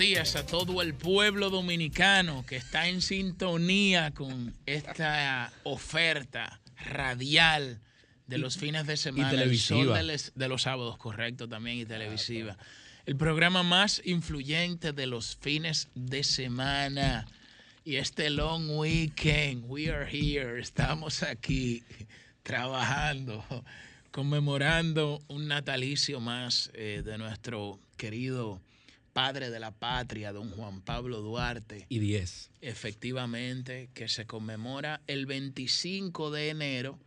Días 0.00 0.34
a 0.34 0.46
todo 0.46 0.80
el 0.80 0.94
pueblo 0.94 1.50
dominicano 1.50 2.42
que 2.46 2.56
está 2.56 2.88
en 2.88 3.02
sintonía 3.02 4.12
con 4.12 4.54
esta 4.64 5.52
oferta 5.62 6.58
radial 6.86 7.82
de 8.26 8.38
los 8.38 8.56
fines 8.56 8.86
de 8.86 8.96
semana, 8.96 9.42
el 9.42 9.58
sol 9.58 9.92
de, 10.34 10.48
los 10.48 10.62
sábados, 10.62 10.96
correcto, 10.96 11.50
también 11.50 11.80
y 11.80 11.84
televisiva. 11.84 12.56
El 13.04 13.16
programa 13.16 13.62
más 13.62 14.00
influyente 14.06 14.94
de 14.94 15.06
los 15.06 15.36
fines 15.36 15.90
de 15.94 16.24
semana. 16.24 17.26
Y 17.84 17.96
este 17.96 18.30
long 18.30 18.70
weekend, 18.70 19.64
we 19.68 19.90
are 19.90 20.08
here, 20.10 20.58
estamos 20.58 21.22
aquí 21.22 21.84
trabajando, 22.42 23.44
conmemorando 24.12 25.20
un 25.28 25.46
natalicio 25.46 26.20
más 26.20 26.70
eh, 26.72 27.02
de 27.04 27.18
nuestro 27.18 27.78
querido 27.98 28.62
padre 29.20 29.50
de 29.50 29.60
la 29.60 29.70
patria, 29.70 30.32
don 30.32 30.50
Juan 30.50 30.80
Pablo 30.80 31.20
Duarte. 31.20 31.84
Y 31.90 31.98
10. 31.98 32.52
Efectivamente, 32.62 33.90
que 33.92 34.08
se 34.08 34.24
conmemora 34.24 35.02
el 35.06 35.26
25 35.26 36.30
de 36.30 36.48
enero, 36.48 36.98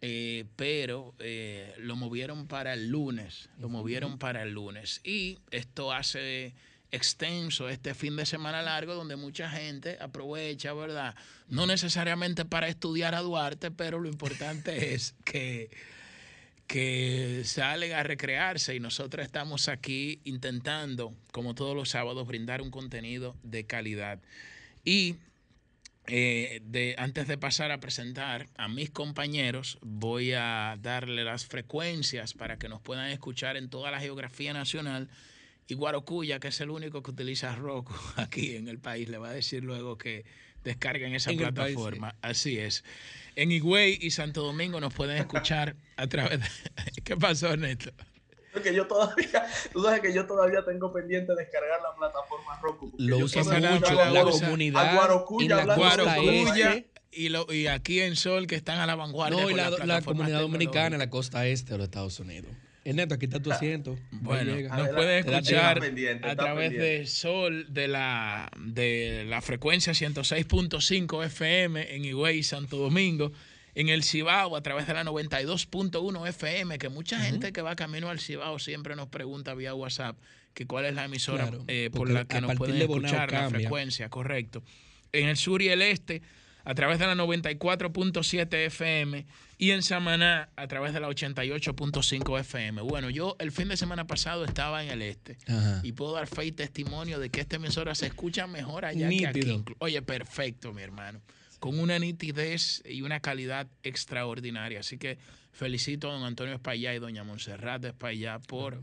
eh, 0.00 0.46
pero 0.56 1.14
eh, 1.18 1.74
lo 1.76 1.96
movieron 1.96 2.46
para 2.46 2.72
el 2.72 2.88
lunes, 2.88 3.50
lo 3.58 3.68
movieron 3.68 4.18
para 4.18 4.42
el 4.42 4.52
lunes. 4.52 5.02
Y 5.04 5.38
esto 5.50 5.92
hace 5.92 6.54
extenso 6.92 7.68
este 7.68 7.92
fin 7.92 8.16
de 8.16 8.24
semana 8.24 8.62
largo 8.62 8.94
donde 8.94 9.16
mucha 9.16 9.50
gente 9.50 9.98
aprovecha, 10.00 10.72
¿verdad? 10.72 11.14
No 11.46 11.66
necesariamente 11.66 12.46
para 12.46 12.68
estudiar 12.68 13.14
a 13.14 13.20
Duarte, 13.20 13.70
pero 13.70 14.00
lo 14.00 14.08
importante 14.08 14.94
es 14.94 15.14
que 15.26 15.68
que 16.70 17.42
salen 17.44 17.94
a 17.94 18.04
recrearse 18.04 18.76
y 18.76 18.78
nosotros 18.78 19.26
estamos 19.26 19.66
aquí 19.66 20.20
intentando, 20.22 21.12
como 21.32 21.56
todos 21.56 21.74
los 21.74 21.88
sábados, 21.88 22.28
brindar 22.28 22.62
un 22.62 22.70
contenido 22.70 23.34
de 23.42 23.66
calidad. 23.66 24.20
Y 24.84 25.16
eh, 26.06 26.60
de, 26.62 26.94
antes 26.96 27.26
de 27.26 27.36
pasar 27.36 27.72
a 27.72 27.80
presentar 27.80 28.46
a 28.56 28.68
mis 28.68 28.88
compañeros, 28.88 29.78
voy 29.82 30.32
a 30.34 30.78
darle 30.80 31.24
las 31.24 31.44
frecuencias 31.44 32.34
para 32.34 32.56
que 32.56 32.68
nos 32.68 32.80
puedan 32.80 33.10
escuchar 33.10 33.56
en 33.56 33.68
toda 33.68 33.90
la 33.90 33.98
geografía 33.98 34.52
nacional. 34.52 35.08
Y 35.66 35.74
Guarocuya, 35.74 36.38
que 36.38 36.48
es 36.48 36.60
el 36.60 36.70
único 36.70 37.02
que 37.02 37.10
utiliza 37.10 37.52
Roku 37.56 37.94
aquí 38.14 38.54
en 38.54 38.68
el 38.68 38.78
país, 38.78 39.08
le 39.08 39.18
va 39.18 39.30
a 39.30 39.32
decir 39.32 39.64
luego 39.64 39.98
que 39.98 40.24
descarguen 40.62 41.16
esa 41.16 41.32
En 41.32 41.40
el 41.40 41.52
país, 41.52 41.74
plataforma. 41.74 42.14
Así 42.22 42.58
es. 42.58 42.84
En 43.40 43.50
Higüey 43.50 43.96
y 44.02 44.10
Santo 44.10 44.42
Domingo 44.42 44.80
nos 44.80 44.92
pueden 44.92 45.16
escuchar 45.16 45.74
a 45.96 46.06
través 46.06 46.40
de... 46.40 46.46
¿Qué 47.04 47.16
pasó, 47.16 47.56
Neto? 47.56 47.90
Porque 48.52 48.74
yo 48.74 48.86
todavía, 48.86 49.46
tú 49.72 49.82
sabes 49.82 50.00
que 50.00 50.12
yo 50.12 50.26
todavía 50.26 50.62
tengo 50.62 50.92
pendiente 50.92 51.32
descargar 51.34 51.80
la 51.80 51.96
plataforma 51.96 52.60
Roku. 52.60 52.92
Lo 52.98 53.16
usa 53.16 53.42
mucho 53.42 53.94
la 53.94 54.10
Guaro- 54.10 54.30
comunidad 54.32 54.86
a 54.88 54.94
Guarocuya 54.94 55.60
en 55.62 55.66
la 55.68 55.74
Guarocuya 55.74 56.84
y, 57.12 57.30
lo, 57.30 57.50
y 57.50 57.66
aquí 57.68 58.00
en 58.00 58.14
Sol, 58.14 58.46
que 58.46 58.56
están 58.56 58.78
a 58.78 58.84
la 58.84 58.94
vanguardia. 58.94 59.40
No, 59.40 59.48
y 59.48 59.54
la, 59.54 59.70
la 59.70 59.76
plataformas 59.76 60.04
comunidad 60.04 60.40
dominicana 60.40 60.96
en 60.96 60.98
la 61.00 61.08
costa 61.08 61.46
este 61.46 61.72
de 61.72 61.78
los 61.78 61.84
Estados 61.86 62.20
Unidos. 62.20 62.50
Ernesto, 62.84 63.14
aquí 63.14 63.26
está 63.26 63.40
tu 63.40 63.52
asiento. 63.52 63.98
Bueno, 64.10 64.56
nos 64.56 64.72
Adelante. 64.72 65.18
Está 65.18 65.38
escuchar 65.38 65.80
a 66.22 66.36
través 66.36 66.72
de 66.72 67.06
Sol 67.06 67.66
de 67.72 67.88
la, 67.88 68.50
de 68.58 69.24
la 69.26 69.40
frecuencia 69.42 69.92
106.5 69.92 71.24
FM 71.26 71.94
en 71.94 72.04
Higüey 72.04 72.38
y 72.38 72.42
Santo 72.42 72.76
Domingo. 72.76 73.32
En 73.74 73.88
el 73.88 74.02
Cibao 74.02 74.56
a 74.56 74.62
través 74.62 74.86
de 74.86 74.94
la 74.94 75.04
92.1 75.04 76.28
FM, 76.28 76.78
que 76.78 76.88
mucha 76.88 77.20
gente 77.20 77.52
que 77.52 77.62
va 77.62 77.76
camino 77.76 78.08
al 78.08 78.18
Cibao 78.18 78.58
siempre 78.58 78.96
nos 78.96 79.08
pregunta 79.08 79.54
vía 79.54 79.74
WhatsApp 79.74 80.16
que 80.54 80.66
cuál 80.66 80.84
es 80.84 80.94
la 80.94 81.04
emisora 81.04 81.48
Claro, 81.48 81.64
eh, 81.68 81.90
por 81.92 82.10
la 82.10 82.24
que 82.24 82.40
nos 82.40 82.56
pueden 82.56 82.76
escuchar, 82.76 83.30
la 83.32 83.50
frecuencia, 83.50 84.08
correcto. 84.08 84.62
En 85.12 85.28
el 85.28 85.36
sur 85.36 85.62
y 85.62 85.68
el 85.68 85.82
este 85.82 86.22
a 86.70 86.74
través 86.76 87.00
de 87.00 87.06
la 87.08 87.16
94.7 87.16 88.66
FM 88.66 89.26
y 89.58 89.72
en 89.72 89.82
Samaná 89.82 90.50
a 90.54 90.68
través 90.68 90.92
de 90.92 91.00
la 91.00 91.08
88.5 91.08 92.38
FM. 92.38 92.82
Bueno, 92.82 93.10
yo 93.10 93.34
el 93.40 93.50
fin 93.50 93.66
de 93.66 93.76
semana 93.76 94.06
pasado 94.06 94.44
estaba 94.44 94.84
en 94.84 94.90
el 94.90 95.02
este 95.02 95.36
Ajá. 95.48 95.80
y 95.82 95.90
puedo 95.90 96.12
dar 96.12 96.28
fe 96.28 96.44
y 96.44 96.52
testimonio 96.52 97.18
de 97.18 97.28
que 97.28 97.40
esta 97.40 97.56
emisora 97.56 97.96
se 97.96 98.06
escucha 98.06 98.46
mejor 98.46 98.84
allá 98.84 99.08
que 99.08 99.26
aquí. 99.26 99.40
Nítido. 99.40 99.64
Oye, 99.80 100.00
perfecto, 100.00 100.72
mi 100.72 100.82
hermano. 100.82 101.20
Con 101.58 101.76
una 101.76 101.98
nitidez 101.98 102.84
y 102.88 103.02
una 103.02 103.18
calidad 103.18 103.66
extraordinaria. 103.82 104.78
Así 104.78 104.96
que 104.96 105.18
felicito 105.50 106.08
a 106.08 106.12
don 106.12 106.22
Antonio 106.22 106.54
Espaillá 106.54 106.94
y 106.94 107.00
doña 107.00 107.24
Montserrat 107.24 107.84
Espaillá 107.84 108.38
por 108.38 108.80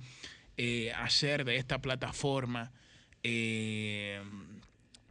eh, 0.58 0.92
hacer 0.92 1.46
de 1.46 1.56
esta 1.56 1.80
plataforma, 1.80 2.74
eh, 3.24 4.22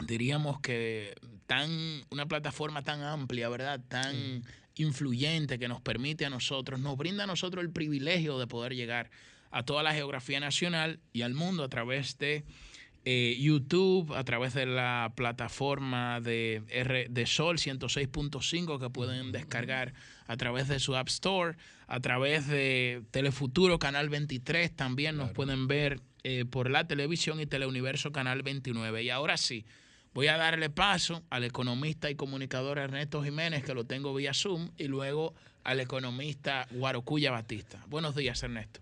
diríamos 0.06 0.60
que 0.60 1.14
tan 1.47 1.71
una 2.11 2.27
plataforma 2.27 2.83
tan 2.83 3.03
amplia, 3.03 3.49
¿verdad? 3.49 3.81
Tan 3.89 4.43
influyente 4.77 5.59
que 5.59 5.69
nos 5.69 5.81
permite 5.81 6.27
a 6.27 6.31
nosotros, 6.31 6.81
nos 6.81 6.97
brinda 6.97 7.25
a 7.25 7.27
nosotros 7.27 7.65
el 7.65 7.71
privilegio 7.71 8.39
de 8.39 8.47
poder 8.47 8.75
llegar 8.75 9.11
a 9.51 9.62
toda 9.62 9.83
la 9.83 9.95
geografía 9.95 10.41
nacional 10.41 11.01
y 11.12 11.23
al 11.23 11.35
mundo 11.35 11.65
a 11.65 11.69
través 11.69 12.19
de 12.19 12.45
eh, 13.09 13.37
YouTube, 13.39 14.12
a 14.15 14.25
través 14.25 14.53
de 14.53 14.67
la 14.67 15.12
plataforma 15.15 16.21
de, 16.21 16.62
R, 16.69 17.06
de 17.09 17.27
Sol 17.27 17.56
106.5 17.56 18.81
que 18.81 18.91
pueden 18.91 19.31
descargar 19.31 19.95
a 20.27 20.37
través 20.37 20.67
de 20.67 20.81
su 20.81 20.97
App 20.97 21.06
Store, 21.06 21.56
a 21.87 22.01
través 22.01 22.49
de 22.49 23.03
Telefuturo 23.12 23.79
Canal 23.79 24.09
23 24.09 24.75
también 24.75 25.17
nos 25.17 25.31
pueden 25.31 25.69
ver 25.69 26.01
eh, 26.25 26.45
por 26.45 26.69
la 26.69 26.89
televisión 26.89 27.41
y 27.41 27.47
Teleuniverso 27.47 28.11
Canal 28.11 28.43
29. 28.43 29.05
Y 29.05 29.11
ahora 29.11 29.37
sí, 29.37 29.65
voy 30.16 30.28
a 30.28 30.38
darle 30.38 30.71
paso 30.71 31.22
al 31.28 31.44
economista 31.44 32.09
y 32.09 32.15
comunicador 32.15 32.78
Ernesto 32.78 33.22
Jiménez, 33.22 33.62
que 33.62 33.75
lo 33.75 33.84
tengo 33.84 34.15
vía 34.15 34.32
Zoom, 34.32 34.71
y 34.78 34.84
luego 34.84 35.34
al 35.62 35.78
economista 35.78 36.66
Guarocuya 36.71 37.31
Batista. 37.31 37.84
Buenos 37.87 38.16
días, 38.16 38.43
Ernesto. 38.43 38.81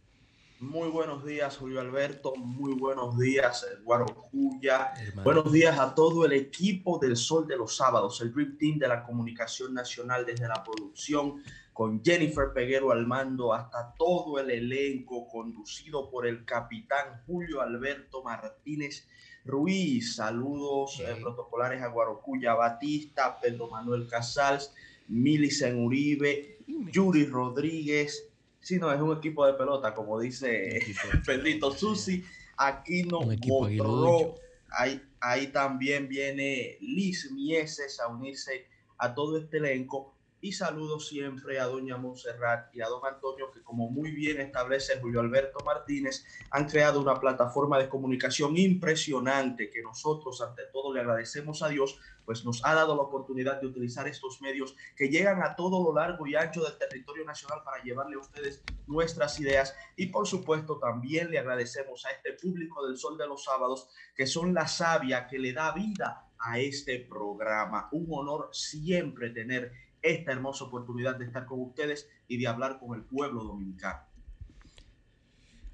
Muy 0.60 0.90
buenos 0.90 1.24
días, 1.24 1.56
Julio 1.56 1.80
Alberto. 1.80 2.36
Muy 2.36 2.74
buenos 2.74 3.18
días, 3.18 3.64
eh, 3.64 3.80
Guarocuya. 3.82 4.92
Hermano. 4.96 5.24
Buenos 5.24 5.52
días 5.52 5.76
a 5.76 5.92
todo 5.92 6.24
el 6.24 6.34
equipo 6.34 7.00
del 7.00 7.16
Sol 7.16 7.48
de 7.48 7.56
los 7.56 7.76
Sábados, 7.76 8.20
el 8.20 8.32
Dream 8.32 8.56
Team 8.56 8.78
de 8.78 8.86
la 8.86 9.02
Comunicación 9.02 9.74
Nacional 9.74 10.24
desde 10.24 10.46
la 10.46 10.62
producción, 10.62 11.42
con 11.72 12.00
Jennifer 12.04 12.52
Peguero 12.54 12.92
al 12.92 13.08
mando, 13.08 13.52
hasta 13.52 13.92
todo 13.98 14.38
el 14.38 14.52
elenco 14.52 15.26
conducido 15.26 16.08
por 16.08 16.28
el 16.28 16.44
capitán 16.44 17.22
Julio 17.26 17.60
Alberto 17.60 18.22
Martínez 18.22 19.08
Ruiz. 19.44 20.16
Saludos 20.16 21.00
eh, 21.00 21.12
Sí. 21.16 21.22
protocolares 21.22 21.82
a 21.82 21.88
Guarocuya 21.88 22.54
Batista, 22.54 23.38
Pedro 23.40 23.68
Manuel 23.68 24.06
Casals, 24.08 24.72
Milicen 25.08 25.84
Uribe, 25.84 26.58
Yuri 26.66 27.26
Rodríguez. 27.26 28.28
Si 28.60 28.78
no, 28.78 28.90
es 28.92 29.00
un 29.00 29.16
equipo 29.16 29.46
de 29.46 29.54
pelota, 29.54 29.94
como 29.94 30.18
dice 30.18 30.80
Pedrito 31.26 31.70
Susi. 31.72 32.24
Aquino 32.56 33.20
aguilucho. 33.20 34.36
Ahí, 34.70 35.00
ahí 35.20 35.48
también 35.48 36.08
viene 36.08 36.78
Liz 36.80 37.30
Mieses 37.32 38.00
a 38.00 38.08
unirse 38.08 38.66
a 38.98 39.14
todo 39.14 39.36
este 39.38 39.58
elenco. 39.58 40.13
Y 40.44 40.52
saludo 40.52 41.00
siempre 41.00 41.58
a 41.58 41.64
doña 41.64 41.96
Montserrat 41.96 42.68
y 42.76 42.82
a 42.82 42.88
don 42.88 43.00
Antonio, 43.06 43.50
que 43.50 43.62
como 43.62 43.90
muy 43.90 44.10
bien 44.10 44.42
establece 44.42 45.00
Julio 45.00 45.20
Alberto 45.20 45.64
Martínez, 45.64 46.22
han 46.50 46.68
creado 46.68 47.00
una 47.00 47.18
plataforma 47.18 47.78
de 47.78 47.88
comunicación 47.88 48.54
impresionante 48.58 49.70
que 49.70 49.80
nosotros 49.80 50.42
ante 50.42 50.64
todo 50.70 50.92
le 50.92 51.00
agradecemos 51.00 51.62
a 51.62 51.68
Dios, 51.68 51.98
pues 52.26 52.44
nos 52.44 52.62
ha 52.62 52.74
dado 52.74 52.94
la 52.94 53.04
oportunidad 53.04 53.58
de 53.58 53.68
utilizar 53.68 54.06
estos 54.06 54.42
medios 54.42 54.76
que 54.94 55.08
llegan 55.08 55.42
a 55.42 55.56
todo 55.56 55.82
lo 55.82 55.98
largo 55.98 56.26
y 56.26 56.34
ancho 56.34 56.62
del 56.62 56.76
territorio 56.76 57.24
nacional 57.24 57.62
para 57.64 57.82
llevarle 57.82 58.16
a 58.16 58.18
ustedes 58.18 58.62
nuestras 58.86 59.40
ideas 59.40 59.74
y 59.96 60.08
por 60.08 60.26
supuesto 60.26 60.78
también 60.78 61.30
le 61.30 61.38
agradecemos 61.38 62.04
a 62.04 62.10
este 62.10 62.34
público 62.34 62.86
del 62.86 62.98
Sol 62.98 63.16
de 63.16 63.26
los 63.26 63.44
Sábados 63.44 63.88
que 64.14 64.26
son 64.26 64.52
la 64.52 64.68
savia 64.68 65.26
que 65.26 65.38
le 65.38 65.54
da 65.54 65.72
vida 65.72 66.28
a 66.38 66.58
este 66.58 66.98
programa. 67.00 67.88
Un 67.92 68.06
honor 68.10 68.50
siempre 68.52 69.30
tener 69.30 69.72
esta 70.04 70.32
hermosa 70.32 70.64
oportunidad 70.64 71.16
de 71.16 71.24
estar 71.24 71.46
con 71.46 71.60
ustedes 71.62 72.08
y 72.28 72.36
de 72.36 72.46
hablar 72.46 72.78
con 72.78 72.94
el 72.94 73.04
pueblo 73.04 73.42
dominicano. 73.42 74.00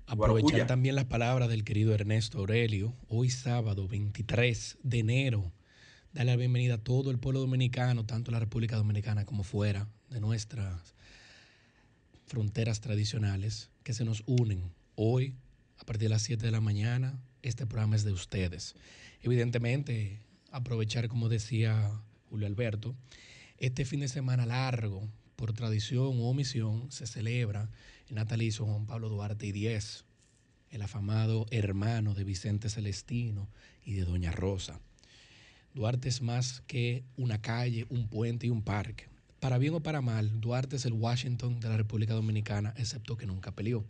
Aprovechar 0.06 0.66
también 0.66 0.94
las 0.94 1.04
palabras 1.04 1.48
del 1.48 1.64
querido 1.64 1.92
Ernesto 1.92 2.38
Aurelio. 2.38 2.94
Hoy 3.08 3.28
sábado 3.28 3.88
23 3.88 4.78
de 4.82 4.98
enero. 5.00 5.52
Darle 6.12 6.32
la 6.32 6.36
bienvenida 6.36 6.74
a 6.74 6.78
todo 6.78 7.10
el 7.10 7.18
pueblo 7.18 7.40
dominicano, 7.40 8.06
tanto 8.06 8.30
la 8.30 8.40
República 8.40 8.76
Dominicana 8.76 9.24
como 9.24 9.44
fuera 9.44 9.88
de 10.08 10.20
nuestras 10.20 10.94
fronteras 12.26 12.80
tradicionales, 12.80 13.70
que 13.82 13.94
se 13.94 14.04
nos 14.04 14.22
unen 14.26 14.72
hoy 14.94 15.36
a 15.78 15.84
partir 15.84 16.08
de 16.08 16.14
las 16.14 16.22
7 16.22 16.44
de 16.44 16.52
la 16.52 16.60
mañana. 16.60 17.20
Este 17.42 17.66
programa 17.66 17.96
es 17.96 18.04
de 18.04 18.12
ustedes. 18.12 18.74
Evidentemente, 19.22 20.20
aprovechar, 20.50 21.08
como 21.08 21.28
decía 21.28 21.90
Julio 22.28 22.46
Alberto, 22.46 22.94
este 23.60 23.84
fin 23.84 24.00
de 24.00 24.08
semana 24.08 24.46
largo, 24.46 25.06
por 25.36 25.52
tradición 25.52 26.18
o 26.18 26.30
omisión, 26.30 26.90
se 26.90 27.06
celebra 27.06 27.70
el 28.08 28.14
natalicio 28.14 28.64
Juan 28.64 28.86
Pablo 28.86 29.10
Duarte 29.10 29.46
y 29.46 29.52
10. 29.52 30.04
el 30.70 30.82
afamado 30.82 31.46
hermano 31.50 32.14
de 32.14 32.24
Vicente 32.24 32.70
Celestino 32.70 33.48
y 33.84 33.92
de 33.94 34.04
Doña 34.04 34.32
Rosa. 34.32 34.80
Duarte 35.74 36.08
es 36.08 36.22
más 36.22 36.62
que 36.66 37.04
una 37.16 37.42
calle, 37.42 37.86
un 37.90 38.08
puente 38.08 38.46
y 38.46 38.50
un 38.50 38.62
parque. 38.62 39.08
Para 39.40 39.58
bien 39.58 39.74
o 39.74 39.80
para 39.80 40.00
mal, 40.00 40.40
Duarte 40.40 40.76
es 40.76 40.86
el 40.86 40.94
Washington 40.94 41.60
de 41.60 41.68
la 41.68 41.76
República 41.76 42.14
Dominicana, 42.14 42.72
excepto 42.78 43.18
que 43.18 43.26
nunca 43.26 43.54
peleó. 43.54 43.84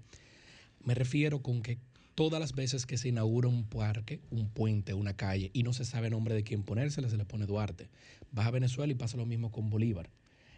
Me 0.84 0.94
refiero 0.94 1.42
con 1.42 1.62
que 1.62 1.78
todas 2.20 2.38
las 2.38 2.54
veces 2.54 2.84
que 2.84 2.98
se 2.98 3.08
inaugura 3.08 3.48
un 3.48 3.64
parque, 3.64 4.20
un 4.28 4.50
puente, 4.50 4.92
una 4.92 5.16
calle, 5.16 5.50
y 5.54 5.62
no 5.62 5.72
se 5.72 5.86
sabe 5.86 6.10
nombre 6.10 6.34
de 6.34 6.44
quién 6.44 6.64
ponérsele, 6.64 7.08
se 7.08 7.16
le 7.16 7.24
pone 7.24 7.46
Duarte. 7.46 7.88
Vas 8.30 8.46
a 8.46 8.50
Venezuela 8.50 8.92
y 8.92 8.94
pasa 8.94 9.16
lo 9.16 9.24
mismo 9.24 9.50
con 9.50 9.70
Bolívar. 9.70 10.10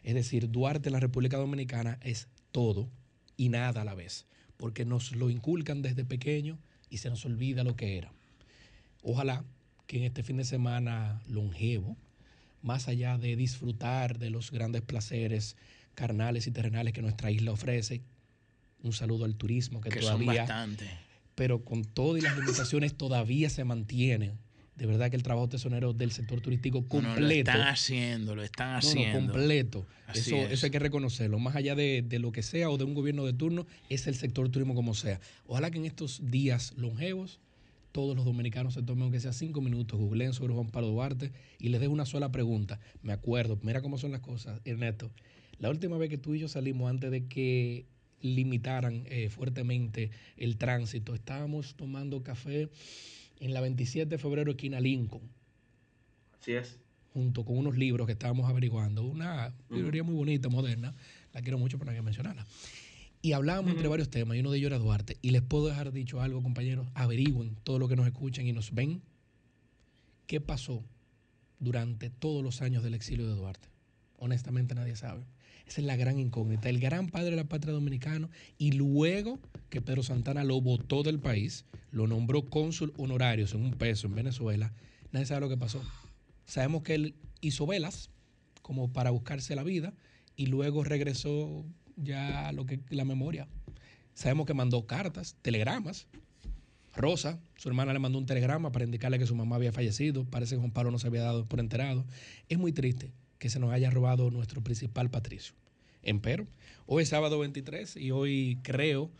Es 0.02 0.14
decir, 0.14 0.50
Duarte 0.50 0.88
en 0.88 0.94
la 0.94 0.98
República 0.98 1.36
Dominicana 1.36 2.00
es 2.02 2.26
todo 2.50 2.90
y 3.36 3.48
nada 3.48 3.82
a 3.82 3.84
la 3.84 3.94
vez, 3.94 4.26
porque 4.56 4.84
nos 4.84 5.14
lo 5.14 5.30
inculcan 5.30 5.82
desde 5.82 6.04
pequeño 6.04 6.58
y 6.90 6.96
se 6.96 7.10
nos 7.10 7.24
olvida 7.26 7.62
lo 7.62 7.76
que 7.76 7.96
era. 7.96 8.12
Ojalá 9.04 9.44
que 9.86 9.98
en 9.98 10.02
este 10.02 10.24
fin 10.24 10.38
de 10.38 10.44
semana 10.44 11.22
longevo, 11.28 11.96
más 12.60 12.88
allá 12.88 13.18
de 13.18 13.36
disfrutar 13.36 14.18
de 14.18 14.30
los 14.30 14.50
grandes 14.50 14.82
placeres 14.82 15.54
carnales 15.94 16.48
y 16.48 16.50
terrenales 16.50 16.92
que 16.92 17.02
nuestra 17.02 17.30
isla 17.30 17.52
ofrece, 17.52 18.02
un 18.82 18.92
saludo 18.92 19.26
al 19.26 19.36
turismo 19.36 19.80
que, 19.80 19.90
todavía, 19.90 20.44
pero 21.42 21.64
con 21.64 21.84
todas 21.84 22.22
las 22.22 22.38
limitaciones 22.38 22.94
todavía 22.94 23.50
se 23.50 23.64
mantiene. 23.64 24.30
De 24.76 24.86
verdad 24.86 25.10
que 25.10 25.16
el 25.16 25.24
trabajo 25.24 25.48
tesonero 25.48 25.92
del 25.92 26.12
sector 26.12 26.40
turístico 26.40 26.86
completo. 26.86 27.20
lo 27.20 27.30
están 27.30 27.62
haciendo, 27.62 28.36
lo 28.36 28.44
están 28.44 28.76
haciendo. 28.76 29.32
completo. 29.32 29.84
Eso, 30.14 30.36
eso 30.36 30.66
hay 30.66 30.70
que 30.70 30.78
reconocerlo. 30.78 31.40
Más 31.40 31.56
allá 31.56 31.74
de, 31.74 32.04
de, 32.06 32.20
lo 32.20 32.30
que 32.30 32.44
sea 32.44 32.70
o 32.70 32.78
de 32.78 32.84
un 32.84 32.94
gobierno 32.94 33.26
de 33.26 33.32
turno, 33.32 33.66
es 33.88 34.06
el 34.06 34.14
sector 34.14 34.48
turismo 34.50 34.76
como 34.76 34.94
sea. 34.94 35.18
Ojalá 35.48 35.72
que 35.72 35.78
en 35.78 35.84
estos 35.84 36.30
días 36.30 36.74
longevos 36.76 37.40
todos 37.90 38.14
los 38.14 38.24
dominicanos 38.24 38.74
se 38.74 38.82
tomen 38.84 39.02
aunque 39.02 39.18
sea 39.18 39.32
cinco 39.32 39.60
minutos, 39.60 39.98
googleen 39.98 40.34
sobre 40.34 40.54
Juan 40.54 40.68
Pablo 40.68 40.90
Duarte 40.90 41.32
y 41.58 41.70
les 41.70 41.80
dejo 41.80 41.92
una 41.92 42.06
sola 42.06 42.30
pregunta. 42.30 42.78
Me 43.02 43.12
acuerdo, 43.12 43.58
mira 43.62 43.82
cómo 43.82 43.98
son 43.98 44.12
las 44.12 44.20
cosas, 44.20 44.60
Ernesto. 44.64 45.10
La 45.58 45.70
última 45.70 45.98
vez 45.98 46.08
que 46.08 46.18
tú 46.18 46.36
y 46.36 46.38
yo 46.38 46.46
salimos 46.46 46.88
antes 46.88 47.10
de 47.10 47.26
que 47.26 47.86
limitaran 48.22 49.04
eh, 49.06 49.28
fuertemente 49.28 50.10
el 50.36 50.56
tránsito, 50.56 51.14
estábamos 51.14 51.74
tomando 51.74 52.22
café 52.22 52.70
en 53.40 53.52
la 53.52 53.60
27 53.60 54.08
de 54.08 54.18
febrero, 54.18 54.52
esquina 54.52 54.80
Lincoln. 54.80 55.22
Así 56.40 56.52
es. 56.52 56.78
Junto 57.12 57.44
con 57.44 57.58
unos 57.58 57.76
libros 57.76 58.06
que 58.06 58.12
estábamos 58.12 58.48
averiguando. 58.48 59.04
Una 59.04 59.52
librería 59.68 60.02
muy 60.02 60.14
bonita, 60.14 60.48
moderna. 60.48 60.94
La 61.34 61.42
quiero 61.42 61.58
mucho, 61.58 61.78
para 61.78 61.92
que 61.92 62.02
mencionarla. 62.02 62.46
Y 63.20 63.32
hablábamos 63.32 63.72
entre 63.72 63.86
varios 63.86 64.08
temas, 64.10 64.36
y 64.36 64.40
uno 64.40 64.50
de 64.50 64.58
ellos 64.58 64.68
era 64.68 64.78
Duarte. 64.78 65.18
Y 65.22 65.30
les 65.30 65.42
puedo 65.42 65.68
dejar 65.68 65.92
dicho 65.92 66.20
algo, 66.20 66.42
compañeros, 66.42 66.88
averigüen 66.94 67.56
todo 67.62 67.78
lo 67.78 67.88
que 67.88 67.96
nos 67.96 68.06
escuchan 68.06 68.46
y 68.46 68.52
nos 68.52 68.74
ven. 68.74 69.02
¿Qué 70.26 70.40
pasó 70.40 70.82
durante 71.60 72.10
todos 72.10 72.42
los 72.42 72.62
años 72.62 72.82
del 72.82 72.94
exilio 72.94 73.28
de 73.28 73.34
Duarte? 73.34 73.68
Honestamente 74.18 74.74
nadie 74.74 74.96
sabe. 74.96 75.24
Esa 75.72 75.80
es 75.80 75.86
la 75.86 75.96
gran 75.96 76.18
incógnita. 76.18 76.68
El 76.68 76.80
gran 76.80 77.08
padre 77.08 77.30
de 77.30 77.36
la 77.36 77.48
patria 77.48 77.72
dominicana 77.72 78.28
y 78.58 78.72
luego 78.72 79.38
que 79.70 79.80
Pedro 79.80 80.02
Santana 80.02 80.44
lo 80.44 80.60
votó 80.60 81.02
del 81.02 81.18
país, 81.18 81.64
lo 81.90 82.06
nombró 82.06 82.44
cónsul 82.44 82.92
honorario 82.98 83.46
en 83.50 83.64
un 83.64 83.70
peso 83.72 84.06
en 84.06 84.14
Venezuela, 84.14 84.74
nadie 85.12 85.24
sabe 85.24 85.40
lo 85.40 85.48
que 85.48 85.56
pasó. 85.56 85.82
Sabemos 86.44 86.82
que 86.82 86.94
él 86.94 87.14
hizo 87.40 87.66
velas 87.66 88.10
como 88.60 88.92
para 88.92 89.12
buscarse 89.12 89.56
la 89.56 89.62
vida 89.62 89.94
y 90.36 90.44
luego 90.44 90.84
regresó 90.84 91.64
ya 91.96 92.52
lo 92.52 92.66
que 92.66 92.80
la 92.90 93.06
memoria. 93.06 93.48
Sabemos 94.12 94.44
que 94.46 94.52
mandó 94.52 94.86
cartas, 94.86 95.36
telegramas. 95.40 96.06
Rosa, 96.94 97.40
su 97.56 97.70
hermana 97.70 97.94
le 97.94 97.98
mandó 97.98 98.18
un 98.18 98.26
telegrama 98.26 98.72
para 98.72 98.84
indicarle 98.84 99.18
que 99.18 99.26
su 99.26 99.34
mamá 99.34 99.56
había 99.56 99.72
fallecido. 99.72 100.26
Parece 100.26 100.54
que 100.54 100.58
Juan 100.58 100.72
Pablo 100.72 100.90
no 100.90 100.98
se 100.98 101.06
había 101.06 101.22
dado 101.22 101.46
por 101.46 101.60
enterado. 101.60 102.04
Es 102.50 102.58
muy 102.58 102.74
triste 102.74 103.10
que 103.38 103.48
se 103.48 103.58
nos 103.58 103.72
haya 103.72 103.88
robado 103.88 104.30
nuestro 104.30 104.62
principal 104.62 105.08
patricio. 105.08 105.54
Empero, 106.02 106.46
hoy 106.86 107.04
es 107.04 107.08
sábado 107.08 107.38
23 107.38 107.96
y 107.96 108.10
hoy 108.10 108.58
creo 108.62 109.10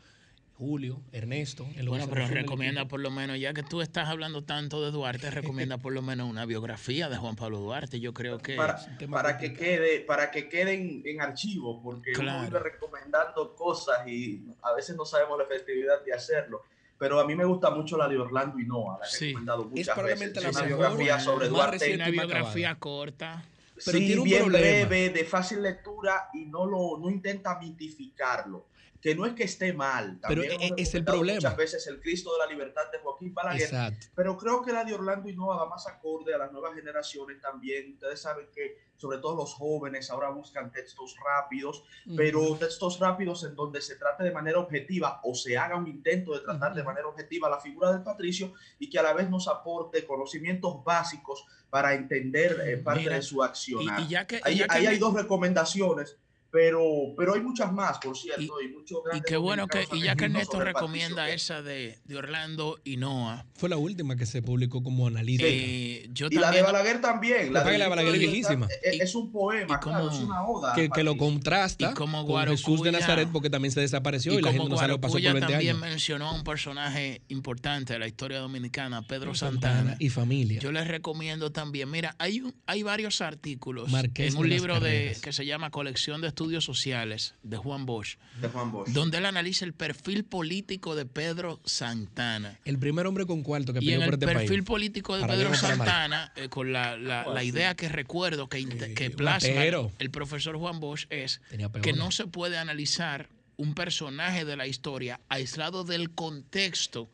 Julio, 0.63 1.01
Ernesto. 1.11 1.67
bueno, 1.87 2.07
pero 2.09 2.27
recomienda 2.29 2.87
por 2.87 3.01
lo 3.01 3.11
menos, 3.11 3.39
ya 3.41 3.53
que 3.53 3.65
tú 3.65 3.81
estás 3.81 4.09
hablando 4.09 4.45
tanto 4.45 4.85
de 4.85 4.93
Duarte, 4.93 5.29
recomienda 5.31 5.79
por 5.79 5.93
lo 5.93 6.03
menos 6.03 6.31
una 6.31 6.47
biografía 6.47 7.09
de 7.09 7.17
Juan 7.17 7.35
Pablo 7.35 7.59
Duarte. 7.59 7.99
Yo 7.99 8.15
creo 8.15 8.39
que 8.39 8.55
para, 8.55 8.79
para 9.11 9.39
que 9.39 9.55
quede, 9.55 10.01
para 10.01 10.31
que 10.31 10.49
queden 10.49 11.03
en 11.05 11.21
archivo, 11.21 11.83
porque 11.83 12.13
uno 12.17 12.43
vive 12.43 12.61
recomendando 12.61 13.57
cosas 13.57 14.07
y 14.07 14.45
a 14.63 14.73
veces 14.73 14.95
no 14.95 15.05
sabemos 15.05 15.37
la 15.39 15.45
efectividad 15.45 16.05
de 16.05 16.13
hacerlo. 16.13 16.63
Pero 16.97 17.19
a 17.19 17.27
mí 17.27 17.35
me 17.35 17.45
gusta 17.45 17.71
mucho 17.71 17.97
la 17.97 18.07
de 18.07 18.17
Orlando 18.17 18.61
y 18.61 18.65
Noah, 18.65 19.01
la 19.01 19.07
he 19.07 19.21
recomendado 19.21 19.65
muchas 19.65 19.99
es 19.99 20.21
veces. 20.21 20.43
La 20.45 20.51
una 20.51 20.63
biografía 20.63 21.19
sobre 21.19 21.49
Duarte. 21.49 21.95
Una 21.95 22.11
biografía 22.11 22.75
corta. 22.77 23.45
Pero 23.85 23.99
sí, 23.99 24.19
bien 24.23 24.49
breve, 24.49 25.11
de 25.11 25.25
fácil 25.25 25.63
lectura 25.63 26.29
y 26.35 26.47
no 26.47 26.67
lo 26.67 26.99
no 26.99 27.11
intenta 27.11 27.59
mitificarlo 27.59 28.72
que 29.03 29.17
no 29.17 29.27
es 29.27 29.35
que 29.35 29.43
esté 29.43 29.73
mal. 29.73 30.21
pero 30.27 30.45
e, 30.45 30.75
es 30.77 30.95
el 30.95 31.05
problema. 31.05 31.39
Muchas 31.39 31.57
veces 31.57 31.87
el 31.89 32.01
Cristo 32.01 32.33
de 32.35 32.39
la 32.39 32.47
Libertad 32.47 32.83
de 32.93 32.99
Joaquín 32.99 33.35
Balaguer. 33.35 33.63
Exacto. 33.63 34.07
Pero 34.15 34.39
creo 34.39 34.63
que 34.63 34.73
la 34.73 34.85
de 34.85 34.95
Orlando 34.95 35.29
y 35.29 35.35
Noah 35.35 35.57
va 35.57 35.69
más 35.69 35.89
acorde 35.89 36.33
a 36.33 36.39
las 36.39 36.53
nuevas 36.53 36.73
generaciones 36.75 37.41
también. 37.41 37.95
Ustedes 37.95 38.21
saben 38.21 38.47
que 38.55 38.79
sobre 38.97 39.19
todo 39.19 39.35
los 39.35 39.55
jóvenes 39.55 40.09
ahora 40.13 40.31
buscan 40.31 40.71
textos 40.71 41.17
rápidos, 41.25 41.83
pero 42.17 42.57
textos 42.57 43.01
rápidos 43.01 43.43
en 43.43 43.57
donde 43.57 43.83
se 43.83 43.97
trate 43.97 44.23
de 44.23 44.31
manera 44.31 44.61
objetiva 44.61 45.21
o 45.25 45.35
se 45.35 45.59
haga 45.59 45.75
un 45.75 45.89
intento 45.89 46.35
de 46.35 46.41
tratar 46.41 46.73
de 46.73 46.85
manera 46.85 47.09
objetiva 47.09 47.51
la 47.51 47.59
figura 47.59 47.91
del 47.91 48.05
patricio 48.05 48.53
y 48.79 48.89
que 48.89 49.01
a 49.01 49.03
la 49.03 49.13
vez 49.15 49.29
nos 49.29 49.49
aporte 49.49 50.07
conocimientos 50.07 50.85
básicos 50.85 51.45
para 51.69 51.95
entender 51.95 52.63
eh, 52.65 52.77
parte 52.77 53.11
de 53.11 53.23
su 53.23 53.43
acción. 53.43 53.83
Y, 53.99 54.07
ya 54.07 54.25
que, 54.29 54.41
ahí, 54.45 54.63
ahí 54.69 54.87
hay 54.87 54.99
dos 54.99 55.15
recomendaciones 55.15 56.19
pero, 56.53 57.15
pero 57.17 57.33
hay 57.33 57.41
muchas 57.41 57.73
más, 57.73 57.97
por 57.97 58.15
cierto. 58.15 58.43
Y, 58.61 59.17
y, 59.17 59.21
qué 59.23 59.39
bueno 59.39 59.67
que, 59.67 59.87
y 59.91 60.03
ya 60.03 60.17
que 60.17 60.27
Ernesto 60.27 60.61
recomienda 60.61 61.31
esa 61.31 61.63
de, 61.63 61.99
de, 62.05 62.17
Orlando 62.17 62.79
y 62.85 62.99
Noah. 62.99 63.47
Fue 63.55 63.71
la 63.71 63.79
última 63.79 64.17
que 64.17 64.27
se 64.27 64.43
publicó 64.43 64.83
como 64.83 65.07
analítica. 65.07 65.49
Eh, 65.49 66.11
yo 66.11 66.27
y 66.31 66.35
la 66.35 66.51
de 66.51 66.61
Balaguer 66.61 67.01
también. 67.01 67.55
La, 67.55 67.65
de, 67.65 67.89
Balaguer 67.89 68.15
es 68.17 68.21
viejísima. 68.21 68.69
Es, 68.83 69.15
un 69.15 69.33
poema, 69.33 69.81
claro, 69.81 70.11
es 70.11 70.19
una 70.19 70.47
oda. 70.47 70.75
Que, 70.75 70.91
que 70.91 71.03
lo 71.03 71.17
contrasta 71.17 71.95
como 71.95 72.27
con 72.27 72.47
Jesús 72.47 72.83
de 72.83 72.93
Nazaret 72.93 73.31
porque 73.33 73.49
también 73.49 73.73
se 73.73 73.81
desapareció 73.81 74.39
y, 74.39 74.43
la 74.43 74.53
gente 74.53 74.69
no 74.69 74.77
se 74.77 74.89
lo 74.89 75.01
pasó 75.01 75.15
por 75.15 75.23
20 75.23 75.41
también 75.41 75.81
mencionó 75.81 76.29
a 76.29 76.35
un 76.35 76.45
personaje 76.45 77.23
importante 77.29 77.95
de 77.95 77.99
la 77.99 78.07
historia 78.07 78.41
dominicana, 78.41 79.01
Pedro 79.07 79.35
Santana. 79.35 79.97
Y 79.99 80.11
familia. 80.11 80.61
Yo 80.61 80.71
les 80.71 80.87
recomiendo 80.87 81.51
también, 81.51 81.91
mira, 81.91 82.15
hay, 82.19 82.43
un, 82.43 82.55
hay 82.67 82.83
varios 82.83 83.23
artículos 83.23 83.91
en 84.17 84.37
un 84.37 84.49
libro 84.51 84.81
de, 84.81 85.17
que 85.23 85.33
se 85.33 85.47
llama 85.47 85.71
Colección 85.71 86.21
de 86.21 86.29
Estudios 86.29 86.42
Estudios 86.43 86.65
Sociales 86.65 87.35
de 87.43 87.57
Juan 87.57 87.87
Bosch, 87.87 88.17
de 88.41 88.49
Juan 88.49 88.73
Bosch, 88.73 88.89
donde 88.89 89.19
él 89.19 89.27
analiza 89.27 89.65
el 89.65 89.73
perfil 89.73 90.25
político 90.25 90.95
de 90.95 91.07
Pedro 91.07 91.61
Santana. 91.65 92.59
El 92.65 92.79
primer 92.79 93.07
hombre 93.07 93.27
con 93.27 93.43
cuarto 93.43 93.73
que 93.73 93.79
y 93.83 93.93
en 93.93 94.03
el 94.03 94.13
este 94.13 94.27
perfil 94.27 94.65
político 94.65 95.17
de 95.17 95.27
Pedro 95.27 95.55
Santana, 95.55 96.33
eh, 96.37 96.49
con 96.49 96.73
la, 96.73 96.97
la, 96.97 97.27
la, 97.27 97.45
idea 97.45 97.75
que 97.75 97.89
recuerdo 97.89 98.49
que, 98.49 98.67
que 98.95 99.11
plasma 99.11 99.63
el 99.99 100.11
profesor 100.11 100.57
Juan 100.57 100.81
Bosch 100.81 101.07
es 101.11 101.41
que 101.83 101.93
no 101.93 102.11
se 102.11 102.27
puede 102.27 102.59
analizar 102.59 103.29
un 103.57 103.75
personaje 103.75 104.45
de 104.45 104.57
la 104.57 104.67
historia 104.67 105.21
aislado 105.29 105.85
del 105.85 106.11
contexto 106.11 107.09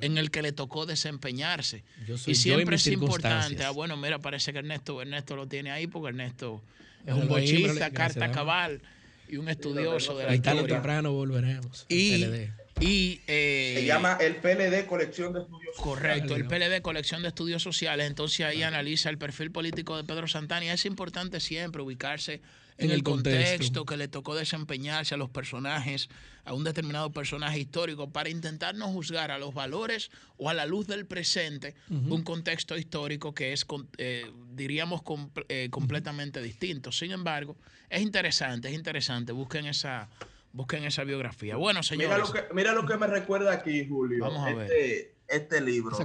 en 0.00 0.18
el 0.18 0.30
que 0.30 0.42
le 0.42 0.52
tocó 0.52 0.86
desempeñarse. 0.86 1.84
y 2.26 2.34
siempre 2.34 2.76
es 2.76 2.86
importante. 2.88 3.64
Ah, 3.64 3.70
bueno, 3.70 3.96
mira, 3.96 4.18
parece 4.18 4.52
que 4.52 4.58
Ernesto, 4.58 5.00
Ernesto 5.00 5.36
lo 5.36 5.46
tiene 5.46 5.70
ahí 5.70 5.86
porque 5.86 6.08
Ernesto 6.08 6.62
es 7.06 7.14
un 7.14 7.28
bochista, 7.28 7.90
carta 7.90 8.30
cabal 8.30 8.80
y 9.28 9.36
un 9.36 9.48
estudioso 9.48 10.16
de 10.16 10.26
la 10.26 10.34
historia. 10.34 10.66
temprano 10.66 11.12
volveremos. 11.12 11.86
Y, 11.88 12.26
y 12.80 13.20
eh, 13.26 13.74
se 13.76 13.86
llama 13.86 14.18
el 14.20 14.36
PLD 14.36 14.86
Colección 14.86 15.32
de 15.32 15.40
Estudios 15.40 15.76
Correcto, 15.76 16.36
el 16.36 16.46
PLD 16.46 16.82
Colección 16.82 17.22
de 17.22 17.28
Estudios 17.28 17.62
Sociales. 17.62 18.06
Entonces 18.06 18.44
ahí 18.46 18.62
analiza 18.62 19.08
el 19.10 19.18
perfil 19.18 19.50
político 19.50 19.96
de 19.96 20.04
Pedro 20.04 20.28
Santana 20.28 20.66
y 20.66 20.68
es 20.68 20.84
importante 20.84 21.40
siempre 21.40 21.82
ubicarse 21.82 22.40
en, 22.84 22.90
el, 22.90 23.02
contexto. 23.02 23.84
que 23.84 23.96
le 23.96 24.08
tocó 24.08 24.34
desempeñarse 24.34 25.14
a 25.14 25.18
los 25.18 25.30
personajes, 25.30 26.08
a 26.44 26.54
un 26.54 26.64
determinado 26.64 27.10
personaje 27.12 27.60
histórico, 27.60 28.10
para 28.10 28.28
intentar 28.28 28.74
no 28.74 28.88
juzgar 28.88 29.30
a 29.30 29.38
los 29.38 29.54
valores 29.54 30.10
o 30.36 30.48
a 30.48 30.54
la 30.54 30.66
luz 30.66 30.86
del 30.86 31.06
presente 31.06 31.74
un 31.88 32.22
contexto 32.22 32.76
histórico 32.76 33.34
que 33.34 33.52
es, 33.52 33.66
eh, 33.98 34.30
diríamos, 34.52 35.02
eh, 35.48 35.68
completamente 35.70 36.42
distinto. 36.42 36.92
Sin 36.92 37.12
embargo, 37.12 37.56
es 37.88 38.02
interesante, 38.02 38.68
es 38.68 38.74
interesante. 38.74 39.32
Busquen 39.32 39.66
esa, 39.66 40.08
busquen 40.52 40.84
esa 40.84 41.04
biografía. 41.04 41.56
Bueno, 41.56 41.82
señores. 41.82 42.10
Mira 42.10 42.18
lo 42.18 42.32
que, 42.32 42.54
mira 42.54 42.72
lo 42.72 42.86
que 42.86 42.96
me 42.96 43.06
recuerda 43.06 43.52
aquí, 43.52 43.86
Julio. 43.86 44.24
Vamos 44.24 44.48
a 44.48 44.54
ver. 44.54 45.11
Este, 45.32 45.60
libro. 45.60 45.96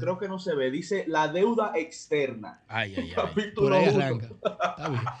creo 0.00 0.18
que 0.18 0.28
no 0.28 0.38
se 0.38 0.54
ve. 0.54 0.70
Dice 0.70 1.04
la 1.06 1.28
deuda 1.28 1.72
externa. 1.76 2.62
Ay, 2.68 2.94
ay, 2.96 3.12
ay. 3.36 3.50
Por 3.54 3.72
ahí 3.72 3.86
arranca. 3.86 4.28
Está 4.44 4.88
bien. 4.88 5.02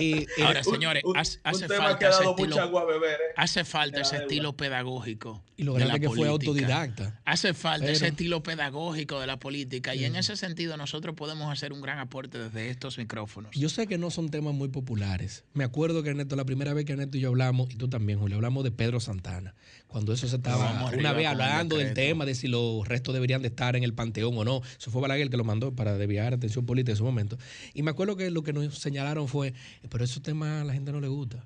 Eh, 0.00 0.26
eh, 0.36 0.42
Ahora, 0.44 0.62
señores, 0.62 1.02
hace, 1.42 1.66
falta 1.66 2.10
ese 2.10 2.24
estilo, 2.24 2.86
beber, 2.86 3.14
¿eh? 3.14 3.34
hace 3.36 3.64
falta 3.64 4.02
ese 4.02 4.18
estilo 4.18 4.56
pedagógico. 4.56 5.42
Y 5.56 5.64
lo 5.64 5.74
grande 5.74 5.98
que 5.98 6.08
fue 6.08 6.28
autodidacta. 6.28 7.18
Hace 7.24 7.52
falta 7.52 7.90
ese 7.90 8.08
estilo 8.08 8.42
pedagógico 8.42 9.18
de 9.18 9.26
la 9.26 9.38
política. 9.38 9.96
Y 9.96 10.04
en 10.04 10.14
ese 10.14 10.36
sentido, 10.36 10.76
nosotros 10.76 11.16
podemos 11.16 11.50
hacer 11.50 11.72
un 11.72 11.80
gran 11.80 11.98
aporte 11.98 12.38
desde 12.38 12.70
estos 12.70 12.96
micrófonos. 12.98 13.50
Yo 13.56 13.68
sé 13.68 13.88
que 13.88 13.98
no 13.98 14.10
son 14.10 14.28
temas 14.28 14.54
muy 14.54 14.68
populares. 14.68 15.44
Me 15.52 15.64
acuerdo 15.64 16.04
que 16.04 16.10
Ernesto, 16.10 16.36
la 16.36 16.44
primera 16.44 16.74
vez 16.74 16.84
que 16.84 16.92
Ernesto 16.92 17.16
y 17.16 17.20
yo 17.20 17.30
hablamos, 17.30 17.68
y 17.70 17.76
tú 17.76 17.88
también, 17.88 18.20
Julio, 18.20 18.36
hablamos 18.36 18.62
de 18.62 18.70
Pedro 18.70 19.00
Santana. 19.00 19.54
Cuando 19.88 20.12
eso 20.12 20.28
se 20.28 20.36
estaba 20.36 20.90
una 20.96 21.12
vez 21.12 21.26
hablando 21.26 21.76
del 21.76 21.94
tema 21.94 22.24
de 22.24 22.34
si 22.34 22.46
los 22.46 22.86
restos 22.98 23.14
deberían 23.14 23.42
de 23.42 23.48
estar 23.48 23.76
en 23.76 23.84
el 23.84 23.94
panteón 23.94 24.36
o 24.36 24.44
no. 24.44 24.62
Eso 24.78 24.90
fue 24.90 25.00
Balaguer 25.00 25.24
el 25.24 25.30
que 25.30 25.36
lo 25.36 25.44
mandó 25.44 25.72
para 25.72 25.96
desviar 25.96 26.34
atención 26.34 26.66
política 26.66 26.92
en 26.92 26.96
su 26.96 27.04
momento. 27.04 27.38
Y 27.74 27.82
me 27.82 27.90
acuerdo 27.90 28.16
que 28.16 28.30
lo 28.30 28.42
que 28.42 28.52
nos 28.52 28.78
señalaron 28.78 29.28
fue, 29.28 29.54
pero 29.88 30.04
esos 30.04 30.22
temas 30.22 30.62
a 30.62 30.64
la 30.64 30.72
gente 30.72 30.92
no 30.92 31.00
le 31.00 31.08
gusta. 31.08 31.44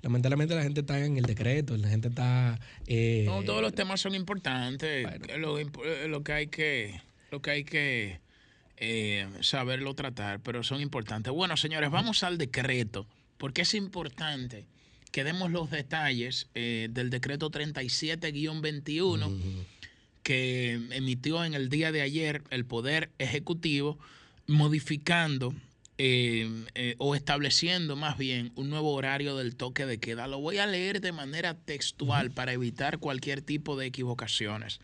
Lamentablemente 0.00 0.54
la 0.54 0.62
gente 0.62 0.80
está 0.80 1.04
en 1.04 1.16
el 1.16 1.24
decreto, 1.24 1.76
la 1.76 1.88
gente 1.88 2.08
está... 2.08 2.60
Eh, 2.86 3.24
no, 3.26 3.42
todos 3.42 3.62
los 3.62 3.74
temas 3.74 4.00
son 4.00 4.14
importantes. 4.14 5.06
Lo, 5.38 5.56
que 6.22 6.32
hay 6.32 6.46
que, 6.46 7.00
lo 7.32 7.42
que, 7.42 7.50
hay 7.50 7.64
que 7.64 8.20
eh, 8.76 9.28
saberlo 9.40 9.94
tratar, 9.94 10.40
pero 10.40 10.62
son 10.62 10.80
importantes. 10.80 11.32
Bueno, 11.32 11.56
señores, 11.56 11.90
vamos 11.90 12.22
al 12.22 12.38
decreto, 12.38 13.06
porque 13.38 13.62
es 13.62 13.74
importante 13.74 14.66
que 15.10 15.24
demos 15.24 15.50
los 15.50 15.70
detalles 15.70 16.48
eh, 16.54 16.86
del 16.90 17.10
decreto 17.10 17.50
37-21 17.50 19.32
que 20.28 20.74
emitió 20.90 21.42
en 21.42 21.54
el 21.54 21.70
día 21.70 21.90
de 21.90 22.02
ayer 22.02 22.42
el 22.50 22.66
Poder 22.66 23.10
Ejecutivo, 23.16 23.98
modificando 24.46 25.54
eh, 25.96 26.46
eh, 26.74 26.96
o 26.98 27.14
estableciendo 27.14 27.96
más 27.96 28.18
bien 28.18 28.52
un 28.54 28.68
nuevo 28.68 28.92
horario 28.92 29.38
del 29.38 29.56
toque 29.56 29.86
de 29.86 29.96
queda. 29.96 30.26
Lo 30.26 30.38
voy 30.38 30.58
a 30.58 30.66
leer 30.66 31.00
de 31.00 31.12
manera 31.12 31.54
textual 31.54 32.30
para 32.30 32.52
evitar 32.52 32.98
cualquier 32.98 33.40
tipo 33.40 33.74
de 33.74 33.86
equivocaciones. 33.86 34.80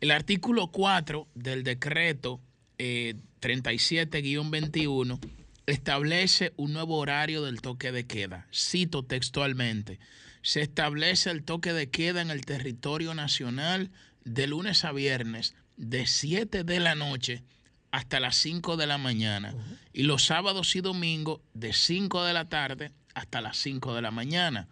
El 0.00 0.12
artículo 0.12 0.68
4 0.68 1.28
del 1.34 1.62
decreto 1.62 2.40
37-21 2.78 5.18
eh, 5.22 5.28
establece 5.66 6.54
un 6.56 6.72
nuevo 6.72 6.96
horario 6.96 7.42
del 7.42 7.60
toque 7.60 7.92
de 7.92 8.06
queda. 8.06 8.46
Cito 8.50 9.04
textualmente. 9.04 9.98
Se 10.40 10.62
establece 10.62 11.28
el 11.28 11.42
toque 11.42 11.74
de 11.74 11.90
queda 11.90 12.22
en 12.22 12.30
el 12.30 12.46
territorio 12.46 13.12
nacional 13.12 13.90
de 14.24 14.46
lunes 14.46 14.84
a 14.84 14.92
viernes 14.92 15.54
de 15.76 16.06
7 16.06 16.64
de 16.64 16.80
la 16.80 16.94
noche 16.94 17.42
hasta 17.90 18.20
las 18.20 18.36
5 18.36 18.76
de 18.76 18.86
la 18.86 18.98
mañana 18.98 19.54
y 19.92 20.04
los 20.04 20.24
sábados 20.24 20.76
y 20.76 20.80
domingos 20.80 21.40
de 21.54 21.72
5 21.72 22.24
de 22.24 22.32
la 22.32 22.48
tarde 22.48 22.92
hasta 23.14 23.40
las 23.40 23.56
5 23.58 23.94
de 23.94 24.02
la 24.02 24.10
mañana. 24.10 24.68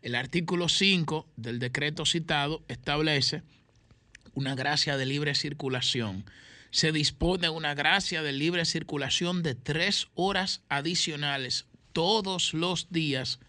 El 0.00 0.14
artículo 0.14 0.68
5 0.68 1.28
del 1.36 1.58
decreto 1.58 2.06
citado 2.06 2.62
establece 2.68 3.42
una 4.34 4.54
gracia 4.54 4.96
de 4.96 5.06
libre 5.06 5.34
circulación. 5.34 6.24
Se 6.70 6.90
dispone 6.90 7.50
una 7.50 7.74
gracia 7.74 8.22
de 8.22 8.32
libre 8.32 8.64
circulación 8.64 9.42
de 9.42 9.54
tres 9.54 10.08
horas 10.14 10.62
adicionales 10.68 11.66
todos 11.92 12.54
los 12.54 12.90
días 12.90 13.40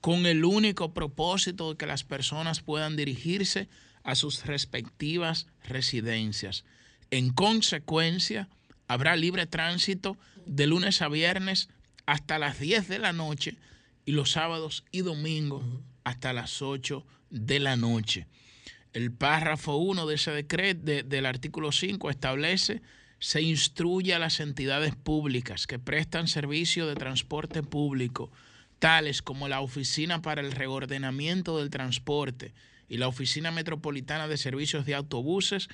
con 0.00 0.26
el 0.26 0.44
único 0.44 0.92
propósito 0.92 1.70
de 1.70 1.76
que 1.78 1.86
las 1.86 2.04
personas 2.04 2.60
puedan 2.60 2.96
dirigirse 2.96 3.68
a 4.06 4.14
sus 4.14 4.46
respectivas 4.46 5.48
residencias. 5.64 6.64
En 7.10 7.30
consecuencia, 7.30 8.48
habrá 8.86 9.16
libre 9.16 9.46
tránsito 9.46 10.16
de 10.46 10.68
lunes 10.68 11.02
a 11.02 11.08
viernes 11.08 11.68
hasta 12.06 12.38
las 12.38 12.60
10 12.60 12.86
de 12.86 13.00
la 13.00 13.12
noche 13.12 13.56
y 14.04 14.12
los 14.12 14.30
sábados 14.30 14.84
y 14.92 15.00
domingos 15.00 15.64
hasta 16.04 16.32
las 16.32 16.62
8 16.62 17.04
de 17.30 17.58
la 17.58 17.74
noche. 17.74 18.28
El 18.92 19.10
párrafo 19.10 19.74
1 19.76 20.06
de 20.06 20.14
ese 20.14 20.30
decreto 20.30 20.82
del 20.84 21.26
artículo 21.26 21.72
5 21.72 22.08
establece 22.08 22.82
se 23.18 23.42
instruye 23.42 24.14
a 24.14 24.20
las 24.20 24.38
entidades 24.38 24.94
públicas 24.94 25.66
que 25.66 25.80
prestan 25.80 26.28
servicio 26.28 26.86
de 26.86 26.94
transporte 26.94 27.64
público, 27.64 28.30
tales 28.78 29.20
como 29.20 29.48
la 29.48 29.60
Oficina 29.60 30.22
para 30.22 30.42
el 30.42 30.52
Reordenamiento 30.52 31.58
del 31.58 31.70
Transporte, 31.70 32.54
y 32.88 32.98
la 32.98 33.08
Oficina 33.08 33.50
Metropolitana 33.50 34.28
de 34.28 34.36
Servicios 34.36 34.86
de 34.86 34.94
Autobuses 34.94 35.68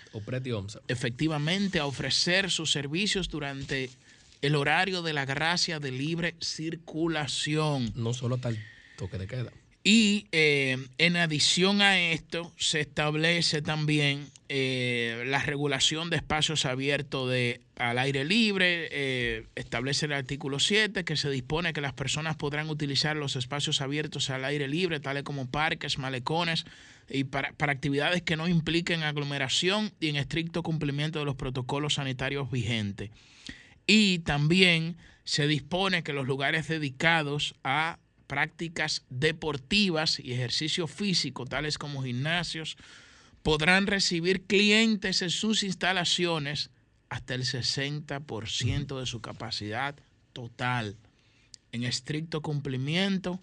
efectivamente 0.88 1.78
a 1.78 1.87
ofrecer 1.87 2.50
sus 2.50 2.73
servicios 2.73 3.28
durante 3.28 3.90
el 4.40 4.57
horario 4.57 5.02
de 5.02 5.12
la 5.12 5.25
gracia 5.25 5.78
de 5.78 5.92
libre 5.92 6.35
circulación. 6.40 7.92
No 7.95 8.12
solo 8.12 8.38
tal 8.38 8.59
toque 8.97 9.19
de 9.19 9.26
queda. 9.26 9.52
Y 9.85 10.26
eh, 10.31 10.78
en 10.99 11.16
adición 11.16 11.83
a 11.83 11.99
esto, 11.99 12.52
se 12.57 12.81
establece 12.81 13.62
también 13.62 14.28
eh, 14.49 15.25
la 15.26 15.40
regulación 15.40 16.09
de 16.09 16.16
espacios 16.16 16.66
abiertos 16.66 17.28
de, 17.28 17.61
al 17.76 17.99
aire 17.99 18.25
libre. 18.25 18.88
Eh, 18.92 19.47
establece 19.57 20.07
el 20.07 20.12
artículo 20.12 20.61
7 20.61 21.04
que 21.04 21.16
se 21.16 21.31
dispone 21.31 21.73
que 21.73 21.81
las 21.81 21.95
personas 21.95 22.37
podrán 22.37 22.71
utilizar 22.71 23.16
los 23.16 23.35
espacios 23.35 23.81
abiertos 23.81 24.31
al 24.31 24.45
aire 24.45 24.69
libre, 24.69 25.00
tales 25.00 25.25
como 25.25 25.50
parques, 25.50 25.99
malecones, 25.99 26.64
y 27.09 27.25
para, 27.25 27.52
para 27.52 27.73
actividades 27.73 28.23
que 28.23 28.37
no 28.37 28.49
impliquen 28.49 29.02
aglomeración 29.02 29.92
y 30.00 30.09
en 30.09 30.16
estricto 30.16 30.62
cumplimiento 30.62 31.18
de 31.18 31.25
los 31.25 31.37
protocolos 31.37 31.94
sanitarios 31.94 32.50
vigentes. 32.50 33.11
Y 33.87 34.21
también 34.21 34.97
se 35.25 35.47
dispone 35.47 36.02
que 36.02 36.12
los 36.12 36.26
lugares 36.26 36.68
dedicados 36.68 37.54
a 37.64 37.99
prácticas 38.26 39.04
deportivas 39.11 40.18
y 40.18 40.32
ejercicio 40.32 40.87
físico, 40.87 41.44
tales 41.44 41.78
como 41.78 42.02
gimnasios, 42.02 42.76
podrán 43.42 43.87
recibir 43.87 44.47
clientes 44.47 45.23
en 45.23 45.30
sus 45.30 45.62
instalaciones 45.62 46.71
hasta 47.09 47.35
el 47.35 47.42
60% 47.42 48.99
de 48.99 49.06
su 49.06 49.21
capacidad 49.21 49.97
total, 50.32 50.97
en 51.73 51.85
estricto 51.85 52.40
cumplimiento 52.40 53.40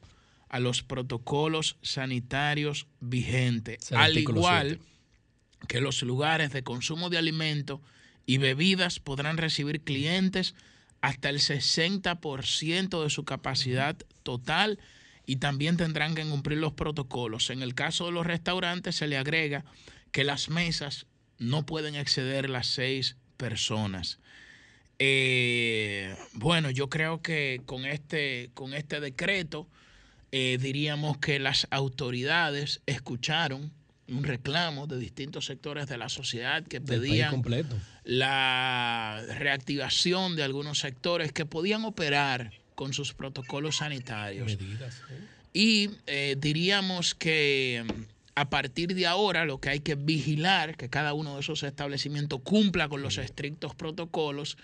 a 0.50 0.60
los 0.60 0.84
protocolos 0.84 1.78
sanitarios 1.82 2.88
vigentes, 3.00 3.92
al 3.92 4.18
igual 4.18 4.80
que 5.68 5.80
los 5.80 6.02
lugares 6.02 6.52
de 6.52 6.64
consumo 6.64 7.10
de 7.10 7.18
alimentos 7.18 7.80
y 8.26 8.38
bebidas 8.38 9.00
podrán 9.00 9.38
recibir 9.38 9.82
clientes 9.82 10.56
hasta 11.02 11.30
el 11.30 11.40
60% 11.40 13.04
de 13.04 13.10
su 13.10 13.24
capacidad 13.24 13.96
total 14.24 14.80
y 15.26 15.38
también 15.38 15.78
tendrán 15.78 16.16
que 16.16 16.26
cumplir 16.26 16.58
los 16.58 16.74
protocolos. 16.74 17.52
En 17.52 17.62
el 17.62 17.76
caso 17.76 18.08
de 18.08 18.12
los 18.12 18.26
restaurantes 18.26 18.96
se 18.96 19.08
le 19.08 19.18
agrega 19.18 19.64
que 20.12 20.24
las 20.24 20.50
mesas 20.50 21.06
no 21.38 21.66
pueden 21.66 21.96
exceder 21.96 22.50
las 22.50 22.68
seis 22.68 23.16
personas. 23.38 24.20
Eh, 24.98 26.16
bueno, 26.34 26.72
yo 26.72 26.90
creo 26.90 27.22
que 27.22 27.62
con 27.66 27.86
este, 27.86 28.50
con 28.54 28.74
este 28.74 29.00
decreto 29.00 29.68
eh, 30.32 30.58
diríamos 30.62 31.18
que 31.18 31.40
las 31.40 31.68
autoridades 31.72 32.82
escucharon 32.86 33.72
un 34.08 34.24
reclamo 34.24 34.88
de 34.88 34.98
distintos 34.98 35.46
sectores 35.46 35.88
de 35.88 35.98
la 35.98 36.10
sociedad 36.10 36.64
que 36.64 36.82
pedían 36.82 37.44
la 38.04 39.24
reactivación 39.38 40.36
de 40.36 40.44
algunos 40.44 40.80
sectores 40.80 41.32
que 41.32 41.46
podían 41.46 41.86
operar 41.86 42.52
con 42.76 42.94
sus 42.94 43.14
protocolos 43.14 43.78
sanitarios. 43.78 44.58
Y 45.54 45.92
eh, 46.08 46.36
diríamos 46.40 47.14
que 47.16 47.84
a 48.36 48.50
partir 48.50 48.96
de 48.96 49.06
ahora 49.06 49.46
lo 49.46 49.60
que 49.60 49.70
hay 49.70 49.80
que 49.82 49.96
vigilar 49.96 50.78
que 50.78 50.90
cada 50.90 51.14
uno 51.14 51.36
de 51.36 51.42
esos 51.42 51.64
establecimientos 51.64 52.40
cumpla 52.42 52.88
con 52.88 53.02
los 53.02 53.18
estrictos 53.18 53.76
protocolos 53.76 54.58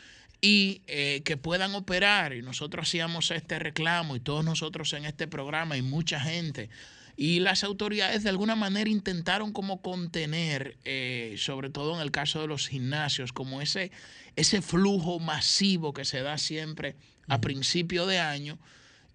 y 0.46 0.84
eh, 0.86 1.24
que 1.26 1.38
puedan 1.38 1.74
operar. 1.74 2.36
Y 2.36 2.44
nosotros 2.44 2.88
hacíamos 2.88 3.32
este 3.32 3.58
reclamo 3.58 4.16
y 4.16 4.20
todos 4.20 4.46
nosotros 4.46 4.94
en 4.94 5.06
este 5.06 5.28
programa 5.28 5.76
y 5.76 5.82
mucha 5.82 6.20
gente. 6.20 6.70
Y 7.18 7.40
las 7.40 7.64
autoridades 7.64 8.22
de 8.22 8.30
alguna 8.30 8.56
manera 8.56 8.88
intentaron 8.88 9.52
como 9.52 9.82
contener, 9.82 10.78
eh, 10.86 11.34
sobre 11.40 11.72
todo 11.72 11.96
en 11.96 12.02
el 12.02 12.12
caso 12.12 12.42
de 12.42 12.48
los 12.48 12.68
gimnasios, 12.68 13.34
como 13.34 13.60
ese, 13.60 13.92
ese 14.36 14.62
flujo 14.62 15.20
masivo 15.20 15.94
que 15.94 16.06
se 16.06 16.22
da 16.22 16.38
siempre 16.38 16.96
a 17.28 17.42
principio 17.42 18.06
de 18.06 18.20
año. 18.20 18.60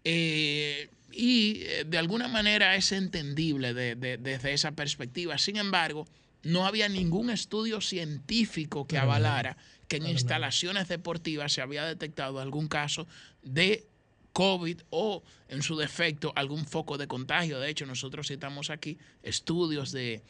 Eh, 0.02 0.88
y 1.12 1.60
de 1.86 1.98
alguna 1.98 2.26
manera 2.26 2.74
es 2.74 2.90
entendible 2.90 3.72
desde 3.72 4.52
esa 4.52 4.72
perspectiva. 4.72 5.38
Sin 5.38 5.58
embargo, 5.58 6.08
no 6.42 6.66
había 6.66 6.88
ningún 6.88 7.30
estudio 7.30 7.80
científico 7.80 8.84
que 8.88 8.98
avalara 8.98 9.56
que 9.90 9.96
en 9.96 10.06
instalaciones 10.06 10.86
deportivas 10.86 11.52
se 11.52 11.62
había 11.62 11.84
detectado 11.84 12.38
algún 12.38 12.68
caso 12.68 13.08
de 13.42 13.88
COVID 14.32 14.82
o 14.90 15.24
en 15.48 15.64
su 15.64 15.76
defecto 15.76 16.32
algún 16.36 16.64
foco 16.64 16.96
de 16.96 17.08
contagio. 17.08 17.58
De 17.58 17.68
hecho, 17.68 17.86
nosotros 17.86 18.28
citamos 18.28 18.70
aquí 18.70 18.98
estudios 19.24 19.90
de 19.90 20.22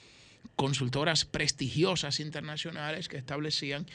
consultoras 0.56 1.26
prestigiosas 1.26 2.20
internacionales 2.20 3.08
que 3.08 3.18
establecían 3.18 3.86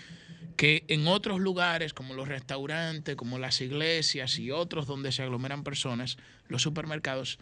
que 0.55 0.85
en 0.87 1.07
otros 1.07 1.39
lugares 1.39 1.95
como 1.95 2.13
los 2.13 2.27
restaurantes, 2.27 3.15
como 3.15 3.39
las 3.39 3.59
iglesias 3.59 4.37
y 4.37 4.51
otros 4.51 4.85
donde 4.85 5.11
se 5.11 5.23
aglomeran 5.23 5.63
personas, 5.63 6.17
los 6.47 6.61
supermercados, 6.61 7.39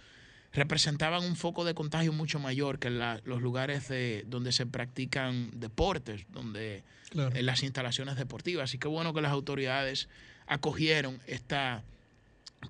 representaban 0.54 1.24
un 1.24 1.36
foco 1.36 1.66
de 1.66 1.74
contagio 1.74 2.14
mucho 2.14 2.40
mayor 2.40 2.78
que 2.78 2.92
los 2.92 3.42
lugares 3.42 3.88
de, 3.88 4.24
donde 4.28 4.52
se 4.52 4.66
practican 4.68 5.50
deportes, 5.60 6.26
donde 6.30 6.84
en 7.14 7.46
las 7.46 7.64
instalaciones 7.64 8.16
deportivas. 8.16 8.70
Así 8.70 8.78
que 8.78 8.88
bueno 8.88 9.14
que 9.14 9.22
las 9.22 9.32
autoridades 9.32 10.10
acogieron 10.46 11.20
esta 11.26 11.84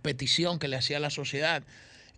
petición 0.01 0.59
que 0.59 0.69
le 0.69 0.77
hacía 0.77 0.99
la 0.99 1.09
sociedad 1.09 1.63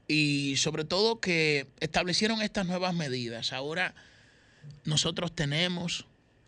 y 0.08 0.56
sobre 0.58 0.86
todo 0.86 1.20
que 1.20 1.68
establecieron 1.80 2.42
estas 2.44 2.68
nuevas 2.68 2.94
medidas. 2.94 3.52
Ahora 3.52 3.96
nosotros 4.84 5.36
tenemos 5.36 6.06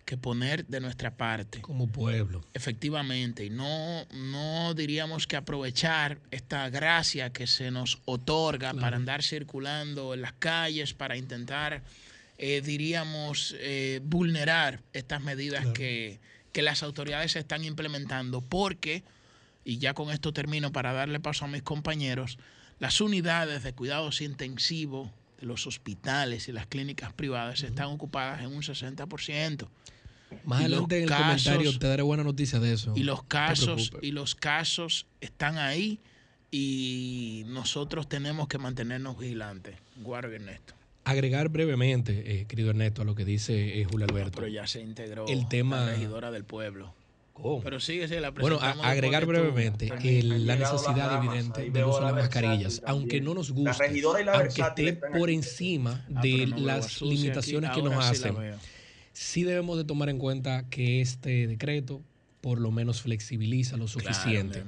que 0.08 0.18
poner 0.18 0.66
de 0.68 0.80
nuestra 0.80 1.18
parte. 1.18 1.60
Como 1.60 1.92
pueblo. 1.92 2.42
Efectivamente, 2.54 3.44
y 3.44 3.50
no, 3.50 4.08
no 4.14 4.74
diríamos 4.74 5.28
que 5.28 5.36
aprovechar 5.36 6.20
esta 6.32 6.70
gracia 6.70 7.32
que 7.32 7.46
se 7.46 7.72
nos 7.72 8.00
otorga 8.06 8.74
para 8.74 8.96
andar 8.96 9.22
circulando 9.22 10.14
en 10.14 10.22
las 10.22 10.32
calles, 10.32 10.94
para 10.94 11.18
intentar, 11.18 11.84
eh, 12.38 12.62
diríamos, 12.62 13.54
eh, 13.60 14.00
vulnerar 14.02 14.82
estas 14.94 15.22
medidas 15.22 15.66
que, 15.74 16.22
que 16.54 16.62
las 16.62 16.84
autoridades 16.84 17.36
están 17.36 17.66
implementando, 17.66 18.40
porque, 18.40 19.04
y 19.66 19.78
ya 19.78 19.94
con 19.94 20.10
esto 20.10 20.32
termino 20.32 20.72
para 20.72 20.94
darle 20.94 21.20
paso 21.20 21.44
a 21.44 21.50
mis 21.50 21.64
compañeros, 21.64 22.40
las 22.80 23.02
unidades 23.02 23.62
de 23.62 23.74
cuidados 23.74 24.22
intensivos 24.22 25.12
de 25.38 25.48
los 25.48 25.68
hospitales 25.68 26.48
y 26.48 26.54
las 26.54 26.66
clínicas 26.66 27.12
privadas 27.12 27.62
están 27.64 27.88
ocupadas 27.88 28.40
en 28.40 28.56
un 28.56 28.62
60%. 28.62 29.68
Más 30.46 30.62
adelante 30.62 30.98
en 30.98 31.04
el 31.04 31.10
comentario 31.10 31.78
te 31.78 31.88
daré 31.88 32.04
buena 32.04 32.24
noticia 32.24 32.60
de 32.60 32.74
eso. 32.74 32.94
Y 32.96 33.04
los 33.04 33.24
casos, 33.24 33.92
y 34.02 34.12
los 34.12 34.36
casos 34.36 35.06
están 35.22 35.58
ahí 35.58 36.00
y 36.52 37.44
nosotros 37.48 38.08
tenemos 38.08 38.48
que 38.48 38.58
mantenernos 38.58 39.18
vigilantes. 39.18 39.76
Guardo 39.98 40.34
Ernesto. 40.34 40.74
Agregar 41.04 41.50
brevemente, 41.50 42.42
eh, 42.42 42.46
querido 42.46 42.72
Ernesto, 42.72 43.02
a 43.02 43.06
lo 43.06 43.16
que 43.16 43.26
dice 43.26 43.80
eh, 43.80 43.86
Julio 43.86 44.08
Alberto. 44.10 44.32
pero 44.36 44.48
ya 44.48 44.68
se 44.68 44.82
integró 44.82 45.26
el 45.28 45.48
tema, 45.48 45.82
la 45.82 45.92
regidora 45.92 46.32
del 46.32 46.44
pueblo. 46.44 46.94
¿Cómo? 47.34 47.62
Pero 47.62 47.80
sigue, 47.80 48.08
la 48.20 48.32
Bueno, 48.32 48.60
agregar 48.60 49.26
brevemente 49.26 49.90
la 50.24 50.56
necesidad 50.56 51.24
evidente 51.24 51.70
de 51.70 51.84
uso 51.84 52.00
de 52.00 52.06
las 52.06 52.16
mascarillas, 52.16 52.82
aunque 52.86 53.22
no 53.22 53.36
nos 53.36 53.52
guste, 53.52 54.04
aunque 54.34 54.62
esté 54.62 54.94
por 54.94 55.30
encima 55.30 56.04
ah, 56.16 56.22
de 56.22 56.48
las 56.48 57.02
limitaciones 57.02 57.72
que 57.72 57.82
nos 57.84 58.04
hacen 58.04 58.36
sí 59.18 59.44
debemos 59.44 59.78
de 59.78 59.84
tomar 59.84 60.10
en 60.10 60.20
cuenta 60.20 60.70
que 60.70 61.02
este 61.02 61.48
decreto 61.48 62.04
por 62.40 62.60
lo 62.60 62.70
menos 62.70 63.02
flexibiliza 63.02 63.76
lo 63.76 63.88
suficiente 63.88 64.64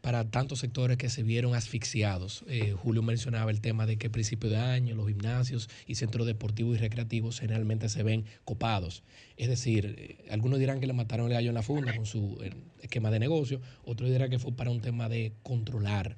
para 0.00 0.28
tantos 0.28 0.58
sectores 0.58 0.96
que 0.96 1.08
se 1.08 1.22
vieron 1.22 1.54
asfixiados. 1.54 2.44
Eh, 2.48 2.74
Julio 2.76 3.02
mencionaba 3.02 3.52
el 3.52 3.60
tema 3.60 3.86
de 3.86 3.96
que 3.96 4.08
a 4.08 4.10
principio 4.10 4.50
de 4.50 4.56
año 4.56 4.96
los 4.96 5.06
gimnasios 5.06 5.70
y 5.86 5.94
centros 5.94 6.26
deportivos 6.26 6.76
y 6.76 6.80
recreativos 6.80 7.38
generalmente 7.38 7.88
se 7.88 8.02
ven 8.02 8.24
copados. 8.44 9.04
Es 9.36 9.48
decir, 9.48 9.94
eh, 9.96 10.16
algunos 10.28 10.58
dirán 10.58 10.80
que 10.80 10.88
le 10.88 10.92
mataron 10.92 11.28
el 11.28 11.34
gallo 11.34 11.50
en 11.50 11.54
la 11.54 11.62
funda 11.62 11.94
con 11.94 12.04
su 12.04 12.36
eh, 12.42 12.50
esquema 12.82 13.12
de 13.12 13.20
negocio, 13.20 13.60
otros 13.84 14.10
dirán 14.10 14.28
que 14.28 14.40
fue 14.40 14.50
para 14.50 14.72
un 14.72 14.80
tema 14.80 15.08
de 15.08 15.32
controlar 15.44 16.16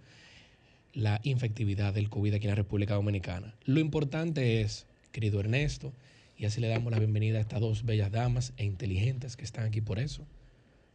la 0.95 1.21
infectividad 1.25 1.93
del 1.93 2.09
COVID 2.09 2.35
aquí 2.35 2.47
en 2.47 2.53
la 2.53 2.57
República 2.57 2.95
Dominicana. 2.95 3.55
Lo 3.65 3.81
importante 3.81 4.63
es, 4.63 4.87
querido 5.13 5.41
Ernesto, 5.41 5.93
y 6.41 6.47
así 6.47 6.59
le 6.59 6.69
damos 6.69 6.91
la 6.91 6.99
bienvenida 6.99 7.37
a 7.37 7.43
estas 7.43 7.61
dos 7.61 7.85
bellas 7.85 8.11
damas 8.11 8.55
e 8.57 8.65
inteligentes 8.65 9.37
que 9.37 9.45
están 9.45 9.67
aquí 9.67 9.83
por 9.83 9.99
eso, 9.99 10.27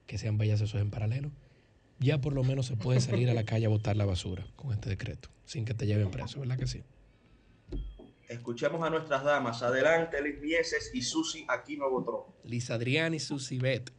que 0.07 0.17
sean 0.17 0.39
bellas 0.39 0.59
esos 0.59 0.81
en 0.81 0.89
paralelo. 0.89 1.29
Ya 1.99 2.19
por 2.19 2.33
lo 2.33 2.43
menos 2.43 2.65
se 2.65 2.75
puede 2.75 2.99
salir 2.99 3.29
a 3.29 3.35
la 3.35 3.45
calle 3.45 3.67
a 3.67 3.69
botar 3.69 3.95
la 3.95 4.05
basura 4.05 4.47
con 4.55 4.73
este 4.73 4.89
decreto, 4.89 5.29
sin 5.45 5.63
que 5.63 5.75
te 5.75 5.85
lleven 5.85 6.09
preso, 6.09 6.39
¿verdad 6.39 6.57
que 6.57 6.65
sí? 6.65 6.81
Escuchemos 8.27 8.81
a 8.81 8.89
nuestras 8.89 9.23
damas. 9.23 9.61
Adelante, 9.61 10.19
Liz 10.19 10.41
Mieses 10.41 10.89
y 10.95 11.03
Susi 11.03 11.45
Aquino 11.47 11.91
Botrón. 11.91 12.23
Liz 12.43 12.71
Adrián 12.71 13.13
y 13.13 13.19
Susi 13.19 13.59
Bet. 13.59 13.91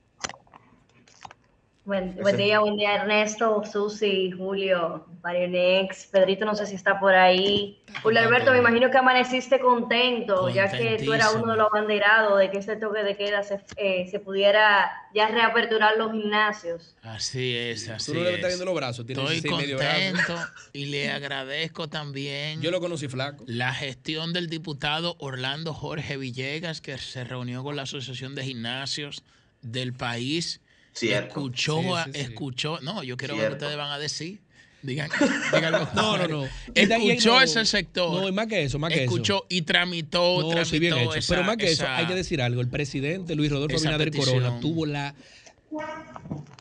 Buen, 1.86 2.16
día, 2.36 2.58
buen 2.58 2.76
día 2.76 2.96
Ernesto, 2.96 3.62
Susi, 3.64 4.32
Julio, 4.32 5.06
Marionex, 5.22 6.06
Pedrito 6.06 6.44
no 6.44 6.56
sé 6.56 6.66
si 6.66 6.74
está 6.74 6.98
por 6.98 7.14
ahí. 7.14 7.80
Julio 8.02 8.22
Alberto, 8.22 8.50
me 8.50 8.58
imagino 8.58 8.90
que 8.90 8.98
amaneciste 8.98 9.60
contento, 9.60 10.48
ya 10.48 10.68
que 10.68 11.00
tú 11.04 11.12
eras 11.12 11.36
uno 11.36 11.52
de 11.52 11.58
los 11.58 11.70
banderados 11.70 12.40
de 12.40 12.50
que 12.50 12.58
ese 12.58 12.74
toque 12.74 13.04
de 13.04 13.16
queda 13.16 13.44
se, 13.44 13.60
eh, 13.76 14.08
se 14.10 14.18
pudiera 14.18 14.90
ya 15.14 15.28
reaperturar 15.28 15.96
los 15.96 16.10
gimnasios. 16.10 16.96
Así 17.02 17.56
es, 17.56 17.88
así 17.88 18.10
Tú 18.10 18.18
no 18.18 18.24
le 18.24 18.34
estás 18.34 18.48
viendo 18.48 18.64
los 18.64 18.74
brazos, 18.74 19.06
Estoy 19.08 19.42
contento 19.42 20.34
y 20.72 20.86
le 20.86 21.12
agradezco 21.12 21.86
también. 21.86 22.60
Yo 22.62 22.72
lo 22.72 22.80
conocí 22.80 23.06
flaco. 23.06 23.44
La 23.46 23.72
gestión 23.72 24.32
del 24.32 24.48
diputado 24.48 25.14
Orlando 25.20 25.72
Jorge 25.72 26.16
Villegas, 26.16 26.80
que 26.80 26.98
se 26.98 27.22
reunió 27.22 27.62
con 27.62 27.76
la 27.76 27.82
Asociación 27.82 28.34
de 28.34 28.42
Gimnasios 28.42 29.22
del 29.62 29.92
país 29.92 30.60
Escuchó, 31.00 31.80
escuchó. 32.12 32.80
No, 32.80 33.02
yo 33.02 33.16
quiero 33.16 33.36
ver 33.36 33.48
que 33.48 33.54
ustedes 33.54 33.76
van 33.76 33.90
a 33.90 33.98
decir. 33.98 34.40
Digan, 34.82 35.10
díganlo. 35.52 35.88
No, 35.94 36.16
no, 36.16 36.28
no. 36.28 36.48
Escuchó 36.74 37.40
ese 37.40 37.64
sector. 37.64 38.22
No, 38.22 38.32
más 38.32 38.46
que 38.46 38.62
eso, 38.62 38.78
más 38.78 38.92
que 38.92 39.04
escuchó 39.04 39.44
y 39.48 39.62
tramitó, 39.62 40.42
no, 40.42 40.50
tramitó 40.50 40.78
bien 40.78 40.96
hecho. 40.98 41.26
Pero 41.28 41.44
más 41.44 41.56
que 41.56 41.72
eso, 41.72 41.86
hay 41.88 42.06
que 42.06 42.14
decir 42.14 42.40
algo. 42.40 42.60
El 42.60 42.68
presidente 42.68 43.34
Luis 43.34 43.50
Rodolfo 43.50 43.76
Abinader 43.76 44.12
Corona 44.12 44.60
tuvo 44.60 44.86
la 44.86 45.14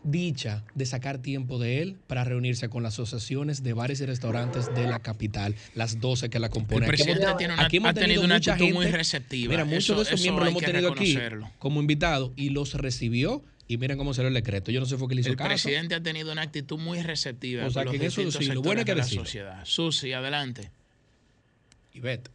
dicha 0.04 0.64
de 0.74 0.86
sacar 0.86 1.20
tiempo 1.20 1.60
de 1.60 1.82
él 1.82 1.98
para 2.08 2.24
reunirse 2.24 2.70
con 2.70 2.84
las 2.84 2.94
asociaciones 2.94 3.64
de 3.64 3.74
bares 3.74 4.02
y 4.02 4.06
restaurantes 4.06 4.74
de 4.74 4.88
la 4.88 5.00
capital, 5.00 5.56
las 5.74 6.00
12 6.00 6.30
que 6.30 6.40
la 6.40 6.50
componen. 6.50 6.84
El 6.84 6.90
presidente 6.90 7.26
aquí, 7.26 7.38
tiene 7.38 7.54
una, 7.54 7.64
aquí 7.66 7.78
hemos 7.78 7.90
ha 7.90 7.94
tenido 7.94 8.24
una 8.24 8.36
actitud 8.36 8.58
gente, 8.58 8.74
muy 8.74 8.88
receptiva. 8.88 9.52
Mira, 9.52 9.66
muchos 9.66 9.98
de 9.98 10.04
esos 10.04 10.22
miembros 10.22 10.46
lo 10.46 10.52
hemos 10.52 10.64
tenido 10.64 10.92
aquí 10.92 11.18
como 11.60 11.80
invitados 11.80 12.32
y 12.36 12.50
los 12.50 12.74
recibió 12.74 13.44
y 13.68 13.78
miren 13.78 13.98
cómo 13.98 14.14
salió 14.14 14.28
el 14.28 14.34
decreto. 14.34 14.72
Yo 14.72 14.80
no 14.80 14.86
sé 14.86 14.98
fue 14.98 15.14
le 15.14 15.22
hizo 15.22 15.30
El 15.30 15.38
presidente 15.38 15.96
ha 15.96 16.04
tenido 16.04 16.32
una 16.32 16.44
actitud 16.44 16.78
muy 16.78 17.02
receptiva. 17.02 17.66
O 17.66 17.70
sea, 17.70 17.86
que 17.86 18.06
eso 18.06 18.32
sí, 18.32 18.46
lo 18.46 18.62
bueno 18.62 18.82
es 18.82 18.86
que 18.86 18.96
la 18.96 19.04
sociedad. 19.04 19.62
Susi, 19.66 20.14
adelante. 20.14 20.70
Y 21.94 22.00
vete. 22.00 22.30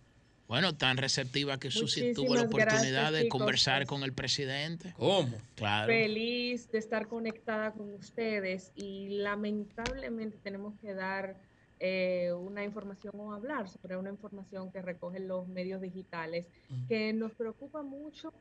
Bueno, 0.48 0.74
tan 0.74 0.96
receptiva 0.96 1.60
que 1.60 1.70
Susi 1.70 2.12
tuvo 2.12 2.34
la 2.34 2.42
oportunidad 2.42 3.12
de 3.12 3.28
conversar 3.28 3.86
con 3.86 4.02
el 4.02 4.12
presidente. 4.12 4.92
¿Cómo? 4.96 5.32
Claro. 5.54 5.86
Feliz 5.86 6.72
de 6.72 6.78
estar 6.78 7.06
conectada 7.06 7.70
con 7.70 7.94
ustedes 7.94 8.72
y 8.74 9.10
lamentablemente 9.10 10.38
tenemos 10.42 10.74
que 10.80 10.92
dar 10.92 11.36
eh, 11.78 12.32
una 12.32 12.64
información 12.64 13.14
o 13.16 13.32
hablar 13.32 13.68
sobre 13.68 13.96
una 13.96 14.10
información 14.10 14.72
que 14.72 14.82
recogen 14.82 15.28
los 15.28 15.46
medios 15.46 15.80
digitales 15.80 16.46
que 16.88 17.12
nos 17.12 17.30
preocupa 17.32 17.82
mucho 17.82 18.32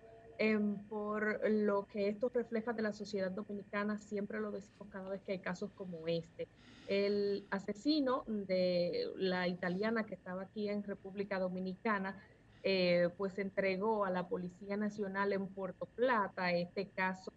Em, 0.42 0.78
por 0.88 1.42
lo 1.50 1.86
que 1.86 2.08
esto 2.08 2.32
refleja 2.34 2.72
de 2.72 2.82
la 2.82 2.94
sociedad 2.94 3.30
dominicana, 3.30 3.98
siempre 3.98 4.40
lo 4.40 4.52
decimos 4.52 4.88
cada 4.90 5.10
vez 5.10 5.22
que 5.22 5.34
hay 5.34 5.40
casos 5.40 5.70
como 5.76 6.08
este. 6.08 6.48
El 6.88 7.46
asesino 7.52 8.24
de 8.26 9.12
la 9.18 9.50
italiana 9.50 10.06
que 10.06 10.16
estaba 10.16 10.44
aquí 10.44 10.70
en 10.70 10.82
República 10.84 11.40
Dominicana, 11.40 12.18
eh, 12.64 13.10
pues 13.18 13.38
entregó 13.38 14.06
a 14.06 14.12
la 14.12 14.30
Policía 14.30 14.78
Nacional 14.78 15.34
en 15.34 15.46
Puerto 15.46 15.88
Plata. 15.88 16.54
Este 16.54 16.88
caso 16.88 17.34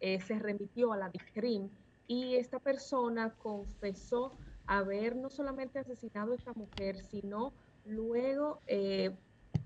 eh, 0.00 0.20
se 0.20 0.38
remitió 0.38 0.92
a 0.92 0.98
la 0.98 1.08
DICRIM 1.08 1.70
y 2.06 2.34
esta 2.34 2.58
persona 2.58 3.32
confesó 3.42 4.36
haber 4.66 5.16
no 5.16 5.30
solamente 5.30 5.78
asesinado 5.78 6.32
a 6.32 6.36
esta 6.36 6.52
mujer, 6.52 7.02
sino 7.02 7.54
luego 7.86 8.60
eh, 8.66 9.16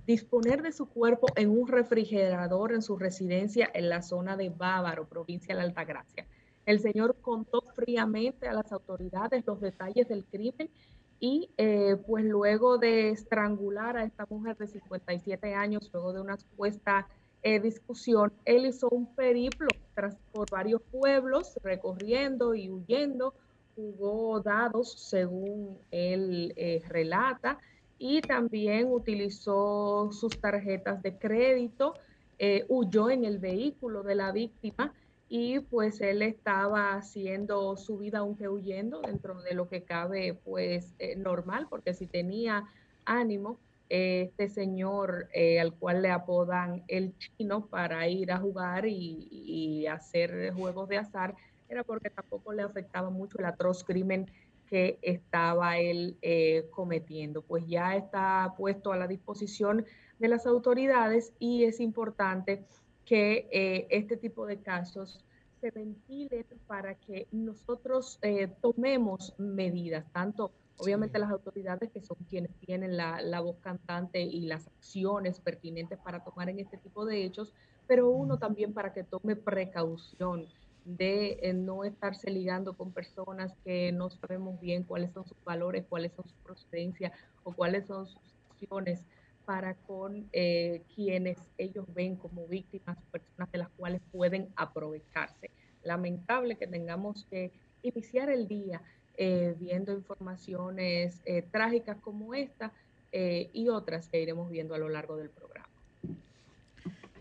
disponer 0.06 0.62
de 0.62 0.72
su 0.72 0.86
cuerpo 0.86 1.26
en 1.34 1.50
un 1.50 1.66
refrigerador 1.66 2.72
en 2.72 2.82
su 2.82 2.96
residencia 2.96 3.68
en 3.74 3.88
la 3.88 4.02
zona 4.02 4.36
de 4.36 4.50
Bávaro, 4.50 5.06
provincia 5.06 5.54
de 5.54 5.60
la 5.60 5.66
Altagracia. 5.66 6.26
El 6.64 6.80
señor 6.80 7.16
contó 7.20 7.62
fríamente 7.74 8.48
a 8.48 8.52
las 8.52 8.72
autoridades 8.72 9.44
los 9.46 9.60
detalles 9.60 10.08
del 10.08 10.24
crimen 10.24 10.70
y 11.18 11.50
eh, 11.56 11.96
pues 12.06 12.24
luego 12.24 12.78
de 12.78 13.10
estrangular 13.10 13.96
a 13.96 14.04
esta 14.04 14.26
mujer 14.28 14.56
de 14.56 14.66
57 14.66 15.54
años, 15.54 15.90
luego 15.92 16.12
de 16.12 16.20
una 16.20 16.36
supuesta 16.36 17.08
eh, 17.42 17.60
discusión, 17.60 18.32
él 18.44 18.66
hizo 18.66 18.88
un 18.90 19.14
periplo 19.14 19.68
tras, 19.94 20.16
por 20.32 20.50
varios 20.50 20.82
pueblos, 20.82 21.56
recorriendo 21.62 22.54
y 22.54 22.68
huyendo, 22.68 23.34
jugó 23.76 24.40
dados 24.40 24.92
según 24.98 25.78
él 25.90 26.52
eh, 26.56 26.82
relata, 26.88 27.58
y 27.98 28.20
también 28.20 28.90
utilizó 28.90 30.10
sus 30.12 30.38
tarjetas 30.40 31.02
de 31.02 31.16
crédito, 31.16 31.94
eh, 32.38 32.64
huyó 32.68 33.10
en 33.10 33.24
el 33.24 33.38
vehículo 33.38 34.02
de 34.02 34.14
la 34.14 34.32
víctima 34.32 34.92
y 35.28 35.60
pues 35.60 36.00
él 36.00 36.22
estaba 36.22 36.94
haciendo 36.94 37.76
su 37.76 37.98
vida 37.98 38.18
aunque 38.18 38.48
huyendo 38.48 39.00
dentro 39.00 39.42
de 39.42 39.54
lo 39.54 39.68
que 39.68 39.82
cabe 39.82 40.34
pues 40.44 40.94
eh, 40.98 41.16
normal, 41.16 41.66
porque 41.68 41.94
si 41.94 42.06
tenía 42.06 42.64
ánimo 43.04 43.58
este 43.88 44.48
señor 44.48 45.28
eh, 45.32 45.60
al 45.60 45.72
cual 45.72 46.02
le 46.02 46.10
apodan 46.10 46.82
el 46.88 47.14
chino 47.18 47.66
para 47.66 48.08
ir 48.08 48.32
a 48.32 48.38
jugar 48.38 48.86
y, 48.86 49.86
hacer 49.86 50.52
juegos 50.52 50.88
de 50.88 50.98
azar, 50.98 51.36
era 51.68 51.84
porque 51.84 52.10
tampoco 52.10 52.52
le 52.52 52.62
afectaba 52.62 53.08
mucho 53.08 53.38
el 53.38 53.44
atroz 53.44 53.84
crimen 53.84 54.26
que 54.66 54.98
estaba 55.02 55.78
él 55.78 56.16
eh, 56.22 56.66
cometiendo. 56.70 57.42
Pues 57.42 57.66
ya 57.66 57.96
está 57.96 58.54
puesto 58.56 58.92
a 58.92 58.96
la 58.96 59.06
disposición 59.06 59.84
de 60.18 60.28
las 60.28 60.46
autoridades 60.46 61.32
y 61.38 61.64
es 61.64 61.80
importante 61.80 62.64
que 63.04 63.48
eh, 63.52 63.86
este 63.90 64.16
tipo 64.16 64.46
de 64.46 64.60
casos 64.60 65.24
se 65.60 65.70
ventilen 65.70 66.44
para 66.66 66.94
que 66.96 67.28
nosotros 67.32 68.20
tomemos 68.60 69.34
medidas, 69.38 70.04
tanto 70.12 70.52
Obviamente 70.78 71.18
las 71.18 71.30
autoridades 71.30 71.90
que 71.90 72.02
son 72.02 72.18
quienes 72.28 72.54
tienen 72.56 72.96
la, 72.96 73.40
voz 73.40 73.56
cantante 73.60 74.20
y 74.20 74.42
las 74.42 74.66
acciones 74.66 75.40
pertinentes 75.40 75.98
para 75.98 76.22
tomar 76.22 76.50
en 76.50 76.60
este 76.60 76.76
tipo 76.76 77.06
de 77.06 77.24
hechos, 77.24 77.54
pero 77.86 78.10
uno 78.10 78.38
también 78.38 78.74
para 78.74 78.92
que 78.92 79.02
tome 79.02 79.36
precaución 79.36 80.46
de 80.86 81.38
eh, 81.42 81.52
no 81.52 81.84
estarse 81.84 82.30
ligando 82.30 82.74
con 82.74 82.92
personas 82.92 83.52
que 83.64 83.92
no 83.92 84.08
sabemos 84.10 84.60
bien 84.60 84.84
cuáles 84.84 85.12
son 85.12 85.26
sus 85.26 85.42
valores, 85.44 85.84
cuáles 85.88 86.12
son 86.12 86.26
su 86.28 86.34
procedencia 86.36 87.12
o 87.44 87.52
cuáles 87.52 87.86
son 87.86 88.06
sus 88.06 88.20
acciones 88.50 89.04
para 89.44 89.74
con 89.74 90.28
eh, 90.32 90.82
quienes 90.94 91.38
ellos 91.58 91.86
ven 91.94 92.16
como 92.16 92.46
víctimas, 92.46 92.98
personas 93.10 93.50
de 93.52 93.58
las 93.58 93.68
cuales 93.70 94.00
pueden 94.12 94.48
aprovecharse. 94.56 95.50
Lamentable 95.82 96.56
que 96.56 96.66
tengamos 96.66 97.26
que 97.30 97.52
iniciar 97.82 98.30
el 98.30 98.48
día 98.48 98.82
eh, 99.18 99.54
viendo 99.58 99.92
informaciones 99.92 101.22
eh, 101.24 101.42
trágicas 101.50 101.96
como 102.02 102.34
esta 102.34 102.70
eh, 103.12 103.48
y 103.54 103.68
otras 103.68 104.08
que 104.08 104.20
iremos 104.20 104.50
viendo 104.50 104.74
a 104.74 104.78
lo 104.78 104.90
largo 104.90 105.16
del 105.16 105.30
programa. 105.30 105.68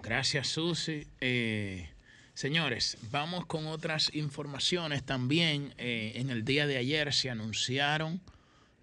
Gracias, 0.01 0.47
Susi. 0.47 1.08
Señores, 2.35 2.97
vamos 3.09 3.47
con 3.47 3.65
otras 3.65 4.13
informaciones 4.13 5.03
también. 5.03 5.73
en 5.77 6.29
el 6.29 6.45
día 6.45 6.67
de 6.67 6.77
ayer 6.77 7.11
se 7.13 7.31
anunciaron 7.31 8.21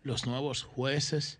los 0.02 0.26
nuevos 0.26 0.64
jueces 0.64 1.38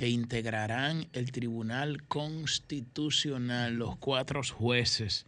que 0.00 0.08
integrarán 0.08 1.08
el 1.12 1.30
Tribunal 1.30 2.02
Constitucional, 2.04 3.74
los 3.74 3.96
cuatro 3.96 4.40
jueces. 4.42 5.26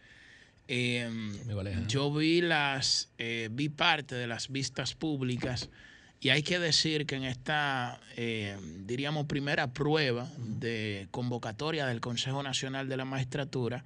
Em, 0.67 1.37
yo 1.89 2.11
vi 2.11 2.41
las, 2.41 3.11
eh, 3.19 3.51
vi 3.53 3.69
parte 3.69 4.15
de 4.15 4.27
las 4.27 4.49
vistas 4.49 4.95
públicas 4.95 5.69
y 6.21 6.31
hay 6.31 6.43
que 6.43 6.59
decir 6.59 7.05
que 7.05 7.17
en 7.17 7.25
esta, 7.25 8.01
em, 8.17 8.87
diríamos, 8.87 9.27
primera 9.27 9.75
prueba 9.75 10.27
de 10.39 11.09
convocatoria 11.11 11.85
del 11.85 12.01
Consejo 12.01 12.43
Nacional 12.43 12.89
de 12.89 12.97
la 12.97 13.05
Magistratura, 13.05 13.85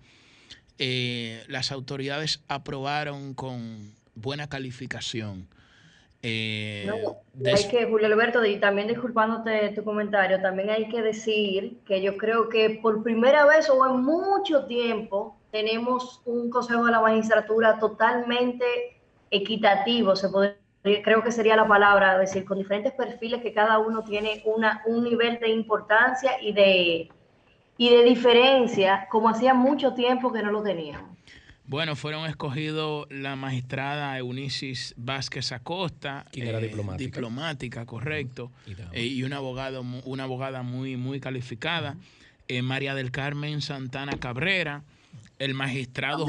eh, 0.78 1.42
las 1.48 1.72
autoridades 1.72 2.42
aprobaron 2.48 3.34
con 3.34 3.92
buena 4.14 4.48
calificación. 4.48 5.48
Eh, 6.22 6.90
hay 7.44 7.68
que, 7.68 7.86
Julio 7.86 8.06
Alberto, 8.06 8.44
y 8.44 8.58
también 8.58 8.88
disculpándote 8.88 9.68
tu 9.70 9.84
comentario, 9.84 10.40
también 10.40 10.70
hay 10.70 10.88
que 10.88 11.02
decir 11.02 11.78
que 11.86 12.02
yo 12.02 12.16
creo 12.16 12.48
que 12.48 12.80
por 12.82 13.02
primera 13.02 13.46
vez 13.46 13.70
o 13.70 13.86
en 13.86 14.02
mucho 14.02 14.64
tiempo 14.64 15.38
tenemos 15.52 16.22
un 16.24 16.50
Consejo 16.50 16.84
de 16.86 16.92
la 16.92 17.00
Magistratura 17.00 17.78
totalmente 17.78 18.64
equitativo, 19.30 20.16
se 20.16 20.28
creo 21.02 21.22
que 21.22 21.32
sería 21.32 21.56
la 21.56 21.66
palabra, 21.66 22.18
decir, 22.18 22.44
con 22.44 22.58
diferentes 22.58 22.92
perfiles 22.92 23.42
que 23.42 23.52
cada 23.52 23.78
uno 23.78 24.04
tiene 24.04 24.42
una, 24.44 24.82
un 24.86 25.04
nivel 25.04 25.38
de 25.40 25.48
importancia 25.48 26.40
y 26.40 26.52
de, 26.52 27.08
y 27.78 27.90
de 27.90 28.04
diferencia, 28.04 29.06
como 29.10 29.28
hacía 29.28 29.54
mucho 29.54 29.92
tiempo 29.92 30.32
que 30.32 30.42
no 30.42 30.50
lo 30.50 30.62
teníamos. 30.62 31.16
Bueno, 31.68 31.96
fueron 31.96 32.26
escogidos 32.26 33.08
la 33.10 33.34
magistrada 33.34 34.16
Eunicis 34.16 34.94
Vázquez 34.96 35.50
Acosta, 35.50 36.24
era 36.32 36.60
eh, 36.60 36.62
diplomática. 36.62 37.04
diplomática, 37.04 37.86
correcto, 37.86 38.52
y, 38.94 39.20
eh, 39.20 39.24
una 39.24 39.38
abogada, 39.38 39.80
una 39.80 40.22
abogada 40.22 40.62
muy, 40.62 40.96
muy 40.96 41.18
calificada, 41.18 41.96
eh, 42.46 42.62
María 42.62 42.94
del 42.94 43.10
Carmen 43.10 43.62
Santana 43.62 44.16
Cabrera, 44.18 44.84
el 45.40 45.54
magistrado 45.54 46.24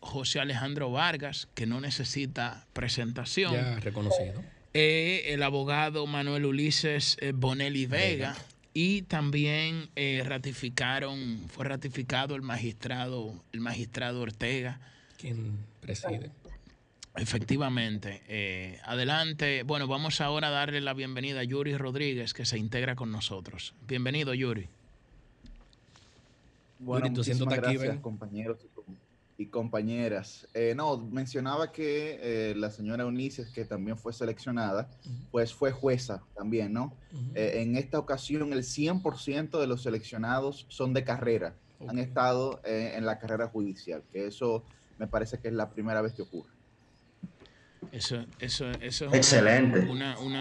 José, 0.00 0.40
Alejandro 0.40 0.90
Vargas, 0.90 1.46
que 1.54 1.66
no 1.66 1.80
necesita 1.80 2.66
presentación. 2.72 3.52
Ya 3.52 3.78
reconocido. 3.78 4.42
Eh, 4.74 5.26
el 5.26 5.44
abogado 5.44 6.06
Manuel 6.08 6.46
Ulises 6.46 7.18
Bonelli 7.34 7.86
Vega. 7.86 8.34
Y 8.72 9.02
también 9.02 9.88
eh, 9.96 10.22
ratificaron, 10.24 11.40
fue 11.48 11.64
ratificado 11.64 12.36
el 12.36 12.42
magistrado, 12.42 13.34
el 13.52 13.60
magistrado 13.60 14.20
Ortega. 14.20 14.80
Quien 15.18 15.58
preside. 15.80 16.30
Efectivamente. 17.16 18.78
adelante. 18.84 19.64
Bueno, 19.64 19.88
vamos 19.88 20.20
ahora 20.20 20.48
a 20.48 20.50
darle 20.50 20.80
la 20.80 20.94
bienvenida 20.94 21.40
a 21.40 21.44
Yuri 21.44 21.76
Rodríguez, 21.76 22.32
que 22.32 22.44
se 22.44 22.56
integra 22.56 22.94
con 22.94 23.10
nosotros. 23.10 23.74
Bienvenido, 23.86 24.32
Yuri. 24.32 24.68
Bueno, 26.80 27.10
muchísimas 27.10 27.56
gracias, 27.56 27.98
compañeros 27.98 28.58
y 28.64 28.68
compañeras. 29.46 30.46
Eh, 30.54 30.74
no, 30.76 30.98
mencionaba 30.98 31.72
que 31.72 32.18
eh, 32.20 32.54
la 32.54 32.70
señora 32.70 33.06
Unices, 33.06 33.50
que 33.50 33.64
también 33.64 33.96
fue 33.96 34.12
seleccionada, 34.12 34.90
pues 35.30 35.54
fue 35.54 35.72
jueza 35.72 36.22
también, 36.34 36.72
¿no? 36.72 36.94
Eh, 37.34 37.62
en 37.62 37.76
esta 37.76 37.98
ocasión, 37.98 38.52
el 38.52 38.62
100% 38.62 39.58
de 39.58 39.66
los 39.66 39.82
seleccionados 39.82 40.66
son 40.68 40.92
de 40.92 41.04
carrera, 41.04 41.54
han 41.88 41.98
estado 41.98 42.60
en 42.64 43.06
la 43.06 43.18
carrera 43.18 43.48
judicial, 43.48 44.02
que 44.12 44.26
eso 44.26 44.62
me 44.98 45.06
parece 45.06 45.38
que 45.38 45.48
es 45.48 45.54
la 45.54 45.70
primera 45.70 46.02
vez 46.02 46.12
que 46.12 46.22
ocurre. 46.22 46.50
Eso, 47.92 48.16
eso, 48.38 48.70
eso 48.82 49.06
es 49.06 49.14
Excelente. 49.14 49.88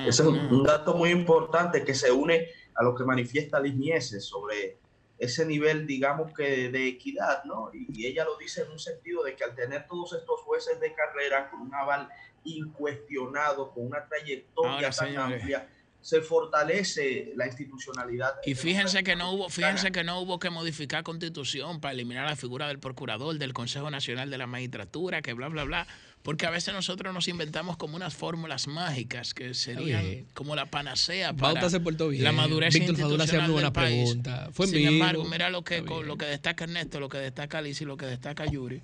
eso 0.06 0.24
es 0.36 0.52
un 0.52 0.64
dato 0.64 0.96
muy 0.96 1.10
importante 1.12 1.86
que 1.86 1.96
se 1.96 2.12
une 2.12 2.48
a 2.76 2.84
lo 2.84 2.94
que 2.96 3.06
manifiesta 3.06 3.60
Liz 3.62 3.76
Mieses 3.76 4.26
sobre 4.26 4.79
ese 5.20 5.46
nivel, 5.46 5.86
digamos 5.86 6.34
que 6.34 6.72
de 6.72 6.88
equidad, 6.88 7.44
¿no? 7.44 7.70
Y, 7.74 8.06
ella 8.06 8.24
lo 8.24 8.38
dice 8.38 8.62
en 8.62 8.72
un 8.72 8.80
sentido 8.80 9.24
de 9.24 9.36
que 9.36 9.44
al 9.44 9.54
tener 9.54 9.86
todos 9.88 10.14
estos 10.14 10.40
jueces 10.42 10.80
de 10.80 10.94
carrera 10.94 11.50
con 11.52 11.62
un 11.62 11.76
aval 11.76 12.10
incuestionado, 12.46 13.72
con 13.72 13.88
una 13.88 14.08
trayectoria 14.08 14.90
tan 14.90 15.18
amplia, 15.18 15.68
se 16.02 16.22
fortalece 16.22 17.34
la 17.36 17.46
institucionalidad. 17.46 18.36
Y 18.46 18.56
fíjense 18.56 19.04
que 19.04 19.18
no 19.18 19.34
hubo, 19.34 19.50
fíjense 19.50 19.92
que 19.92 20.06
no 20.06 20.22
hubo 20.22 20.40
que 20.40 20.50
modificar 20.50 21.04
constitución 21.04 21.82
para 21.82 21.94
eliminar 21.94 22.26
la 22.26 22.38
figura 22.38 22.70
del 22.70 22.80
procurador, 22.80 23.38
del 23.38 23.54
Consejo 23.54 23.92
Nacional 23.92 24.30
de 24.30 24.38
la 24.38 24.48
Magistratura, 24.48 25.22
que 25.22 25.34
bla 25.34 25.50
bla 25.50 25.66
bla. 25.66 25.88
Porque 26.24 26.46
a 26.46 26.50
veces 26.50 26.74
nosotros 26.74 27.14
nos 27.14 27.28
inventamos 27.28 27.78
como 27.78 27.96
unas 27.96 28.14
fórmulas 28.14 28.68
mágicas 28.68 29.34
que 29.34 29.54
serían 29.54 30.26
como 30.34 30.56
la 30.56 30.66
panacea 30.66 31.34
para 31.34 31.70
se 31.70 31.80
bien. 31.80 32.24
la 32.24 32.34
madurez 32.34 32.74
Víctor 32.74 33.00
institucional 33.00 33.56
del 33.56 33.72
país. 33.72 34.10
Pregunta. 34.10 34.50
Fue 34.52 34.68
Sin 34.68 34.86
embargo, 34.86 35.24
mira 35.26 35.50
lo 35.50 35.64
que, 35.64 35.82
lo 35.82 36.18
que 36.18 36.26
destaca 36.26 36.66
Ernesto, 36.66 37.00
lo 37.00 37.08
que 37.08 37.20
destaca 37.20 37.60
Alicia 37.60 37.86
y 37.86 37.88
lo 37.88 37.96
que 37.96 38.06
destaca 38.06 38.46
Yuri. 38.46 38.82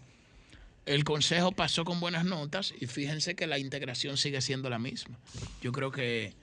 El 0.86 1.04
consejo 1.04 1.52
pasó 1.52 1.84
con 1.84 2.00
buenas 2.00 2.26
notas 2.26 2.74
y 2.80 2.86
fíjense 2.86 3.36
que 3.36 3.48
la 3.48 3.58
integración 3.58 4.17
sigue 4.17 4.39
siendo 4.39 4.69
la 4.69 4.80
misma. 4.80 5.17
Yo 5.62 5.71
creo 5.71 5.91
que 5.91 6.34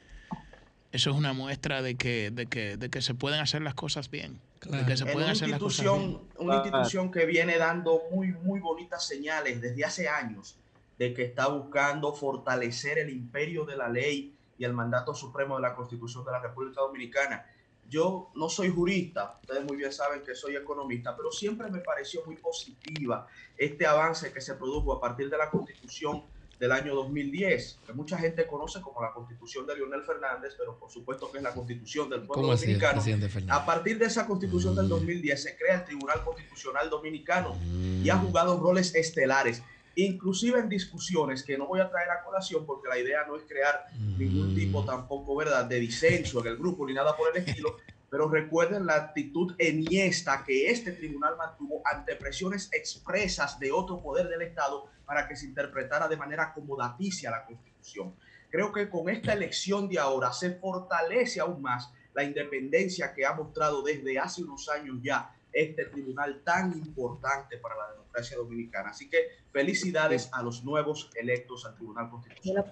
eso 0.91 1.11
es 1.11 1.17
una 1.17 1.33
muestra 1.33 1.81
de 1.81 1.95
que, 1.95 2.31
de 2.31 2.47
que, 2.47 2.77
de 2.77 2.91
que 2.91 3.01
se 3.01 3.15
pueden 3.15 3.41
hacer 3.41 3.63
las 3.63 3.75
cosas 3.75 4.11
bien. 4.11 4.41
De 4.69 4.85
que 4.85 4.97
se 4.97 5.07
pueden 5.07 5.31
hacer 5.31 5.49
las 5.49 5.59
cosas 5.59 5.87
bien. 5.87 6.19
Una 6.37 6.57
institución 6.57 7.11
que 7.11 7.25
viene 7.25 7.57
dando 7.57 8.03
muy, 8.11 8.33
muy 8.33 8.61
bonitas 8.61 9.07
señales 9.07 9.61
desde 9.61 9.85
hace 9.85 10.09
años 10.09 10.57
de 10.99 11.15
que 11.15 11.25
está 11.25 11.49
buscando 11.49 12.15
fortalecer 12.15 12.99
el 12.99 13.11
imperio 13.11 13.65
de 13.65 13.77
la 13.77 13.89
ley 13.89 14.37
y 14.59 14.65
el 14.65 14.73
mandato 14.73 15.15
supremo 15.15 15.57
de 15.57 15.63
la 15.63 15.75
Constitución 15.75 16.25
de 16.25 16.33
la 16.33 16.41
República 16.41 16.81
Dominicana. 16.81 17.47
Yo 17.89 18.31
no 18.35 18.49
soy 18.49 18.71
jurista, 18.71 19.39
ustedes 19.43 19.65
muy 19.65 19.77
bien 19.77 19.93
saben 19.93 20.23
que 20.23 20.35
soy 20.35 20.57
economista, 20.57 21.17
pero 21.17 21.31
siempre 21.31 21.71
me 21.71 21.81
pareció 21.81 22.25
muy 22.25 22.37
positiva 22.37 23.27
este 23.57 23.87
avance 23.87 24.33
que 24.33 24.41
se 24.41 24.55
produjo 24.55 24.93
a 24.93 25.01
partir 25.01 25.29
de 25.29 25.37
la 25.37 25.51
Constitución 25.51 26.23
del 26.63 26.71
año 26.71 26.95
2010, 26.95 27.81
que 27.85 27.93
mucha 27.93 28.17
gente 28.17 28.47
conoce 28.47 28.81
como 28.81 29.03
la 29.03 29.13
Constitución 29.13 29.67
de 29.67 29.75
Leonel 29.75 30.05
Fernández, 30.05 30.55
pero 30.57 30.79
por 30.79 30.89
supuesto 30.93 31.29
que 31.33 31.39
es 31.39 31.43
la 31.43 31.53
Constitución 31.53 32.09
del 32.09 32.23
pueblo 32.23 32.55
dominicano. 32.55 33.03
a 33.49 33.67
partir 33.67 33.99
de 33.99 34.07
esa 34.07 34.29
Constitución 34.29 34.77
del 34.77 34.89
2010 34.89 35.41
mm. 35.41 35.43
se 35.43 35.57
crea 35.57 35.81
el 35.81 35.85
Tribunal 35.85 36.23
Constitucional 36.25 36.89
Dominicano 36.89 37.57
y 37.65 38.09
ha 38.09 38.15
mm. 38.15 38.27
jugado 38.27 38.61
roles 38.61 38.95
estelares 38.95 39.61
inclusive 39.97 40.59
en 40.59 40.69
discusiones 40.69 41.43
que 41.43 41.59
no 41.59 41.67
voy 41.67 41.81
a 41.81 41.91
traer 41.91 42.11
a 42.11 42.23
colación 42.25 42.65
porque 42.67 42.89
la 42.89 42.99
idea 42.99 43.25
no 43.27 43.37
es 43.37 43.45
crear 43.45 43.87
ningún 44.19 44.55
tipo 44.55 44.85
tampoco, 44.85 45.37
¿verdad?, 45.37 45.65
de 45.65 45.81
disenso 45.81 46.41
en 46.41 46.49
el 46.49 46.57
grupo 46.57 46.87
ni 46.87 46.95
nada 46.95 47.17
por 47.17 47.35
el 47.35 47.43
estilo, 47.43 47.77
pero 48.11 48.29
recuerden 48.29 48.87
la 48.87 48.97
actitud 48.97 49.55
eniesta 49.59 50.45
que 50.45 50.71
este 50.71 50.93
tribunal 50.93 51.37
mantuvo 51.37 51.81
ante 51.85 52.15
presiones 52.17 52.69
expresas 52.73 53.59
de 53.59 53.73
otro 53.73 54.03
poder 54.03 54.29
del 54.29 54.43
Estado 54.43 54.87
para 55.07 55.27
que 55.27 55.37
se 55.37 55.47
interpretara 55.47 56.09
de 56.09 56.17
manera 56.17 56.45
acomodaticia 56.45 57.31
la 57.31 57.45
Constitución. 57.45 58.15
Creo 58.51 58.71
que 58.71 58.91
con 58.91 59.09
esta 59.09 59.33
elección 59.33 59.89
de 59.89 59.99
ahora 59.99 60.33
se 60.33 60.53
fortalece 60.53 61.41
aún 61.41 61.63
más 61.63 61.91
la 62.15 62.23
independencia 62.23 63.15
que 63.15 63.25
ha 63.25 63.33
mostrado 63.33 63.83
desde 63.83 64.19
hace 64.19 64.43
unos 64.43 64.69
años 64.69 64.99
ya 65.03 65.35
este 65.53 65.85
tribunal 65.87 66.41
tan 66.45 66.73
importante 66.73 67.59
para 67.59 67.77
la 67.77 67.93
democracia 67.93 68.37
dominicana. 68.37 68.91
Así 68.91 69.09
que 69.09 69.29
felicidades 69.53 70.29
a 70.33 70.43
los 70.43 70.65
nuevos 70.65 71.11
electos 71.15 71.67
al 71.67 71.75
Tribunal 71.75 72.11
Constitucional. 72.11 72.65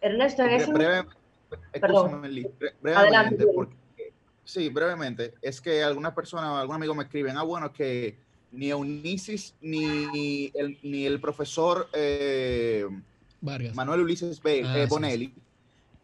Ernesto, 0.00 0.42
en 0.42 0.50
ese... 0.50 0.72
brevemente, 2.80 3.46
porque, 3.54 3.74
sí, 4.44 4.68
brevemente, 4.68 5.34
es 5.42 5.60
que 5.60 5.82
algunas 5.82 6.12
personas, 6.12 6.60
algún 6.60 6.76
amigo 6.76 6.94
me 6.94 7.04
escriben, 7.04 7.36
ah, 7.36 7.42
bueno, 7.42 7.72
que 7.72 8.16
ni 8.52 8.70
Eunicis 8.70 9.54
ni 9.60 10.50
el, 10.54 10.78
ni 10.82 11.04
el 11.04 11.20
profesor 11.20 11.88
eh, 11.92 12.86
Manuel 13.40 14.00
Ulises 14.00 14.42
B, 14.42 14.62
ah, 14.64 14.78
eh, 14.78 14.86
Bonelli 14.86 15.34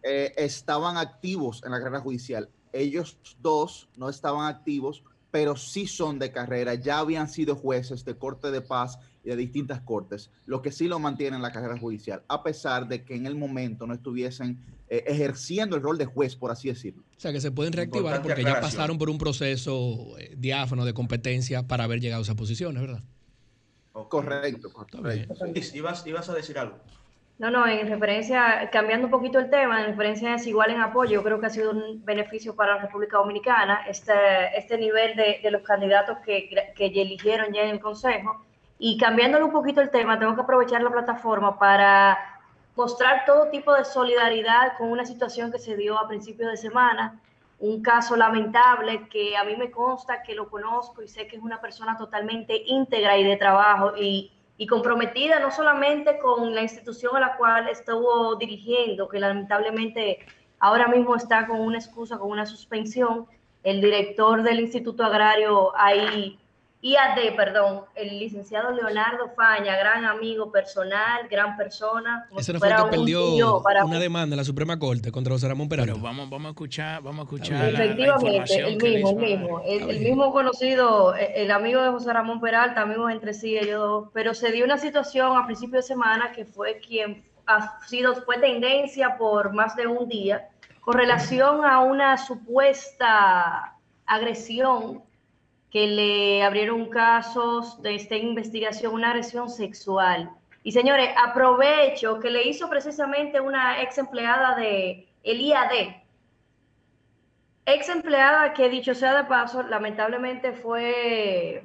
eh, 0.02 0.32
estaban 0.36 0.96
activos 0.96 1.62
en 1.64 1.72
la 1.72 1.78
carrera 1.78 2.00
judicial. 2.00 2.48
Ellos 2.72 3.18
dos 3.40 3.88
no 3.96 4.08
estaban 4.08 4.46
activos 4.46 5.02
pero 5.34 5.56
sí 5.56 5.88
son 5.88 6.20
de 6.20 6.30
carrera, 6.30 6.76
ya 6.76 7.00
habían 7.00 7.28
sido 7.28 7.56
jueces 7.56 8.04
de 8.04 8.16
corte 8.16 8.52
de 8.52 8.60
paz 8.60 9.00
y 9.24 9.30
de 9.30 9.36
distintas 9.36 9.80
cortes, 9.80 10.30
lo 10.46 10.62
que 10.62 10.70
sí 10.70 10.86
lo 10.86 11.00
mantiene 11.00 11.34
en 11.34 11.42
la 11.42 11.50
carrera 11.50 11.76
judicial, 11.76 12.22
a 12.28 12.44
pesar 12.44 12.86
de 12.86 13.04
que 13.04 13.16
en 13.16 13.26
el 13.26 13.34
momento 13.34 13.84
no 13.84 13.94
estuviesen 13.94 14.64
eh, 14.88 15.02
ejerciendo 15.08 15.74
el 15.74 15.82
rol 15.82 15.98
de 15.98 16.04
juez, 16.04 16.36
por 16.36 16.52
así 16.52 16.68
decirlo. 16.68 17.02
O 17.16 17.20
sea, 17.20 17.32
que 17.32 17.40
se 17.40 17.50
pueden 17.50 17.72
reactivar 17.72 18.22
porque 18.22 18.44
ya 18.44 18.60
pasaron 18.60 18.96
por 18.96 19.10
un 19.10 19.18
proceso 19.18 20.16
eh, 20.20 20.36
diáfano 20.38 20.84
de 20.84 20.94
competencia 20.94 21.66
para 21.66 21.82
haber 21.82 21.98
llegado 21.98 22.20
a 22.20 22.22
esas 22.22 22.36
posiciones, 22.36 22.80
¿verdad? 22.80 23.02
Correcto, 23.92 24.72
correcto. 24.72 25.34
¿Ibas, 25.74 26.06
ibas 26.06 26.28
a 26.28 26.34
decir 26.34 26.60
algo. 26.60 26.78
No, 27.36 27.50
no, 27.50 27.66
en 27.66 27.88
referencia, 27.88 28.70
cambiando 28.70 29.08
un 29.08 29.10
poquito 29.10 29.40
el 29.40 29.50
tema, 29.50 29.80
en 29.80 29.86
referencia 29.86 30.28
a 30.28 30.32
Desigual 30.32 30.70
en 30.70 30.80
Apoyo, 30.80 31.22
creo 31.24 31.40
que 31.40 31.46
ha 31.46 31.50
sido 31.50 31.72
un 31.72 32.04
beneficio 32.04 32.54
para 32.54 32.76
la 32.76 32.82
República 32.82 33.18
Dominicana 33.18 33.84
este, 33.88 34.12
este 34.56 34.78
nivel 34.78 35.16
de, 35.16 35.40
de 35.42 35.50
los 35.50 35.62
candidatos 35.62 36.18
que, 36.18 36.48
que 36.76 36.86
eligieron 36.86 37.52
ya 37.52 37.62
en 37.62 37.70
el 37.70 37.80
Consejo. 37.80 38.44
Y 38.78 38.98
cambiándole 38.98 39.44
un 39.44 39.52
poquito 39.52 39.80
el 39.80 39.90
tema, 39.90 40.18
tengo 40.18 40.36
que 40.36 40.42
aprovechar 40.42 40.80
la 40.82 40.90
plataforma 40.90 41.58
para 41.58 42.18
mostrar 42.76 43.24
todo 43.24 43.48
tipo 43.50 43.72
de 43.72 43.84
solidaridad 43.84 44.76
con 44.78 44.90
una 44.90 45.04
situación 45.04 45.50
que 45.50 45.58
se 45.58 45.76
dio 45.76 45.98
a 45.98 46.08
principios 46.08 46.50
de 46.50 46.56
semana, 46.56 47.20
un 47.60 47.82
caso 47.82 48.16
lamentable 48.16 49.08
que 49.08 49.36
a 49.36 49.44
mí 49.44 49.56
me 49.56 49.70
consta 49.70 50.22
que 50.22 50.34
lo 50.34 50.50
conozco 50.50 51.02
y 51.02 51.08
sé 51.08 51.26
que 51.26 51.36
es 51.36 51.42
una 51.42 51.60
persona 51.60 51.96
totalmente 51.96 52.62
íntegra 52.66 53.16
y 53.16 53.24
de 53.24 53.36
trabajo 53.36 53.96
y 53.96 54.32
y 54.56 54.66
comprometida 54.66 55.40
no 55.40 55.50
solamente 55.50 56.18
con 56.18 56.54
la 56.54 56.62
institución 56.62 57.16
a 57.16 57.20
la 57.20 57.36
cual 57.36 57.68
estuvo 57.68 58.36
dirigiendo, 58.36 59.08
que 59.08 59.18
lamentablemente 59.18 60.20
ahora 60.60 60.88
mismo 60.88 61.16
está 61.16 61.46
con 61.46 61.60
una 61.60 61.78
excusa, 61.78 62.18
con 62.18 62.30
una 62.30 62.46
suspensión, 62.46 63.26
el 63.64 63.80
director 63.80 64.42
del 64.42 64.60
Instituto 64.60 65.04
Agrario 65.04 65.76
ahí 65.76 66.38
IAD, 66.84 67.34
perdón, 67.34 67.86
el 67.94 68.18
licenciado 68.18 68.70
Leonardo 68.70 69.30
Faña, 69.34 69.74
gran 69.74 70.04
amigo 70.04 70.52
personal, 70.52 71.26
gran 71.30 71.56
persona. 71.56 72.28
Ese 72.36 72.52
no 72.52 72.58
fue 72.58 72.68
el 72.68 72.76
que 72.76 72.90
perdió 72.90 73.62
una 73.86 73.98
demanda 73.98 74.34
en 74.34 74.36
la 74.36 74.44
Suprema 74.44 74.78
Corte 74.78 75.10
contra 75.10 75.32
José 75.32 75.48
Ramón 75.48 75.66
Peralta. 75.66 75.94
Pero 75.94 76.04
vamos, 76.04 76.28
vamos 76.28 76.48
a 76.48 76.50
escuchar, 76.50 77.02
vamos 77.02 77.20
a 77.20 77.22
escuchar 77.22 77.70
Efectivamente, 77.70 78.54
el 78.56 78.76
mismo, 78.76 79.10
el 79.10 79.16
mismo, 79.16 79.60
el, 79.64 80.00
mismo 80.00 80.30
conocido, 80.30 81.16
eh, 81.16 81.32
el, 81.36 81.50
amigo 81.52 81.80
de 81.82 81.88
José 81.88 82.12
Ramón 82.12 82.38
Peralta, 82.38 82.82
amigos 82.82 83.10
entre 83.10 83.32
sí 83.32 83.56
ellos 83.56 83.80
dos, 83.80 84.08
pero 84.12 84.34
se 84.34 84.52
dio 84.52 84.66
una 84.66 84.76
situación 84.76 85.38
a 85.38 85.46
principio 85.46 85.76
de 85.76 85.84
semana 85.84 86.32
que 86.32 86.44
fue 86.44 86.80
quien 86.86 87.24
ha 87.46 87.80
sido, 87.86 88.14
fue 88.14 88.36
tendencia 88.36 89.16
por 89.16 89.54
más 89.54 89.74
de 89.74 89.86
un 89.86 90.06
día 90.06 90.50
con 90.82 90.98
relación 90.98 91.64
a 91.64 91.80
una 91.80 92.18
supuesta 92.18 93.74
agresión 94.04 95.02
que 95.74 95.88
le 95.88 96.44
abrieron 96.44 96.88
casos 96.88 97.82
de 97.82 97.96
esta 97.96 98.14
investigación, 98.14 98.94
una 98.94 99.08
agresión 99.10 99.50
sexual. 99.50 100.30
Y 100.62 100.70
señores, 100.70 101.10
aprovecho 101.20 102.20
que 102.20 102.30
le 102.30 102.46
hizo 102.46 102.70
precisamente 102.70 103.40
una 103.40 103.82
ex 103.82 103.98
empleada 103.98 104.54
de 104.54 105.08
el 105.24 105.40
IAD, 105.40 105.96
ex 107.66 107.88
empleada 107.88 108.52
que 108.52 108.68
dicho 108.68 108.94
sea 108.94 109.16
de 109.16 109.24
paso, 109.24 109.64
lamentablemente 109.64 110.52
fue, 110.52 111.64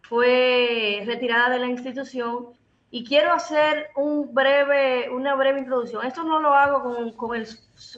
fue 0.00 1.02
retirada 1.04 1.50
de 1.50 1.58
la 1.58 1.66
institución. 1.66 2.54
Y 2.90 3.04
quiero 3.04 3.34
hacer 3.34 3.88
un 3.96 4.32
breve, 4.32 5.10
una 5.10 5.34
breve 5.34 5.58
introducción. 5.58 6.06
Esto 6.06 6.24
no 6.24 6.40
lo 6.40 6.54
hago 6.54 6.82
con, 6.82 7.12
con 7.12 7.36
el, 7.36 7.46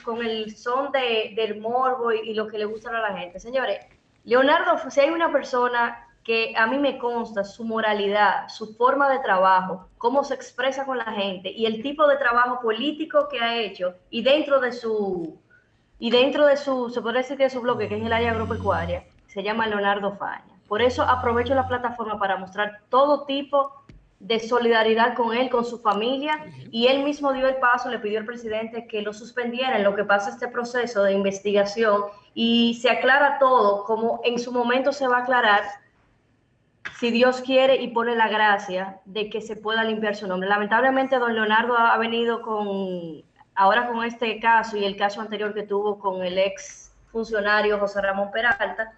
con 0.03 0.27
el 0.27 0.57
son 0.57 0.90
de, 0.90 1.33
del 1.37 1.61
morbo 1.61 2.11
y, 2.11 2.31
y 2.31 2.35
lo 2.35 2.49
que 2.49 2.59
le 2.59 2.64
gusta 2.64 2.88
a 2.88 3.09
la 3.09 3.16
gente. 3.16 3.38
Señores, 3.38 3.87
Leonardo, 4.27 4.91
si 4.91 5.01
hay 5.01 5.11
una 5.11 5.31
persona 5.31 6.05
que 6.25 6.53
a 6.57 6.67
mí 6.67 6.79
me 6.79 6.99
consta 6.99 7.45
su 7.45 7.62
moralidad, 7.62 8.49
su 8.49 8.75
forma 8.75 9.09
de 9.09 9.21
trabajo, 9.21 9.89
cómo 9.99 10.25
se 10.25 10.35
expresa 10.35 10.85
con 10.85 10.99
la 10.99 11.12
gente 11.12 11.53
y 11.53 11.65
el 11.65 11.81
tipo 11.81 12.09
de 12.09 12.17
trabajo 12.17 12.61
político 12.61 13.29
que 13.31 13.39
ha 13.39 13.57
hecho 13.57 13.95
y 14.11 14.23
dentro 14.23 14.59
de 14.59 14.73
su 14.73 15.39
y 16.01 16.11
dentro 16.11 16.45
de 16.45 16.57
su 16.57 16.91
se 16.91 17.01
puede 17.01 17.19
decir 17.19 17.39
que 17.39 17.49
su 17.49 17.61
bloque 17.61 17.89
que 17.89 17.99
es 17.99 18.05
el 18.05 18.12
área 18.12 18.33
agropecuaria 18.33 19.05
se 19.29 19.45
llama 19.45 19.69
Leonardo 19.69 20.17
Faña. 20.17 20.59
Por 20.67 20.83
eso 20.83 21.05
aprovecho 21.05 21.55
la 21.55 21.69
plataforma 21.69 22.19
para 22.19 22.37
mostrar 22.37 22.81
todo 22.89 23.27
tipo 23.27 23.73
de 24.18 24.40
solidaridad 24.40 25.14
con 25.14 25.37
él, 25.37 25.50
con 25.50 25.64
su 25.64 25.79
familia, 25.79 26.46
y 26.70 26.87
él 26.87 27.05
mismo 27.05 27.33
dio 27.33 27.46
el 27.48 27.57
paso, 27.57 27.90
le 27.90 27.98
pidió 27.98 28.18
al 28.18 28.24
presidente 28.24 28.87
que 28.87 29.02
lo 29.02 29.12
suspendiera 29.12 29.76
en 29.76 29.85
lo 29.85 29.94
que 29.94 30.05
pasa 30.05 30.31
este 30.31 30.48
proceso 30.48 31.02
de 31.02 31.12
investigación 31.12 32.05
y 32.35 32.74
se 32.81 32.90
aclara 32.90 33.38
todo 33.38 33.85
como 33.85 34.20
en 34.24 34.38
su 34.38 34.52
momento 34.52 34.92
se 34.92 35.07
va 35.07 35.18
a 35.18 35.22
aclarar 35.22 35.62
si 36.98 37.11
Dios 37.11 37.42
quiere 37.42 37.76
y 37.76 37.88
pone 37.88 38.16
la 38.16 38.29
gracia 38.29 39.00
de 39.05 39.29
que 39.29 39.40
se 39.40 39.57
pueda 39.57 39.85
limpiar 39.85 40.16
su 40.16 40.26
nombre. 40.26 40.48
Lamentablemente, 40.48 41.18
don 41.18 41.35
Leonardo 41.35 41.76
ha 41.76 41.96
venido 41.98 42.40
con, 42.40 43.22
ahora 43.55 43.88
con 43.88 44.02
este 44.05 44.40
caso 44.40 44.76
y 44.76 44.85
el 44.85 44.96
caso 44.96 45.20
anterior 45.20 45.52
que 45.52 45.64
tuvo 45.64 45.98
con 45.98 46.22
el 46.22 46.38
ex 46.38 46.94
funcionario 47.12 47.79
José 47.79 48.00
Ramón 48.00 48.31
Peralta, 48.31 48.92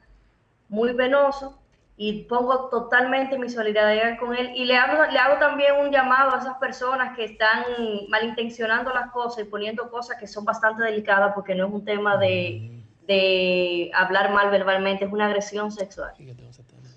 muy 0.68 0.92
penoso, 0.94 1.58
y 2.00 2.22
pongo 2.22 2.68
totalmente 2.68 3.36
mi 3.36 3.48
solidaridad 3.48 4.20
con 4.20 4.32
él. 4.32 4.52
Y 4.54 4.66
le 4.66 4.76
hago, 4.76 5.10
le 5.10 5.18
hago 5.18 5.38
también 5.40 5.74
un 5.84 5.90
llamado 5.90 6.32
a 6.32 6.38
esas 6.38 6.56
personas 6.58 7.16
que 7.16 7.24
están 7.24 7.64
malintencionando 8.08 8.94
las 8.94 9.10
cosas 9.10 9.44
y 9.44 9.48
poniendo 9.48 9.90
cosas 9.90 10.16
que 10.18 10.28
son 10.28 10.44
bastante 10.44 10.84
delicadas 10.84 11.34
porque 11.34 11.56
no 11.56 11.66
es 11.66 11.72
un 11.72 11.84
tema 11.84 12.16
de, 12.16 12.84
de 13.08 13.90
hablar 13.94 14.32
mal 14.32 14.48
verbalmente, 14.48 15.06
es 15.06 15.12
una 15.12 15.26
agresión 15.26 15.72
sexual. 15.72 16.12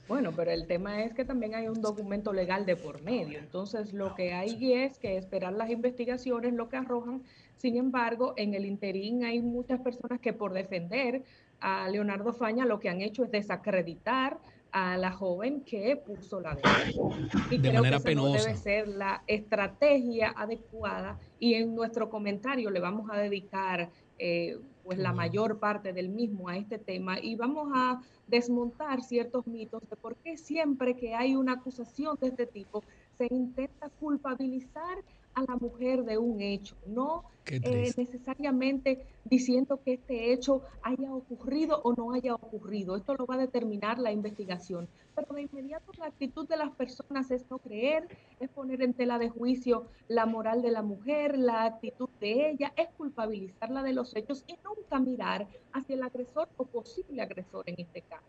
Bueno, 0.07 0.33
pero 0.35 0.51
el 0.51 0.67
tema 0.67 1.01
es 1.01 1.15
que 1.15 1.25
también 1.25 1.55
hay 1.55 1.67
un 1.67 1.81
documento 1.81 2.31
legal 2.31 2.67
de 2.67 2.75
por 2.75 3.01
medio. 3.01 3.39
Entonces, 3.39 3.93
lo 3.93 4.13
que 4.13 4.33
hay 4.33 4.73
es 4.73 4.99
que 4.99 5.17
esperar 5.17 5.53
las 5.53 5.71
investigaciones, 5.71 6.53
lo 6.53 6.69
que 6.69 6.77
arrojan. 6.77 7.23
Sin 7.57 7.75
embargo, 7.75 8.35
en 8.37 8.53
el 8.53 8.65
interín 8.65 9.23
hay 9.23 9.41
muchas 9.41 9.79
personas 9.79 10.19
que 10.19 10.33
por 10.33 10.53
defender 10.53 11.23
a 11.59 11.87
Leonardo 11.89 12.33
Faña 12.33 12.65
lo 12.65 12.79
que 12.79 12.89
han 12.89 13.01
hecho 13.01 13.23
es 13.23 13.31
desacreditar 13.31 14.37
a 14.71 14.97
la 14.97 15.11
joven 15.11 15.61
que 15.61 15.95
puso 15.97 16.39
la 16.39 16.55
denuncia. 16.55 17.29
Y 17.49 17.57
de 17.57 17.73
manera 17.73 17.99
penosa. 17.99 18.45
debe 18.45 18.57
ser 18.57 18.87
la 18.87 19.23
estrategia 19.27 20.33
adecuada 20.35 21.19
y 21.39 21.55
en 21.55 21.75
nuestro 21.75 22.09
comentario 22.09 22.69
le 22.69 22.79
vamos 22.79 23.09
a 23.11 23.17
dedicar 23.17 23.89
eh, 24.17 24.59
pues 24.83 24.97
la 24.97 25.13
mayor 25.13 25.59
parte 25.59 25.93
del 25.93 26.09
mismo 26.09 26.49
a 26.49 26.57
este 26.57 26.77
tema 26.77 27.19
y 27.19 27.35
vamos 27.35 27.69
a 27.73 28.01
desmontar 28.27 29.01
ciertos 29.01 29.45
mitos 29.45 29.81
de 29.89 29.95
por 29.95 30.15
qué 30.17 30.37
siempre 30.37 30.95
que 30.95 31.13
hay 31.13 31.35
una 31.35 31.53
acusación 31.53 32.17
de 32.19 32.27
este 32.27 32.45
tipo 32.45 32.83
se 33.17 33.27
intenta 33.29 33.89
culpabilizar 33.99 34.97
a 35.33 35.41
la 35.41 35.55
mujer 35.55 36.03
de 36.03 36.17
un 36.17 36.41
hecho, 36.41 36.75
no 36.85 37.23
eh, 37.47 37.91
necesariamente 37.97 39.05
diciendo 39.25 39.79
que 39.83 39.93
este 39.93 40.31
hecho 40.31 40.61
haya 40.83 41.13
ocurrido 41.13 41.81
o 41.83 41.93
no 41.93 42.13
haya 42.13 42.35
ocurrido. 42.35 42.95
Esto 42.95 43.15
lo 43.15 43.25
va 43.25 43.35
a 43.35 43.39
determinar 43.39 43.99
la 43.99 44.11
investigación. 44.11 44.87
Pero 45.15 45.33
de 45.33 45.41
inmediato 45.41 45.91
la 45.97 46.05
actitud 46.05 46.47
de 46.47 46.57
las 46.57 46.71
personas 46.71 47.31
es 47.31 47.49
no 47.49 47.57
creer, 47.57 48.07
es 48.39 48.49
poner 48.49 48.81
en 48.81 48.93
tela 48.93 49.17
de 49.17 49.29
juicio 49.29 49.85
la 50.07 50.25
moral 50.25 50.61
de 50.61 50.71
la 50.71 50.81
mujer, 50.81 51.37
la 51.37 51.65
actitud 51.65 52.09
de 52.19 52.51
ella, 52.51 52.73
es 52.77 52.89
culpabilizarla 52.97 53.83
de 53.83 53.93
los 53.93 54.15
hechos 54.15 54.43
y 54.47 54.55
nunca 54.63 54.99
mirar 54.99 55.47
hacia 55.73 55.95
el 55.95 56.03
agresor 56.03 56.47
o 56.57 56.65
posible 56.65 57.21
agresor 57.21 57.63
en 57.67 57.75
este 57.79 58.01
caso. 58.01 58.23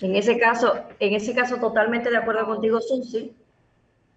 En 0.00 0.16
ese 0.16 0.38
caso, 0.38 0.74
en 0.98 1.14
ese 1.14 1.34
caso 1.34 1.58
totalmente 1.58 2.10
de 2.10 2.16
acuerdo 2.16 2.46
contigo, 2.46 2.80
Susi 2.80 3.32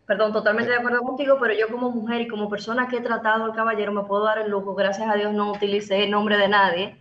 Perdón, 0.10 0.34
totalmente 0.34 0.72
de 0.72 0.78
acuerdo 0.78 1.04
contigo, 1.04 1.38
pero 1.39 1.54
yo 1.54 1.67
como 1.67 1.91
mujer 1.91 2.22
y 2.22 2.28
como 2.28 2.50
persona 2.50 2.88
que 2.88 2.98
he 2.98 3.02
tratado 3.02 3.45
al 3.45 3.54
caballero 3.54 3.91
me 3.91 4.02
puedo 4.02 4.24
dar 4.24 4.39
el 4.39 4.50
lujo, 4.50 4.74
gracias 4.74 5.08
a 5.08 5.13
Dios 5.13 5.32
no 5.34 5.52
utilicé 5.52 6.04
el 6.04 6.10
nombre 6.10 6.36
de 6.36 6.48
nadie, 6.48 6.98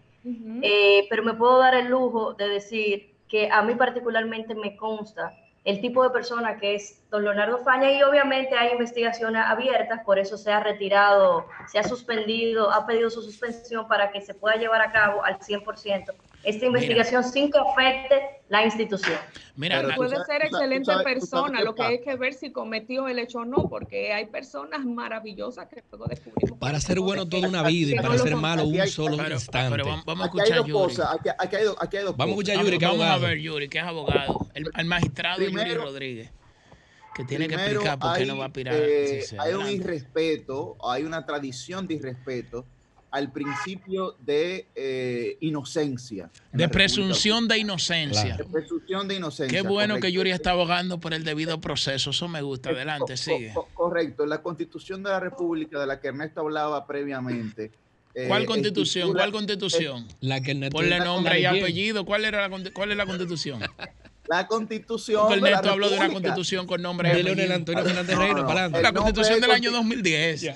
eh, 0.63 1.07
pero 1.09 1.23
me 1.23 1.33
puedo 1.33 1.57
dar 1.59 1.75
el 1.75 1.87
lujo 1.87 2.35
de 2.35 2.49
decir 2.49 3.15
que 3.27 3.51
a 3.51 3.63
mí 3.63 3.75
particularmente 3.77 4.55
me 4.55 4.77
consta 4.77 5.33
el 5.65 5.81
tipo 5.81 6.03
de 6.03 6.11
persona 6.11 6.59
que 6.59 6.75
es 6.75 7.03
don 7.09 7.25
Leonardo 7.25 7.57
Faña 7.57 7.91
y 7.91 8.03
obviamente 8.03 8.55
hay 8.55 8.73
investigaciones 8.73 9.43
abiertas, 9.43 10.05
por 10.05 10.19
eso 10.19 10.37
se 10.37 10.53
ha 10.53 10.61
retirado, 10.61 11.47
se 11.67 11.79
ha 11.79 11.85
suspendido, 11.85 12.71
ha 12.71 12.87
pedido 12.87 13.09
su 13.09 13.23
suspensión 13.23 13.89
para 13.89 14.11
que 14.11 14.21
se 14.21 14.35
pueda 14.35 14.57
llevar 14.57 14.83
a 14.83 14.93
cabo 14.93 15.25
al 15.25 15.39
100% 15.39 16.13
esta 16.45 16.67
investigación 16.67 17.25
sin 17.25 17.51
que 17.51 17.59
afecte 17.59 18.39
la 18.49 18.65
institución. 18.65 19.19
Mira, 19.57 19.83
puede 19.97 20.17
ser 20.25 20.43
excelente 20.45 20.93
persona, 21.05 21.63
lo 21.63 21.75
que 21.75 21.83
hay 21.83 22.01
que 22.01 22.17
ver 22.17 22.33
si 22.35 22.51
cometió 22.51 23.09
el 23.09 23.19
hecho 23.19 23.41
o 23.41 23.45
no, 23.45 23.69
porque 23.69 24.13
hay 24.13 24.27
personas 24.27 24.85
maravillosas 24.85 25.69
que 25.69 25.83
luego 25.91 26.07
descubrimos. 26.07 26.59
Para 26.59 26.81
ser 26.81 27.01
bueno 27.01 27.29
toda 27.29 27.49
una 27.49 27.63
vida 27.65 27.95
y 27.95 27.97
para 27.97 28.19
ser 28.19 28.37
malo 28.37 28.65
un 28.65 28.87
solo 28.87 29.17
instante. 29.31 29.71
Pero 29.71 30.03
vamos, 30.07 30.23
a 30.23 30.25
escuchar 30.27 30.59
a 30.59 30.67
Yuri. 30.67 30.73
vamos 30.73 30.99
a 30.99 32.27
escuchar 32.27 32.57
a 32.57 32.63
Yuri, 32.63 32.79
que 32.79 32.87
Vamos 32.87 33.07
a 33.07 33.19
ver 33.19 33.39
Yuri, 33.39 33.69
que 33.69 33.79
es 33.79 33.85
abogado. 33.85 34.47
El, 34.55 34.87
magistrado 34.87 35.43
Yuri 35.43 35.75
Rodríguez 35.75 36.31
que 37.15 37.25
tiene 37.25 37.49
que 37.49 37.55
explicar 37.57 37.99
por 37.99 38.17
qué 38.17 38.27
no 38.27 38.39
va 38.39 38.45
a 38.45 38.53
pirar. 38.53 38.77
Eh, 38.79 39.25
hay 39.39 39.53
un 39.55 39.69
irrespeto, 39.69 40.77
hay 40.85 41.03
una 41.03 41.27
tradición 41.27 41.89
de 41.89 41.95
irrespeto 41.95 42.65
al 43.11 43.33
principio 43.33 44.17
de 44.21 44.67
eh, 44.75 45.37
inocencia. 45.41 46.31
De 46.53 46.69
presunción 46.69 47.49
de 47.49 47.59
inocencia. 47.59 48.37
De 48.37 48.45
presunción 48.45 49.09
de 49.09 49.17
inocencia. 49.17 49.63
Qué 49.63 49.67
bueno 49.67 49.99
que 49.99 50.13
Yuri 50.13 50.31
está 50.31 50.51
abogando 50.51 51.01
por 51.01 51.15
el 51.15 51.25
debido 51.25 51.61
proceso. 51.61 52.11
Eso 52.11 52.29
me 52.29 52.43
gusta. 52.43 52.71
Adelante, 52.71 53.17
sigue. 53.17 53.55
correcto. 53.75 54.27
La 54.27 54.43
constitución 54.43 55.03
de 55.03 55.11
la 55.11 55.21
República 55.21 55.81
de 55.81 55.87
la 55.87 56.01
que 56.01 56.09
Ernesto 56.09 56.41
hablaba 56.41 56.87
previamente. 56.87 57.71
¿Cuál 58.27 58.43
eh, 58.43 58.47
constitución? 58.47 59.13
¿Cuál 59.13 59.33
constitución? 59.33 60.07
La 60.21 60.41
que 60.41 60.51
Ernesto 60.53 60.77
Ponle 60.77 60.99
nombre 60.99 61.41
y 61.41 61.45
apellido. 61.45 62.05
¿Cuál, 62.05 62.25
era 62.25 62.49
la, 62.49 62.71
¿Cuál 62.73 62.91
es 62.91 62.97
la 62.97 63.07
constitución? 63.07 63.61
La 64.29 64.47
constitución. 64.47 65.27
Porque 65.29 65.39
Ernesto 65.39 65.71
habló 65.71 65.89
de 65.89 65.97
una 65.97 66.11
constitución 66.11 66.67
con 66.67 66.83
nombre 66.83 67.15
de 67.15 67.23
Leonel 67.23 67.53
Antonio 67.53 67.85
Fernández 67.85 68.17
Reino. 68.17 68.45
La 68.81 68.93
constitución 68.93 69.41
del 69.41 69.51
año 69.51 69.73
2010. 69.73 70.47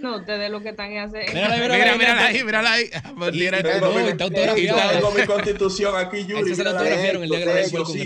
No, 0.00 0.16
ustedes 0.16 0.50
lo 0.50 0.62
que 0.62 0.70
están 0.70 0.96
haciendo. 0.96 1.32
Mira, 1.32 1.56
mira, 1.56 1.96
mira, 1.96 2.26
ahí, 2.26 2.44
mira 2.44 2.72
ahí. 2.72 2.90
Tengo 4.92 5.10
mi 5.10 5.26
constitución 5.26 5.94
aquí, 5.96 6.24
Yuri. 6.24 6.54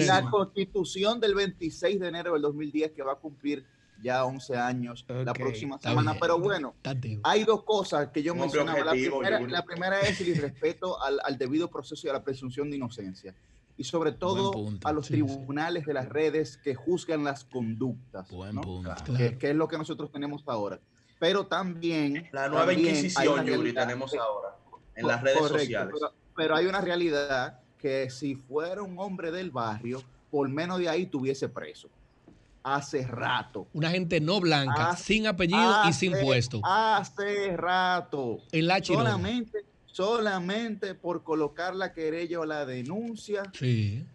La 0.07 0.23
constitución 0.31 1.21
del 1.21 1.35
26 1.35 2.01
de 2.01 2.09
enero 2.09 2.33
del 2.33 2.43
2010 2.43 2.93
que 2.93 3.03
va 3.03 3.13
a 3.13 3.17
cumplir 3.17 3.65
ya 4.03 4.25
11 4.25 4.57
años 4.57 5.05
la 5.09 5.33
próxima 5.35 5.79
semana. 5.79 6.17
Pero 6.21 6.39
bueno, 6.39 6.75
hay 7.23 7.45
dos 7.45 7.63
cosas 7.65 8.09
que 8.09 8.23
yo 8.23 8.35
mencionaba. 8.35 8.85
La 8.85 8.93
primera, 8.93 9.41
la 9.41 9.65
primera, 9.65 10.01
es 10.01 10.21
el 10.21 10.29
irrespeto 10.29 11.03
al, 11.03 11.21
al 11.25 11.39
debido 11.39 11.69
proceso 11.69 12.07
y 12.07 12.11
a 12.11 12.15
la 12.15 12.25
presunción 12.25 12.71
de 12.71 12.77
inocencia 12.77 13.35
y 13.77 13.85
sobre 13.85 14.13
todo 14.13 14.53
a 14.85 14.93
los 14.93 15.09
tribunales 15.09 15.87
de 15.87 15.95
las 15.95 16.09
redes 16.09 16.57
que 16.57 16.75
juzgan 16.75 17.25
las 17.25 17.45
conductas, 17.45 18.29
Que, 19.17 19.51
es 19.51 19.57
lo 19.57 19.69
que 19.69 19.79
nosotros 19.79 20.11
tenemos 20.13 20.45
ahora. 20.47 20.81
Pero 21.19 21.47
también... 21.47 22.29
La 22.33 22.49
nueva 22.49 22.73
Inquisición, 22.73 23.47
Yuri, 23.47 23.73
tenemos 23.73 24.15
ahora 24.15 24.57
en 24.95 25.07
las 25.07 25.23
redes 25.23 25.39
sociales. 25.39 25.95
Pero, 26.37 26.57
hay 26.57 26.67
una 26.67 26.81
realidad 26.81 27.61
que 27.79 28.11
si 28.11 28.35
fuera 28.35 28.83
un 28.83 28.99
hombre 28.99 29.31
del 29.31 29.51
barrio, 29.51 30.03
por 30.31 30.49
menos 30.49 30.79
de 30.79 30.89
ahí 30.89 31.07
tuviese 31.07 31.49
preso. 31.49 31.89
Hace 32.63 33.07
rato. 33.07 33.69
Una 33.75 33.91
gente 33.91 34.21
no 34.21 34.41
blanca, 34.41 34.97
sin 34.97 35.27
apellido 35.27 35.83
y 35.87 35.93
sin 35.93 36.13
puesto. 36.23 36.61
Hace 36.65 37.57
rato. 37.57 38.39
En 38.53 38.67
la 38.67 38.83
Solamente 38.83 39.64
solamente 39.95 40.97
por 40.97 41.23
colocar 41.23 41.77
la 41.77 41.93
querella 41.93 42.41
o 42.41 42.45
la 42.45 42.67
denuncia 42.67 43.45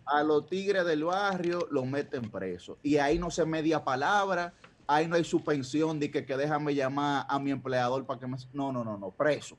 a 0.06 0.24
los 0.24 0.46
tigres 0.46 0.86
del 0.86 1.06
barrio 1.06 1.70
lo 1.72 1.86
meten 1.86 2.30
preso. 2.30 2.78
Y 2.84 2.98
ahí 2.98 3.18
no 3.18 3.32
se 3.32 3.46
media 3.46 3.82
palabra, 3.82 4.54
ahí 4.88 5.08
no 5.08 5.16
hay 5.16 5.24
suspensión 5.24 5.98
de 5.98 6.12
que, 6.12 6.26
que 6.26 6.36
déjame 6.36 6.76
llamar 6.76 7.26
a 7.30 7.40
mi 7.40 7.52
empleador 7.52 8.06
para 8.06 8.20
que 8.20 8.28
me... 8.28 8.36
No, 8.52 8.74
no, 8.74 8.84
no, 8.84 8.98
no, 8.98 9.12
preso. 9.12 9.58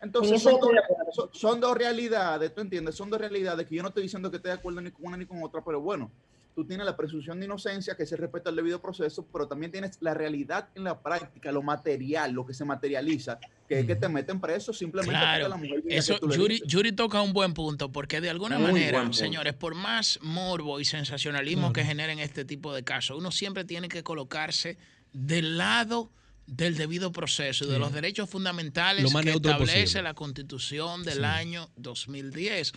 Entonces 0.00 0.40
son 0.40 0.58
dos, 0.58 1.28
son 1.32 1.60
dos, 1.60 1.76
realidades, 1.76 2.54
¿tú 2.54 2.62
entiendes? 2.62 2.94
Son 2.94 3.10
dos 3.10 3.20
realidades 3.20 3.66
que 3.66 3.74
yo 3.74 3.82
no 3.82 3.88
estoy 3.88 4.04
diciendo 4.04 4.30
que 4.30 4.38
esté 4.38 4.48
de 4.48 4.54
acuerdo 4.54 4.80
ni 4.80 4.90
con 4.90 5.04
una 5.04 5.18
ni 5.18 5.26
con 5.26 5.42
otra, 5.42 5.62
pero 5.62 5.82
bueno, 5.82 6.10
tú 6.56 6.64
tienes 6.64 6.86
la 6.86 6.96
presunción 6.96 7.38
de 7.38 7.44
inocencia 7.44 7.94
que 7.96 8.06
se 8.06 8.16
respeta 8.16 8.48
el 8.48 8.56
debido 8.56 8.80
proceso, 8.80 9.28
pero 9.30 9.46
también 9.46 9.70
tienes 9.70 9.98
la 10.00 10.14
realidad 10.14 10.70
en 10.74 10.84
la 10.84 11.02
práctica, 11.02 11.52
lo 11.52 11.62
material, 11.62 12.32
lo 12.32 12.46
que 12.46 12.54
se 12.54 12.64
materializa, 12.64 13.38
que 13.68 13.80
es 13.80 13.86
que 13.86 13.94
te 13.94 14.08
meten 14.08 14.40
preso 14.40 14.72
simplemente 14.72 15.20
porque 15.20 15.48
la 15.50 15.56
mujer 15.58 15.82
Eso, 15.90 16.18
Yuri, 16.30 16.62
Yuri, 16.66 16.92
toca 16.92 17.20
un 17.20 17.34
buen 17.34 17.52
punto, 17.52 17.92
porque 17.92 18.22
de 18.22 18.30
alguna 18.30 18.58
manera, 18.58 19.12
señores, 19.12 19.52
por 19.52 19.74
más 19.74 20.18
morbo 20.22 20.80
y 20.80 20.86
sensacionalismo 20.86 21.74
que 21.74 21.84
generen 21.84 22.20
este 22.20 22.46
tipo 22.46 22.74
de 22.74 22.82
casos, 22.82 23.18
uno 23.18 23.30
siempre 23.30 23.66
tiene 23.66 23.90
que 23.90 24.02
colocarse 24.02 24.78
del 25.12 25.58
lado 25.58 26.10
del 26.46 26.78
debido 26.78 27.12
proceso 27.12 27.66
y 27.66 27.68
de 27.68 27.78
los 27.78 27.92
derechos 27.92 28.30
fundamentales 28.30 29.12
que 29.12 29.30
establece 29.30 30.00
la 30.00 30.14
Constitución 30.14 31.02
del 31.02 31.26
año 31.26 31.68
2010. 31.76 32.72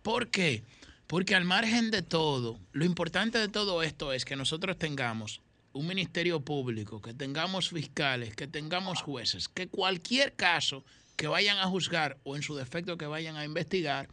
¿Por 0.00 0.30
qué? 0.30 0.62
Porque 1.08 1.34
al 1.34 1.46
margen 1.46 1.90
de 1.90 2.02
todo, 2.02 2.60
lo 2.72 2.84
importante 2.84 3.38
de 3.38 3.48
todo 3.48 3.82
esto 3.82 4.12
es 4.12 4.26
que 4.26 4.36
nosotros 4.36 4.78
tengamos 4.78 5.40
un 5.72 5.86
ministerio 5.86 6.40
público, 6.40 7.00
que 7.00 7.14
tengamos 7.14 7.70
fiscales, 7.70 8.36
que 8.36 8.46
tengamos 8.46 9.00
jueces, 9.00 9.48
que 9.48 9.68
cualquier 9.68 10.34
caso 10.34 10.84
que 11.16 11.26
vayan 11.26 11.56
a 11.58 11.66
juzgar 11.66 12.18
o 12.24 12.36
en 12.36 12.42
su 12.42 12.54
defecto 12.56 12.98
que 12.98 13.06
vayan 13.06 13.36
a 13.36 13.46
investigar, 13.46 14.10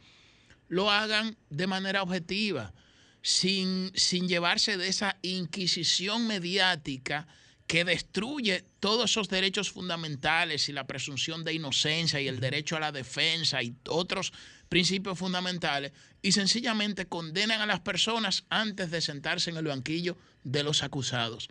lo 0.70 0.90
hagan 0.90 1.36
de 1.50 1.68
manera 1.68 2.02
objetiva, 2.02 2.74
sin, 3.22 3.92
sin 3.94 4.30
llevarse 4.30 4.78
de 4.78 4.88
esa 4.88 5.18
inquisición 5.22 6.28
mediática 6.28 7.28
que 7.68 7.84
destruye 7.84 8.64
todos 8.80 9.12
esos 9.12 9.28
derechos 9.28 9.72
fundamentales 9.72 10.70
y 10.70 10.74
la 10.74 10.86
presunción 10.86 11.44
de 11.44 11.54
inocencia 11.54 12.22
y 12.22 12.28
el 12.28 12.40
derecho 12.40 12.78
a 12.78 12.80
la 12.80 12.92
defensa 12.92 13.64
y 13.64 13.76
otros 13.90 14.34
principios 14.70 15.18
fundamentales 15.18 15.92
y 16.22 16.32
sencillamente 16.32 17.08
condenan 17.08 17.62
a 17.62 17.66
las 17.66 17.80
personas 17.80 18.46
antes 18.50 18.92
de 18.92 19.02
sentarse 19.02 19.50
en 19.50 19.58
el 19.58 19.66
banquillo 19.66 20.16
de 20.44 20.64
los 20.64 20.84
acusados. 20.84 21.50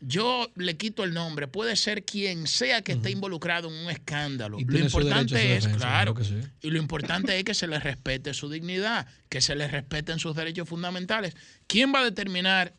Yo 0.00 0.50
le 0.56 0.76
quito 0.76 1.04
el 1.04 1.14
nombre, 1.14 1.48
puede 1.48 1.76
ser 1.76 2.04
quien 2.04 2.46
sea 2.46 2.82
que 2.82 2.92
esté 2.92 3.10
involucrado 3.10 3.68
en 3.68 3.74
un 3.74 3.90
escándalo. 3.90 4.58
lo 4.60 4.78
importante 4.78 5.56
es, 5.56 5.66
claro, 5.68 6.14
y 6.60 6.70
lo 6.70 6.78
importante 6.78 7.38
es 7.38 7.44
que 7.44 7.54
se 7.54 7.66
le 7.66 7.78
respete 7.78 8.34
su 8.34 8.50
dignidad, 8.50 9.06
que 9.30 9.40
se 9.40 9.54
le 9.54 9.66
respeten 9.66 10.18
sus 10.18 10.36
derechos 10.36 10.68
fundamentales. 10.68 11.34
¿Quién 11.66 11.94
va 11.94 12.00
a 12.00 12.04
determinar 12.04 12.74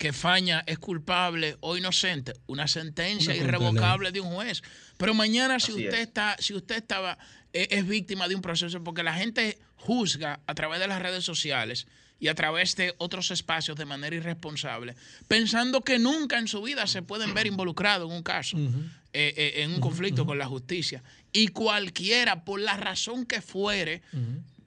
que 0.00 0.14
Faña 0.14 0.64
es 0.66 0.78
culpable 0.78 1.58
o 1.60 1.76
inocente? 1.76 2.32
Una 2.46 2.66
sentencia 2.66 3.36
irrevocable 3.36 4.10
de 4.12 4.20
un 4.20 4.32
juez. 4.32 4.62
Pero 4.96 5.12
mañana 5.12 5.60
si 5.60 5.72
usted 5.72 6.00
está, 6.00 6.36
si 6.38 6.54
usted 6.54 6.76
estaba 6.76 7.18
e-, 7.52 7.68
es, 7.70 7.86
víctima 7.86 8.26
de 8.26 8.34
un 8.34 8.40
proceso 8.40 8.82
porque 8.82 9.02
la 9.02 9.12
gente 9.12 9.58
juzga 9.76 10.40
a 10.46 10.54
través 10.54 10.80
de 10.80 10.86
las 10.86 11.02
redes 11.02 11.22
sociales 11.22 11.86
y 12.18 12.28
a 12.28 12.34
través 12.34 12.76
de 12.76 12.94
otros 12.96 13.30
espacios 13.30 13.76
de 13.76 13.84
manera 13.84 14.16
irresponsable, 14.16 14.96
pensando 15.28 15.82
que 15.82 15.98
nunca 15.98 16.38
en 16.38 16.48
su 16.48 16.62
vida 16.62 16.86
se 16.86 17.02
pueden 17.02 17.34
ver 17.34 17.46
involucrados 17.46 18.08
en 18.08 18.16
un 18.16 18.22
caso, 18.22 18.56
eh, 18.56 18.80
eh, 19.12 19.52
en 19.56 19.74
un 19.74 19.80
conflicto 19.80 20.24
con 20.24 20.38
la 20.38 20.46
justicia. 20.46 21.02
Y 21.30 21.48
cualquiera, 21.48 22.44
por 22.44 22.58
la 22.58 22.78
razón 22.78 23.26
que 23.26 23.42
fuere, 23.42 24.02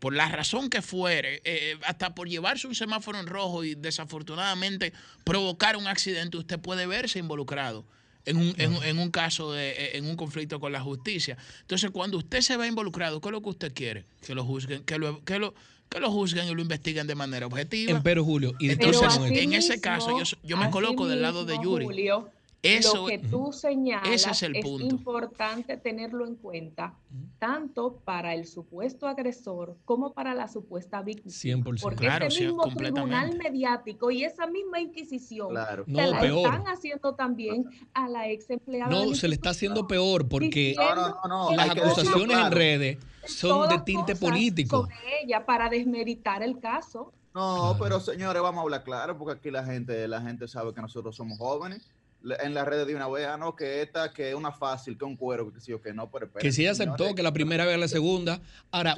por 0.03 0.13
la 0.13 0.27
razón 0.27 0.69
que 0.69 0.81
fuere, 0.81 1.41
eh, 1.45 1.77
hasta 1.85 2.13
por 2.13 2.27
llevarse 2.27 2.67
un 2.67 2.75
semáforo 2.75 3.21
en 3.21 3.25
rojo 3.25 3.63
y 3.63 3.75
desafortunadamente 3.75 4.91
provocar 5.23 5.77
un 5.77 5.87
accidente, 5.87 6.35
usted 6.35 6.59
puede 6.59 6.85
verse 6.87 7.19
involucrado 7.19 7.85
en 8.25 8.35
un, 8.35 8.53
en, 8.57 8.99
un 8.99 9.11
caso, 9.11 9.53
de, 9.53 9.69
eh, 9.69 9.97
en 9.97 10.05
un 10.05 10.17
conflicto 10.17 10.59
con 10.59 10.73
la 10.73 10.81
justicia. 10.81 11.37
Entonces, 11.61 11.89
cuando 11.91 12.17
usted 12.17 12.41
se 12.41 12.57
ve 12.57 12.67
involucrado, 12.67 13.21
¿qué 13.21 13.29
es 13.29 13.31
lo 13.31 13.41
que 13.41 13.47
usted 13.47 13.73
quiere? 13.73 14.03
Que 14.21 14.35
lo 14.35 14.43
juzguen, 14.43 14.83
que 14.83 14.97
lo, 14.97 15.23
que 15.23 15.39
lo, 15.39 15.53
que 15.87 16.01
lo 16.01 16.11
juzguen 16.11 16.49
y 16.49 16.53
lo 16.53 16.61
investiguen 16.61 17.07
de 17.07 17.15
manera 17.15 17.47
objetiva. 17.47 18.01
Pero, 18.03 18.25
Julio, 18.25 18.55
y 18.59 18.71
entonces, 18.71 19.17
en 19.21 19.53
ese 19.53 19.79
caso, 19.79 20.19
yo, 20.19 20.37
yo 20.43 20.57
me 20.57 20.69
coloco 20.69 21.07
del 21.07 21.21
lado 21.21 21.45
de 21.45 21.55
Yuri. 21.63 21.85
Julio, 21.85 22.29
eso, 22.63 22.95
lo 22.95 23.05
que 23.07 23.19
tú 23.19 23.51
señalas 23.51 24.25
es, 24.25 24.41
el 24.41 24.55
importante 24.55 25.75
tenerlo 25.75 26.25
en 26.25 26.35
cuenta, 26.35 26.95
tanto 27.37 27.97
para 28.05 28.33
el 28.33 28.47
supuesto 28.47 29.05
agresor 29.05 29.75
como 29.83 30.13
para 30.13 30.33
la 30.33 30.47
supuesta 30.47 31.01
víctima. 31.01 31.33
100%. 31.33 31.81
Porque 31.81 32.07
ese 32.07 32.45
mismo 32.45 32.63
tribunal 32.73 33.37
mediático 33.37 34.11
y 34.11 34.23
esa 34.23 34.47
misma 34.47 34.79
inquisición 34.79 35.49
claro. 35.49 35.83
se 35.85 35.91
la 35.91 36.25
están 36.25 36.63
haciendo 36.67 37.15
también 37.15 37.65
a 37.93 38.07
la 38.07 38.29
ex 38.29 38.49
empleada. 38.49 38.89
No, 38.89 39.13
se 39.13 39.27
le 39.27 39.35
está 39.35 39.49
haciendo 39.49 39.85
peor 39.85 40.29
porque 40.29 40.73
las 40.77 41.69
acusaciones 41.69 42.37
en 42.37 42.51
redes 42.51 42.97
son 43.25 43.67
de 43.67 43.79
tinte 43.79 44.15
político. 44.15 44.83
Sobre 44.83 45.21
ella 45.21 45.45
para 45.45 45.69
desmeritar 45.69 46.41
el 46.41 46.59
caso. 46.61 47.11
No, 47.33 47.75
pero 47.77 47.99
señores, 47.99 48.41
vamos 48.41 48.59
a 48.59 48.61
hablar 48.61 48.83
claro, 48.83 49.17
porque 49.17 49.33
aquí 49.39 49.51
la 49.51 49.65
gente, 49.65 50.07
la 50.07 50.21
gente 50.21 50.47
sabe 50.47 50.73
que 50.73 50.81
nosotros 50.81 51.15
somos 51.15 51.37
jóvenes 51.39 51.91
en 52.23 52.53
las 52.53 52.65
redes 52.65 52.87
de 52.87 52.95
una 52.95 53.07
vez, 53.09 53.27
ah, 53.27 53.37
no, 53.37 53.55
que 53.55 53.81
esta, 53.81 54.13
que 54.13 54.29
es 54.29 54.35
una 54.35 54.51
fácil, 54.51 54.97
que 54.97 55.05
un 55.05 55.17
cuero, 55.17 55.51
que 55.51 55.59
sí 55.59 55.73
o 55.73 55.81
que 55.81 55.93
no, 55.93 56.09
pero 56.09 56.31
Que 56.31 56.51
sí 56.51 56.65
aceptó 56.65 57.13
que 57.15 57.23
la 57.23 57.33
primera 57.33 57.65
vez 57.65 57.77
la 57.77 57.87
segunda. 57.87 58.39
Ahora, 58.71 58.95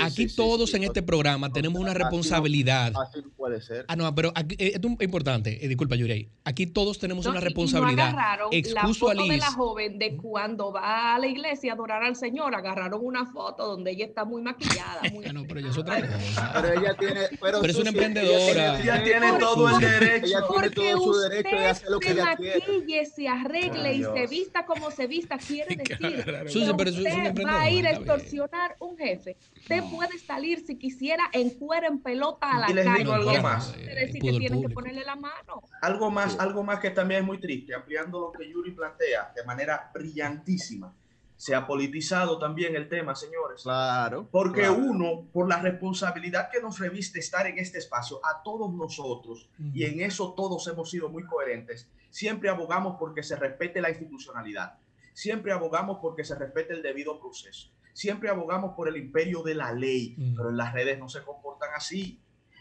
aquí 0.00 0.26
todos 0.28 0.72
en 0.74 0.84
este 0.84 1.02
programa 1.02 1.52
tenemos 1.52 1.80
una 1.80 1.94
responsabilidad. 1.94 2.92
Así 2.96 3.20
no, 3.22 3.30
puede 3.36 3.60
ser. 3.60 3.84
Ah, 3.88 3.96
no, 3.96 4.14
pero 4.14 4.32
aquí, 4.34 4.56
eh, 4.58 4.72
esto 4.74 4.88
es 4.88 5.04
importante, 5.04 5.64
eh, 5.64 5.68
disculpa, 5.68 5.96
Yurey. 5.96 6.28
Aquí 6.44 6.66
todos 6.66 6.98
tenemos 6.98 7.26
una 7.26 7.40
responsabilidad. 7.40 8.12
No 8.12 8.50
la 8.50 8.94
foto 8.94 9.24
de 9.24 9.36
la 9.36 9.52
joven 9.52 9.98
de 9.98 10.16
cuando 10.16 10.72
va 10.72 11.14
a 11.14 11.18
la 11.18 11.26
iglesia 11.26 11.72
a 11.72 11.74
adorar 11.74 12.02
al 12.02 12.16
Señor, 12.16 12.54
agarraron 12.54 13.00
una 13.02 13.26
foto 13.26 13.66
donde 13.66 13.90
ella 13.90 14.06
está 14.06 14.24
muy 14.24 14.42
maquillada. 14.42 15.02
Muy... 15.12 15.24
Ah, 15.24 15.32
no, 15.32 15.44
pero 15.48 15.60
ella 15.60 15.70
es 15.70 15.78
otra 15.78 16.00
cosa. 16.02 16.52
Pero 16.54 16.80
ella 16.80 16.94
tiene. 16.98 17.20
Pero, 17.40 17.60
pero 17.62 17.72
es 17.72 17.78
una 17.78 17.88
emprendedora. 17.88 18.78
Ella 18.78 19.02
tiene, 19.02 19.32
todo 19.38 19.68
el 19.70 19.80
derecho. 19.80 20.26
Ella 20.26 20.46
tiene 20.46 20.70
todo 20.70 21.02
su 21.02 21.18
derecho 21.20 21.56
de 21.56 21.66
hacer 21.66 21.90
lo 21.90 21.98
que 21.98 22.10
ella 22.10 22.36
quiere 22.36 22.53
maquille, 22.54 23.04
se 23.06 23.28
arregle 23.28 23.94
y 23.94 24.02
se 24.02 24.26
vista 24.26 24.66
como 24.66 24.90
se 24.90 25.06
vista, 25.06 25.38
quiere 25.38 25.76
decir 25.76 25.86
que 25.86 26.90
usted 26.90 27.44
va 27.44 27.62
a 27.62 27.70
ir 27.70 27.86
a 27.86 27.92
extorsionar 27.92 28.76
un 28.80 28.96
jefe. 28.96 29.36
Usted 29.56 29.82
puede 29.90 30.18
salir 30.18 30.64
si 30.66 30.76
quisiera 30.76 31.24
en 31.32 31.50
cuero, 31.50 31.86
en 31.86 32.00
pelota 32.00 32.50
a 32.50 32.60
la 32.60 32.70
y 32.70 32.74
les 32.74 32.84
calle. 32.84 32.98
Digo 32.98 33.12
algo 33.12 33.42
más. 33.42 33.76
decir 33.76 34.22
que 34.22 34.38
tienen 34.38 34.62
que 34.62 34.68
ponerle 34.68 35.04
la 35.04 35.16
mano. 35.16 35.62
Algo 35.82 36.10
más, 36.10 36.38
algo 36.38 36.62
más 36.62 36.80
que 36.80 36.90
también 36.90 37.20
es 37.20 37.26
muy 37.26 37.38
triste, 37.38 37.74
ampliando 37.74 38.20
lo 38.20 38.32
que 38.32 38.48
Yuri 38.48 38.72
plantea 38.72 39.32
de 39.34 39.44
manera 39.44 39.90
brillantísima 39.92 40.94
se 41.36 41.54
ha 41.54 41.66
politizado 41.66 42.38
también 42.38 42.76
el 42.76 42.88
tema, 42.88 43.14
señores. 43.14 43.62
Claro. 43.62 44.28
Porque 44.30 44.68
uno, 44.68 45.26
por 45.32 45.48
la 45.48 45.60
responsabilidad 45.60 46.48
que 46.50 46.60
nos 46.60 46.78
reviste 46.78 47.18
estar 47.18 47.46
en 47.46 47.58
este 47.58 47.78
espacio, 47.78 48.20
a 48.24 48.42
todos 48.42 48.72
nosotros, 48.72 49.48
y 49.72 49.84
en 49.84 50.00
eso 50.00 50.34
todos 50.34 50.66
hemos 50.68 50.90
sido 50.90 51.08
muy 51.08 51.24
coherentes, 51.24 51.88
siempre 52.10 52.48
abogamos 52.48 52.96
porque 52.98 53.22
se 53.22 53.36
respete 53.36 53.80
la 53.80 53.90
institucionalidad, 53.90 54.78
siempre 55.12 55.52
abogamos 55.52 55.98
porque 56.00 56.24
se 56.24 56.36
respete 56.36 56.72
el 56.74 56.82
debido 56.82 57.18
proceso, 57.18 57.70
siempre 57.92 58.28
abogamos 58.28 58.74
por 58.74 58.88
el 58.88 58.96
imperio 58.96 59.42
de 59.42 59.54
la 59.54 59.72
ley, 59.72 60.16
pero 60.36 60.50
en 60.50 60.56
las 60.56 60.72
redes 60.72 60.98
no 60.98 61.08
se 61.08 61.22
comportan 61.22 61.70
así. 61.74 62.20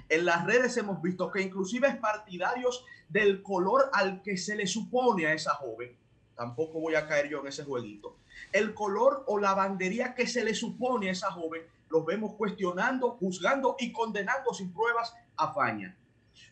En 0.10 0.26
las 0.26 0.46
redes 0.46 0.76
hemos 0.78 1.02
visto 1.02 1.32
que 1.32 1.42
inclusive 1.42 1.88
es 1.88 1.96
partidarios 1.96 2.84
del 3.10 3.42
color 3.42 3.90
al 3.94 4.22
que 4.22 4.38
se 4.38 4.56
le 4.56 4.68
supone 4.68 5.28
a 5.28 5.34
esa 5.34 5.54
joven, 5.56 5.96
tampoco 6.36 6.80
voy 6.80 6.96
a 6.96 7.08
caer 7.08 7.30
yo 7.30 7.40
en 7.42 7.48
ese 7.48 7.64
jueguito, 7.64 8.18
el 8.52 8.74
color 8.74 9.24
o 9.28 9.40
la 9.40 9.54
bandería 9.54 10.14
que 10.14 10.28
se 10.28 10.44
le 10.44 10.54
supone 10.54 11.10
a 11.10 11.12
esa 11.12 11.32
joven, 11.32 11.64
los 11.90 12.06
vemos 12.06 12.34
cuestionando, 12.36 13.12
juzgando 13.12 13.76
y 13.80 13.92
condenando 13.92 14.54
sin 14.54 14.74
pruebas 14.74 15.14
a 15.38 15.54
Faña. 15.54 15.96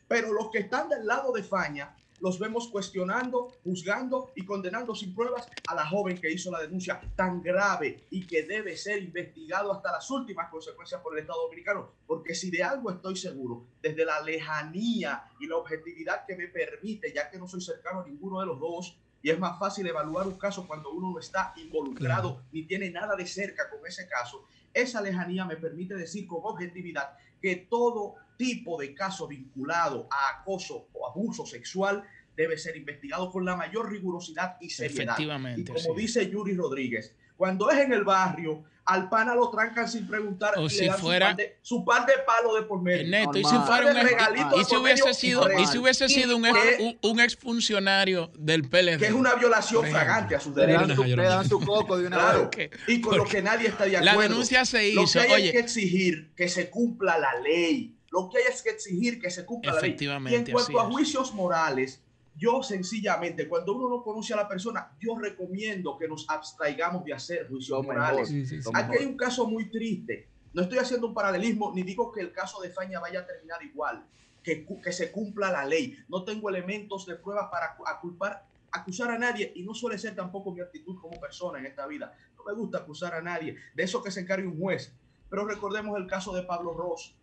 Pero 0.08 0.34
los 0.34 0.50
que 0.52 0.60
están 0.60 0.90
del 0.90 1.06
lado 1.06 1.32
de 1.32 1.44
Faña, 1.44 1.96
los 2.22 2.38
vemos 2.38 2.68
cuestionando, 2.70 3.52
juzgando 3.64 4.32
y 4.36 4.46
condenando 4.46 4.94
sin 4.94 5.14
pruebas 5.14 5.48
a 5.68 5.76
la 5.76 5.88
joven 5.88 6.20
que 6.20 6.32
hizo 6.32 6.52
la 6.52 6.62
denuncia 6.62 7.02
tan 7.16 7.42
grave 7.42 8.06
y 8.12 8.26
que 8.26 8.44
debe 8.44 8.78
ser 8.78 9.02
investigado 9.02 9.74
hasta 9.74 9.92
las 9.92 10.10
últimas 10.12 10.50
consecuencias 10.50 11.02
por 11.02 11.14
el 11.14 11.22
Estado 11.22 11.42
Dominicano. 11.44 11.90
Porque 12.06 12.36
si 12.36 12.52
de 12.52 12.64
algo 12.64 12.92
estoy 12.92 13.16
seguro, 13.16 13.66
desde 13.82 14.06
la 14.06 14.22
lejanía 14.22 15.24
y 15.40 15.48
la 15.48 15.58
objetividad 15.58 16.26
que 16.26 16.36
me 16.36 16.48
permite, 16.48 17.12
ya 17.12 17.30
que 17.30 17.40
no 17.40 17.48
soy 17.48 17.62
cercano 17.62 18.02
a 18.02 18.06
ninguno 18.06 18.40
de 18.40 18.46
los 18.46 18.60
dos, 18.60 18.98
y 19.22 19.30
es 19.30 19.40
más 19.40 19.60
fácil 19.60 19.86
evaluar 19.88 20.28
un 20.28 20.38
caso 20.38 20.68
cuando 20.68 20.92
uno 20.92 21.12
no 21.12 21.20
está 21.20 21.54
involucrado 21.58 22.44
ni 22.52 22.64
tiene 22.64 22.90
nada 22.90 23.16
de 23.16 23.26
cerca 23.26 23.70
con 23.70 23.86
ese 23.86 24.08
caso. 24.08 24.46
Esa 24.74 25.02
lejanía 25.02 25.46
me 25.46 25.58
permite 25.58 25.96
decir 25.96 26.28
con 26.28 26.40
objetividad 26.44 27.18
que 27.42 27.56
todo 27.56 28.16
tipo 28.38 28.80
de 28.80 28.94
caso 28.94 29.28
vinculado 29.28 30.08
a 30.10 30.40
acoso 30.40 30.88
o 30.94 31.08
abuso 31.08 31.46
sexual 31.46 32.04
debe 32.36 32.58
ser 32.58 32.76
investigado 32.78 33.30
con 33.30 33.46
la 33.46 33.56
mayor 33.56 33.92
rigurosidad 33.92 34.58
y 34.60 34.70
seriedad. 34.70 35.14
Efectivamente. 35.16 35.62
Y 35.62 35.66
como 35.66 35.96
dice 35.96 36.30
Yuri 36.30 36.56
Rodríguez, 36.56 37.16
cuando 37.36 37.70
es 37.70 37.80
en 37.80 37.94
el 37.94 38.04
barrio, 38.04 38.64
al 38.86 39.10
pana 39.10 39.36
lo 39.36 39.50
trancan 39.50 39.88
sin 39.88 40.08
preguntar 40.08 40.54
o 40.58 40.68
si 40.68 40.90
fuera 40.90 41.36
su 41.62 41.86
par, 41.86 42.06
de, 42.06 42.14
palo 42.26 42.56
de 42.56 42.64
por 42.64 42.82
medio. 42.82 43.08
Neto, 43.08 43.38
y 43.38 43.44
si 43.44 43.56
fuera 43.56 43.92
un 43.92 44.60
y, 44.60 44.64
si 44.66 44.76
hubiese 44.76 45.14
sido 45.14 45.60
y 45.60 45.66
si 45.68 45.78
hubiese 45.78 46.10
sido 46.10 46.36
un, 46.36 46.46
ex, 46.46 46.98
un, 47.02 47.20
exfuncionario 47.20 48.32
del 48.38 48.68
PLD 48.68 48.98
que 48.98 49.08
es 49.08 49.14
una 49.14 49.36
violación 49.36 49.86
fragante 49.86 50.36
a 50.36 50.40
sus 50.40 50.56
derechos. 50.56 50.98
Le 51.06 51.24
dan 51.24 51.48
su 51.48 51.60
coco 51.60 51.98
de 51.98 52.08
una 52.08 52.18
claro, 52.18 52.50
y 52.88 53.02
con 53.02 53.18
lo 53.18 53.26
que 53.26 53.42
nadie 53.42 53.68
está 53.68 53.86
de 53.86 53.98
acuerdo. 53.98 54.20
La 54.20 54.28
denuncia 54.28 54.66
se 54.66 54.90
hizo. 54.90 55.02
Lo 55.02 55.26
que 55.26 55.34
hay 55.34 55.46
es 55.48 55.52
que 55.52 55.60
exigir 55.60 56.34
que 56.36 56.50
se 56.50 56.70
cumpla 56.70 57.18
la 57.18 57.40
ley. 57.40 57.98
Lo 58.10 58.30
que 58.30 58.40
hay 58.40 58.44
es 58.52 58.62
que 58.62 58.72
exigir 58.72 59.22
que 59.22 59.30
se 59.30 59.46
cumpla 59.46 59.74
la 59.74 59.82
ley. 59.82 59.96
Y 60.00 60.36
en 60.36 60.52
cuanto 60.52 60.80
a 60.80 60.86
juicios 60.86 61.34
morales, 61.34 62.02
yo 62.36 62.64
sencillamente, 62.64 63.48
cuando 63.48 63.76
uno 63.76 63.90
no 63.90 64.04
conoce 64.04 64.34
a 64.34 64.38
la 64.38 64.48
persona, 64.48 64.96
yo 65.00 65.18
recomiendo 65.18 65.98
que 65.98 66.08
nos 66.08 66.30
abstraigamos 66.30 67.04
de 67.06 67.14
hacer 67.14 67.48
juicios 67.48 67.84
morales. 67.86 68.34
Aquí 68.74 68.98
hay 69.00 69.06
un 69.06 69.18
caso 69.18 69.48
muy 69.48 69.70
triste. 69.70 70.28
No 70.54 70.64
estoy 70.64 70.80
haciendo 70.80 71.08
un 71.08 71.14
paralelismo, 71.14 71.72
ni 71.74 71.84
digo 71.84 72.12
que 72.12 72.22
el 72.22 72.32
caso 72.32 72.62
de 72.62 72.70
Faña 72.70 73.00
vaya 73.00 73.22
a 73.22 73.26
terminar 73.26 73.64
igual, 73.64 74.06
que, 74.44 74.66
que 74.84 74.92
se 74.92 75.12
cumpla 75.12 75.52
la 75.52 75.66
ley. 75.66 75.96
No 76.10 76.24
tengo 76.24 76.50
elementos 76.50 77.06
de 77.06 77.16
prueba 77.16 77.50
para 77.50 77.76
culpar, 78.02 78.46
acusar 78.72 79.12
a 79.12 79.20
nadie, 79.20 79.52
y 79.56 79.64
no 79.64 79.74
suele 79.74 79.98
ser 79.98 80.16
tampoco 80.16 80.52
mi 80.52 80.62
actitud 80.62 81.00
como 81.00 81.20
persona 81.20 81.60
en 81.60 81.68
esta 81.68 81.86
vida. 81.86 82.18
No 82.38 82.44
me 82.44 82.54
gusta 82.54 82.80
acusar 82.80 83.14
a 83.14 83.22
nadie, 83.22 83.56
de 83.76 83.84
eso 83.84 84.02
que 84.02 84.12
se 84.12 84.22
encargue 84.22 84.48
un 84.48 84.60
juez. 84.60 84.94
Pero 85.30 85.46
recordemos 85.46 85.98
el 85.98 86.08
caso 86.08 86.34
de 86.34 86.44
Pablo 86.44 86.74
Ross. 86.74 87.16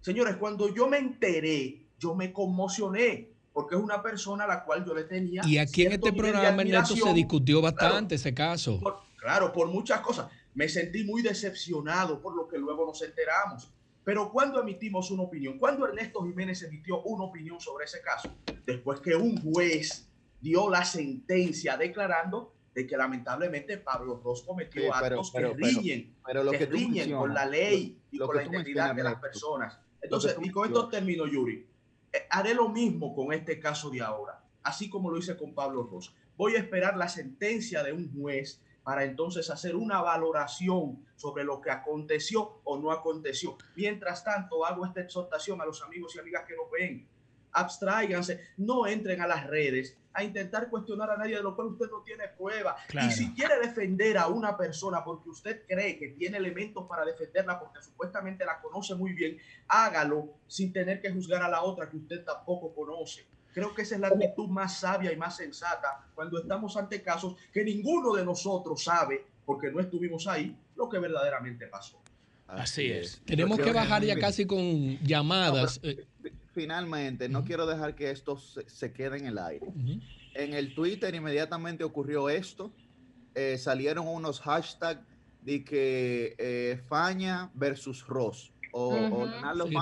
Señores, 0.00 0.36
cuando 0.36 0.72
yo 0.72 0.86
me 0.86 0.98
enteré, 0.98 1.86
yo 1.98 2.14
me 2.14 2.32
conmocioné 2.32 3.30
porque 3.52 3.74
es 3.74 3.80
una 3.80 4.02
persona 4.02 4.44
a 4.44 4.46
la 4.46 4.64
cual 4.64 4.84
yo 4.84 4.94
le 4.94 5.04
tenía. 5.04 5.42
Y 5.44 5.58
aquí 5.58 5.84
en 5.84 5.92
este 5.92 6.12
programa, 6.12 6.62
Ernesto, 6.62 6.94
se 6.96 7.12
discutió 7.12 7.60
bastante 7.60 8.14
ese 8.14 8.34
caso. 8.34 8.80
claro, 9.16 9.52
por 9.52 9.68
muchas 9.68 10.00
cosas. 10.00 10.28
Me 10.54 10.68
sentí 10.68 11.04
muy 11.04 11.22
decepcionado 11.22 12.20
por 12.20 12.34
lo 12.34 12.48
que 12.48 12.58
luego 12.58 12.86
nos 12.86 13.00
enteramos. 13.02 13.70
Pero 14.02 14.32
cuando 14.32 14.60
emitimos 14.60 15.10
una 15.10 15.22
opinión, 15.22 15.58
cuando 15.58 15.86
Ernesto 15.86 16.24
Jiménez 16.24 16.62
emitió 16.62 17.02
una 17.02 17.24
opinión 17.24 17.60
sobre 17.60 17.84
ese 17.84 18.00
caso, 18.00 18.30
después 18.64 19.00
que 19.00 19.14
un 19.14 19.40
juez 19.40 20.08
dio 20.40 20.70
la 20.70 20.84
sentencia 20.84 21.76
declarando 21.76 22.54
de 22.74 22.86
que 22.86 22.96
lamentablemente 22.96 23.76
Pablo 23.76 24.20
Ross 24.24 24.42
cometió 24.42 24.92
actos 24.94 25.32
que 25.32 25.46
riñen, 25.48 26.16
que, 26.52 26.66
riñen 26.66 27.12
con 27.12 27.34
la 27.34 27.44
ley 27.44 28.00
y 28.10 28.18
con 28.18 28.34
la 28.34 28.44
integridad 28.44 28.94
de 28.94 29.02
las 29.02 29.16
personas. 29.16 29.78
Entonces, 30.00 30.34
y 30.40 30.50
con 30.50 30.66
esto 30.66 30.88
termino, 30.88 31.26
Yuri 31.26 31.69
haré 32.30 32.54
lo 32.54 32.68
mismo 32.68 33.14
con 33.14 33.32
este 33.32 33.60
caso 33.60 33.90
de 33.90 34.00
ahora, 34.00 34.42
así 34.62 34.88
como 34.88 35.10
lo 35.10 35.18
hice 35.18 35.36
con 35.36 35.54
Pablo 35.54 35.84
Ross. 35.84 36.14
Voy 36.36 36.56
a 36.56 36.58
esperar 36.58 36.96
la 36.96 37.08
sentencia 37.08 37.82
de 37.82 37.92
un 37.92 38.12
juez 38.12 38.62
para 38.82 39.04
entonces 39.04 39.50
hacer 39.50 39.76
una 39.76 40.00
valoración 40.00 41.04
sobre 41.16 41.44
lo 41.44 41.60
que 41.60 41.70
aconteció 41.70 42.60
o 42.64 42.78
no 42.78 42.90
aconteció. 42.90 43.56
Mientras 43.76 44.24
tanto, 44.24 44.64
hago 44.64 44.86
esta 44.86 45.02
exhortación 45.02 45.60
a 45.60 45.66
los 45.66 45.82
amigos 45.82 46.16
y 46.16 46.18
amigas 46.18 46.44
que 46.46 46.56
nos 46.56 46.70
ven. 46.70 47.06
Abstráiganse, 47.52 48.40
no 48.56 48.86
entren 48.86 49.20
a 49.20 49.26
las 49.26 49.46
redes 49.46 49.96
a 50.12 50.24
intentar 50.24 50.68
cuestionar 50.68 51.10
a 51.10 51.16
nadie 51.16 51.36
de 51.36 51.42
lo 51.42 51.54
cual 51.54 51.68
usted 51.68 51.86
no 51.90 52.02
tiene 52.02 52.28
prueba. 52.28 52.76
Y 52.92 53.10
si 53.10 53.32
quiere 53.32 53.58
defender 53.60 54.18
a 54.18 54.26
una 54.26 54.56
persona 54.56 55.04
porque 55.04 55.30
usted 55.30 55.62
cree 55.66 55.98
que 55.98 56.08
tiene 56.08 56.38
elementos 56.38 56.86
para 56.88 57.04
defenderla 57.04 57.58
porque 57.58 57.82
supuestamente 57.82 58.44
la 58.44 58.60
conoce 58.60 58.94
muy 58.94 59.12
bien, 59.12 59.38
hágalo 59.68 60.34
sin 60.46 60.72
tener 60.72 61.00
que 61.00 61.12
juzgar 61.12 61.42
a 61.42 61.48
la 61.48 61.62
otra 61.62 61.88
que 61.88 61.96
usted 61.96 62.24
tampoco 62.24 62.74
conoce. 62.74 63.26
Creo 63.52 63.74
que 63.74 63.82
esa 63.82 63.96
es 63.96 64.00
la 64.00 64.08
actitud 64.08 64.48
más 64.48 64.78
sabia 64.78 65.12
y 65.12 65.16
más 65.16 65.36
sensata 65.36 66.06
cuando 66.14 66.38
estamos 66.38 66.76
ante 66.76 67.02
casos 67.02 67.36
que 67.52 67.64
ninguno 67.64 68.14
de 68.14 68.24
nosotros 68.24 68.82
sabe, 68.84 69.24
porque 69.44 69.70
no 69.70 69.80
estuvimos 69.80 70.26
ahí, 70.28 70.56
lo 70.76 70.88
que 70.88 70.98
verdaderamente 70.98 71.66
pasó. 71.66 72.00
Así 72.46 72.90
es. 72.90 73.20
Tenemos 73.24 73.58
que 73.58 73.72
bajar 73.72 74.02
ya 74.04 74.18
casi 74.18 74.44
con 74.44 74.98
llamadas. 74.98 75.80
Eh, 75.82 76.04
finalmente, 76.60 77.30
no 77.30 77.42
quiero 77.42 77.64
dejar 77.64 77.94
que 77.94 78.10
esto 78.10 78.36
se, 78.36 78.92
quede 78.92 79.16
en 79.16 79.26
el 79.26 79.38
aire. 79.38 79.66
En 80.34 80.52
el 80.52 80.74
Twitter 80.74 81.14
inmediatamente 81.14 81.84
ocurrió 81.84 82.28
esto. 82.28 82.70
Eh, 83.34 83.56
salieron 83.56 84.06
unos 84.06 84.40
hashtags 84.40 85.00
de 85.40 85.64
que 85.64 86.34
eh, 86.36 86.78
Faña 86.86 87.50
versus 87.54 88.06
Ross. 88.06 88.52
O, 88.72 88.94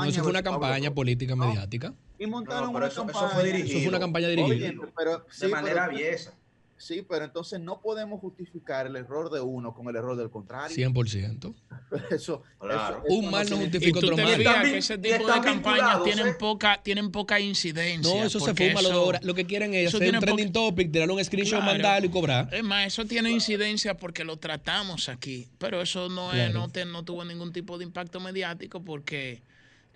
eso 0.07 0.23
fue 0.23 0.31
una 0.31 0.43
campaña 0.43 0.95
política 0.95 1.35
mediática. 1.35 1.95
Y 2.17 2.27
montaron 2.29 2.75
una 2.75 2.87
eso, 2.87 3.05
campaña. 3.05 3.29
fue 3.31 3.45
dirigido. 3.45 3.71
Eso 3.71 3.79
fue 3.81 3.89
una 3.89 3.99
campaña 3.99 4.29
dirigida. 4.29 4.73
pero, 4.97 5.27
de 5.41 5.49
manera 5.49 5.85
aviesa. 5.85 6.38
Sí, 6.79 7.05
pero 7.07 7.25
entonces 7.25 7.61
no 7.61 7.81
podemos 7.81 8.21
justificar 8.21 8.87
el 8.87 8.95
error 8.95 9.31
de 9.31 9.41
uno 9.41 9.75
con 9.75 9.89
el 9.89 9.97
error 9.97 10.17
del 10.17 10.31
contrario. 10.31 10.77
100%. 10.77 11.55
Eso, 12.11 12.43
claro. 12.59 13.03
un 13.09 13.31
mal 13.31 13.51
no 13.51 13.57
justifica 13.57 13.99
otro 13.99 14.17
mal. 14.17 14.37
que 14.37 14.79
ese 14.79 14.97
tipo 14.97 15.27
de 15.27 15.41
campañas 15.41 16.05
tienen, 16.05 16.29
¿eh? 16.29 16.35
poca, 16.39 16.81
tienen 16.83 17.11
poca 17.11 17.41
incidencia. 17.41 18.15
No, 18.15 18.25
eso 18.25 18.39
se 18.39 18.55
fuma 18.55 18.81
eso, 18.81 19.13
lo, 19.13 19.19
lo 19.21 19.35
que 19.35 19.45
quieren 19.45 19.75
es 19.75 19.95
hacer 19.95 20.15
un 20.15 20.21
trending 20.21 20.53
topic, 20.53 20.93
tirar 20.93 21.11
un 21.11 21.25
screenshot, 21.25 21.63
mandarlo 21.63 22.07
y 22.07 22.11
cobrar. 22.11 22.49
Es 22.53 22.63
más, 22.63 22.87
eso 22.87 23.05
tiene 23.07 23.31
incidencia 23.31 23.97
porque 23.97 24.25
lo 24.25 24.37
tratamos 24.37 25.09
aquí. 25.09 25.49
Pero 25.59 25.83
eso 25.83 26.09
no, 26.09 26.33
es, 26.33 26.53
no, 26.53 26.69
no 26.87 27.05
tuvo 27.05 27.25
ningún 27.25 27.53
tipo 27.53 27.79
de 27.79 27.85
impacto 27.85 28.21
mediático 28.21 28.85
porque 28.85 29.43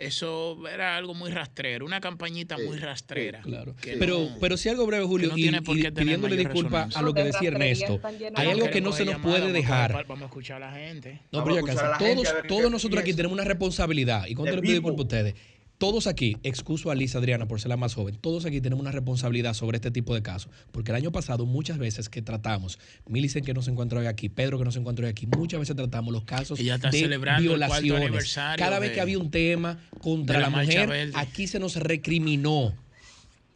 eso 0.07 0.59
era 0.69 0.97
algo 0.97 1.15
muy 1.15 1.31
rastrero, 1.31 1.85
una 1.87 2.01
campañita 2.01 2.57
muy 2.59 2.79
rastrera. 2.79 3.41
claro. 3.43 3.75
Pero, 3.83 4.29
pero 4.41 4.57
si 4.57 4.69
algo 4.69 4.87
breve, 4.87 5.05
Julio, 5.05 5.33
y, 5.37 5.51
pidiéndole 5.61 6.37
disculpas 6.37 6.97
a 6.97 7.03
lo 7.03 7.15
que 7.15 7.25
decía 7.25 7.49
Ernesto, 7.49 8.01
hay 8.35 8.49
algo 8.49 8.71
que 8.71 8.81
no 8.81 8.93
se 8.93 9.05
nos 9.05 9.17
puede 9.21 9.53
dejar. 9.53 10.07
Vamos 10.07 10.23
a 10.23 10.27
escuchar 10.27 10.63
a 10.63 10.71
la 10.71 10.73
gente. 10.73 11.23
No, 11.31 11.45
pero 11.45 11.67
ya 11.67 11.99
todos, 11.99 12.35
todos 12.49 12.71
nosotros 12.71 13.03
aquí 13.03 13.15
tenemos 13.15 13.35
una 13.35 13.45
responsabilidad. 13.45 14.27
¿Y 14.27 14.35
cuando 14.35 14.57
le 14.57 14.63
pido 14.63 14.75
disculpas 14.75 14.99
a 14.99 15.03
ustedes? 15.03 15.35
Todos 15.83 16.07
aquí, 16.07 16.37
excuso 16.45 16.93
a 16.93 16.95
Lisa 16.95 17.19
Adriana 17.19 17.49
por 17.49 17.61
ser 17.61 17.71
la 17.71 17.77
más 17.77 17.95
joven, 17.95 18.15
todos 18.15 18.47
aquí 18.47 18.61
tenemos 18.61 18.83
una 18.83 18.93
responsabilidad 18.93 19.53
sobre 19.53 19.79
este 19.79 19.91
tipo 19.91 20.15
de 20.15 20.23
casos. 20.23 20.49
Porque 20.71 20.93
el 20.93 20.97
año 20.97 21.11
pasado, 21.11 21.45
muchas 21.45 21.77
veces 21.77 22.09
que 22.09 22.23
tratamos, 22.23 22.79
Milicen 23.09 23.45
que 23.45 23.53
no 23.53 23.63
se 23.63 23.73
encuentra 23.73 23.99
hoy 23.99 24.07
aquí, 24.07 24.29
Pedro 24.29 24.59
que 24.61 24.65
no 24.65 24.71
se 24.71 24.79
encuentra 24.79 25.07
hoy 25.07 25.11
aquí, 25.11 25.27
muchas 25.27 25.59
veces 25.59 25.75
tratamos 25.75 26.13
los 26.13 26.23
casos 26.23 26.57
de 26.57 27.19
violaciones. 27.41 28.33
Cada 28.57 28.79
vez 28.79 28.93
que 28.93 29.01
había 29.01 29.19
un 29.19 29.33
tema 29.33 29.81
contra 30.01 30.39
la, 30.39 30.51
mujer, 30.51 31.11
aquí 31.15 31.49
se 31.49 31.59
nos 31.59 31.75
recriminó. 31.75 32.73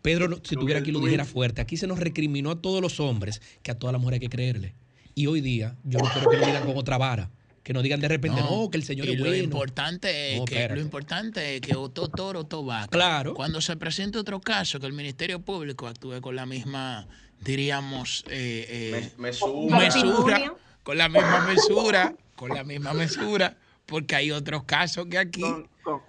Pedro, 0.03 0.41
si 0.43 0.57
tuviera 0.57 0.81
aquí, 0.81 0.91
lo 0.91 0.99
dijera 0.99 1.27
fuerte. 1.27 1.61
Aquí 1.61 1.77
se 1.77 1.87
nos 1.87 2.01
recriminó 2.01 2.51
a 2.51 2.61
todos 2.61 2.83
los 2.83 2.99
hombres 2.99 3.41
que 3.62 3.70
a 3.70 3.79
todas 3.79 3.93
las 3.93 4.01
mujeres 4.01 4.16
hay 4.20 4.29
que 4.29 4.35
creerle. 4.35 4.74
Y 5.14 5.29
hoy 5.29 5.43
día, 5.43 5.77
yo 5.85 6.01
no 6.01 6.11
quiero 6.11 6.29
que 6.29 6.39
lo 6.39 6.47
digan 6.47 6.66
con 6.66 6.77
otra 6.77 6.99
vara 6.99 7.31
que 7.66 7.72
no 7.72 7.82
digan 7.82 7.98
de 7.98 8.06
repente, 8.06 8.40
no, 8.40 8.70
que 8.70 8.76
el 8.76 8.84
Señor 8.84 9.08
es 9.08 9.18
lo 9.18 9.34
Importante 9.34 10.36
es 10.36 10.44
que, 10.44 10.68
lo 10.68 10.80
importante 10.80 11.56
es 11.56 11.60
que 11.60 11.74
otro 11.74 12.06
toro, 12.06 12.38
otro 12.42 12.62
vaca. 12.62 12.86
Claro. 12.86 13.34
Cuando 13.34 13.60
se 13.60 13.76
presente 13.76 14.18
otro 14.18 14.40
caso, 14.40 14.78
que 14.78 14.86
el 14.86 14.92
Ministerio 14.92 15.40
Público 15.40 15.88
actúe 15.88 16.20
con 16.20 16.36
la 16.36 16.46
misma, 16.46 17.08
diríamos, 17.40 18.24
eh, 18.28 19.10
eh, 19.10 19.12
mesura, 19.18 20.54
con 20.84 20.96
la 20.96 21.08
misma 21.08 21.40
mesura, 21.40 22.14
con 22.36 22.50
la 22.50 22.62
misma 22.62 22.94
mesura, 22.94 23.56
porque 23.84 24.14
hay 24.14 24.30
otros 24.30 24.62
casos 24.62 25.06
que 25.10 25.18
aquí... 25.18 25.42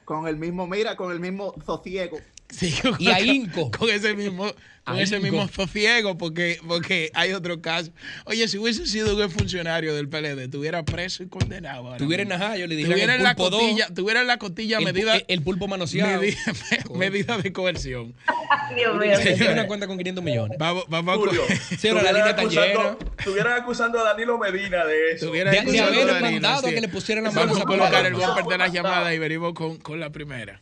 Con, 0.06 0.28
el 0.28 0.38
mismo, 0.38 0.68
mira, 0.68 0.96
con 0.96 1.12
el 1.12 1.20
mismo 1.20 1.56
sosiego. 1.66 2.20
Sí, 2.58 2.74
y 3.00 3.10
ahínco. 3.10 3.72
Con 3.72 3.90
ese 3.90 4.16
mismo 4.16 4.54
con 4.88 4.98
ese 5.00 5.20
mismo 5.20 5.48
sosiego, 5.50 6.18
porque, 6.18 6.60
porque 6.66 7.12
hay 7.14 7.34
otro 7.34 7.62
caso. 7.62 7.92
Oye, 8.24 8.48
si 8.48 8.58
hubiese 8.58 8.86
sido 8.88 9.18
un 9.18 9.30
funcionario 9.30 9.94
del 9.94 10.08
PLD, 10.08 10.44
estuviera 10.44 10.84
preso 10.86 11.24
y 11.24 11.28
condenado. 11.28 11.96
Tuviera 11.98 12.24
en 12.24 12.58
yo 12.58 12.68
le 12.68 12.76
dije 12.76 12.90
tuviera 12.90 13.18
la 13.18 13.36
costilla, 13.36 13.88
tuviera 13.94 14.24
la 14.24 14.38
costilla 14.38 14.80
medida. 14.80 15.18
El, 15.28 15.42
pulpo 15.42 15.68
manoseado. 15.68 16.22
Medida, 16.96 17.38
de 17.44 17.52
coerción. 17.52 18.16
Dios 18.76 18.98
mío. 18.98 19.18
Tiene 19.22 19.54
una 19.54 19.68
cuenta 19.68 19.88
con 19.88 19.98
500 19.98 20.24
millones. 20.24 20.58
Vamos, 20.58 20.86
vamos 20.88 21.18
Julio, 21.18 21.42
sí, 21.78 21.90
la 21.90 22.12
línea 22.12 22.30
está 22.30 22.44
llena. 22.46 22.98
Estuvieran 23.18 23.62
acusando 23.62 24.00
a 24.00 24.04
Danilo 24.04 24.38
Medina 24.38 24.86
de 24.86 25.12
eso. 25.12 25.32
De, 25.32 25.44
de 25.44 25.80
haber 25.82 26.22
mandado 26.22 26.70
que 26.70 26.80
le 26.80 26.88
pusieran 26.88 27.26
la 27.26 27.32
mano 27.32 27.48
Vamos 27.48 27.62
a 27.62 27.66
colocar 27.66 28.06
el 28.06 28.14
bumper 28.14 28.46
de 28.46 28.58
las 28.58 28.72
llamadas 28.72 29.14
y 29.14 29.20
venimos 29.20 29.54
con, 29.54 29.78
con 29.78 30.00
la 30.00 30.12
primera. 30.12 30.62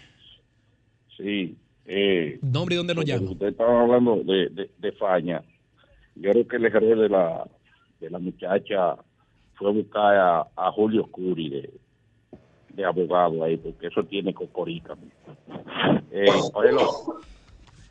Sí. 1.21 1.55
Eh, 1.85 2.39
¿Nombre 2.41 2.75
y 2.75 2.77
dónde 2.77 2.95
nos 2.95 3.05
llama? 3.05 3.31
Usted 3.31 3.47
estaba 3.47 3.81
hablando 3.81 4.17
de, 4.23 4.49
de, 4.49 4.69
de, 4.77 4.91
Faña. 4.93 5.43
Yo 6.15 6.31
creo 6.31 6.47
que 6.47 6.55
el 6.57 6.65
error 6.65 6.97
de 6.97 7.09
la, 7.09 7.47
de 7.99 8.09
la 8.09 8.19
muchacha 8.19 8.95
fue 9.55 9.71
buscar 9.71 10.15
a, 10.15 10.47
a 10.55 10.71
Julio 10.71 11.05
Curi 11.07 11.49
de, 11.49 11.73
de, 12.69 12.85
abogado 12.85 13.43
ahí, 13.43 13.57
porque 13.57 13.87
eso 13.87 14.03
tiene 14.03 14.33
cocorica. 14.33 14.95
Eh, 16.11 16.25
hello. 16.63 17.19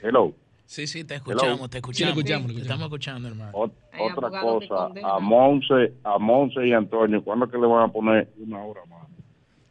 Hello. 0.03 0.35
Sí, 0.66 0.87
sí, 0.87 1.05
te 1.05 1.16
escuchamos, 1.16 1.68
te 1.68 1.78
escuchamos. 1.78 2.14
Sí, 2.14 2.18
escuchamos, 2.20 2.55
Te 2.55 2.61
estamos 2.61 2.85
escuchando, 2.85 3.28
hermano. 3.28 3.53
otra 3.55 4.41
cosa, 4.41 4.91
a 5.03 5.18
Monse, 5.18 5.95
a 6.05 6.16
Monse 6.18 6.64
y 6.66 6.72
Antonio, 6.72 7.24
¿cuándo 7.24 7.47
es 7.47 7.51
que 7.51 7.59
le 7.59 7.66
van 7.66 7.89
a 7.89 7.93
poner 7.93 8.28
una 8.39 8.62
hora 8.64 8.83
más? 8.87 8.99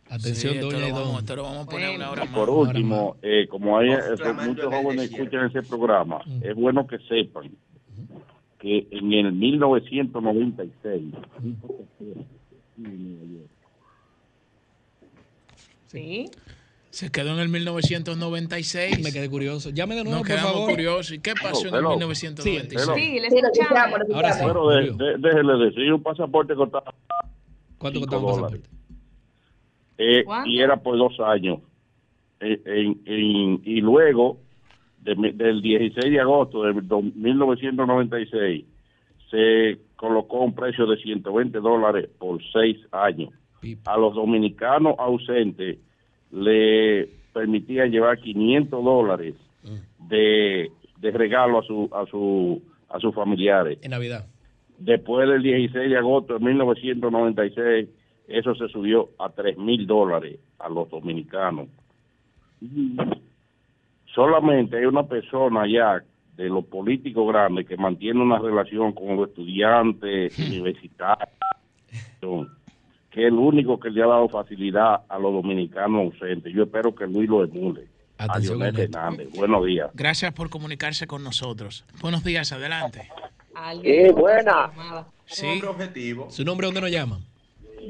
Atención, 0.09 0.53
sí, 0.53 0.59
doña 0.59 0.91
vamos, 0.91 1.23
vamos, 1.23 1.67
a 1.67 1.69
poner 1.69 1.95
una 1.95 2.09
hora 2.09 2.25
más. 2.25 2.33
Por 2.33 2.49
último, 2.49 3.17
eh, 3.21 3.47
como 3.47 3.77
hay 3.77 3.89
muchos 4.45 4.65
jóvenes 4.65 5.11
escuchan 5.11 5.45
ese 5.45 5.61
programa, 5.61 6.21
mm. 6.25 6.43
es 6.43 6.55
bueno 6.55 6.87
que 6.87 6.97
sepan 7.07 7.51
que 8.57 8.87
en 8.91 9.13
el 9.13 9.31
1996 9.33 11.13
Sí. 15.87 16.29
Se 16.91 17.11
quedó 17.11 17.33
en 17.33 17.39
el 17.39 17.49
1996. 17.49 19.03
Me 19.03 19.11
quedé 19.11 19.29
curioso. 19.29 19.69
Llame 19.69 19.95
de 19.95 20.03
nuevo, 20.03 20.19
Nos 20.19 20.27
quedamos 20.27 20.51
por 20.51 20.61
favor. 20.61 20.71
curiosos. 20.71 21.11
¿Y 21.13 21.19
qué 21.19 21.33
pasó 21.33 21.67
en 21.67 21.75
el 21.75 21.83
1996? 21.83 22.89
Sí, 22.95 23.01
sí 23.01 23.19
le 23.19 23.27
escuchamos. 23.27 23.99
Pero 24.39 24.67
de, 24.69 24.81
de, 24.91 25.17
déjele 25.17 25.65
decir, 25.65 25.93
un 25.93 26.03
pasaporte 26.03 26.55
costaba 26.55 26.93
¿Cuánto 27.77 27.99
costaba 28.01 28.21
un 28.21 28.27
pasaporte? 28.27 28.78
Eh, 29.99 30.23
y 30.45 30.61
era 30.61 30.77
por 30.77 30.97
dos 30.97 31.19
años. 31.19 31.59
Eh, 32.39 32.95
y 33.05 33.81
luego, 33.81 34.37
del 35.01 35.61
16 35.61 36.09
de 36.09 36.19
agosto 36.21 36.63
de 36.63 36.73
1996, 36.73 38.65
se 39.29 39.77
colocó 39.97 40.39
un 40.39 40.55
precio 40.55 40.87
de 40.87 40.95
120 40.97 41.59
dólares 41.59 42.09
por 42.17 42.41
seis 42.53 42.77
años. 42.91 43.31
A 43.85 43.97
los 43.97 44.15
dominicanos 44.15 44.95
ausentes 44.97 45.77
le 46.31 47.09
permitían 47.33 47.91
llevar 47.91 48.19
500 48.19 48.83
dólares 48.83 49.35
mm. 49.63 50.07
de, 50.07 50.71
de 50.97 51.11
regalo 51.11 51.59
a 51.59 51.63
su 51.63 51.89
a 51.91 52.05
su 52.05 52.61
a 52.89 52.99
sus 53.01 53.13
familiares. 53.13 53.79
En 53.81 53.91
Navidad. 53.91 54.27
Después 54.77 55.27
del 55.27 55.43
16 55.43 55.89
de 55.89 55.97
agosto 55.97 56.35
de 56.35 56.39
1996 56.39 57.89
eso 58.29 58.55
se 58.55 58.67
subió 58.69 59.09
a 59.19 59.29
3 59.29 59.57
mil 59.57 59.85
dólares 59.87 60.39
a 60.59 60.69
los 60.69 60.89
dominicanos. 60.89 61.67
Solamente 64.13 64.77
hay 64.77 64.85
una 64.85 65.03
persona 65.03 65.61
allá 65.63 66.03
de 66.35 66.49
los 66.49 66.65
políticos 66.65 67.27
grandes 67.27 67.67
que 67.67 67.77
mantiene 67.77 68.21
una 68.21 68.39
relación 68.39 68.93
con 68.93 69.17
los 69.17 69.29
estudiantes 69.29 70.37
universitarios, 70.39 71.29
que 73.11 73.21
es 73.21 73.27
el 73.27 73.33
único 73.33 73.79
que 73.79 73.89
le 73.89 74.03
ha 74.03 74.07
dado 74.07 74.29
facilidad 74.29 75.01
a 75.09 75.19
los 75.19 75.33
dominicanos 75.33 76.13
ausentes. 76.13 76.53
Yo 76.53 76.63
espero 76.63 76.95
que 76.95 77.07
Luis 77.07 77.29
lo 77.29 77.43
emule. 77.43 77.87
Atención, 78.17 78.61
Hernández. 78.61 79.29
Buenos 79.33 79.65
días. 79.65 79.91
Gracias 79.93 80.33
por 80.33 80.49
comunicarse 80.49 81.07
con 81.07 81.23
nosotros. 81.23 81.85
Buenos 82.01 82.23
días, 82.23 82.51
adelante. 82.51 83.09
Sí, 83.81 84.11
buena. 84.13 84.71
Sí. 85.25 85.61
Objetivo. 85.65 86.29
¿Su 86.29 86.43
nombre 86.43 86.65
dónde 86.67 86.81
nos 86.81 86.91
llama? 86.91 87.19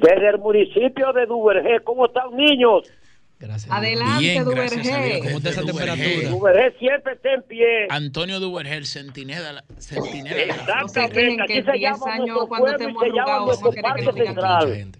Desde 0.01 0.29
el 0.29 0.39
municipio 0.39 1.13
de 1.13 1.25
Duvergé. 1.25 1.79
¿Cómo 1.83 2.05
están, 2.05 2.35
niños? 2.35 2.91
Gracias. 3.39 3.71
Adelante, 3.71 4.19
Bien, 4.19 4.43
Duvergé. 4.43 5.19
¿Cómo 5.23 5.37
está 5.37 5.49
esa 5.49 5.63
temperatura? 5.63 6.29
Duvergé 6.29 6.77
siempre 6.77 7.13
está 7.13 7.33
en 7.33 7.43
pie. 7.43 7.87
Antonio 7.89 8.39
Duvergé, 8.39 8.75
el 8.75 8.85
centinela. 8.85 9.63
centinela 9.77 10.43
Exactamente. 10.43 11.43
Aquí 11.43 11.63
se 11.63 11.79
llama 11.79 12.17
nuestro 12.17 12.47
pueblo 12.47 12.89
y 12.89 12.93
se 12.93 13.09
llama 13.11 13.45
nuestro 13.45 13.71
parque 13.81 14.11
central. 14.11 14.91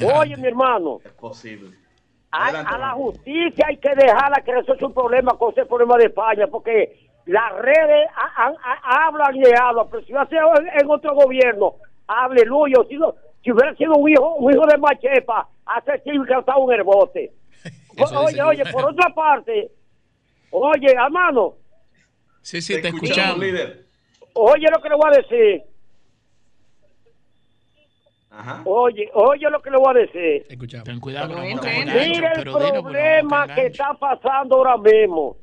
Oye, 0.16 0.36
mi 0.36 0.48
hermano. 0.48 1.00
Es 1.04 1.12
posible. 1.12 1.70
A, 2.30 2.48
a, 2.48 2.78
la 2.78 2.90
justicia 2.90 3.66
hay 3.68 3.76
que 3.76 3.90
dejarla 3.94 4.42
que 4.44 4.52
resuelva 4.52 4.88
un 4.88 4.94
problema 4.94 5.32
con 5.38 5.52
ese 5.52 5.64
problema 5.66 5.96
de 5.98 6.06
España, 6.06 6.48
porque 6.48 7.08
las 7.26 7.52
redes 7.58 8.08
hablan 8.82 9.36
y 9.36 9.42
hablan, 9.56 9.86
pero 9.90 10.04
si 10.04 10.12
va 10.12 10.22
a 10.22 10.28
ser 10.28 10.40
en 10.80 10.90
otro 10.90 11.14
gobierno, 11.14 11.74
aleluya. 12.08 12.78
Si, 12.88 12.96
no, 12.96 13.14
si 13.44 13.52
hubiera 13.52 13.76
sido 13.76 13.94
un 13.94 14.10
hijo, 14.10 14.36
un 14.36 14.52
hijo 14.52 14.66
de 14.66 14.78
Machepa, 14.78 15.46
hace 15.66 15.98
tiempo 15.98 16.24
que 16.24 16.32
estaba 16.32 16.58
un 16.58 16.72
herbote. 16.72 17.32
oye, 18.16 18.42
oye, 18.42 18.64
por 18.72 18.86
otra 18.86 19.14
parte, 19.14 19.70
oye, 20.50 20.92
hermano. 20.92 21.54
Sí, 22.40 22.62
sí, 22.62 22.80
te, 22.80 22.88
escuchamos. 22.88 23.38
Líder. 23.38 23.84
Oye 24.34 24.66
lo 24.70 24.82
que 24.82 24.88
le 24.88 24.94
voy 24.96 25.10
a 25.12 25.16
decir. 25.16 25.62
Ajá. 28.30 28.62
Oye, 28.64 29.08
oye 29.14 29.48
lo 29.48 29.62
que 29.62 29.70
le 29.70 29.76
voy 29.76 29.90
a 29.90 30.00
decir. 30.00 30.46
Escuchamos. 30.48 30.84
Ten 30.84 30.98
cuidado. 30.98 31.36
Mira 31.38 32.32
el 32.32 32.42
problema 32.42 33.46
que 33.54 33.66
está 33.66 33.94
pasando 33.94 34.56
ahora 34.56 34.76
mismo. 34.78 35.36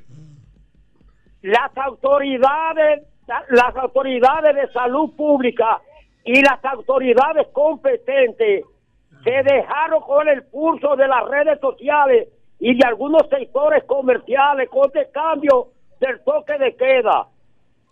Las 1.41 1.75
autoridades, 1.77 3.03
las 3.49 3.75
autoridades 3.77 4.55
de 4.55 4.71
salud 4.73 5.15
pública 5.15 5.81
y 6.23 6.41
las 6.41 6.63
autoridades 6.63 7.47
competentes 7.51 8.65
se 9.23 9.43
dejaron 9.43 10.01
con 10.01 10.27
el 10.27 10.43
pulso 10.43 10.95
de 10.95 11.07
las 11.07 11.27
redes 11.27 11.59
sociales 11.59 12.29
y 12.59 12.77
de 12.77 12.87
algunos 12.87 13.27
sectores 13.29 13.83
comerciales 13.85 14.69
con 14.69 14.85
este 14.85 15.09
cambio 15.11 15.69
del 15.99 16.23
toque 16.23 16.57
de 16.57 16.75
queda. 16.75 17.27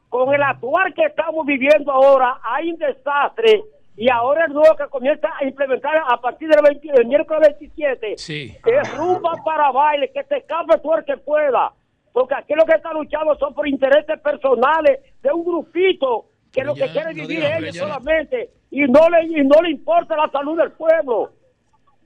Con 0.10 0.34
el 0.34 0.42
actual 0.42 0.94
que 0.94 1.06
estamos 1.06 1.46
viviendo 1.46 1.92
ahora, 1.92 2.40
hay 2.44 2.72
un 2.72 2.78
desastre 2.78 3.64
y 3.96 4.10
ahora 4.10 4.46
el 4.46 4.54
nuevo 4.54 4.76
que 4.76 4.88
comienza 4.88 5.28
a 5.40 5.44
implementar 5.44 6.02
a 6.08 6.18
partir 6.22 6.50
del, 6.50 6.62
20, 6.64 7.04
miércoles 7.06 7.56
27 7.60 8.14
sí. 8.18 8.56
es 8.66 8.98
rumba 8.98 9.34
para 9.44 9.72
baile, 9.72 10.12
que 10.12 10.24
se 10.24 10.38
escape 10.38 10.78
todo 10.80 10.98
el 10.98 11.06
que 11.06 11.18
pueda. 11.18 11.74
Porque 12.14 12.34
aquí 12.34 12.54
lo 12.56 12.66
que 12.66 12.76
están 12.76 12.94
luchando 12.94 13.36
son 13.36 13.54
por 13.54 13.68
intereses 13.68 14.20
personales 14.22 15.00
de 15.22 15.32
un 15.32 15.44
grupito 15.44 16.26
que 16.52 16.64
lo 16.64 16.74
que 16.74 16.90
quiere 16.92 17.14
vivir 17.14 17.44
ellos 17.44 17.76
solamente 17.76 18.50
y 18.72 18.82
no 18.82 19.10
le 19.10 19.26
y 19.26 19.44
no 19.44 19.62
le 19.62 19.72
importa 19.72 20.16
la 20.16 20.30
salud 20.30 20.58
del 20.58 20.72
pueblo. 20.72 21.32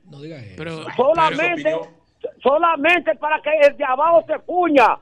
No 0.09 0.21
diga 0.21 0.37
eso. 0.37 0.55
Pero, 0.57 0.85
solamente 0.95 1.75
solamente 2.41 3.15
para 3.15 3.41
que 3.41 3.49
el 3.67 3.77
de 3.77 3.83
abajo 3.83 4.23
se 4.27 4.39
puña. 4.39 4.97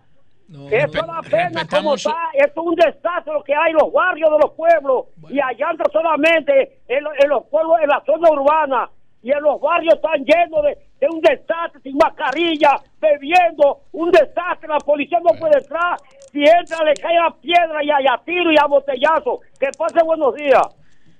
No, 0.48 0.68
Eso 0.68 1.00
es 1.00 1.08
la 1.08 1.22
pena 1.22 1.66
como 1.66 1.96
está, 1.96 2.30
es 2.34 2.52
un 2.58 2.76
desastre 2.76 3.32
lo 3.32 3.42
que 3.42 3.56
hay 3.56 3.72
en 3.72 3.78
los 3.78 3.92
barrios 3.94 4.30
de 4.32 4.38
los 4.42 4.52
pueblos. 4.52 5.06
Y 5.30 5.39
allá 5.39 5.70
anda 5.70 5.86
solamente 5.92 6.82
en, 6.89 7.06
en, 7.24 7.30
los 7.30 7.46
pueblos, 7.46 7.78
en 7.82 7.88
la 7.88 8.04
zona 8.06 8.30
urbana. 8.30 8.89
Y 9.24 9.32
en 9.32 9.42
los 9.42 9.62
barrios 9.62 9.94
están 9.94 10.26
llenos 10.26 10.64
de, 10.64 10.78
de 11.00 11.08
un 11.08 11.22
desastre 11.22 11.80
sin 11.82 11.96
mascarilla, 11.96 12.82
bebiendo, 13.00 13.82
un 13.94 14.12
desastre, 14.12 14.68
la 14.68 14.80
policía 14.80 15.20
no 15.20 15.39
puede 15.39 15.60
entrar, 15.60 15.98
si 16.32 16.40
entra 16.40 16.84
le 16.84 16.94
cae 16.96 17.18
a 17.18 17.34
piedra 17.36 17.84
y 17.84 17.90
a, 17.90 18.18
tiro 18.24 18.52
y 18.52 18.56
a 18.62 18.66
botellazo. 18.66 19.42
Que 19.60 19.68
pase 19.78 20.04
buenos 20.04 20.36
días. 20.36 20.62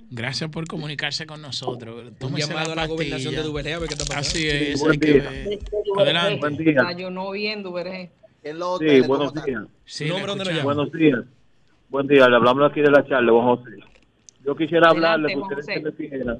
Gracias 0.10 0.50
por 0.50 0.68
comunicarse 0.68 1.26
con 1.26 1.42
nosotros. 1.42 2.12
Un 2.22 2.36
llamado 2.36 2.74
a 2.74 2.76
la 2.76 2.88
gobernación 2.88 3.34
de 3.34 3.44
Duvergé 3.44 3.74
a 3.74 3.80
ver 3.80 3.88
qué 3.88 3.94
está 3.94 4.06
pasando. 4.06 4.28
Así 4.28 4.48
es. 4.48 4.82
Buen 4.82 5.00
día. 5.00 5.30
Adelante. 5.98 6.40
Buen 6.40 6.58
día. 6.58 6.92
Yo 6.98 7.10
no 7.10 7.32
vi 7.32 7.48
en 7.48 7.64
Duvergé. 7.64 8.12
Sí, 8.44 9.02
buenos 9.08 9.34
días. 9.46 9.64
Sí, 9.86 10.08
¿Dónde 10.08 10.46
nos 10.46 10.64
Buenos 10.64 10.92
días. 10.92 11.20
Buen 11.90 12.08
día, 12.08 12.28
le 12.28 12.38
hablamos 12.38 12.72
aquí 12.72 12.82
de 12.82 12.90
la 12.90 13.06
charla, 13.06 13.32
Juan 13.32 13.46
José. 13.58 13.72
Yo 14.46 14.56
quisiera 14.56 14.90
hablarle, 14.90 15.34
que 15.34 15.40
ustedes 15.40 15.66
se 15.66 15.80
refieran. 15.80 16.40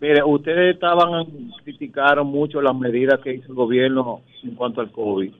Mire, 0.00 0.24
ustedes 0.24 0.74
estaban, 0.74 1.52
criticaron 1.62 2.26
mucho 2.26 2.60
las 2.60 2.74
medidas 2.74 3.20
que 3.20 3.34
hizo 3.34 3.48
el 3.48 3.54
gobierno 3.54 4.22
en 4.42 4.54
cuanto 4.54 4.80
al 4.80 4.90
COVID. 4.90 5.32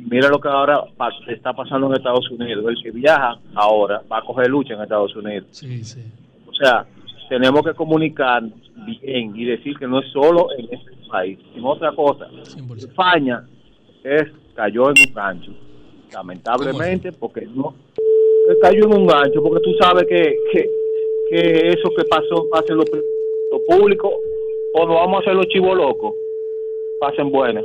Y 0.00 0.08
mira 0.08 0.28
lo 0.28 0.40
que 0.40 0.48
ahora 0.48 0.84
está 1.28 1.52
pasando 1.52 1.88
en 1.88 1.94
Estados 1.94 2.30
Unidos. 2.30 2.64
El 2.68 2.82
que 2.82 2.90
viaja 2.90 3.38
ahora 3.54 4.02
va 4.10 4.18
a 4.18 4.22
coger 4.22 4.48
lucha 4.48 4.74
en 4.74 4.82
Estados 4.82 5.14
Unidos. 5.14 5.48
Sí, 5.50 5.84
sí. 5.84 6.00
O 6.46 6.54
sea, 6.54 6.86
tenemos 7.28 7.62
que 7.62 7.74
comunicar 7.74 8.42
bien 8.86 9.36
y 9.36 9.44
decir 9.44 9.78
que 9.78 9.86
no 9.86 10.00
es 10.00 10.10
solo 10.12 10.48
en 10.56 10.64
este 10.72 10.90
país, 11.10 11.38
sino 11.54 11.70
otra 11.70 11.92
cosa. 11.92 12.28
100%. 12.28 12.76
España 12.76 13.44
es, 14.04 14.24
cayó 14.54 14.90
en 14.90 14.94
un 15.08 15.14
gancho, 15.14 15.52
lamentablemente, 16.12 17.12
porque 17.12 17.46
no 17.46 17.74
cayó 18.62 18.86
en 18.86 18.94
un 18.94 19.06
gancho, 19.06 19.42
porque 19.42 19.62
tú 19.62 19.74
sabes 19.80 20.06
que, 20.08 20.36
que, 20.52 20.70
que 21.30 21.68
eso 21.68 21.90
que 21.96 22.04
pasó 22.04 22.48
pase 22.50 22.72
lo, 22.72 22.82
lo 22.82 23.64
público 23.68 24.12
o 24.74 24.86
nos 24.86 24.94
vamos 24.96 25.18
a 25.18 25.20
hacer 25.20 25.34
los 25.34 25.46
chivos 25.48 25.76
locos, 25.76 26.14
pasen 27.00 27.30
buenas. 27.30 27.64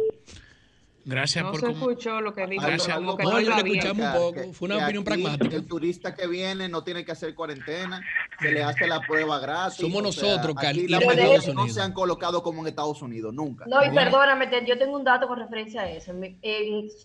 Gracias 1.05 1.43
no 1.45 1.51
por 1.51 1.59
se 1.59 1.67
comu- 1.67 1.71
escuchó 1.73 2.19
lo 2.19 2.33
que 2.33 2.47
dijo. 2.47 2.65
Gracias. 2.65 2.99
No, 2.99 3.15
no 3.15 3.31
yo 3.33 3.39
iba 3.39 3.57
le 3.57 3.63
bien. 3.63 3.75
escuchamos 3.77 4.05
un 4.07 4.21
poco. 4.33 4.53
Fue 4.53 4.65
una 4.65 4.75
opinión 4.85 5.03
aquí 5.03 5.21
pragmática. 5.21 5.55
El 5.55 5.67
turista 5.67 6.15
que 6.15 6.25
viene 6.27 6.67
no 6.67 6.83
tiene 6.83 7.05
que 7.05 7.11
hacer 7.11 7.35
cuarentena, 7.35 8.01
se 8.39 8.51
le 8.51 8.63
hace 8.63 8.87
la 8.87 8.99
prueba 9.01 9.37
gratis. 9.39 9.77
Somos 9.77 10.01
nosotros, 10.01 10.55
Estados 10.55 11.53
no 11.53 11.67
se 11.69 11.81
han 11.81 11.93
colocado 11.93 12.41
como 12.41 12.61
en 12.63 12.67
Estados 12.69 13.01
Unidos, 13.03 13.33
nunca. 13.33 13.65
No, 13.67 13.83
y 13.83 13.89
Bueno. 13.91 14.11
perdóname, 14.11 14.49
yo 14.65 14.77
tengo 14.79 14.97
un 14.97 15.03
dato 15.03 15.27
con 15.27 15.37
referencia 15.39 15.81
a 15.81 15.89
eso. 15.91 16.11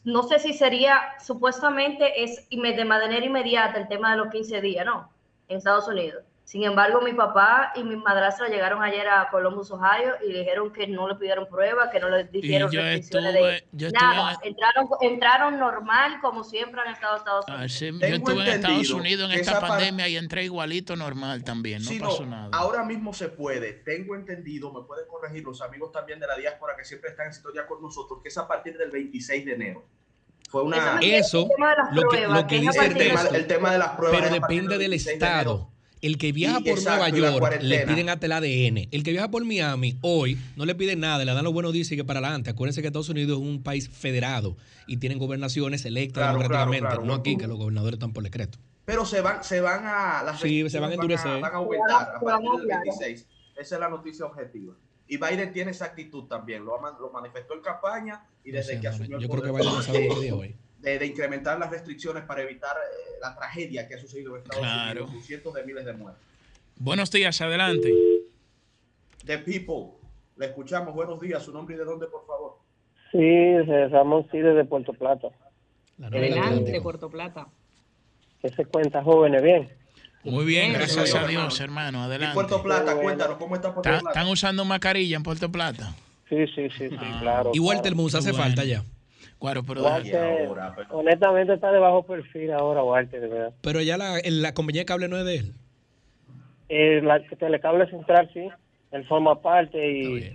No 0.04 0.22
sé 0.22 0.38
si 0.38 0.54
sería, 0.54 0.98
supuestamente 1.24 2.24
es 2.24 2.46
de 2.50 2.84
manera 2.84 3.24
inmediata 3.24 3.78
el 3.78 3.88
tema 3.88 4.12
de 4.12 4.16
los 4.16 4.28
15 4.32 4.60
días, 4.62 4.86
¿no? 4.86 5.10
En 5.48 5.58
Estados 5.58 5.86
Unidos. 5.88 6.24
Sin 6.50 6.64
embargo, 6.64 7.00
mi 7.00 7.12
papá 7.12 7.70
y 7.76 7.84
mi 7.84 7.94
madrastra 7.94 8.48
llegaron 8.48 8.82
ayer 8.82 9.06
a 9.08 9.28
Columbus, 9.30 9.70
Ohio, 9.70 10.14
y 10.26 10.32
dijeron 10.32 10.72
que 10.72 10.88
no 10.88 11.06
le 11.06 11.14
pidieron 11.14 11.46
prueba, 11.48 11.88
que 11.92 12.00
no 12.00 12.08
le 12.08 12.24
dijeron 12.24 12.68
yo 12.72 12.80
restricciones 12.82 13.34
estuve- 13.36 13.52
de 13.52 13.64
yo 13.70 13.86
estuve 13.86 14.02
nada. 14.02 14.32
en- 14.42 14.48
Entraron, 14.48 14.88
entraron 15.00 15.58
normal, 15.60 16.18
como 16.20 16.42
siempre 16.42 16.80
han 16.80 16.92
estado 16.92 17.18
Estados 17.18 17.46
Unidos. 17.46 17.64
Así- 17.66 17.86
yo 18.00 18.06
estuve 18.16 18.42
en 18.42 18.48
Estados 18.48 18.90
Unidos 18.90 19.30
en 19.30 19.36
que 19.36 19.40
esta 19.42 19.60
pandemia 19.60 20.08
y 20.08 20.16
entré 20.16 20.42
igualito 20.42 20.96
normal 20.96 21.44
también, 21.44 21.84
no 21.84 21.90
pasó 22.04 22.26
nada. 22.26 22.48
ahora 22.52 22.82
mismo 22.82 23.14
se 23.14 23.28
puede. 23.28 23.72
Tengo 23.72 24.16
entendido, 24.16 24.72
me 24.72 24.82
pueden 24.82 25.06
corregir 25.06 25.44
los 25.44 25.62
amigos 25.62 25.92
también 25.92 26.18
de 26.18 26.26
la 26.26 26.34
diáspora 26.36 26.74
que 26.76 26.84
siempre 26.84 27.10
están 27.10 27.28
en 27.28 27.32
sintonía 27.32 27.64
con 27.64 27.80
nosotros, 27.80 28.18
que 28.24 28.28
es 28.28 28.36
a 28.38 28.48
partir 28.48 28.76
del 28.76 28.90
26 28.90 29.44
de 29.46 29.52
enero. 29.52 29.84
Fue 30.48 30.64
una... 30.64 30.98
Eso 31.00 31.42
el 31.42 31.48
tema 31.54 31.70
de 31.70 31.76
las 31.76 31.92
lo 31.94 32.02
que, 32.02 32.08
pruebas, 32.08 32.40
lo 32.40 32.46
que 32.48 32.54
que 32.56 32.60
dice 32.60 32.86
el, 32.86 32.94
tema, 32.94 33.04
Ernesto, 33.20 33.34
el 33.36 33.46
tema 33.46 33.70
de 33.70 33.78
las 33.78 33.88
pruebas. 33.90 34.18
pero 34.20 34.34
depende 34.34 34.78
del 34.78 34.90
26 34.90 35.20
de 35.20 35.26
enero. 35.26 35.38
estado. 35.38 35.70
El 36.02 36.16
que 36.16 36.32
viaja 36.32 36.60
Y, 36.60 36.64
por 36.64 36.78
exacto, 36.78 37.16
Nueva 37.16 37.38
York 37.38 37.62
le 37.62 37.86
piden 37.86 38.08
hasta 38.08 38.26
el 38.26 38.32
ADN. 38.32 38.88
El 38.90 39.02
que 39.02 39.10
viaja 39.10 39.30
por 39.30 39.44
Miami 39.44 39.98
hoy 40.00 40.38
no 40.56 40.64
le 40.64 40.74
piden 40.74 41.00
nada, 41.00 41.24
le 41.24 41.32
dan 41.32 41.44
los 41.44 41.52
buenos 41.52 41.72
días 41.72 41.86
y 41.86 41.90
sigue 41.90 42.04
para 42.04 42.20
adelante. 42.20 42.50
Acuérdense 42.50 42.80
que 42.80 42.86
Estados 42.86 43.08
Unidos 43.08 43.38
es 43.40 43.46
un 43.46 43.62
país 43.62 43.88
federado 43.88 44.56
y 44.86 44.96
tienen 44.96 45.18
gobernaciones 45.18 45.84
electas 45.84 46.22
Claro, 46.22 46.38
democráticamente, 46.38 46.80
claro, 46.80 47.02
claro. 47.02 47.06
no 47.06 47.14
aquí 47.20 47.36
que 47.36 47.46
los 47.46 47.58
gobernadores 47.58 47.94
están 47.94 48.12
por 48.12 48.22
decreto. 48.22 48.58
Pero 48.84 49.04
se 49.04 49.20
van, 49.20 49.44
se 49.44 49.60
van 49.60 49.84
a... 49.86 50.22
Las 50.22 50.40
Sí, 50.40 50.68
se 50.68 50.80
van 50.80 50.90
a 50.90 50.94
endurecer. 50.94 51.40
Van 51.40 51.52
a, 51.52 51.56
aumentar 51.58 51.90
a 51.90 51.96
van 51.96 52.06
a 52.16 52.20
partir 52.20 52.40
del 52.40 52.60
ampliar. 52.60 52.82
26. 52.82 53.26
Esa 53.56 53.74
es 53.74 53.80
la 53.80 53.88
noticia 53.88 54.24
objetiva. 54.24 54.74
Y 55.06 55.16
Biden 55.16 55.52
tiene 55.52 55.72
esa 55.72 55.86
actitud 55.86 56.24
también. 56.24 56.64
Lo, 56.64 56.80
manifestó 57.12 57.54
en 57.54 57.60
campaña 57.60 58.24
y 58.42 58.52
desde 58.52 58.80
que 58.80 58.88
asumió 58.88 59.16
el 59.16 59.22
yo 59.24 59.28
creo 59.28 59.42
que 59.42 59.50
Biden 59.50 59.74
no 59.74 59.82
sabe 59.82 60.08
que 60.08 60.20
dijo 60.20 60.36
hoy. 60.38 60.56
De, 60.80 60.98
de 60.98 61.06
incrementar 61.06 61.58
las 61.58 61.70
restricciones 61.70 62.24
para 62.24 62.42
evitar 62.42 62.74
eh, 62.76 63.18
la 63.20 63.34
tragedia 63.36 63.86
que 63.86 63.94
ha 63.94 63.98
sucedido 63.98 64.34
en 64.36 64.42
Estados 64.42 64.62
Claro. 64.64 64.90
Unidos, 64.90 65.10
con 65.10 65.22
cientos 65.22 65.54
de 65.54 65.64
miles 65.64 65.84
de 65.84 65.92
muertes. 65.92 66.22
Buenos 66.76 67.10
días, 67.10 67.40
adelante. 67.40 67.92
The 69.24 69.38
People, 69.38 69.98
le 70.36 70.46
escuchamos. 70.46 70.94
Buenos 70.94 71.20
días. 71.20 71.42
Su 71.42 71.52
nombre 71.52 71.74
y 71.74 71.78
de 71.78 71.84
dónde, 71.84 72.06
por 72.06 72.26
favor. 72.26 72.58
Sí, 73.12 73.58
Ramón 73.90 74.26
Cide 74.30 74.54
de 74.54 74.64
Puerto 74.64 74.92
Plata. 74.94 75.28
Adelante. 76.02 76.80
Puerto 76.80 77.10
Plata. 77.10 77.46
¿Qué 78.40 78.48
se 78.48 78.64
cuenta, 78.64 79.02
jóvenes? 79.02 79.42
Bien. 79.42 79.68
Muy 80.24 80.44
bien, 80.44 80.68
Bien, 80.68 80.72
gracias 80.74 81.14
a. 81.14 81.26
Dios, 81.26 81.60
hermano. 81.60 81.98
Y 82.00 82.02
Adelante. 82.04 82.34
Puerto 82.34 82.62
Plata, 82.62 82.96
cuéntanos, 82.96 83.36
¿cómo 83.36 83.54
está 83.56 83.74
Puerto 83.74 83.88
¿Está- 83.90 84.00
Plata? 84.00 84.18
¿Están 84.20 84.32
usando 84.32 84.64
mascarilla 84.64 85.16
en 85.16 85.22
Puerto 85.22 85.50
Plata? 85.50 85.94
Sí, 86.28 86.46
sí, 86.54 86.68
sí, 86.78 86.88
sí, 86.88 86.96
Ah. 86.98 87.18
claro. 87.20 87.50
Y 87.54 87.58
Walter 87.58 87.94
Muz 87.94 88.14
hace 88.14 88.32
falta 88.32 88.64
ya. 88.64 88.82
Claro, 89.40 89.62
pero 89.66 89.82
Walter, 89.82 90.46
ahora, 90.46 90.72
pero- 90.76 90.88
honestamente 90.98 91.54
está 91.54 91.72
de 91.72 91.78
bajo 91.78 92.02
perfil 92.04 92.52
ahora, 92.52 92.82
Walter, 92.82 93.20
de 93.22 93.28
verdad. 93.28 93.52
Pero 93.62 93.80
ya 93.80 93.96
la, 93.96 94.20
la 94.24 94.52
compañía 94.54 94.82
de 94.82 94.86
cable 94.86 95.08
no 95.08 95.16
es 95.16 95.24
de 95.24 95.36
él. 95.36 95.52
Eh, 96.68 97.00
la 97.02 97.20
Telecable 97.38 97.88
Central, 97.90 98.30
sí, 98.32 98.48
él 98.92 99.06
forma 99.08 99.40
parte 99.40 99.78
y, 99.90 100.30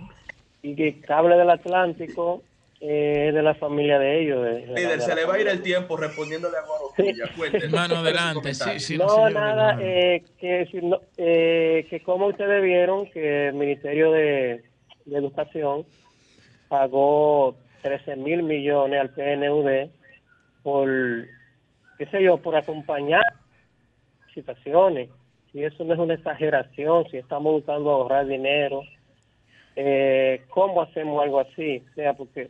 y 0.62 0.74
que 0.76 1.00
Cable 1.00 1.36
del 1.36 1.48
Atlántico 1.50 2.42
eh, 2.80 3.26
es 3.28 3.34
de 3.34 3.42
la 3.42 3.54
familia 3.54 3.98
de 3.98 4.20
ellos. 4.22 4.42
de- 4.44 4.50
de 4.60 4.66
la- 4.66 4.74
Líder, 4.80 4.98
de 4.98 5.00
se 5.00 5.14
le 5.14 5.24
va 5.24 5.34
a 5.34 5.40
ir 5.40 5.48
el 5.48 5.62
tiempo 5.62 5.96
respondiéndole 5.96 6.56
a 6.58 6.62
Guarotilla. 6.62 7.24
Cuéntenos. 7.36 7.64
Hermano, 7.72 7.94
¿cuál 7.94 8.06
es 8.08 8.12
su 8.12 8.18
adelante. 8.18 8.54
Sí, 8.54 8.80
sí, 8.80 8.98
No, 8.98 9.08
señor, 9.08 9.32
nada, 9.32 9.78
eh, 9.80 10.24
que, 10.38 10.66
si 10.70 10.78
no- 10.78 11.00
eh, 11.16 11.86
que 11.88 12.02
como 12.02 12.26
ustedes 12.26 12.62
vieron 12.62 13.08
que 13.12 13.48
el 13.48 13.54
Ministerio 13.54 14.10
de, 14.10 14.62
de 15.06 15.16
Educación 15.16 15.86
pagó 16.68 17.56
13 17.86 18.16
mil 18.16 18.42
millones 18.42 19.00
al 19.00 19.10
PNUD 19.10 19.90
por, 20.64 20.88
qué 21.96 22.06
sé 22.10 22.20
yo, 22.20 22.36
por 22.38 22.56
acompañar 22.56 23.22
situaciones. 24.34 25.08
Si 25.52 25.62
eso 25.62 25.84
no 25.84 25.94
es 25.94 26.00
una 26.00 26.14
exageración, 26.14 27.08
si 27.08 27.18
estamos 27.18 27.52
buscando 27.52 27.90
ahorrar 27.92 28.26
dinero, 28.26 28.82
eh, 29.76 30.42
¿cómo 30.48 30.82
hacemos 30.82 31.22
algo 31.22 31.38
así? 31.38 31.80
O 31.92 31.94
sea, 31.94 32.14
porque, 32.14 32.48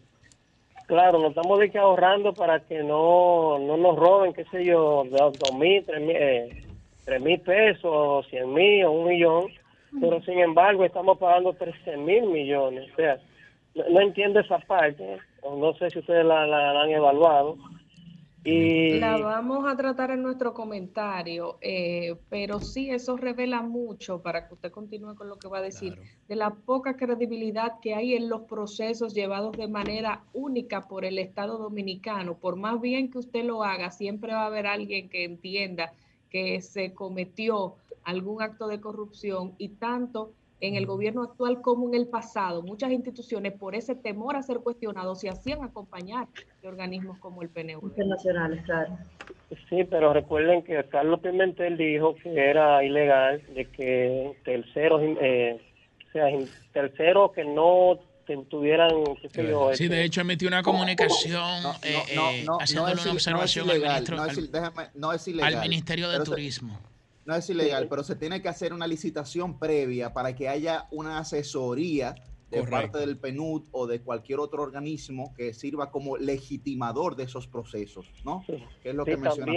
claro, 0.86 1.18
nos 1.18 1.36
estamos 1.36 1.58
de 1.58 1.70
que 1.70 1.78
ahorrando 1.78 2.32
para 2.32 2.60
que 2.60 2.82
no, 2.82 3.58
no 3.58 3.76
nos 3.76 3.94
roben, 3.94 4.32
qué 4.32 4.46
sé 4.46 4.64
yo, 4.64 5.04
dos, 5.10 5.54
mil, 5.54 5.84
tres 5.84 6.00
mil, 6.00 6.16
eh, 6.16 6.48
tres 7.04 7.20
mil 7.20 7.38
pesos, 7.40 8.26
cien 8.28 8.54
mil 8.54 8.86
o 8.86 8.92
un 8.92 9.08
millón, 9.08 9.48
pero 10.00 10.22
sin 10.22 10.38
embargo 10.38 10.82
estamos 10.82 11.18
pagando 11.18 11.52
13 11.52 11.98
mil 11.98 12.24
millones. 12.24 12.90
O 12.90 12.96
sea, 12.96 13.18
no, 13.74 13.84
no 13.90 14.00
entiendo 14.00 14.40
esa 14.40 14.58
parte, 14.60 15.18
no 15.42 15.74
sé 15.74 15.90
si 15.90 15.98
ustedes 16.00 16.24
la, 16.24 16.46
la- 16.46 16.72
la 16.72 16.82
han 16.82 16.90
evaluado. 16.90 17.56
Y 18.44 19.00
La 19.00 19.16
vamos 19.16 19.66
a 19.66 19.76
tratar 19.76 20.12
en 20.12 20.22
nuestro 20.22 20.54
comentario, 20.54 21.58
eh, 21.60 22.14
pero 22.28 22.60
sí, 22.60 22.88
eso 22.90 23.16
revela 23.16 23.60
mucho, 23.60 24.22
para 24.22 24.46
que 24.46 24.54
usted 24.54 24.70
continúe 24.70 25.16
con 25.16 25.28
lo 25.28 25.36
que 25.36 25.48
va 25.48 25.58
a 25.58 25.62
decir, 25.62 25.94
Claro. 25.94 26.08
de 26.28 26.36
la 26.36 26.50
poca 26.54 26.96
credibilidad 26.96 27.80
que 27.82 27.94
hay 27.96 28.14
en 28.14 28.28
los 28.28 28.42
procesos 28.42 29.14
llevados 29.14 29.56
de 29.56 29.66
manera 29.66 30.22
única 30.32 30.86
por 30.86 31.04
el 31.04 31.18
Estado 31.18 31.58
dominicano. 31.58 32.38
Por 32.38 32.54
más 32.54 32.80
bien 32.80 33.10
que 33.10 33.18
usted 33.18 33.44
lo 33.44 33.64
haga, 33.64 33.90
siempre 33.90 34.32
va 34.32 34.42
a 34.44 34.46
haber 34.46 34.68
alguien 34.68 35.08
que 35.08 35.24
entienda 35.24 35.92
que 36.30 36.60
se 36.60 36.94
cometió 36.94 37.74
algún 38.04 38.40
acto 38.42 38.68
de 38.68 38.80
corrupción 38.80 39.54
y 39.58 39.70
tanto 39.70 40.30
en 40.60 40.74
el 40.74 40.86
gobierno 40.86 41.22
actual 41.22 41.60
como 41.60 41.88
en 41.88 41.94
el 41.94 42.08
pasado. 42.08 42.62
Muchas 42.62 42.90
instituciones, 42.90 43.52
por 43.52 43.74
ese 43.74 43.94
temor 43.94 44.36
a 44.36 44.42
ser 44.42 44.58
cuestionados, 44.58 45.20
se 45.20 45.28
hacían 45.28 45.62
acompañar 45.62 46.28
de 46.62 46.68
organismos 46.68 47.18
como 47.18 47.42
el 47.42 47.48
PNU. 47.48 47.80
Internacionales, 47.82 48.62
claro. 48.64 48.96
Sí, 49.68 49.84
pero 49.84 50.12
recuerden 50.12 50.62
que 50.62 50.82
Carlos 50.84 51.20
Pimentel 51.20 51.76
dijo 51.76 52.16
que 52.16 52.34
era 52.34 52.82
ilegal 52.82 53.42
de 53.54 53.66
que 53.66 54.36
terceros, 54.44 55.00
eh, 55.20 55.60
o 56.08 56.12
sea, 56.12 56.26
terceros 56.72 57.32
que 57.32 57.44
no 57.44 57.98
tuvieran, 58.50 58.90
qué 59.22 59.28
sé 59.28 59.48
yo. 59.48 59.70
Sí, 59.74 59.86
de 59.86 59.96
este, 59.96 60.04
hecho 60.04 60.20
emitió 60.22 60.48
una 60.48 60.62
comunicación 60.62 61.62
no, 61.62 61.72
eh, 61.82 62.02
eh, 62.10 62.46
haciéndole 62.60 63.00
una 63.00 63.12
observación 63.12 63.70
al, 63.70 63.80
ministro, 63.80 64.20
al, 64.20 65.60
Ministerio 65.60 66.08
de 66.08 66.24
Turismo 66.24 66.80
no 67.26 67.34
es 67.34 67.50
ilegal, 67.50 67.88
pero 67.88 68.04
se 68.04 68.14
tiene 68.14 68.40
que 68.40 68.48
hacer 68.48 68.72
una 68.72 68.86
licitación 68.86 69.58
previa 69.58 70.12
para 70.12 70.34
que 70.34 70.48
haya 70.48 70.86
una 70.92 71.18
asesoría 71.18 72.14
de 72.50 72.62
parte 72.62 72.98
del 72.98 73.18
PNUD 73.18 73.64
o 73.72 73.88
de 73.88 74.00
cualquier 74.00 74.38
otro 74.38 74.62
organismo 74.62 75.34
que 75.36 75.52
sirva 75.52 75.90
como 75.90 76.16
legitimador 76.16 77.16
de 77.16 77.24
esos 77.24 77.48
procesos, 77.48 78.06
¿no? 78.24 78.44
Que 78.80 78.90
es 78.90 78.94
lo 78.94 79.04
que 79.04 79.16
mencionas. 79.16 79.56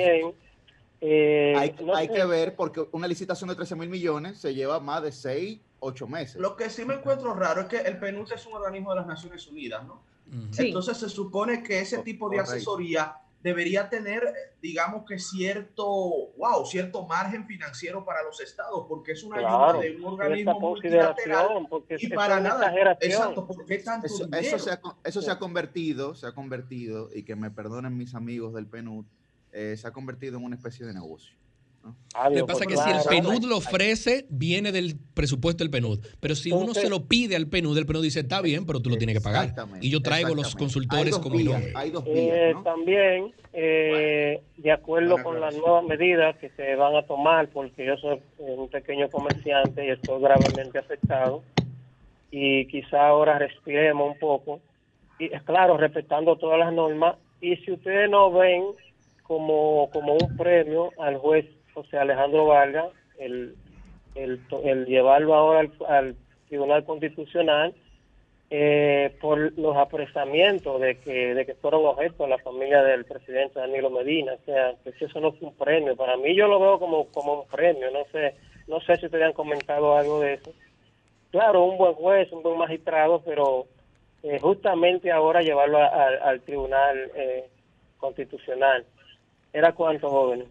Eh, 1.01 1.53
hay, 1.55 2.09
que 2.09 2.25
ver 2.25 2.57
porque 2.57 2.85
una 2.91 3.07
licitación 3.07 3.49
de 3.49 3.55
13 3.55 3.75
mil 3.77 3.87
millones 3.87 4.37
se 4.37 4.53
lleva 4.53 4.81
más 4.81 5.01
de 5.01 5.13
6, 5.13 5.59
8 5.79 6.07
meses. 6.07 6.41
Lo 6.41 6.57
que 6.57 6.69
sí 6.69 6.83
me 6.83 6.95
encuentro 6.95 7.33
raro 7.35 7.61
es 7.61 7.67
que 7.67 7.77
el 7.77 7.97
PNUD 7.99 8.33
es 8.33 8.45
un 8.47 8.55
organismo 8.55 8.89
de 8.89 8.97
las 8.97 9.07
Naciones 9.07 9.47
Unidas, 9.47 9.85
¿no? 9.85 10.01
Entonces 10.57 10.97
se 10.97 11.09
supone 11.09 11.63
que 11.63 11.79
ese 11.79 11.99
tipo 11.99 12.29
de 12.29 12.39
asesoría 12.39 13.15
debería 13.41 13.89
tener, 13.89 14.21
digamos 14.61 15.05
que 15.07 15.17
cierto, 15.17 15.85
wow, 16.37 16.65
cierto 16.65 17.05
margen 17.05 17.45
financiero 17.45 18.03
para 18.03 18.23
los 18.23 18.41
estados, 18.41 18.85
porque 18.87 19.13
es 19.13 19.23
una 19.23 19.37
ayuda 19.37 19.79
de 19.79 19.95
un 19.95 20.05
organismo 20.05 20.59
multilateral 20.59 21.67
y 21.97 22.09
para 22.09 22.39
nada. 22.39 22.73
Exacto, 22.99 23.47
tanto 23.85 24.07
eso, 24.07 24.27
eso, 24.31 24.59
se 24.59 24.71
ha, 24.71 24.81
eso 25.03 25.21
se 25.21 25.31
ha 25.31 25.39
convertido, 25.39 26.15
se 26.15 26.27
ha 26.27 26.33
convertido, 26.33 27.09
y 27.13 27.23
que 27.23 27.35
me 27.35 27.49
perdonen 27.49 27.97
mis 27.97 28.13
amigos 28.13 28.53
del 28.53 28.67
PNUD, 28.67 29.05
eh, 29.51 29.75
se 29.77 29.87
ha 29.87 29.91
convertido 29.91 30.37
en 30.37 30.43
una 30.43 30.55
especie 30.55 30.85
de 30.85 30.93
negocio. 30.93 31.35
Lo 31.83 32.35
que 32.35 32.43
pasa 32.45 32.65
es 32.65 32.67
que 32.67 32.77
si 32.77 32.89
el 32.89 33.21
PNUD 33.21 33.45
lo 33.45 33.57
ofrece, 33.57 34.25
viene 34.29 34.71
del 34.71 34.97
presupuesto 35.13 35.63
del 35.63 35.71
PNUD. 35.71 35.99
Pero 36.19 36.35
si 36.35 36.51
uno 36.51 36.73
se 36.73 36.89
lo 36.89 37.05
pide 37.05 37.35
al 37.35 37.47
PNUD, 37.47 37.77
el 37.77 37.85
PNUD 37.85 38.03
dice, 38.03 38.21
está 38.21 38.41
bien, 38.41 38.65
pero 38.65 38.79
tú 38.79 38.89
lo 38.89 38.97
tienes 38.97 39.15
que 39.15 39.21
pagar. 39.21 39.53
Y 39.79 39.89
yo 39.89 40.01
traigo 40.01 40.35
los 40.35 40.55
consultores 40.55 41.17
como 41.17 41.37
Hay 41.75 41.91
dos 41.91 42.03
eh, 42.07 42.53
También, 42.63 43.31
eh, 43.53 44.41
de 44.57 44.71
acuerdo 44.71 45.21
con 45.23 45.39
las 45.39 45.55
nuevas 45.55 45.83
medidas 45.85 46.35
que 46.37 46.49
se 46.49 46.75
van 46.75 46.95
a 46.95 47.03
tomar, 47.03 47.49
porque 47.49 47.85
yo 47.85 47.95
soy 47.97 48.19
un 48.39 48.67
pequeño 48.69 49.09
comerciante 49.09 49.85
y 49.85 49.91
estoy 49.91 50.21
gravemente 50.21 50.79
afectado, 50.79 51.43
y 52.31 52.65
quizá 52.67 53.07
ahora 53.07 53.39
respiremos 53.39 54.13
un 54.13 54.19
poco, 54.19 54.59
y 55.19 55.33
es 55.33 55.41
claro, 55.43 55.77
respetando 55.77 56.37
todas 56.37 56.59
las 56.59 56.73
normas, 56.73 57.15
y 57.41 57.55
si 57.57 57.71
ustedes 57.71 58.09
no 58.09 58.31
ven 58.31 58.63
como, 59.23 59.89
como 59.91 60.13
un 60.13 60.37
premio 60.37 60.91
al 60.97 61.17
juez 61.17 61.45
José 61.83 61.97
Alejandro 61.97 62.45
Vargas, 62.45 62.89
el, 63.17 63.55
el, 64.15 64.85
llevarlo 64.85 65.33
ahora 65.33 65.69
al, 65.87 66.15
Tribunal 66.49 66.83
Constitucional 66.83 67.75
eh, 68.49 69.15
por 69.21 69.57
los 69.57 69.77
apresamientos 69.77 70.81
de 70.81 70.97
que, 70.97 71.35
de 71.35 71.45
que 71.45 71.53
fueron 71.53 71.85
objeto 71.85 72.25
la 72.25 72.39
familia 72.39 72.81
del 72.81 73.05
presidente 73.05 73.59
Danilo 73.59 73.91
Medina. 73.91 74.33
O 74.33 74.45
sea, 74.45 74.73
que 74.83 74.91
si 74.93 75.05
eso 75.05 75.19
no 75.19 75.31
fue 75.33 75.49
un 75.49 75.53
premio. 75.53 75.95
Para 75.95 76.17
mí 76.17 76.35
yo 76.35 76.47
lo 76.47 76.59
veo 76.59 76.79
como, 76.79 77.05
como 77.09 77.41
un 77.41 77.47
premio. 77.47 77.91
No 77.91 78.03
sé, 78.11 78.33
no 78.67 78.81
sé 78.81 78.97
si 78.97 79.05
ustedes 79.05 79.25
han 79.25 79.33
comentado 79.33 79.95
algo 79.95 80.19
de 80.21 80.33
eso. 80.33 80.51
Claro, 81.31 81.63
un 81.65 81.77
buen 81.77 81.93
juez, 81.93 82.31
un 82.31 82.41
buen 82.41 82.57
magistrado, 82.57 83.21
pero 83.23 83.67
eh, 84.23 84.39
justamente 84.39 85.11
ahora 85.11 85.41
llevarlo 85.41 85.77
al 85.79 86.41
Tribunal 86.41 87.11
eh, 87.15 87.47
Constitucional. 87.99 88.83
¿Era 89.53 89.71
cuántos 89.73 90.11
jóvenes? 90.11 90.47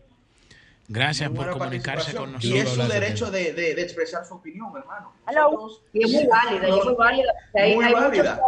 Gracias 0.91 1.31
por 1.31 1.51
comunicarse 1.51 2.17
con 2.17 2.33
nosotros. 2.33 2.51
Y 2.51 2.59
es 2.59 2.71
su 2.71 2.83
derecho 2.83 3.31
de, 3.31 3.53
de, 3.53 3.83
expresar 3.83 4.25
su 4.25 4.35
opinión, 4.35 4.73
hermano. 4.75 5.13
y 5.93 6.03
es 6.03 6.13
muy 6.15 6.27
válida, 6.27 6.67
es 6.67 6.85
muy 6.85 6.95
válida. 6.95 7.33
Hay, 7.55 7.75
muy 7.77 7.93
válida. 7.93 8.41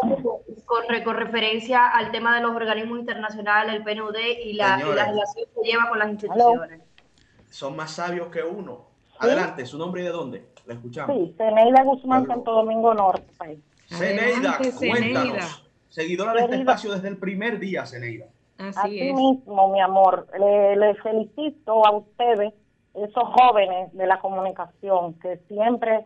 Con, 0.64 0.86
con, 1.05 1.16
referencia 1.16 1.88
al 1.88 2.11
tema 2.11 2.36
de 2.36 2.43
los 2.43 2.57
organismos 2.57 2.99
internacionales, 2.99 3.74
el 3.74 3.84
PNUD 3.84 4.16
y 4.43 4.55
la, 4.55 4.78
relación 4.78 5.47
que 5.55 5.70
lleva 5.70 5.91
con 5.91 5.99
las 5.99 6.09
instituciones. 6.09 6.80
Son 7.51 7.76
más 7.76 7.91
sabios 7.91 8.28
que 8.28 8.43
uno. 8.43 8.88
Adelante, 9.18 9.66
¿su 9.66 9.76
nombre 9.76 10.01
y 10.01 10.05
de 10.05 10.11
dónde? 10.11 10.47
La 10.64 10.74
escuchamos. 10.74 11.14
Sí, 11.14 11.34
Ceneida 11.36 11.82
Guzmán, 11.82 12.26
Santo 12.26 12.53
Domingo 12.53 12.95
Norte. 12.95 13.61
Ceneida, 13.86 14.59
cuéntanos. 14.78 15.70
Seguidora 15.91 16.32
de 16.32 16.41
este 16.43 16.57
espacio 16.57 16.93
desde 16.93 17.09
el 17.09 17.18
primer 17.18 17.59
día, 17.59 17.84
Ceneida. 17.84 18.26
Así, 18.61 19.12
mismo, 19.12 19.68
mi 19.68 19.80
amor, 19.80 20.26
le, 20.38 20.94
felicito 20.96 21.86
a 21.86 21.92
ustedes, 21.92 22.52
esos 22.94 23.24
jóvenes 23.24 23.92
de 23.94 24.06
la 24.06 24.18
comunicación, 24.20 25.14
que 25.14 25.38
siempre, 25.48 25.96
eh, 25.96 26.04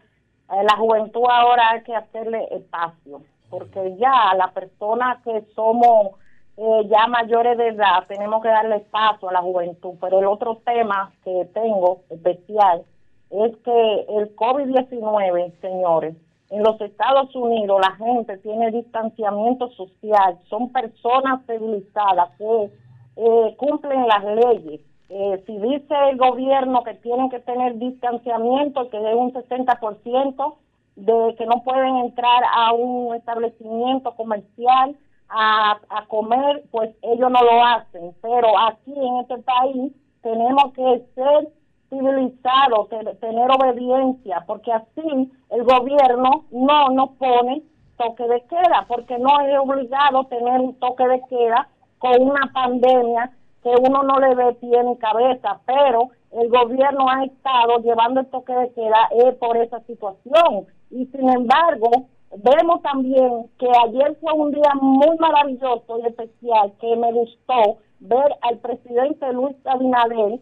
la 0.62 0.76
juventud 0.76 1.24
ahora 1.28 1.70
hay 1.70 1.82
que 1.82 1.96
hacerle 1.96 2.46
espacio, 2.52 3.22
porque 3.50 3.96
ya 3.96 4.34
la 4.36 4.52
persona 4.52 5.20
que 5.24 5.44
somos 5.54 6.12
eh, 6.56 6.86
ya 6.88 7.08
mayores 7.08 7.58
de 7.58 7.68
edad, 7.68 8.06
tenemos 8.06 8.40
que 8.40 8.48
darle 8.48 8.76
espacio 8.76 9.28
a 9.28 9.32
la 9.32 9.42
juventud. 9.42 9.94
Pero 10.00 10.20
el 10.20 10.26
otro 10.26 10.60
tema 10.64 11.12
que 11.24 11.48
tengo 11.52 12.02
especial 12.10 12.84
es 13.30 13.56
que 13.64 14.06
el 14.08 14.36
COVID-19, 14.36 15.60
señores, 15.60 16.14
en 16.50 16.62
los 16.62 16.80
Estados 16.80 17.34
Unidos 17.34 17.80
la 17.80 17.96
gente 17.96 18.36
tiene 18.38 18.70
distanciamiento 18.70 19.70
social, 19.70 20.38
son 20.48 20.70
personas 20.72 21.44
civilizadas 21.46 22.30
que 22.38 22.70
eh, 23.16 23.54
cumplen 23.56 24.06
las 24.06 24.24
leyes. 24.24 24.80
Eh, 25.08 25.42
si 25.46 25.56
dice 25.58 25.94
el 26.10 26.16
gobierno 26.16 26.82
que 26.82 26.94
tienen 26.94 27.30
que 27.30 27.40
tener 27.40 27.78
distanciamiento, 27.78 28.88
que 28.90 28.96
es 28.96 29.14
un 29.14 29.32
60%, 29.32 30.54
de 30.96 31.34
que 31.36 31.46
no 31.46 31.62
pueden 31.64 31.96
entrar 31.96 32.42
a 32.52 32.72
un 32.72 33.14
establecimiento 33.14 34.14
comercial 34.14 34.96
a, 35.28 35.78
a 35.88 36.06
comer, 36.06 36.64
pues 36.70 36.94
ellos 37.02 37.30
no 37.30 37.42
lo 37.42 37.64
hacen. 37.64 38.14
Pero 38.22 38.58
aquí 38.58 38.94
en 38.94 39.18
este 39.18 39.38
país 39.38 39.92
tenemos 40.22 40.72
que 40.72 41.04
ser 41.14 41.48
civilizado, 41.94 42.88
tener 43.20 43.48
obediencia, 43.50 44.44
porque 44.46 44.72
así 44.72 45.32
el 45.50 45.62
gobierno 45.62 46.44
no 46.50 46.88
nos 46.90 47.10
pone 47.10 47.62
toque 47.96 48.24
de 48.24 48.42
queda, 48.42 48.84
porque 48.88 49.18
no 49.18 49.40
es 49.40 49.58
obligado 49.58 50.24
tener 50.24 50.60
un 50.60 50.74
toque 50.74 51.06
de 51.06 51.22
queda 51.28 51.68
con 51.98 52.20
una 52.20 52.50
pandemia 52.52 53.30
que 53.62 53.70
uno 53.70 54.02
no 54.02 54.18
le 54.18 54.34
ve 54.34 54.54
pie 54.54 54.82
ni 54.84 54.96
cabeza, 54.98 55.60
pero 55.64 56.10
el 56.32 56.48
gobierno 56.48 57.08
ha 57.08 57.24
estado 57.24 57.78
llevando 57.78 58.20
el 58.20 58.26
toque 58.26 58.52
de 58.52 58.72
queda 58.72 59.08
eh, 59.12 59.32
por 59.32 59.56
esa 59.56 59.80
situación. 59.80 60.66
Y 60.90 61.06
sin 61.06 61.30
embargo, 61.30 61.90
vemos 62.36 62.82
también 62.82 63.46
que 63.58 63.68
ayer 63.86 64.16
fue 64.20 64.32
un 64.32 64.50
día 64.50 64.72
muy 64.80 65.16
maravilloso 65.18 65.98
y 66.02 66.06
especial, 66.06 66.72
que 66.80 66.96
me 66.96 67.12
gustó 67.12 67.78
ver 68.00 68.34
al 68.42 68.58
presidente 68.58 69.32
Luis 69.32 69.56
Abinader 69.64 70.40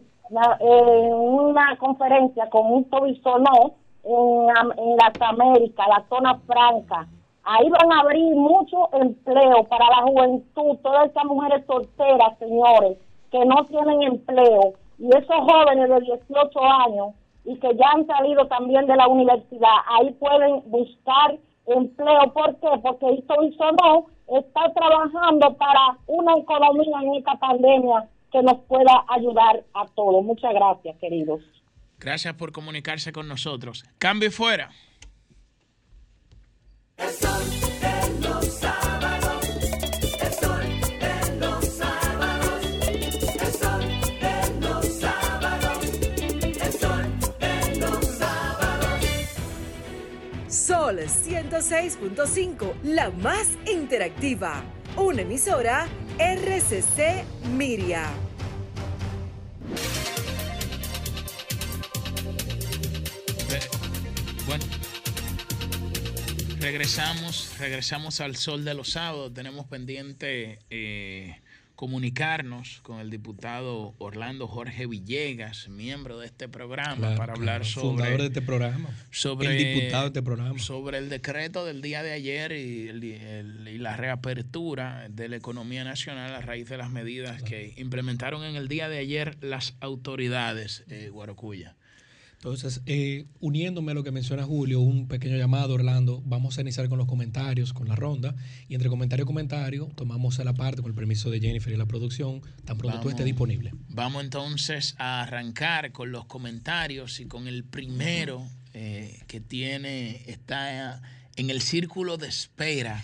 en 0.59 1.13
una 1.13 1.77
conferencia 1.77 2.49
con 2.49 2.71
un 2.71 2.83
Tobisonó 2.85 3.75
en, 4.03 4.49
en 4.77 4.97
las 4.97 5.13
la 5.87 6.05
zona 6.09 6.39
franca. 6.45 7.07
Ahí 7.43 7.69
van 7.69 7.91
a 7.91 7.99
abrir 8.01 8.35
mucho 8.35 8.89
empleo 8.93 9.63
para 9.65 9.85
la 9.89 10.03
juventud, 10.03 10.77
todas 10.81 11.09
esas 11.09 11.25
mujeres 11.25 11.65
solteras, 11.65 12.37
señores, 12.39 12.97
que 13.31 13.45
no 13.45 13.65
tienen 13.65 14.03
empleo, 14.03 14.73
y 14.97 15.07
esos 15.09 15.35
jóvenes 15.35 15.89
de 15.89 15.99
18 16.01 16.59
años 16.63 17.13
y 17.45 17.57
que 17.59 17.75
ya 17.75 17.85
han 17.93 18.07
salido 18.07 18.47
también 18.47 18.85
de 18.85 18.95
la 18.95 19.07
universidad, 19.07 19.75
ahí 19.87 20.11
pueden 20.13 20.61
buscar 20.67 21.37
empleo. 21.65 22.33
¿Por 22.33 22.55
qué? 22.55 22.67
Porque 22.81 23.09
esto 23.09 23.35
no 23.81 24.05
está 24.39 24.71
trabajando 24.73 25.53
para 25.55 25.97
una 26.07 26.37
economía 26.37 27.01
en 27.01 27.15
esta 27.15 27.35
pandemia 27.35 28.07
que 28.33 28.41
nos 28.41 28.59
pueda 28.67 29.05
ayudar 29.07 29.63
a 29.75 29.85
todos. 29.95 30.25
Muchas 30.25 30.53
gracias, 30.53 30.97
queridos. 30.99 31.41
Gracias 31.99 32.33
por 32.33 32.51
comunicarse 32.51 33.13
con 33.13 33.27
nosotros. 33.27 33.85
Cambio 33.99 34.31
fuera. 34.31 34.71
El 36.97 37.09
sol 37.09 37.43
de 37.79 38.27
los 38.27 38.45
sábados. 38.45 39.45
El 40.19 40.33
sol 40.33 40.65
de 40.99 41.39
los 41.39 41.65
sábados. 41.65 42.65
El 43.39 43.53
sol 43.53 43.85
de 44.19 44.59
los 44.61 44.85
sábados. 44.87 45.79
El 46.59 46.73
sol 46.73 47.05
de 47.39 47.79
los 47.79 48.05
sábados. 48.05 48.99
Sol 50.47 50.97
106.5, 50.97 52.73
la 52.83 53.11
más 53.11 53.57
interactiva. 53.71 54.63
Una 54.95 55.23
emisora 55.23 55.87
RCC 56.19 57.25
Miria. 57.55 58.11
Bueno, 64.45 64.65
regresamos, 66.59 67.57
regresamos 67.57 68.21
al 68.21 68.35
sol 68.35 68.63
de 68.63 68.75
los 68.75 68.91
sábados. 68.91 69.33
Tenemos 69.33 69.65
pendiente 69.65 70.59
eh, 70.69 71.41
comunicarnos 71.75 72.79
con 72.83 72.99
el 72.99 73.09
diputado 73.09 73.95
Orlando 73.97 74.47
Jorge 74.47 74.85
Villegas, 74.87 75.69
miembro 75.69 76.19
de 76.19 76.27
este 76.27 76.47
programa, 76.47 77.15
para 77.15 77.33
hablar 77.33 77.65
sobre. 77.65 77.89
Fundador 77.89 78.21
de 78.21 78.27
este 78.27 78.41
programa. 78.41 78.89
Sobre, 79.11 79.49
el 79.49 79.75
diputado 79.75 80.03
de 80.03 80.07
este 80.07 80.21
programa. 80.21 80.59
Sobre 80.59 80.97
el 80.99 81.09
decreto 81.09 81.65
del 81.65 81.81
día 81.81 82.03
de 82.03 82.11
ayer 82.11 82.51
y, 82.51 82.89
y 82.89 83.77
la 83.77 83.97
reapertura 83.97 85.07
de 85.09 85.29
la 85.29 85.35
economía 85.35 85.83
nacional 85.83 86.33
a 86.35 86.41
raíz 86.41 86.69
de 86.69 86.77
las 86.77 86.91
medidas 86.91 87.41
que 87.43 87.73
implementaron 87.77 88.43
en 88.43 88.55
el 88.55 88.67
día 88.67 88.89
de 88.89 88.99
ayer 88.99 89.37
las 89.41 89.75
autoridades 89.79 90.83
eh, 90.89 91.09
Guarocuya. 91.09 91.75
Entonces, 92.43 92.81
eh, 92.87 93.23
uniéndome 93.39 93.93
a 93.93 93.95
lo 93.95 94.03
que 94.03 94.11
menciona 94.11 94.43
Julio, 94.43 94.81
un 94.81 95.07
pequeño 95.07 95.37
llamado, 95.37 95.75
Orlando, 95.75 96.21
vamos 96.25 96.57
a 96.57 96.61
iniciar 96.61 96.89
con 96.89 96.97
los 96.97 97.07
comentarios, 97.07 97.71
con 97.71 97.87
la 97.87 97.95
ronda, 97.95 98.35
y 98.67 98.75
entre 98.75 98.89
comentario 98.89 99.23
y 99.23 99.25
comentario 99.25 99.89
tomamos 99.95 100.37
la 100.39 100.53
parte 100.53 100.81
con 100.81 100.91
el 100.91 100.95
permiso 100.95 101.29
de 101.29 101.39
Jennifer 101.39 101.71
y 101.71 101.77
la 101.77 101.85
producción, 101.85 102.41
tan 102.65 102.77
pronto 102.77 102.99
tú 102.99 103.09
esté 103.09 103.23
disponible. 103.23 103.71
Vamos 103.87 104.25
entonces 104.25 104.93
a 104.97 105.21
arrancar 105.21 105.93
con 105.93 106.11
los 106.11 106.25
comentarios 106.25 107.21
y 107.21 107.27
con 107.27 107.47
el 107.47 107.63
primero 107.63 108.45
eh, 108.73 109.21
que 109.27 109.39
tiene, 109.39 110.29
está 110.29 111.01
en 111.37 111.49
el 111.49 111.61
círculo 111.61 112.17
de 112.17 112.27
espera. 112.27 113.01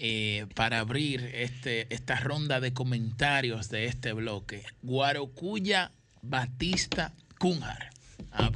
Eh, 0.00 0.46
para 0.54 0.78
abrir 0.78 1.22
este, 1.34 1.92
esta 1.92 2.20
ronda 2.20 2.60
de 2.60 2.72
comentarios 2.72 3.68
de 3.68 3.86
este 3.86 4.12
bloque. 4.12 4.62
Guarocuya 4.82 5.90
Batista 6.22 7.14
Cunjar. 7.38 7.97
Ah, 8.32 8.50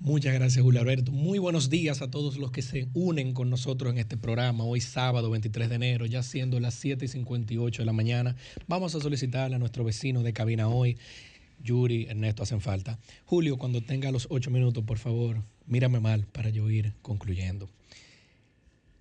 Muchas 0.00 0.34
gracias, 0.34 0.62
Julio 0.62 0.80
Alberto. 0.80 1.12
Muy 1.12 1.38
buenos 1.38 1.70
días 1.70 2.02
a 2.02 2.10
todos 2.10 2.36
los 2.36 2.50
que 2.50 2.62
se 2.62 2.88
unen 2.92 3.34
con 3.34 3.50
nosotros 3.50 3.92
en 3.92 3.98
este 3.98 4.16
programa. 4.16 4.64
Hoy 4.64 4.80
sábado 4.80 5.30
23 5.30 5.68
de 5.68 5.74
enero, 5.76 6.06
ya 6.06 6.24
siendo 6.24 6.58
las 6.58 6.74
7 6.74 7.04
y 7.04 7.08
58 7.08 7.82
de 7.82 7.86
la 7.86 7.92
mañana, 7.92 8.34
vamos 8.66 8.96
a 8.96 9.00
solicitarle 9.00 9.56
a 9.56 9.58
nuestro 9.60 9.84
vecino 9.84 10.24
de 10.24 10.32
cabina 10.32 10.68
hoy, 10.68 10.98
Yuri, 11.62 12.06
Ernesto, 12.08 12.42
hacen 12.42 12.60
falta. 12.60 12.98
Julio, 13.26 13.58
cuando 13.58 13.80
tenga 13.80 14.10
los 14.10 14.26
8 14.28 14.50
minutos, 14.50 14.82
por 14.82 14.98
favor, 14.98 15.40
mírame 15.66 16.00
mal 16.00 16.26
para 16.26 16.50
yo 16.50 16.68
ir 16.68 16.94
concluyendo. 17.02 17.68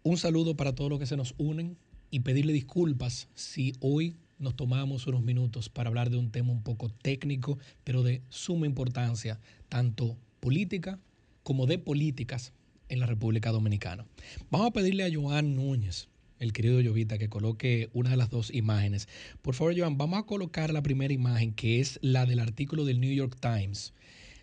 Un 0.04 0.18
saludo 0.18 0.56
para 0.56 0.76
todos 0.76 0.92
los 0.92 1.00
que 1.00 1.08
se 1.08 1.18
nos 1.18 1.34
unen 1.40 1.78
y 2.12 2.20
pedirle 2.20 2.54
disculpas 2.54 3.28
si 3.34 3.74
hoy 3.80 4.16
nos 4.42 4.56
tomamos 4.56 5.08
unos 5.08 5.22
minutos 5.22 5.70
para 5.70 5.88
hablar 5.88 6.10
de 6.10 6.18
un 6.18 6.32
tema 6.32 6.52
un 6.52 6.64
poco 6.64 6.90
técnico, 6.90 7.58
pero 7.84 8.04
de 8.04 8.22
suma 8.30 8.66
importancia, 8.66 9.40
tanto 9.70 10.18
política 10.40 11.00
como 11.44 11.68
de 11.68 11.78
políticas 11.78 12.54
en 12.90 13.00
la 13.00 13.06
República 13.06 13.52
Dominicana. 13.52 14.06
Vamos 14.50 14.68
a 14.68 14.72
pedirle 14.72 15.06
a 15.06 15.10
Joan 15.14 15.56
Núñez, 15.56 16.10
el 16.40 16.54
querido 16.54 16.82
Llovita, 16.82 17.18
que 17.18 17.30
coloque 17.30 17.90
una 17.94 18.10
de 18.10 18.18
las 18.18 18.30
dos 18.30 18.54
imágenes. 18.54 19.08
Por 19.42 19.54
favor, 19.54 19.78
Joan, 19.78 19.98
vamos 19.98 20.20
a 20.20 20.24
colocar 20.24 20.74
la 20.74 20.82
primera 20.82 21.14
imagen, 21.14 21.54
que 21.54 21.80
es 21.80 22.00
la 22.02 22.26
del 22.26 22.40
artículo 22.40 22.84
del 22.84 23.00
New 23.00 23.14
York 23.14 23.38
Times. 23.40 23.94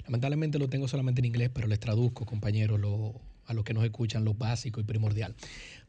Lamentablemente 0.05 0.59
lo 0.59 0.69
tengo 0.69 0.89
solamente 0.89 1.21
en 1.21 1.27
inglés, 1.27 1.51
pero 1.53 1.67
les 1.67 1.81
traduzco, 1.81 2.25
compañeros, 2.25 2.81
a 3.47 3.55
los 3.55 3.65
que 3.65 3.75
nos 3.75 3.85
escuchan, 3.85 4.25
lo 4.25 4.35
básico 4.35 4.81
y 4.81 4.85
primordial. 4.85 5.35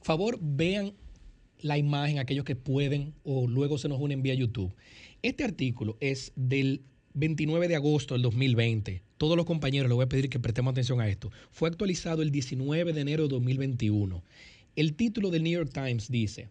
Favor, 0.02 0.40
vean 0.42 0.94
la 1.60 1.78
imagen, 1.78 2.20
aquellos 2.20 2.46
que 2.46 2.56
pueden 2.56 3.14
o 3.24 3.48
luego 3.48 3.78
se 3.78 3.90
nos 3.90 4.00
unen 4.00 4.22
vía 4.22 4.34
YouTube. 4.34 4.74
Este 5.22 5.44
artículo 5.44 5.98
es 6.00 6.32
del 6.36 6.82
29 7.14 7.68
de 7.68 7.76
agosto 7.76 8.14
del 8.14 8.22
2020. 8.22 9.02
Todos 9.18 9.36
los 9.36 9.46
compañeros 9.46 9.90
les 9.90 9.96
voy 9.96 10.06
a 10.06 10.10
pedir 10.10 10.30
que 10.30 10.40
prestemos 10.40 10.72
atención 10.72 11.02
a 11.02 11.10
esto. 11.10 11.32
Fue 11.52 11.68
actualizado 11.70 12.22
el 12.22 12.32
19 12.32 12.94
de 12.94 13.02
enero 13.02 13.24
de 13.24 13.30
2021. 13.30 14.24
El 14.76 14.94
título 14.94 15.30
del 15.30 15.44
New 15.44 15.54
York 15.54 15.72
Times 15.74 16.10
dice, 16.10 16.50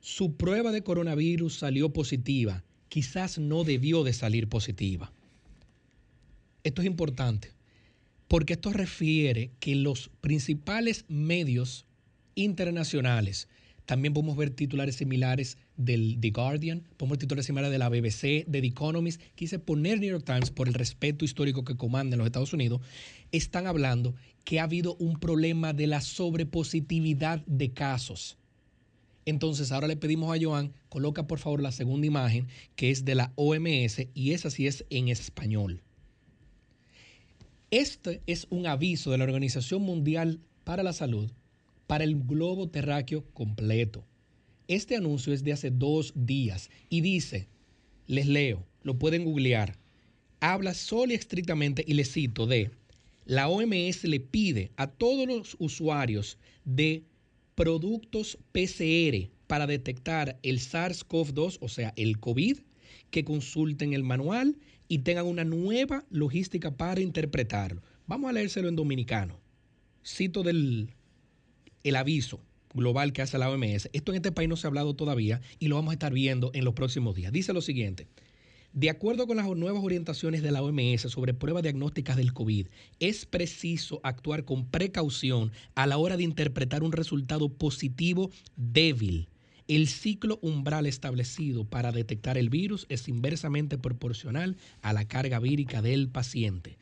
su 0.00 0.36
prueba 0.36 0.72
de 0.72 0.82
coronavirus 0.82 1.54
salió 1.54 1.92
positiva, 1.92 2.64
quizás 2.88 3.38
no 3.38 3.64
debió 3.64 4.04
de 4.04 4.12
salir 4.12 4.48
positiva. 4.48 5.12
Esto 6.62 6.82
es 6.82 6.86
importante 6.86 7.52
porque 8.30 8.52
esto 8.52 8.72
refiere 8.72 9.50
que 9.58 9.74
los 9.74 10.08
principales 10.20 11.04
medios 11.08 11.84
internacionales 12.36 13.48
también 13.90 14.14
podemos 14.14 14.36
ver 14.36 14.50
titulares 14.50 14.94
similares 14.94 15.58
del 15.76 16.18
The 16.20 16.30
Guardian, 16.30 16.82
podemos 16.96 17.16
ver 17.16 17.18
titulares 17.18 17.46
similares 17.46 17.72
de 17.72 17.78
la 17.78 17.88
BBC, 17.88 18.46
de 18.46 18.60
The 18.60 18.66
Economist. 18.68 19.20
Quise 19.34 19.58
poner 19.58 19.98
New 19.98 20.08
York 20.08 20.24
Times 20.24 20.52
por 20.52 20.68
el 20.68 20.74
respeto 20.74 21.24
histórico 21.24 21.64
que 21.64 21.76
comanda 21.76 22.14
en 22.14 22.18
los 22.18 22.26
Estados 22.26 22.52
Unidos. 22.52 22.80
Están 23.32 23.66
hablando 23.66 24.14
que 24.44 24.60
ha 24.60 24.62
habido 24.62 24.94
un 25.00 25.18
problema 25.18 25.72
de 25.72 25.88
la 25.88 26.02
sobrepositividad 26.02 27.44
de 27.46 27.72
casos. 27.72 28.38
Entonces, 29.26 29.72
ahora 29.72 29.88
le 29.88 29.96
pedimos 29.96 30.32
a 30.32 30.40
Joan, 30.40 30.72
coloca 30.88 31.26
por 31.26 31.40
favor 31.40 31.60
la 31.60 31.72
segunda 31.72 32.06
imagen, 32.06 32.46
que 32.76 32.92
es 32.92 33.04
de 33.04 33.16
la 33.16 33.32
OMS, 33.34 34.06
y 34.14 34.30
esa 34.30 34.50
sí 34.50 34.68
es 34.68 34.84
en 34.90 35.08
español. 35.08 35.82
Este 37.72 38.22
es 38.28 38.46
un 38.50 38.68
aviso 38.68 39.10
de 39.10 39.18
la 39.18 39.24
Organización 39.24 39.82
Mundial 39.82 40.38
para 40.62 40.84
la 40.84 40.92
Salud 40.92 41.32
para 41.90 42.04
el 42.04 42.14
globo 42.14 42.68
terráqueo 42.68 43.24
completo. 43.32 44.06
Este 44.68 44.94
anuncio 44.94 45.32
es 45.32 45.42
de 45.42 45.52
hace 45.52 45.72
dos 45.72 46.12
días 46.14 46.70
y 46.88 47.00
dice, 47.00 47.48
les 48.06 48.28
leo, 48.28 48.64
lo 48.84 48.96
pueden 48.96 49.24
googlear, 49.24 49.76
habla 50.38 50.74
solo 50.74 51.10
y 51.10 51.16
estrictamente, 51.16 51.84
y 51.84 51.94
les 51.94 52.12
cito, 52.12 52.46
de 52.46 52.70
la 53.24 53.48
OMS 53.48 54.04
le 54.04 54.20
pide 54.20 54.70
a 54.76 54.86
todos 54.86 55.26
los 55.26 55.56
usuarios 55.58 56.38
de 56.64 57.02
productos 57.56 58.38
PCR 58.52 59.28
para 59.48 59.66
detectar 59.66 60.38
el 60.44 60.60
SARS-CoV-2, 60.60 61.58
o 61.60 61.68
sea, 61.68 61.92
el 61.96 62.20
COVID, 62.20 62.58
que 63.10 63.24
consulten 63.24 63.94
el 63.94 64.04
manual 64.04 64.56
y 64.86 64.98
tengan 64.98 65.26
una 65.26 65.42
nueva 65.42 66.04
logística 66.08 66.70
para 66.70 67.00
interpretarlo. 67.00 67.82
Vamos 68.06 68.30
a 68.30 68.32
leérselo 68.32 68.68
en 68.68 68.76
dominicano. 68.76 69.40
Cito 70.04 70.44
del 70.44 70.94
el 71.84 71.96
aviso 71.96 72.40
global 72.74 73.12
que 73.12 73.22
hace 73.22 73.38
la 73.38 73.50
OMS. 73.50 73.88
Esto 73.92 74.12
en 74.12 74.16
este 74.16 74.32
país 74.32 74.48
no 74.48 74.56
se 74.56 74.66
ha 74.66 74.68
hablado 74.68 74.94
todavía 74.94 75.40
y 75.58 75.68
lo 75.68 75.76
vamos 75.76 75.90
a 75.90 75.94
estar 75.94 76.12
viendo 76.12 76.50
en 76.54 76.64
los 76.64 76.74
próximos 76.74 77.14
días. 77.14 77.32
Dice 77.32 77.52
lo 77.52 77.60
siguiente. 77.60 78.06
De 78.72 78.88
acuerdo 78.88 79.26
con 79.26 79.36
las 79.36 79.48
nuevas 79.48 79.82
orientaciones 79.82 80.42
de 80.42 80.52
la 80.52 80.62
OMS 80.62 81.02
sobre 81.02 81.34
pruebas 81.34 81.64
diagnósticas 81.64 82.16
del 82.16 82.32
COVID, 82.32 82.68
es 83.00 83.26
preciso 83.26 84.00
actuar 84.04 84.44
con 84.44 84.64
precaución 84.66 85.50
a 85.74 85.88
la 85.88 85.98
hora 85.98 86.16
de 86.16 86.22
interpretar 86.22 86.84
un 86.84 86.92
resultado 86.92 87.48
positivo 87.48 88.30
débil. 88.54 89.28
El 89.66 89.88
ciclo 89.88 90.38
umbral 90.40 90.86
establecido 90.86 91.64
para 91.64 91.90
detectar 91.90 92.38
el 92.38 92.48
virus 92.48 92.86
es 92.88 93.08
inversamente 93.08 93.76
proporcional 93.76 94.56
a 94.82 94.92
la 94.92 95.04
carga 95.04 95.40
vírica 95.40 95.82
del 95.82 96.08
paciente. 96.08 96.78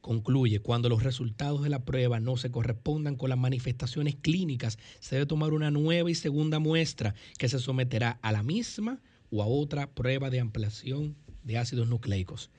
Concluye, 0.00 0.60
cuando 0.60 0.88
los 0.88 1.02
resultados 1.02 1.62
de 1.62 1.68
la 1.68 1.84
prueba 1.84 2.20
no 2.20 2.36
se 2.36 2.50
correspondan 2.50 3.16
con 3.16 3.28
las 3.28 3.38
manifestaciones 3.38 4.16
clínicas, 4.16 4.78
se 4.98 5.16
debe 5.16 5.26
tomar 5.26 5.52
una 5.52 5.70
nueva 5.70 6.10
y 6.10 6.14
segunda 6.14 6.58
muestra 6.58 7.14
que 7.38 7.48
se 7.48 7.58
someterá 7.58 8.18
a 8.22 8.32
la 8.32 8.42
misma 8.42 9.00
o 9.30 9.42
a 9.42 9.46
otra 9.46 9.90
prueba 9.90 10.30
de 10.30 10.40
ampliación 10.40 11.16
de 11.44 11.58
ácidos 11.58 11.88
nucleicos. 11.88 12.50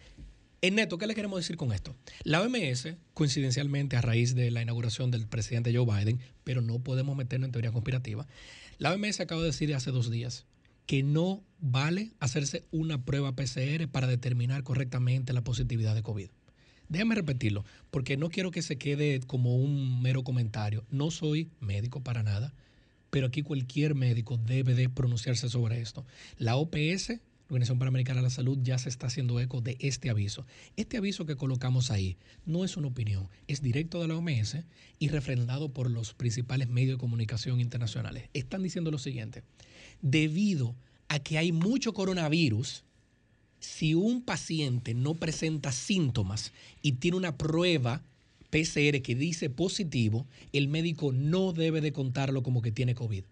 En 0.61 0.75
neto, 0.75 0.99
¿qué 0.99 1.07
le 1.07 1.15
queremos 1.15 1.39
decir 1.39 1.57
con 1.57 1.73
esto? 1.73 1.95
La 2.23 2.41
OMS, 2.41 2.89
coincidencialmente 3.15 3.95
a 3.95 4.01
raíz 4.01 4.35
de 4.35 4.51
la 4.51 4.61
inauguración 4.61 5.09
del 5.09 5.25
presidente 5.25 5.75
Joe 5.75 5.85
Biden, 5.85 6.19
pero 6.43 6.61
no 6.61 6.77
podemos 6.79 7.17
meternos 7.17 7.47
en 7.47 7.51
teoría 7.51 7.71
conspirativa, 7.71 8.27
la 8.77 8.93
OMS 8.93 9.19
acaba 9.19 9.41
de 9.41 9.47
decir 9.47 9.73
hace 9.73 9.89
dos 9.89 10.11
días 10.11 10.45
que 10.85 11.01
no 11.01 11.43
vale 11.59 12.11
hacerse 12.19 12.65
una 12.71 13.03
prueba 13.05 13.35
PCR 13.35 13.87
para 13.87 14.07
determinar 14.07 14.63
correctamente 14.63 15.33
la 15.33 15.43
positividad 15.43 15.95
de 15.95 16.03
COVID. 16.03 16.29
Déjame 16.91 17.15
repetirlo, 17.15 17.63
porque 17.89 18.17
no 18.17 18.29
quiero 18.29 18.51
que 18.51 18.61
se 18.61 18.77
quede 18.77 19.21
como 19.21 19.55
un 19.55 20.01
mero 20.01 20.25
comentario. 20.25 20.83
No 20.91 21.09
soy 21.09 21.49
médico 21.61 22.01
para 22.01 22.21
nada, 22.21 22.53
pero 23.09 23.27
aquí 23.27 23.43
cualquier 23.43 23.95
médico 23.95 24.35
debe 24.35 24.75
de 24.75 24.89
pronunciarse 24.89 25.47
sobre 25.47 25.79
esto. 25.79 26.05
La 26.37 26.57
OPS, 26.57 27.21
Organización 27.47 27.79
Panamericana 27.79 28.19
de 28.19 28.23
la 28.23 28.29
Salud, 28.29 28.59
ya 28.61 28.77
se 28.77 28.89
está 28.89 29.07
haciendo 29.07 29.39
eco 29.39 29.61
de 29.61 29.77
este 29.79 30.09
aviso. 30.09 30.45
Este 30.75 30.97
aviso 30.97 31.25
que 31.25 31.37
colocamos 31.37 31.91
ahí 31.91 32.17
no 32.45 32.65
es 32.65 32.75
una 32.75 32.89
opinión, 32.89 33.29
es 33.47 33.61
directo 33.61 34.01
de 34.01 34.09
la 34.09 34.17
OMS 34.17 34.57
y 34.99 35.07
refrendado 35.07 35.69
por 35.69 35.89
los 35.89 36.13
principales 36.13 36.67
medios 36.67 36.97
de 36.97 36.99
comunicación 36.99 37.61
internacionales. 37.61 38.27
Están 38.33 38.63
diciendo 38.63 38.91
lo 38.91 38.97
siguiente, 38.97 39.43
debido 40.01 40.75
a 41.07 41.19
que 41.19 41.37
hay 41.37 41.53
mucho 41.53 41.93
coronavirus, 41.93 42.83
si 43.61 43.93
un 43.93 44.23
paciente 44.23 44.93
no 44.93 45.13
presenta 45.13 45.71
síntomas 45.71 46.51
y 46.81 46.93
tiene 46.93 47.15
una 47.15 47.37
prueba 47.37 48.03
PCR 48.49 49.01
que 49.01 49.15
dice 49.15 49.49
positivo, 49.49 50.27
el 50.51 50.67
médico 50.67 51.13
no 51.13 51.53
debe 51.53 51.79
de 51.79 51.93
contarlo 51.93 52.43
como 52.43 52.61
que 52.61 52.71
tiene 52.71 52.95
COVID. 52.95 53.23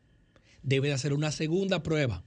Debe 0.63 0.87
de 0.87 0.93
hacer 0.93 1.13
una 1.13 1.31
segunda 1.31 1.83
prueba. 1.83 2.23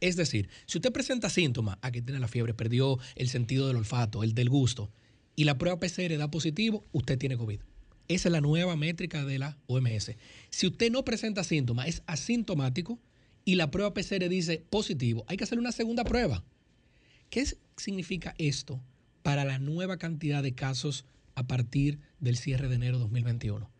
Es 0.00 0.16
decir, 0.16 0.48
si 0.66 0.78
usted 0.78 0.92
presenta 0.92 1.30
síntomas, 1.30 1.78
aquí 1.82 2.00
tiene 2.00 2.18
la 2.18 2.26
fiebre, 2.26 2.54
perdió 2.54 2.98
el 3.14 3.28
sentido 3.28 3.68
del 3.68 3.76
olfato, 3.76 4.24
el 4.24 4.34
del 4.34 4.48
gusto, 4.48 4.90
y 5.36 5.44
la 5.44 5.58
prueba 5.58 5.78
PCR 5.78 6.16
da 6.16 6.30
positivo, 6.30 6.84
usted 6.90 7.18
tiene 7.18 7.36
COVID. 7.36 7.60
Esa 8.08 8.28
es 8.28 8.32
la 8.32 8.40
nueva 8.40 8.76
métrica 8.76 9.24
de 9.24 9.38
la 9.38 9.58
OMS. 9.66 10.12
Si 10.50 10.66
usted 10.66 10.90
no 10.90 11.04
presenta 11.04 11.44
síntomas, 11.44 11.86
es 11.86 12.02
asintomático 12.06 12.98
y 13.44 13.56
la 13.56 13.70
prueba 13.70 13.94
PCR 13.94 14.28
dice 14.28 14.64
positivo, 14.70 15.24
hay 15.28 15.36
que 15.36 15.44
hacer 15.44 15.58
una 15.58 15.72
segunda 15.72 16.04
prueba. 16.04 16.42
¿Qué 17.32 17.46
significa 17.78 18.34
esto 18.36 18.78
para 19.22 19.46
la 19.46 19.58
nueva 19.58 19.96
cantidad 19.96 20.42
de 20.42 20.52
casos 20.52 21.06
a 21.34 21.46
partir 21.46 21.98
del 22.20 22.36
cierre 22.36 22.68
de 22.68 22.74
enero 22.74 22.98
de 22.98 23.04
2021? 23.04 23.70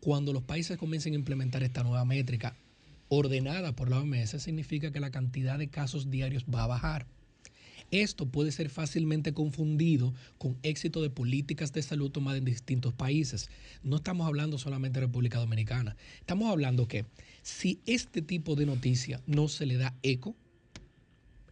Cuando 0.00 0.32
los 0.32 0.42
países 0.42 0.78
comiencen 0.78 1.12
a 1.12 1.16
implementar 1.16 1.62
esta 1.62 1.82
nueva 1.82 2.06
métrica 2.06 2.56
ordenada 3.10 3.76
por 3.76 3.90
la 3.90 3.98
OMS, 3.98 4.40
significa 4.40 4.90
que 4.90 5.00
la 5.00 5.10
cantidad 5.10 5.58
de 5.58 5.68
casos 5.68 6.08
diarios 6.08 6.46
va 6.46 6.64
a 6.64 6.68
bajar. 6.68 7.06
Esto 7.90 8.24
puede 8.24 8.52
ser 8.52 8.70
fácilmente 8.70 9.34
confundido 9.34 10.14
con 10.38 10.56
éxito 10.62 11.02
de 11.02 11.10
políticas 11.10 11.74
de 11.74 11.82
salud 11.82 12.10
tomadas 12.10 12.38
en 12.38 12.46
distintos 12.46 12.94
países. 12.94 13.50
No 13.82 13.96
estamos 13.96 14.26
hablando 14.26 14.56
solamente 14.56 14.98
de 14.98 15.08
República 15.08 15.38
Dominicana. 15.38 15.94
Estamos 16.20 16.50
hablando 16.50 16.88
que 16.88 17.04
si 17.42 17.80
este 17.84 18.22
tipo 18.22 18.56
de 18.56 18.64
noticia 18.64 19.20
no 19.26 19.48
se 19.48 19.66
le 19.66 19.76
da 19.76 19.94
eco, 20.02 20.34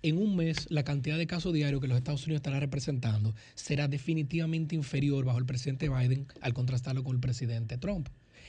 en 0.03 0.19
un 0.19 0.37
mes 0.37 0.67
la 0.71 0.85
cantidad 0.85 1.19
de 1.19 1.27
casos 1.27 1.53
diarios 1.53 1.81
que 1.81 1.89
los 1.89 1.99
Estados 1.99 2.25
Unidos 2.27 2.41
estará 2.41 2.61
representando 2.61 3.35
será 3.55 3.89
definitivamente 3.89 4.75
inferior 4.75 5.25
bajo 5.25 5.39
el 5.39 5.47
presidente 5.47 5.89
Biden 5.89 6.27
al 6.41 6.55
contrastarlo 6.55 7.05
con 7.05 7.17
el 7.17 7.21
presidente 7.21 7.79
Trump. 7.79 8.09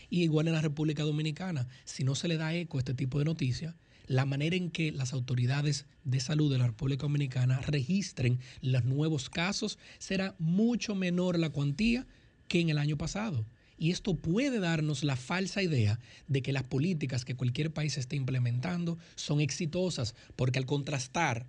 Y 0.10 0.24
igual 0.24 0.48
en 0.48 0.54
la 0.54 0.62
República 0.62 1.04
Dominicana, 1.04 1.68
si 1.84 2.04
no 2.04 2.16
se 2.16 2.28
le 2.28 2.38
da 2.38 2.54
eco 2.54 2.78
a 2.78 2.82
este 2.82 2.94
tipo 2.94 3.20
de 3.20 3.26
noticias, 3.26 3.76
la 4.08 4.26
manera 4.26 4.56
en 4.56 4.72
que 4.72 4.92
las 4.92 5.14
autoridades 5.14 5.86
de 6.06 6.20
salud 6.22 6.52
de 6.52 6.58
la 6.58 6.68
República 6.68 7.04
Dominicana 7.04 7.60
registren 7.62 8.40
los 8.62 8.86
nuevos 8.86 9.30
casos 9.30 9.78
será 10.00 10.36
mucho 10.40 10.96
menor 10.96 11.38
la 11.38 11.50
cuantía 11.50 12.08
que 12.48 12.62
en 12.62 12.70
el 12.70 12.78
año 12.78 12.98
pasado. 12.98 13.46
Y 13.78 13.92
esto 13.92 14.16
puede 14.16 14.60
darnos 14.60 15.04
la 15.04 15.16
falsa 15.16 15.62
idea 15.62 16.00
de 16.28 16.42
que 16.42 16.52
las 16.52 16.64
políticas 16.64 17.26
que 17.26 17.36
cualquier 17.36 17.72
país 17.72 17.98
esté 17.98 18.16
implementando 18.16 18.98
son 19.16 19.40
exitosas, 19.40 20.16
porque 20.36 20.60
al 20.60 20.66
contrastar 20.66 21.46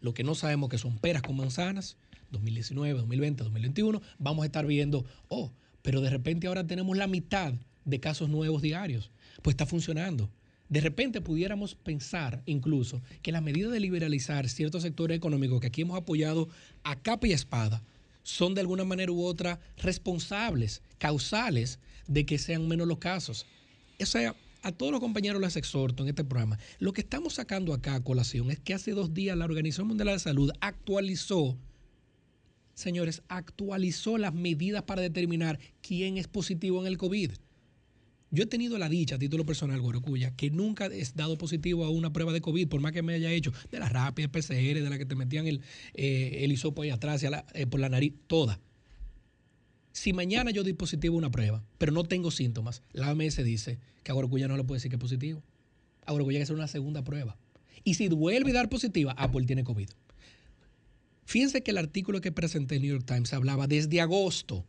lo 0.00 0.14
que 0.14 0.24
no 0.24 0.34
sabemos 0.34 0.68
que 0.68 0.78
son 0.78 0.98
peras 0.98 1.22
con 1.22 1.36
manzanas, 1.36 1.96
2019, 2.32 2.94
2020, 2.94 3.44
2021, 3.44 4.02
vamos 4.18 4.42
a 4.42 4.46
estar 4.46 4.66
viendo, 4.66 5.04
oh, 5.28 5.52
pero 5.82 6.00
de 6.00 6.10
repente 6.10 6.46
ahora 6.46 6.66
tenemos 6.66 6.96
la 6.96 7.06
mitad 7.06 7.54
de 7.84 8.00
casos 8.00 8.28
nuevos 8.28 8.62
diarios. 8.62 9.10
Pues 9.42 9.54
está 9.54 9.66
funcionando 9.66 10.30
de 10.70 10.80
repente 10.80 11.20
pudiéramos 11.20 11.74
pensar 11.74 12.42
incluso 12.46 13.02
que 13.22 13.32
las 13.32 13.42
medidas 13.42 13.72
de 13.72 13.80
liberalizar 13.80 14.48
ciertos 14.48 14.82
sectores 14.84 15.16
económicos 15.16 15.60
que 15.60 15.66
aquí 15.66 15.82
hemos 15.82 15.98
apoyado 15.98 16.48
a 16.84 17.02
capa 17.02 17.26
y 17.26 17.32
espada 17.32 17.82
son 18.22 18.54
de 18.54 18.60
alguna 18.60 18.84
manera 18.84 19.10
u 19.10 19.24
otra 19.24 19.58
responsables, 19.78 20.82
causales 21.00 21.80
de 22.06 22.26
que 22.26 22.38
sean 22.38 22.68
menos 22.68 22.86
los 22.86 22.98
casos. 22.98 23.46
O 23.98 24.06
sea, 24.06 24.36
a 24.62 24.70
todos 24.70 24.92
los 24.92 25.00
compañeros 25.00 25.40
les 25.40 25.56
exhorto 25.56 26.02
en 26.02 26.10
este 26.10 26.24
programa, 26.24 26.58
lo 26.78 26.92
que 26.92 27.00
estamos 27.00 27.34
sacando 27.34 27.72
acá 27.72 27.94
a 27.94 28.04
colación 28.04 28.50
es 28.50 28.60
que 28.60 28.74
hace 28.74 28.92
dos 28.92 29.14
días 29.14 29.36
la 29.36 29.46
Organización 29.46 29.88
Mundial 29.88 30.08
de 30.08 30.12
la 30.12 30.18
Salud 30.18 30.52
actualizó, 30.60 31.56
señores, 32.74 33.22
actualizó 33.28 34.18
las 34.18 34.34
medidas 34.34 34.82
para 34.82 35.00
determinar 35.00 35.58
quién 35.80 36.18
es 36.18 36.28
positivo 36.28 36.80
en 36.80 36.86
el 36.86 36.98
COVID. 36.98 37.32
Yo 38.32 38.44
he 38.44 38.46
tenido 38.46 38.78
la 38.78 38.88
dicha, 38.88 39.16
a 39.16 39.18
título 39.18 39.44
personal, 39.44 39.80
Gorocuya, 39.80 40.36
que 40.36 40.50
nunca 40.50 40.86
he 40.86 41.04
dado 41.14 41.36
positivo 41.36 41.84
a 41.84 41.90
una 41.90 42.12
prueba 42.12 42.32
de 42.32 42.40
COVID, 42.40 42.68
por 42.68 42.80
más 42.80 42.92
que 42.92 43.02
me 43.02 43.14
haya 43.14 43.32
hecho 43.32 43.52
de 43.72 43.80
la 43.80 43.88
rápida, 43.88 44.28
PCR, 44.28 44.82
de 44.82 44.90
la 44.90 44.98
que 44.98 45.06
te 45.06 45.16
metían 45.16 45.48
el, 45.48 45.62
eh, 45.94 46.40
el 46.42 46.52
hisopo 46.52 46.82
ahí 46.82 46.90
atrás, 46.90 47.24
eh, 47.24 47.66
por 47.66 47.80
la 47.80 47.88
nariz, 47.88 48.12
toda. 48.28 48.60
Si 49.92 50.12
mañana 50.12 50.50
yo 50.50 50.62
doy 50.62 50.72
positivo 50.72 51.16
una 51.16 51.30
prueba, 51.30 51.64
pero 51.78 51.92
no 51.92 52.04
tengo 52.04 52.30
síntomas, 52.30 52.82
la 52.92 53.10
OMS 53.10 53.36
dice 53.44 53.78
que 54.02 54.12
a 54.12 54.14
Gorocuya 54.14 54.48
no 54.48 54.56
le 54.56 54.64
puede 54.64 54.78
decir 54.78 54.90
que 54.90 54.96
es 54.96 55.00
positivo. 55.00 55.42
A 56.06 56.12
Gorocuya 56.12 56.36
hay 56.36 56.40
que 56.40 56.44
hacer 56.44 56.56
una 56.56 56.68
segunda 56.68 57.02
prueba. 57.02 57.36
Y 57.84 57.94
si 57.94 58.08
vuelve 58.08 58.50
a 58.50 58.54
dar 58.54 58.68
positiva, 58.68 59.14
pues 59.32 59.46
tiene 59.46 59.64
COVID. 59.64 59.88
Fíjense 61.24 61.62
que 61.62 61.70
el 61.70 61.78
artículo 61.78 62.20
que 62.20 62.32
presenté 62.32 62.76
en 62.76 62.82
New 62.82 62.90
York 62.90 63.06
Times 63.06 63.32
hablaba 63.32 63.66
desde 63.66 64.00
agosto 64.00 64.66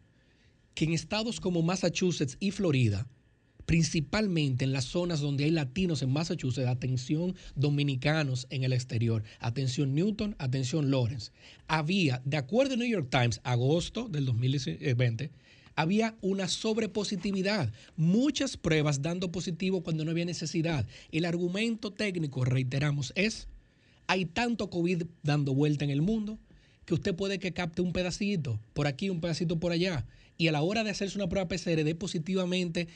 que 0.74 0.86
en 0.86 0.93
estados 0.93 1.39
como 1.39 1.61
Massachusetts 1.61 2.38
y 2.39 2.51
Florida, 2.51 3.07
principalmente 3.72 4.65
en 4.65 4.74
las 4.74 4.84
zonas 4.84 5.22
donde 5.22 5.45
hay 5.45 5.51
latinos 5.51 6.01
en 6.01 6.11
Massachusetts, 6.11 6.67
atención 6.67 7.38
dominicanos 7.55 8.45
en 8.49 8.65
el 8.65 8.74
exterior, 8.74 9.24
atención 9.39 9.95
Newton, 9.95 10.36
atención 10.39 10.91
Lawrence. 10.91 11.32
Había, 11.69 12.22
de 12.26 12.36
acuerdo 12.36 12.74
a 12.74 12.76
New 12.76 12.89
York 12.89 13.07
Times, 13.09 13.39
agosto 13.45 14.09
del 14.09 14.26
2020, 14.26 15.32
había 15.78 16.17
una 16.19 16.49
sobrepositividad, 16.49 17.72
muchas 17.95 18.57
pruebas 18.57 19.01
dando 19.01 19.32
positivo 19.32 19.84
cuando 19.84 20.03
no 20.03 20.11
había 20.11 20.26
necesidad. 20.26 20.86
El 21.13 21.24
argumento 21.24 21.91
técnico, 21.93 22.43
reiteramos, 22.43 23.13
es, 23.15 23.47
hay 24.05 24.26
tanto 24.26 24.69
COVID 24.69 25.03
dando 25.24 25.53
vuelta 25.53 25.86
en 25.86 25.91
el 25.91 26.01
mundo 26.01 26.38
que 26.84 26.93
usted 26.93 27.15
puede 27.15 27.39
que 27.39 27.53
capte 27.53 27.82
un 27.82 27.93
pedacito 27.93 28.59
por 28.74 28.88
aquí, 28.88 29.09
un 29.09 29.22
pedacito 29.22 29.61
por 29.61 29.72
allá, 29.72 30.05
y 30.41 30.47
a 30.47 30.51
la 30.51 30.63
hora 30.63 30.84
de 30.84 30.89
hacerse 30.89 31.17
una 31.17 31.30
prueba 31.30 31.47
PCR 31.47 31.84
dé 31.84 31.93
positivamente 31.93 32.88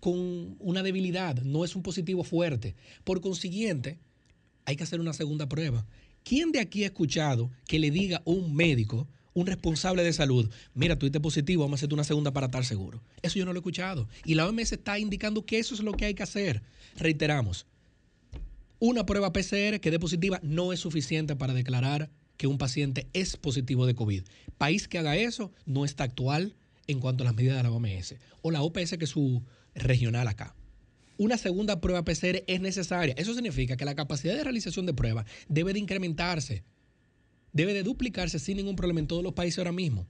con 0.00 0.56
una 0.58 0.82
debilidad, 0.82 1.42
no 1.42 1.64
es 1.64 1.76
un 1.76 1.82
positivo 1.82 2.24
fuerte. 2.24 2.74
Por 3.04 3.20
consiguiente, 3.20 3.98
hay 4.64 4.76
que 4.76 4.82
hacer 4.82 5.00
una 5.00 5.12
segunda 5.12 5.48
prueba. 5.48 5.86
¿Quién 6.24 6.52
de 6.52 6.60
aquí 6.60 6.84
ha 6.84 6.88
escuchado 6.88 7.50
que 7.66 7.78
le 7.78 7.90
diga 7.90 8.22
un 8.24 8.54
médico, 8.54 9.08
un 9.32 9.46
responsable 9.46 10.02
de 10.02 10.12
salud, 10.12 10.50
mira, 10.74 10.98
estás 11.00 11.22
positivo, 11.22 11.62
vamos 11.62 11.78
a 11.78 11.80
hacerte 11.80 11.94
una 11.94 12.04
segunda 12.04 12.32
para 12.32 12.46
estar 12.46 12.64
seguro? 12.64 13.02
Eso 13.22 13.38
yo 13.38 13.44
no 13.44 13.52
lo 13.52 13.58
he 13.58 13.60
escuchado. 13.60 14.08
Y 14.24 14.34
la 14.34 14.46
OMS 14.46 14.72
está 14.72 14.98
indicando 14.98 15.44
que 15.44 15.58
eso 15.58 15.74
es 15.74 15.80
lo 15.80 15.92
que 15.92 16.06
hay 16.06 16.14
que 16.14 16.22
hacer. 16.22 16.62
Reiteramos, 16.96 17.66
una 18.78 19.04
prueba 19.04 19.32
PCR 19.32 19.80
que 19.80 19.90
dé 19.90 19.98
positiva 19.98 20.40
no 20.42 20.72
es 20.72 20.80
suficiente 20.80 21.36
para 21.36 21.54
declarar 21.54 22.10
que 22.36 22.46
un 22.46 22.56
paciente 22.56 23.06
es 23.12 23.36
positivo 23.36 23.86
de 23.86 23.94
COVID. 23.94 24.22
País 24.56 24.88
que 24.88 24.98
haga 24.98 25.16
eso 25.16 25.52
no 25.66 25.84
está 25.84 26.04
actual 26.04 26.54
en 26.86 26.98
cuanto 26.98 27.22
a 27.22 27.26
las 27.26 27.34
medidas 27.34 27.58
de 27.58 27.62
la 27.62 27.70
OMS. 27.70 28.14
O 28.40 28.50
la 28.50 28.62
OPS 28.62 28.96
que 28.98 29.06
su 29.06 29.42
regional 29.74 30.28
acá. 30.28 30.54
Una 31.16 31.36
segunda 31.36 31.80
prueba 31.80 32.04
PCR 32.04 32.44
es 32.46 32.60
necesaria. 32.60 33.14
Eso 33.16 33.34
significa 33.34 33.76
que 33.76 33.84
la 33.84 33.94
capacidad 33.94 34.34
de 34.34 34.44
realización 34.44 34.86
de 34.86 34.94
pruebas 34.94 35.26
debe 35.48 35.72
de 35.72 35.78
incrementarse, 35.78 36.64
debe 37.52 37.74
de 37.74 37.82
duplicarse 37.82 38.38
sin 38.38 38.56
ningún 38.56 38.76
problema 38.76 39.00
en 39.00 39.06
todos 39.06 39.22
los 39.22 39.34
países 39.34 39.58
ahora 39.58 39.72
mismo. 39.72 40.06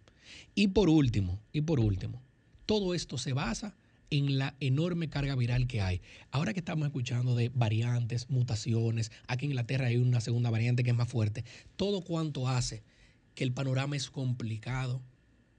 Y 0.54 0.68
por 0.68 0.88
último, 0.88 1.40
y 1.52 1.62
por 1.62 1.80
último, 1.80 2.22
todo 2.64 2.94
esto 2.94 3.18
se 3.18 3.32
basa 3.32 3.76
en 4.11 4.38
la 4.38 4.54
enorme 4.61 5.08
carga 5.08 5.34
viral 5.34 5.66
que 5.66 5.80
hay. 5.80 6.00
Ahora 6.30 6.52
que 6.52 6.61
estamos 6.61 6.86
escuchando 6.86 7.34
de 7.34 7.50
variantes, 7.54 8.28
mutaciones, 8.28 9.11
aquí 9.26 9.46
en 9.46 9.52
Inglaterra 9.52 9.86
hay 9.86 9.96
una 9.96 10.20
segunda 10.20 10.50
variante 10.50 10.82
que 10.82 10.90
es 10.90 10.96
más 10.96 11.08
fuerte, 11.08 11.44
todo 11.76 12.02
cuanto 12.02 12.48
hace 12.48 12.82
que 13.34 13.44
el 13.44 13.52
panorama 13.52 13.96
es 13.96 14.11
complicado 14.11 15.00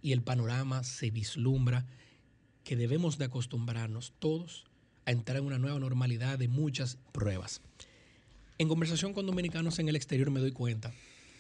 y 0.02 0.12
el 0.12 0.22
panorama 0.22 0.84
se 0.84 1.12
vislumbra 1.12 1.86
que 2.64 2.76
debemos 2.76 3.18
de 3.18 3.26
acostumbrarnos 3.26 4.14
todos 4.20 4.66
a 5.06 5.12
entrar 5.12 5.38
en 5.38 5.46
una 5.46 5.60
nueva 5.60 5.80
normalidad 5.80 6.38
de 6.38 6.48
muchas 6.48 6.98
pruebas. 7.12 7.62
En 8.58 8.68
conversación 8.68 9.14
con 9.14 9.26
dominicanos 9.26 9.80
en 9.80 9.90
el 9.90 9.96
exterior 9.96 10.30
me 10.30 10.40
doy 10.40 10.52
cuenta 10.52 10.94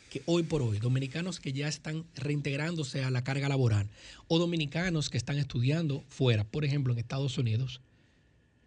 que 0.09 0.24
hoy 0.26 0.43
por 0.43 0.61
hoy, 0.61 0.80
dominicanos 0.80 1.39
que 1.39 1.53
ya 1.53 1.67
están 1.67 2.05
reintegrándose 2.15 3.03
a 3.03 3.11
la 3.11 3.24
carga 3.24 3.47
laboral 3.47 3.89
o 4.28 4.39
dominicanos 4.39 5.09
que 5.09 5.17
están 5.17 5.38
estudiando 5.38 6.03
fuera, 6.09 6.43
por 6.43 6.65
ejemplo 6.65 6.91
en 6.91 6.99
Estados 6.99 7.38
Unidos, 7.38 7.80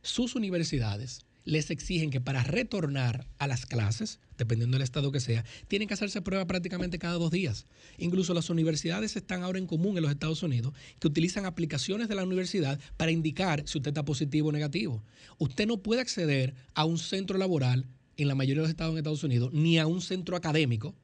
sus 0.01 0.35
universidades 0.37 1.24
les 1.45 1.71
exigen 1.71 2.11
que 2.11 2.21
para 2.21 2.43
retornar 2.43 3.27
a 3.39 3.47
las 3.47 3.67
clases, 3.67 4.19
dependiendo 4.39 4.77
del 4.77 4.83
estado 4.83 5.13
que 5.13 5.21
sea, 5.21 5.45
tienen 5.69 5.89
que 5.89 5.95
hacerse 5.95 6.23
prueba 6.23 6.47
prácticamente 6.47 6.99
cada 6.99 7.15
dos 7.15 7.31
días. 7.31 7.67
Incluso 7.99 8.35
las 8.35 8.51
universidades 8.51 9.17
están 9.17 9.43
ahora 9.43 9.59
en 9.59 9.67
común 9.67 9.97
en 9.97 10.03
los 10.03 10.13
Estados 10.13 10.43
Unidos 10.43 10.73
que 10.99 11.09
utilizan 11.09 11.45
aplicaciones 11.47 12.09
de 12.09 12.15
la 12.15 12.25
universidad 12.25 12.81
para 12.97 13.13
indicar 13.13 13.63
si 13.67 13.79
usted 13.79 13.91
está 13.91 14.05
positivo 14.05 14.49
o 14.49 14.53
negativo. 14.53 15.03
Usted 15.39 15.67
no 15.67 15.83
puede 15.83 16.01
acceder 16.01 16.55
a 16.75 16.85
un 16.85 16.99
centro 16.99 17.39
laboral 17.39 17.87
en 18.17 18.29
la 18.29 18.35
mayoría 18.35 18.63
de 18.63 18.69
los 18.69 18.71
estados 18.71 18.93
en 18.93 18.99
Estados 18.99 19.25
Unidos, 19.25 19.53
ni 19.53 19.79
a 19.79 19.87
un 19.87 20.01
centro 20.01 20.37
académico, 20.37 20.95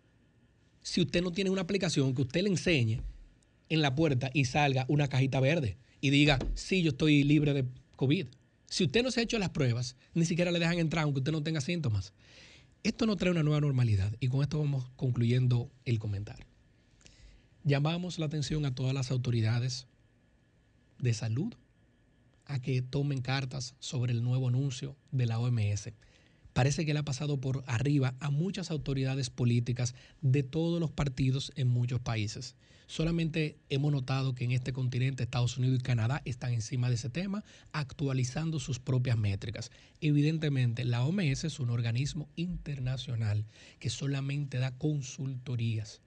si 0.83 1.01
usted 1.01 1.23
no 1.23 1.33
tiene 1.33 1.51
una 1.51 1.63
aplicación 1.63 2.15
que 2.15 2.23
usted 2.23 2.43
le 2.43 2.51
enseñe 2.51 3.03
en 3.69 3.83
la 3.83 3.95
puerta 3.95 4.31
y 4.33 4.47
salga 4.47 4.87
una 4.89 5.09
cajita 5.09 5.41
verde 5.41 5.77
y 6.01 6.11
diga, 6.11 6.39
sí, 6.55 6.83
yo 6.83 6.91
estoy 6.91 7.23
libre 7.25 7.53
de 7.53 7.65
COVID. 7.97 8.27
Si 8.71 8.85
usted 8.85 9.03
no 9.03 9.11
se 9.11 9.19
ha 9.19 9.25
hecho 9.25 9.39
las 9.39 9.51
pruebas, 9.51 9.97
ni 10.15 10.25
siquiera 10.25 10.53
le 10.53 10.61
dejan 10.61 10.79
entrar 10.79 11.03
aunque 11.03 11.19
usted 11.19 11.33
no 11.33 11.43
tenga 11.43 11.61
síntomas. 11.61 12.13
Esto 12.85 13.05
no 13.05 13.17
trae 13.17 13.33
una 13.33 13.43
nueva 13.43 13.61
normalidad 13.61 14.17
y 14.21 14.29
con 14.29 14.43
esto 14.43 14.61
vamos 14.61 14.87
concluyendo 14.95 15.69
el 15.85 15.99
comentario. 15.99 16.47
Llamamos 17.65 18.21
la 18.21 18.27
atención 18.27 18.65
a 18.65 18.75
todas 18.75 18.95
las 18.95 19.11
autoridades 19.11 19.89
de 21.01 21.13
salud 21.13 21.53
a 22.47 22.61
que 22.61 22.81
tomen 22.81 23.23
cartas 23.23 23.75
sobre 23.81 24.13
el 24.13 24.23
nuevo 24.23 24.49
anuncio 24.49 24.97
de 25.11 25.27
la 25.27 25.41
OMS 25.41 25.91
parece 26.61 26.85
que 26.85 26.93
le 26.93 27.01
ha 27.01 27.05
pasado 27.05 27.41
por 27.41 27.65
arriba 27.67 28.17
a 28.21 28.29
muchas 28.29 28.71
autoridades 28.71 29.31
políticas 29.31 29.95
de 30.21 30.43
todos 30.43 30.79
los 30.79 30.91
partidos 30.91 31.53
en 31.57 31.69
muchos 31.69 32.01
países. 32.01 32.55
Solamente 32.87 33.57
hemos 33.71 33.93
notado 33.93 34.35
que 34.35 34.45
en 34.45 34.51
este 34.51 34.75
continente 34.75 35.23
Estados 35.23 35.57
Unidos 35.57 35.79
y 35.81 35.83
Canadá 35.83 36.21
están 36.27 36.53
encima 36.53 36.91
de 36.91 36.97
ese 36.97 37.09
tema, 37.09 37.45
actualizando 37.73 38.61
sus 38.61 38.79
propias 38.79 39.17
métricas. 39.17 39.71
Evidentemente, 40.03 40.85
la 40.85 41.03
OMS 41.03 41.45
es 41.45 41.61
un 41.61 41.71
organismo 41.71 42.29
internacional 42.37 43.47
que 43.79 43.89
solamente 43.89 44.59
da 44.59 44.77
consultorías. 44.77 46.03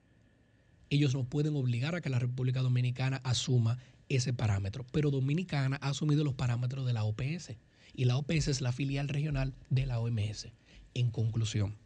Ellos 0.88 1.14
no 1.14 1.24
pueden 1.24 1.56
obligar 1.56 1.96
a 1.96 2.00
que 2.00 2.10
la 2.10 2.20
República 2.20 2.62
Dominicana 2.62 3.20
asuma 3.24 3.80
ese 4.08 4.32
parámetro, 4.32 4.86
pero 4.92 5.10
Dominicana 5.10 5.80
ha 5.82 5.88
asumido 5.88 6.22
los 6.22 6.34
parámetros 6.34 6.86
de 6.86 6.92
la 6.92 7.02
OPS 7.02 7.56
y 7.94 8.04
la 8.04 8.16
OPS 8.16 8.48
es 8.48 8.60
la 8.60 8.72
filial 8.72 9.08
regional 9.08 9.54
de 9.70 9.86
la 9.86 10.00
OMS. 10.00 10.48
En 10.94 11.10
conclusión, 11.10 11.76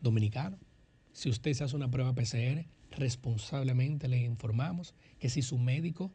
dominicano, 0.00 0.58
si 1.12 1.30
usted 1.30 1.52
se 1.54 1.64
hace 1.64 1.76
una 1.76 1.90
prueba 1.90 2.14
PCR, 2.14 2.66
responsablemente 2.90 4.08
le 4.08 4.18
informamos 4.18 4.94
que 5.18 5.30
si 5.30 5.42
su 5.42 5.58
médico 5.58 6.12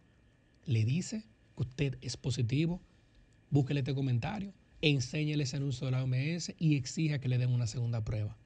le 0.66 0.86
dice 0.86 1.24
que 1.56 1.64
usted 1.64 1.98
es 2.02 2.18
positivo, 2.18 2.82
búsquele 3.50 3.82
este 3.82 3.96
comentario, 3.96 4.54
enséñele 4.82 5.44
ese 5.44 5.58
anuncio 5.58 5.86
de 5.86 5.92
la 5.92 6.04
OMS 6.04 6.54
y 6.58 6.76
exija 6.76 7.20
que 7.20 7.30
le 7.30 7.38
den 7.38 7.52
una 7.52 7.68
segunda 7.68 8.04
prueba. 8.04 8.38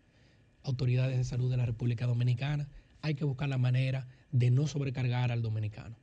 Autoridades 0.63 1.17
de 1.17 1.23
salud 1.23 1.51
de 1.51 1.57
la 1.57 1.65
República 1.65 2.07
Dominicana, 2.07 2.69
hay 3.01 3.15
que 3.15 3.25
buscar 3.25 3.49
la 3.49 3.57
manera 3.57 4.07
de 4.31 4.49
no 4.49 4.65
sobrecargar 4.65 5.31
al 5.31 5.41
dominicano. 5.41 5.97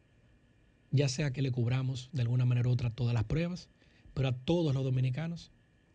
Ya 0.90 1.08
sea 1.08 1.32
que 1.32 1.40
le 1.40 1.50
cubramos 1.50 2.10
de 2.12 2.22
alguna 2.22 2.44
manera 2.44 2.68
u 2.68 2.72
otra 2.72 2.90
todas 2.90 3.14
las 3.14 3.24
pruebas, 3.24 3.68
pero 4.20 4.28
a 4.28 4.32
todos 4.32 4.74
los 4.74 4.84
dominicanos 4.84 5.50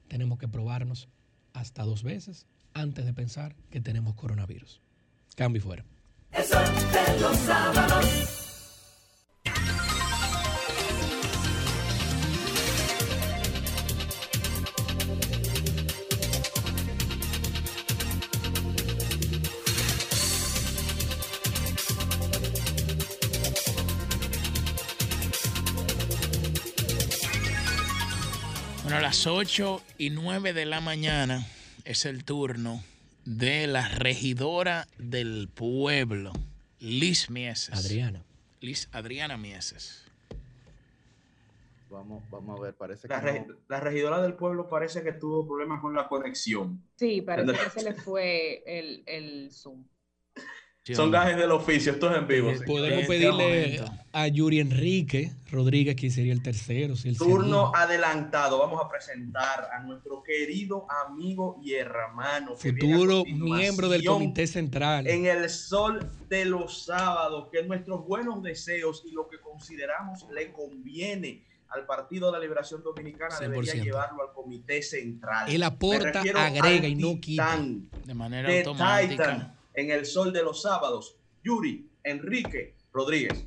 tenemos 0.08 0.40
que 0.40 0.48
probarnos 0.48 1.10
hasta 1.54 1.84
dos 1.84 2.02
veces 2.02 2.48
antes 2.74 3.06
de 3.06 3.14
pensar 3.14 3.56
que 3.70 3.82
tenemos 3.82 4.16
coronavirus. 4.16 4.82
Cambio 5.36 5.62
fuera. 5.62 5.86
Los 7.22 7.38
sábados. 7.38 8.45
Las 29.26 29.34
8 29.34 29.82
y 29.98 30.12
9 30.12 30.54
de 30.54 30.68
la 30.68 30.82
mañana 30.82 31.48
es 31.84 32.06
el 32.06 32.24
turno 32.26 32.84
de 33.26 33.66
la 33.66 33.88
regidora 33.88 34.88
del 35.00 35.50
pueblo, 35.52 36.32
Liz 36.80 37.32
Mieses. 37.32 37.74
Adriana. 37.74 38.24
Liz 38.62 38.88
Adriana 38.92 39.36
Mieses. 39.36 40.06
Vamos, 41.90 42.24
vamos 42.30 42.60
a 42.60 42.64
ver, 42.66 42.76
parece 42.76 43.08
la 43.08 43.20
que. 43.20 43.48
La 43.68 43.80
regidora 43.80 44.22
del 44.22 44.36
pueblo 44.36 44.70
parece 44.70 45.02
que 45.02 45.14
tuvo 45.14 45.48
problemas 45.48 45.82
con 45.82 45.96
la 45.96 46.08
conexión. 46.08 46.84
Sí, 46.96 47.22
parece 47.22 47.54
que 47.54 47.70
se 47.72 47.84
le 47.84 47.96
fue 47.96 48.62
el, 48.68 49.02
el 49.08 49.52
Zoom. 49.52 49.86
Son 50.94 51.10
gajes 51.10 51.36
del 51.36 51.52
oficio, 51.52 51.94
esto 51.94 52.12
es 52.12 52.18
en 52.18 52.28
vivo. 52.28 52.52
Podemos 52.68 53.08
pedirle 53.08 53.84
a 54.12 54.28
Yuri 54.28 54.60
Enrique 54.60 55.32
Rodríguez, 55.50 55.96
que 55.96 56.12
sería 56.12 56.32
el 56.32 56.44
tercero. 56.44 56.96
Si 56.96 57.10
el 57.10 57.18
Turno 57.18 57.72
adelantado. 57.74 58.60
Vamos 58.60 58.80
a 58.84 58.88
presentar 58.88 59.68
a 59.74 59.80
nuestro 59.82 60.22
querido 60.22 60.86
amigo 61.08 61.60
y 61.64 61.74
hermano. 61.74 62.56
Futuro 62.56 63.24
miembro 63.26 63.90
del 63.90 64.06
Comité 64.06 64.46
Central. 64.46 65.08
En 65.08 65.26
el 65.26 65.50
sol 65.50 66.08
de 66.30 66.46
los 66.46 66.84
sábados, 66.84 67.48
que 67.52 67.64
nuestros 67.64 68.06
buenos 68.06 68.44
deseos 68.44 69.04
y 69.08 69.12
lo 69.12 69.28
que 69.28 69.40
consideramos 69.40 70.28
le 70.32 70.52
conviene 70.52 71.44
al 71.70 71.88
Partido 71.88 72.28
de 72.28 72.34
la 72.34 72.40
Liberación 72.40 72.84
Dominicana 72.84 73.40
debería 73.40 73.74
llevarlo 73.74 74.22
al 74.22 74.34
Comité 74.34 74.84
Central. 74.84 75.50
Él 75.50 75.64
aporta, 75.64 76.22
agrega 76.22 76.88
y 76.88 76.94
no 76.94 77.20
quita. 77.20 77.60
De 78.06 78.14
manera 78.14 78.50
automática 78.60 79.56
en 79.76 79.92
el 79.92 80.06
sol 80.06 80.32
de 80.32 80.44
los 80.44 80.62
sábados. 80.62 81.18
Yuri 81.44 81.90
Enrique 82.04 82.76
Rodríguez. 82.92 83.46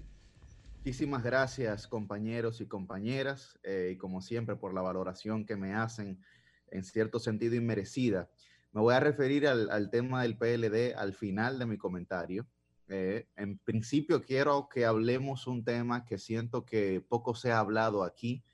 Muchísimas 0.77 1.23
gracias 1.23 1.87
compañeros 1.87 2.61
y 2.61 2.67
compañeras 2.67 3.59
eh, 3.63 3.93
y 3.95 3.97
como 3.97 4.21
siempre 4.21 4.57
por 4.57 4.73
la 4.73 4.83
valoración 4.83 5.45
que 5.45 5.57
me 5.57 5.75
hacen 5.75 6.23
en 6.71 6.85
cierto 6.85 7.19
sentido 7.19 7.57
inmerecida. 7.57 8.31
Me 8.73 8.81
voy 8.81 8.95
a 8.95 9.01
referir 9.01 9.47
al, 9.49 9.91
tema 9.91 10.23
del 10.23 10.37
PLD 10.37 10.95
al 10.97 11.15
final 11.15 11.59
de 11.59 11.67
mi 11.67 11.79
comentario. 11.79 12.47
Eh, 12.89 13.27
en 13.37 13.59
principio 13.59 14.23
quiero 14.23 14.69
que 14.69 14.85
hablemos 14.85 15.47
un 15.47 15.65
tema 15.65 16.05
que 16.05 16.19
siento 16.19 16.65
que 16.65 17.01
poco 17.07 17.35
se 17.35 17.53
ha 17.53 17.59
hablado 17.59 18.03
aquí 18.05 18.45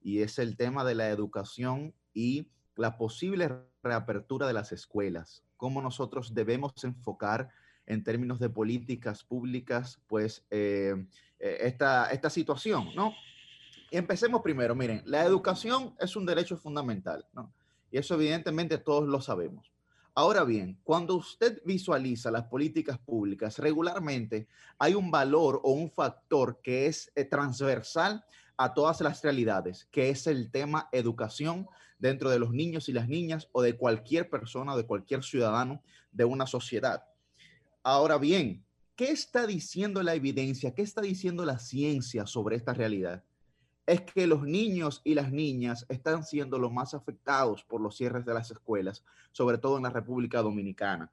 y 0.00 0.20
es 0.20 0.38
el 0.38 0.56
tema 0.56 0.84
de 0.84 0.94
la 0.94 1.08
educación 1.08 1.94
y 2.14 2.50
la 2.76 2.96
posible 2.96 3.50
reapertura 3.82 4.46
de 4.46 4.52
las 4.52 4.72
escuelas 4.72 5.44
cómo 5.62 5.80
nosotros 5.80 6.34
debemos 6.34 6.72
enfocar 6.82 7.48
en 7.86 8.02
términos 8.02 8.40
de 8.40 8.50
políticas 8.50 9.22
públicas, 9.22 10.00
pues 10.08 10.44
eh, 10.50 11.06
eh, 11.38 11.58
esta, 11.60 12.10
esta 12.10 12.30
situación, 12.30 12.88
¿no? 12.96 13.14
Empecemos 13.92 14.42
primero, 14.42 14.74
miren, 14.74 15.04
la 15.06 15.24
educación 15.24 15.94
es 16.00 16.16
un 16.16 16.26
derecho 16.26 16.56
fundamental, 16.56 17.24
¿no? 17.32 17.52
Y 17.92 17.98
eso 17.98 18.16
evidentemente 18.16 18.76
todos 18.76 19.08
lo 19.08 19.20
sabemos. 19.20 19.70
Ahora 20.16 20.42
bien, 20.42 20.80
cuando 20.82 21.14
usted 21.14 21.62
visualiza 21.64 22.32
las 22.32 22.48
políticas 22.48 22.98
públicas, 22.98 23.60
regularmente 23.60 24.48
hay 24.80 24.96
un 24.96 25.12
valor 25.12 25.60
o 25.62 25.70
un 25.70 25.92
factor 25.92 26.58
que 26.60 26.86
es 26.86 27.12
eh, 27.14 27.24
transversal 27.24 28.24
a 28.56 28.74
todas 28.74 29.00
las 29.00 29.22
realidades, 29.22 29.86
que 29.92 30.10
es 30.10 30.26
el 30.26 30.50
tema 30.50 30.88
educación 30.90 31.68
dentro 32.02 32.30
de 32.30 32.40
los 32.40 32.52
niños 32.52 32.88
y 32.88 32.92
las 32.92 33.08
niñas 33.08 33.48
o 33.52 33.62
de 33.62 33.76
cualquier 33.76 34.28
persona, 34.28 34.76
de 34.76 34.84
cualquier 34.84 35.22
ciudadano 35.22 35.80
de 36.10 36.24
una 36.24 36.48
sociedad. 36.48 37.04
Ahora 37.84 38.18
bien, 38.18 38.64
¿qué 38.96 39.12
está 39.12 39.46
diciendo 39.46 40.02
la 40.02 40.16
evidencia? 40.16 40.74
¿Qué 40.74 40.82
está 40.82 41.00
diciendo 41.00 41.44
la 41.44 41.60
ciencia 41.60 42.26
sobre 42.26 42.56
esta 42.56 42.74
realidad? 42.74 43.22
Es 43.86 44.00
que 44.00 44.26
los 44.26 44.42
niños 44.42 45.00
y 45.04 45.14
las 45.14 45.30
niñas 45.30 45.86
están 45.88 46.24
siendo 46.24 46.58
los 46.58 46.72
más 46.72 46.92
afectados 46.92 47.62
por 47.62 47.80
los 47.80 47.96
cierres 47.96 48.26
de 48.26 48.34
las 48.34 48.50
escuelas, 48.50 49.04
sobre 49.30 49.58
todo 49.58 49.76
en 49.76 49.84
la 49.84 49.90
República 49.90 50.42
Dominicana. 50.42 51.12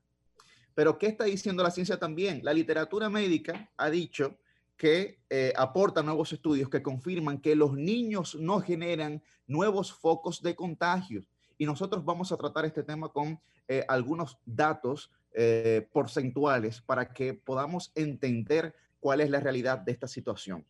Pero 0.74 0.98
¿qué 0.98 1.06
está 1.06 1.26
diciendo 1.26 1.62
la 1.62 1.72
ciencia 1.72 2.00
también? 2.00 2.42
La 2.44 2.54
literatura 2.54 3.10
médica 3.10 3.70
ha 3.78 3.92
dicho 3.92 4.40
que 4.80 5.20
eh, 5.30 5.52
aporta 5.58 6.02
nuevos 6.02 6.32
estudios 6.32 6.70
que 6.70 6.82
confirman 6.82 7.42
que 7.42 7.54
los 7.54 7.74
niños 7.74 8.36
no 8.36 8.62
generan 8.62 9.22
nuevos 9.46 9.92
focos 9.92 10.42
de 10.42 10.56
contagios. 10.56 11.30
Y 11.58 11.66
nosotros 11.66 12.06
vamos 12.06 12.32
a 12.32 12.38
tratar 12.38 12.64
este 12.64 12.84
tema 12.84 13.10
con 13.10 13.42
eh, 13.68 13.84
algunos 13.90 14.38
datos 14.46 15.12
eh, 15.34 15.86
porcentuales 15.92 16.80
para 16.80 17.12
que 17.12 17.34
podamos 17.34 17.92
entender 17.94 18.74
cuál 19.02 19.20
es 19.20 19.30
la 19.30 19.42
realidad 19.42 19.80
de 19.80 19.92
esta 19.92 20.08
situación. 20.08 20.66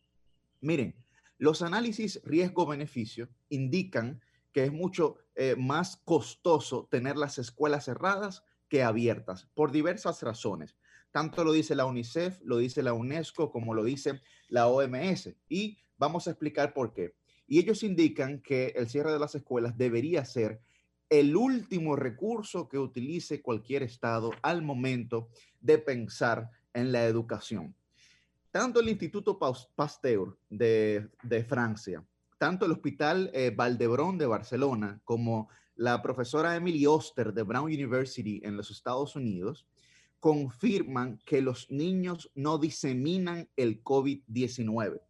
Miren, 0.60 0.96
los 1.38 1.62
análisis 1.62 2.20
riesgo-beneficio 2.24 3.28
indican 3.48 4.20
que 4.52 4.64
es 4.64 4.72
mucho 4.72 5.18
más 5.56 5.96
costoso 6.04 6.86
tener 6.90 7.16
las 7.16 7.38
escuelas 7.38 7.84
cerradas 7.84 8.42
que 8.68 8.82
abiertas 8.82 9.48
por 9.54 9.70
diversas 9.72 10.22
razones. 10.22 10.76
Tanto 11.12 11.44
lo 11.44 11.52
dice 11.52 11.74
la 11.74 11.86
UNICEF, 11.86 12.40
lo 12.42 12.58
dice 12.58 12.82
la 12.82 12.92
UNESCO, 12.92 13.50
como 13.50 13.74
lo 13.74 13.84
dice 13.84 14.20
la 14.48 14.68
OMS. 14.68 15.34
Y 15.48 15.78
vamos 15.98 16.26
a 16.26 16.30
explicar 16.30 16.72
por 16.72 16.92
qué. 16.92 17.14
Y 17.46 17.58
ellos 17.58 17.82
indican 17.82 18.40
que 18.40 18.68
el 18.76 18.88
cierre 18.88 19.12
de 19.12 19.18
las 19.18 19.34
escuelas 19.34 19.76
debería 19.76 20.24
ser 20.24 20.60
el 21.08 21.34
último 21.34 21.96
recurso 21.96 22.68
que 22.68 22.78
utilice 22.78 23.42
cualquier 23.42 23.82
Estado 23.82 24.30
al 24.42 24.62
momento 24.62 25.28
de 25.60 25.78
pensar 25.78 26.50
en 26.72 26.92
la 26.92 27.04
educación. 27.04 27.74
Tanto 28.52 28.80
el 28.80 28.88
Instituto 28.88 29.38
Pasteur 29.38 30.36
de, 30.48 31.08
Francia, 31.48 32.04
tanto 32.38 32.66
el 32.66 32.72
Hospital 32.72 33.30
eh, 33.34 33.52
Valdebrón 33.54 34.18
de 34.18 34.26
Barcelona, 34.26 35.00
como 35.04 35.48
la 35.74 36.02
profesora 36.02 36.56
Emily 36.56 36.86
Oster 36.86 37.32
de 37.32 37.42
Brown 37.42 37.64
University 37.64 38.40
en 38.44 38.56
los 38.56 38.70
Estados 38.70 39.16
Unidos, 39.16 39.66
confirman 40.20 41.18
que 41.24 41.40
los 41.40 41.70
niños 41.70 42.30
no 42.34 42.58
diseminan 42.58 43.48
el 43.56 43.82
COVID-19. 43.82 45.00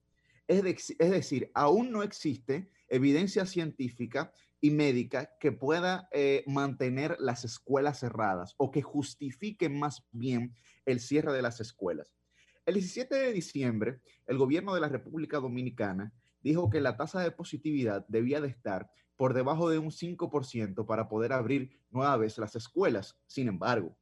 Es, 0.46 0.96
decir, 0.98 1.50
aún 1.54 1.92
no 1.92 2.02
existe 2.02 2.70
evidencia 2.88 3.46
científica 3.46 4.32
y 4.60 4.70
médica 4.70 5.30
que 5.38 5.52
pueda 5.52 6.08
eh, 6.12 6.42
mantener 6.46 7.16
las 7.20 7.44
escuelas 7.44 8.00
cerradas 8.00 8.54
o 8.56 8.70
que 8.70 8.82
justifique 8.82 9.68
más 9.68 10.04
bien 10.10 10.54
el 10.86 11.00
cierre 11.00 11.32
de 11.32 11.42
las 11.42 11.60
escuelas. 11.60 12.14
El 12.66 12.74
17 12.74 13.14
de 13.14 13.32
diciembre, 13.32 14.00
el 14.26 14.38
gobierno 14.38 14.74
de 14.74 14.80
la 14.80 14.88
República 14.88 15.38
Dominicana 15.38 16.12
dijo 16.42 16.68
que 16.70 16.80
la 16.80 16.96
tasa 16.96 17.20
de 17.20 17.30
positividad 17.30 18.04
debía 18.08 18.40
de 18.40 18.48
estar 18.48 18.90
por 19.16 19.34
debajo 19.34 19.70
de 19.70 19.78
un 19.78 19.90
5% 19.90 20.86
para 20.86 21.08
poder 21.08 21.32
abrir 21.32 21.78
nueva 21.90 22.16
vez 22.16 22.38
las 22.38 22.56
escuelas. 22.56 23.18
Sin 23.26 23.48
embargo, 23.48 23.96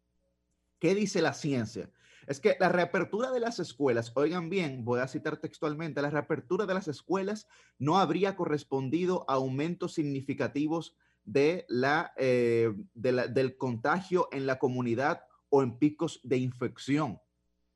¿qué 0.78 0.94
dice 0.94 1.22
la 1.22 1.32
ciencia? 1.32 1.90
Es 2.26 2.40
que 2.40 2.56
la 2.60 2.68
reapertura 2.68 3.30
de 3.30 3.40
las 3.40 3.58
escuelas, 3.58 4.12
oigan 4.14 4.50
bien, 4.50 4.84
voy 4.84 5.00
a 5.00 5.08
citar 5.08 5.38
textualmente, 5.38 6.02
la 6.02 6.10
reapertura 6.10 6.66
de 6.66 6.74
las 6.74 6.86
escuelas 6.86 7.48
no 7.78 7.98
habría 7.98 8.36
correspondido 8.36 9.24
a 9.28 9.34
aumentos 9.34 9.94
significativos 9.94 10.96
de 11.24 11.64
la, 11.68 12.12
eh, 12.16 12.72
del 12.94 13.56
contagio 13.56 14.28
en 14.30 14.46
la 14.46 14.58
comunidad 14.58 15.22
o 15.48 15.62
en 15.62 15.78
picos 15.78 16.20
de 16.22 16.36
infección. 16.36 17.18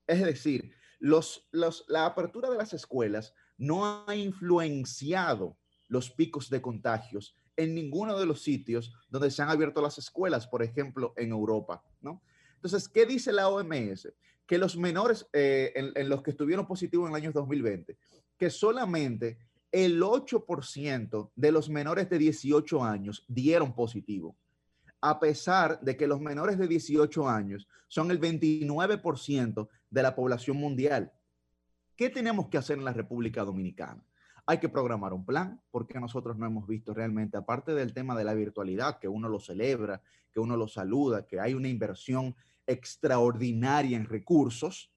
Es 0.07 0.23
decir, 0.23 0.75
los, 0.99 1.49
la 1.51 2.07
apertura 2.07 2.51
de 2.51 2.59
las 2.59 2.75
escuelas 2.75 3.35
no 3.57 4.05
ha 4.07 4.15
influenciado 4.15 5.57
los 5.89 6.11
picos 6.11 6.51
de 6.51 6.61
contagios 6.61 7.37
en 7.57 7.75
ninguno 7.75 8.19
de 8.19 8.27
los 8.27 8.43
sitios 8.43 8.95
donde 9.09 9.31
se 9.31 9.43
han 9.43 9.51
abierto 9.51 9.83
las 9.83 9.99
escuelas, 9.99 10.47
por 10.47 10.63
ejemplo, 10.63 11.13
en 11.17 11.31
Europa, 11.31 11.85
¿no? 12.01 12.23
Entonces, 12.63 12.89
¿qué 12.89 13.07
dice 13.07 13.33
la 13.33 13.49
OMS? 13.49 14.09
Que 14.47 14.57
los 14.57 14.77
menores, 14.77 15.27
eh, 15.33 15.73
en, 15.75 15.91
en, 15.97 16.09
los 16.09 16.23
que 16.23 16.31
estuvieron 16.31 16.65
positivos 16.65 17.09
en 17.09 17.17
el 17.17 17.23
año 17.23 17.33
2020, 17.33 17.97
que 18.39 18.51
solamente 18.51 19.39
el 19.73 20.01
8% 20.01 21.31
de 21.35 21.51
los 21.51 21.69
menores 21.69 22.09
de 22.09 22.19
18 22.19 22.85
años 22.85 23.25
dieron 23.27 23.75
positivo, 23.75 24.37
a 25.01 25.19
pesar 25.19 25.81
de 25.81 25.97
que 25.97 26.07
los 26.07 26.21
menores 26.21 26.57
de 26.57 26.69
18 26.69 27.29
años 27.29 27.67
son 27.89 28.13
el 28.13 28.21
29% 28.21 29.69
de 29.91 30.03
la 30.03 30.15
población 30.15 30.57
mundial. 30.59 31.13
¿Qué 31.97 32.11
tenemos 32.11 32.49
que 32.49 32.59
hacer 32.59 32.79
en 32.79 32.85
la 32.85 32.93
República 32.93 33.43
Dominicana? 33.43 34.05
Hay 34.47 34.59
que 34.59 34.69
programar 34.69 35.13
un 35.13 35.25
plan, 35.25 35.61
porque 35.71 35.99
nosotros 35.99 36.37
no 36.37 36.47
hemos 36.47 36.67
visto 36.67 36.95
realmente, 36.95 37.37
aparte 37.37 37.75
del 37.75 37.93
tema 37.93 38.17
de 38.17 38.25
la 38.25 38.35
virtualidad, 38.35 38.99
que 38.99 39.09
uno 39.09 39.29
lo 39.29 39.41
celebra, 39.41 40.01
que 40.33 40.41
uno 40.41 40.57
lo 40.57 40.69
saluda, 40.69 41.27
que 41.27 41.41
hay 41.41 41.55
una 41.55 41.69
inversión 41.69 42.35
extraordinaria 42.67 43.97
en 43.97 44.07
recursos, 44.07 44.93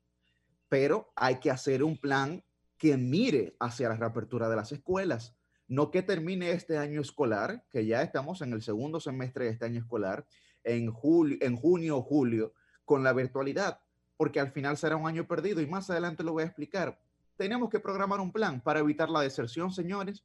pero 0.69 1.11
hay 1.15 1.39
que 1.39 1.51
hacer 1.51 1.83
un 1.83 1.97
plan 1.97 2.43
que 2.77 2.97
mire 2.97 3.55
hacia 3.59 3.89
la 3.89 3.95
reapertura 3.95 4.49
de 4.49 4.55
las 4.55 4.71
escuelas, 4.71 5.35
no 5.67 5.89
que 5.91 6.01
termine 6.01 6.51
este 6.51 6.77
año 6.77 7.01
escolar, 7.01 7.65
que 7.71 7.85
ya 7.85 8.01
estamos 8.01 8.41
en 8.41 8.53
el 8.53 8.61
segundo 8.61 8.99
semestre 8.99 9.45
de 9.45 9.51
este 9.51 9.65
año 9.65 9.79
escolar, 9.79 10.25
en, 10.63 10.91
julio, 10.91 11.37
en 11.41 11.55
junio 11.55 11.97
o 11.97 12.01
julio, 12.01 12.53
con 12.83 13.03
la 13.03 13.13
virtualidad, 13.13 13.79
porque 14.17 14.39
al 14.39 14.51
final 14.51 14.77
será 14.77 14.95
un 14.95 15.07
año 15.07 15.27
perdido 15.27 15.61
y 15.61 15.67
más 15.67 15.89
adelante 15.89 16.23
lo 16.23 16.33
voy 16.33 16.43
a 16.43 16.47
explicar 16.47 16.99
tenemos 17.37 17.69
que 17.69 17.79
programar 17.79 18.19
un 18.19 18.31
plan 18.31 18.61
para 18.61 18.79
evitar 18.79 19.09
la 19.09 19.21
deserción, 19.21 19.71
señores. 19.71 20.23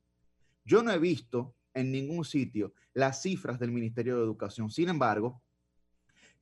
Yo 0.64 0.82
no 0.82 0.92
he 0.92 0.98
visto 0.98 1.54
en 1.74 1.90
ningún 1.90 2.24
sitio 2.24 2.72
las 2.92 3.22
cifras 3.22 3.58
del 3.58 3.72
Ministerio 3.72 4.16
de 4.16 4.24
Educación. 4.24 4.70
Sin 4.70 4.88
embargo, 4.88 5.42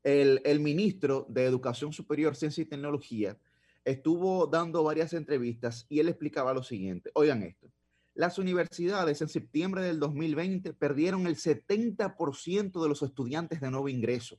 el, 0.02 0.60
ministro 0.60 1.26
de 1.28 1.44
Educación 1.44 1.92
Superior, 1.92 2.36
Ciencia 2.36 2.62
y 2.62 2.66
Tecnología 2.66 3.36
estuvo 3.84 4.46
dando 4.46 4.84
varias 4.84 5.12
entrevistas 5.12 5.86
y 5.88 6.00
él 6.00 6.08
explicaba 6.08 6.54
lo 6.54 6.62
siguiente. 6.62 7.10
Oigan 7.14 7.42
esto. 7.42 7.70
Las 8.14 8.38
universidades 8.38 9.22
en 9.22 9.28
septiembre 9.28 9.82
del 9.82 10.00
2020 10.00 10.74
perdieron 10.74 11.26
el 11.26 11.36
70% 11.36 12.82
de 12.82 12.88
los 12.88 13.02
estudiantes 13.02 13.60
de 13.60 13.70
nuevo 13.70 13.88
ingreso. 13.88 14.38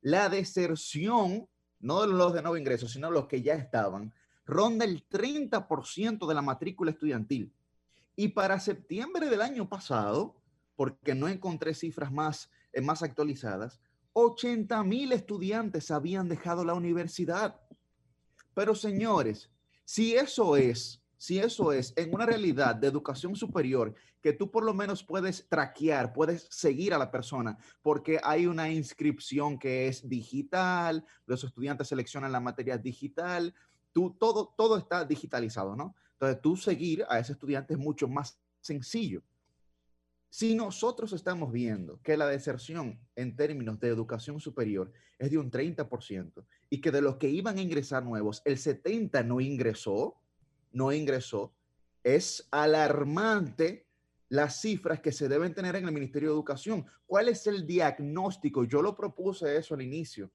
La 0.00 0.28
deserción, 0.28 1.48
no 1.80 2.02
de 2.02 2.06
los 2.08 2.32
de 2.32 2.42
nuevo 2.42 2.56
ingreso, 2.56 2.88
sino 2.88 3.10
los 3.10 3.26
que 3.26 3.42
ya 3.42 3.54
estaban, 3.54 4.14
ronda 4.46 4.84
el 4.84 5.06
30% 5.08 6.26
de 6.26 6.34
la 6.34 6.42
matrícula 6.42 6.92
estudiantil. 6.92 7.52
Y 8.16 8.28
para 8.28 8.60
septiembre 8.60 9.28
del 9.28 9.42
año 9.42 9.68
pasado, 9.68 10.36
porque 10.76 11.14
no 11.14 11.28
encontré 11.28 11.74
cifras 11.74 12.12
más, 12.12 12.50
eh, 12.72 12.80
más 12.80 13.02
actualizadas, 13.02 13.80
80 14.12 14.82
mil 14.84 15.12
estudiantes 15.12 15.90
habían 15.90 16.28
dejado 16.28 16.64
la 16.64 16.74
universidad. 16.74 17.60
Pero 18.54 18.74
señores, 18.74 19.50
si 19.84 20.14
eso 20.14 20.56
es, 20.56 21.02
si 21.16 21.38
eso 21.38 21.72
es 21.72 21.92
en 21.96 22.14
una 22.14 22.26
realidad 22.26 22.74
de 22.74 22.88
educación 22.88 23.36
superior, 23.36 23.94
que 24.20 24.32
tú 24.32 24.50
por 24.50 24.64
lo 24.64 24.74
menos 24.74 25.02
puedes 25.02 25.48
traquear, 25.48 26.12
puedes 26.12 26.46
seguir 26.50 26.92
a 26.92 26.98
la 26.98 27.10
persona, 27.10 27.58
porque 27.82 28.20
hay 28.22 28.46
una 28.46 28.70
inscripción 28.70 29.58
que 29.58 29.88
es 29.88 30.08
digital, 30.08 31.04
los 31.26 31.42
estudiantes 31.44 31.88
seleccionan 31.88 32.32
la 32.32 32.40
materia 32.40 32.76
digital, 32.76 33.54
tú, 33.92 34.16
todo, 34.18 34.54
todo 34.56 34.76
está 34.76 35.04
digitalizado, 35.04 35.74
¿no? 35.76 35.94
Entonces, 36.12 36.40
tú 36.42 36.56
seguir 36.56 37.04
a 37.08 37.18
ese 37.18 37.32
estudiante 37.32 37.74
es 37.74 37.80
mucho 37.80 38.06
más 38.08 38.38
sencillo. 38.60 39.22
Si 40.32 40.54
nosotros 40.54 41.12
estamos 41.12 41.50
viendo 41.50 42.00
que 42.02 42.16
la 42.16 42.28
deserción 42.28 43.00
en 43.16 43.34
términos 43.34 43.80
de 43.80 43.88
educación 43.88 44.38
superior 44.38 44.92
es 45.18 45.32
de 45.32 45.38
un 45.38 45.50
30% 45.50 46.46
y 46.70 46.80
que 46.80 46.92
de 46.92 47.02
los 47.02 47.16
que 47.16 47.28
iban 47.28 47.58
a 47.58 47.60
ingresar 47.60 48.04
nuevos, 48.04 48.40
el 48.44 48.56
70% 48.56 49.26
no 49.26 49.40
ingresó, 49.40 50.22
no 50.70 50.92
ingresó, 50.92 51.52
es 52.04 52.46
alarmante 52.52 53.88
las 54.28 54.60
cifras 54.60 55.00
que 55.00 55.10
se 55.10 55.28
deben 55.28 55.52
tener 55.52 55.74
en 55.74 55.86
el 55.86 55.92
Ministerio 55.92 56.28
de 56.28 56.36
Educación. 56.36 56.86
¿Cuál 57.06 57.28
es 57.28 57.48
el 57.48 57.66
diagnóstico? 57.66 58.62
Yo 58.62 58.82
lo 58.82 58.96
propuse 58.96 59.56
eso 59.56 59.74
al 59.74 59.82
inicio, 59.82 60.30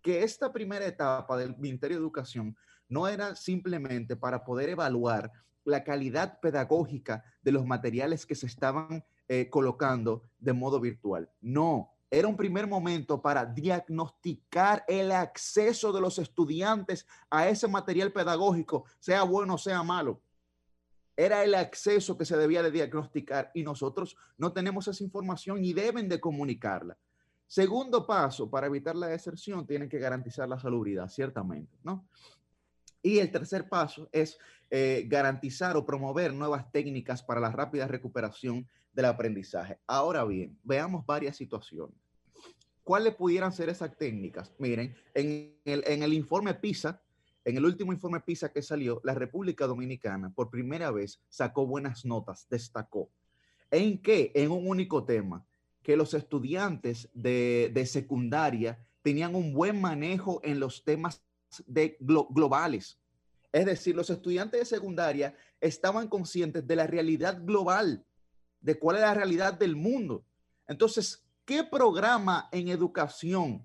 que 0.00 0.22
esta 0.22 0.52
primera 0.52 0.86
etapa 0.86 1.36
del 1.36 1.56
Ministerio 1.58 1.96
de 1.96 2.02
Educación 2.02 2.56
no 2.88 3.08
era 3.08 3.34
simplemente 3.34 4.14
para 4.14 4.44
poder 4.44 4.68
evaluar 4.68 5.32
la 5.64 5.82
calidad 5.82 6.38
pedagógica 6.38 7.24
de 7.42 7.50
los 7.50 7.66
materiales 7.66 8.24
que 8.24 8.36
se 8.36 8.46
estaban 8.46 9.04
eh, 9.32 9.48
colocando 9.48 10.24
de 10.40 10.52
modo 10.52 10.80
virtual. 10.80 11.30
No, 11.40 11.92
era 12.10 12.26
un 12.26 12.36
primer 12.36 12.66
momento 12.66 13.22
para 13.22 13.46
diagnosticar 13.46 14.84
el 14.88 15.12
acceso 15.12 15.92
de 15.92 16.00
los 16.00 16.18
estudiantes 16.18 17.06
a 17.30 17.48
ese 17.48 17.68
material 17.68 18.10
pedagógico, 18.10 18.86
sea 18.98 19.22
bueno 19.22 19.54
o 19.54 19.58
sea 19.58 19.84
malo. 19.84 20.20
Era 21.16 21.44
el 21.44 21.54
acceso 21.54 22.18
que 22.18 22.24
se 22.24 22.36
debía 22.36 22.60
de 22.64 22.72
diagnosticar 22.72 23.52
y 23.54 23.62
nosotros 23.62 24.16
no 24.36 24.52
tenemos 24.52 24.88
esa 24.88 25.04
información 25.04 25.64
y 25.64 25.74
deben 25.74 26.08
de 26.08 26.18
comunicarla. 26.18 26.98
Segundo 27.46 28.04
paso, 28.08 28.50
para 28.50 28.66
evitar 28.66 28.96
la 28.96 29.06
deserción, 29.06 29.64
tienen 29.64 29.88
que 29.88 30.00
garantizar 30.00 30.48
la 30.48 30.58
salubridad, 30.58 31.08
ciertamente, 31.08 31.78
¿no? 31.84 32.04
Y 33.00 33.18
el 33.18 33.30
tercer 33.30 33.68
paso 33.68 34.08
es 34.10 34.38
eh, 34.70 35.04
garantizar 35.08 35.76
o 35.76 35.86
promover 35.86 36.34
nuevas 36.34 36.70
técnicas 36.72 37.22
para 37.22 37.40
la 37.40 37.52
rápida 37.52 37.86
recuperación 37.86 38.68
del 38.92 39.04
aprendizaje. 39.04 39.78
Ahora 39.86 40.24
bien, 40.24 40.58
veamos 40.62 41.04
varias 41.06 41.36
situaciones. 41.36 41.96
¿Cuáles 42.82 43.14
pudieran 43.14 43.52
ser 43.52 43.68
esas 43.68 43.96
técnicas? 43.96 44.52
Miren, 44.58 44.94
en 45.14 45.54
el, 45.64 46.12
informe 46.12 46.54
PISA, 46.54 47.00
en 47.44 47.56
el 47.56 47.64
último 47.64 47.92
informe 47.92 48.20
PISA 48.20 48.52
que 48.52 48.62
salió, 48.62 49.00
la 49.04 49.14
República 49.14 49.66
Dominicana 49.66 50.32
por 50.34 50.50
primera 50.50 50.90
vez 50.90 51.22
sacó 51.28 51.66
buenas 51.66 52.04
notas, 52.04 52.46
destacó. 52.50 53.10
¿En 53.70 54.02
qué? 54.02 54.32
En 54.34 54.50
un 54.50 54.66
único 54.66 55.04
tema, 55.04 55.46
que 55.82 55.96
los 55.96 56.14
estudiantes 56.14 57.08
de, 57.14 57.70
de 57.72 57.86
secundaria 57.86 58.84
tenían 59.02 59.34
un 59.34 59.54
buen 59.54 59.80
manejo 59.80 60.40
en 60.42 60.58
los 60.58 60.82
temas 60.84 61.22
de 61.66 61.96
globales. 62.00 62.98
Es 63.52 63.66
decir, 63.66 63.94
los 63.94 64.10
estudiantes 64.10 64.60
de 64.60 64.66
secundaria 64.66 65.34
estaban 65.60 66.08
conscientes 66.08 66.66
de 66.66 66.76
la 66.76 66.86
realidad 66.86 67.40
global, 67.44 68.04
de 68.60 68.78
cuál 68.78 68.96
es 68.96 69.02
la 69.02 69.14
realidad 69.14 69.54
del 69.54 69.76
mundo. 69.76 70.24
Entonces, 70.66 71.26
¿qué 71.44 71.64
programa 71.64 72.48
en 72.52 72.68
educación 72.68 73.64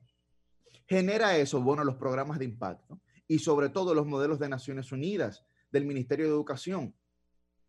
genera 0.87 1.37
eso? 1.37 1.61
Bueno, 1.61 1.83
los 1.83 1.95
programas 1.95 2.39
de 2.39 2.45
impacto 2.45 2.99
y 3.27 3.39
sobre 3.39 3.69
todo 3.69 3.93
los 3.93 4.07
modelos 4.07 4.39
de 4.39 4.49
Naciones 4.49 4.91
Unidas, 4.91 5.43
del 5.71 5.85
Ministerio 5.85 6.25
de 6.25 6.31
Educación, 6.31 6.93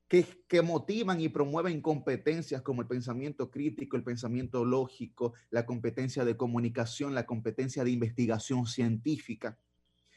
que, 0.09 0.24
que, 0.47 0.62
motivan 0.62 1.20
y 1.20 1.28
promueven 1.28 1.81
competencias 1.81 2.62
como 2.62 2.81
el 2.81 2.86
pensamiento 2.86 3.51
crítico, 3.51 3.97
el 3.97 4.05
pensamiento 4.05 4.65
lógico, 4.65 5.35
la 5.51 5.66
competencia 5.66 6.24
de 6.24 6.36
comunicación, 6.36 7.15
la 7.15 7.27
competencia 7.27 7.82
de 7.82 7.90
investigación 7.90 8.66
científica. 8.66 9.59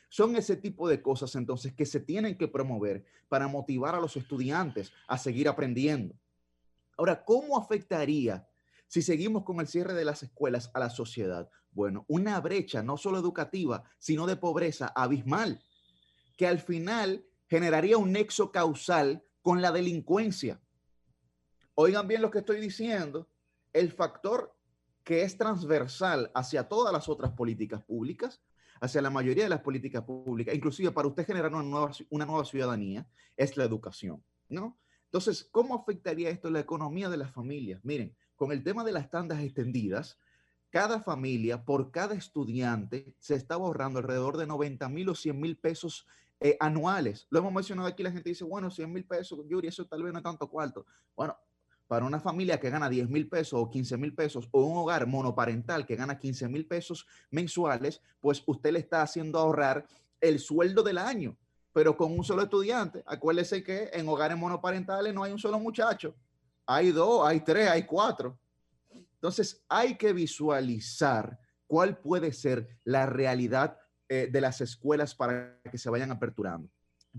Son 0.10 0.36
ese 0.36 0.56
tipo 0.56 0.88
de 0.88 1.02
cosas 1.02 1.36
entonces 1.36 1.73
que 1.73 1.86
se 1.86 1.99
tienen 1.99 2.38
que 2.38 2.48
promover 2.48 3.06
para 3.27 3.48
motivar 3.48 3.95
a 3.95 3.99
los 3.99 4.15
estudiantes 4.15 4.91
a 5.07 5.18
seguir 5.18 5.48
aprendiendo. 5.48 6.15
Ahora, 6.99 7.23
¿cómo 7.23 7.57
afectaría 7.57 8.45
si 8.88 9.01
seguimos 9.01 9.45
con 9.45 9.61
el 9.61 9.67
cierre 9.67 9.93
de 9.93 10.03
las 10.03 10.21
escuelas 10.21 10.69
a 10.73 10.80
la 10.80 10.89
sociedad? 10.89 11.49
Bueno, 11.71 12.03
una 12.09 12.38
brecha 12.41 12.84
no 12.84 12.97
solo 12.97 13.17
educativa, 13.17 13.85
sino 13.99 14.27
de 14.27 14.35
pobreza 14.35 14.91
abismal, 14.93 15.63
que 16.35 16.45
al 16.45 16.59
final 16.59 17.26
generaría 17.47 17.97
un 17.97 18.11
nexo 18.11 18.51
causal 18.51 19.23
con 19.41 19.61
la 19.61 19.71
delincuencia. 19.71 20.59
Oigan 21.73 22.05
bien 22.05 22.21
lo 22.21 22.30
que 22.31 22.39
estoy 22.39 22.59
diciendo, 22.59 23.30
el 23.71 23.93
factor 23.93 24.53
que 25.05 25.21
es 25.23 25.38
transversal 25.38 26.30
hacia 26.35 26.67
todas 26.67 26.91
las 26.91 27.07
otras 27.07 27.31
políticas 27.31 27.81
públicas 27.81 28.41
hacia 28.81 29.01
la 29.01 29.09
mayoría 29.09 29.43
de 29.43 29.49
las 29.49 29.61
políticas 29.61 30.03
públicas, 30.03 30.53
inclusive 30.53 30.91
para 30.91 31.07
usted 31.07 31.26
generar 31.26 31.53
una 31.53 31.63
nueva, 31.63 31.91
una 32.09 32.26
nueva 32.26 32.43
ciudadanía, 32.43 33.07
es 33.38 33.55
la 33.55 33.63
educación, 33.63 34.23
¿no? 34.49 34.77
Entonces, 35.10 35.48
¿cómo 35.52 35.76
afectaría 35.76 36.30
esto 36.30 36.52
la 36.52 36.60
economía 36.60 37.10
de 37.10 37.18
las 37.18 37.31
familias? 37.31 37.84
Miren, 37.84 38.15
con 38.36 38.52
el 38.52 38.64
tema 38.64 38.84
de 38.84 38.91
las 38.91 39.10
tandas 39.10 39.41
extendidas, 39.41 40.19
cada 40.69 41.02
familia, 41.02 41.65
por 41.65 41.90
cada 41.90 42.14
estudiante, 42.14 43.15
se 43.18 43.34
está 43.34 43.56
ahorrando 43.56 43.98
alrededor 43.98 44.38
de 44.38 44.45
90 44.45 44.88
mil 44.90 45.10
o 45.10 45.15
100 45.15 45.40
mil 45.40 45.57
pesos 45.57 46.06
eh, 46.40 46.56
anuales. 46.60 47.26
Lo 47.31 47.40
hemos 47.40 47.52
mencionado 47.52 47.88
aquí, 47.88 48.03
la 48.03 48.11
gente 48.11 48.30
dice, 48.30 48.44
bueno, 48.44 48.69
100 48.69 48.94
mil 48.94 49.03
pesos, 49.03 49.40
Yuri, 49.48 49.68
eso 49.68 49.88
tal 49.88 50.03
vez 50.03 50.14
no 50.14 50.19
es 50.19 50.23
tanto 50.23 50.48
cuarto. 50.48 50.86
Bueno, 51.15 51.36
para 51.88 52.06
una 52.06 52.19
familia 52.19 52.60
que 52.60 52.69
gana 52.69 52.88
10 52.88 53.10
mil 53.10 53.27
pesos 53.27 53.60
o 53.60 53.68
15 53.68 53.98
mil 53.98 54.14
pesos 54.14 54.48
o 54.52 54.64
un 54.64 54.77
hogar 54.77 55.07
monoparental 55.07 55.88
que 55.88 55.95
gana 55.95 56.19
15 56.19 56.48
mil 56.48 56.68
pesos 56.68 57.07
mensuales, 57.31 57.99
pues 58.22 58.44
usted 58.45 58.73
le 58.73 58.80
está 58.80 59.02
haciendo 59.02 59.40
ahorrar 59.40 59.88
el 60.22 60.38
sueldo 60.38 60.84
del 60.84 60.99
año, 60.99 61.36
pero 61.73 61.95
con 61.95 62.11
un 62.11 62.23
solo 62.23 62.43
estudiante. 62.43 63.03
Acuérdese 63.05 63.63
que 63.63 63.89
en 63.93 64.07
hogares 64.07 64.37
monoparentales 64.37 65.13
no 65.13 65.23
hay 65.23 65.31
un 65.31 65.39
solo 65.39 65.59
muchacho, 65.59 66.15
hay 66.65 66.91
dos, 66.91 67.27
hay 67.27 67.41
tres, 67.41 67.69
hay 67.69 67.83
cuatro. 67.83 68.39
Entonces 68.91 69.63
hay 69.67 69.97
que 69.97 70.13
visualizar 70.13 71.39
cuál 71.67 71.97
puede 71.97 72.31
ser 72.31 72.79
la 72.83 73.05
realidad 73.05 73.77
eh, 74.07 74.29
de 74.31 74.41
las 74.41 74.61
escuelas 74.61 75.13
para 75.13 75.59
que 75.69 75.77
se 75.77 75.89
vayan 75.89 76.11
aperturando. 76.11 76.69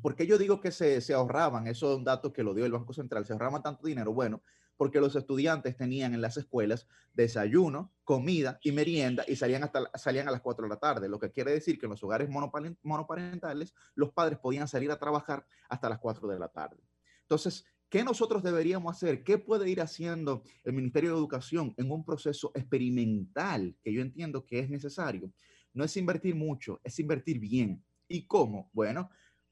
¿Por 0.00 0.16
yo 0.16 0.38
digo 0.38 0.60
que 0.60 0.70
se, 0.70 1.00
se 1.00 1.14
ahorraban? 1.14 1.66
Eso 1.66 1.92
es 1.92 1.98
un 1.98 2.04
dato 2.04 2.32
que 2.32 2.42
lo 2.42 2.54
dio 2.54 2.64
el 2.64 2.72
Banco 2.72 2.92
Central. 2.92 3.26
Se 3.26 3.32
ahorraban 3.32 3.62
tanto 3.62 3.86
dinero. 3.86 4.12
Bueno, 4.12 4.42
porque 4.80 4.98
los 4.98 5.14
estudiantes 5.14 5.76
tenían 5.76 6.14
en 6.14 6.22
las 6.22 6.38
escuelas 6.38 6.88
desayuno, 7.12 7.92
comida 8.02 8.58
y 8.62 8.72
merienda 8.72 9.26
y 9.28 9.36
salían, 9.36 9.62
hasta, 9.62 9.90
salían 9.98 10.26
a 10.26 10.30
las 10.30 10.40
4 10.40 10.64
de 10.64 10.70
la 10.70 10.78
tarde, 10.78 11.06
lo 11.06 11.18
que 11.18 11.30
quiere 11.30 11.52
decir 11.52 11.78
que 11.78 11.84
en 11.84 11.90
los 11.90 12.02
hogares 12.02 12.30
monoparentales 12.30 13.74
los 13.94 14.10
padres 14.10 14.38
podían 14.38 14.68
salir 14.68 14.90
a 14.90 14.98
trabajar 14.98 15.46
hasta 15.68 15.90
las 15.90 15.98
4 15.98 16.26
de 16.28 16.38
la 16.38 16.48
tarde. 16.48 16.78
Entonces, 17.20 17.66
¿qué 17.90 18.02
nosotros 18.02 18.42
deberíamos 18.42 18.96
hacer? 18.96 19.22
¿Qué 19.22 19.36
puede 19.36 19.68
ir 19.68 19.82
haciendo 19.82 20.44
el 20.64 20.72
Ministerio 20.72 21.10
de 21.10 21.18
Educación 21.18 21.74
en 21.76 21.90
un 21.90 22.02
proceso 22.02 22.50
experimental 22.54 23.76
que 23.82 23.92
yo 23.92 24.00
entiendo 24.00 24.46
que 24.46 24.60
es 24.60 24.70
necesario? 24.70 25.30
No 25.74 25.84
es 25.84 25.94
invertir 25.98 26.34
mucho, 26.34 26.80
es 26.82 26.98
invertir 26.98 27.38
bien. 27.38 27.84
¿Y 28.08 28.26
cómo? 28.26 28.70
Bueno, 28.72 29.10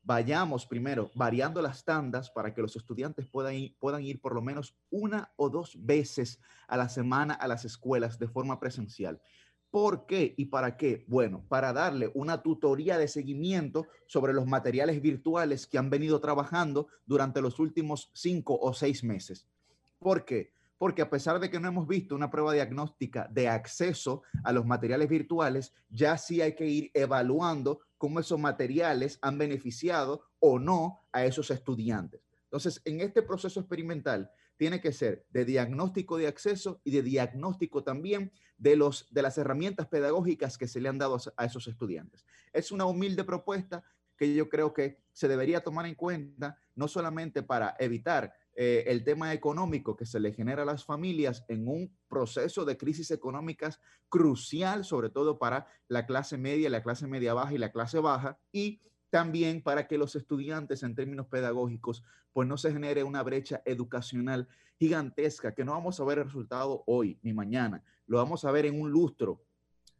vayamos 0.09 0.65
primero 0.65 1.11
variando 1.15 1.61
las 1.61 1.85
tandas 1.85 2.31
para 2.31 2.55
que 2.55 2.63
los 2.63 2.75
estudiantes 2.77 3.27
puedan 3.27 3.55
ir, 3.57 3.77
puedan 3.79 4.03
ir 4.03 4.23
por 4.23 4.35
lo 4.35 4.41
menos 4.41 4.75
una 4.89 5.35
o 5.37 5.51
dos 5.51 5.77
veces 5.85 6.41
a 6.67 6.79
la 6.79 6.89
semana 6.89 7.35
a 7.35 7.47
las 7.47 7.67
escuelas 7.67 8.19
de 8.19 8.27
forma 8.27 8.59
presencial. 8.59 9.21
¿Por 9.71 10.07
qué 10.07 10.33
y 10.39 10.47
para 10.47 10.79
qué? 10.79 11.05
Bueno, 11.09 11.45
para 11.47 11.75
darle 11.75 12.11
una 12.15 12.43
tutoría 12.43 12.97
de 12.97 13.07
seguimiento 13.07 13.87
sobre 14.07 14.33
los 14.33 14.47
materiales 14.47 15.03
virtuales 15.03 15.67
que 15.67 15.77
han 15.77 15.91
venido 15.91 16.21
trabajando 16.21 16.87
durante 17.05 17.43
los 17.43 17.59
últimos 17.59 18.11
cinco 18.15 18.59
o 18.59 18.73
seis 18.73 19.05
meses. 19.05 19.47
¿Por 19.99 20.25
qué? 20.25 20.55
Porque 20.79 21.03
a 21.03 21.11
pesar 21.11 21.41
de 21.41 21.51
que 21.51 21.61
no 21.61 21.69
hemos 21.69 21.87
visto 21.87 22.15
una 22.15 22.31
prueba 22.31 22.53
diagnóstica 22.53 23.29
de 23.31 23.49
acceso 23.49 24.23
a 24.45 24.53
los 24.53 24.65
materiales 24.65 25.09
virtuales, 25.09 25.75
ya 25.91 26.17
sí 26.17 26.41
hay 26.41 26.55
que 26.55 26.67
ir 26.67 26.91
evaluando 26.95 27.81
cómo 27.99 28.21
esos 28.21 28.39
materiales 28.39 29.19
han 29.21 29.37
beneficiado 29.37 30.23
o 30.39 30.59
no 30.59 31.03
a 31.13 31.25
esos 31.25 31.51
estudiantes. 31.51 32.23
Entonces, 32.45 32.81
en 32.85 33.01
este 33.01 33.23
proceso 33.23 33.61
experimental 33.61 34.31
tiene 34.57 34.81
que 34.81 34.93
ser 34.93 35.27
de 35.31 35.45
diagnóstico 35.45 36.17
de 36.17 36.27
acceso 36.27 36.81
y 36.85 36.91
de 36.91 37.03
diagnóstico 37.03 37.85
también 37.85 38.33
de, 38.57 38.77
los, 38.77 39.07
de 39.13 39.23
las 39.23 39.39
herramientas 39.39 39.87
pedagógicas 39.87 40.59
que 40.59 40.67
se 40.67 40.81
le 40.81 40.89
han 40.89 40.99
dado 40.99 41.19
a 41.37 41.45
esos 41.45 41.69
estudiantes. 41.69 42.27
Es 42.53 42.73
una 42.73 42.87
humilde 42.87 43.25
propuesta 43.25 43.85
que 44.17 44.35
yo 44.35 44.49
creo 44.49 44.75
que 44.75 44.99
se 45.13 45.29
debería 45.29 45.61
tomar 45.61 45.87
en 45.87 45.95
cuenta, 45.95 46.59
no 46.75 46.89
solamente 46.89 47.43
para 47.43 47.77
evitar 47.79 48.35
eh, 48.61 48.91
el 48.91 49.05
tema 49.05 49.33
económico 49.33 49.97
que 49.97 50.05
se 50.05 50.19
le 50.19 50.33
genera 50.33 50.63
a 50.63 50.67
las 50.67 50.85
familias 50.85 51.45
en 51.47 51.69
un 51.69 51.97
proceso 52.09 52.65
de 52.65 52.77
crisis 52.77 53.13
económicas 53.13 53.81
crucial, 54.09 54.85
sobre 54.85 55.11
todo 55.11 55.39
para 55.39 55.69
la 55.87 56.07
clase 56.07 56.37
media, 56.39 56.69
la 56.69 56.83
clase 56.83 57.07
media 57.07 57.35
baja 57.35 57.55
y 57.55 57.59
la 57.59 57.71
clase 57.71 58.01
baja, 58.01 58.37
y 58.51 58.81
también 59.11 59.63
para 59.63 59.87
que 59.87 59.97
los 59.97 60.17
estudiantes 60.17 60.83
en 60.83 60.97
términos 60.97 61.29
pedagógicos, 61.29 62.03
pues 62.33 62.49
no 62.49 62.59
se 62.59 62.73
genere 62.73 63.05
una 63.05 63.23
brecha 63.23 63.63
educacional 63.65 64.49
gigantesca, 64.77 65.55
que 65.55 65.65
no 65.65 65.71
vamos 65.71 66.01
a 66.01 66.05
ver 66.05 66.19
el 66.19 66.25
resultado 66.25 66.83
hoy 66.89 67.17
ni 67.23 67.33
mañana, 67.33 67.85
lo 68.09 68.17
vamos 68.17 68.45
a 68.45 68.51
ver 68.51 68.67
en 68.67 68.81
un 68.81 68.91
lustro 68.91 69.41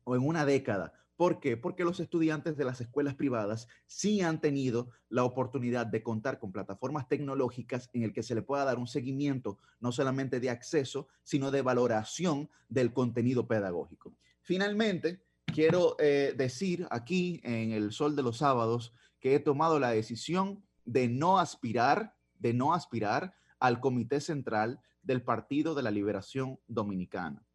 o 0.03 0.17
en 0.17 0.27
una 0.27 0.45
década, 0.45 0.93
¿Por 1.19 1.41
qué? 1.41 1.57
Porque 1.57 1.83
los 1.83 1.99
estudiantes 1.99 2.57
de 2.57 2.65
las 2.65 2.81
escuelas 2.81 3.17
privadas 3.17 3.67
sí 3.89 4.21
han 4.21 4.41
tenido 4.41 4.91
la 5.09 5.25
oportunidad 5.25 5.85
de 5.85 6.01
contar 6.01 6.39
con 6.39 6.53
plataformas 6.53 7.09
tecnológicas 7.09 7.91
en 7.93 8.05
el 8.05 8.13
que 8.13 8.23
se 8.23 8.37
le 8.37 8.43
pueda 8.43 8.65
dar 8.65 8.79
un 8.79 8.87
seguimiento 8.87 9.59
no 9.81 9.91
solamente 9.91 10.39
de 10.39 10.49
acceso, 10.49 11.09
sino 11.25 11.51
de 11.51 11.63
valoración 11.63 12.49
del 12.69 12.93
contenido 12.93 13.49
pedagógico. 13.49 14.15
Finalmente, 14.43 15.21
quiero 15.45 15.97
eh, 15.99 16.35
decir 16.37 16.87
aquí 16.89 17.41
en 17.43 17.73
el 17.73 17.91
Sol 17.91 18.15
de 18.15 18.23
los 18.23 18.39
Sábados 18.39 18.95
que 19.19 19.35
he 19.35 19.41
tomado 19.41 19.81
la 19.81 19.91
decisión 19.91 20.63
de 20.85 21.09
no 21.09 21.41
aspirar, 21.41 22.15
de 22.39 22.55
no 22.55 22.75
aspirar 22.75 23.35
al 23.59 23.81
Comité 23.81 24.21
Central 24.21 24.81
del 25.03 25.23
Partido 25.23 25.75
de 25.75 25.83
la 25.83 25.91
Liberación 25.91 26.61
Dominicana. 26.69 27.48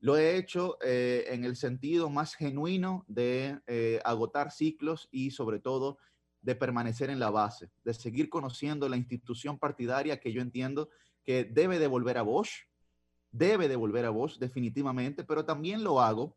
Lo 0.00 0.16
he 0.16 0.38
hecho 0.38 0.78
eh, 0.82 1.26
en 1.28 1.44
el 1.44 1.56
sentido 1.56 2.08
más 2.08 2.34
genuino 2.34 3.04
de 3.06 3.60
eh, 3.66 4.00
agotar 4.02 4.50
ciclos 4.50 5.08
y 5.12 5.30
sobre 5.30 5.60
todo 5.60 5.98
de 6.40 6.54
permanecer 6.54 7.10
en 7.10 7.20
la 7.20 7.28
base, 7.28 7.70
de 7.84 7.92
seguir 7.92 8.30
conociendo 8.30 8.88
la 8.88 8.96
institución 8.96 9.58
partidaria 9.58 10.18
que 10.18 10.32
yo 10.32 10.40
entiendo 10.40 10.88
que 11.22 11.44
debe 11.44 11.78
devolver 11.78 12.16
a 12.16 12.22
Bosch, 12.22 12.66
debe 13.30 13.68
devolver 13.68 14.06
a 14.06 14.10
Bosch 14.10 14.38
definitivamente, 14.38 15.22
pero 15.22 15.44
también 15.44 15.84
lo 15.84 16.00
hago, 16.00 16.34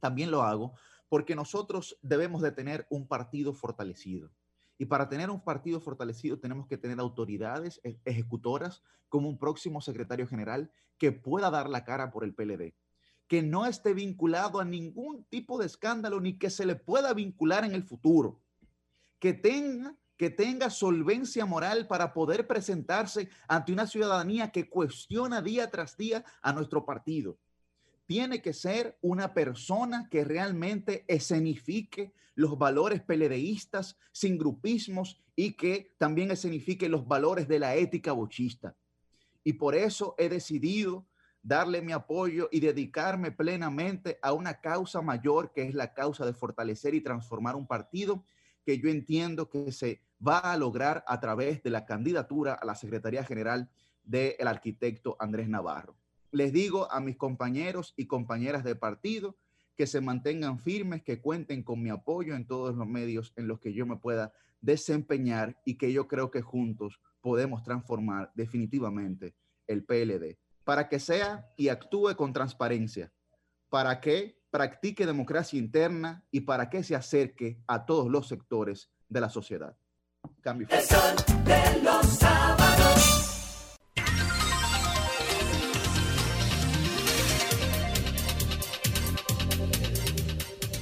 también 0.00 0.30
lo 0.30 0.42
hago 0.42 0.72
porque 1.10 1.36
nosotros 1.36 1.98
debemos 2.00 2.40
de 2.40 2.52
tener 2.52 2.86
un 2.88 3.06
partido 3.06 3.52
fortalecido. 3.52 4.30
Y 4.78 4.86
para 4.86 5.10
tener 5.10 5.28
un 5.28 5.44
partido 5.44 5.78
fortalecido 5.78 6.38
tenemos 6.38 6.66
que 6.66 6.78
tener 6.78 6.98
autoridades 7.00 7.82
e-, 7.84 7.98
ejecutoras 8.06 8.82
como 9.10 9.28
un 9.28 9.38
próximo 9.38 9.82
secretario 9.82 10.26
general 10.26 10.72
que 10.96 11.12
pueda 11.12 11.50
dar 11.50 11.68
la 11.68 11.84
cara 11.84 12.10
por 12.10 12.24
el 12.24 12.34
PLD 12.34 12.74
que 13.26 13.42
no 13.42 13.66
esté 13.66 13.94
vinculado 13.94 14.60
a 14.60 14.64
ningún 14.64 15.24
tipo 15.24 15.58
de 15.58 15.66
escándalo 15.66 16.20
ni 16.20 16.38
que 16.38 16.50
se 16.50 16.66
le 16.66 16.76
pueda 16.76 17.14
vincular 17.14 17.64
en 17.64 17.72
el 17.74 17.84
futuro, 17.84 18.40
que 19.18 19.32
tenga 19.32 19.96
que 20.16 20.30
tenga 20.30 20.70
solvencia 20.70 21.44
moral 21.44 21.86
para 21.88 22.12
poder 22.12 22.46
presentarse 22.46 23.28
ante 23.48 23.72
una 23.72 23.86
ciudadanía 23.86 24.52
que 24.52 24.68
cuestiona 24.68 25.42
día 25.42 25.70
tras 25.70 25.96
día 25.96 26.24
a 26.40 26.52
nuestro 26.52 26.84
partido. 26.84 27.36
Tiene 28.06 28.40
que 28.42 28.52
ser 28.52 28.98
una 29.00 29.34
persona 29.34 30.08
que 30.10 30.24
realmente 30.24 31.04
escenifique 31.08 32.12
los 32.34 32.58
valores 32.58 33.02
peledeístas 33.02 33.96
sin 34.12 34.38
grupismos 34.38 35.20
y 35.34 35.54
que 35.54 35.94
también 35.98 36.30
escenifique 36.30 36.88
los 36.88 37.08
valores 37.08 37.48
de 37.48 37.58
la 37.58 37.74
ética 37.74 38.12
bochista. 38.12 38.76
Y 39.42 39.54
por 39.54 39.74
eso 39.74 40.14
he 40.18 40.28
decidido 40.28 41.06
darle 41.44 41.82
mi 41.82 41.92
apoyo 41.92 42.48
y 42.50 42.58
dedicarme 42.58 43.30
plenamente 43.30 44.18
a 44.22 44.32
una 44.32 44.62
causa 44.62 45.02
mayor 45.02 45.52
que 45.52 45.62
es 45.62 45.74
la 45.74 45.92
causa 45.92 46.24
de 46.24 46.32
fortalecer 46.32 46.94
y 46.94 47.02
transformar 47.02 47.54
un 47.54 47.66
partido 47.66 48.24
que 48.64 48.78
yo 48.78 48.88
entiendo 48.88 49.50
que 49.50 49.70
se 49.70 50.00
va 50.26 50.38
a 50.38 50.56
lograr 50.56 51.04
a 51.06 51.20
través 51.20 51.62
de 51.62 51.68
la 51.68 51.84
candidatura 51.84 52.54
a 52.54 52.64
la 52.64 52.74
Secretaría 52.74 53.22
General 53.24 53.68
del 54.04 54.48
arquitecto 54.48 55.16
Andrés 55.20 55.46
Navarro. 55.46 55.96
Les 56.30 56.50
digo 56.50 56.90
a 56.90 56.98
mis 57.00 57.16
compañeros 57.16 57.92
y 57.94 58.06
compañeras 58.06 58.64
de 58.64 58.74
partido 58.74 59.36
que 59.76 59.86
se 59.86 60.00
mantengan 60.00 60.58
firmes, 60.58 61.02
que 61.02 61.20
cuenten 61.20 61.62
con 61.62 61.82
mi 61.82 61.90
apoyo 61.90 62.34
en 62.34 62.46
todos 62.46 62.74
los 62.74 62.86
medios 62.86 63.34
en 63.36 63.48
los 63.48 63.60
que 63.60 63.74
yo 63.74 63.84
me 63.84 63.96
pueda 63.96 64.32
desempeñar 64.62 65.60
y 65.66 65.74
que 65.74 65.92
yo 65.92 66.08
creo 66.08 66.30
que 66.30 66.40
juntos 66.40 67.02
podemos 67.20 67.62
transformar 67.62 68.32
definitivamente 68.34 69.34
el 69.66 69.84
PLD 69.84 70.38
para 70.64 70.88
que 70.88 70.98
sea 70.98 71.50
y 71.56 71.68
actúe 71.68 72.16
con 72.16 72.32
transparencia, 72.32 73.12
para 73.68 74.00
que 74.00 74.40
practique 74.50 75.06
democracia 75.06 75.58
interna 75.58 76.24
y 76.30 76.40
para 76.40 76.70
que 76.70 76.82
se 76.82 76.94
acerque 76.94 77.60
a 77.66 77.84
todos 77.84 78.10
los 78.10 78.28
sectores 78.28 78.90
de 79.08 79.20
la 79.20 79.28
sociedad. 79.28 79.76
Cambio. 80.40 80.68
de 80.68 81.82
los 81.82 82.06
sábados. 82.06 83.20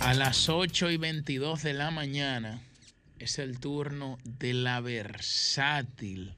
A 0.01 0.15
las 0.15 0.49
8 0.49 0.91
y 0.91 0.97
22 0.99 1.63
de 1.63 1.73
la 1.73 1.91
mañana 1.91 2.61
es 3.19 3.39
el 3.39 3.59
turno 3.59 4.19
de 4.25 4.53
la 4.53 4.81
versátil 4.81 6.37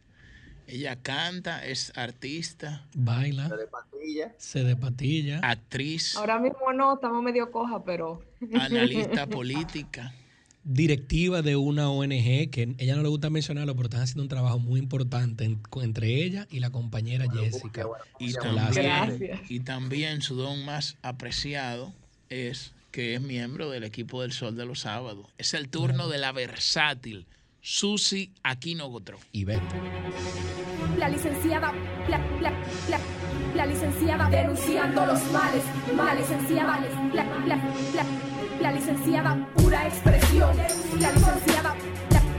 ella 0.67 0.97
canta, 0.97 1.65
es 1.65 1.93
artista. 1.97 2.87
Baila. 2.95 3.49
Se 3.49 3.57
de 3.57 3.67
patilla. 3.67 4.35
Se 4.39 4.65
de 4.65 4.77
patilla. 4.77 5.41
Actriz. 5.43 6.17
Ahora 6.17 6.39
mismo 6.39 6.73
no, 6.73 6.95
estamos 6.95 7.23
medio 7.23 7.51
coja, 7.51 7.85
pero. 7.85 8.23
Analista 8.55 9.27
política. 9.29 10.15
directiva 10.65 11.43
de 11.43 11.57
una 11.57 11.91
ONG 11.91 12.51
que 12.51 12.75
ella 12.79 12.97
no 12.97 13.03
le 13.03 13.09
gusta 13.09 13.29
mencionarlo, 13.29 13.75
pero 13.75 13.87
están 13.87 14.01
haciendo 14.03 14.23
un 14.23 14.29
trabajo 14.29 14.59
muy 14.59 14.81
importante 14.81 15.45
entre 15.83 16.25
ella 16.25 16.47
y 16.51 16.61
la 16.61 16.71
compañera 16.71 17.27
Jessica. 17.31 17.87
y, 18.19 18.33
también, 18.33 19.41
y 19.49 19.61
también 19.61 20.23
su 20.23 20.37
don 20.37 20.65
más 20.65 20.97
apreciado 21.03 21.93
es 22.31 22.73
que 22.91 23.15
es 23.15 23.21
miembro 23.21 23.71
del 23.71 23.85
equipo 23.85 24.23
del 24.23 24.33
Sol 24.33 24.57
de 24.57 24.65
los 24.65 24.81
Sábados. 24.81 25.27
Es 25.37 25.53
el 25.53 25.69
turno 25.69 26.09
de 26.09 26.19
la 26.19 26.33
versátil 26.33 27.27
Susi 27.67 28.31
Aquino 28.43 28.91
Gotro. 28.91 29.17
Y 29.33 29.47
vete. 29.47 29.63
La 30.99 31.09
licenciada, 31.09 31.73
la, 32.11 32.19
la, 32.43 32.51
la, 32.91 33.01
la 33.57 33.67
licenciada 33.67 34.29
denunciando 34.29 35.07
los 35.07 35.33
males, 35.33 35.65
males 35.97 36.29
licenciada, 36.29 36.79
la, 37.15 37.25
la, 37.47 37.57
la, 37.95 38.61
la 38.61 38.73
licenciada 38.73 39.49
pura 39.57 39.89
expresión, 39.89 40.55
la 41.01 41.11
licenciada 41.13 41.75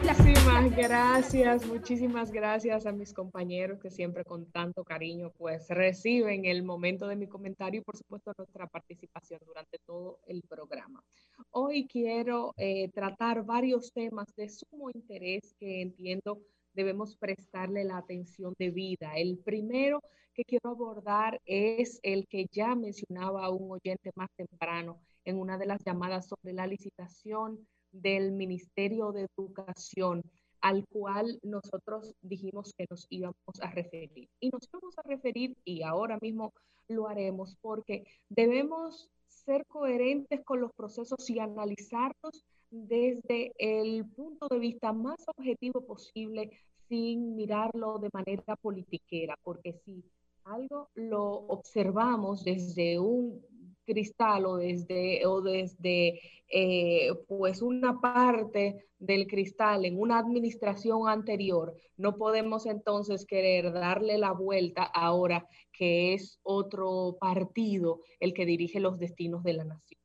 Muchísimas 0.06 0.76
gracias, 0.76 1.66
muchísimas 1.66 2.32
gracias 2.32 2.86
a 2.86 2.92
mis 2.92 3.14
compañeros 3.14 3.80
que 3.80 3.90
siempre 3.90 4.24
con 4.24 4.46
tanto 4.46 4.84
cariño 4.84 5.32
pues 5.38 5.68
reciben 5.70 6.46
el 6.46 6.64
momento 6.64 7.08
de 7.08 7.16
mi 7.16 7.28
comentario 7.28 7.82
y 7.82 7.84
por 7.84 7.98
supuesto 7.98 8.32
nuestra 8.38 8.68
participación 8.68 9.40
durante 9.46 9.80
todo 9.80 10.20
el 10.28 10.44
programa. 10.44 11.04
Hoy 11.52 11.88
quiero 11.88 12.54
eh, 12.58 12.90
tratar 12.92 13.46
varios 13.46 13.92
temas 13.94 14.28
de 14.36 14.50
sumo 14.50 14.90
interés 14.94 15.56
que 15.60 15.82
entiendo 15.82 16.42
debemos 16.74 17.16
prestarle 17.18 17.84
la 17.84 17.98
atención 17.98 18.54
debida. 18.60 19.16
El 19.16 19.38
primero 19.40 20.02
que 20.34 20.44
quiero 20.44 20.70
abordar 20.72 21.42
es 21.46 22.00
el 22.04 22.28
que 22.28 22.48
ya 22.52 22.76
mencionaba 22.76 23.50
un 23.50 23.72
oyente 23.72 24.12
más 24.16 24.30
temprano 24.36 25.00
en 25.24 25.40
una 25.40 25.58
de 25.58 25.66
las 25.66 25.84
llamadas 25.84 26.28
sobre 26.28 26.54
la 26.54 26.68
licitación 26.68 27.66
del 27.92 28.34
Ministerio 28.34 29.12
de 29.14 29.28
Educación 29.38 30.22
al 30.62 30.86
cual 30.88 31.40
nosotros 31.44 32.16
dijimos 32.22 32.74
que 32.76 32.88
nos 32.90 33.06
íbamos 33.10 33.62
a 33.62 33.70
referir. 33.70 34.28
Y 34.40 34.50
nos 34.50 34.68
vamos 34.72 34.98
a 34.98 35.08
referir, 35.08 35.56
y 35.64 35.84
ahora 35.84 36.18
mismo 36.22 36.54
lo 36.88 37.08
haremos, 37.08 37.56
porque 37.62 38.04
debemos 38.30 39.10
ser 39.46 39.66
coherentes 39.68 40.44
con 40.44 40.62
los 40.62 40.74
procesos 40.74 41.30
y 41.30 41.40
analizarlos 41.40 42.44
desde 42.72 43.54
el 43.58 44.06
punto 44.06 44.48
de 44.50 44.60
vista 44.60 44.92
más 44.92 45.24
objetivo 45.28 45.82
posible, 45.82 46.52
sin 46.90 47.36
mirarlo 47.36 48.00
de 48.00 48.10
manera 48.12 48.56
politiquera, 48.56 49.38
porque 49.44 49.74
si 49.86 50.04
algo 50.44 50.90
lo 50.96 51.24
observamos 51.48 52.44
desde 52.44 53.00
un 53.00 53.42
cristal 53.86 54.46
o 54.46 54.58
desde, 54.58 55.26
o 55.26 55.42
desde 55.42 56.20
eh, 56.50 57.12
pues 57.28 57.62
una 57.62 58.00
parte 58.02 58.88
del 59.00 59.28
cristal 59.28 59.86
en 59.86 60.00
una 60.00 60.20
administración 60.20 61.08
anterior, 61.08 61.76
no 61.98 62.18
podemos 62.18 62.66
entonces 62.66 63.26
querer 63.26 63.72
darle 63.72 64.18
la 64.18 64.32
vuelta 64.32 64.84
ahora 64.84 65.48
que 65.78 66.14
es 66.14 66.40
otro 66.44 67.18
partido 67.20 68.02
el 68.20 68.34
que 68.34 68.46
dirige 68.46 68.80
los 68.80 68.98
destinos 68.98 69.44
de 69.44 69.54
la 69.54 69.66
nación. 69.66 70.00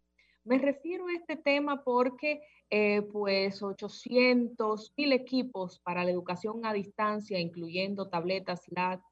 Me 0.44 0.58
refiero 0.58 1.06
a 1.06 1.14
este 1.14 1.36
tema 1.36 1.84
porque 1.84 2.40
eh, 2.70 3.02
pues 3.02 3.62
800 3.62 4.94
mil 4.96 5.12
equipos 5.12 5.80
para 5.80 6.04
la 6.04 6.10
educación 6.10 6.64
a 6.64 6.72
distancia, 6.72 7.38
incluyendo 7.38 8.08
tabletas, 8.08 8.62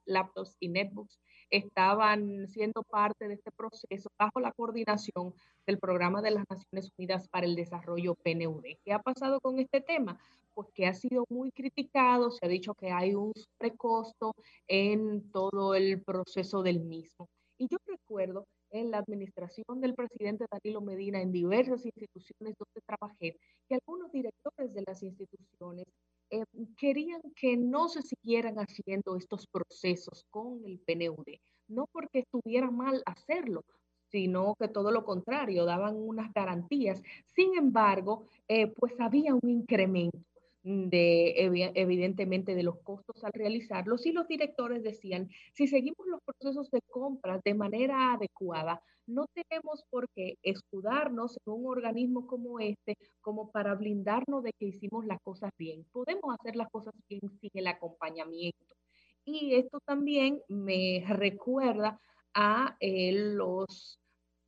laptops 0.07 0.57
y 0.61 0.69
netbooks, 0.69 1.21
estaban 1.51 2.47
siendo 2.49 2.83
parte 2.83 3.29
de 3.29 3.35
este 3.35 3.51
proceso 3.51 4.09
bajo 4.19 4.41
la 4.41 4.53
coordinación 4.53 5.35
del 5.67 5.79
Programa 5.79 6.23
de 6.23 6.33
las 6.33 6.45
Naciones 6.49 6.91
Unidas 6.99 7.29
para 7.29 7.47
el 7.47 7.57
Desarrollo 7.57 8.15
PNUD. 8.15 8.65
¿Qué 8.85 8.93
ha 8.93 8.99
pasado 8.99 9.41
con 9.41 9.59
este 9.59 9.81
tema? 9.81 10.19
Pues 10.55 10.69
que 10.75 10.87
ha 10.87 10.95
sido 10.95 11.25
muy 11.29 11.51
criticado, 11.53 12.31
se 12.31 12.45
ha 12.45 12.49
dicho 12.49 12.75
que 12.75 12.91
hay 12.91 13.15
un 13.15 13.33
precosto 13.59 14.35
en 14.67 15.31
todo 15.31 15.75
el 15.75 16.03
proceso 16.03 16.63
del 16.63 16.81
mismo. 16.81 17.29
Y 17.59 17.69
yo 17.69 17.79
recuerdo 17.87 18.47
en 18.71 18.91
la 18.91 18.99
administración 18.99 19.81
del 19.81 19.95
presidente 19.95 20.47
Danilo 20.51 20.81
Medina 20.81 21.21
en 21.21 21.33
diversas 21.33 21.85
instituciones 21.85 22.55
donde 22.59 22.81
trabajé, 22.87 23.37
que 23.69 23.75
algunos 23.75 24.13
directores 24.13 24.75
de 24.75 24.85
las 24.87 25.03
instituciones 25.03 25.87
eh, 26.31 26.45
querían 26.77 27.21
que 27.35 27.57
no 27.57 27.89
se 27.89 28.03
siguieran 28.03 28.57
haciendo 28.57 29.17
estos 29.17 29.47
procesos 29.47 30.25
con 30.31 30.65
el 30.65 30.79
PNUD, 30.81 31.27
no 31.69 31.87
porque 31.93 32.21
estuviera 32.21 32.71
mal 32.71 33.03
hacerlo, 33.07 33.65
sino 34.11 34.55
que 34.59 34.69
todo 34.69 34.91
lo 34.91 35.05
contrario, 35.05 35.65
daban 35.65 35.97
unas 35.97 36.33
garantías. 36.33 37.03
Sin 37.27 37.57
embargo, 37.57 38.25
eh, 38.49 38.69
pues 38.69 38.95
había 38.99 39.35
un 39.35 39.49
incremento 39.51 40.19
de 40.63 41.35
evidentemente 41.75 42.55
de 42.55 42.63
los 42.63 42.79
costos 42.81 43.23
al 43.25 43.33
realizarlos 43.33 44.05
y 44.07 44.13
los 44.13 44.27
directores 44.29 44.83
decían, 44.83 45.29
si 45.53 45.67
seguimos 45.67 46.07
los 46.07 46.21
procesos 46.23 46.71
de 46.71 46.81
compra 46.83 47.41
de 47.45 47.55
manera 47.55 48.13
adecuada, 48.13 48.83
no 49.07 49.27
tenemos 49.33 49.85
por 49.89 50.09
qué 50.11 50.37
escudarnos 50.43 51.39
en 51.47 51.53
un 51.53 51.67
organismo 51.67 52.27
como 52.27 52.61
este 52.61 52.97
como 53.21 53.51
para 53.51 53.75
blindarnos 53.75 54.43
de 54.43 54.53
que 54.53 54.67
hicimos 54.67 55.07
las 55.07 55.21
cosas 55.23 55.51
bien. 55.57 55.85
Podemos 55.93 56.35
hacer 56.39 56.57
las 56.57 56.69
cosas 56.71 56.95
bien 57.09 57.23
sin 57.41 57.51
el 57.55 57.67
acompañamiento. 57.67 58.77
Y 59.25 59.55
esto 59.55 59.81
también 59.81 60.43
me 60.49 61.05
recuerda 61.09 62.01
a 62.35 62.77
eh, 62.81 63.13
los 63.13 63.99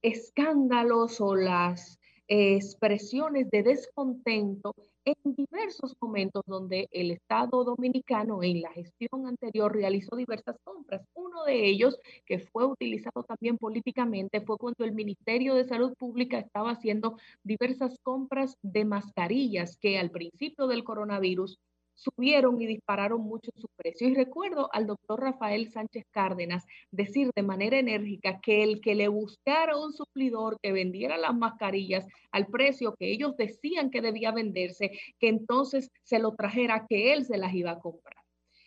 escándalos 0.03 1.21
o 1.21 1.35
las 1.35 1.99
expresiones 2.29 3.51
de 3.51 3.63
descontento 3.63 4.75
en 5.05 5.35
diversos 5.35 5.97
momentos 6.01 6.43
donde 6.47 6.89
el 6.91 7.11
Estado 7.11 7.65
dominicano 7.65 8.43
en 8.43 8.61
la 8.61 8.73
gestión 8.73 9.27
anterior 9.27 9.73
realizó 9.73 10.17
diversas 10.17 10.57
compras. 10.63 11.03
Uno 11.15 11.45
de 11.45 11.67
ellos, 11.67 11.99
que 12.27 12.39
fue 12.39 12.67
utilizado 12.67 13.23
también 13.25 13.57
políticamente, 13.59 14.41
fue 14.41 14.59
cuando 14.59 14.85
el 14.85 14.93
Ministerio 14.93 15.55
de 15.55 15.65
Salud 15.65 15.95
Pública 15.97 16.39
estaba 16.39 16.73
haciendo 16.73 17.17
diversas 17.43 17.99
compras 18.03 18.57
de 18.63 18.85
mascarillas 18.85 19.77
que 19.79 19.99
al 19.99 20.11
principio 20.11 20.67
del 20.67 20.85
coronavirus 20.85 21.59
subieron 22.01 22.61
y 22.61 22.67
dispararon 22.67 23.21
mucho 23.21 23.51
su 23.57 23.69
precio. 23.77 24.09
Y 24.09 24.15
recuerdo 24.15 24.71
al 24.73 24.87
doctor 24.87 25.21
Rafael 25.21 25.71
Sánchez 25.71 26.07
Cárdenas 26.11 26.65
decir 26.91 27.31
de 27.35 27.43
manera 27.43 27.79
enérgica 27.79 28.41
que 28.41 28.63
el 28.63 28.81
que 28.81 28.95
le 28.95 29.09
buscara 29.09 29.77
un 29.77 29.93
suplidor 29.93 30.59
que 30.63 30.73
vendiera 30.73 31.19
las 31.19 31.35
mascarillas 31.35 32.07
al 32.33 32.47
precio 32.47 32.95
que 32.99 33.13
ellos 33.13 33.37
decían 33.37 33.91
que 33.91 34.01
debía 34.01 34.33
venderse, 34.33 34.91
que 35.19 35.29
entonces 35.29 35.91
se 36.03 36.19
lo 36.19 36.35
trajera, 36.35 36.87
que 36.89 37.13
él 37.13 37.27
se 37.27 37.37
las 37.37 37.53
iba 37.55 37.73
a 37.73 37.79
comprar. 37.79 38.17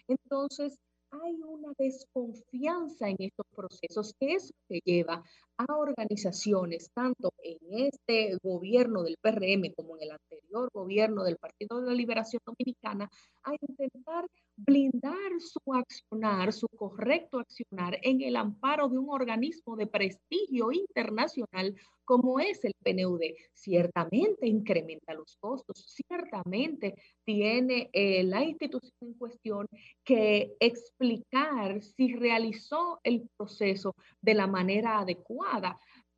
Entonces, 0.07 0.77
hay 1.09 1.35
una 1.43 1.73
desconfianza 1.77 3.09
en 3.09 3.17
estos 3.19 3.45
procesos 3.55 4.13
que 4.19 4.33
es 4.33 4.53
que 4.67 4.79
lleva 4.83 5.23
a 5.57 5.65
organizaciones, 5.75 6.89
tanto 6.93 7.31
en 7.43 7.57
este 7.85 8.37
gobierno 8.41 9.03
del 9.03 9.17
PRM 9.21 9.73
como 9.75 9.97
en 9.97 10.03
el 10.03 10.11
anterior 10.11 10.69
gobierno 10.73 11.23
del 11.23 11.37
Partido 11.37 11.79
de 11.79 11.87
la 11.87 11.93
Liberación 11.93 12.41
Dominicana, 12.45 13.09
a 13.43 13.51
intentar 13.59 14.25
blindar 14.55 15.31
su 15.39 15.73
accionar, 15.73 16.53
su 16.53 16.67
correcto 16.67 17.39
accionar 17.39 17.97
en 18.01 18.21
el 18.21 18.35
amparo 18.35 18.87
de 18.89 18.97
un 18.97 19.09
organismo 19.09 19.75
de 19.75 19.87
prestigio 19.87 20.71
internacional 20.71 21.75
como 22.05 22.39
es 22.39 22.63
el 22.65 22.73
PNUD. 22.83 23.21
Ciertamente 23.53 24.47
incrementa 24.47 25.13
los 25.13 25.37
costos, 25.39 25.85
ciertamente 25.87 26.95
tiene 27.23 27.89
eh, 27.93 28.23
la 28.23 28.43
institución 28.43 28.93
en 29.01 29.13
cuestión 29.13 29.67
que 30.03 30.55
explicar 30.59 31.81
si 31.81 32.13
realizó 32.13 32.99
el 33.03 33.29
proceso 33.37 33.95
de 34.21 34.33
la 34.33 34.47
manera 34.47 34.99
adecuada. 34.99 35.42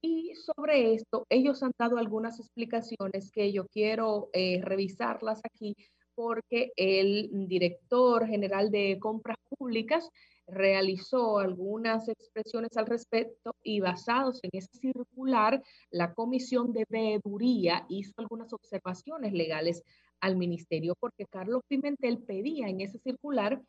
Y 0.02 0.36
sobre 0.36 0.94
esto, 0.94 1.26
ellos 1.30 1.64
han 1.64 1.72
dado 1.80 1.98
algunas 1.98 2.40
explicaciones 2.40 3.32
que 3.32 3.52
yo 3.52 3.66
quiero 3.68 4.30
eh, 4.34 4.62
revisarlas 4.64 5.42
aquí 5.44 5.76
porque 6.14 6.72
el 6.78 7.30
director 7.48 8.26
general 8.26 8.72
de 8.72 8.98
compras 9.00 9.38
públicas 9.50 10.10
realizó 10.48 11.40
algunas 11.40 12.08
expresiones 12.08 12.78
al 12.78 12.86
respecto 12.86 13.56
y 13.64 13.80
basados 13.80 14.40
en 14.44 14.52
ese 14.54 14.78
circular, 14.78 15.62
la 15.90 16.14
comisión 16.14 16.72
de 16.72 16.86
veeduría 16.88 17.86
hizo 17.90 18.14
algunas 18.18 18.54
observaciones 18.54 19.34
legales 19.34 19.84
al 20.22 20.38
ministerio 20.38 20.96
porque 21.00 21.26
Carlos 21.26 21.62
Pimentel 21.68 22.20
pedía 22.20 22.68
en 22.70 22.82
ese 22.82 23.00
circular 23.00 23.62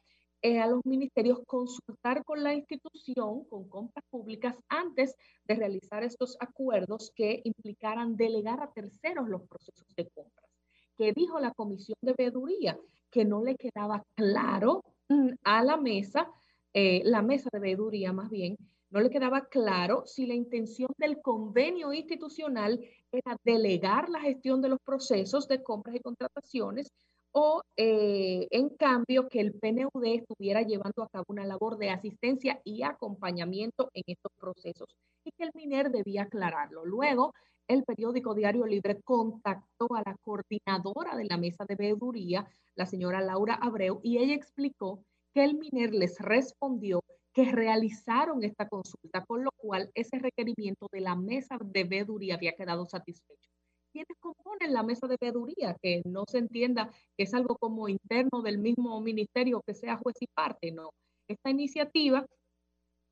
eh, 0.47 0.61
a 0.61 0.69
los 0.69 0.81
ministerios 0.87 1.41
consultar 1.45 2.23
con 2.23 2.45
la 2.45 2.55
institución, 2.55 3.43
con 3.47 3.69
compras 3.69 4.05
públicas, 4.09 4.55
antes 4.69 5.17
de 5.45 5.57
realizar 5.57 6.05
estos 6.05 6.37
acuerdos 6.39 7.11
que 7.17 7.41
implicaran 7.43 8.17
delegar 8.17 8.63
a 8.63 8.71
terceros 8.71 9.29
los 9.29 9.43
procesos 9.49 9.93
de 9.97 10.09
compras. 10.09 10.49
Que 10.97 11.13
dijo 11.13 11.41
la 11.41 11.51
comisión 11.51 11.99
de 12.01 12.15
veeduría 12.17 12.79
que 13.11 13.25
no 13.25 13.43
le 13.43 13.57
quedaba 13.57 14.05
claro 14.15 14.85
mm, 15.09 15.31
a 15.43 15.65
la 15.65 15.79
mesa, 15.79 16.31
eh, 16.73 17.03
la 17.05 17.23
mesa 17.23 17.51
de 17.53 17.59
veeduría 17.59 18.13
más 18.13 18.31
bien, 18.31 18.57
no 18.91 19.01
le 19.01 19.11
quedaba 19.11 19.47
claro 19.47 20.05
si 20.07 20.27
la 20.27 20.35
intención 20.35 20.91
del 20.97 21.21
convenio 21.23 21.93
institucional 21.93 22.81
era 23.11 23.37
delegar 23.43 24.09
la 24.11 24.21
gestión 24.21 24.63
de 24.63 24.69
los 24.69 24.79
procesos 24.79 25.49
de 25.49 25.65
compras 25.65 25.97
y 25.97 26.01
contrataciones 26.01 26.93
o 27.39 27.61
eh, 27.77 28.49
en 28.51 28.71
cambio 28.71 29.29
que 29.29 29.41
el 29.41 29.53
PNUD 29.53 30.05
estuviera 30.07 30.63
llevando 30.63 31.03
a 31.03 31.09
cabo 31.11 31.27
una 31.29 31.45
labor 31.45 31.77
de 31.77 31.91
asistencia 31.91 32.63
y 32.65 32.83
acompañamiento 32.83 33.91
en 33.93 34.05
estos 34.07 34.33
procesos 34.41 34.89
y 35.23 35.33
que 35.33 35.45
el 35.45 35.51
MINER 35.55 35.91
debía 35.91 36.23
aclararlo. 36.23 36.87
Luego, 36.87 37.35
el 37.69 37.85
periódico 37.85 38.35
Diario 38.35 38.65
Libre 38.65 39.03
contactó 39.03 39.87
a 39.95 40.03
la 40.07 40.17
coordinadora 40.23 41.15
de 41.15 41.27
la 41.27 41.37
mesa 41.37 41.67
de 41.69 41.75
veeduría, 41.75 42.49
la 42.75 42.87
señora 42.87 43.21
Laura 43.21 43.57
Abreu, 43.57 44.01
y 44.03 44.17
ella 44.17 44.35
explicó 44.35 45.05
que 45.35 45.45
el 45.45 45.59
MINER 45.59 45.93
les 45.95 46.19
respondió 46.21 47.05
que 47.35 47.53
realizaron 47.53 48.45
esta 48.45 48.67
consulta, 48.67 49.27
con 49.27 49.45
lo 49.45 49.51
cual 49.59 49.91
ese 49.95 50.19
requerimiento 50.19 50.89
de 50.91 51.03
la 51.03 51.15
mesa 51.15 51.59
de 51.63 51.85
veeduría 51.85 52.37
había 52.37 52.55
quedado 52.55 52.87
satisfecho 52.87 53.46
quienes 53.97 54.19
componen 54.21 54.75
la 54.75 54.83
mesa 54.83 55.07
de 55.07 55.17
veeduría, 55.19 55.75
que 55.81 56.03
no 56.05 56.25
se 56.29 56.37
entienda 56.37 56.91
que 57.17 57.25
es 57.25 57.33
algo 57.33 57.57
como 57.57 57.89
interno 57.89 58.43
del 58.43 58.59
mismo 58.59 59.01
ministerio 59.01 59.63
que 59.67 59.73
sea 59.73 59.97
juez 59.97 60.17
y 60.21 60.27
parte, 60.27 60.71
no. 60.71 60.91
Esta 61.27 61.49
iniciativa, 61.49 62.27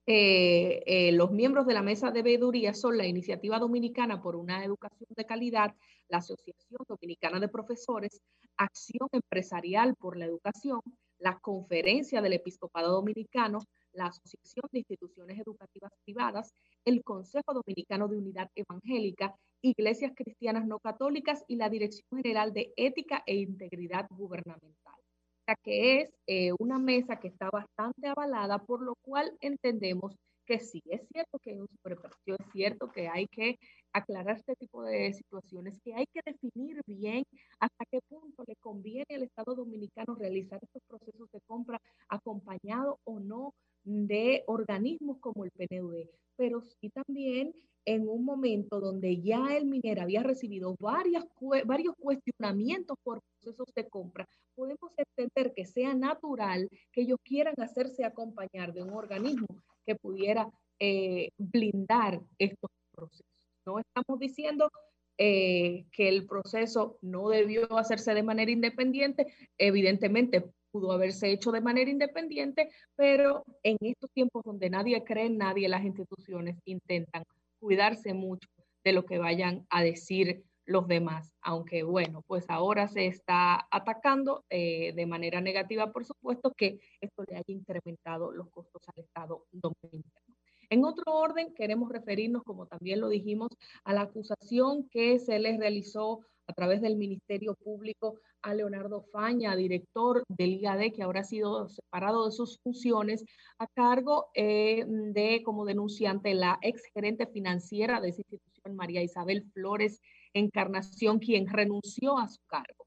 eh, 0.06 0.82
eh, 0.85 1.12
los 1.12 1.31
miembros 1.31 1.66
de 1.66 1.73
la 1.73 1.81
mesa 1.81 2.11
de 2.11 2.23
veeduría 2.23 2.74
son 2.74 2.98
la 2.98 3.06
Iniciativa 3.06 3.59
Dominicana 3.59 4.20
por 4.20 4.36
una 4.36 4.62
Educación 4.62 5.09
de 5.16 5.24
Calidad, 5.24 5.74
la 6.11 6.19
Asociación 6.19 6.82
Dominicana 6.86 7.40
de 7.40 7.48
Profesores, 7.48 8.20
Acción 8.59 9.09
Empresarial 9.11 9.94
por 9.97 10.19
la 10.19 10.27
Educación, 10.27 10.82
la 11.19 11.39
Conferencia 11.39 12.20
del 12.20 12.35
Episcopado 12.35 12.93
Dominicano, 12.93 13.61
la 13.94 14.09
Asociación 14.09 14.69
de 14.70 14.81
Instituciones 14.81 15.40
Educativas 15.40 15.93
Privadas, 16.05 16.52
el 16.85 17.02
Consejo 17.02 17.55
Dominicano 17.55 18.06
de 18.06 18.19
Unidad 18.19 18.51
Evangélica, 18.55 19.35
Iglesias 19.65 20.12
Cristianas 20.15 20.66
No 20.66 20.78
Católicas 20.78 21.43
y 21.49 21.57
la 21.57 21.70
Dirección 21.70 22.23
General 22.23 22.53
de 22.53 22.74
Ética 22.77 23.23
e 23.27 23.36
Integridad 23.36 24.07
Gubernamental. 24.11 24.95
O 24.95 25.45
sea 25.47 25.57
que 25.62 26.01
es 26.01 26.11
eh, 26.27 26.53
una 26.59 26.78
mesa 26.78 27.19
que 27.19 27.28
está 27.28 27.49
bastante 27.51 28.09
avalada, 28.09 28.59
por 28.59 28.82
lo 28.82 28.95
cual 29.03 29.32
entendemos 29.41 30.15
sí, 30.47 30.83
es 30.87 31.01
cierto 31.09 31.39
que 31.39 31.53
hay 31.53 31.61
un 31.61 31.69
superprecio, 31.69 32.37
es 32.39 32.53
cierto 32.53 32.91
que 32.93 33.09
hay 33.09 33.27
que 33.29 33.59
aclarar 33.93 34.37
este 34.37 34.55
tipo 34.57 34.83
de 34.83 35.12
situaciones, 35.15 35.81
que 35.83 35.95
hay 35.95 36.07
que 36.12 36.21
definir 36.25 36.81
bien 36.87 37.25
hasta 37.61 37.85
qué 37.91 38.01
punto 38.09 38.45
le 38.47 38.57
conviene 38.57 39.07
al 39.15 39.23
Estado 39.23 39.55
Dominicano 39.55 40.15
realizar 40.15 40.59
estos 40.62 40.83
procesos 40.87 41.31
de 41.33 41.41
compra 41.47 41.81
acompañado 42.09 42.99
o 43.05 43.21
no 43.21 43.55
de 43.85 44.45
organismos 44.47 45.19
como 45.21 45.45
el 45.45 45.51
PNUD, 45.51 46.09
pero 46.37 46.61
sí 46.62 46.91
también 46.91 47.55
en 47.87 48.09
un 48.09 48.25
momento 48.25 48.81
donde 48.81 49.21
ya 49.21 49.57
el 49.57 49.66
minero 49.66 50.03
había 50.03 50.23
recibido 50.23 50.75
varias, 50.81 51.25
varios 51.66 51.95
cuestionamientos 51.99 52.97
por 53.03 53.21
procesos 53.21 53.69
de 53.75 53.89
compra, 53.89 54.27
podemos 54.55 54.91
entender 54.97 55.53
que 55.55 55.66
sea 55.66 55.95
natural 55.95 56.69
que 56.93 57.03
ellos 57.03 57.19
quieran 57.23 57.55
hacerse 57.59 58.05
acompañar 58.05 58.73
de 58.73 58.83
un 58.83 58.91
organismo 58.91 59.47
que 59.86 59.94
pudiera 59.97 60.51
eh, 60.78 61.31
blindar 61.39 62.20
estos 62.39 62.70
procesos. 62.94 63.27
No 63.66 63.78
estamos 63.78 64.19
diciendo 64.19 64.70
eh, 65.16 65.86
que 65.93 66.09
el 66.09 66.27
proceso 66.27 66.98
no 67.01 67.28
debió 67.28 67.78
hacerse 67.78 68.15
de 68.15 68.23
manera 68.23 68.51
independiente, 68.51 69.32
evidentemente 69.59 70.44
pudo 70.73 70.90
haberse 70.90 71.31
hecho 71.31 71.52
de 71.52 71.61
manera 71.61 71.89
independiente, 71.89 72.69
pero 72.97 73.44
en 73.62 73.77
estos 73.81 74.11
tiempos 74.11 74.43
donde 74.44 74.70
nadie 74.70 75.05
cree 75.05 75.27
en 75.27 75.39
nadie, 75.39 75.69
las 75.69 75.85
instituciones 75.85 76.56
intentan 76.65 77.23
cuidarse 77.61 78.12
mucho 78.12 78.48
de 78.82 78.93
lo 78.93 79.05
que 79.05 79.19
vayan 79.19 79.65
a 79.70 79.85
decir 79.85 80.43
los 80.66 80.86
demás, 80.89 81.32
aunque 81.43 81.82
bueno, 81.82 82.23
pues 82.27 82.45
ahora 82.49 82.89
se 82.89 83.07
está 83.07 83.66
atacando 83.70 84.45
eh, 84.51 84.93
de 84.95 85.07
manera 85.07 85.41
negativa, 85.41 85.93
por 85.93 86.05
supuesto, 86.05 86.53
que 86.57 86.81
esto 87.01 87.24
le 87.28 87.36
haya 87.36 87.45
incrementado 87.49 88.32
los 88.32 88.51
costos 88.51 88.82
al 88.89 89.03
Estado 89.03 89.47
dominicano. 89.53 90.24
En 90.70 90.85
otro 90.85 91.12
orden, 91.12 91.55
queremos 91.55 91.91
referirnos, 91.91 92.43
como 92.43 92.66
también 92.66 93.01
lo 93.01 93.09
dijimos, 93.09 93.51
a 93.85 93.93
la 93.93 94.03
acusación 94.03 94.89
que 94.89 95.19
se 95.19 95.39
les 95.39 95.59
realizó 95.59 96.20
a 96.47 96.53
través 96.53 96.81
del 96.81 96.97
Ministerio 96.97 97.55
Público 97.55 98.19
a 98.43 98.55
Leonardo 98.55 99.03
Faña, 99.12 99.57
director 99.57 100.23
del 100.28 100.61
IAD, 100.61 100.93
que 100.93 101.03
ahora 101.03 101.20
ha 101.20 101.24
sido 101.24 101.69
separado 101.69 102.27
de 102.27 102.32
sus 102.32 102.59
funciones, 102.59 103.24
a 103.59 103.66
cargo 103.66 104.31
eh, 104.35 104.85
de, 104.86 105.43
como 105.45 105.65
denunciante, 105.65 106.35
la 106.35 106.59
ex 106.61 106.82
gerente 106.93 107.27
financiera 107.27 108.01
de 108.01 108.11
esa 108.11 108.20
institución, 108.20 108.77
María 108.77 109.03
Isabel 109.03 109.45
Flores 109.53 110.01
Encarnación, 110.35 111.19
quien 111.19 111.47
renunció 111.47 112.19
a 112.19 112.28
su 112.28 112.40
cargo. 112.47 112.86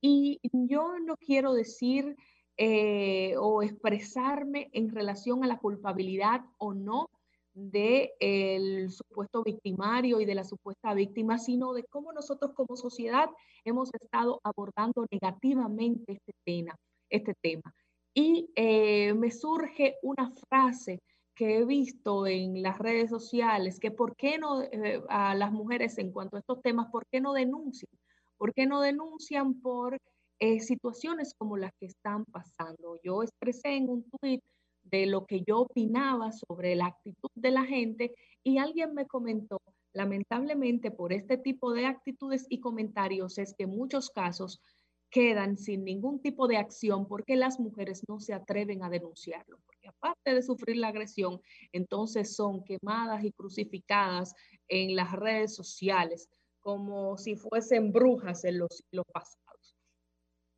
Y 0.00 0.40
yo 0.52 0.98
no 0.98 1.16
quiero 1.16 1.54
decir 1.54 2.16
eh, 2.56 3.36
o 3.38 3.62
expresarme 3.62 4.68
en 4.72 4.90
relación 4.90 5.44
a 5.44 5.46
la 5.46 5.58
culpabilidad 5.58 6.42
o 6.58 6.74
no 6.74 7.08
del 7.54 8.90
supuesto 8.90 9.42
victimario 9.42 10.20
y 10.20 10.24
de 10.24 10.34
la 10.34 10.44
supuesta 10.44 10.94
víctima, 10.94 11.38
sino 11.38 11.72
de 11.72 11.84
cómo 11.84 12.12
nosotros 12.12 12.52
como 12.54 12.76
sociedad 12.76 13.28
hemos 13.64 13.90
estado 13.94 14.40
abordando 14.44 15.06
negativamente 15.10 16.12
este 16.12 16.32
tema. 16.44 16.76
Este 17.10 17.34
tema. 17.40 17.74
Y 18.14 18.50
eh, 18.54 19.14
me 19.14 19.30
surge 19.30 19.96
una 20.02 20.32
frase 20.48 21.00
que 21.38 21.58
he 21.58 21.64
visto 21.64 22.26
en 22.26 22.62
las 22.62 22.78
redes 22.78 23.10
sociales, 23.10 23.78
que 23.78 23.92
por 23.92 24.16
qué 24.16 24.38
no 24.38 24.60
eh, 24.60 25.00
a 25.08 25.36
las 25.36 25.52
mujeres 25.52 25.96
en 25.98 26.10
cuanto 26.10 26.36
a 26.36 26.40
estos 26.40 26.60
temas, 26.62 26.90
¿por 26.90 27.06
qué 27.06 27.20
no 27.20 27.32
denuncian? 27.32 27.92
¿Por 28.36 28.52
qué 28.52 28.66
no 28.66 28.80
denuncian 28.80 29.60
por 29.60 29.98
eh, 30.40 30.58
situaciones 30.58 31.34
como 31.38 31.56
las 31.56 31.70
que 31.78 31.86
están 31.86 32.24
pasando? 32.24 32.98
Yo 33.04 33.22
expresé 33.22 33.76
en 33.76 33.88
un 33.88 34.10
tuit 34.10 34.42
de 34.82 35.06
lo 35.06 35.26
que 35.26 35.44
yo 35.46 35.60
opinaba 35.60 36.32
sobre 36.32 36.74
la 36.74 36.86
actitud 36.86 37.30
de 37.36 37.52
la 37.52 37.64
gente 37.64 38.16
y 38.42 38.58
alguien 38.58 38.94
me 38.94 39.06
comentó, 39.06 39.60
lamentablemente 39.92 40.90
por 40.90 41.12
este 41.12 41.38
tipo 41.38 41.72
de 41.72 41.86
actitudes 41.86 42.46
y 42.48 42.58
comentarios 42.58 43.38
es 43.38 43.54
que 43.56 43.68
muchos 43.68 44.10
casos 44.10 44.60
quedan 45.08 45.56
sin 45.56 45.84
ningún 45.84 46.20
tipo 46.20 46.48
de 46.48 46.56
acción 46.56 47.06
porque 47.06 47.36
las 47.36 47.60
mujeres 47.60 48.02
no 48.08 48.18
se 48.18 48.34
atreven 48.34 48.82
a 48.82 48.90
denunciarlo, 48.90 49.60
aparte 49.88 50.34
de 50.34 50.42
sufrir 50.42 50.76
la 50.76 50.88
agresión, 50.88 51.40
entonces 51.72 52.34
son 52.34 52.64
quemadas 52.64 53.24
y 53.24 53.32
crucificadas 53.32 54.34
en 54.68 54.94
las 54.96 55.12
redes 55.12 55.54
sociales 55.54 56.28
como 56.60 57.16
si 57.16 57.36
fuesen 57.36 57.92
brujas 57.92 58.44
en 58.44 58.58
los 58.58 58.68
siglos 58.70 59.06
pasados. 59.12 59.76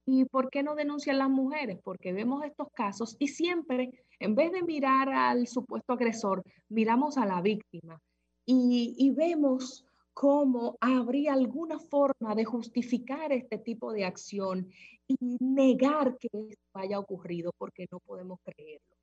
¿Y 0.06 0.24
por 0.24 0.50
qué 0.50 0.62
no 0.62 0.74
denuncian 0.74 1.18
las 1.18 1.30
mujeres? 1.30 1.78
Porque 1.84 2.12
vemos 2.12 2.44
estos 2.44 2.68
casos 2.72 3.16
y 3.18 3.28
siempre, 3.28 3.90
en 4.18 4.34
vez 4.34 4.50
de 4.50 4.62
mirar 4.62 5.08
al 5.08 5.46
supuesto 5.46 5.92
agresor, 5.92 6.42
miramos 6.68 7.16
a 7.16 7.26
la 7.26 7.40
víctima 7.40 8.00
y, 8.44 9.10
vemos 9.10 9.84
cómo 10.12 10.76
habría 10.80 11.34
alguna 11.34 11.78
forma 11.78 12.34
de 12.34 12.44
justificar 12.44 13.32
este 13.32 13.58
tipo 13.58 13.92
de 13.92 14.04
acción 14.04 14.68
y 15.06 15.36
negar 15.38 16.18
que 16.18 16.28
esto 16.32 16.70
haya 16.74 16.98
ocurrido 16.98 17.52
porque 17.56 17.86
no 17.90 18.00
podemos 18.00 18.40
creerlo. 18.42 18.99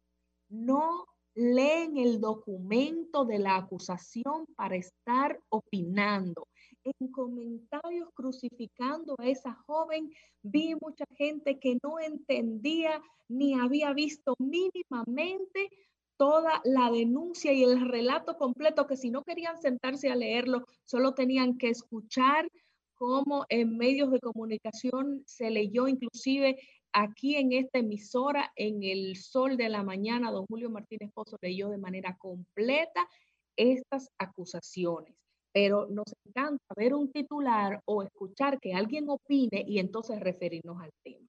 No 0.49 1.05
leen 1.35 1.97
el 1.97 2.19
documento 2.19 3.25
de 3.25 3.39
la 3.39 3.57
acusación 3.57 4.45
para 4.55 4.75
estar 4.75 5.39
opinando. 5.49 6.47
En 6.83 7.11
comentarios 7.11 8.09
crucificando 8.13 9.15
a 9.19 9.27
esa 9.27 9.53
joven, 9.67 10.09
vi 10.41 10.73
mucha 10.81 11.05
gente 11.15 11.59
que 11.59 11.77
no 11.83 11.99
entendía 11.99 13.01
ni 13.27 13.53
había 13.53 13.93
visto 13.93 14.35
mínimamente 14.39 15.69
toda 16.17 16.61
la 16.63 16.89
denuncia 16.89 17.53
y 17.53 17.63
el 17.63 17.87
relato 17.87 18.37
completo, 18.37 18.87
que 18.87 18.97
si 18.97 19.11
no 19.11 19.23
querían 19.23 19.61
sentarse 19.61 20.09
a 20.09 20.15
leerlo, 20.15 20.65
solo 20.85 21.13
tenían 21.13 21.57
que 21.57 21.69
escuchar 21.69 22.49
cómo 22.95 23.45
en 23.49 23.77
medios 23.77 24.09
de 24.09 24.19
comunicación 24.19 25.21
se 25.27 25.51
leyó, 25.51 25.87
inclusive 25.87 26.57
aquí 26.93 27.35
en 27.35 27.53
esta 27.53 27.79
emisora, 27.79 28.51
en 28.55 28.83
el 28.83 29.15
sol 29.15 29.57
de 29.57 29.69
la 29.69 29.83
mañana, 29.83 30.31
don 30.31 30.45
Julio 30.45 30.69
Martínez 30.69 31.11
Pozo 31.13 31.37
leyó 31.41 31.69
de 31.69 31.77
manera 31.77 32.17
completa 32.17 33.07
estas 33.55 34.11
acusaciones 34.17 35.15
pero 35.57 35.87
nos 35.87 36.05
encanta 36.23 36.63
ver 36.75 36.93
un 36.93 37.11
titular 37.11 37.81
o 37.85 38.03
escuchar 38.03 38.59
que 38.59 38.75
alguien 38.75 39.09
opine 39.09 39.65
y 39.67 39.79
entonces 39.79 40.19
referirnos 40.19 40.79
al 40.79 40.91
tema. 41.03 41.27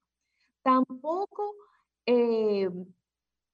Tampoco 0.61 1.55
eh, 2.05 2.69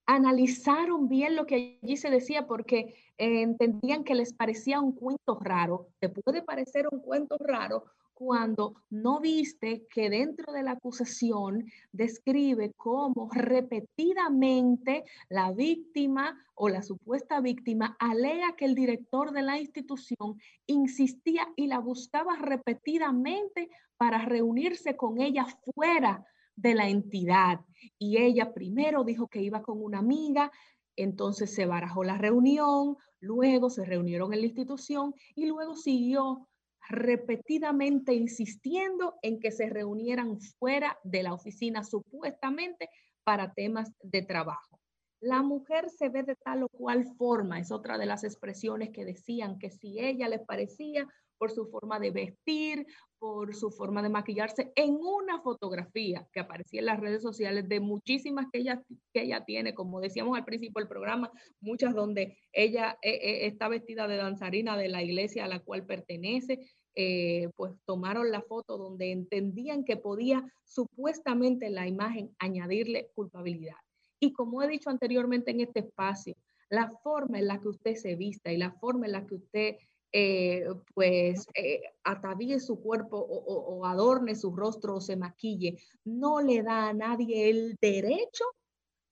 analizaron 0.05 1.07
bien 1.07 1.37
lo 1.37 1.45
que 1.45 1.79
allí 1.81 1.95
se 1.95 2.09
decía 2.09 2.45
porque 2.45 2.93
eh, 3.17 3.41
entendían 3.41 4.03
que 4.03 4.15
les 4.15 4.33
parecía 4.33 4.81
un 4.81 4.91
cuento 4.91 5.39
raro. 5.39 5.87
Te 5.99 6.09
puede 6.09 6.41
parecer 6.41 6.89
un 6.91 6.99
cuento 6.99 7.37
raro 7.39 7.85
cuando 8.15 8.75
no 8.89 9.19
viste 9.19 9.85
que 9.93 10.09
dentro 10.09 10.53
de 10.53 10.63
la 10.63 10.71
acusación 10.71 11.65
describe 11.91 12.71
cómo 12.77 13.29
repetidamente 13.31 15.03
la 15.29 15.51
víctima 15.51 16.41
o 16.55 16.69
la 16.69 16.81
supuesta 16.81 17.41
víctima 17.41 17.97
alega 17.99 18.55
que 18.55 18.65
el 18.65 18.73
director 18.73 19.31
de 19.31 19.41
la 19.41 19.59
institución 19.59 20.39
insistía 20.65 21.47
y 21.57 21.67
la 21.67 21.79
buscaba 21.79 22.37
repetidamente 22.37 23.69
para 23.97 24.19
reunirse 24.19 24.95
con 24.95 25.19
ella 25.19 25.45
fuera 25.73 26.25
de 26.55 26.73
la 26.73 26.87
entidad. 26.87 27.59
Y 27.99 28.17
ella 28.17 28.53
primero 28.53 29.03
dijo 29.03 29.27
que 29.27 29.41
iba 29.41 29.61
con 29.61 29.83
una 29.83 29.99
amiga, 29.99 30.53
entonces 30.95 31.53
se 31.53 31.65
barajó 31.65 32.05
la 32.05 32.17
reunión, 32.17 32.95
luego 33.19 33.69
se 33.69 33.83
reunieron 33.83 34.33
en 34.33 34.39
la 34.39 34.45
institución 34.45 35.13
y 35.35 35.47
luego 35.47 35.75
siguió 35.75 36.47
repetidamente 36.89 38.13
insistiendo 38.13 39.15
en 39.21 39.39
que 39.39 39.51
se 39.51 39.69
reunieran 39.69 40.39
fuera 40.59 40.97
de 41.03 41.23
la 41.23 41.33
oficina 41.33 41.83
supuestamente 41.83 42.89
para 43.23 43.53
temas 43.53 43.91
de 44.01 44.21
trabajo. 44.21 44.79
La 45.19 45.41
mujer 45.41 45.89
se 45.89 46.09
ve 46.09 46.23
de 46.23 46.35
tal 46.35 46.63
o 46.63 46.69
cual 46.69 47.05
forma, 47.17 47.59
es 47.59 47.71
otra 47.71 47.97
de 47.97 48.05
las 48.05 48.23
expresiones 48.23 48.91
que 48.91 49.05
decían 49.05 49.57
que 49.57 49.71
si 49.71 49.99
ella 49.99 50.29
les 50.29 50.41
parecía 50.45 51.07
por 51.37 51.51
su 51.51 51.65
forma 51.67 51.99
de 51.99 52.11
vestir, 52.11 52.85
por 53.17 53.55
su 53.55 53.71
forma 53.71 54.01
de 54.01 54.09
maquillarse, 54.09 54.71
en 54.75 54.95
una 54.95 55.41
fotografía 55.41 56.27
que 56.31 56.39
aparecía 56.39 56.79
en 56.79 56.85
las 56.85 56.99
redes 56.99 57.21
sociales 57.21 57.67
de 57.67 57.79
muchísimas 57.79 58.47
que 58.51 58.59
ella, 58.59 58.83
que 59.13 59.23
ella 59.23 59.43
tiene, 59.45 59.73
como 59.73 59.99
decíamos 59.99 60.37
al 60.37 60.45
principio 60.45 60.79
del 60.79 60.87
programa, 60.87 61.31
muchas 61.59 61.93
donde 61.93 62.37
ella 62.51 62.97
eh, 63.01 63.15
eh, 63.15 63.47
está 63.47 63.67
vestida 63.67 64.07
de 64.07 64.17
danzarina 64.17 64.77
de 64.77 64.89
la 64.89 65.01
iglesia 65.01 65.45
a 65.45 65.47
la 65.47 65.59
cual 65.59 65.85
pertenece, 65.85 66.59
eh, 66.95 67.49
pues 67.55 67.73
tomaron 67.85 68.31
la 68.31 68.41
foto 68.41 68.77
donde 68.77 69.11
entendían 69.11 69.83
que 69.83 69.97
podía 69.97 70.43
supuestamente 70.63 71.69
la 71.69 71.87
imagen 71.87 72.33
añadirle 72.39 73.09
culpabilidad. 73.13 73.75
Y 74.19 74.31
como 74.33 74.63
he 74.63 74.67
dicho 74.67 74.89
anteriormente 74.89 75.51
en 75.51 75.61
este 75.61 75.81
espacio, 75.81 76.35
la 76.69 76.89
forma 77.03 77.39
en 77.39 77.47
la 77.47 77.59
que 77.59 77.67
usted 77.67 77.95
se 77.95 78.15
vista 78.15 78.51
y 78.51 78.57
la 78.57 78.71
forma 78.71 79.05
en 79.05 79.11
la 79.11 79.25
que 79.25 79.35
usted 79.35 79.75
eh, 80.17 80.65
pues 80.93 81.45
eh, 81.53 81.81
atavíe 82.05 82.59
su 82.61 82.79
cuerpo 82.79 83.17
o, 83.17 83.85
adorne 83.85 84.33
su 84.33 84.55
rostro 84.55 84.95
o 84.95 85.01
se 85.01 85.17
maquille, 85.17 85.77
no 86.05 86.39
le 86.39 86.63
da 86.63 86.87
a 86.87 86.93
nadie 86.93 87.49
el 87.49 87.75
derecho 87.81 88.45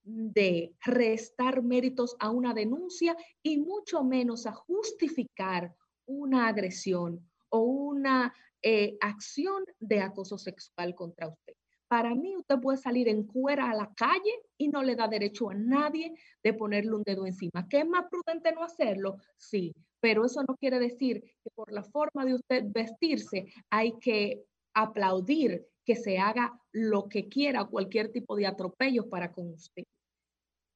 de 0.03 0.73
restar 0.85 1.61
méritos 1.61 2.15
a 2.19 2.29
una 2.29 2.53
denuncia 2.53 3.17
y 3.41 3.57
mucho 3.57 4.05
menos 4.05 4.45
a 4.45 4.53
justificar 4.53 5.75
una 6.05 6.47
agresión 6.47 7.29
o 7.53 7.59
una 7.59 8.33
eh, 8.63 8.97
acción 8.99 9.63
de 9.79 10.01
acoso 10.01 10.37
sexual 10.39 10.95
contra 10.95 11.27
usted. 11.27 11.53
Para 11.87 12.15
mí, 12.15 12.35
usted 12.35 12.59
puede 12.59 12.79
salir 12.79 13.07
en 13.07 13.23
cuera 13.23 13.69
a 13.69 13.75
la 13.75 13.93
calle 13.93 14.41
y 14.57 14.69
no 14.69 14.81
le 14.81 14.95
da 14.95 15.07
derecho 15.07 15.51
a 15.51 15.53
nadie 15.53 16.15
de 16.43 16.53
ponerle 16.55 16.95
un 16.95 17.03
dedo 17.03 17.27
encima. 17.27 17.67
¿Qué 17.69 17.81
es 17.81 17.87
más 17.87 18.05
prudente 18.09 18.51
no 18.51 18.63
hacerlo? 18.63 19.17
Sí, 19.37 19.71
pero 19.99 20.25
eso 20.25 20.41
no 20.47 20.55
quiere 20.55 20.79
decir 20.79 21.21
que 21.43 21.51
por 21.53 21.71
la 21.71 21.83
forma 21.83 22.25
de 22.25 22.33
usted 22.33 22.63
vestirse 22.65 23.45
hay 23.69 23.93
que 23.99 24.43
aplaudir 24.73 25.67
que 25.85 25.95
se 25.95 26.17
haga 26.17 26.59
lo 26.71 27.07
que 27.07 27.29
quiera, 27.29 27.65
cualquier 27.65 28.11
tipo 28.11 28.35
de 28.35 28.47
atropello 28.47 29.07
para 29.09 29.31
con 29.31 29.51
usted. 29.51 29.83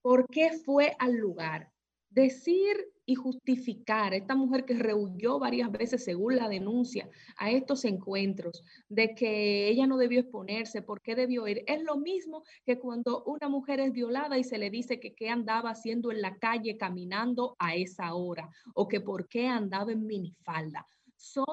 ¿Por 0.03 0.27
qué 0.27 0.51
fue 0.63 0.95
al 0.99 1.15
lugar? 1.15 1.71
Decir 2.17 2.75
y 3.05 3.13
justificar 3.13 4.15
esta 4.15 4.33
mujer 4.33 4.65
que 4.65 4.73
rehuyó 4.73 5.37
varias 5.37 5.71
veces, 5.71 6.03
según 6.03 6.35
la 6.35 6.49
denuncia, 6.49 7.07
a 7.37 7.51
estos 7.51 7.85
encuentros, 7.85 8.63
de 8.89 9.13
que 9.13 9.69
ella 9.69 9.85
no 9.85 9.97
debió 9.97 10.21
exponerse, 10.21 10.81
por 10.81 10.99
qué 11.03 11.13
debió 11.13 11.47
ir. 11.47 11.63
Es 11.67 11.83
lo 11.83 11.97
mismo 11.97 12.41
que 12.65 12.79
cuando 12.79 13.23
una 13.25 13.49
mujer 13.49 13.79
es 13.81 13.93
violada 13.93 14.39
y 14.39 14.43
se 14.43 14.57
le 14.57 14.71
dice 14.71 14.99
que 14.99 15.13
qué 15.13 15.29
andaba 15.29 15.69
haciendo 15.69 16.11
en 16.11 16.23
la 16.23 16.35
calle 16.37 16.75
caminando 16.75 17.55
a 17.59 17.75
esa 17.75 18.15
hora 18.15 18.49
o 18.73 18.87
que 18.87 18.99
por 18.99 19.27
qué 19.27 19.45
andaba 19.45 19.91
en 19.91 20.07
minifalda. 20.07 20.87
Son 21.17 21.45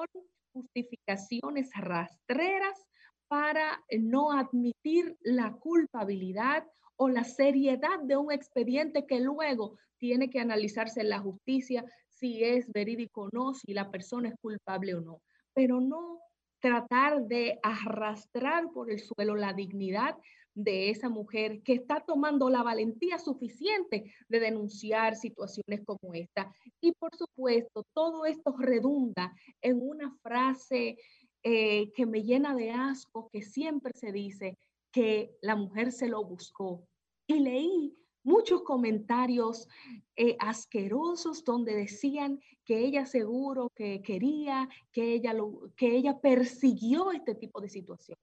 justificaciones 0.51 1.69
rastreras 1.75 2.87
para 3.27 3.83
no 3.99 4.31
admitir 4.31 5.15
la 5.21 5.51
culpabilidad 5.51 6.65
o 6.97 7.09
la 7.09 7.23
seriedad 7.23 7.99
de 8.03 8.17
un 8.17 8.31
expediente 8.31 9.05
que 9.05 9.19
luego 9.19 9.77
tiene 9.97 10.29
que 10.29 10.39
analizarse 10.39 11.01
en 11.01 11.09
la 11.09 11.19
justicia 11.19 11.85
si 12.09 12.43
es 12.43 12.71
verídico 12.71 13.23
o 13.23 13.29
no, 13.31 13.53
si 13.53 13.73
la 13.73 13.91
persona 13.91 14.29
es 14.29 14.35
culpable 14.41 14.95
o 14.95 15.01
no, 15.01 15.21
pero 15.53 15.81
no 15.81 16.19
tratar 16.59 17.23
de 17.23 17.59
arrastrar 17.61 18.71
por 18.71 18.89
el 18.89 18.99
suelo 18.99 19.35
la 19.35 19.53
dignidad 19.53 20.15
de 20.55 20.89
esa 20.89 21.09
mujer 21.09 21.61
que 21.61 21.73
está 21.73 21.99
tomando 21.99 22.49
la 22.49 22.63
valentía 22.63 23.19
suficiente 23.19 24.11
de 24.29 24.39
denunciar 24.39 25.15
situaciones 25.15 25.81
como 25.85 26.13
esta. 26.13 26.49
Y 26.79 26.93
por 26.93 27.13
supuesto, 27.15 27.83
todo 27.93 28.25
esto 28.25 28.55
redunda 28.57 29.33
en 29.61 29.79
una 29.81 30.15
frase 30.23 30.97
eh, 31.43 31.91
que 31.91 32.05
me 32.05 32.23
llena 32.23 32.55
de 32.55 32.71
asco, 32.71 33.29
que 33.31 33.41
siempre 33.41 33.91
se 33.93 34.11
dice 34.11 34.57
que 34.95 35.37
la 35.41 35.57
mujer 35.57 35.91
se 35.91 36.07
lo 36.07 36.23
buscó. 36.23 36.87
Y 37.27 37.41
leí 37.41 37.97
muchos 38.23 38.61
comentarios 38.61 39.67
eh, 40.15 40.37
asquerosos 40.39 41.43
donde 41.43 41.75
decían 41.75 42.39
que 42.63 42.79
ella 42.79 43.05
seguro 43.05 43.69
que 43.75 44.01
quería, 44.01 44.69
que 44.93 45.15
ella, 45.15 45.33
lo, 45.33 45.69
que 45.75 45.97
ella 45.97 46.21
persiguió 46.21 47.11
este 47.11 47.35
tipo 47.35 47.59
de 47.59 47.67
situación. 47.67 48.17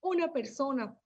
Una 0.00 0.32
persona 0.32 0.98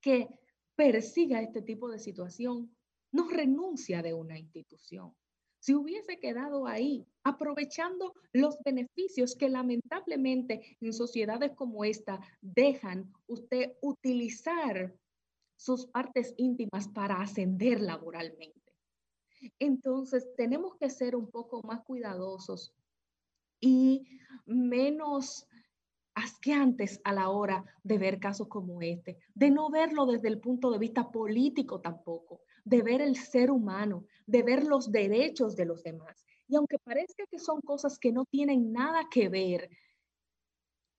que 0.00 0.28
persiga 0.74 1.40
este 1.40 1.62
tipo 1.62 1.88
de 1.88 2.00
situación 2.00 2.76
no 3.12 3.28
renuncia 3.28 4.02
de 4.02 4.14
una 4.14 4.36
institución. 4.36 5.14
Si 5.58 5.74
hubiese 5.74 6.18
quedado 6.18 6.66
ahí, 6.66 7.06
aprovechando 7.24 8.14
los 8.32 8.58
beneficios 8.64 9.34
que 9.34 9.48
lamentablemente 9.48 10.76
en 10.80 10.92
sociedades 10.92 11.52
como 11.56 11.84
esta 11.84 12.20
dejan 12.40 13.12
usted 13.26 13.72
utilizar 13.80 14.94
sus 15.56 15.86
partes 15.86 16.34
íntimas 16.36 16.88
para 16.88 17.20
ascender 17.20 17.80
laboralmente. 17.80 18.74
Entonces, 19.58 20.28
tenemos 20.36 20.76
que 20.76 20.90
ser 20.90 21.16
un 21.16 21.30
poco 21.30 21.62
más 21.62 21.82
cuidadosos 21.84 22.74
y 23.60 24.06
menos 24.44 25.46
asqueantes 26.14 27.00
a 27.04 27.12
la 27.12 27.28
hora 27.28 27.64
de 27.82 27.98
ver 27.98 28.18
casos 28.18 28.48
como 28.48 28.80
este, 28.80 29.18
de 29.34 29.50
no 29.50 29.70
verlo 29.70 30.06
desde 30.06 30.28
el 30.28 30.40
punto 30.40 30.70
de 30.70 30.78
vista 30.78 31.10
político 31.10 31.80
tampoco, 31.80 32.40
de 32.66 32.82
ver 32.82 33.00
el 33.00 33.16
ser 33.16 33.50
humano, 33.52 34.04
de 34.26 34.42
ver 34.42 34.64
los 34.64 34.90
derechos 34.90 35.54
de 35.54 35.64
los 35.64 35.84
demás. 35.84 36.24
Y 36.48 36.56
aunque 36.56 36.78
parezca 36.80 37.24
que 37.30 37.38
son 37.38 37.60
cosas 37.60 37.98
que 37.98 38.10
no 38.12 38.24
tienen 38.24 38.72
nada 38.72 39.08
que 39.08 39.28
ver, 39.28 39.70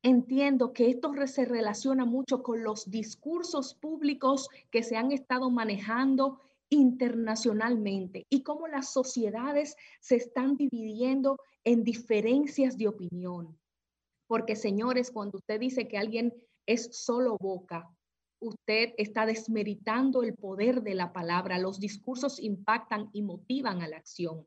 entiendo 0.01 0.71
que 0.71 0.89
esto 0.89 1.11
se 1.27 1.43
relaciona 1.43 2.05
mucho 2.05 2.41
con 2.41 2.63
los 2.63 2.89
discursos 2.89 3.75
públicos 3.75 4.47
que 4.71 4.81
se 4.81 4.95
han 4.95 5.11
estado 5.11 5.51
manejando 5.51 6.39
internacionalmente 6.69 8.25
y 8.29 8.43
cómo 8.43 8.67
las 8.67 8.93
sociedades 8.93 9.75
se 9.99 10.15
están 10.15 10.55
dividiendo 10.55 11.37
en 11.65 11.83
diferencias 11.83 12.77
de 12.77 12.87
opinión. 12.87 13.59
Porque 14.27 14.55
señores, 14.55 15.11
cuando 15.11 15.37
usted 15.37 15.59
dice 15.59 15.87
que 15.89 15.97
alguien 15.97 16.33
es 16.65 16.89
solo 16.93 17.37
boca, 17.39 17.89
usted 18.39 18.93
está 18.97 19.25
desmeritando 19.25 20.23
el 20.23 20.35
poder 20.35 20.81
de 20.81 20.95
la 20.95 21.13
palabra. 21.13 21.57
Los 21.59 21.79
discursos 21.79 22.39
impactan 22.39 23.09
y 23.13 23.21
motivan 23.21 23.81
a 23.81 23.87
la 23.87 23.97
acción. 23.97 24.45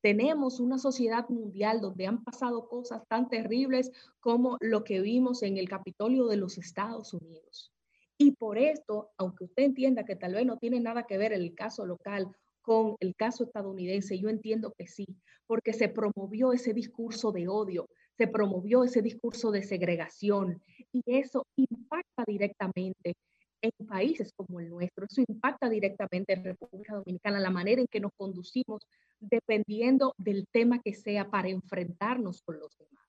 Tenemos 0.00 0.58
una 0.58 0.78
sociedad 0.78 1.28
mundial 1.28 1.80
donde 1.80 2.08
han 2.08 2.24
pasado 2.24 2.68
cosas 2.68 3.06
tan 3.08 3.28
terribles 3.28 3.92
como 4.18 4.56
lo 4.60 4.82
que 4.82 5.00
vimos 5.00 5.42
en 5.44 5.58
el 5.58 5.68
Capitolio 5.68 6.26
de 6.26 6.36
los 6.36 6.58
Estados 6.58 7.14
Unidos. 7.14 7.72
Y 8.18 8.32
por 8.32 8.58
esto, 8.58 9.10
aunque 9.16 9.44
usted 9.44 9.62
entienda 9.62 10.04
que 10.04 10.16
tal 10.16 10.34
vez 10.34 10.44
no 10.44 10.58
tiene 10.58 10.80
nada 10.80 11.04
que 11.04 11.18
ver 11.18 11.32
el 11.32 11.54
caso 11.54 11.86
local 11.86 12.28
con 12.62 12.96
el 13.00 13.14
caso 13.14 13.44
estadounidense, 13.44 14.18
yo 14.18 14.28
entiendo 14.28 14.72
que 14.76 14.86
sí, 14.86 15.06
porque 15.46 15.72
se 15.72 15.88
promovió 15.88 16.52
ese 16.52 16.72
discurso 16.72 17.32
de 17.32 17.48
odio, 17.48 17.88
se 18.16 18.26
promovió 18.26 18.84
ese 18.84 19.02
discurso 19.02 19.50
de 19.50 19.62
segregación 19.62 20.60
y 20.92 21.02
eso 21.06 21.46
impacta 21.56 22.24
directamente 22.26 23.14
en 23.62 23.86
países 23.86 24.32
como 24.34 24.60
el 24.60 24.68
nuestro. 24.68 25.06
Eso 25.08 25.22
impacta 25.26 25.68
directamente 25.68 26.32
en 26.34 26.44
República 26.44 26.94
Dominicana, 26.94 27.40
la 27.40 27.50
manera 27.50 27.80
en 27.80 27.86
que 27.86 28.00
nos 28.00 28.12
conducimos 28.16 28.82
dependiendo 29.20 30.14
del 30.18 30.46
tema 30.50 30.80
que 30.80 30.94
sea 30.94 31.30
para 31.30 31.48
enfrentarnos 31.48 32.42
con 32.42 32.58
los 32.58 32.76
demás. 32.76 33.06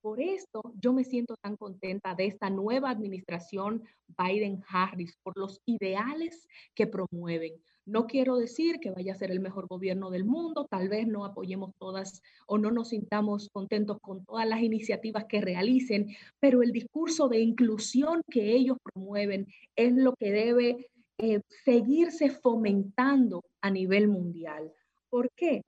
Por 0.00 0.20
esto 0.20 0.72
yo 0.80 0.92
me 0.92 1.04
siento 1.04 1.36
tan 1.36 1.56
contenta 1.56 2.16
de 2.16 2.26
esta 2.26 2.50
nueva 2.50 2.90
administración 2.90 3.84
Biden-Harris, 4.08 5.16
por 5.22 5.38
los 5.38 5.60
ideales 5.64 6.48
que 6.74 6.88
promueven. 6.88 7.62
No 7.84 8.06
quiero 8.06 8.36
decir 8.36 8.78
que 8.78 8.92
vaya 8.92 9.12
a 9.12 9.16
ser 9.16 9.32
el 9.32 9.40
mejor 9.40 9.66
gobierno 9.66 10.10
del 10.10 10.24
mundo, 10.24 10.66
tal 10.70 10.88
vez 10.88 11.08
no 11.08 11.24
apoyemos 11.24 11.72
todas 11.78 12.22
o 12.46 12.56
no 12.56 12.70
nos 12.70 12.90
sintamos 12.90 13.48
contentos 13.52 13.98
con 14.00 14.24
todas 14.24 14.46
las 14.46 14.62
iniciativas 14.62 15.24
que 15.28 15.40
realicen, 15.40 16.14
pero 16.38 16.62
el 16.62 16.70
discurso 16.70 17.28
de 17.28 17.40
inclusión 17.40 18.22
que 18.30 18.52
ellos 18.52 18.76
promueven 18.82 19.48
es 19.74 19.94
lo 19.94 20.14
que 20.14 20.30
debe 20.30 20.90
eh, 21.18 21.40
seguirse 21.64 22.30
fomentando 22.30 23.44
a 23.60 23.70
nivel 23.70 24.06
mundial. 24.06 24.72
¿Por 25.10 25.30
qué? 25.34 25.62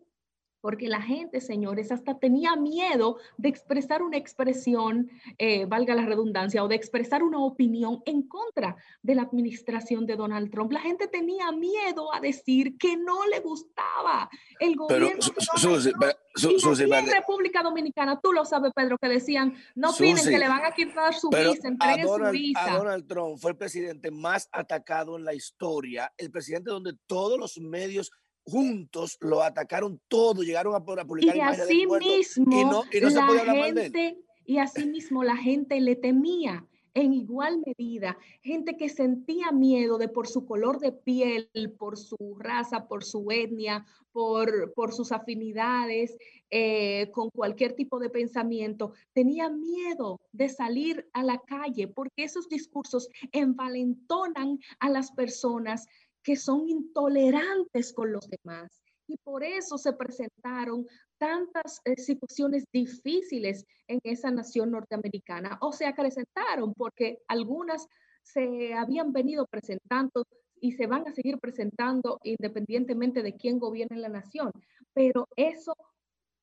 Porque 0.65 0.89
la 0.89 1.03
gente, 1.03 1.43
señores, 1.43 1.93
hasta 1.93 2.19
tenía 2.19 2.57
miedo 2.57 3.19
de 3.37 3.51
expresar 3.51 4.03
una 4.03 4.17
expresión, 4.17 5.11
eh, 5.37 5.67
valga 5.67 5.95
la 5.95 6.07
redundancia, 6.07 6.65
o 6.65 6.69
de 6.69 6.75
expresar 6.75 7.23
una 7.23 7.39
opinión 7.39 8.01
en 8.07 8.23
contra 8.23 8.75
de 9.03 9.15
la 9.15 9.21
administración 9.21 10.07
de 10.07 10.17
Donald 10.17 10.51
Trump. 10.51 10.73
La 10.73 10.81
gente 10.81 11.07
tenía 11.07 11.53
miedo 11.53 12.15
a 12.15 12.21
decir 12.21 12.79
que 12.79 12.97
no 12.97 13.27
le 13.27 13.41
gustaba 13.41 14.31
el 14.59 14.75
gobierno. 14.75 15.19
Pero, 15.61 16.97
en 16.97 17.07
República 17.09 17.63
Dominicana, 17.63 18.19
tú 18.19 18.33
lo 18.33 18.47
sabes, 18.47 18.73
Pedro, 18.75 18.97
que 18.97 19.09
decían, 19.09 19.55
no 19.75 19.93
piden 19.93 20.25
que 20.25 20.39
le 20.39 20.49
van 20.49 20.65
a 20.65 20.71
quitar 20.71 21.13
su 21.13 21.29
visa, 21.29 21.69
entreguen 21.69 22.09
su 22.09 22.31
visa. 22.33 22.73
A 22.73 22.79
Donald 22.79 23.07
Trump 23.07 23.37
fue 23.39 23.51
el 23.51 23.59
presidente 23.59 24.11
más 24.11 24.49
atacado 24.51 25.19
en 25.19 25.25
la 25.27 25.35
historia, 25.35 26.11
el 26.17 26.31
presidente 26.31 26.71
donde 26.71 26.95
todos 27.07 27.39
los 27.39 27.59
medios 27.59 28.11
juntos 28.45 29.17
lo 29.21 29.43
atacaron 29.43 30.01
todo, 30.09 30.43
llegaron 30.43 30.75
a, 30.75 30.85
publicar 30.85 31.37
y 31.37 31.41
así 31.41 31.87
mismo 31.87 32.53
y 32.53 32.65
no, 32.65 32.85
y 32.93 33.01
no 33.01 33.11
se 33.11 33.21
podía 33.21 33.41
hablar 33.41 33.75
gente, 33.75 34.19
Y 34.45 34.59
así 34.59 34.87
mismo 34.87 35.25
la 35.25 35.37
gente 35.37 35.81
le 35.81 35.97
temía 35.97 36.67
en 36.95 37.13
igual 37.13 37.61
medida, 37.67 38.17
gente 38.41 38.77
que 38.77 38.89
sentía 38.89 39.51
miedo 39.51 39.99
de 39.99 40.09
por 40.09 40.29
su 40.29 40.47
color 40.47 40.79
de 40.79 40.93
piel, 40.93 41.51
por 41.77 41.99
su 41.99 42.37
raza, 42.39 42.87
por 42.87 43.03
su 43.03 43.33
etnia, 43.33 43.85
por, 44.13 44.73
por 44.75 44.95
sus 44.95 45.11
afinidades, 45.11 46.17
eh, 46.51 47.11
con 47.11 47.31
cualquier 47.31 47.73
tipo 47.73 47.99
de 47.99 48.11
pensamiento, 48.11 48.93
tenía 49.13 49.51
miedo 49.51 50.21
de 50.31 50.49
salir 50.49 51.09
a 51.13 51.25
la 51.25 51.39
calle 51.39 51.89
porque 51.89 52.23
esos 52.23 52.49
discursos 52.49 53.09
envalentonan 53.33 54.61
a 54.79 54.89
las 54.89 55.11
personas 55.11 55.89
que 56.25 56.37
son 56.37 56.69
intolerantes 56.69 57.93
con 57.93 58.11
los 58.11 58.29
demás. 58.29 58.83
Y 59.07 59.19
por 59.19 59.45
eso 59.45 59.77
se 59.77 59.93
presentaron 59.93 60.87
tantas 61.19 61.81
eh, 61.85 61.97
situaciones 61.97 62.65
difíciles 62.73 63.65
en 63.87 64.01
esa 64.03 64.31
nación 64.31 64.71
norteamericana 64.71 65.59
o 65.61 65.73
se 65.73 65.87
acrecentaron 65.87 66.73
porque 66.75 67.19
algunas 67.29 67.87
se 68.23 68.73
habían 68.73 69.13
venido 69.13 69.47
presentando 69.47 70.25
y 70.59 70.73
se 70.73 70.87
van 70.87 71.07
a 71.07 71.13
seguir 71.13 71.39
presentando 71.39 72.19
independientemente 72.25 73.23
de 73.23 73.35
quién 73.37 73.59
gobierne 73.59 73.99
la 73.99 74.09
nación. 74.09 74.51
Pero 74.95 75.29
eso 75.37 75.77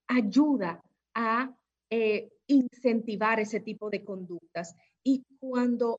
ayuda 0.08 0.84
a 1.16 1.56
eh, 1.90 2.32
incentivar 2.46 3.40
ese 3.40 3.60
tipo 3.62 3.90
de 3.90 4.04
conductas. 4.06 4.76
Y 5.04 5.24
cuando 5.40 5.98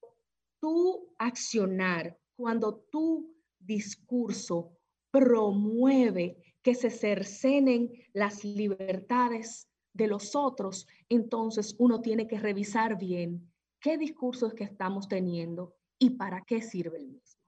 tú 0.60 1.12
accionar, 1.18 2.16
cuando 2.36 2.84
tú 2.90 3.31
discurso 3.64 4.72
promueve 5.10 6.36
que 6.62 6.74
se 6.74 6.90
cercenen 6.90 7.90
las 8.12 8.44
libertades 8.44 9.68
de 9.92 10.06
los 10.06 10.34
otros, 10.34 10.86
entonces 11.08 11.74
uno 11.78 12.00
tiene 12.00 12.26
que 12.26 12.38
revisar 12.38 12.98
bien 12.98 13.52
qué 13.80 13.98
discurso 13.98 14.46
es 14.46 14.54
que 14.54 14.64
estamos 14.64 15.08
teniendo 15.08 15.74
y 15.98 16.10
para 16.10 16.42
qué 16.46 16.62
sirve 16.62 16.98
el 16.98 17.08
mismo. 17.08 17.42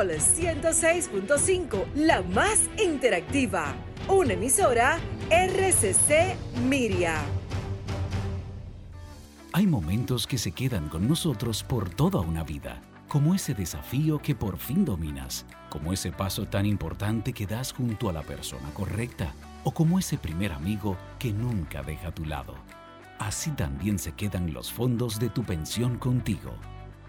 Sol 0.00 0.12
106.5, 0.12 1.84
la 1.94 2.22
más 2.22 2.70
interactiva. 2.82 3.74
Una 4.08 4.32
emisora 4.32 4.98
RCC 5.28 6.36
Miria. 6.66 7.16
Hay 9.52 9.66
momentos 9.66 10.26
que 10.26 10.38
se 10.38 10.52
quedan 10.52 10.88
con 10.88 11.06
nosotros 11.06 11.62
por 11.62 11.90
toda 11.90 12.20
una 12.20 12.44
vida, 12.44 12.80
como 13.08 13.34
ese 13.34 13.52
desafío 13.52 14.20
que 14.20 14.34
por 14.34 14.56
fin 14.56 14.86
dominas, 14.86 15.44
como 15.68 15.92
ese 15.92 16.12
paso 16.12 16.46
tan 16.46 16.64
importante 16.64 17.34
que 17.34 17.46
das 17.46 17.70
junto 17.70 18.08
a 18.08 18.14
la 18.14 18.22
persona 18.22 18.72
correcta, 18.72 19.34
o 19.64 19.74
como 19.74 19.98
ese 19.98 20.16
primer 20.16 20.52
amigo 20.52 20.96
que 21.18 21.30
nunca 21.30 21.82
deja 21.82 22.08
a 22.08 22.14
tu 22.14 22.24
lado. 22.24 22.54
Así 23.18 23.50
también 23.50 23.98
se 23.98 24.12
quedan 24.12 24.54
los 24.54 24.72
fondos 24.72 25.18
de 25.18 25.28
tu 25.28 25.44
pensión 25.44 25.98
contigo 25.98 26.52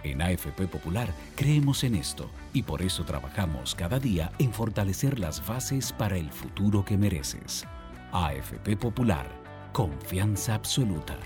en 0.03 0.21
AFP 0.21 0.67
Popular 0.67 1.09
creemos 1.35 1.83
en 1.83 1.95
esto 1.95 2.29
y 2.53 2.63
por 2.63 2.81
eso 2.81 3.03
trabajamos 3.03 3.75
cada 3.75 3.99
día 3.99 4.31
en 4.39 4.53
fortalecer 4.53 5.19
las 5.19 5.45
bases 5.45 5.91
para 5.93 6.17
el 6.17 6.31
futuro 6.31 6.83
que 6.83 6.97
mereces. 6.97 7.65
AFP 8.11 8.77
Popular, 8.77 9.27
confianza 9.71 10.55
absoluta. 10.55 11.17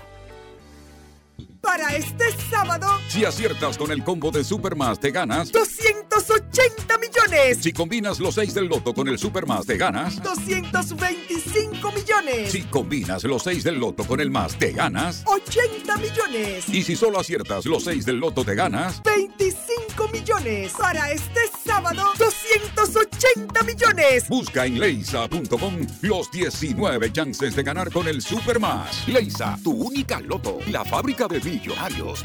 Para 1.66 1.96
este 1.96 2.24
sábado, 2.48 2.86
si 3.08 3.24
aciertas 3.24 3.76
con 3.76 3.90
el 3.90 4.04
combo 4.04 4.30
de 4.30 4.44
Supermas, 4.44 5.00
te 5.00 5.10
ganas 5.10 5.50
280 5.50 6.96
millones. 6.96 7.58
Si 7.60 7.72
combinas 7.72 8.20
los 8.20 8.36
6 8.36 8.54
del 8.54 8.66
loto 8.66 8.94
con 8.94 9.08
el 9.08 9.18
Supermas, 9.18 9.66
te 9.66 9.76
ganas 9.76 10.22
225 10.22 11.92
millones. 11.92 12.52
Si 12.52 12.62
combinas 12.62 13.24
los 13.24 13.42
6 13.42 13.64
del 13.64 13.80
loto 13.80 14.04
con 14.04 14.20
el 14.20 14.30
más, 14.30 14.56
te 14.56 14.70
ganas 14.72 15.24
80 15.26 15.96
millones. 15.96 16.68
Y 16.68 16.84
si 16.84 16.94
solo 16.94 17.18
aciertas 17.18 17.66
los 17.66 17.82
6 17.82 18.06
del 18.06 18.20
loto, 18.20 18.44
te 18.44 18.54
ganas 18.54 19.02
25 19.02 20.08
millones. 20.12 20.72
Para 20.78 21.10
este 21.10 21.40
sábado, 21.64 22.12
280 22.16 23.62
millones. 23.64 24.28
Busca 24.28 24.66
en 24.66 24.78
leisa.com 24.78 25.86
los 26.02 26.30
19 26.30 27.12
chances 27.12 27.56
de 27.56 27.62
ganar 27.64 27.90
con 27.90 28.06
el 28.06 28.22
Supermas. 28.22 29.06
Leisa, 29.08 29.58
tu 29.64 29.72
única 29.72 30.20
loto. 30.20 30.58
La 30.70 30.84
fábrica 30.84 31.26
de 31.26 31.40
Millonarios. 31.56 32.22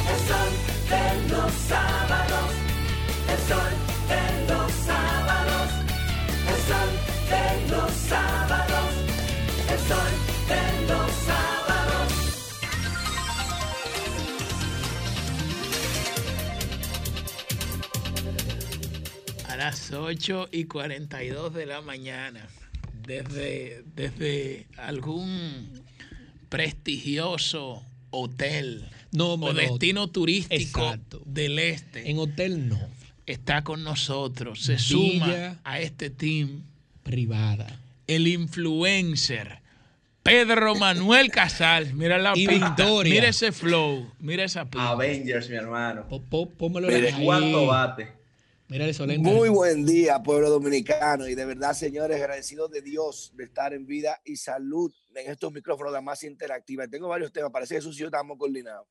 El 0.05 0.19
sol 0.27 0.51
de 0.89 1.27
los 1.29 1.51
sábados, 1.67 2.51
el 3.29 3.39
sol 3.47 3.73
de 4.09 4.23
los 4.53 4.71
sábados, 4.85 5.69
el 6.47 6.59
sol 6.67 6.91
de 7.29 7.45
los 7.71 7.91
sábados, 7.91 8.89
el 9.69 9.79
sol 9.87 10.18
las 19.69 19.91
8 19.91 20.49
y 20.51 20.63
42 20.63 21.53
de 21.53 21.67
la 21.67 21.81
mañana. 21.81 22.47
desde, 23.05 23.83
desde 23.95 24.65
algún 24.77 25.83
prestigioso 26.49 27.83
hotel 28.09 28.89
no, 29.11 29.33
o 29.33 29.53
destino 29.53 30.09
turístico 30.09 30.95
del 31.23 31.59
este. 31.59 32.09
En 32.09 32.17
hotel 32.17 32.67
no. 32.67 32.79
Está 33.27 33.63
con 33.63 33.83
nosotros, 33.83 34.63
se 34.63 34.79
suma 34.79 35.59
a 35.63 35.79
este 35.79 36.09
team 36.09 36.63
privada. 37.03 37.79
El 38.07 38.27
influencer 38.27 39.59
Pedro 40.23 40.73
Manuel 40.73 41.29
Casal, 41.29 41.93
mira 41.93 42.17
la 42.17 42.33
y 42.35 42.47
pinta, 42.47 42.69
Victoria. 42.69 43.13
mira 43.13 43.27
ese 43.27 43.51
flow, 43.51 44.11
mira 44.19 44.43
esa 44.45 44.65
pinta. 44.65 44.89
Avengers, 44.89 45.47
mi 45.47 45.57
hermano. 45.57 46.07
Pómelo 46.57 46.87
Mire, 46.87 47.13
cuánto 47.23 47.67
bate. 47.67 48.18
Mira 48.71 48.85
eso, 48.85 49.07
Muy 49.07 49.49
buen 49.49 49.83
día, 49.83 50.21
pueblo 50.21 50.47
dominicano. 50.47 51.27
Y 51.27 51.33
de 51.33 51.43
verdad, 51.43 51.73
señores, 51.73 52.17
agradecidos 52.17 52.69
de 52.69 52.83
Dios 52.83 53.31
de 53.33 53.45
estar 53.45 53.73
en 53.73 53.87
vida 53.87 54.21
y 54.23 54.35
salud 54.35 54.93
en 55.15 55.31
estos 55.31 55.51
micrófonos 55.51 55.91
de 55.91 55.99
más 56.01 56.21
interactiva. 56.21 56.87
Tengo 56.87 57.07
varios 57.07 57.33
temas, 57.33 57.49
parece 57.49 57.73
que 57.73 57.79
eso 57.79 57.91
sí 57.91 58.05
coordinados. 58.37 58.87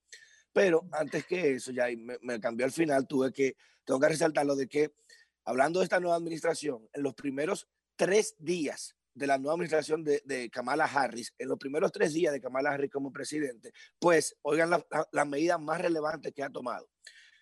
Pero 0.53 0.89
antes 0.91 1.25
que 1.27 1.53
eso, 1.53 1.71
ya 1.71 1.87
me, 2.23 2.41
cambió 2.41 2.67
al 2.67 2.73
final, 2.73 3.07
tuve 3.07 3.33
que, 3.33 3.55
tengo 3.85 4.01
que 4.01 4.09
resaltar 4.09 4.45
lo 4.45 4.57
de 4.57 4.67
que, 4.67 4.91
hablando 5.45 5.79
de 5.79 5.85
esta 5.85 6.01
nueva 6.01 6.17
administración, 6.17 6.89
en 6.93 7.05
los 7.05 7.15
primeros 7.15 7.69
tres 7.95 8.35
días 8.37 8.97
de 9.15 9.29
la 9.29 9.39
nueva 9.39 9.53
administración 9.53 10.03
de, 10.03 10.51
Kamala 10.51 10.87
Harris, 10.87 11.33
en 11.39 11.49
los 11.49 11.59
primeros 11.59 11.93
tres 11.93 12.13
días 12.13 12.33
de 12.33 12.41
Kamala 12.41 12.73
Harris 12.73 12.91
como 12.91 13.13
presidente, 13.13 13.73
pues 14.01 14.37
oigan 14.43 14.71
las 14.71 14.85
la, 14.91 15.07
la 15.13 15.25
medidas 15.25 15.61
más 15.61 15.81
relevantes 15.81 16.33
que 16.33 16.43
ha 16.43 16.51
tomado. 16.51 16.89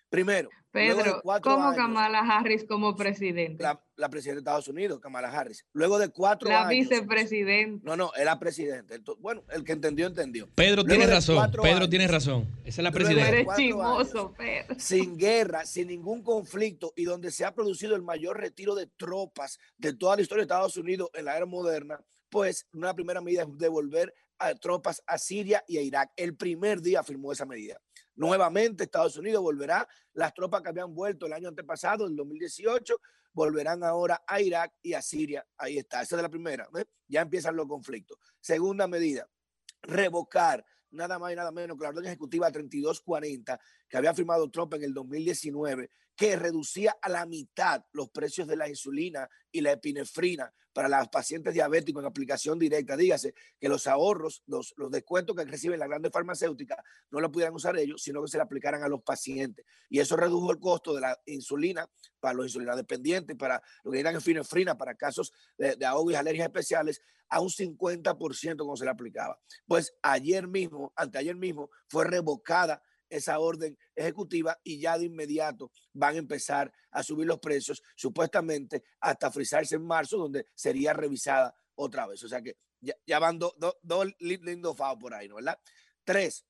Primero, 0.09 0.49
Pedro, 0.71 1.21
¿cómo 1.41 1.69
años, 1.69 1.75
Kamala 1.75 2.19
Harris 2.19 2.65
como 2.65 2.95
presidente? 2.95 3.63
La, 3.63 3.81
la, 3.95 4.09
presidenta 4.09 4.35
de 4.35 4.39
Estados 4.41 4.67
Unidos, 4.67 4.99
Kamala 4.99 5.29
Harris. 5.29 5.65
Luego 5.73 5.97
de 5.97 6.09
cuatro 6.09 6.49
la 6.49 6.67
años. 6.67 6.87
La 6.89 6.97
vicepresidenta. 6.97 7.83
No, 7.85 7.97
no, 7.97 8.13
es 8.13 8.23
la 8.25 8.39
presidenta. 8.39 8.95
Bueno, 9.19 9.43
el 9.49 9.63
que 9.63 9.71
entendió, 9.73 10.07
entendió. 10.07 10.47
Pedro 10.55 10.83
Luego 10.83 10.89
tiene 10.89 11.07
razón. 11.07 11.51
Pedro 11.51 11.63
años, 11.63 11.89
tiene 11.89 12.07
razón. 12.07 12.47
Esa 12.63 12.81
es 12.81 12.83
la 12.83 12.91
presidenta. 12.91 13.29
Eres 13.29 13.47
chismoso, 13.55 14.33
Pedro. 14.37 14.75
Sin 14.77 15.17
guerra, 15.17 15.65
sin 15.65 15.87
ningún 15.87 16.21
conflicto 16.21 16.93
y 16.95 17.05
donde 17.05 17.31
se 17.31 17.43
ha 17.43 17.53
producido 17.53 17.95
el 17.95 18.01
mayor 18.01 18.39
retiro 18.39 18.75
de 18.75 18.87
tropas 18.87 19.59
de 19.77 19.93
toda 19.93 20.15
la 20.15 20.21
historia 20.21 20.41
de 20.41 20.45
Estados 20.45 20.77
Unidos 20.77 21.09
en 21.13 21.25
la 21.25 21.35
era 21.35 21.45
moderna, 21.45 21.99
pues 22.29 22.67
una 22.73 22.93
primera 22.93 23.21
medida 23.21 23.43
es 23.43 23.57
devolver 23.57 24.13
a 24.39 24.53
tropas 24.55 25.01
a 25.07 25.17
Siria 25.17 25.63
y 25.67 25.77
a 25.77 25.81
Irak. 25.81 26.11
El 26.15 26.35
primer 26.35 26.81
día 26.81 27.03
firmó 27.03 27.31
esa 27.31 27.45
medida. 27.45 27.81
Nuevamente 28.17 28.83
Estados 28.83 29.15
Unidos 29.17 29.41
volverá, 29.41 29.87
las 30.13 30.33
tropas 30.33 30.61
que 30.61 30.69
habían 30.69 30.93
vuelto 30.93 31.27
el 31.27 31.33
año 31.33 31.49
antepasado, 31.49 32.07
el 32.07 32.15
2018, 32.15 32.99
volverán 33.31 33.83
ahora 33.83 34.23
a 34.27 34.41
Irak 34.41 34.73
y 34.81 34.93
a 34.93 35.01
Siria. 35.01 35.45
Ahí 35.57 35.77
está, 35.77 36.01
esa 36.01 36.15
es 36.15 36.21
la 36.21 36.29
primera. 36.29 36.67
¿eh? 36.75 36.85
Ya 37.07 37.21
empiezan 37.21 37.55
los 37.55 37.67
conflictos. 37.67 38.17
Segunda 38.39 38.87
medida, 38.87 39.29
revocar 39.83 40.65
nada 40.89 41.19
más 41.19 41.31
y 41.31 41.35
nada 41.35 41.51
menos 41.51 41.77
que 41.77 41.83
la 41.83 41.89
orden 41.89 42.05
ejecutiva 42.05 42.51
3240 42.51 43.59
que 43.87 43.97
había 43.97 44.13
firmado 44.13 44.49
Trump 44.49 44.73
en 44.73 44.83
el 44.83 44.93
2019, 44.93 45.91
que 46.17 46.35
reducía 46.35 46.97
a 46.99 47.09
la 47.09 47.25
mitad 47.27 47.85
los 47.93 48.09
precios 48.09 48.47
de 48.47 48.57
la 48.57 48.67
insulina 48.67 49.29
y 49.51 49.61
la 49.61 49.73
epinefrina 49.73 50.51
para 50.73 50.89
los 50.89 51.07
pacientes 51.09 51.53
diabéticos 51.53 52.01
en 52.01 52.07
aplicación 52.07 52.57
directa. 52.57 52.97
Dígase 52.97 53.35
que 53.59 53.69
los 53.69 53.85
ahorros, 53.85 54.43
los, 54.47 54.73
los 54.77 54.89
descuentos 54.89 55.35
que 55.35 55.45
reciben 55.45 55.79
las 55.79 55.87
grandes 55.87 56.11
farmacéuticas 56.11 56.79
no 57.11 57.19
lo 57.19 57.31
pudieran 57.31 57.53
usar 57.53 57.77
ellos, 57.77 58.01
sino 58.01 58.23
que 58.23 58.29
se 58.29 58.37
le 58.37 58.43
aplicaran 58.43 58.83
a 58.83 58.87
los 58.87 59.03
pacientes. 59.03 59.63
Y 59.89 59.99
eso 59.99 60.17
redujo 60.17 60.51
el 60.51 60.59
costo 60.59 60.95
de 60.95 61.01
la 61.01 61.19
insulina 61.27 61.87
para 62.19 62.33
los 62.33 62.47
insulina 62.47 62.75
dependientes, 62.75 63.35
para 63.37 63.61
lo 63.83 63.91
que 63.91 63.99
eran 63.99 64.15
epinefrina, 64.15 64.75
para 64.75 64.95
casos 64.95 65.31
de, 65.57 65.75
de 65.75 65.87
y 66.11 66.15
alergias 66.15 66.47
especiales, 66.47 67.01
a 67.29 67.41
un 67.41 67.49
50% 67.49 68.57
como 68.57 68.75
se 68.75 68.85
le 68.85 68.91
aplicaba. 68.91 69.39
Pues 69.67 69.93
ayer 70.01 70.47
mismo, 70.47 70.93
anteayer 70.95 71.35
mismo, 71.35 71.69
fue 71.87 72.05
revocada 72.05 72.81
esa 73.09 73.39
orden 73.39 73.77
ejecutiva 73.95 74.59
y 74.63 74.79
ya 74.79 74.97
de 74.97 75.05
inmediato 75.05 75.71
van 75.93 76.15
a 76.15 76.19
empezar 76.19 76.71
a 76.91 77.03
subir 77.03 77.27
los 77.27 77.39
precios, 77.39 77.81
supuestamente 77.95 78.83
hasta 78.99 79.31
frizarse 79.31 79.75
en 79.75 79.85
marzo, 79.85 80.17
donde 80.17 80.45
sería 80.55 80.93
revisada 80.93 81.55
otra 81.75 82.07
vez. 82.07 82.23
O 82.23 82.29
sea 82.29 82.41
que 82.41 82.57
ya, 82.79 83.19
van 83.19 83.39
dos 83.39 83.53
do, 83.57 83.77
do 83.81 84.03
lindos 84.19 84.77
faos 84.77 84.97
por 84.99 85.13
ahí, 85.13 85.27
¿no? 85.27 85.35
¿verdad? 85.35 85.59
Tres, 86.03 86.45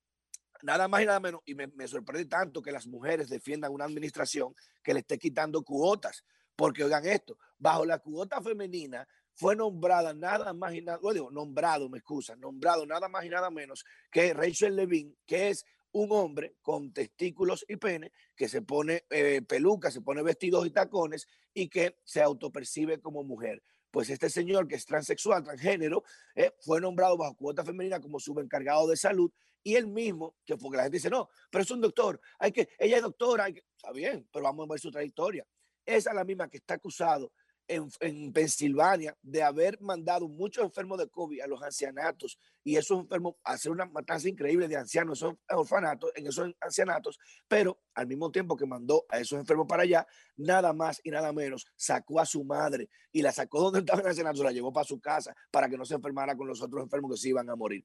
nada 0.62 0.88
más 0.88 1.02
y 1.02 1.06
nada 1.06 1.20
menos, 1.20 1.40
y 1.46 1.54
me, 1.54 1.66
me 1.68 1.88
sorprende 1.88 2.26
tanto 2.26 2.62
que 2.62 2.72
las 2.72 2.86
mujeres 2.86 3.28
defiendan 3.28 3.72
una 3.72 3.84
administración 3.84 4.54
que 4.82 4.92
le 4.92 5.00
esté 5.00 5.18
quitando 5.18 5.62
cuotas, 5.62 6.24
porque 6.54 6.84
oigan 6.84 7.06
esto, 7.06 7.38
bajo 7.56 7.84
la 7.84 7.98
cuota 7.98 8.42
femenina 8.42 9.06
fue 9.38 9.54
nombrada 9.54 10.12
nada 10.12 10.52
más 10.52 10.74
y 10.74 10.82
nada, 10.82 10.98
digo, 11.12 11.30
nombrado, 11.30 11.88
me 11.88 11.98
excusa, 11.98 12.34
nombrado 12.34 12.84
nada 12.84 13.08
más 13.08 13.24
y 13.24 13.28
nada 13.28 13.50
menos 13.50 13.84
que 14.10 14.34
Rachel 14.34 14.74
Levine, 14.74 15.14
que 15.24 15.50
es 15.50 15.64
un 15.92 16.12
hombre 16.12 16.56
con 16.62 16.92
testículos 16.92 17.64
y 17.68 17.76
pene 17.76 18.12
que 18.36 18.48
se 18.48 18.62
pone 18.62 19.04
eh, 19.10 19.42
peluca, 19.42 19.90
se 19.90 20.00
pone 20.00 20.22
vestidos 20.22 20.66
y 20.66 20.70
tacones 20.70 21.26
y 21.54 21.68
que 21.68 21.98
se 22.04 22.22
autopercibe 22.22 23.00
como 23.00 23.24
mujer. 23.24 23.62
Pues 23.90 24.10
este 24.10 24.28
señor 24.28 24.68
que 24.68 24.74
es 24.74 24.84
transexual, 24.84 25.42
transgénero, 25.42 26.04
eh, 26.34 26.52
fue 26.60 26.80
nombrado 26.80 27.16
bajo 27.16 27.34
cuota 27.34 27.64
femenina 27.64 28.00
como 28.00 28.20
subencargado 28.20 28.86
de 28.86 28.96
salud 28.96 29.30
y 29.62 29.76
él 29.76 29.86
mismo, 29.86 30.36
que 30.44 30.56
porque 30.56 30.76
la 30.76 30.82
gente 30.84 30.98
dice, 30.98 31.10
no, 31.10 31.28
pero 31.50 31.62
es 31.62 31.70
un 31.70 31.80
doctor, 31.80 32.20
hay 32.38 32.52
que, 32.52 32.68
ella 32.78 32.96
es 32.96 33.02
doctora, 33.02 33.44
hay 33.44 33.54
que, 33.54 33.64
está 33.76 33.92
bien, 33.92 34.28
pero 34.32 34.44
vamos 34.44 34.66
a 34.66 34.72
ver 34.72 34.80
su 34.80 34.90
trayectoria. 34.90 35.46
Esa 35.84 36.10
es 36.10 36.16
la 36.16 36.24
misma 36.24 36.48
que 36.48 36.58
está 36.58 36.74
acusado 36.74 37.32
en, 37.68 37.88
en, 38.00 38.32
Pensilvania 38.32 39.16
de 39.22 39.42
haber 39.42 39.80
mandado 39.80 40.26
muchos 40.28 40.64
enfermos 40.64 40.98
de 40.98 41.08
COVID 41.08 41.40
a 41.42 41.46
los 41.46 41.62
ancianatos 41.62 42.38
y 42.64 42.76
esos 42.76 42.98
enfermos 42.98 43.36
hacer 43.44 43.70
una 43.70 43.86
matanza 43.86 44.28
increíble 44.28 44.66
de 44.66 44.76
ancianos, 44.76 45.18
esos 45.18 45.34
orfanatos, 45.50 46.10
en 46.16 46.26
esos 46.26 46.50
ancianatos, 46.60 47.18
pero 47.46 47.78
al 47.94 48.06
mismo 48.06 48.30
tiempo 48.30 48.56
que 48.56 48.66
mandó 48.66 49.04
a 49.08 49.20
esos 49.20 49.38
enfermos 49.38 49.66
para 49.68 49.82
allá, 49.82 50.06
nada 50.36 50.72
más 50.72 51.00
y 51.04 51.10
nada 51.10 51.32
menos, 51.32 51.66
sacó 51.76 52.20
a 52.20 52.26
su 52.26 52.42
madre 52.44 52.88
y 53.12 53.22
la 53.22 53.32
sacó 53.32 53.60
donde 53.60 53.78
estaba 53.80 54.00
en 54.00 54.06
el 54.06 54.10
ancianato, 54.10 54.42
la 54.42 54.52
llevó 54.52 54.72
para 54.72 54.84
su 54.84 54.98
casa 54.98 55.34
para 55.50 55.68
que 55.68 55.76
no 55.76 55.84
se 55.84 55.94
enfermara 55.94 56.36
con 56.36 56.48
los 56.48 56.62
otros 56.62 56.82
enfermos 56.82 57.12
que 57.12 57.18
se 57.18 57.28
iban 57.28 57.48
a 57.50 57.56
morir. 57.56 57.84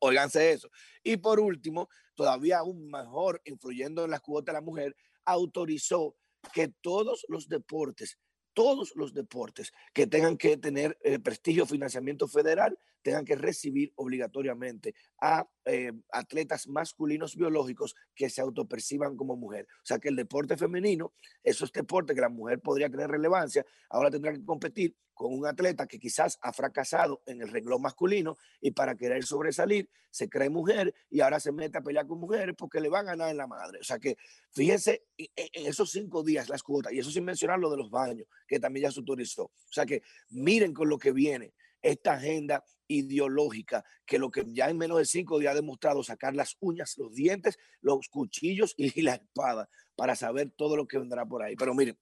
Óiganse 0.00 0.52
eso. 0.52 0.68
Y 1.02 1.16
por 1.18 1.40
último, 1.40 1.88
todavía 2.14 2.58
aún 2.58 2.90
mejor, 2.90 3.40
influyendo 3.44 4.04
en 4.04 4.10
las 4.10 4.20
cuotas 4.20 4.52
de 4.52 4.60
la 4.60 4.64
mujer, 4.64 4.96
autorizó 5.24 6.16
que 6.52 6.68
todos 6.80 7.24
los 7.28 7.48
deportes 7.48 8.18
todos 8.58 8.96
los 8.96 9.14
deportes 9.14 9.72
que 9.92 10.08
tengan 10.08 10.36
que 10.36 10.56
tener 10.56 10.98
eh, 11.04 11.20
prestigio 11.20 11.64
financiamiento 11.64 12.26
federal 12.26 12.76
tengan 13.08 13.24
que 13.24 13.36
recibir 13.36 13.90
obligatoriamente 13.96 14.94
a 15.18 15.48
eh, 15.64 15.92
atletas 16.12 16.68
masculinos 16.68 17.36
biológicos 17.36 17.94
que 18.14 18.28
se 18.28 18.42
autoperciban 18.42 19.16
como 19.16 19.34
mujer. 19.34 19.66
O 19.82 19.86
sea 19.86 19.98
que 19.98 20.10
el 20.10 20.16
deporte 20.16 20.58
femenino, 20.58 21.14
esos 21.42 21.72
deportes 21.72 22.14
que 22.14 22.20
la 22.20 22.28
mujer 22.28 22.60
podría 22.60 22.90
tener 22.90 23.10
relevancia, 23.10 23.64
ahora 23.88 24.10
tendrá 24.10 24.30
que 24.34 24.44
competir 24.44 24.94
con 25.14 25.32
un 25.32 25.46
atleta 25.46 25.86
que 25.86 25.98
quizás 25.98 26.38
ha 26.42 26.52
fracasado 26.52 27.22
en 27.24 27.40
el 27.40 27.48
renglón 27.48 27.80
masculino 27.80 28.36
y 28.60 28.72
para 28.72 28.94
querer 28.94 29.24
sobresalir 29.24 29.88
se 30.10 30.28
cree 30.28 30.50
mujer 30.50 30.94
y 31.08 31.20
ahora 31.20 31.40
se 31.40 31.50
mete 31.50 31.78
a 31.78 31.80
pelear 31.80 32.06
con 32.06 32.20
mujeres 32.20 32.54
porque 32.58 32.78
le 32.78 32.90
van 32.90 33.06
a 33.06 33.12
ganar 33.12 33.30
en 33.30 33.38
la 33.38 33.46
madre. 33.46 33.78
O 33.80 33.84
sea 33.84 33.98
que 33.98 34.18
fíjense 34.50 35.06
en 35.16 35.66
esos 35.66 35.90
cinco 35.90 36.22
días 36.22 36.50
las 36.50 36.62
cuotas 36.62 36.92
y 36.92 36.98
eso 36.98 37.10
sin 37.10 37.24
mencionar 37.24 37.58
lo 37.58 37.70
de 37.70 37.78
los 37.78 37.90
baños 37.90 38.26
que 38.46 38.60
también 38.60 38.84
ya 38.84 38.92
se 38.92 39.00
autorizó. 39.00 39.44
O 39.44 39.72
sea 39.72 39.86
que 39.86 40.02
miren 40.28 40.74
con 40.74 40.90
lo 40.90 40.98
que 40.98 41.12
viene 41.12 41.54
esta 41.82 42.14
agenda 42.14 42.64
ideológica 42.88 43.84
que 44.06 44.18
lo 44.18 44.30
que 44.30 44.44
ya 44.48 44.70
en 44.70 44.78
menos 44.78 44.98
de 44.98 45.04
cinco 45.04 45.38
días 45.38 45.52
ha 45.52 45.56
demostrado 45.56 46.02
sacar 46.02 46.34
las 46.34 46.56
uñas, 46.60 46.96
los 46.96 47.14
dientes, 47.14 47.58
los 47.80 48.08
cuchillos 48.08 48.74
y 48.76 49.02
la 49.02 49.14
espada 49.14 49.68
para 49.94 50.16
saber 50.16 50.50
todo 50.56 50.76
lo 50.76 50.88
que 50.88 50.98
vendrá 50.98 51.26
por 51.26 51.42
ahí. 51.42 51.54
Pero 51.56 51.74
miren, 51.74 51.98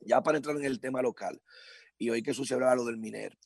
ya 0.00 0.22
para 0.22 0.38
entrar 0.38 0.56
en 0.56 0.64
el 0.64 0.80
tema 0.80 1.02
local, 1.02 1.40
y 1.98 2.10
hoy 2.10 2.22
que 2.22 2.34
sucederá 2.34 2.74
lo 2.74 2.84
del 2.84 2.96
minero, 2.96 3.36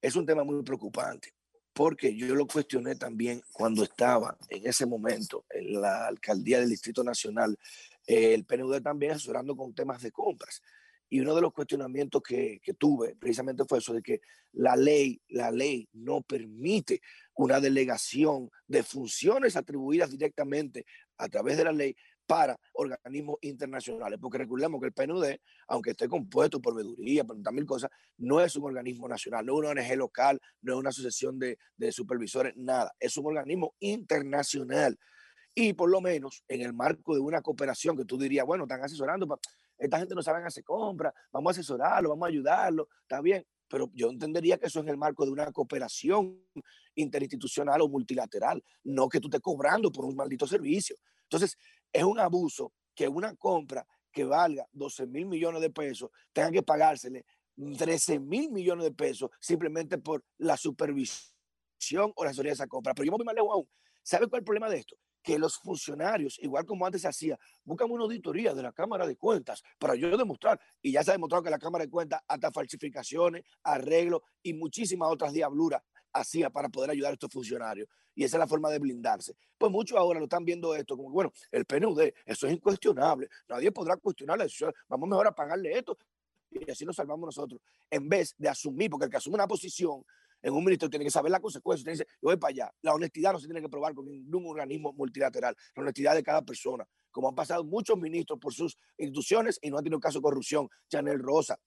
es 0.00 0.16
un 0.16 0.26
tema 0.26 0.44
muy 0.44 0.62
preocupante, 0.62 1.34
porque 1.72 2.16
yo 2.16 2.34
lo 2.34 2.46
cuestioné 2.46 2.96
también 2.96 3.42
cuando 3.52 3.84
estaba 3.84 4.36
en 4.48 4.66
ese 4.66 4.86
momento 4.86 5.44
en 5.50 5.80
la 5.80 6.06
alcaldía 6.06 6.58
del 6.58 6.70
Distrito 6.70 7.04
Nacional, 7.04 7.58
el 8.06 8.44
PNUD 8.44 8.82
también 8.82 9.12
asesorando 9.12 9.54
con 9.56 9.74
temas 9.74 10.02
de 10.02 10.10
compras. 10.10 10.62
Y 11.10 11.20
uno 11.20 11.34
de 11.34 11.42
los 11.42 11.52
cuestionamientos 11.52 12.22
que, 12.22 12.60
que, 12.62 12.74
tuve 12.74 13.16
precisamente 13.16 13.64
fue 13.68 13.78
eso 13.78 13.92
de 13.92 14.00
que 14.00 14.20
la 14.52 14.76
ley, 14.76 15.20
la 15.28 15.50
ley 15.50 15.88
no 15.92 16.22
permite 16.22 17.02
una 17.34 17.60
delegación 17.60 18.48
de 18.66 18.82
funciones 18.82 19.56
atribuidas 19.56 20.10
directamente 20.10 20.86
a 21.18 21.28
través 21.28 21.58
de 21.58 21.64
la 21.64 21.72
ley 21.72 21.96
para 22.30 22.56
organismos 22.74 23.38
internacionales. 23.40 24.20
Porque 24.22 24.38
recordemos 24.38 24.80
que 24.80 24.86
el 24.86 24.92
PNUD, 24.92 25.34
aunque 25.66 25.90
esté 25.90 26.08
compuesto 26.08 26.60
por 26.60 26.76
veeduría, 26.76 27.24
por 27.24 27.36
mil 27.52 27.66
cosas, 27.66 27.90
no 28.18 28.40
es 28.40 28.54
un 28.54 28.66
organismo 28.66 29.08
nacional, 29.08 29.44
no 29.44 29.54
es 29.54 29.58
una 29.68 29.82
ONG 29.82 29.96
local, 29.96 30.40
no 30.62 30.74
es 30.74 30.78
una 30.78 30.90
asociación 30.90 31.40
de, 31.40 31.58
de 31.76 31.90
supervisores, 31.90 32.56
nada. 32.56 32.94
Es 33.00 33.16
un 33.16 33.26
organismo 33.26 33.74
internacional. 33.80 34.96
Y 35.56 35.72
por 35.72 35.90
lo 35.90 36.00
menos 36.00 36.44
en 36.46 36.60
el 36.60 36.72
marco 36.72 37.14
de 37.14 37.20
una 37.20 37.42
cooperación 37.42 37.96
que 37.96 38.04
tú 38.04 38.16
dirías, 38.16 38.46
bueno, 38.46 38.62
están 38.62 38.84
asesorando, 38.84 39.26
esta 39.80 39.98
gente 39.98 40.14
no 40.14 40.22
sabe 40.22 40.44
hacer 40.44 40.62
compras, 40.62 41.12
vamos 41.32 41.50
a 41.50 41.52
asesorarlo, 41.52 42.10
vamos 42.10 42.26
a 42.26 42.28
ayudarlo, 42.28 42.88
está 43.02 43.20
bien. 43.20 43.44
pero 43.66 43.90
yo 43.94 44.10
entendería 44.10 44.58
que 44.58 44.66
eso 44.66 44.80
es 44.80 44.84
en 44.84 44.90
el 44.90 44.96
marco 44.96 45.24
de 45.24 45.30
una 45.30 45.50
cooperación 45.52 46.44
interinstitucional 46.94 47.80
o 47.80 47.88
multilateral, 47.88 48.62
no 48.84 49.08
que 49.08 49.20
tú 49.20 49.28
estés 49.28 49.40
cobrando 49.40 49.90
por 49.90 50.04
un 50.04 50.16
maldito 50.16 50.46
servicio. 50.46 50.96
Entonces, 51.22 51.56
es 51.92 52.02
un 52.02 52.18
abuso 52.18 52.72
que 52.94 53.08
una 53.08 53.34
compra 53.36 53.86
que 54.12 54.24
valga 54.24 54.66
12 54.72 55.06
mil 55.06 55.26
millones 55.26 55.62
de 55.62 55.70
pesos 55.70 56.10
tenga 56.32 56.50
que 56.50 56.62
pagársele 56.62 57.24
13 57.78 58.18
mil 58.20 58.50
millones 58.50 58.84
de 58.84 58.92
pesos 58.92 59.30
simplemente 59.40 59.98
por 59.98 60.24
la 60.38 60.56
supervisión 60.56 62.12
o 62.16 62.24
la 62.24 62.30
asesoría 62.30 62.50
de 62.50 62.54
esa 62.54 62.66
compra. 62.66 62.94
Pero 62.94 63.06
yo 63.06 63.12
me 63.12 63.18
voy 63.18 63.26
más 63.26 63.34
lejos 63.34 63.50
aún. 63.52 63.68
¿Sabe 64.02 64.26
cuál 64.26 64.40
es 64.40 64.42
el 64.42 64.46
problema 64.46 64.68
de 64.68 64.78
esto? 64.78 64.96
Que 65.22 65.38
los 65.38 65.56
funcionarios, 65.56 66.38
igual 66.40 66.64
como 66.64 66.86
antes 66.86 67.02
se 67.02 67.08
hacía, 67.08 67.38
buscan 67.64 67.90
una 67.90 68.04
auditoría 68.04 68.54
de 68.54 68.62
la 68.62 68.72
Cámara 68.72 69.06
de 69.06 69.16
Cuentas 69.16 69.62
para 69.78 69.94
yo 69.94 70.16
demostrar, 70.16 70.60
y 70.80 70.92
ya 70.92 71.02
se 71.02 71.10
ha 71.10 71.14
demostrado 71.14 71.42
que 71.42 71.50
la 71.50 71.58
Cámara 71.58 71.84
de 71.84 71.90
Cuentas 71.90 72.20
hasta 72.26 72.50
falsificaciones, 72.50 73.44
arreglos 73.62 74.22
y 74.42 74.54
muchísimas 74.54 75.10
otras 75.10 75.32
diabluras 75.32 75.82
hacía 76.12 76.50
para 76.50 76.68
poder 76.68 76.90
ayudar 76.90 77.10
a 77.10 77.14
estos 77.14 77.30
funcionarios. 77.32 77.88
Y 78.14 78.24
esa 78.24 78.36
es 78.36 78.40
la 78.40 78.46
forma 78.46 78.70
de 78.70 78.78
blindarse. 78.78 79.34
Pues 79.56 79.70
muchos 79.70 79.96
ahora 79.96 80.18
lo 80.18 80.24
están 80.24 80.44
viendo 80.44 80.74
esto 80.74 80.96
como, 80.96 81.10
bueno, 81.10 81.32
el 81.50 81.64
PNUD, 81.64 82.10
eso 82.24 82.46
es 82.46 82.52
incuestionable, 82.52 83.28
nadie 83.48 83.70
podrá 83.70 83.96
cuestionar 83.96 84.38
la 84.38 84.44
decisión, 84.44 84.72
vamos 84.88 85.08
mejor 85.08 85.28
a 85.28 85.32
pagarle 85.32 85.78
esto 85.78 85.96
y 86.50 86.70
así 86.70 86.84
nos 86.84 86.96
salvamos 86.96 87.26
nosotros, 87.26 87.60
en 87.88 88.08
vez 88.08 88.34
de 88.36 88.48
asumir, 88.48 88.90
porque 88.90 89.04
el 89.04 89.10
que 89.10 89.16
asume 89.18 89.34
una 89.34 89.46
posición 89.46 90.04
en 90.42 90.52
un 90.52 90.64
ministerio 90.64 90.90
tiene 90.90 91.04
que 91.04 91.10
saber 91.10 91.30
la 91.30 91.40
consecuencia, 91.40 91.84
tiene 91.84 91.98
que 91.98 92.04
decir, 92.04 92.18
yo 92.22 92.28
voy 92.28 92.36
para 92.36 92.50
allá. 92.50 92.74
La 92.82 92.94
honestidad 92.94 93.32
no 93.32 93.38
se 93.38 93.46
tiene 93.46 93.60
que 93.60 93.68
probar 93.68 93.94
con 93.94 94.06
ningún 94.06 94.46
organismo 94.46 94.92
multilateral, 94.92 95.56
la 95.76 95.82
honestidad 95.82 96.14
de 96.14 96.22
cada 96.22 96.42
persona, 96.42 96.86
como 97.10 97.28
han 97.28 97.34
pasado 97.34 97.64
muchos 97.64 97.98
ministros 97.98 98.38
por 98.38 98.52
sus 98.52 98.76
instituciones 98.98 99.58
y 99.62 99.70
no 99.70 99.78
han 99.78 99.84
tenido 99.84 100.00
caso 100.00 100.18
de 100.18 100.22
corrupción, 100.22 100.68
Chanel 100.88 101.18
Rosa, 101.18 101.58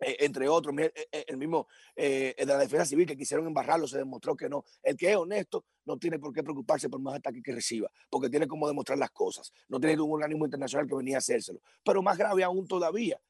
eh, 0.00 0.16
entre 0.20 0.48
otros, 0.48 0.74
el, 0.78 0.92
eh, 0.94 1.24
el 1.26 1.36
mismo 1.36 1.66
eh, 1.96 2.34
de 2.38 2.46
la 2.46 2.58
defensa 2.58 2.84
civil 2.84 3.06
que 3.06 3.16
quisieron 3.16 3.46
embarrarlo, 3.46 3.88
se 3.88 3.98
demostró 3.98 4.36
que 4.36 4.48
no. 4.48 4.64
El 4.82 4.96
que 4.96 5.10
es 5.10 5.16
honesto 5.16 5.64
no 5.86 5.98
tiene 5.98 6.18
por 6.18 6.32
qué 6.32 6.42
preocuparse 6.42 6.88
por 6.88 7.00
más 7.00 7.16
ataques 7.16 7.42
que 7.42 7.52
reciba, 7.52 7.90
porque 8.08 8.28
tiene 8.28 8.46
como 8.46 8.68
demostrar 8.68 8.98
las 8.98 9.10
cosas. 9.10 9.52
No 9.68 9.80
tiene 9.80 10.00
un 10.00 10.12
organismo 10.12 10.44
internacional 10.44 10.86
que 10.86 10.94
venía 10.94 11.16
a 11.16 11.18
hacérselo. 11.18 11.60
Pero 11.84 12.02
más 12.02 12.16
grave 12.16 12.44
aún 12.44 12.66
todavía, 12.66 13.20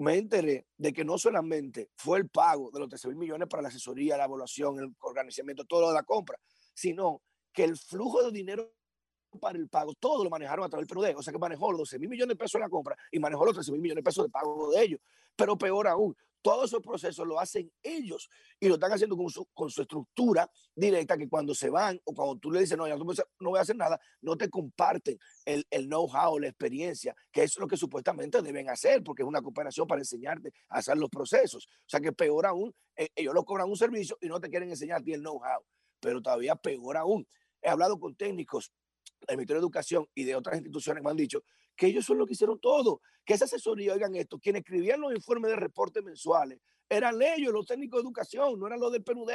me 0.00 0.16
enteré 0.16 0.66
de 0.78 0.92
que 0.92 1.04
no 1.04 1.18
solamente 1.18 1.90
fue 1.94 2.18
el 2.18 2.28
pago 2.30 2.70
de 2.70 2.80
los 2.80 2.88
13 2.88 3.08
mil 3.08 3.18
millones 3.18 3.48
para 3.48 3.62
la 3.62 3.68
asesoría, 3.68 4.16
la 4.16 4.24
evaluación, 4.24 4.78
el 4.78 4.94
organizamiento, 5.00 5.64
todo 5.66 5.82
lo 5.82 5.88
de 5.88 5.94
la 5.94 6.04
compra, 6.04 6.38
sino 6.72 7.22
que 7.52 7.64
el 7.64 7.76
flujo 7.76 8.22
de 8.22 8.32
dinero 8.32 8.72
para 9.38 9.58
el 9.58 9.68
pago, 9.68 9.92
todo 9.94 10.24
lo 10.24 10.30
manejaron 10.30 10.64
a 10.64 10.68
través 10.70 10.88
del 10.88 10.96
PNUD, 10.96 11.18
o 11.18 11.22
sea 11.22 11.32
que 11.32 11.38
manejó 11.38 11.70
los 11.70 11.80
12 11.80 11.98
mil 11.98 12.08
millones 12.08 12.34
de 12.34 12.36
pesos 12.36 12.54
en 12.54 12.62
la 12.62 12.70
compra 12.70 12.96
y 13.12 13.18
manejó 13.18 13.44
los 13.44 13.54
13 13.54 13.72
mil 13.72 13.80
millones 13.82 14.02
de 14.02 14.08
pesos 14.08 14.24
de 14.24 14.30
pago 14.30 14.70
de 14.70 14.82
ellos. 14.82 15.00
Pero 15.36 15.58
peor 15.58 15.86
aún, 15.86 16.16
todos 16.42 16.70
esos 16.70 16.82
procesos 16.82 17.26
lo 17.26 17.38
hacen 17.38 17.70
ellos 17.82 18.28
y 18.58 18.68
lo 18.68 18.74
están 18.74 18.92
haciendo 18.92 19.16
con 19.16 19.70
su, 19.70 19.82
estructura 19.82 20.50
directa 20.74 21.16
que 21.16 21.28
cuando 21.28 21.54
se 21.54 21.70
van 21.70 22.00
o 22.04 22.14
cuando 22.14 22.36
tú 22.36 22.50
le 22.50 22.60
dices, 22.60 22.76
no, 22.76 22.86
ya 22.86 22.96
no, 22.96 23.04
voy 23.04 23.58
a 23.58 23.62
hacer 23.62 23.76
nada, 23.76 24.00
no 24.20 24.36
te 24.36 24.48
comparten 24.48 25.18
el, 25.44 25.66
el 25.70 25.86
know-how, 25.86 26.38
la 26.38 26.48
experiencia, 26.48 27.14
que 27.30 27.42
es 27.42 27.58
lo 27.58 27.66
que 27.66 27.76
supuestamente 27.76 28.42
deben 28.42 28.68
hacer, 28.68 29.02
porque 29.02 29.22
es 29.22 29.28
una 29.28 29.42
cooperación 29.42 29.86
para 29.86 30.00
enseñarte 30.00 30.52
a 30.68 30.78
hacer 30.78 30.96
los 30.96 31.10
procesos. 31.10 31.66
O 31.66 31.88
sea 31.88 32.00
que 32.00 32.12
peor 32.12 32.46
aún, 32.46 32.74
eh, 32.96 33.08
ellos 33.14 33.34
lo 33.34 33.44
cobran 33.44 33.68
un 33.68 33.76
servicio 33.76 34.16
y 34.20 34.28
no 34.28 34.40
te 34.40 34.48
quieren 34.48 34.70
enseñar 34.70 35.02
el 35.06 35.20
know-how, 35.20 35.64
pero 36.00 36.20
todavía 36.20 36.56
peor 36.56 36.96
aún. 36.96 37.26
He 37.62 37.68
hablado 37.68 37.98
con 37.98 38.14
técnicos 38.14 38.72
del 39.26 39.36
Ministerio 39.36 39.60
de 39.60 39.64
Educación 39.64 40.08
y 40.14 40.24
de 40.24 40.34
otras 40.34 40.56
instituciones 40.56 41.02
me 41.02 41.10
han 41.10 41.16
dicho 41.16 41.42
que 41.80 41.86
ellos 41.86 42.04
son 42.04 42.18
los 42.18 42.26
que 42.26 42.34
hicieron 42.34 42.60
todo, 42.60 43.00
que 43.24 43.32
esa 43.32 43.46
asesoría, 43.46 43.94
oigan 43.94 44.14
esto, 44.14 44.38
quienes 44.38 44.60
escribían 44.60 45.00
los 45.00 45.14
informes 45.14 45.50
de 45.50 45.56
reportes 45.56 46.04
mensuales, 46.04 46.60
eran 46.90 47.22
ellos, 47.22 47.54
los 47.54 47.64
técnicos 47.64 48.02
de 48.02 48.06
educación, 48.06 48.60
no 48.60 48.66
eran 48.66 48.78
los 48.78 48.92
del 48.92 49.02
PNUD, 49.02 49.30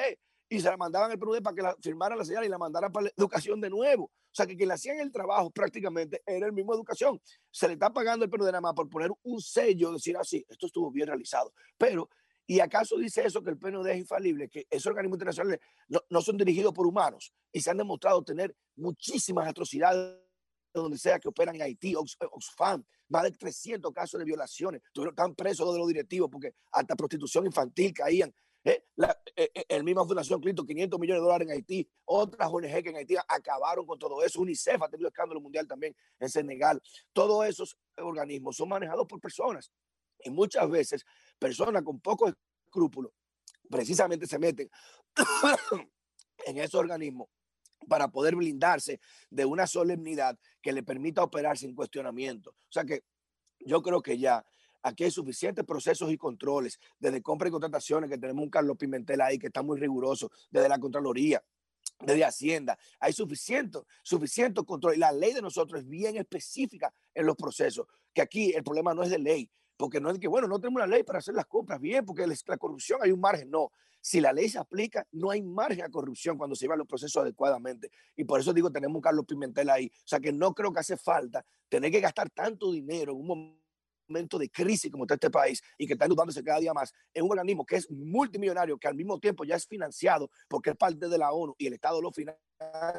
y 0.47 0.59
se 0.59 0.69
la 0.69 0.77
mandaban 0.77 1.09
al 1.09 1.17
PNUD 1.17 1.41
para 1.41 1.55
que 1.55 1.61
la 1.63 1.75
firmaran 1.81 2.19
la 2.19 2.23
señal 2.23 2.45
y 2.45 2.49
la 2.49 2.59
mandaran 2.59 2.91
para 2.91 3.05
la 3.05 3.11
educación 3.17 3.59
de 3.59 3.71
nuevo. 3.71 4.03
O 4.03 4.31
sea, 4.31 4.45
que 4.45 4.55
quien 4.55 4.67
le 4.67 4.75
hacían 4.75 4.99
el 4.99 5.11
trabajo 5.11 5.49
prácticamente 5.49 6.21
era 6.23 6.45
el 6.45 6.53
mismo 6.53 6.75
educación. 6.75 7.19
Se 7.49 7.65
le 7.67 7.73
está 7.73 7.91
pagando 7.91 8.25
el 8.25 8.29
PNUD 8.29 8.45
nada 8.45 8.61
más 8.61 8.75
por 8.75 8.87
poner 8.89 9.09
un 9.23 9.41
sello, 9.41 9.93
decir 9.93 10.15
así, 10.15 10.45
esto 10.47 10.67
estuvo 10.67 10.91
bien 10.91 11.07
realizado. 11.07 11.51
Pero 11.79 12.09
¿Y 12.47 12.59
acaso 12.59 12.95
dice 12.97 13.25
eso 13.25 13.41
que 13.41 13.49
el 13.49 13.57
PNUD 13.57 13.87
es 13.87 13.97
infalible? 13.97 14.47
Que 14.49 14.67
esos 14.69 14.85
organismos 14.85 15.15
internacionales 15.15 15.59
no, 15.87 16.21
son 16.21 16.37
dirigidos 16.37 16.73
por 16.73 16.85
humanos 16.85 17.33
y 17.51 17.59
se 17.59 17.71
han 17.71 17.77
demostrado 17.77 18.23
tener 18.23 18.55
muchísimas 18.75 19.47
atrocidades 19.47 20.19
donde 20.81 20.97
sea 20.97 21.19
que 21.19 21.27
operan 21.27 21.55
en 21.55 21.61
Haití, 21.61 21.95
Oxfam, 21.95 22.83
más 23.09 23.23
de 23.23 23.31
300 23.31 23.91
casos 23.93 24.19
de 24.19 24.25
violaciones. 24.25 24.81
Están 24.93 25.35
presos 25.35 25.71
de 25.73 25.79
los 25.79 25.87
directivos 25.87 26.29
porque 26.31 26.53
hasta 26.71 26.95
prostitución 26.95 27.45
infantil 27.45 27.93
caían. 27.93 28.33
¿eh? 28.63 28.85
La, 28.95 29.17
eh, 29.35 29.49
eh, 29.53 29.65
el 29.69 29.83
mismo 29.83 30.05
Fundación 30.05 30.41
Clinton, 30.41 30.65
500 30.65 30.99
millones 30.99 31.21
de 31.21 31.25
dólares 31.25 31.47
en 31.47 31.53
Haití. 31.53 31.89
Otras 32.05 32.49
ONG 32.51 32.83
que 32.83 32.89
en 32.89 32.95
Haití 32.97 33.15
acabaron 33.27 33.85
con 33.85 33.99
todo 33.99 34.23
eso. 34.23 34.41
UNICEF 34.41 34.81
ha 34.81 34.89
tenido 34.89 35.07
escándalo 35.07 35.39
mundial 35.39 35.67
también 35.67 35.95
en 36.19 36.29
Senegal. 36.29 36.81
Todos 37.13 37.45
esos 37.47 37.77
organismos 37.97 38.55
son 38.55 38.69
manejados 38.69 39.05
por 39.07 39.19
personas. 39.19 39.71
Y 40.23 40.29
muchas 40.29 40.69
veces 40.69 41.05
personas 41.37 41.83
con 41.83 41.99
pocos 41.99 42.33
escrúpulos 42.65 43.11
precisamente 43.69 44.27
se 44.27 44.39
meten 44.39 44.69
en 46.45 46.57
esos 46.57 46.75
organismos 46.75 47.27
para 47.87 48.09
poder 48.09 48.35
blindarse 48.35 48.99
de 49.29 49.45
una 49.45 49.67
solemnidad 49.67 50.37
que 50.61 50.73
le 50.73 50.83
permita 50.83 51.23
operar 51.23 51.57
sin 51.57 51.75
cuestionamiento. 51.75 52.51
O 52.51 52.71
sea 52.71 52.85
que 52.85 53.03
yo 53.59 53.81
creo 53.81 54.01
que 54.01 54.17
ya 54.17 54.45
aquí 54.83 55.03
hay 55.03 55.11
suficientes 55.11 55.65
procesos 55.65 56.11
y 56.11 56.17
controles, 56.17 56.79
desde 56.99 57.21
compra 57.21 57.47
y 57.47 57.51
contrataciones, 57.51 58.09
que 58.09 58.17
tenemos 58.17 58.43
un 58.43 58.49
Carlos 58.49 58.77
Pimentel 58.77 59.21
ahí 59.21 59.39
que 59.39 59.47
está 59.47 59.63
muy 59.63 59.79
riguroso, 59.79 60.31
desde 60.51 60.69
la 60.69 60.79
Contraloría, 60.79 61.43
desde 61.99 62.23
Hacienda. 62.23 62.77
Hay 62.99 63.13
suficiente, 63.13 63.79
suficiente 64.03 64.63
control. 64.63 64.95
Y 64.95 64.99
la 64.99 65.11
ley 65.11 65.33
de 65.33 65.41
nosotros 65.41 65.81
es 65.81 65.87
bien 65.87 66.17
específica 66.17 66.93
en 67.13 67.25
los 67.25 67.35
procesos, 67.35 67.87
que 68.13 68.21
aquí 68.21 68.53
el 68.53 68.63
problema 68.63 68.93
no 68.93 69.03
es 69.03 69.09
de 69.09 69.19
ley, 69.19 69.49
porque 69.77 69.99
no 69.99 70.09
es 70.09 70.19
que, 70.19 70.27
bueno, 70.27 70.47
no 70.47 70.59
tenemos 70.59 70.83
una 70.83 70.87
ley 70.87 71.03
para 71.03 71.19
hacer 71.19 71.33
las 71.33 71.45
compras 71.45 71.79
bien, 71.79 72.05
porque 72.05 72.25
la 72.27 72.57
corrupción 72.57 72.99
hay 73.01 73.11
un 73.11 73.19
margen, 73.19 73.49
no. 73.49 73.71
Si 73.99 74.21
la 74.21 74.31
ley 74.31 74.49
se 74.49 74.59
aplica, 74.59 75.05
no 75.13 75.31
hay 75.31 75.41
margen 75.41 75.83
a 75.83 75.89
corrupción 75.89 76.37
cuando 76.37 76.55
se 76.55 76.65
llevan 76.65 76.77
los 76.77 76.87
procesos 76.87 77.21
adecuadamente. 77.21 77.89
Y 78.15 78.23
por 78.23 78.39
eso 78.39 78.53
digo, 78.53 78.71
tenemos 78.71 78.95
un 78.95 79.01
Carlos 79.01 79.25
Pimentel 79.25 79.69
ahí. 79.69 79.87
O 79.87 80.07
sea 80.07 80.19
que 80.19 80.31
no 80.31 80.53
creo 80.53 80.71
que 80.71 80.79
hace 80.79 80.95
falta 80.95 81.43
tener 81.67 81.91
que 81.91 81.99
gastar 81.99 82.29
tanto 82.29 82.71
dinero 82.71 83.13
en 83.13 83.19
un 83.19 83.57
momento 84.07 84.37
de 84.37 84.49
crisis 84.49 84.91
como 84.91 85.05
está 85.05 85.15
este 85.15 85.31
país 85.31 85.61
y 85.77 85.87
que 85.87 85.93
está 85.93 86.07
dudándose 86.07 86.43
cada 86.43 86.59
día 86.59 86.73
más 86.73 86.93
en 87.13 87.23
un 87.23 87.31
organismo 87.31 87.65
que 87.65 87.77
es 87.77 87.89
multimillonario, 87.89 88.77
que 88.77 88.87
al 88.87 88.95
mismo 88.95 89.19
tiempo 89.19 89.43
ya 89.43 89.55
es 89.55 89.65
financiado 89.65 90.29
porque 90.47 90.69
es 90.69 90.75
parte 90.75 91.09
de 91.09 91.17
la 91.17 91.31
ONU 91.31 91.55
y 91.57 91.65
el 91.65 91.73
Estado 91.73 91.99
lo 92.01 92.11
financia 92.11 92.39
a 92.59 92.93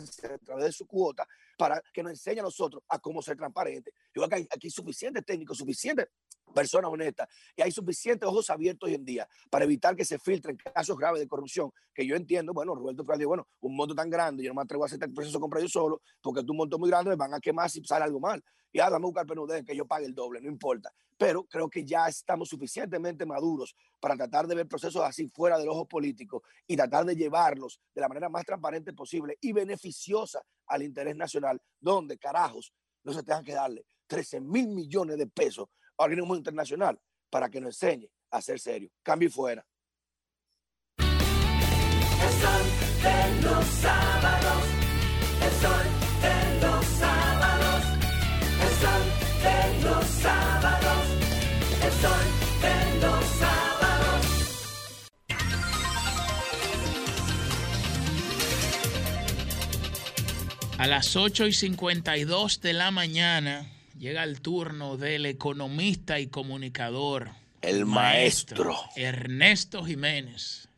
través 0.44 0.64
de 0.64 0.72
su 0.72 0.86
cuota 0.86 1.26
para 1.56 1.82
que 1.92 2.02
nos 2.02 2.12
enseñe 2.12 2.40
a 2.40 2.42
nosotros 2.42 2.82
a 2.88 2.98
cómo 2.98 3.22
ser 3.22 3.36
transparente. 3.36 3.92
Yo 4.14 4.22
creo 4.22 4.28
que 4.28 4.34
hay 4.36 4.48
aquí 4.50 4.70
suficientes 4.70 5.24
técnicos, 5.24 5.56
suficientes 5.56 6.08
personas 6.54 6.90
honestas 6.90 7.28
y 7.56 7.62
hay 7.62 7.72
suficientes 7.72 8.28
ojos 8.28 8.48
abiertos 8.50 8.88
hoy 8.88 8.94
en 8.94 9.04
día 9.04 9.28
para 9.50 9.64
evitar 9.64 9.96
que 9.96 10.04
se 10.04 10.18
filtren 10.18 10.56
casos 10.56 10.96
graves 10.96 11.20
de 11.20 11.28
corrupción 11.28 11.70
que 11.92 12.06
yo 12.06 12.14
entiendo, 12.16 12.52
bueno, 12.52 12.74
Roberto 12.74 13.04
Fernández, 13.04 13.26
bueno, 13.26 13.48
un 13.60 13.76
monto 13.76 13.94
tan 13.94 14.10
grande, 14.10 14.44
yo 14.44 14.50
no 14.50 14.54
me 14.54 14.62
atrevo 14.62 14.84
a 14.84 14.86
hacer 14.86 15.02
el 15.02 15.12
proceso 15.12 15.40
comprar 15.40 15.62
yo 15.62 15.68
solo 15.68 16.02
porque 16.20 16.40
es 16.40 16.48
un 16.48 16.56
monto 16.56 16.78
muy 16.78 16.90
grande 16.90 17.10
me 17.10 17.16
van 17.16 17.34
a 17.34 17.40
quemar 17.40 17.70
si 17.70 17.82
sale 17.84 18.04
algo 18.04 18.20
mal. 18.20 18.42
Y 18.72 18.80
ahora 18.80 18.92
vamos 18.92 19.08
a 19.08 19.22
buscar 19.22 19.26
PNUD 19.26 19.64
que 19.64 19.74
yo 19.74 19.86
pague 19.86 20.04
el 20.04 20.14
doble, 20.14 20.40
no 20.40 20.48
importa. 20.48 20.92
Pero 21.18 21.44
creo 21.44 21.68
que 21.68 21.84
ya 21.84 22.08
estamos 22.08 22.48
suficientemente 22.48 23.24
maduros 23.24 23.74
para 24.00 24.16
tratar 24.16 24.46
de 24.46 24.54
ver 24.54 24.68
procesos 24.68 25.02
así 25.02 25.28
fuera 25.28 25.58
del 25.58 25.68
ojo 25.68 25.86
político 25.86 26.42
y 26.66 26.76
tratar 26.76 27.04
de 27.04 27.16
llevarlos 27.16 27.80
de 27.94 28.00
la 28.00 28.08
manera 28.08 28.28
más 28.28 28.44
transparente 28.44 28.92
posible 28.92 29.38
y 29.40 29.52
beneficiosa 29.52 30.42
al 30.66 30.82
interés 30.82 31.16
nacional, 31.16 31.60
donde 31.80 32.18
carajos 32.18 32.72
no 33.04 33.12
se 33.12 33.22
tengan 33.22 33.44
que 33.44 33.54
darle 33.54 33.86
13 34.06 34.40
mil 34.40 34.68
millones 34.68 35.16
de 35.16 35.26
pesos 35.26 35.68
a 35.96 36.04
organismo 36.04 36.36
internacional 36.36 37.00
para 37.30 37.48
que 37.48 37.60
nos 37.60 37.82
enseñe 37.82 38.10
a 38.30 38.42
ser 38.42 38.58
serio. 38.60 38.90
Cambio 39.02 39.28
y 39.28 39.32
fuera. 39.32 39.66
A 60.78 60.86
las 60.86 61.16
8 61.16 61.46
y 61.46 61.52
52 61.54 62.60
de 62.60 62.74
la 62.74 62.90
mañana 62.90 63.66
llega 63.98 64.22
el 64.24 64.42
turno 64.42 64.98
del 64.98 65.24
economista 65.24 66.20
y 66.20 66.26
comunicador. 66.26 67.30
El 67.62 67.86
maestro. 67.86 68.76
Ernesto 68.94 69.82
Jiménez. 69.82 70.68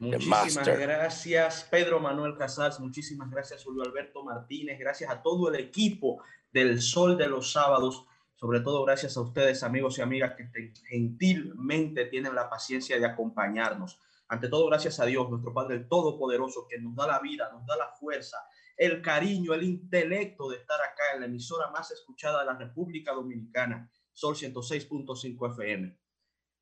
Muchísimas 0.00 0.66
gracias, 0.66 1.68
Pedro 1.70 2.00
Manuel 2.00 2.36
Casals. 2.36 2.80
Muchísimas 2.80 3.30
gracias, 3.30 3.62
Julio 3.62 3.84
Alberto 3.84 4.24
Martínez. 4.24 4.80
Gracias 4.80 5.08
a 5.08 5.22
todo 5.22 5.48
el 5.48 5.60
equipo 5.60 6.24
del 6.52 6.82
Sol 6.82 7.16
de 7.16 7.28
los 7.28 7.52
Sábados. 7.52 8.04
Sobre 8.34 8.58
todo 8.60 8.84
gracias 8.84 9.16
a 9.16 9.20
ustedes, 9.20 9.62
amigos 9.62 9.96
y 9.98 10.02
amigas, 10.02 10.34
que 10.34 10.72
gentilmente 10.88 12.06
tienen 12.06 12.34
la 12.34 12.50
paciencia 12.50 12.98
de 12.98 13.06
acompañarnos. 13.06 14.00
Ante 14.26 14.48
todo, 14.48 14.66
gracias 14.66 14.98
a 14.98 15.06
Dios, 15.06 15.30
nuestro 15.30 15.54
Padre 15.54 15.80
Todopoderoso, 15.80 16.66
que 16.68 16.80
nos 16.80 16.96
da 16.96 17.06
la 17.06 17.20
vida, 17.20 17.48
nos 17.52 17.64
da 17.66 17.76
la 17.76 17.88
fuerza, 17.88 18.38
el 18.80 19.02
cariño, 19.02 19.52
el 19.52 19.62
intelecto 19.62 20.48
de 20.48 20.56
estar 20.56 20.80
acá 20.80 21.12
en 21.14 21.20
la 21.20 21.26
emisora 21.26 21.70
más 21.70 21.90
escuchada 21.90 22.40
de 22.40 22.46
la 22.46 22.56
República 22.56 23.12
Dominicana, 23.12 23.92
Sol 24.10 24.34
106.5 24.34 25.52
FM. 25.52 25.98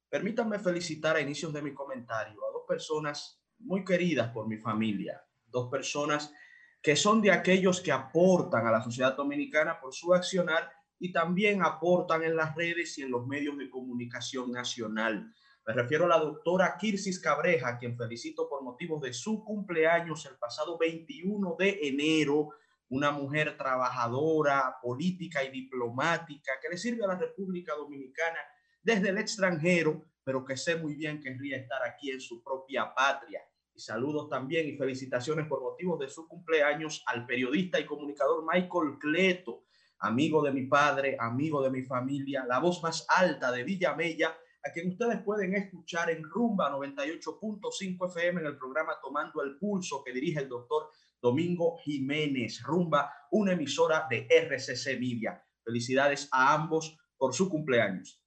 Permítanme 0.09 0.59
felicitar 0.59 1.15
a 1.15 1.21
inicios 1.21 1.53
de 1.53 1.63
mi 1.63 1.73
comentario 1.73 2.45
a 2.45 2.53
dos 2.53 2.65
personas 2.67 3.41
muy 3.59 3.85
queridas 3.85 4.33
por 4.33 4.49
mi 4.49 4.57
familia, 4.57 5.25
dos 5.47 5.71
personas 5.71 6.35
que 6.83 6.97
son 6.97 7.23
de 7.23 7.31
aquellos 7.31 7.81
que 7.81 7.93
aportan 7.93 8.67
a 8.67 8.73
la 8.73 8.83
sociedad 8.83 9.15
dominicana 9.15 9.79
por 9.81 9.95
su 9.95 10.13
accionar 10.13 10.73
y 10.99 11.13
también 11.13 11.63
aportan 11.63 12.25
en 12.25 12.35
las 12.35 12.53
redes 12.57 12.99
y 12.99 13.03
en 13.03 13.13
los 13.13 13.29
medios 13.29 13.57
de 13.59 13.71
comunicación 13.71 14.51
nacional. 14.51 15.33
Me 15.69 15.75
refiero 15.75 16.07
a 16.07 16.09
la 16.09 16.19
doctora 16.19 16.79
Kirsis 16.79 17.21
Cabreja, 17.21 17.77
quien 17.77 17.95
felicito 17.95 18.49
por 18.49 18.63
motivos 18.63 19.03
de 19.03 19.13
su 19.13 19.45
cumpleaños 19.45 20.25
el 20.25 20.39
pasado 20.39 20.79
21 20.79 21.57
de 21.59 21.81
enero, 21.83 22.55
una 22.89 23.11
mujer 23.11 23.55
trabajadora, 23.59 24.77
política 24.81 25.45
y 25.45 25.51
diplomática 25.51 26.53
que 26.63 26.71
le 26.71 26.79
sirve 26.79 27.05
a 27.05 27.09
la 27.09 27.19
República 27.19 27.75
Dominicana 27.75 28.39
desde 28.83 29.11
el 29.11 29.19
extranjero, 29.19 30.07
pero 30.25 30.43
que 30.43 30.57
sé 30.57 30.77
muy 30.77 30.95
bien 30.95 31.21
que 31.21 31.35
querría 31.35 31.59
estar 31.59 31.83
aquí 31.83 32.13
en 32.13 32.23
su 32.23 32.43
propia 32.43 32.95
patria. 32.95 33.43
Y 33.75 33.81
saludos 33.81 34.31
también 34.31 34.67
y 34.67 34.79
felicitaciones 34.79 35.47
por 35.49 35.61
motivos 35.61 35.99
de 35.99 36.09
su 36.09 36.27
cumpleaños 36.27 37.05
al 37.05 37.27
periodista 37.27 37.79
y 37.79 37.85
comunicador 37.85 38.43
Michael 38.43 38.97
Cleto, 38.99 39.65
amigo 39.99 40.43
de 40.43 40.51
mi 40.51 40.65
padre, 40.65 41.19
amigo 41.21 41.61
de 41.61 41.69
mi 41.69 41.83
familia, 41.83 42.47
la 42.49 42.59
voz 42.59 42.83
más 42.83 43.05
alta 43.11 43.53
de 43.53 43.65
Villa 43.65 43.95
Mella, 43.95 44.35
a 44.65 44.73
quien 44.73 44.89
ustedes 44.89 45.23
pueden 45.23 45.55
escuchar 45.55 46.11
en 46.11 46.23
Rumba 46.23 46.71
98.5 46.71 48.09
FM 48.11 48.41
en 48.41 48.47
el 48.47 48.57
programa 48.57 48.95
Tomando 49.03 49.43
el 49.43 49.57
Pulso 49.59 50.03
que 50.05 50.13
dirige 50.13 50.41
el 50.41 50.49
doctor 50.49 50.91
Domingo 51.21 51.79
Jiménez. 51.85 52.63
Rumba, 52.63 53.13
una 53.31 53.53
emisora 53.53 54.07
de 54.09 54.27
RCC 54.29 54.99
Media. 54.99 55.43
Felicidades 55.65 56.29
a 56.33 56.55
ambos 56.55 56.97
por 57.17 57.35
su 57.35 57.49
cumpleaños. 57.49 58.23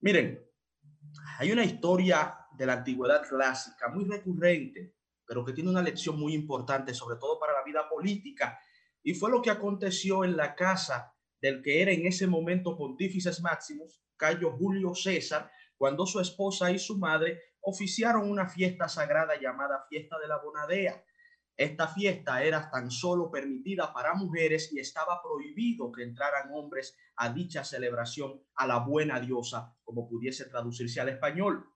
Miren, 0.00 0.44
hay 1.38 1.52
una 1.52 1.64
historia 1.64 2.38
de 2.56 2.66
la 2.66 2.74
antigüedad 2.74 3.26
clásica 3.28 3.88
muy 3.88 4.04
recurrente, 4.04 4.94
pero 5.26 5.44
que 5.44 5.52
tiene 5.52 5.70
una 5.70 5.82
lección 5.82 6.18
muy 6.18 6.34
importante, 6.34 6.94
sobre 6.94 7.18
todo 7.18 7.38
para 7.38 7.52
la 7.52 7.64
vida 7.64 7.88
política 7.88 8.58
y 9.02 9.14
fue 9.14 9.30
lo 9.30 9.40
que 9.40 9.50
aconteció 9.50 10.24
en 10.24 10.36
la 10.36 10.54
casa 10.54 11.14
del 11.40 11.62
que 11.62 11.80
era 11.80 11.92
en 11.92 12.06
ese 12.06 12.26
momento 12.26 12.76
Pontífices 12.76 13.40
Máximos, 13.40 14.02
Cayo 14.16 14.52
Julio 14.52 14.94
César, 14.94 15.50
cuando 15.78 16.04
su 16.04 16.20
esposa 16.20 16.70
y 16.70 16.78
su 16.78 16.98
madre 16.98 17.40
oficiaron 17.60 18.28
una 18.28 18.48
fiesta 18.48 18.88
sagrada 18.88 19.40
llamada 19.40 19.86
Fiesta 19.88 20.18
de 20.18 20.28
la 20.28 20.38
Bonadea. 20.38 21.02
Esta 21.56 21.88
fiesta 21.88 22.42
era 22.42 22.70
tan 22.70 22.90
solo 22.90 23.30
permitida 23.30 23.92
para 23.92 24.14
mujeres 24.14 24.72
y 24.72 24.80
estaba 24.80 25.22
prohibido 25.22 25.90
que 25.90 26.02
entraran 26.02 26.50
hombres 26.52 26.96
a 27.16 27.32
dicha 27.32 27.64
celebración 27.64 28.42
a 28.54 28.66
la 28.66 28.78
buena 28.78 29.18
diosa, 29.18 29.76
como 29.82 30.08
pudiese 30.08 30.44
traducirse 30.46 31.00
al 31.00 31.08
español. 31.08 31.72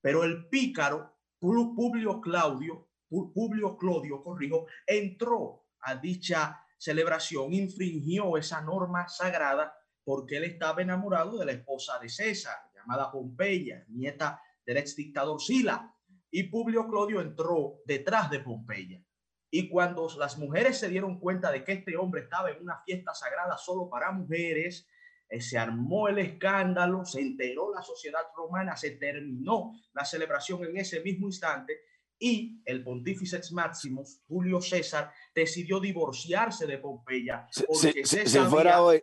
Pero 0.00 0.24
el 0.24 0.48
pícaro 0.48 1.14
Publio 1.40 2.20
Claudio, 2.20 2.88
Publio 3.08 3.76
Claudio, 3.76 4.22
corrijo, 4.22 4.66
entró 4.86 5.66
a 5.80 5.96
dicha 5.96 6.60
celebración 6.78 7.52
infringió 7.52 8.36
esa 8.36 8.60
norma 8.62 9.08
sagrada 9.08 9.74
porque 10.04 10.36
él 10.36 10.44
estaba 10.44 10.82
enamorado 10.82 11.38
de 11.38 11.46
la 11.46 11.52
esposa 11.52 11.98
de 11.98 12.08
César, 12.08 12.56
llamada 12.84 13.10
Pompeya, 13.10 13.84
nieta 13.88 14.40
del 14.64 14.78
ex 14.78 14.96
dictador 14.96 15.40
Sila. 15.40 15.90
Y 16.30 16.44
Publio 16.44 16.88
Clodio 16.88 17.20
entró 17.20 17.80
detrás 17.84 18.30
de 18.30 18.40
Pompeya. 18.40 19.02
Y 19.50 19.68
cuando 19.68 20.08
las 20.18 20.36
mujeres 20.36 20.78
se 20.78 20.88
dieron 20.88 21.20
cuenta 21.20 21.52
de 21.52 21.62
que 21.62 21.72
este 21.72 21.96
hombre 21.96 22.22
estaba 22.22 22.50
en 22.50 22.60
una 22.60 22.82
fiesta 22.84 23.14
sagrada 23.14 23.56
solo 23.56 23.88
para 23.88 24.10
mujeres, 24.10 24.88
eh, 25.28 25.40
se 25.40 25.56
armó 25.56 26.08
el 26.08 26.18
escándalo, 26.18 27.04
se 27.04 27.20
enteró 27.20 27.72
la 27.72 27.82
sociedad 27.82 28.22
romana, 28.36 28.76
se 28.76 28.92
terminó 28.92 29.72
la 29.92 30.04
celebración 30.04 30.64
en 30.64 30.76
ese 30.78 31.00
mismo 31.00 31.26
instante 31.26 31.82
y 32.18 32.62
el 32.64 32.82
pontífice 32.82 33.40
Maximus, 33.52 34.20
Julio 34.26 34.60
César, 34.60 35.12
decidió 35.34 35.80
divorciarse 35.80 36.66
de 36.66 36.78
Pompeya. 36.78 37.46
Si, 37.50 37.92
si, 38.04 38.38
fuera 38.40 38.82
hoy, 38.82 39.02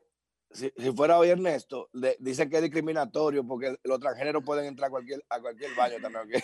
si, 0.54 0.72
fuera 0.96 1.18
hoy 1.18 1.30
Ernesto, 1.30 1.90
le, 1.94 2.18
dice 2.20 2.50
que 2.50 2.58
es 2.58 2.62
discriminatorio 2.62 3.46
porque 3.46 3.76
los 3.84 4.00
transgéneros 4.00 4.44
pueden 4.44 4.66
entrar 4.66 4.88
a 4.88 4.92
cualquier, 4.92 5.24
a 5.30 5.40
cualquier 5.40 5.76
baño 5.76 5.96
también. 6.02 6.42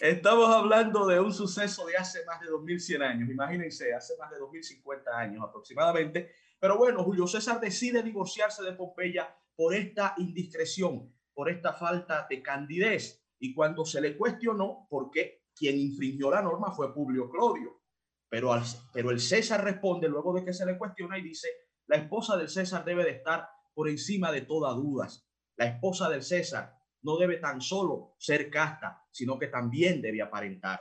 Estamos 0.00 0.48
hablando 0.48 1.06
de 1.06 1.20
un 1.20 1.32
suceso 1.32 1.86
de 1.86 1.96
hace 1.96 2.24
más 2.24 2.40
de 2.40 2.46
2100 2.46 3.02
años, 3.02 3.30
imagínense, 3.30 3.92
hace 3.92 4.14
más 4.18 4.30
de 4.30 4.38
2050 4.38 5.10
años 5.16 5.44
aproximadamente. 5.46 6.30
Pero 6.58 6.76
bueno, 6.76 7.04
Julio 7.04 7.26
César 7.26 7.60
decide 7.60 8.02
divorciarse 8.02 8.62
de 8.62 8.72
Pompeya 8.72 9.34
por 9.54 9.74
esta 9.74 10.14
indiscreción, 10.18 11.14
por 11.34 11.50
esta 11.50 11.72
falta 11.72 12.26
de 12.28 12.42
candidez. 12.42 13.22
Y 13.38 13.54
cuando 13.54 13.84
se 13.84 14.00
le 14.00 14.16
cuestionó 14.16 14.86
por 14.88 15.10
qué 15.10 15.44
quien 15.54 15.78
infringió 15.78 16.30
la 16.30 16.42
norma 16.42 16.72
fue 16.72 16.94
Publio 16.94 17.30
Clodio. 17.30 17.80
Pero, 18.28 18.52
pero 18.92 19.10
el 19.10 19.20
César 19.20 19.64
responde 19.64 20.08
luego 20.08 20.32
de 20.32 20.44
que 20.44 20.52
se 20.52 20.64
le 20.64 20.78
cuestiona 20.78 21.18
y 21.18 21.22
dice, 21.22 21.48
la 21.90 21.96
esposa 21.96 22.36
del 22.36 22.48
César 22.48 22.84
debe 22.84 23.02
de 23.02 23.10
estar 23.10 23.48
por 23.74 23.88
encima 23.88 24.30
de 24.30 24.42
todas 24.42 24.76
dudas. 24.76 25.28
La 25.56 25.66
esposa 25.66 26.08
del 26.08 26.22
César 26.22 26.78
no 27.02 27.16
debe 27.16 27.38
tan 27.38 27.60
solo 27.60 28.14
ser 28.16 28.48
casta, 28.48 29.04
sino 29.10 29.36
que 29.36 29.48
también 29.48 30.00
debe 30.00 30.22
aparentar. 30.22 30.80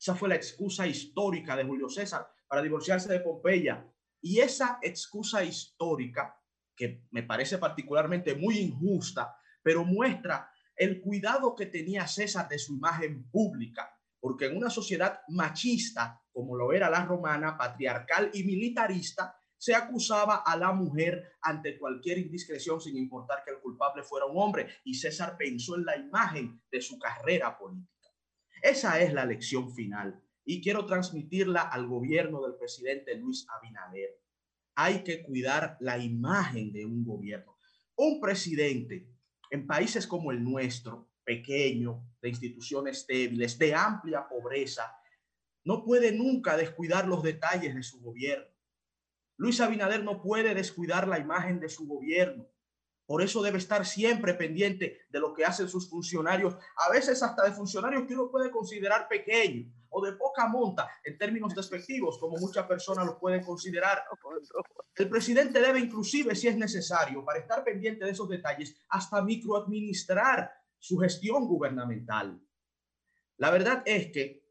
Esa 0.00 0.14
fue 0.14 0.30
la 0.30 0.34
excusa 0.34 0.86
histórica 0.86 1.56
de 1.56 1.64
Julio 1.64 1.90
César 1.90 2.26
para 2.48 2.62
divorciarse 2.62 3.12
de 3.12 3.20
Pompeya. 3.20 3.86
Y 4.22 4.38
esa 4.38 4.78
excusa 4.80 5.44
histórica, 5.44 6.40
que 6.74 7.04
me 7.10 7.22
parece 7.22 7.58
particularmente 7.58 8.34
muy 8.34 8.56
injusta, 8.56 9.36
pero 9.62 9.84
muestra 9.84 10.50
el 10.74 11.02
cuidado 11.02 11.54
que 11.54 11.66
tenía 11.66 12.06
César 12.06 12.48
de 12.48 12.58
su 12.58 12.76
imagen 12.76 13.28
pública, 13.28 13.94
porque 14.18 14.46
en 14.46 14.56
una 14.56 14.70
sociedad 14.70 15.20
machista, 15.28 16.22
como 16.32 16.56
lo 16.56 16.72
era 16.72 16.88
la 16.88 17.04
romana, 17.04 17.58
patriarcal 17.58 18.30
y 18.32 18.42
militarista, 18.44 19.36
se 19.58 19.74
acusaba 19.74 20.36
a 20.36 20.56
la 20.56 20.72
mujer 20.72 21.32
ante 21.42 21.78
cualquier 21.78 22.18
indiscreción 22.18 22.80
sin 22.80 22.96
importar 22.96 23.42
que 23.44 23.52
el 23.52 23.60
culpable 23.60 24.02
fuera 24.02 24.26
un 24.26 24.38
hombre. 24.38 24.68
Y 24.84 24.94
César 24.94 25.36
pensó 25.36 25.76
en 25.76 25.84
la 25.84 25.96
imagen 25.96 26.60
de 26.70 26.80
su 26.80 26.98
carrera 26.98 27.56
política. 27.58 28.10
Esa 28.62 29.00
es 29.00 29.12
la 29.12 29.24
lección 29.24 29.72
final 29.74 30.22
y 30.44 30.62
quiero 30.62 30.86
transmitirla 30.86 31.62
al 31.62 31.86
gobierno 31.86 32.42
del 32.42 32.56
presidente 32.56 33.16
Luis 33.16 33.46
Abinader. 33.48 34.20
Hay 34.76 35.02
que 35.02 35.22
cuidar 35.22 35.76
la 35.80 35.98
imagen 35.98 36.72
de 36.72 36.86
un 36.86 37.04
gobierno. 37.04 37.58
Un 37.96 38.20
presidente 38.20 39.08
en 39.50 39.66
países 39.66 40.06
como 40.06 40.30
el 40.30 40.42
nuestro 40.42 41.10
pequeño, 41.24 42.04
de 42.22 42.28
instituciones 42.28 43.06
débiles, 43.06 43.58
de 43.58 43.74
amplia 43.74 44.28
pobreza, 44.28 44.96
no 45.64 45.84
puede 45.84 46.12
nunca 46.12 46.56
descuidar 46.56 47.08
los 47.08 47.22
detalles 47.22 47.74
de 47.74 47.82
su 47.82 48.00
gobierno. 48.00 48.46
Luis 49.36 49.60
Abinader 49.60 50.02
no 50.02 50.22
puede 50.22 50.54
descuidar 50.54 51.06
la 51.06 51.18
imagen 51.18 51.60
de 51.60 51.68
su 51.68 51.86
gobierno. 51.86 52.46
Por 53.06 53.22
eso 53.22 53.40
debe 53.42 53.58
estar 53.58 53.86
siempre 53.86 54.34
pendiente 54.34 55.02
de 55.08 55.20
lo 55.20 55.32
que 55.32 55.44
hacen 55.44 55.68
sus 55.68 55.88
funcionarios, 55.88 56.56
a 56.76 56.90
veces 56.90 57.22
hasta 57.22 57.44
de 57.44 57.52
funcionarios 57.52 58.04
que 58.06 58.14
uno 58.14 58.30
puede 58.30 58.50
considerar 58.50 59.06
pequeños 59.06 59.72
o 59.90 60.04
de 60.04 60.12
poca 60.14 60.48
monta 60.48 60.90
en 61.04 61.16
términos 61.16 61.54
despectivos, 61.54 62.18
como 62.18 62.36
muchas 62.38 62.66
personas 62.66 63.06
lo 63.06 63.18
pueden 63.18 63.44
considerar. 63.44 64.02
El 64.96 65.08
presidente 65.08 65.60
debe 65.60 65.78
inclusive, 65.78 66.34
si 66.34 66.48
es 66.48 66.56
necesario, 66.56 67.24
para 67.24 67.38
estar 67.38 67.62
pendiente 67.62 68.04
de 68.04 68.10
esos 68.10 68.28
detalles, 68.28 68.74
hasta 68.88 69.22
microadministrar 69.22 70.50
su 70.78 70.98
gestión 70.98 71.46
gubernamental. 71.46 72.40
La 73.36 73.50
verdad 73.50 73.82
es 73.86 74.10
que 74.10 74.44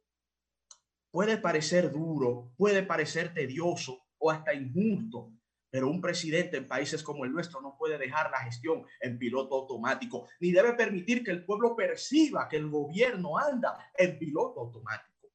puede 1.12 1.38
parecer 1.38 1.92
duro, 1.92 2.54
puede 2.56 2.84
parecer 2.84 3.34
tedioso 3.34 4.05
o 4.26 4.32
hasta 4.32 4.56
injusto, 4.56 5.32
pero 5.70 5.88
un 5.88 6.02
presidente 6.02 6.58
en 6.58 6.68
países 6.68 7.04
como 7.04 7.26
el 7.26 7.32
nuestro 7.32 7.62
no 7.62 7.76
puede 7.78 8.00
dejar 8.00 8.32
la 8.32 8.40
gestión 8.40 8.84
en 9.00 9.20
piloto 9.20 9.54
automático, 9.56 10.28
ni 10.40 10.52
debe 10.52 10.74
permitir 10.74 11.24
que 11.24 11.30
el 11.30 11.46
pueblo 11.46 11.76
perciba 11.76 12.50
que 12.50 12.58
el 12.58 12.68
gobierno 12.68 13.38
anda 13.38 13.78
en 13.96 14.18
piloto 14.18 14.62
automático. 14.62 15.30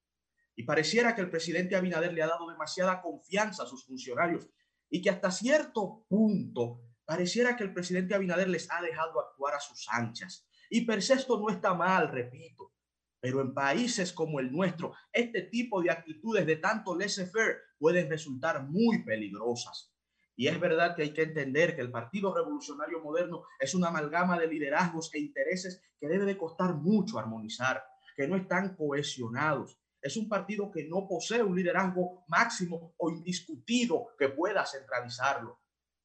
Y 0.56 0.64
pareciera 0.64 1.14
que 1.14 1.20
el 1.20 1.30
presidente 1.30 1.76
Abinader 1.76 2.12
le 2.12 2.22
ha 2.22 2.26
dado 2.26 2.50
demasiada 2.50 3.00
confianza 3.00 3.62
a 3.62 3.66
sus 3.66 3.86
funcionarios 3.86 4.48
y 4.90 5.00
que 5.00 5.10
hasta 5.10 5.30
cierto 5.30 6.04
punto 6.08 6.82
pareciera 7.04 7.56
que 7.56 7.62
el 7.62 7.72
presidente 7.72 8.16
Abinader 8.16 8.48
les 8.48 8.68
ha 8.72 8.82
dejado 8.82 9.20
actuar 9.20 9.54
a 9.54 9.60
sus 9.60 9.86
anchas 9.88 10.48
y 10.68 10.80
per 10.80 11.00
se 11.00 11.14
esto 11.14 11.38
no 11.38 11.48
está 11.48 11.74
mal, 11.74 12.08
repito, 12.08 12.72
pero 13.20 13.40
en 13.40 13.54
países 13.54 14.12
como 14.12 14.40
el 14.40 14.50
nuestro, 14.50 14.94
este 15.12 15.42
tipo 15.42 15.80
de 15.80 15.90
actitudes 15.90 16.44
de 16.44 16.56
tanto 16.56 16.96
laissez-faire 16.96 17.69
pueden 17.80 18.10
resultar 18.10 18.62
muy 18.68 19.02
peligrosas. 19.02 19.90
Y 20.36 20.46
es 20.48 20.60
verdad 20.60 20.94
que 20.94 21.02
hay 21.02 21.12
que 21.12 21.22
entender 21.22 21.74
que 21.74 21.82
el 21.82 21.90
Partido 21.90 22.34
Revolucionario 22.34 23.00
Moderno 23.00 23.42
es 23.58 23.74
una 23.74 23.88
amalgama 23.88 24.38
de 24.38 24.46
liderazgos 24.46 25.12
e 25.14 25.18
intereses 25.18 25.82
que 25.98 26.08
debe 26.08 26.24
de 26.24 26.38
costar 26.38 26.74
mucho 26.74 27.18
armonizar, 27.18 27.82
que 28.14 28.28
no 28.28 28.36
están 28.36 28.76
cohesionados. 28.76 29.78
Es 30.00 30.16
un 30.16 30.28
partido 30.28 30.70
que 30.70 30.84
no 30.84 31.06
posee 31.08 31.42
un 31.42 31.56
liderazgo 31.56 32.24
máximo 32.28 32.94
o 32.96 33.10
indiscutido 33.10 34.14
que 34.18 34.28
pueda 34.28 34.64
centralizarlo. 34.64 35.60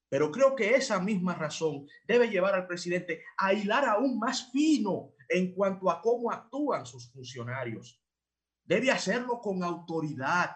Pero 0.09 0.31
creo 0.31 0.55
que 0.55 0.75
esa 0.75 0.99
misma 0.99 1.35
razón 1.35 1.87
debe 2.07 2.29
llevar 2.29 2.55
al 2.55 2.67
presidente 2.67 3.23
a 3.37 3.53
hilar 3.53 3.85
aún 3.85 4.17
más 4.19 4.49
fino 4.51 5.13
en 5.29 5.53
cuanto 5.53 5.89
a 5.89 6.01
cómo 6.01 6.31
actúan 6.31 6.85
sus 6.85 7.11
funcionarios. 7.11 8.01
Debe 8.63 8.91
hacerlo 8.91 9.39
con 9.41 9.63
autoridad, 9.63 10.55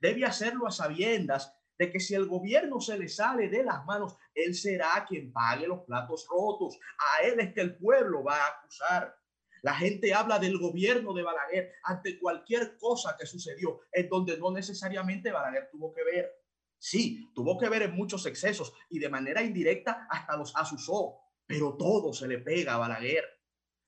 debe 0.00 0.24
hacerlo 0.24 0.66
a 0.66 0.70
sabiendas 0.70 1.54
de 1.78 1.90
que 1.90 2.00
si 2.00 2.14
el 2.14 2.26
gobierno 2.26 2.80
se 2.80 2.98
le 2.98 3.08
sale 3.08 3.48
de 3.48 3.62
las 3.62 3.84
manos, 3.84 4.16
él 4.34 4.54
será 4.54 5.06
quien 5.08 5.32
pague 5.32 5.68
los 5.68 5.84
platos 5.84 6.26
rotos. 6.28 6.78
A 6.98 7.22
él 7.22 7.38
es 7.38 7.54
que 7.54 7.60
el 7.60 7.76
pueblo 7.76 8.24
va 8.24 8.36
a 8.36 8.48
acusar. 8.48 9.16
La 9.62 9.74
gente 9.74 10.12
habla 10.12 10.38
del 10.38 10.58
gobierno 10.58 11.14
de 11.14 11.22
Balaguer 11.22 11.72
ante 11.84 12.18
cualquier 12.18 12.76
cosa 12.78 13.16
que 13.18 13.26
sucedió, 13.26 13.80
en 13.92 14.08
donde 14.08 14.38
no 14.38 14.50
necesariamente 14.50 15.32
Balaguer 15.32 15.68
tuvo 15.70 15.92
que 15.92 16.04
ver. 16.04 16.32
Sí, 16.78 17.30
tuvo 17.34 17.58
que 17.58 17.68
ver 17.68 17.82
en 17.82 17.94
muchos 17.94 18.26
excesos 18.26 18.72
y 18.88 18.98
de 18.98 19.08
manera 19.08 19.42
indirecta 19.42 20.06
hasta 20.10 20.36
los 20.36 20.54
asusó, 20.56 21.18
pero 21.46 21.76
todo 21.76 22.12
se 22.12 22.28
le 22.28 22.38
pega 22.38 22.74
a 22.74 22.78
Balaguer. 22.78 23.24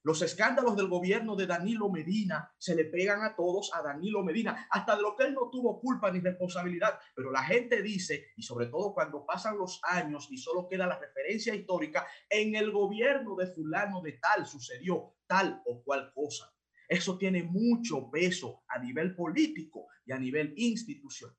Los 0.03 0.23
escándalos 0.23 0.77
del 0.77 0.89
gobierno 0.89 1.37
de 1.37 1.47
Danilo 1.47 1.91
Medina 1.91 2.51
se 2.57 2.75
le 2.75 2.87
pegan 2.87 3.23
a 3.23 3.37
todos 3.37 3.71
a 3.75 3.83
Danilo 3.83 4.23
Medina, 4.25 4.67
hasta 4.71 4.97
de 4.97 5.03
lo 5.03 5.15
que 5.15 5.25
él 5.25 5.35
no 5.35 5.51
tuvo 5.51 5.79
culpa 5.79 6.11
ni 6.11 6.21
responsabilidad. 6.21 6.99
Pero 7.15 7.31
la 7.31 7.43
gente 7.43 7.83
dice, 7.83 8.29
y 8.37 8.43
sobre 8.43 8.67
todo 8.67 8.95
cuando 8.95 9.27
pasan 9.27 9.59
los 9.59 9.79
años 9.83 10.29
y 10.31 10.39
solo 10.39 10.67
queda 10.69 10.87
la 10.87 10.99
referencia 10.99 11.55
histórica, 11.55 12.07
en 12.31 12.55
el 12.55 12.71
gobierno 12.71 13.37
de 13.37 13.47
fulano 13.49 14.01
de 14.01 14.13
tal 14.13 14.47
sucedió 14.47 15.17
tal 15.27 15.63
o 15.67 15.83
cual 15.83 16.13
cosa. 16.15 16.51
Eso 16.89 17.19
tiene 17.19 17.43
mucho 17.43 18.11
peso 18.11 18.65
a 18.69 18.79
nivel 18.79 19.15
político 19.15 19.87
y 20.07 20.13
a 20.13 20.19
nivel 20.19 20.55
institucional. 20.57 21.37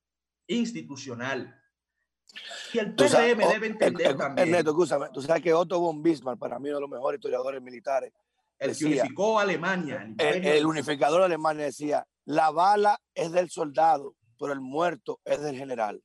institucional. 0.48 1.58
Y 2.74 2.80
el 2.80 2.96
PRM 2.96 3.38
debe 3.52 3.68
entender 3.68 4.16
también. 4.16 4.48
Ernesto, 4.48 4.74
tú 5.12 5.22
sabes 5.22 5.44
que 5.44 5.54
Otto 5.54 5.80
von 5.80 6.02
Bismarck, 6.02 6.40
para 6.40 6.58
mí 6.60 6.70
uno 6.70 6.78
de 6.78 6.82
los 6.82 6.90
mejores 6.90 7.18
historiadores 7.18 7.62
militares, 7.62 8.14
el 8.62 8.78
que 8.78 8.86
unificó 8.86 9.40
a 9.40 9.42
Alemania. 9.42 10.14
El, 10.18 10.46
el, 10.46 10.66
unificador 10.66 11.22
de 11.22 11.26
Alemania 11.26 11.66
decía, 11.66 12.06
la 12.26 12.52
bala 12.52 13.00
es 13.16 13.32
del 13.32 13.50
soldado, 13.50 14.16
pero 14.40 14.54
el 14.54 14.62
muerto 14.62 15.20
es 15.26 15.42
del 15.42 15.58
general. 15.58 16.02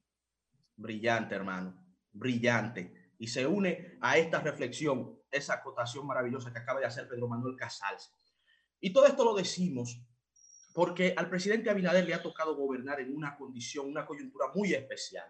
Brillante, 0.74 1.35
hermano, 1.35 1.74
brillante. 2.12 3.12
Y 3.19 3.28
se 3.28 3.47
une 3.47 3.99
a 4.01 4.16
esta 4.16 4.41
reflexión, 4.41 5.20
esa 5.31 5.55
acotación 5.55 6.07
maravillosa 6.07 6.53
que 6.53 6.59
acaba 6.59 6.81
de 6.81 6.87
hacer 6.87 7.09
Pedro 7.09 7.28
Manuel 7.28 7.57
Casals. 7.57 8.11
Y 8.81 8.93
todo 8.93 9.07
esto 9.07 9.24
lo 9.24 9.35
decimos 9.35 10.03
porque 10.73 11.15
al 11.16 11.28
presidente 11.28 11.70
Abinader 11.70 12.07
le 12.07 12.15
ha 12.15 12.23
tocado 12.23 12.55
gobernar 12.55 13.01
en 13.01 13.15
una 13.15 13.37
condición, 13.37 13.87
una 13.87 14.07
coyuntura 14.07 14.47
muy 14.55 14.73
especial. 14.74 15.27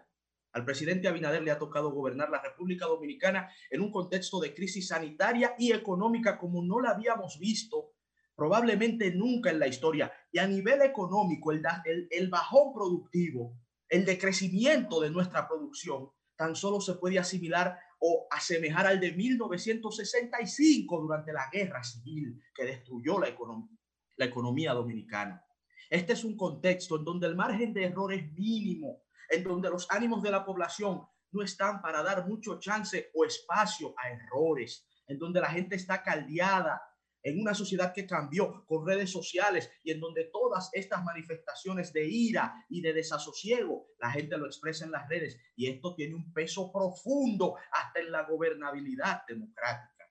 Al 0.57 0.65
presidente 0.65 1.07
Abinader 1.07 1.43
le 1.43 1.51
ha 1.51 1.59
tocado 1.59 1.91
gobernar 1.91 2.31
la 2.31 2.41
República 2.41 2.87
Dominicana 2.87 3.47
en 3.69 3.79
un 3.79 3.91
contexto 3.91 4.39
de 4.39 4.55
crisis 4.55 4.87
sanitaria 4.87 5.53
y 5.59 5.71
económica 5.71 6.39
como 6.39 6.63
no 6.63 6.81
la 6.81 6.89
habíamos 6.89 7.37
visto 7.37 7.91
probablemente 8.35 9.13
nunca 9.13 9.51
en 9.51 9.59
la 9.59 9.67
historia. 9.67 10.11
Y 10.31 10.39
a 10.39 10.47
nivel 10.47 10.81
económico, 10.81 11.51
el, 11.51 12.29
bajón 12.31 12.73
productivo, 12.73 13.55
el 13.87 14.03
decrecimiento 14.03 14.99
de 14.99 15.11
nuestra 15.11 15.47
producción, 15.47 16.09
tan 16.35 16.55
solo 16.55 16.81
se 16.81 16.95
puede 16.95 17.19
asimilar 17.19 17.77
o 17.99 18.25
asemejar 18.31 18.87
al 18.87 18.99
de 18.99 19.11
1965 19.11 20.99
durante 20.99 21.33
la 21.33 21.51
guerra 21.51 21.83
civil 21.83 22.41
que 22.55 22.65
destruyó 22.65 23.19
la 23.19 24.25
economía 24.25 24.73
dominicana. 24.73 25.45
Este 25.87 26.13
es 26.13 26.23
un 26.23 26.35
contexto 26.35 26.97
en 26.97 27.03
donde 27.03 27.27
el 27.27 27.35
margen 27.35 27.73
de 27.73 27.83
error 27.83 28.11
es 28.11 28.33
mínimo 28.33 29.03
en 29.29 29.43
donde 29.43 29.69
los 29.69 29.87
ánimos 29.89 30.21
de 30.21 30.31
la 30.31 30.45
población 30.45 31.01
no 31.31 31.43
están 31.43 31.81
para 31.81 32.03
dar 32.03 32.27
mucho 32.27 32.59
chance 32.59 33.11
o 33.13 33.25
espacio 33.25 33.93
a 33.97 34.09
errores, 34.09 34.87
en 35.07 35.19
donde 35.19 35.41
la 35.41 35.49
gente 35.49 35.75
está 35.75 36.03
caldeada, 36.03 36.81
en 37.23 37.41
una 37.41 37.53
sociedad 37.53 37.93
que 37.93 38.07
cambió 38.07 38.65
con 38.65 38.87
redes 38.87 39.11
sociales 39.11 39.69
y 39.83 39.91
en 39.91 39.99
donde 39.99 40.29
todas 40.31 40.69
estas 40.71 41.03
manifestaciones 41.03 41.91
de 41.91 42.07
ira 42.07 42.65
y 42.69 42.81
de 42.81 42.93
desasosiego, 42.93 43.89
la 43.99 44.11
gente 44.11 44.37
lo 44.37 44.45
expresa 44.45 44.85
en 44.85 44.91
las 44.91 45.09
redes 45.09 45.37
y 45.55 45.69
esto 45.69 45.93
tiene 45.93 46.15
un 46.15 46.31
peso 46.31 46.71
profundo 46.71 47.55
hasta 47.71 47.99
en 47.99 48.11
la 48.11 48.23
gobernabilidad 48.23 49.23
democrática. 49.27 50.09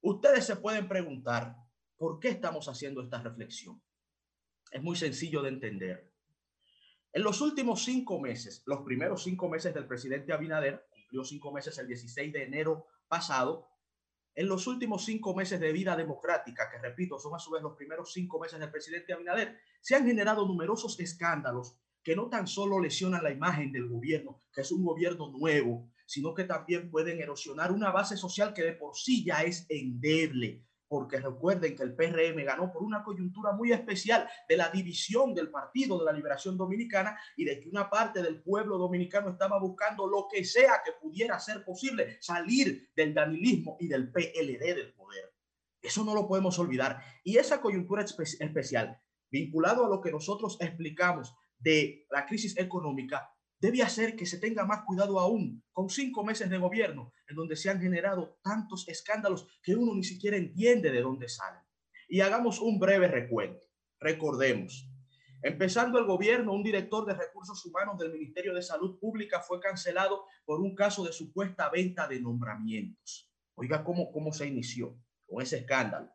Ustedes 0.00 0.46
se 0.46 0.56
pueden 0.56 0.88
preguntar, 0.88 1.56
¿por 1.96 2.20
qué 2.20 2.28
estamos 2.28 2.68
haciendo 2.68 3.02
esta 3.02 3.20
reflexión? 3.20 3.82
Es 4.70 4.82
muy 4.82 4.96
sencillo 4.96 5.42
de 5.42 5.48
entender. 5.50 6.12
En 7.12 7.22
los 7.22 7.40
últimos 7.40 7.84
cinco 7.84 8.20
meses, 8.20 8.62
los 8.66 8.80
primeros 8.80 9.22
cinco 9.22 9.48
meses 9.48 9.72
del 9.72 9.86
presidente 9.86 10.32
Abinader, 10.32 10.86
cumplió 10.90 11.24
cinco 11.24 11.52
meses 11.52 11.78
el 11.78 11.86
16 11.86 12.32
de 12.32 12.44
enero 12.44 12.86
pasado, 13.08 13.68
en 14.34 14.46
los 14.46 14.66
últimos 14.66 15.04
cinco 15.04 15.34
meses 15.34 15.58
de 15.58 15.72
vida 15.72 15.96
democrática, 15.96 16.70
que 16.70 16.78
repito, 16.78 17.18
son 17.18 17.34
a 17.34 17.38
su 17.38 17.50
vez 17.50 17.62
los 17.62 17.76
primeros 17.76 18.12
cinco 18.12 18.38
meses 18.38 18.60
del 18.60 18.70
presidente 18.70 19.12
Abinader, 19.12 19.58
se 19.80 19.96
han 19.96 20.06
generado 20.06 20.46
numerosos 20.46 21.00
escándalos 21.00 21.76
que 22.04 22.14
no 22.14 22.28
tan 22.28 22.46
solo 22.46 22.78
lesionan 22.78 23.24
la 23.24 23.32
imagen 23.32 23.72
del 23.72 23.88
gobierno, 23.88 24.40
que 24.52 24.60
es 24.60 24.70
un 24.70 24.84
gobierno 24.84 25.30
nuevo, 25.30 25.90
sino 26.06 26.34
que 26.34 26.44
también 26.44 26.90
pueden 26.90 27.20
erosionar 27.20 27.72
una 27.72 27.90
base 27.90 28.16
social 28.16 28.54
que 28.54 28.62
de 28.62 28.72
por 28.72 28.96
sí 28.96 29.24
ya 29.24 29.42
es 29.42 29.66
endeble, 29.68 30.67
porque 30.88 31.20
recuerden 31.20 31.76
que 31.76 31.82
el 31.82 31.94
PRM 31.94 32.42
ganó 32.44 32.72
por 32.72 32.82
una 32.82 33.04
coyuntura 33.04 33.52
muy 33.52 33.72
especial 33.72 34.28
de 34.48 34.56
la 34.56 34.70
división 34.70 35.34
del 35.34 35.50
Partido 35.50 35.98
de 35.98 36.06
la 36.06 36.12
Liberación 36.12 36.56
Dominicana 36.56 37.18
y 37.36 37.44
de 37.44 37.60
que 37.60 37.68
una 37.68 37.90
parte 37.90 38.22
del 38.22 38.42
pueblo 38.42 38.78
dominicano 38.78 39.30
estaba 39.30 39.60
buscando 39.60 40.06
lo 40.06 40.26
que 40.32 40.44
sea 40.44 40.80
que 40.84 40.92
pudiera 41.00 41.38
ser 41.38 41.64
posible 41.64 42.16
salir 42.20 42.90
del 42.96 43.12
danilismo 43.12 43.76
y 43.78 43.88
del 43.88 44.10
PLD 44.10 44.74
del 44.74 44.94
poder. 44.94 45.34
Eso 45.82 46.04
no 46.04 46.14
lo 46.14 46.26
podemos 46.26 46.58
olvidar. 46.58 47.00
Y 47.22 47.36
esa 47.36 47.60
coyuntura 47.60 48.02
especial, 48.02 49.00
vinculado 49.30 49.84
a 49.84 49.88
lo 49.88 50.00
que 50.00 50.10
nosotros 50.10 50.56
explicamos 50.60 51.34
de 51.58 52.06
la 52.10 52.24
crisis 52.24 52.56
económica, 52.56 53.30
debe 53.60 53.82
hacer 53.82 54.16
que 54.16 54.26
se 54.26 54.38
tenga 54.38 54.64
más 54.64 54.84
cuidado 54.84 55.18
aún 55.18 55.64
con 55.72 55.90
cinco 55.90 56.24
meses 56.24 56.48
de 56.48 56.58
gobierno 56.58 57.12
en 57.28 57.36
donde 57.36 57.56
se 57.56 57.70
han 57.70 57.80
generado 57.80 58.38
tantos 58.42 58.88
escándalos 58.88 59.46
que 59.62 59.74
uno 59.74 59.94
ni 59.94 60.04
siquiera 60.04 60.36
entiende 60.36 60.90
de 60.90 61.02
dónde 61.02 61.28
salen. 61.28 61.62
Y 62.08 62.20
hagamos 62.20 62.60
un 62.60 62.78
breve 62.78 63.08
recuento. 63.08 63.66
Recordemos, 64.00 64.88
empezando 65.42 65.98
el 65.98 66.06
gobierno, 66.06 66.52
un 66.52 66.62
director 66.62 67.04
de 67.04 67.14
recursos 67.14 67.64
humanos 67.66 67.98
del 67.98 68.12
Ministerio 68.12 68.54
de 68.54 68.62
Salud 68.62 68.98
Pública 68.98 69.40
fue 69.40 69.60
cancelado 69.60 70.24
por 70.44 70.60
un 70.60 70.74
caso 70.74 71.04
de 71.04 71.12
supuesta 71.12 71.68
venta 71.68 72.06
de 72.06 72.20
nombramientos. 72.20 73.30
Oiga 73.54 73.82
cómo, 73.82 74.12
cómo 74.12 74.32
se 74.32 74.46
inició 74.46 74.96
con 75.26 75.42
ese 75.42 75.58
escándalo. 75.58 76.10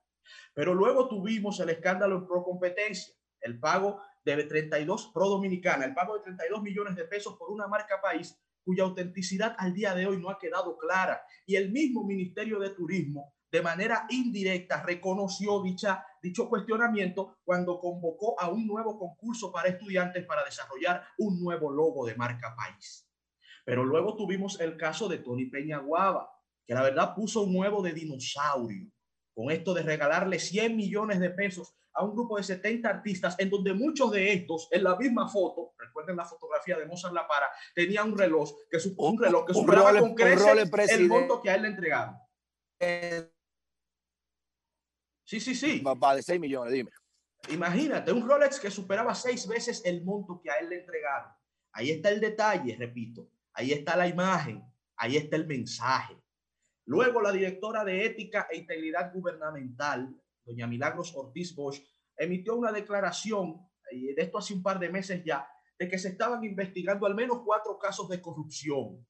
Pero 0.53 0.73
luego 0.73 1.09
tuvimos 1.09 1.59
el 1.59 1.69
escándalo 1.69 2.17
en 2.17 2.27
pro 2.27 2.43
competencia, 2.43 3.13
el 3.41 3.59
pago 3.59 4.01
de 4.25 4.43
32 4.43 5.11
Pro 5.13 5.29
Dominicana, 5.29 5.85
el 5.85 5.93
pago 5.93 6.15
de 6.15 6.23
32 6.23 6.61
millones 6.61 6.95
de 6.95 7.05
pesos 7.05 7.35
por 7.37 7.51
una 7.51 7.67
marca 7.67 8.01
país 8.01 8.37
cuya 8.63 8.83
autenticidad 8.83 9.55
al 9.57 9.73
día 9.73 9.93
de 9.93 10.07
hoy 10.07 10.17
no 10.21 10.29
ha 10.29 10.39
quedado 10.39 10.77
clara. 10.77 11.21
Y 11.45 11.55
el 11.55 11.71
mismo 11.71 12.05
Ministerio 12.05 12.59
de 12.59 12.69
Turismo, 12.69 13.33
de 13.51 13.61
manera 13.61 14.07
indirecta, 14.09 14.81
reconoció 14.81 15.61
dicha, 15.61 16.05
dicho 16.21 16.49
cuestionamiento 16.49 17.37
cuando 17.43 17.79
convocó 17.79 18.39
a 18.39 18.49
un 18.49 18.65
nuevo 18.65 18.97
concurso 18.97 19.51
para 19.51 19.69
estudiantes 19.69 20.25
para 20.25 20.43
desarrollar 20.43 21.03
un 21.17 21.41
nuevo 21.41 21.71
logo 21.71 22.05
de 22.05 22.15
marca 22.15 22.55
país. 22.55 23.07
Pero 23.65 23.83
luego 23.83 24.15
tuvimos 24.15 24.59
el 24.59 24.77
caso 24.77 25.07
de 25.07 25.19
Tony 25.19 25.45
Peña 25.45 25.79
Guava, 25.79 26.29
que 26.65 26.73
la 26.73 26.81
verdad 26.81 27.13
puso 27.15 27.43
un 27.43 27.53
nuevo 27.53 27.81
de 27.81 27.93
dinosaurio, 27.93 28.89
con 29.33 29.51
esto 29.51 29.73
de 29.73 29.81
regalarle 29.81 30.39
100 30.39 30.75
millones 30.75 31.19
de 31.19 31.29
pesos 31.29 31.75
a 31.93 32.03
un 32.03 32.13
grupo 32.13 32.37
de 32.37 32.43
70 32.43 32.89
artistas, 32.89 33.35
en 33.39 33.49
donde 33.49 33.73
muchos 33.73 34.11
de 34.11 34.33
estos, 34.33 34.67
en 34.71 34.83
la 34.83 34.95
misma 34.95 35.27
foto, 35.27 35.73
recuerden 35.77 36.15
la 36.15 36.25
fotografía 36.25 36.77
de 36.77 36.85
Mozart 36.85 37.13
La 37.13 37.27
Para, 37.27 37.47
tenía 37.75 38.03
un 38.03 38.17
reloj 38.17 38.51
que, 38.69 38.77
un 38.97 39.19
reloj 39.19 39.45
que 39.45 39.53
superaba 39.53 39.99
con 39.99 40.15
creces 40.15 40.91
el 40.91 41.07
monto 41.07 41.41
que 41.41 41.49
a 41.49 41.55
él 41.55 41.61
le 41.63 41.67
entregaron. 41.67 42.15
Sí, 45.23 45.39
sí, 45.39 45.55
sí. 45.55 45.81
Va 45.81 46.15
de 46.15 46.21
6 46.21 46.39
millones, 46.39 46.73
dime. 46.73 46.91
Imagínate, 47.49 48.11
un 48.11 48.27
Rolex 48.27 48.59
que 48.59 48.71
superaba 48.71 49.13
seis 49.13 49.47
veces 49.47 49.81
el 49.85 50.03
monto 50.03 50.39
que 50.41 50.49
a 50.49 50.55
él 50.59 50.69
le 50.69 50.79
entregaron. 50.79 51.31
Ahí 51.73 51.91
está 51.91 52.09
el 52.09 52.21
detalle, 52.21 52.75
repito. 52.77 53.29
Ahí 53.53 53.71
está 53.71 53.97
la 53.97 54.07
imagen. 54.07 54.63
Ahí 54.95 55.17
está 55.17 55.35
el 55.35 55.45
mensaje. 55.45 56.15
Luego, 56.85 57.21
la 57.21 57.31
directora 57.31 57.83
de 57.83 58.05
Ética 58.05 58.47
e 58.51 58.57
Integridad 58.57 59.13
Gubernamental, 59.13 60.13
doña 60.43 60.67
Milagros 60.67 61.13
Ortiz 61.15 61.55
Bosch, 61.55 61.81
emitió 62.17 62.55
una 62.55 62.71
declaración, 62.71 63.67
y 63.91 64.13
de 64.13 64.21
esto 64.21 64.37
hace 64.37 64.53
un 64.53 64.61
par 64.61 64.79
de 64.79 64.89
meses 64.89 65.23
ya, 65.23 65.47
de 65.79 65.87
que 65.87 65.97
se 65.97 66.09
estaban 66.09 66.43
investigando 66.43 67.05
al 67.05 67.15
menos 67.15 67.41
cuatro 67.43 67.77
casos 67.77 68.09
de 68.09 68.21
corrupción. 68.21 69.05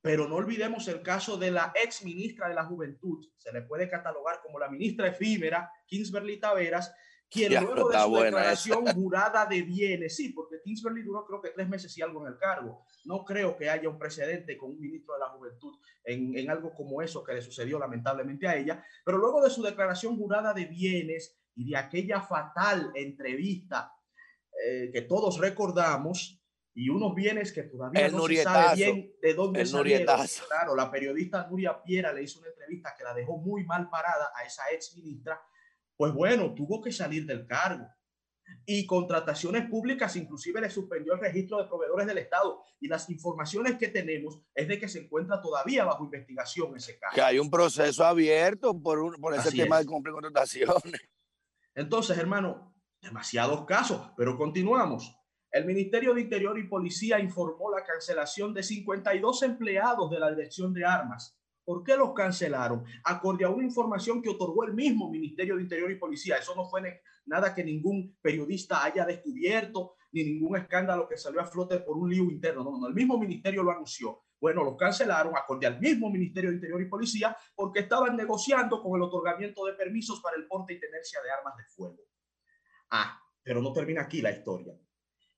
Pero 0.00 0.26
no 0.26 0.36
olvidemos 0.36 0.88
el 0.88 1.02
caso 1.02 1.36
de 1.36 1.50
la 1.50 1.72
ex 1.74 2.04
ministra 2.04 2.48
de 2.48 2.54
la 2.54 2.64
Juventud, 2.64 3.26
se 3.36 3.52
le 3.52 3.62
puede 3.62 3.88
catalogar 3.88 4.40
como 4.42 4.58
la 4.58 4.70
ministra 4.70 5.08
efímera, 5.08 5.70
Kingsberly 5.86 6.40
Taveras, 6.40 6.94
quien 7.30 7.52
Ya, 7.52 7.60
luego 7.60 7.88
de 7.88 7.98
su 7.98 8.08
buena 8.08 8.24
declaración 8.26 8.86
jurada 8.86 9.46
de 9.46 9.62
bienes, 9.62 10.16
sí, 10.16 10.30
porque 10.30 10.60
Kingsberly 10.62 11.02
duró 11.02 11.24
creo 11.26 11.40
que 11.40 11.50
tres 11.50 11.68
meses 11.68 11.96
y 11.98 12.02
algo 12.02 12.22
en 12.22 12.32
el 12.32 12.38
cargo. 12.38 12.84
No 13.04 13.24
creo 13.24 13.56
que 13.56 13.68
haya 13.68 13.88
un 13.88 13.98
precedente 13.98 14.56
con 14.56 14.70
un 14.70 14.80
ministro 14.80 15.14
de 15.14 15.20
la 15.20 15.28
Juventud 15.30 15.74
en, 16.04 16.36
en 16.38 16.50
algo 16.50 16.72
como 16.74 17.02
eso 17.02 17.24
que 17.24 17.34
le 17.34 17.42
sucedió 17.42 17.78
lamentablemente 17.78 18.46
a 18.46 18.56
ella, 18.56 18.84
pero 19.04 19.18
luego 19.18 19.42
de 19.42 19.50
su 19.50 19.62
declaración 19.62 20.16
jurada 20.16 20.54
de 20.54 20.66
bienes 20.66 21.36
y 21.56 21.70
de 21.70 21.76
aquella 21.76 22.20
fatal 22.20 22.92
entrevista 22.94 23.92
eh, 24.64 24.90
que 24.92 25.02
todos 25.02 25.38
recordamos, 25.38 26.40
y 26.76 26.88
unos 26.88 27.14
bienes 27.14 27.52
que 27.52 27.62
todavía 27.62 28.06
El 28.06 28.12
no 28.12 28.26
se 28.26 28.42
sabe 28.42 28.74
bien 28.74 29.12
de 29.22 29.34
dónde 29.34 29.60
El 29.60 29.66
salieron. 29.66 30.06
nurietazo. 30.06 30.44
Claro, 30.48 30.74
la 30.74 30.90
periodista 30.90 31.46
Nuria 31.48 31.80
Piera 31.82 32.12
le 32.12 32.24
hizo 32.24 32.40
una 32.40 32.48
entrevista 32.48 32.94
que 32.98 33.04
la 33.04 33.14
dejó 33.14 33.38
muy 33.38 33.64
mal 33.64 33.88
parada 33.88 34.32
a 34.34 34.44
esa 34.44 34.62
ex 34.72 34.96
ministra. 34.96 35.40
Pues 35.96 36.12
bueno, 36.12 36.54
tuvo 36.54 36.80
que 36.82 36.92
salir 36.92 37.26
del 37.26 37.46
cargo. 37.46 37.86
Y 38.66 38.86
contrataciones 38.86 39.68
públicas, 39.70 40.16
inclusive 40.16 40.60
le 40.60 40.68
suspendió 40.70 41.14
el 41.14 41.20
registro 41.20 41.58
de 41.58 41.66
proveedores 41.68 42.06
del 42.06 42.18
Estado. 42.18 42.62
Y 42.80 42.88
las 42.88 43.08
informaciones 43.10 43.76
que 43.78 43.88
tenemos 43.88 44.40
es 44.54 44.68
de 44.68 44.78
que 44.78 44.88
se 44.88 45.00
encuentra 45.00 45.40
todavía 45.40 45.84
bajo 45.84 46.04
investigación 46.04 46.76
ese 46.76 46.98
caso. 46.98 47.14
Que 47.14 47.22
hay 47.22 47.38
un 47.38 47.50
proceso 47.50 48.04
abierto 48.04 48.78
por, 48.80 48.98
un- 49.00 49.14
por 49.16 49.34
ese 49.34 49.48
Así 49.48 49.58
tema 49.58 49.80
es. 49.80 49.86
de 49.86 49.90
cumplir 49.92 50.12
contrataciones. 50.14 50.82
Entonces, 51.74 52.16
hermano, 52.18 52.74
demasiados 53.00 53.64
casos, 53.64 54.10
pero 54.16 54.36
continuamos. 54.36 55.16
El 55.50 55.64
Ministerio 55.66 56.14
de 56.14 56.20
Interior 56.22 56.58
y 56.58 56.66
Policía 56.68 57.20
informó 57.20 57.70
la 57.70 57.84
cancelación 57.84 58.52
de 58.54 58.62
52 58.62 59.42
empleados 59.42 60.10
de 60.10 60.18
la 60.18 60.30
Dirección 60.30 60.72
de 60.74 60.84
Armas. 60.84 61.38
¿Por 61.64 61.82
qué 61.82 61.96
los 61.96 62.12
cancelaron? 62.12 62.84
Acorde 63.04 63.44
a 63.44 63.48
una 63.48 63.64
información 63.64 64.20
que 64.20 64.28
otorgó 64.28 64.64
el 64.64 64.74
mismo 64.74 65.10
Ministerio 65.10 65.56
de 65.56 65.62
Interior 65.62 65.90
y 65.90 65.96
Policía. 65.96 66.36
Eso 66.36 66.54
no 66.54 66.68
fue 66.68 67.00
nada 67.26 67.54
que 67.54 67.64
ningún 67.64 68.18
periodista 68.20 68.84
haya 68.84 69.06
descubierto, 69.06 69.94
ni 70.12 70.24
ningún 70.24 70.56
escándalo 70.56 71.08
que 71.08 71.16
salió 71.16 71.40
a 71.40 71.46
flote 71.46 71.80
por 71.80 71.96
un 71.96 72.10
lío 72.10 72.24
interno. 72.24 72.62
No, 72.62 72.72
no, 72.72 72.78
no, 72.80 72.86
el 72.88 72.94
mismo 72.94 73.18
ministerio 73.18 73.62
lo 73.62 73.70
anunció. 73.70 74.24
Bueno, 74.38 74.62
los 74.62 74.76
cancelaron 74.76 75.34
acorde 75.34 75.66
al 75.66 75.80
mismo 75.80 76.10
Ministerio 76.10 76.50
de 76.50 76.56
Interior 76.56 76.82
y 76.82 76.88
Policía 76.88 77.34
porque 77.54 77.80
estaban 77.80 78.14
negociando 78.14 78.82
con 78.82 78.96
el 78.96 79.02
otorgamiento 79.02 79.64
de 79.64 79.72
permisos 79.72 80.20
para 80.20 80.36
el 80.36 80.46
porte 80.46 80.74
y 80.74 80.80
tenencia 80.80 81.18
de 81.22 81.30
armas 81.30 81.56
de 81.56 81.64
fuego. 81.64 81.96
Ah, 82.90 83.18
pero 83.42 83.62
no 83.62 83.72
termina 83.72 84.02
aquí 84.02 84.20
la 84.20 84.32
historia. 84.32 84.78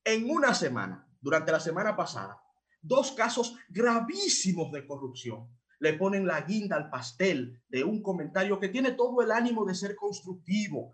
En 0.02 0.28
una 0.28 0.54
semana, 0.54 1.08
durante 1.20 1.52
la 1.52 1.60
semana 1.60 1.94
pasada, 1.94 2.42
dos 2.82 3.12
casos 3.12 3.56
gravísimos 3.68 4.72
de 4.72 4.84
corrupción 4.84 5.56
le 5.78 5.94
ponen 5.94 6.26
la 6.26 6.40
guinda 6.42 6.76
al 6.76 6.90
pastel 6.90 7.62
de 7.68 7.84
un 7.84 8.02
comentario 8.02 8.58
que 8.58 8.68
tiene 8.68 8.92
todo 8.92 9.22
el 9.22 9.30
ánimo 9.30 9.64
de 9.64 9.74
ser 9.74 9.94
constructivo, 9.96 10.92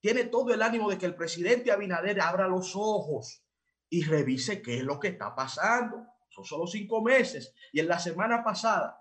tiene 0.00 0.24
todo 0.24 0.52
el 0.52 0.62
ánimo 0.62 0.90
de 0.90 0.98
que 0.98 1.06
el 1.06 1.14
presidente 1.14 1.72
Abinader 1.72 2.20
abra 2.20 2.46
los 2.46 2.74
ojos 2.76 3.42
y 3.88 4.02
revise 4.04 4.60
qué 4.60 4.78
es 4.78 4.82
lo 4.82 5.00
que 5.00 5.08
está 5.08 5.34
pasando. 5.34 6.06
Son 6.28 6.44
solo 6.44 6.66
cinco 6.66 7.00
meses. 7.00 7.54
Y 7.72 7.80
en 7.80 7.88
la 7.88 7.98
semana 7.98 8.44
pasada, 8.44 8.98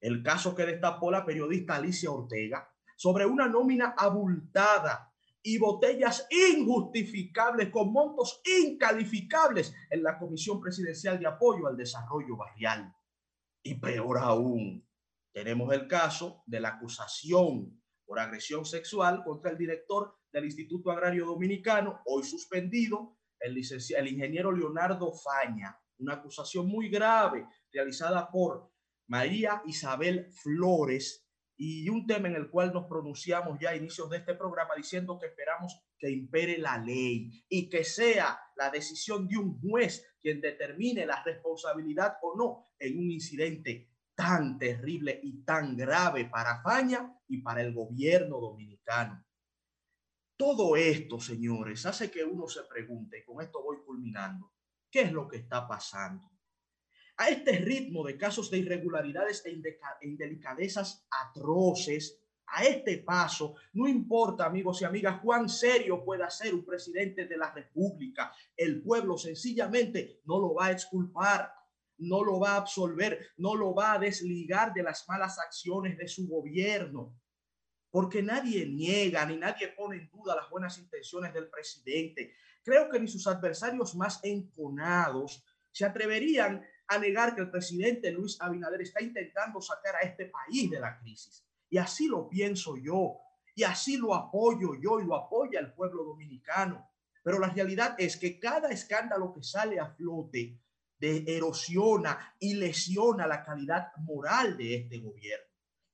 el 0.00 0.22
caso 0.22 0.54
que 0.54 0.66
destapó 0.66 1.10
la 1.10 1.24
periodista 1.24 1.76
Alicia 1.76 2.10
Ortega 2.10 2.68
sobre 2.96 3.26
una 3.26 3.48
nómina 3.48 3.94
abultada 3.96 5.14
y 5.42 5.56
botellas 5.56 6.26
injustificables 6.30 7.70
con 7.70 7.92
montos 7.92 8.42
incalificables 8.64 9.72
en 9.88 10.02
la 10.02 10.18
Comisión 10.18 10.60
Presidencial 10.60 11.18
de 11.18 11.26
Apoyo 11.26 11.68
al 11.68 11.76
Desarrollo 11.76 12.36
Barrial. 12.36 12.92
Y 13.62 13.74
peor 13.80 14.18
aún, 14.18 14.86
tenemos 15.32 15.72
el 15.72 15.86
caso 15.86 16.42
de 16.46 16.60
la 16.60 16.70
acusación 16.70 17.80
por 18.04 18.18
agresión 18.18 18.64
sexual 18.64 19.22
contra 19.24 19.50
el 19.50 19.58
director 19.58 20.14
del 20.32 20.46
Instituto 20.46 20.90
Agrario 20.90 21.26
Dominicano, 21.26 22.00
hoy 22.06 22.24
suspendido, 22.24 23.18
el, 23.40 23.56
el 23.56 24.08
ingeniero 24.08 24.52
Leonardo 24.52 25.12
Faña. 25.12 25.78
Una 25.98 26.14
acusación 26.14 26.66
muy 26.68 26.88
grave 26.88 27.46
realizada 27.72 28.30
por 28.30 28.72
María 29.08 29.62
Isabel 29.66 30.30
Flores 30.32 31.28
y 31.56 31.88
un 31.88 32.06
tema 32.06 32.28
en 32.28 32.36
el 32.36 32.50
cual 32.50 32.72
nos 32.72 32.86
pronunciamos 32.86 33.58
ya 33.60 33.70
a 33.70 33.76
inicios 33.76 34.08
de 34.10 34.18
este 34.18 34.34
programa 34.34 34.74
diciendo 34.76 35.18
que 35.18 35.26
esperamos 35.26 35.76
que 35.98 36.10
impere 36.10 36.58
la 36.58 36.78
ley 36.78 37.44
y 37.48 37.68
que 37.68 37.84
sea 37.84 38.38
la 38.58 38.70
decisión 38.70 39.28
de 39.28 39.38
un 39.38 39.58
juez 39.60 40.04
quien 40.20 40.40
determine 40.40 41.06
la 41.06 41.22
responsabilidad 41.22 42.18
o 42.22 42.36
no 42.36 42.64
en 42.78 42.98
un 42.98 43.10
incidente 43.10 43.88
tan 44.14 44.58
terrible 44.58 45.20
y 45.22 45.44
tan 45.44 45.76
grave 45.76 46.24
para 46.24 46.60
Faña 46.60 47.16
y 47.28 47.40
para 47.40 47.62
el 47.62 47.72
gobierno 47.72 48.40
dominicano. 48.40 49.24
Todo 50.36 50.76
esto, 50.76 51.20
señores, 51.20 51.86
hace 51.86 52.10
que 52.10 52.24
uno 52.24 52.48
se 52.48 52.64
pregunte, 52.64 53.20
y 53.20 53.24
con 53.24 53.40
esto 53.40 53.62
voy 53.62 53.78
culminando, 53.86 54.52
¿qué 54.90 55.02
es 55.02 55.12
lo 55.12 55.28
que 55.28 55.36
está 55.36 55.66
pasando? 55.68 56.28
A 57.16 57.28
este 57.28 57.52
ritmo 57.58 58.04
de 58.04 58.16
casos 58.16 58.50
de 58.50 58.58
irregularidades 58.58 59.44
e 59.46 59.50
e 59.50 60.08
indelicadezas 60.08 61.06
atroces, 61.10 62.20
a 62.54 62.64
este 62.64 62.98
paso, 62.98 63.54
no 63.74 63.86
importa, 63.86 64.46
amigos 64.46 64.80
y 64.82 64.84
amigas, 64.84 65.20
cuán 65.22 65.48
serio 65.48 66.04
pueda 66.04 66.30
ser 66.30 66.54
un 66.54 66.64
presidente 66.64 67.26
de 67.26 67.36
la 67.36 67.52
República, 67.52 68.32
el 68.56 68.82
pueblo 68.82 69.18
sencillamente 69.18 70.20
no 70.24 70.38
lo 70.38 70.54
va 70.54 70.66
a 70.66 70.72
exculpar, 70.72 71.52
no 71.98 72.22
lo 72.24 72.40
va 72.40 72.52
a 72.52 72.56
absolver, 72.56 73.30
no 73.36 73.54
lo 73.54 73.74
va 73.74 73.94
a 73.94 73.98
desligar 73.98 74.72
de 74.72 74.82
las 74.82 75.08
malas 75.08 75.38
acciones 75.38 75.98
de 75.98 76.08
su 76.08 76.28
gobierno 76.28 77.14
porque 77.90 78.22
nadie 78.22 78.66
niega 78.66 79.24
ni 79.26 79.36
nadie 79.36 79.68
pone 79.68 79.96
en 79.96 80.10
duda 80.10 80.36
las 80.36 80.50
buenas 80.50 80.78
intenciones 80.78 81.32
del 81.32 81.48
presidente. 81.48 82.34
Creo 82.62 82.88
que 82.88 83.00
ni 83.00 83.08
sus 83.08 83.26
adversarios 83.26 83.94
más 83.94 84.20
enconados 84.22 85.42
se 85.70 85.84
atreverían 85.84 86.64
a 86.86 86.98
negar 86.98 87.34
que 87.34 87.42
el 87.42 87.50
presidente 87.50 88.10
Luis 88.10 88.40
Abinader 88.40 88.82
está 88.82 89.02
intentando 89.02 89.60
sacar 89.60 89.96
a 89.96 90.00
este 90.00 90.26
país 90.26 90.70
de 90.70 90.80
la 90.80 90.98
crisis. 90.98 91.44
Y 91.70 91.78
así 91.78 92.06
lo 92.06 92.28
pienso 92.28 92.76
yo, 92.76 93.18
y 93.54 93.64
así 93.64 93.96
lo 93.96 94.14
apoyo 94.14 94.74
yo 94.80 95.00
y 95.00 95.04
lo 95.04 95.16
apoya 95.16 95.60
el 95.60 95.72
pueblo 95.74 96.04
dominicano. 96.04 96.88
Pero 97.22 97.38
la 97.38 97.48
realidad 97.48 97.96
es 97.98 98.16
que 98.16 98.38
cada 98.38 98.70
escándalo 98.70 99.34
que 99.34 99.42
sale 99.42 99.80
a 99.80 99.90
flote 99.94 100.60
de 100.98 101.24
erosiona 101.26 102.36
y 102.38 102.54
lesiona 102.54 103.26
la 103.26 103.42
calidad 103.42 103.88
moral 103.98 104.56
de 104.56 104.76
este 104.76 104.98
gobierno, 104.98 105.46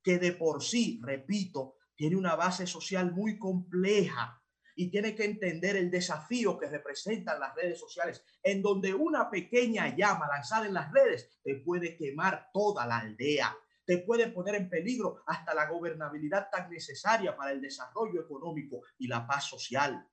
que 0.03 0.19
de 0.19 0.31
por 0.33 0.63
sí, 0.63 0.99
repito, 1.03 1.77
tiene 1.95 2.15
una 2.15 2.35
base 2.35 2.67
social 2.67 3.11
muy 3.13 3.37
compleja 3.37 4.41
y 4.75 4.89
tiene 4.89 5.15
que 5.15 5.25
entender 5.25 5.77
el 5.77 5.89
desafío 5.89 6.57
que 6.57 6.67
representan 6.67 7.39
las 7.39 7.55
redes 7.55 7.79
sociales, 7.79 8.23
en 8.43 8.61
donde 8.61 8.93
una 8.93 9.29
pequeña 9.29 9.95
llama 9.95 10.27
lanzada 10.27 10.67
en 10.67 10.73
las 10.73 10.91
redes 10.91 11.39
te 11.43 11.55
puede 11.55 11.95
quemar 11.95 12.49
toda 12.53 12.85
la 12.85 12.99
aldea, 12.99 13.55
te 13.85 13.99
puede 13.99 14.29
poner 14.29 14.55
en 14.55 14.69
peligro 14.69 15.23
hasta 15.27 15.53
la 15.53 15.69
gobernabilidad 15.69 16.49
tan 16.51 16.69
necesaria 16.69 17.35
para 17.35 17.51
el 17.51 17.61
desarrollo 17.61 18.21
económico 18.21 18.81
y 18.97 19.07
la 19.07 19.25
paz 19.25 19.45
social. 19.45 20.07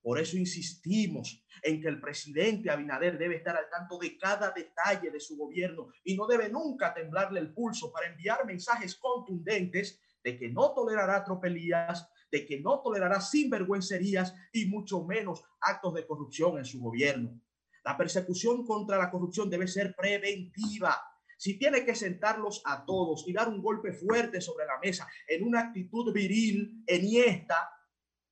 Por 0.00 0.18
eso 0.18 0.36
insistimos 0.36 1.44
en 1.62 1.82
que 1.82 1.88
el 1.88 2.00
presidente 2.00 2.70
Abinader 2.70 3.18
debe 3.18 3.36
estar 3.36 3.56
al 3.56 3.68
tanto 3.68 3.98
de 3.98 4.16
cada 4.16 4.52
detalle 4.52 5.10
de 5.10 5.20
su 5.20 5.36
gobierno 5.36 5.88
y 6.04 6.16
no 6.16 6.26
debe 6.26 6.48
nunca 6.48 6.94
temblarle 6.94 7.40
el 7.40 7.52
pulso 7.52 7.92
para 7.92 8.06
enviar 8.06 8.46
mensajes 8.46 8.96
contundentes 8.96 10.00
de 10.22 10.38
que 10.38 10.48
no 10.48 10.72
tolerará 10.72 11.24
tropelías, 11.24 12.08
de 12.30 12.46
que 12.46 12.60
no 12.60 12.80
tolerará 12.80 13.20
sinvergüencerías 13.20 14.34
y 14.52 14.66
mucho 14.66 15.04
menos 15.04 15.42
actos 15.60 15.94
de 15.94 16.06
corrupción 16.06 16.58
en 16.58 16.64
su 16.64 16.80
gobierno. 16.80 17.40
La 17.84 17.96
persecución 17.96 18.66
contra 18.66 18.98
la 18.98 19.10
corrupción 19.10 19.48
debe 19.48 19.66
ser 19.66 19.94
preventiva. 19.94 21.00
Si 21.38 21.56
tiene 21.56 21.84
que 21.84 21.94
sentarlos 21.94 22.62
a 22.64 22.84
todos 22.84 23.26
y 23.28 23.32
dar 23.32 23.48
un 23.48 23.62
golpe 23.62 23.92
fuerte 23.92 24.40
sobre 24.40 24.66
la 24.66 24.78
mesa 24.82 25.08
en 25.26 25.44
una 25.44 25.60
actitud 25.60 26.12
viril, 26.12 26.82
enhiesta, 26.84 27.70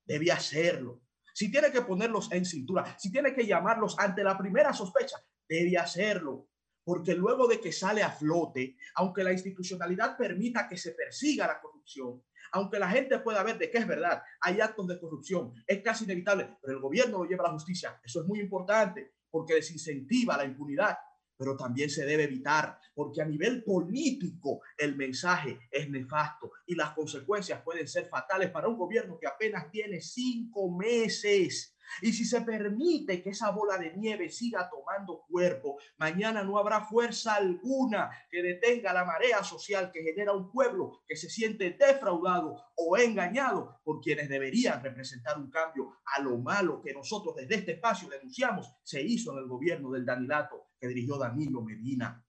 debe 0.05 0.33
hacerlo. 0.33 1.03
Si 1.33 1.49
tiene 1.51 1.71
que 1.71 1.83
ponerlos 1.83 2.33
en 2.33 2.45
cintura, 2.45 2.99
si 2.99 3.13
tiene 3.13 3.33
que 3.33 3.47
llamarlos 3.47 3.97
ante 3.99 4.25
la 4.25 4.37
primera 4.37 4.73
sospecha, 4.73 5.19
debe 5.49 5.79
hacerlo. 5.79 6.49
Porque 6.83 7.15
luego 7.15 7.47
de 7.47 7.61
que 7.61 7.73
sale 7.73 8.03
a 8.03 8.11
flote, 8.11 8.77
aunque 8.97 9.23
la 9.23 9.33
institucionalidad 9.33 10.17
permita 10.17 10.69
que 10.69 10.77
se 10.77 10.93
persiga 10.93 11.47
la 11.47 11.61
corrupción, 11.61 12.25
aunque 12.53 12.79
la 12.79 12.91
gente 12.91 13.21
pueda 13.21 13.43
ver 13.45 13.59
de 13.59 13.71
que 13.71 13.79
es 13.79 13.87
verdad, 13.87 14.21
hay 14.41 14.61
actos 14.61 14.87
de 14.89 14.99
corrupción, 14.99 15.53
es 15.67 15.83
casi 15.83 16.05
inevitable, 16.05 16.57
pero 16.61 16.75
el 16.75 16.83
gobierno 16.83 17.19
lo 17.19 17.25
lleva 17.25 17.45
a 17.45 17.49
la 17.49 17.55
justicia. 17.55 18.01
Eso 18.03 18.23
es 18.23 18.27
muy 18.27 18.41
importante 18.41 19.15
porque 19.31 19.55
desincentiva 19.55 20.37
la 20.37 20.45
impunidad. 20.45 20.97
Pero 21.37 21.57
también 21.57 21.91
se 21.91 22.05
debe 22.05 22.25
evitar, 22.25 22.79
porque 22.95 23.23
a 23.23 23.27
nivel 23.27 23.63
político 23.63 24.61
el 24.77 24.97
mensaje 24.97 25.59
es 25.71 25.89
nefasto 25.91 26.53
y 26.67 26.75
las 26.75 26.91
consecuencias 26.91 27.63
pueden 27.63 27.87
ser 27.89 28.09
fatales 28.09 28.51
para 28.51 28.69
un 28.69 28.77
gobierno 28.77 29.19
que 29.19 29.27
apenas 29.27 29.71
tiene 29.71 30.01
cinco 30.01 30.71
meses. 30.71 31.77
Y 32.03 32.13
si 32.13 32.25
se 32.25 32.41
permite 32.41 33.23
que 33.23 33.31
esa 33.31 33.51
bola 33.51 33.79
de 33.79 33.97
nieve 33.97 34.29
siga 34.29 34.69
tomando 34.69 35.25
cuerpo, 35.29 35.79
mañana 35.99 36.43
no 36.43 36.59
habrá 36.59 36.85
fuerza 36.85 37.35
alguna 37.35 38.11
que 38.31 38.43
detenga 38.43 38.93
la 38.93 39.05
marea 39.05 39.43
social 39.45 39.91
que 39.93 40.03
genera 40.03 40.33
un 40.33 40.51
pueblo 40.51 41.03
que 41.07 41.17
se 41.17 41.31
siente 41.31 41.77
defraudado 41.79 42.57
o 42.75 42.97
engañado 42.99 43.81
por 43.85 44.01
quienes 44.01 44.29
deberían 44.29 44.83
representar 44.83 45.39
un 45.39 45.51
cambio 45.51 45.99
a 46.17 46.21
lo 46.21 46.37
malo 46.39 46.83
que 46.83 46.93
nosotros 46.93 47.37
desde 47.37 47.57
este 47.57 47.73
espacio 47.73 48.09
denunciamos 48.09 48.75
se 48.83 49.03
hizo 49.03 49.33
en 49.33 49.39
el 49.39 49.47
gobierno 49.47 49.91
del 49.91 50.05
Danilato 50.05 50.66
que 50.79 50.89
dirigió 50.89 51.19
Danilo 51.19 51.63
Medina. 51.63 52.25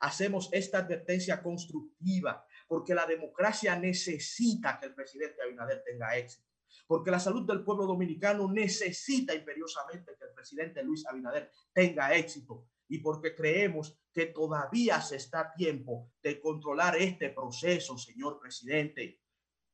Hacemos 0.00 0.48
esta 0.52 0.78
advertencia 0.78 1.42
constructiva 1.42 2.44
porque 2.66 2.94
la 2.94 3.06
democracia 3.06 3.78
necesita 3.78 4.78
que 4.78 4.86
el 4.86 4.94
presidente 4.94 5.42
Abinader 5.42 5.82
tenga 5.84 6.16
éxito 6.16 6.50
porque 6.86 7.10
la 7.10 7.20
salud 7.20 7.46
del 7.46 7.62
pueblo 7.62 7.86
dominicano 7.86 8.50
necesita 8.50 9.34
imperiosamente 9.34 10.16
que 10.18 10.24
el 10.24 10.32
presidente 10.32 10.82
Luis 10.82 11.06
Abinader 11.06 11.50
tenga 11.72 12.14
éxito 12.14 12.66
y 12.88 12.98
porque 12.98 13.34
creemos 13.34 13.96
que 14.12 14.26
todavía 14.26 15.00
se 15.00 15.16
está 15.16 15.40
a 15.40 15.54
tiempo 15.54 16.10
de 16.22 16.40
controlar 16.40 16.96
este 16.96 17.30
proceso, 17.30 17.96
señor 17.96 18.40
presidente. 18.40 19.20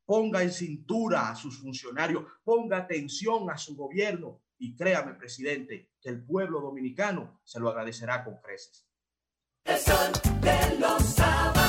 Ponga 0.05 0.43
en 0.43 0.53
cintura 0.53 1.31
a 1.31 1.35
sus 1.35 1.59
funcionarios, 1.59 2.25
ponga 2.45 2.77
atención 2.77 3.51
a 3.51 3.57
su 3.57 3.75
gobierno 3.75 4.43
y 4.59 4.77
créame, 4.77 5.15
presidente, 5.15 5.93
que 6.01 6.09
el 6.09 6.25
pueblo 6.25 6.61
dominicano 6.61 7.41
se 7.45 7.61
lo 7.61 7.69
agradecerá 7.69 8.25
con 8.25 8.37
creces. 8.41 8.87
de 9.65 10.79
los 10.79 11.03
sábados. 11.03 11.67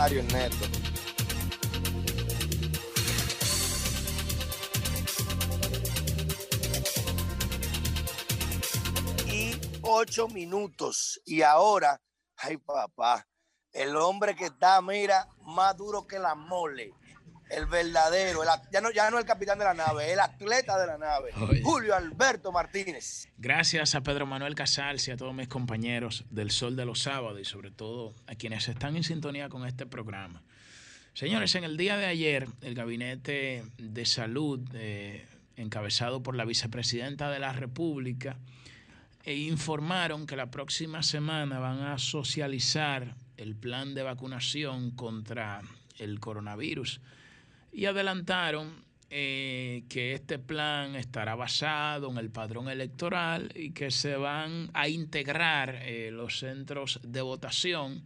Neto. 0.00 0.56
Y 9.26 9.52
ocho 9.82 10.26
minutos. 10.28 11.20
Y 11.26 11.42
ahora, 11.42 12.00
ay 12.36 12.56
papá, 12.56 13.28
el 13.72 13.96
hombre 13.96 14.34
que 14.34 14.46
está, 14.46 14.80
mira, 14.82 15.28
más 15.44 15.76
duro 15.76 16.06
que 16.06 16.18
la 16.18 16.34
mole. 16.34 16.92
El 17.50 17.66
verdadero, 17.66 18.42
ya, 18.70 18.80
no, 18.80 18.92
ya 18.92 19.10
no 19.10 19.18
el 19.18 19.24
capitán 19.24 19.58
de 19.58 19.64
la 19.64 19.74
nave, 19.74 20.12
el 20.12 20.20
atleta 20.20 20.78
de 20.78 20.86
la 20.86 20.98
nave, 20.98 21.32
Julio 21.64 21.96
Alberto 21.96 22.52
Martínez. 22.52 23.26
Gracias 23.38 23.96
a 23.96 24.02
Pedro 24.02 24.24
Manuel 24.24 24.54
Casals 24.54 25.08
y 25.08 25.10
a 25.10 25.16
todos 25.16 25.34
mis 25.34 25.48
compañeros 25.48 26.24
del 26.30 26.52
Sol 26.52 26.76
de 26.76 26.84
los 26.84 27.02
Sábados 27.02 27.40
y 27.40 27.44
sobre 27.44 27.72
todo 27.72 28.14
a 28.28 28.36
quienes 28.36 28.68
están 28.68 28.96
en 28.96 29.02
sintonía 29.02 29.48
con 29.48 29.66
este 29.66 29.84
programa. 29.84 30.44
Señores, 31.12 31.56
en 31.56 31.64
el 31.64 31.76
día 31.76 31.96
de 31.96 32.06
ayer, 32.06 32.46
el 32.60 32.76
Gabinete 32.76 33.64
de 33.78 34.06
Salud, 34.06 34.60
eh, 34.74 35.26
encabezado 35.56 36.22
por 36.22 36.36
la 36.36 36.44
vicepresidenta 36.44 37.30
de 37.30 37.40
la 37.40 37.52
República, 37.52 38.36
e 39.24 39.34
informaron 39.34 40.26
que 40.26 40.36
la 40.36 40.52
próxima 40.52 41.02
semana 41.02 41.58
van 41.58 41.82
a 41.82 41.98
socializar 41.98 43.16
el 43.40 43.56
plan 43.56 43.94
de 43.94 44.02
vacunación 44.02 44.90
contra 44.90 45.62
el 45.98 46.20
coronavirus 46.20 47.00
y 47.72 47.86
adelantaron 47.86 48.84
eh, 49.08 49.84
que 49.88 50.12
este 50.12 50.38
plan 50.38 50.94
estará 50.94 51.34
basado 51.34 52.10
en 52.10 52.18
el 52.18 52.30
padrón 52.30 52.68
electoral 52.68 53.50
y 53.54 53.70
que 53.70 53.90
se 53.90 54.14
van 54.16 54.70
a 54.74 54.88
integrar 54.88 55.80
eh, 55.82 56.10
los 56.12 56.38
centros 56.38 57.00
de 57.02 57.22
votación 57.22 58.04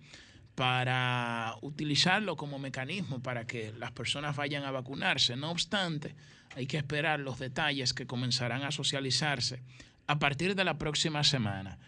para 0.54 1.56
utilizarlo 1.62 2.36
como 2.36 2.60
mecanismo 2.60 3.20
para 3.20 3.44
que 3.44 3.72
las 3.76 3.90
personas 3.90 4.36
vayan 4.36 4.62
a 4.62 4.70
vacunarse. 4.70 5.36
No 5.36 5.50
obstante, 5.50 6.14
hay 6.54 6.66
que 6.66 6.76
esperar 6.76 7.18
los 7.18 7.40
detalles 7.40 7.92
que 7.92 8.06
comenzarán 8.06 8.62
a 8.62 8.70
socializarse 8.70 9.62
a 10.06 10.18
partir 10.18 10.54
de 10.54 10.64
la 10.64 10.78
próxima 10.78 11.24
semana. 11.24 11.78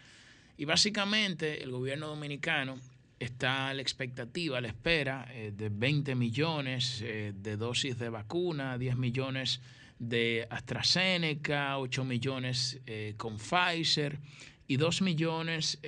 Y 0.59 0.65
básicamente 0.65 1.63
el 1.63 1.71
gobierno 1.71 2.09
dominicano 2.09 2.81
está 3.19 3.73
la 3.73 3.83
expectativa, 3.83 4.61
la 4.61 4.69
espera 4.69 5.29
eh, 5.33 5.53
de 5.55 5.69
20 5.71 6.15
millones 6.15 7.01
eh, 7.03 7.33
de 7.35 7.57
dosis 7.57 7.99
de 7.99 8.11
vacuna, 8.11 8.79
10 8.79 8.97
millones 8.97 9.61
de 9.99 10.47
AstraZeneca, 10.51 11.79
8 11.79 12.05
millones 12.05 12.81
eh, 12.87 13.15
con 13.17 13.39
Pfizer 13.39 14.19
y 14.69 14.77
2 14.77 15.03
millones 15.03 15.79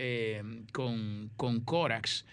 con, 0.73 1.31
con, 1.37 1.61
Corax. 1.61 2.25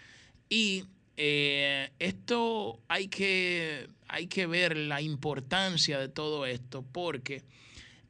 Y 0.47 0.85
esto 1.17 2.80
hay 2.88 3.07
que, 3.07 3.89
hay 4.07 4.27
que 4.27 4.45
ver 4.45 4.77
la 4.77 5.01
importancia 5.01 5.99
de 5.99 6.07
todo 6.07 6.45
esto 6.45 6.85
porque 6.93 7.43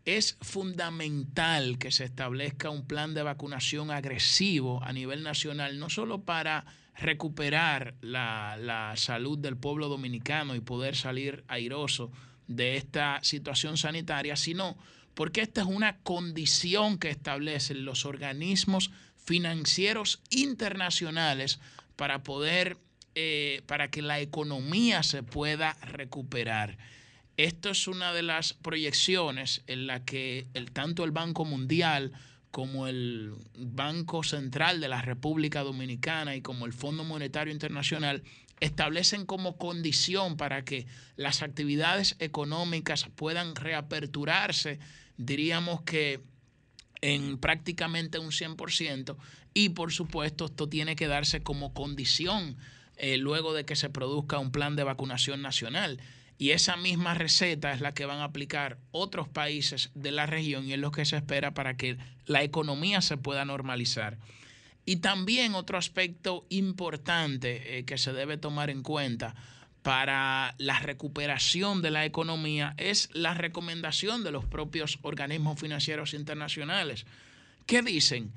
es 0.06 0.38
fundamental 0.42 1.80
que 1.80 1.92
se 1.92 2.06
establezca 2.06 2.70
un 2.70 2.86
plan 2.86 3.14
de 3.16 3.24
vacunación 3.24 3.90
agresivo 3.90 4.84
a 4.84 4.94
nivel 4.94 5.24
nacional, 5.24 5.80
no 5.80 5.90
solo 5.90 6.22
para 6.22 6.66
recuperar 6.96 7.96
la, 8.02 8.94
salud 8.96 9.38
del 9.38 9.58
pueblo 9.58 9.90
dominicano 9.90 10.56
y 10.56 10.62
poder 10.62 10.96
salir 10.96 11.44
airoso 11.48 12.12
de 12.48 12.78
esta 12.78 13.20
situación 13.24 13.78
sanitaria, 13.78 14.36
sino 14.36 14.78
porque 15.16 15.42
esta 15.42 15.62
es 15.62 15.68
una 15.68 15.98
condición 16.00 17.00
que 17.00 17.10
establecen 17.10 17.84
los 17.84 18.06
organismos 18.06 18.92
financieros 19.18 20.22
internacionales 20.30 21.60
para 21.96 22.22
poder, 22.22 22.78
eh, 23.16 23.64
para 23.66 23.90
que 23.90 24.04
la 24.04 24.20
economía 24.20 25.02
se 25.02 25.24
pueda 25.24 25.74
recuperar. 25.82 26.78
Esto 27.38 27.70
es 27.70 27.88
una 27.88 28.14
de 28.14 28.24
las 28.24 28.54
proyecciones 28.54 29.62
en 29.68 29.88
la 29.88 30.06
que 30.06 30.48
tanto 30.74 31.04
el 31.04 31.12
Banco 31.12 31.44
Mundial 31.44 32.14
como 32.52 32.88
el 32.88 33.34
Banco 33.58 34.24
Central 34.24 34.80
de 34.80 34.88
la 34.88 35.02
República 35.02 35.62
Dominicana 35.62 36.38
y 36.38 36.42
como 36.42 36.66
el 36.66 36.72
Fondo 36.72 37.04
Monetario 37.04 37.52
Internacional 37.52 38.24
establecen 38.62 39.26
como 39.26 39.58
condición 39.58 40.38
para 40.38 40.64
que 40.64 40.88
las 41.18 41.42
actividades 41.42 42.16
económicas 42.20 43.10
puedan 43.16 43.56
reaperturarse, 43.56 44.80
diríamos 45.18 45.82
que 45.82 46.22
en 47.02 47.38
prácticamente 47.38 48.20
un 48.20 48.32
100%, 48.32 49.18
y 49.54 49.70
por 49.70 49.92
supuesto 49.92 50.46
esto 50.46 50.70
tiene 50.70 50.96
que 50.96 51.08
darse 51.08 51.44
como 51.44 51.74
condición 51.74 52.58
eh, 52.96 53.18
luego 53.18 53.54
de 53.54 53.66
que 53.66 53.76
se 53.76 53.90
produzca 53.90 54.40
un 54.40 54.52
plan 54.52 54.78
de 54.78 54.84
vacunación 54.84 55.42
nacional. 55.42 56.00
Y 56.38 56.52
esa 56.52 56.76
misma 56.76 57.14
receta 57.14 57.72
es 57.72 57.82
la 57.82 57.94
que 57.94 58.06
van 58.06 58.20
a 58.20 58.26
aplicar 58.26 58.78
otros 58.92 59.28
países 59.30 59.92
de 59.94 60.12
la 60.12 60.26
región 60.26 60.68
y 60.68 60.74
es 60.74 60.80
lo 60.80 60.92
que 60.92 61.06
se 61.06 61.16
espera 61.16 61.54
para 61.54 61.78
que 61.78 61.98
la 62.26 62.44
economía 62.44 63.02
se 63.02 63.18
pueda 63.18 63.46
normalizar. 63.46 64.18
Y 64.86 64.98
también 64.98 65.56
otro 65.56 65.78
aspecto 65.78 66.46
importante 66.50 67.78
eh, 67.78 67.86
que 67.86 67.98
se 67.98 68.14
debe 68.14 68.38
tomar 68.38 68.70
en 68.70 68.84
cuenta 68.84 69.36
para 69.82 70.56
la 70.58 70.80
recuperación 70.80 71.82
de 71.82 71.92
la 71.92 72.06
economía 72.06 72.74
es 72.78 73.10
la 73.14 73.34
recomendación 73.34 74.24
de 74.24 74.32
los 74.32 74.44
propios 74.44 75.00
organismos 75.04 75.60
financieros 75.60 76.14
internacionales, 76.14 77.06
que 77.66 77.82
dicen 77.82 78.34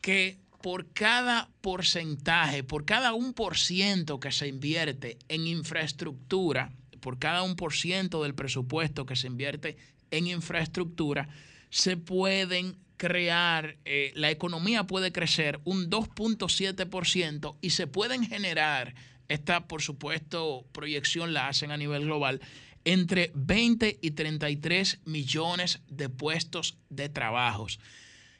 que 0.00 0.38
por 0.62 0.92
cada 0.92 1.48
porcentaje, 1.60 2.64
por 2.64 2.84
cada 2.84 3.14
un 3.14 3.34
por 3.34 3.58
ciento 3.58 4.20
que 4.20 4.32
se 4.32 4.48
invierte 4.48 5.18
en 5.28 5.46
infraestructura, 5.46 6.72
por 7.06 7.20
cada 7.20 7.44
un 7.44 7.54
por 7.54 7.72
ciento 7.72 8.24
del 8.24 8.34
presupuesto 8.34 9.06
que 9.06 9.14
se 9.14 9.28
invierte 9.28 9.76
en 10.10 10.26
infraestructura, 10.26 11.28
se 11.70 11.96
pueden 11.96 12.78
crear, 12.96 13.76
eh, 13.84 14.10
la 14.16 14.32
economía 14.32 14.88
puede 14.88 15.12
crecer 15.12 15.60
un 15.62 15.88
2.7% 15.88 17.58
y 17.60 17.70
se 17.70 17.86
pueden 17.86 18.26
generar, 18.26 18.96
esta 19.28 19.68
por 19.68 19.82
supuesto 19.82 20.66
proyección 20.72 21.32
la 21.32 21.46
hacen 21.46 21.70
a 21.70 21.76
nivel 21.76 22.06
global, 22.06 22.40
entre 22.84 23.30
20 23.36 24.00
y 24.02 24.10
33 24.10 24.98
millones 25.04 25.82
de 25.86 26.08
puestos 26.08 26.76
de 26.90 27.08
trabajos. 27.08 27.78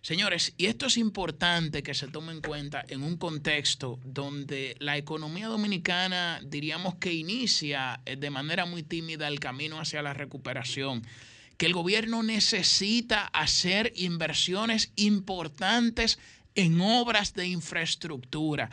Señores, 0.06 0.54
y 0.56 0.66
esto 0.66 0.86
es 0.86 0.98
importante 0.98 1.82
que 1.82 1.92
se 1.92 2.06
tome 2.06 2.30
en 2.30 2.40
cuenta 2.40 2.84
en 2.86 3.02
un 3.02 3.16
contexto 3.16 3.98
donde 4.04 4.76
la 4.78 4.96
economía 4.96 5.48
dominicana 5.48 6.40
diríamos 6.44 6.94
que 6.94 7.12
inicia 7.12 8.00
eh, 8.06 8.14
de 8.14 8.30
manera 8.30 8.66
muy 8.66 8.84
tímida 8.84 9.26
el 9.26 9.40
camino 9.40 9.80
hacia 9.80 10.02
la 10.02 10.14
recuperación, 10.14 11.04
que 11.56 11.66
el 11.66 11.72
gobierno 11.72 12.22
necesita 12.22 13.24
hacer 13.26 13.92
inversiones 13.96 14.92
importantes 14.94 16.20
en 16.54 16.80
obras 16.80 17.34
de 17.34 17.48
infraestructura. 17.48 18.70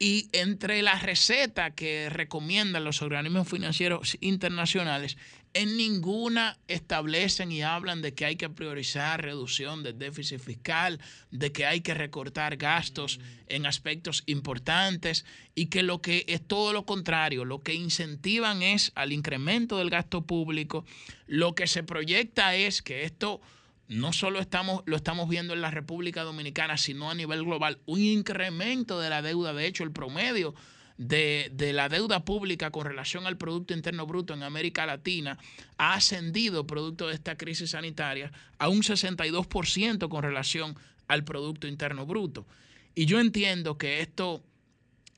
Y 0.00 0.30
entre 0.32 0.82
la 0.82 0.98
receta 0.98 1.76
que 1.76 2.10
recomiendan 2.10 2.82
los 2.82 3.02
organismos 3.02 3.46
financieros 3.46 4.18
internacionales 4.20 5.16
en 5.54 5.76
ninguna 5.76 6.58
establecen 6.68 7.52
y 7.52 7.62
hablan 7.62 8.00
de 8.02 8.14
que 8.14 8.24
hay 8.24 8.36
que 8.36 8.48
priorizar 8.48 9.22
reducción 9.22 9.82
del 9.82 9.98
déficit 9.98 10.40
fiscal, 10.40 11.00
de 11.30 11.52
que 11.52 11.66
hay 11.66 11.82
que 11.82 11.94
recortar 11.94 12.56
gastos 12.56 13.20
en 13.48 13.66
aspectos 13.66 14.22
importantes 14.26 15.24
y 15.54 15.66
que 15.66 15.82
lo 15.82 16.00
que 16.00 16.24
es 16.28 16.46
todo 16.46 16.72
lo 16.72 16.86
contrario, 16.86 17.44
lo 17.44 17.62
que 17.62 17.74
incentivan 17.74 18.62
es 18.62 18.92
al 18.94 19.12
incremento 19.12 19.78
del 19.78 19.90
gasto 19.90 20.22
público, 20.22 20.84
lo 21.26 21.54
que 21.54 21.66
se 21.66 21.82
proyecta 21.82 22.54
es 22.54 22.80
que 22.80 23.04
esto 23.04 23.40
no 23.88 24.12
solo 24.12 24.40
estamos, 24.40 24.82
lo 24.86 24.96
estamos 24.96 25.28
viendo 25.28 25.52
en 25.52 25.60
la 25.60 25.70
República 25.70 26.22
Dominicana, 26.22 26.78
sino 26.78 27.10
a 27.10 27.14
nivel 27.14 27.44
global, 27.44 27.78
un 27.84 28.00
incremento 28.00 28.98
de 29.00 29.10
la 29.10 29.20
deuda, 29.20 29.52
de 29.52 29.66
hecho 29.66 29.84
el 29.84 29.92
promedio 29.92 30.54
de, 30.98 31.50
la 31.72 31.88
deuda 31.88 32.24
pública 32.24 32.70
con 32.70 32.86
relación 32.86 33.26
al 33.26 33.36
Producto 33.36 33.74
Interno 33.74 34.06
Bruto 34.06 34.34
en 34.34 34.42
América 34.42 34.86
Latina 34.86 35.38
ha 35.76 35.94
ascendido, 35.94 36.66
producto 36.66 37.08
de 37.08 37.14
esta 37.14 37.36
crisis 37.36 37.70
sanitaria, 37.70 38.32
a 38.58 38.68
un 38.68 38.82
62% 38.82 40.08
con 40.08 40.22
relación 40.22 40.76
al 41.08 41.24
Producto 41.24 41.66
Interno 41.66 42.06
Bruto. 42.06 42.46
Y 42.94 43.06
yo 43.06 43.20
entiendo 43.20 43.78
que 43.78 44.00
esto 44.00 44.42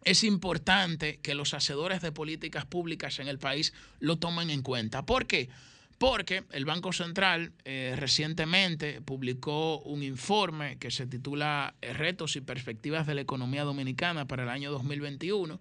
es 0.05 0.23
importante 0.23 1.19
que 1.23 1.35
los 1.35 1.55
hacedores 1.55 2.03
de 2.03 2.13
políticas 2.13 2.67
públicas 2.67 3.19
en 3.19 3.29
el 3.29 3.39
país 3.39 3.73
lo 4.01 4.17
tomen 4.17 4.51
en 4.51 4.63
cuenta. 4.63 5.07
¿Por 5.07 5.27
qué? 5.27 5.49
Porque 5.49 5.74
el 6.53 6.65
Banco 6.67 6.93
Central 6.93 7.53
eh, 7.65 7.95
recientemente 7.97 9.01
publicó 9.01 9.79
un 9.81 10.03
informe 10.03 10.77
que 10.79 10.91
se 10.91 11.07
titula 11.07 11.75
eh, 11.81 11.95
Retos 11.95 12.37
y 12.37 12.43
Perspectivas 12.43 13.07
de 13.07 13.15
la 13.15 13.23
Economía 13.23 13.65
Dominicana 13.65 14.27
para 14.27 14.43
el 14.43 14.51
año 14.51 14.71
2021. 14.71 15.61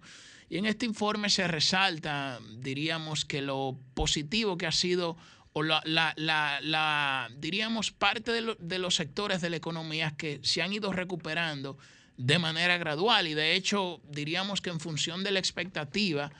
Y 0.50 0.58
en 0.58 0.66
este 0.66 0.84
informe 0.84 1.30
se 1.30 1.48
resalta, 1.48 2.40
diríamos, 2.58 3.24
que 3.24 3.40
lo 3.40 3.78
positivo 3.94 4.58
que 4.58 4.66
ha 4.66 4.72
sido, 4.72 5.16
o 5.54 5.62
la, 5.62 5.82
la, 5.86 7.30
diríamos, 7.38 7.90
parte 7.90 8.30
de, 8.30 8.54
de 8.58 8.78
los 8.78 8.96
sectores 8.96 9.40
de 9.40 9.48
la 9.48 9.56
economía 9.56 10.14
que 10.16 10.40
se 10.42 10.60
han 10.60 10.74
ido 10.74 10.92
recuperando 10.92 11.78
de 12.18 12.38
manera 12.38 12.76
gradual. 12.76 13.26
Y 13.26 13.34
de 13.34 13.54
hecho, 13.54 14.02
diríamos 14.10 14.60
que 14.60 14.70
en 14.70 14.78
función 14.78 15.24
de 15.24 15.30
la 15.30 15.38
expectativa, 15.38 16.30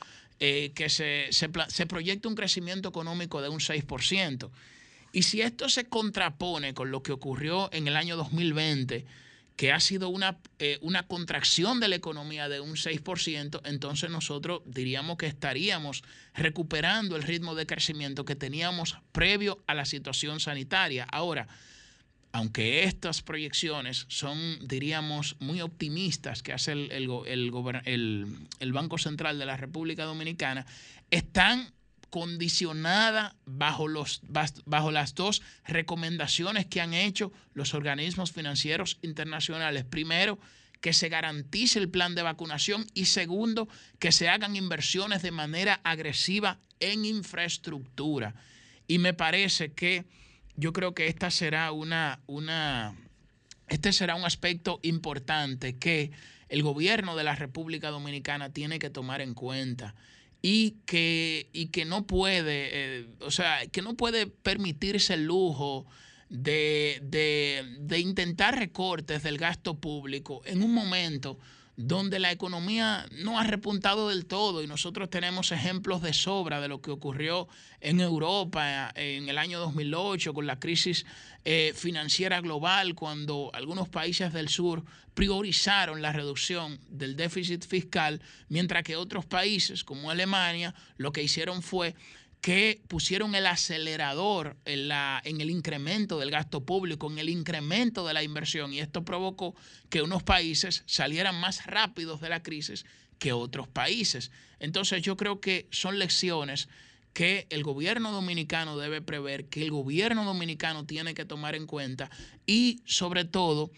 eh, 0.41 0.73
que 0.75 0.89
se, 0.89 1.29
se, 1.31 1.87
proyecta 1.87 2.29
un 2.29 2.35
crecimiento 2.35 2.89
económico 2.89 3.41
de 3.41 3.49
un 3.49 3.61
6%. 3.61 4.51
Y 5.13 5.23
si 5.23 5.43
esto 5.43 5.69
se 5.69 5.85
contrapone 5.85 6.75
con 6.75 6.91
lo 6.91 7.03
que 7.03 7.13
ocurrió 7.13 7.71
en 7.73 7.87
el 7.87 7.97
año 7.97 8.17
2020, 8.17 9.07
que 9.57 9.73
ha 9.73 9.79
sido 9.79 10.09
una, 10.09 10.39
eh, 10.59 10.79
una 10.83 11.07
contracción 11.07 11.79
de 11.79 11.87
la 11.87 11.95
economía 11.95 12.49
de 12.49 12.61
un 12.61 12.75
6%, 12.75 13.61
entonces 13.65 14.11
nosotros 14.11 14.63
diríamos 14.67 15.17
que 15.17 15.27
estaríamos 15.27 16.03
recuperando 16.35 17.15
el 17.15 17.23
ritmo 17.23 17.55
de 17.55 17.67
crecimiento 17.67 18.25
que 18.25 18.35
teníamos 18.35 18.99
previo 19.13 19.63
a 19.69 19.75
la 19.75 19.85
situación 19.85 20.41
sanitaria. 20.41 21.05
Ahora, 21.05 21.47
aunque 22.35 22.83
estas 22.83 23.23
proyecciones 23.23 24.07
son, 24.09 24.59
diríamos, 24.67 25.37
muy 25.39 25.61
optimistas 25.61 26.43
que 26.43 26.53
hace 26.53 26.73
el, 26.73 26.91
el, 26.91 28.73
Banco 28.73 28.99
Central 28.99 29.39
de 29.39 29.47
la 29.47 29.57
República 29.57 30.03
Dominicana, 30.03 30.67
están 31.13 31.73
condicionadas 32.11 33.37
bajo, 33.47 33.87
los, 33.87 34.21
bajo 34.67 34.91
las 34.91 35.15
dos 35.15 35.43
recomendaciones 35.65 36.67
que 36.67 36.81
han 36.81 36.93
hecho 36.93 37.33
los 37.53 37.73
organismos 37.73 38.33
financieros 38.33 38.99
internacionales. 39.03 39.85
Primero, 39.85 40.41
que 40.81 40.93
se 40.93 41.09
garantice 41.09 41.79
el 41.79 41.89
plan 41.89 42.17
de 42.17 42.23
vacunación 42.23 42.85
y 42.95 43.05
segundo, 43.05 43.69
que 44.01 44.11
se 44.11 44.29
hagan 44.29 44.57
inversiones 44.57 45.23
de 45.23 45.31
manera 45.31 45.81
agresiva 45.85 46.59
en 46.81 47.05
infraestructura. 47.05 48.35
Y 48.89 48.99
me 48.99 49.15
parece 49.15 49.73
que 49.73 50.05
yo 50.57 50.73
creo 50.73 50.95
que 50.95 51.09
esta 51.09 51.31
será 51.31 51.73
una, 51.73 52.21
una, 52.27 52.97
este 53.69 53.93
será 53.93 54.15
un 54.15 54.25
aspecto 54.25 54.81
importante 54.83 55.79
que 55.79 56.13
el 56.49 56.63
gobierno 56.63 57.17
de 57.17 57.25
la 57.25 57.35
República 57.35 57.91
Dominicana 57.91 58.53
tiene 58.53 58.79
que 58.79 58.91
tomar 58.91 59.21
en 59.21 59.35
cuenta 59.35 59.95
y 60.43 60.77
que, 60.87 61.49
y 61.53 61.69
que 61.69 61.85
no 61.85 62.07
puede, 62.07 62.69
eh, 62.73 63.07
o 63.21 63.31
sea, 63.31 63.67
que 63.67 63.83
no 63.83 63.95
puede 63.95 64.27
permitirse 64.27 65.15
el 65.15 65.25
lujo 65.25 65.87
de, 66.29 67.01
de, 67.03 67.77
de 67.81 67.99
intentar 67.99 68.59
recortes 68.59 69.23
del 69.23 69.39
gasto 69.39 69.81
público 69.81 70.43
en 70.45 70.63
un 70.63 70.73
momento 70.75 71.39
donde 71.77 72.21
la 72.21 72.31
economía 72.31 73.07
no 73.11 73.39
ha 73.39 73.45
repuntado 73.45 74.09
del 74.09 74.27
todo 74.27 74.63
y 74.63 74.67
nosotros 74.67 75.11
tenemos 75.11 75.51
ejemplos 75.51 76.03
de 76.03 76.13
sobra 76.13 76.61
de 76.61 76.69
lo 76.69 76.81
que 76.81 76.93
ocurrió 76.93 77.49
en 77.81 78.01
Europa 78.01 78.93
en 78.95 79.29
el 79.29 79.39
año 79.39 79.59
2008 79.59 80.35
con 80.35 80.47
la 80.47 80.61
crisis 80.61 81.05
eh, 81.45 81.73
financiera 81.75 82.41
global, 82.41 82.95
cuando 82.95 83.51
algunos 83.55 83.89
países 83.89 84.33
del 84.33 84.49
sur 84.49 84.85
priorizaron 85.15 86.01
la 86.01 86.13
reducción 86.13 86.79
del 86.89 87.17
déficit 87.17 87.67
fiscal, 87.67 88.23
mientras 88.49 88.85
que 88.85 88.97
otros 88.97 89.27
países 89.27 89.85
como 89.85 90.11
Alemania 90.11 90.75
lo 90.97 91.13
que 91.13 91.23
hicieron 91.23 91.63
fue 91.63 91.95
que 92.45 92.83
pusieron 92.89 93.35
el 93.35 93.47
acelerador 93.47 94.59
en, 94.67 94.89
la, 94.89 95.23
en 95.25 95.41
el 95.41 95.49
incremento 95.49 96.19
del 96.19 96.31
gasto 96.31 96.63
público, 96.63 97.11
en 97.11 97.19
el 97.19 97.31
incremento 97.31 98.07
de 98.07 98.13
la 98.13 98.23
inversión, 98.23 98.71
y 98.71 98.81
esto 98.81 99.03
provocó 99.03 99.55
que 99.89 100.03
unos 100.03 100.23
países 100.23 100.83
salieran 100.85 101.41
más 101.41 101.65
rápidos 101.65 102.21
de 102.21 102.29
la 102.29 102.43
crisis 102.43 102.85
que 103.19 103.33
otros 103.33 103.67
países. 103.67 104.31
Entonces 104.59 105.01
yo 105.01 105.17
creo 105.17 105.41
que 105.41 105.69
son 105.71 105.99
lecciones 105.99 106.69
que 107.15 107.47
el 107.49 107.63
gobierno 107.63 108.13
dominicano 108.13 108.77
debe 108.77 109.01
prever, 109.01 109.47
que 109.47 109.63
el 109.63 109.71
gobierno 109.71 110.27
dominicano 110.27 110.85
tiene 110.85 111.15
que 111.15 111.25
tomar 111.25 111.55
en 111.55 111.67
cuenta 111.67 112.11
y 112.45 112.83
sobre 112.85 113.25
todo 113.25 113.71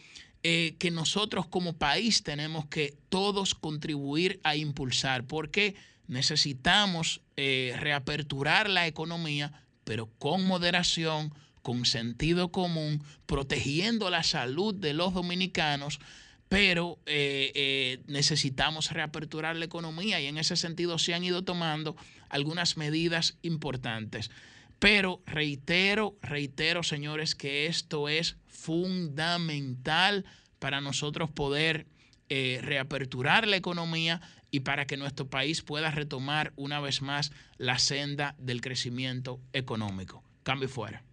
eh, 0.42 0.74
que 0.80 0.90
nosotros 0.90 1.46
como 1.46 1.74
país 1.74 2.24
tenemos 2.24 2.66
que 2.66 2.96
todos 3.10 3.54
contribuir 3.54 4.40
a 4.42 4.56
impulsar. 4.56 5.24
porque 5.24 5.76
necesitamos 6.08 7.20
eh, 7.36 7.74
reaperturar 7.78 8.70
la 8.70 8.86
economía, 8.86 9.52
pero 9.84 10.08
con 10.18 10.44
moderación, 10.46 11.34
con 11.62 11.84
sentido 11.84 12.52
común, 12.52 13.02
protegiendo 13.26 14.10
la 14.10 14.22
salud 14.22 14.74
de 14.74 14.94
los 14.94 15.14
dominicanos, 15.14 16.00
pero 16.48 16.98
eh, 17.06 17.50
eh, 17.54 17.98
necesitamos 18.06 18.92
reaperturar 18.92 19.56
la 19.56 19.64
economía 19.64 20.20
y 20.20 20.26
en 20.26 20.38
ese 20.38 20.56
sentido 20.56 20.98
se 20.98 21.12
han 21.12 21.24
ido 21.24 21.42
tomando 21.42 21.96
algunas 22.28 22.76
medidas 22.76 23.36
importantes. 23.42 24.30
Pero 24.78 25.22
reitero, 25.26 26.16
reitero, 26.22 26.82
señores, 26.82 27.34
que 27.34 27.66
esto 27.66 28.08
es 28.08 28.36
fundamental 28.46 30.24
para 30.58 30.80
nosotros 30.80 31.30
poder 31.30 31.86
reaperturar 32.28 33.46
la 33.46 33.56
economía 33.56 34.20
y 34.56 34.60
para 34.60 34.86
que 34.86 34.96
nuestro 34.96 35.28
país 35.28 35.60
pueda 35.60 35.90
retomar 35.90 36.54
una 36.56 36.80
vez 36.80 37.02
más 37.02 37.30
la 37.58 37.78
senda 37.78 38.34
del 38.38 38.62
crecimiento 38.62 39.38
económico. 39.52 40.22
Cambio 40.44 40.66
fuera. 40.70 41.04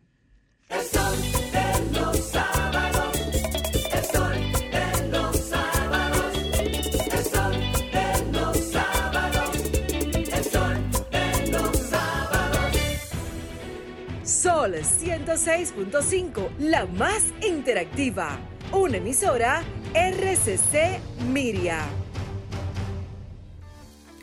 El 0.69 0.81
sol 0.81 1.17
de 1.51 1.99
los 1.99 2.17
sábados. 2.19 3.17
El 3.91 4.05
sol 4.05 4.37
de 4.71 5.07
los 5.09 5.37
sábados. 5.41 6.37
El 7.11 7.25
sol 7.25 7.51
de 7.91 8.31
los 8.31 8.57
sábados. 8.71 9.57
El 10.31 10.43
sol 10.45 10.77
de 11.11 11.51
los 11.51 11.77
sábados. 11.89 12.77
Sol 14.23 14.73
106.5, 14.73 16.49
la 16.59 16.85
más 16.85 17.25
interactiva. 17.45 18.39
Una 18.71 18.95
emisora 18.97 19.63
RCC 19.93 21.01
Miria. 21.27 22.02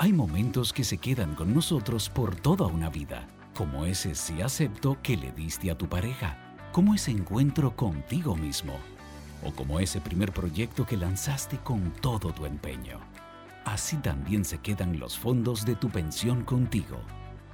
Hay 0.03 0.15
momentos 0.15 0.73
que 0.73 0.83
se 0.83 0.97
quedan 0.97 1.35
con 1.35 1.53
nosotros 1.53 2.09
por 2.09 2.35
toda 2.35 2.67
una 2.67 2.89
vida, 2.89 3.29
como 3.55 3.85
ese 3.85 4.15
sí 4.15 4.41
acepto 4.41 4.97
que 5.03 5.15
le 5.15 5.31
diste 5.31 5.71
a 5.71 5.77
tu 5.77 5.91
pareja, 5.91 6.39
como 6.73 6.95
ese 6.95 7.11
encuentro 7.11 7.77
contigo 7.77 8.35
mismo, 8.35 8.79
o 9.45 9.53
como 9.53 9.79
ese 9.79 10.01
primer 10.01 10.33
proyecto 10.33 10.87
que 10.87 10.97
lanzaste 10.97 11.59
con 11.59 11.93
todo 12.01 12.33
tu 12.33 12.47
empeño. 12.47 12.99
Así 13.67 13.99
también 13.99 14.47
se 14.47 14.57
quedan 14.57 14.99
los 14.99 15.19
fondos 15.19 15.67
de 15.67 15.77
tu 15.77 15.91
pensión 15.91 16.45
contigo. 16.45 17.03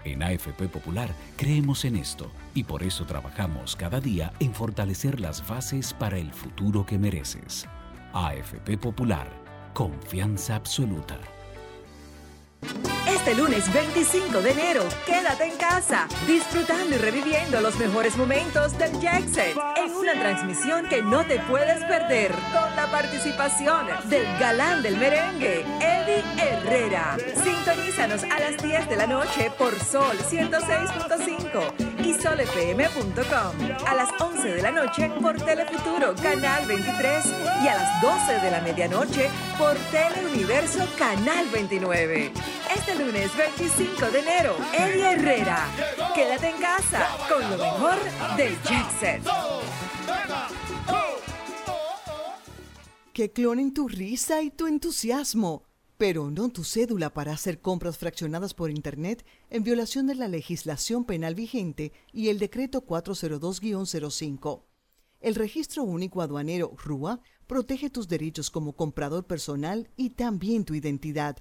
En 0.04 0.22
AFP 0.22 0.68
Popular 0.68 1.10
creemos 1.36 1.84
en 1.84 1.96
esto 1.96 2.30
y 2.54 2.62
por 2.62 2.84
eso 2.84 3.04
trabajamos 3.06 3.74
cada 3.74 3.98
día 3.98 4.32
en 4.38 4.54
fortalecer 4.54 5.18
las 5.18 5.44
bases 5.48 5.92
para 5.92 6.16
el 6.16 6.32
futuro 6.32 6.86
que 6.86 6.96
mereces. 6.96 7.66
AFP 8.12 8.78
Popular, 8.78 9.28
confianza 9.74 10.54
absoluta. 10.54 11.18
É 13.06 13.15
Este 13.26 13.42
lunes 13.42 13.72
25 13.72 14.40
de 14.40 14.52
enero, 14.52 14.84
quédate 15.04 15.46
en 15.46 15.56
casa, 15.56 16.06
disfrutando 16.28 16.94
y 16.94 16.98
reviviendo 16.98 17.60
los 17.60 17.76
mejores 17.76 18.16
momentos 18.16 18.78
del 18.78 19.00
Jackset 19.00 19.56
en 19.74 19.90
una 19.96 20.12
transmisión 20.12 20.88
que 20.88 21.02
no 21.02 21.26
te 21.26 21.40
puedes 21.40 21.82
perder 21.86 22.30
con 22.30 22.76
la 22.76 22.88
participación 22.88 23.88
del 24.04 24.24
galán 24.38 24.80
del 24.80 24.96
merengue, 24.96 25.62
Eddie 25.80 26.22
Herrera. 26.40 27.16
Sintonízanos 27.42 28.22
a 28.22 28.38
las 28.38 28.62
10 28.62 28.88
de 28.90 28.96
la 28.96 29.08
noche 29.08 29.50
por 29.58 29.76
Sol 29.80 30.16
106.5 30.30 32.04
y 32.04 32.14
solfm.com. 32.14 33.88
A 33.88 33.94
las 33.96 34.08
11 34.20 34.54
de 34.54 34.62
la 34.62 34.70
noche 34.70 35.10
por 35.20 35.34
Telefuturo, 35.34 36.14
Canal 36.22 36.64
23. 36.64 37.26
Y 37.64 37.66
a 37.66 37.74
las 37.74 38.00
12 38.00 38.38
de 38.40 38.50
la 38.52 38.60
medianoche 38.60 39.28
por 39.58 39.74
Teleuniverso, 39.90 40.86
Canal 40.96 41.48
29. 41.52 42.30
Este 42.72 42.94
lunes 42.94 43.15
25 43.24 44.10
de 44.10 44.18
enero, 44.18 44.56
Eddie 44.74 45.12
Herrera. 45.12 45.66
Quédate 46.14 46.50
en 46.50 46.60
casa 46.60 47.08
con 47.28 47.50
lo 47.50 47.56
mejor 47.56 47.96
del 48.36 48.54
Jackson. 48.62 49.22
Que 53.14 53.32
clonen 53.32 53.72
tu 53.72 53.88
risa 53.88 54.42
y 54.42 54.50
tu 54.50 54.66
entusiasmo, 54.66 55.62
pero 55.96 56.30
no 56.30 56.50
tu 56.50 56.62
cédula 56.62 57.14
para 57.14 57.32
hacer 57.32 57.62
compras 57.62 57.96
fraccionadas 57.96 58.52
por 58.52 58.70
Internet 58.70 59.24
en 59.48 59.64
violación 59.64 60.06
de 60.06 60.14
la 60.14 60.28
legislación 60.28 61.06
penal 61.06 61.34
vigente 61.34 61.92
y 62.12 62.28
el 62.28 62.38
decreto 62.38 62.84
402-05. 62.84 64.64
El 65.20 65.34
registro 65.34 65.84
único 65.84 66.20
aduanero 66.20 66.74
RUA 66.76 67.20
protege 67.46 67.88
tus 67.88 68.08
derechos 68.08 68.50
como 68.50 68.74
comprador 68.74 69.24
personal 69.24 69.88
y 69.96 70.10
también 70.10 70.66
tu 70.66 70.74
identidad. 70.74 71.38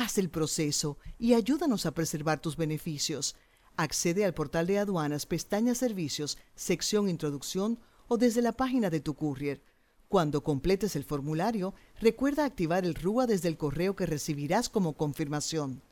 Haz 0.00 0.16
el 0.16 0.30
proceso 0.30 0.96
y 1.18 1.34
ayúdanos 1.34 1.84
a 1.84 1.90
preservar 1.90 2.38
tus 2.38 2.56
beneficios. 2.56 3.34
Accede 3.76 4.24
al 4.24 4.32
portal 4.32 4.68
de 4.68 4.78
aduanas, 4.78 5.26
pestaña 5.26 5.74
Servicios, 5.74 6.38
sección 6.54 7.08
Introducción 7.08 7.80
o 8.06 8.16
desde 8.16 8.40
la 8.40 8.52
página 8.52 8.90
de 8.90 9.00
tu 9.00 9.14
courier. 9.14 9.60
Cuando 10.06 10.44
completes 10.44 10.94
el 10.94 11.02
formulario, 11.02 11.74
recuerda 12.00 12.44
activar 12.44 12.84
el 12.84 12.94
RUA 12.94 13.26
desde 13.26 13.48
el 13.48 13.56
correo 13.56 13.96
que 13.96 14.06
recibirás 14.06 14.68
como 14.68 14.92
confirmación. 14.92 15.82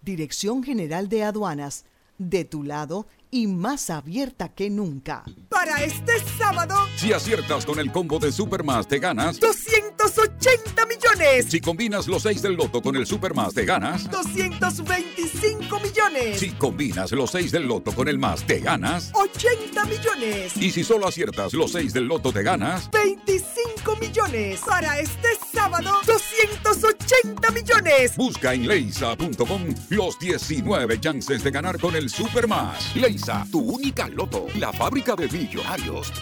Dirección 0.00 0.62
General 0.62 1.10
de 1.10 1.24
Aduanas, 1.24 1.84
de 2.16 2.46
tu 2.46 2.62
lado 2.62 3.06
y 3.30 3.46
más 3.46 3.90
abierta 3.90 4.48
que 4.50 4.70
nunca. 4.70 5.24
Para 5.48 5.82
este 5.82 6.12
sábado, 6.38 6.74
Si 6.96 7.12
aciertas 7.12 7.66
con 7.66 7.78
el 7.78 7.92
combo 7.92 8.18
de 8.18 8.32
Supermas, 8.32 8.86
te 8.88 8.98
ganas. 8.98 9.38
280 9.40 10.86
millones. 10.86 11.46
Si 11.48 11.60
combinas 11.60 12.06
los 12.06 12.22
6 12.22 12.42
del 12.42 12.54
loto 12.54 12.80
con 12.82 12.96
el 12.96 13.06
Supermas, 13.06 13.52
te 13.54 13.64
ganas. 13.64 14.08
225 14.10 15.80
millones. 15.80 16.38
Si 16.38 16.50
combinas 16.52 17.12
los 17.12 17.30
6 17.30 17.52
del 17.52 17.66
loto 17.66 17.92
con 17.92 18.08
el 18.08 18.18
más, 18.18 18.46
te 18.46 18.60
ganas. 18.60 19.10
80 19.14 19.84
millones. 19.84 20.56
Y 20.56 20.70
si 20.70 20.84
solo 20.84 21.08
aciertas 21.08 21.52
los 21.54 21.72
6 21.72 21.92
del 21.92 22.04
loto, 22.04 22.32
te 22.32 22.42
ganas. 22.42 22.90
25 22.90 23.96
millones. 24.00 24.60
Para 24.66 24.98
este 25.00 25.28
sábado, 25.52 25.90
280 26.06 27.50
millones. 27.50 28.16
Busca 28.16 28.54
en 28.54 28.66
leisa.com 28.66 29.62
los 29.90 30.18
19 30.18 31.00
chances 31.00 31.42
de 31.42 31.50
ganar 31.50 31.78
con 31.78 31.96
el 31.96 32.08
Supermas. 32.10 32.94
Leisa, 32.96 33.25
tu 33.50 33.58
única 33.58 34.08
loto, 34.08 34.46
la 34.58 34.72
fábrica 34.72 35.16
de 35.16 35.28
millonarios. 35.28 36.12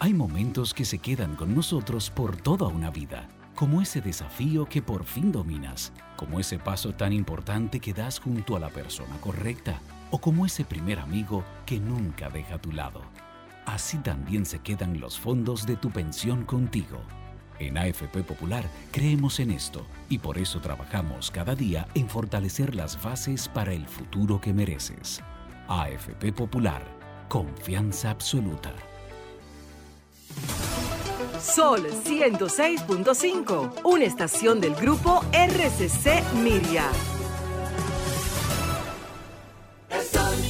Hay 0.00 0.12
momentos 0.12 0.74
que 0.74 0.84
se 0.84 0.98
quedan 0.98 1.36
con 1.36 1.54
nosotros 1.54 2.10
por 2.10 2.36
toda 2.36 2.66
una 2.66 2.90
vida, 2.90 3.28
como 3.54 3.80
ese 3.80 4.00
desafío 4.00 4.66
que 4.66 4.82
por 4.82 5.04
fin 5.04 5.30
dominas, 5.30 5.92
como 6.16 6.40
ese 6.40 6.58
paso 6.58 6.92
tan 6.92 7.12
importante 7.12 7.78
que 7.78 7.92
das 7.92 8.18
junto 8.18 8.56
a 8.56 8.60
la 8.60 8.70
persona 8.70 9.16
correcta, 9.20 9.80
o 10.10 10.18
como 10.18 10.46
ese 10.46 10.64
primer 10.64 10.98
amigo 10.98 11.44
que 11.64 11.78
nunca 11.78 12.28
deja 12.28 12.56
a 12.56 12.60
tu 12.60 12.72
lado. 12.72 13.02
Así 13.66 13.98
también 13.98 14.46
se 14.46 14.58
quedan 14.58 14.98
los 14.98 15.18
fondos 15.18 15.64
de 15.64 15.76
tu 15.76 15.90
pensión 15.90 16.44
contigo. 16.44 17.00
En 17.60 17.76
AFP 17.76 18.22
Popular 18.22 18.64
creemos 18.90 19.38
en 19.38 19.50
esto 19.50 19.86
y 20.08 20.18
por 20.18 20.38
eso 20.38 20.60
trabajamos 20.60 21.30
cada 21.30 21.54
día 21.54 21.86
en 21.94 22.08
fortalecer 22.08 22.74
las 22.74 23.00
bases 23.02 23.48
para 23.48 23.72
el 23.74 23.86
futuro 23.86 24.40
que 24.40 24.54
mereces. 24.54 25.20
AFP 25.68 26.32
Popular, 26.32 26.82
confianza 27.28 28.10
absoluta. 28.10 28.72
Sol 31.38 31.86
106.5, 32.04 33.82
una 33.84 34.04
estación 34.04 34.60
del 34.60 34.74
grupo 34.74 35.22
RCC 35.32 36.22
Miria. 36.42 36.86
El 39.90 40.02
sol 40.02 40.49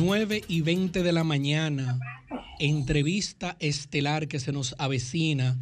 9 0.00 0.44
y 0.48 0.62
20 0.62 1.02
de 1.02 1.12
la 1.12 1.24
mañana, 1.24 2.00
entrevista 2.58 3.56
estelar 3.58 4.28
que 4.28 4.40
se 4.40 4.50
nos 4.50 4.74
avecina. 4.78 5.58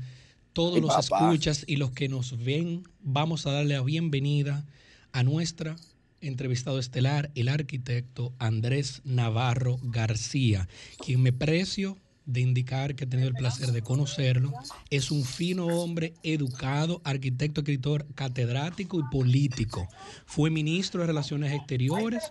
Todos 0.52 0.76
Ay, 0.76 0.80
los 0.82 1.08
papá. 1.08 1.24
escuchas 1.24 1.64
y 1.66 1.74
los 1.74 1.90
que 1.90 2.08
nos 2.08 2.38
ven, 2.38 2.84
vamos 3.02 3.46
a 3.46 3.50
darle 3.50 3.74
la 3.74 3.82
bienvenida 3.82 4.64
a 5.10 5.24
nuestra 5.24 5.74
entrevistado 6.20 6.78
estelar, 6.78 7.32
el 7.34 7.48
arquitecto 7.48 8.32
Andrés 8.38 9.02
Navarro 9.04 9.80
García, 9.82 10.68
quien 11.04 11.20
me 11.20 11.32
precio 11.32 11.96
de 12.28 12.42
indicar 12.42 12.94
que 12.94 13.04
he 13.04 13.06
tenido 13.06 13.28
el 13.28 13.34
placer 13.34 13.72
de 13.72 13.80
conocerlo. 13.80 14.52
Es 14.90 15.10
un 15.10 15.24
fino 15.24 15.66
hombre 15.66 16.12
educado, 16.22 17.00
arquitecto, 17.04 17.62
escritor, 17.62 18.06
catedrático 18.14 19.00
y 19.00 19.02
político. 19.10 19.88
Fue 20.26 20.50
ministro 20.50 21.00
de 21.00 21.06
Relaciones 21.06 21.52
Exteriores, 21.54 22.22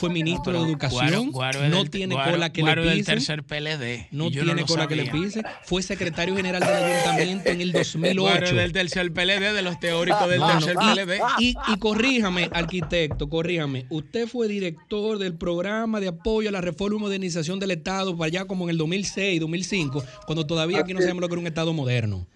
fue 0.00 0.08
ministro 0.08 0.54
de 0.54 0.70
Educación, 0.70 1.30
Guaro- 1.30 1.32
Guaro 1.32 1.64
es 1.64 1.70
no 1.70 1.84
tiene 1.84 2.14
Guaro- 2.14 2.32
cola 2.32 2.50
que 2.52 2.62
le 2.62 3.02
tercer 3.04 3.42
PLD. 3.44 4.08
No 4.10 4.30
tiene 4.30 4.64
cola 4.64 4.88
que 4.88 4.96
le 4.96 5.10
pise. 5.10 5.42
Fue 5.64 5.82
secretario 5.82 6.34
general 6.34 6.60
del 6.62 6.74
ayuntamiento 6.74 7.50
en 7.50 7.60
el 7.60 7.72
Guaro 8.18 8.40
2008. 8.46 8.54
del 8.54 8.72
tercer 8.72 9.12
PLD, 9.12 9.52
de 9.52 9.62
los 9.62 9.78
teóricos 9.80 10.28
del 10.30 10.40
Mano, 10.40 10.60
tercer 10.64 10.76
y- 10.80 10.94
PLD. 10.94 11.20
Y, 11.40 11.54
y 11.74 11.78
corríjame, 11.78 12.48
arquitecto, 12.52 13.28
corríjame. 13.28 13.84
Usted 13.90 14.26
fue 14.26 14.48
director 14.48 15.18
del 15.18 15.34
programa 15.34 16.00
de 16.00 16.08
apoyo 16.08 16.48
a 16.48 16.52
la 16.52 16.62
reforma 16.62 16.96
y 16.96 17.00
modernización 17.00 17.58
del 17.60 17.72
Estado 17.72 18.16
para 18.16 18.28
allá 18.28 18.44
como 18.46 18.64
en 18.64 18.70
el 18.70 18.78
2006, 18.78 19.41
2005, 19.42 20.02
cuando 20.26 20.46
todavía 20.46 20.80
aquí 20.80 20.94
no 20.94 21.00
sabemos 21.00 21.20
lo 21.20 21.28
que 21.28 21.34
era 21.34 21.40
un 21.40 21.46
Estado 21.46 21.72
moderno. 21.72 22.26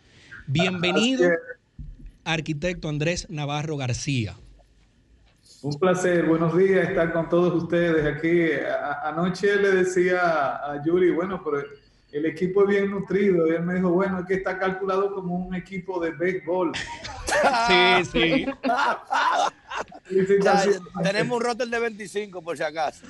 Bienvenido, 0.47 1.29
arquitecto 2.25 2.89
Andrés 2.89 3.29
Navarro 3.31 3.77
García. 3.77 4.37
Un 5.63 5.75
placer, 5.79 6.27
buenos 6.27 6.57
días 6.57 6.89
estar 6.89 7.13
con 7.13 7.29
todos 7.29 7.63
ustedes 7.63 8.05
aquí. 8.07 8.53
A- 8.53 9.09
anoche 9.09 9.57
le 9.57 9.71
decía 9.73 10.21
a 10.57 10.83
Yuri, 10.85 11.11
bueno, 11.11 11.43
pero 11.43 11.65
el 12.13 12.27
equipo 12.27 12.63
es 12.63 12.69
bien 12.69 12.91
nutrido. 12.91 13.47
Y 13.49 13.55
él 13.57 13.63
me 13.63 13.75
dijo, 13.75 13.91
bueno, 13.91 14.21
es 14.21 14.27
que 14.27 14.35
está 14.35 14.59
calculado 14.59 15.13
como 15.15 15.35
un 15.35 15.55
equipo 15.55 15.99
de 16.01 16.11
béisbol. 16.11 16.73
Sí, 17.69 18.05
sí. 18.13 18.47
Ya, 20.43 20.65
tenemos 21.03 21.37
un 21.37 21.45
roster 21.45 21.67
de 21.69 21.79
25 21.79 22.41
por 22.41 22.57
si 22.57 22.63
acaso. 22.63 23.05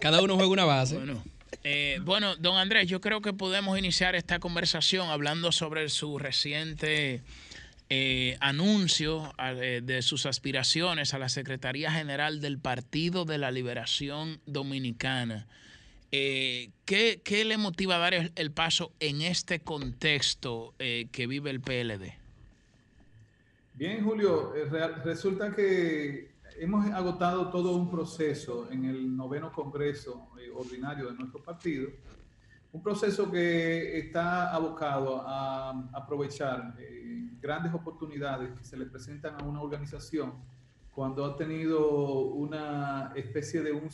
Cada 0.00 0.22
uno 0.22 0.36
juega 0.36 0.50
una 0.50 0.64
base. 0.64 0.96
Bueno, 0.96 1.22
eh, 1.64 1.98
bueno, 2.02 2.36
don 2.36 2.56
Andrés, 2.56 2.88
yo 2.88 3.00
creo 3.00 3.20
que 3.20 3.32
podemos 3.32 3.78
iniciar 3.78 4.14
esta 4.14 4.38
conversación 4.38 5.08
hablando 5.08 5.50
sobre 5.50 5.88
su 5.88 6.18
reciente 6.18 7.22
eh, 7.90 8.36
anuncio 8.40 9.32
eh, 9.38 9.80
de 9.84 10.00
sus 10.00 10.26
aspiraciones 10.26 11.14
a 11.14 11.18
la 11.18 11.28
Secretaría 11.28 11.92
General 11.92 12.40
del 12.40 12.58
Partido 12.58 13.24
de 13.24 13.38
la 13.38 13.50
Liberación 13.50 14.40
Dominicana. 14.46 15.46
Eh, 16.10 16.70
¿qué, 16.86 17.44
le 17.44 17.56
motiva 17.56 17.96
a 17.96 17.98
dar 17.98 18.32
el, 18.34 18.50
paso 18.52 18.92
en 19.00 19.20
este 19.20 19.60
contexto 19.60 20.74
que 20.78 21.26
vive 21.26 21.50
el 21.50 21.60
PLD? 21.60 22.14
Bien, 23.74 24.02
Julio, 24.02 24.52
resulta 25.04 25.54
que 25.54 26.33
hemos 26.58 26.86
agotado 26.86 27.50
todo 27.50 27.74
un 27.76 27.90
proceso 27.90 28.68
en 28.70 28.84
el 28.84 29.16
noveno 29.16 29.52
Congreso 29.52 30.28
eh, 30.38 30.50
ordinario 30.54 31.10
de 31.10 31.14
nuestro 31.14 31.42
partido 31.42 31.90
un 32.74 32.82
proceso 32.82 33.30
que 33.30 33.98
está 33.98 34.52
abocado 34.52 35.22
a 35.24 35.70
aprovechar 35.92 36.74
eh, 36.80 37.28
grandes 37.40 37.72
oportunidades 37.72 38.50
que 38.58 38.64
se 38.64 38.76
le 38.76 38.86
presentan 38.86 39.40
a 39.40 39.44
una 39.44 39.62
organización 39.62 40.32
cuando 40.90 41.24
ha 41.24 41.36
tenido 41.36 42.32
una 42.32 43.12
especie 43.14 43.62
de 43.62 43.70
un, 43.70 43.88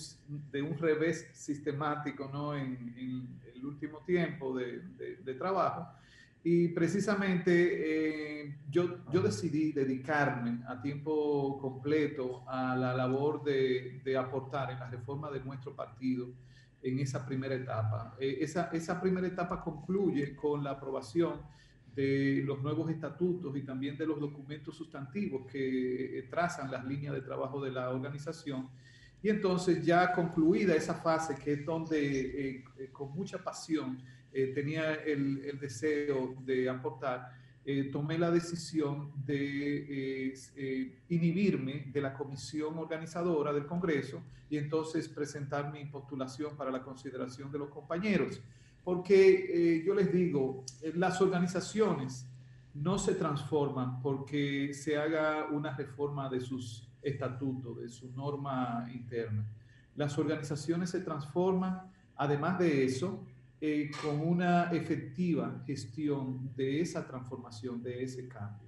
de 0.50 0.62
un 0.62 0.78
revés 0.78 1.28
sistemático 1.34 2.30
¿no? 2.32 2.54
en, 2.54 2.94
en 2.96 3.40
el 3.54 3.66
último 3.66 3.98
tiempo 3.98 4.56
de, 4.56 4.80
de, 5.24 5.34
trabajo. 5.34 5.86
Y 6.42 6.68
precisamente 6.68 8.44
eh, 8.44 8.56
yo, 8.70 9.04
yo 9.12 9.20
decidí 9.20 9.72
dedicarme 9.72 10.60
a 10.66 10.80
tiempo 10.80 11.58
completo 11.60 12.44
a 12.48 12.74
la 12.76 12.94
labor 12.94 13.44
de, 13.44 14.00
de 14.02 14.16
aportar 14.16 14.70
en 14.70 14.78
la 14.78 14.88
reforma 14.88 15.30
de 15.30 15.40
nuestro 15.40 15.76
partido 15.76 16.28
en 16.82 16.98
esa 16.98 17.26
primera 17.26 17.54
etapa. 17.54 18.16
Eh, 18.18 18.38
esa, 18.40 18.70
esa 18.72 18.98
primera 18.98 19.26
etapa 19.26 19.62
concluye 19.62 20.34
con 20.34 20.64
la 20.64 20.70
aprobación 20.70 21.42
de 21.94 22.42
los 22.46 22.62
nuevos 22.62 22.90
estatutos 22.90 23.54
y 23.54 23.62
también 23.62 23.98
de 23.98 24.06
los 24.06 24.18
documentos 24.18 24.74
sustantivos 24.74 25.44
que 25.50 26.20
eh, 26.20 26.22
trazan 26.30 26.70
las 26.70 26.86
líneas 26.86 27.12
de 27.14 27.20
trabajo 27.20 27.62
de 27.62 27.70
la 27.70 27.90
organización. 27.90 28.70
Y 29.22 29.28
entonces 29.28 29.84
ya 29.84 30.12
concluida 30.14 30.74
esa 30.74 30.94
fase, 30.94 31.34
que 31.34 31.52
es 31.52 31.66
donde 31.66 32.64
con 32.92 33.12
mucha 33.14 33.36
pasión 33.36 33.98
tenía 34.32 34.94
el, 34.94 35.44
el, 35.44 35.58
deseo 35.58 36.36
de 36.44 36.68
aportar, 36.68 37.32
eh, 37.62 37.90
tomé 37.92 38.18
la 38.18 38.30
decisión 38.30 39.12
de 39.26 40.30
eh, 40.30 40.34
eh, 40.56 41.02
inhibirme 41.10 41.90
de 41.92 42.00
la 42.00 42.14
comisión 42.14 42.78
organizadora 42.78 43.52
del 43.52 43.66
Congreso 43.66 44.22
y 44.48 44.56
entonces 44.56 45.08
presentar 45.08 45.70
mi 45.70 45.84
postulación 45.84 46.56
para 46.56 46.70
la 46.70 46.82
consideración 46.82 47.52
de 47.52 47.58
los 47.58 47.68
compañeros. 47.68 48.40
Porque 48.82 49.82
yo 49.86 49.94
les 49.94 50.10
digo, 50.10 50.64
las 50.94 51.20
organizaciones 51.20 52.26
no 52.72 52.98
se 52.98 53.14
transforman 53.14 54.00
porque 54.00 54.72
se 54.72 54.96
haga 54.96 55.46
una 55.50 55.76
reforma 55.76 56.30
de 56.30 56.40
sus 56.40 56.88
estatutos, 57.02 57.76
de 57.76 57.90
su 57.90 58.10
norma 58.12 58.88
interna. 58.92 59.44
Las 59.96 60.16
organizaciones 60.18 60.88
se 60.90 61.00
transforman, 61.00 61.82
además 62.16 62.58
de 62.58 62.84
eso, 62.84 63.22
eh, 63.62 63.90
con 64.00 64.20
una 64.20 64.70
efectiva 64.72 65.62
gestión 65.66 66.50
de 66.56 66.80
esa 66.80 67.06
transformación, 67.06 67.82
de 67.82 68.02
ese 68.02 68.26
cambio. 68.26 68.66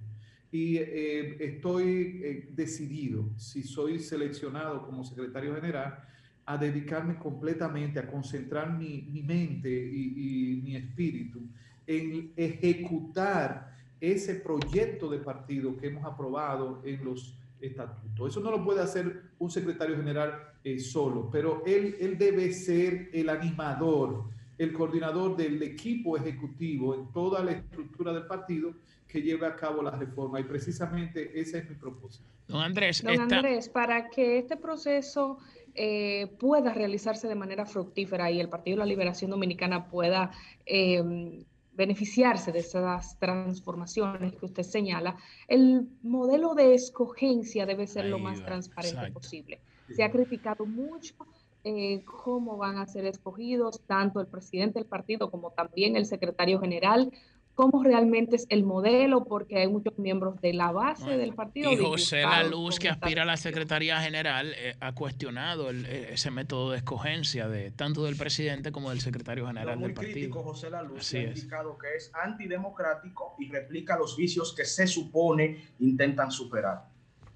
Y 0.51 0.77
eh, 0.77 1.35
estoy 1.43 2.21
eh, 2.23 2.49
decidido, 2.51 3.27
si 3.35 3.63
soy 3.63 3.97
seleccionado 3.97 4.85
como 4.85 5.03
secretario 5.03 5.55
general, 5.55 5.97
a 6.45 6.57
dedicarme 6.59 7.17
completamente, 7.17 7.97
a 7.97 8.05
concentrar 8.05 8.77
mi, 8.77 9.01
mi 9.11 9.23
mente 9.23 9.67
y, 9.67 10.57
y, 10.57 10.61
mi 10.61 10.75
espíritu 10.75 11.41
en 11.87 12.31
ejecutar 12.35 13.75
ese 13.99 14.35
proyecto 14.35 15.09
de 15.09 15.17
partido 15.17 15.75
que 15.75 15.87
hemos 15.87 16.05
aprobado 16.05 16.83
en 16.85 17.03
los 17.03 17.35
estatutos. 17.59 18.29
Eso 18.29 18.41
no 18.41 18.51
lo 18.51 18.63
puede 18.63 18.81
hacer 18.81 19.23
un 19.39 19.49
secretario 19.49 19.97
general 19.97 20.33
solo, 20.77 21.29
pero 21.31 21.63
él, 21.65 21.95
él 21.99 22.17
debe 22.17 22.53
ser 22.53 23.09
el 23.11 23.29
animador, 23.29 24.32
el 24.57 24.73
coordinador 24.73 25.35
del 25.35 25.61
equipo 25.63 26.17
ejecutivo 26.17 26.95
en 26.95 27.11
toda 27.11 27.43
la 27.43 27.51
estructura 27.51 28.13
del 28.13 28.27
partido 28.27 28.73
que 29.07 29.21
lleve 29.21 29.45
a 29.45 29.55
cabo 29.55 29.81
la 29.81 29.91
reforma. 29.91 30.39
Y 30.39 30.43
precisamente 30.43 31.39
ese 31.39 31.59
es 31.59 31.69
mi 31.69 31.75
propósito. 31.75 32.25
Don 32.47 32.61
Andrés, 32.61 33.03
Don 33.03 33.19
Andrés 33.19 33.69
para 33.69 34.09
que 34.09 34.37
este 34.37 34.57
proceso 34.57 35.37
eh, 35.75 36.27
pueda 36.39 36.73
realizarse 36.73 37.27
de 37.27 37.35
manera 37.35 37.65
fructífera 37.65 38.29
y 38.29 38.39
el 38.39 38.49
Partido 38.49 38.75
de 38.75 38.79
la 38.79 38.85
Liberación 38.85 39.31
Dominicana 39.31 39.87
pueda 39.87 40.31
eh, 40.65 41.43
beneficiarse 41.75 42.51
de 42.51 42.59
esas 42.59 43.17
transformaciones 43.19 44.35
que 44.35 44.45
usted 44.45 44.63
señala, 44.63 45.17
el 45.47 45.87
modelo 46.03 46.53
de 46.53 46.75
escogencia 46.75 47.65
debe 47.65 47.87
ser 47.87 48.05
lo 48.05 48.19
más 48.19 48.43
transparente 48.43 49.11
posible. 49.11 49.59
Se 49.95 50.03
ha 50.03 50.11
criticado 50.11 50.65
mucho 50.65 51.15
eh, 51.63 52.03
cómo 52.05 52.57
van 52.57 52.77
a 52.77 52.87
ser 52.87 53.05
escogidos 53.05 53.81
tanto 53.87 54.19
el 54.19 54.27
presidente 54.27 54.79
del 54.79 54.87
partido 54.87 55.31
como 55.31 55.51
también 55.51 55.95
el 55.95 56.05
secretario 56.05 56.59
general, 56.59 57.11
cómo 57.55 57.83
realmente 57.83 58.35
es 58.35 58.47
el 58.49 58.63
modelo, 58.63 59.25
porque 59.25 59.59
hay 59.59 59.67
muchos 59.67 59.97
miembros 59.97 60.41
de 60.41 60.53
la 60.53 60.71
base 60.71 61.17
del 61.17 61.33
partido. 61.33 61.71
Y 61.71 61.77
José 61.77 62.23
La 62.23 62.43
Luz, 62.43 62.79
que 62.79 62.89
aspira 62.89 63.23
a 63.23 63.25
la 63.25 63.37
Secretaría 63.37 64.01
General, 64.01 64.53
eh, 64.57 64.75
ha 64.79 64.93
cuestionado 64.93 65.69
eh, 65.71 66.09
ese 66.13 66.31
método 66.31 66.71
de 66.71 66.77
escogencia 66.77 67.47
de 67.47 67.71
tanto 67.71 68.03
del 68.05 68.17
presidente 68.17 68.71
como 68.71 68.89
del 68.89 69.01
secretario 69.01 69.45
general 69.47 69.79
del 69.79 69.93
partido. 69.93 70.13
Crítico, 70.13 70.43
José 70.43 70.69
La 70.69 70.81
Luz 70.81 71.13
ha 71.13 71.19
indicado 71.19 71.77
que 71.77 71.95
es 71.95 72.11
antidemocrático 72.13 73.35
y 73.39 73.49
replica 73.49 73.97
los 73.97 74.17
vicios 74.17 74.53
que 74.55 74.65
se 74.65 74.87
supone 74.87 75.63
intentan 75.79 76.31
superar. 76.31 76.92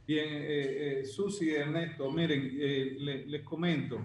Bien, 0.08 0.26
eh, 0.30 1.02
eh, 1.02 1.06
Susi, 1.06 1.50
Ernesto, 1.50 2.10
miren, 2.10 2.50
eh, 2.58 3.26
les 3.28 3.42
comento. 3.44 4.00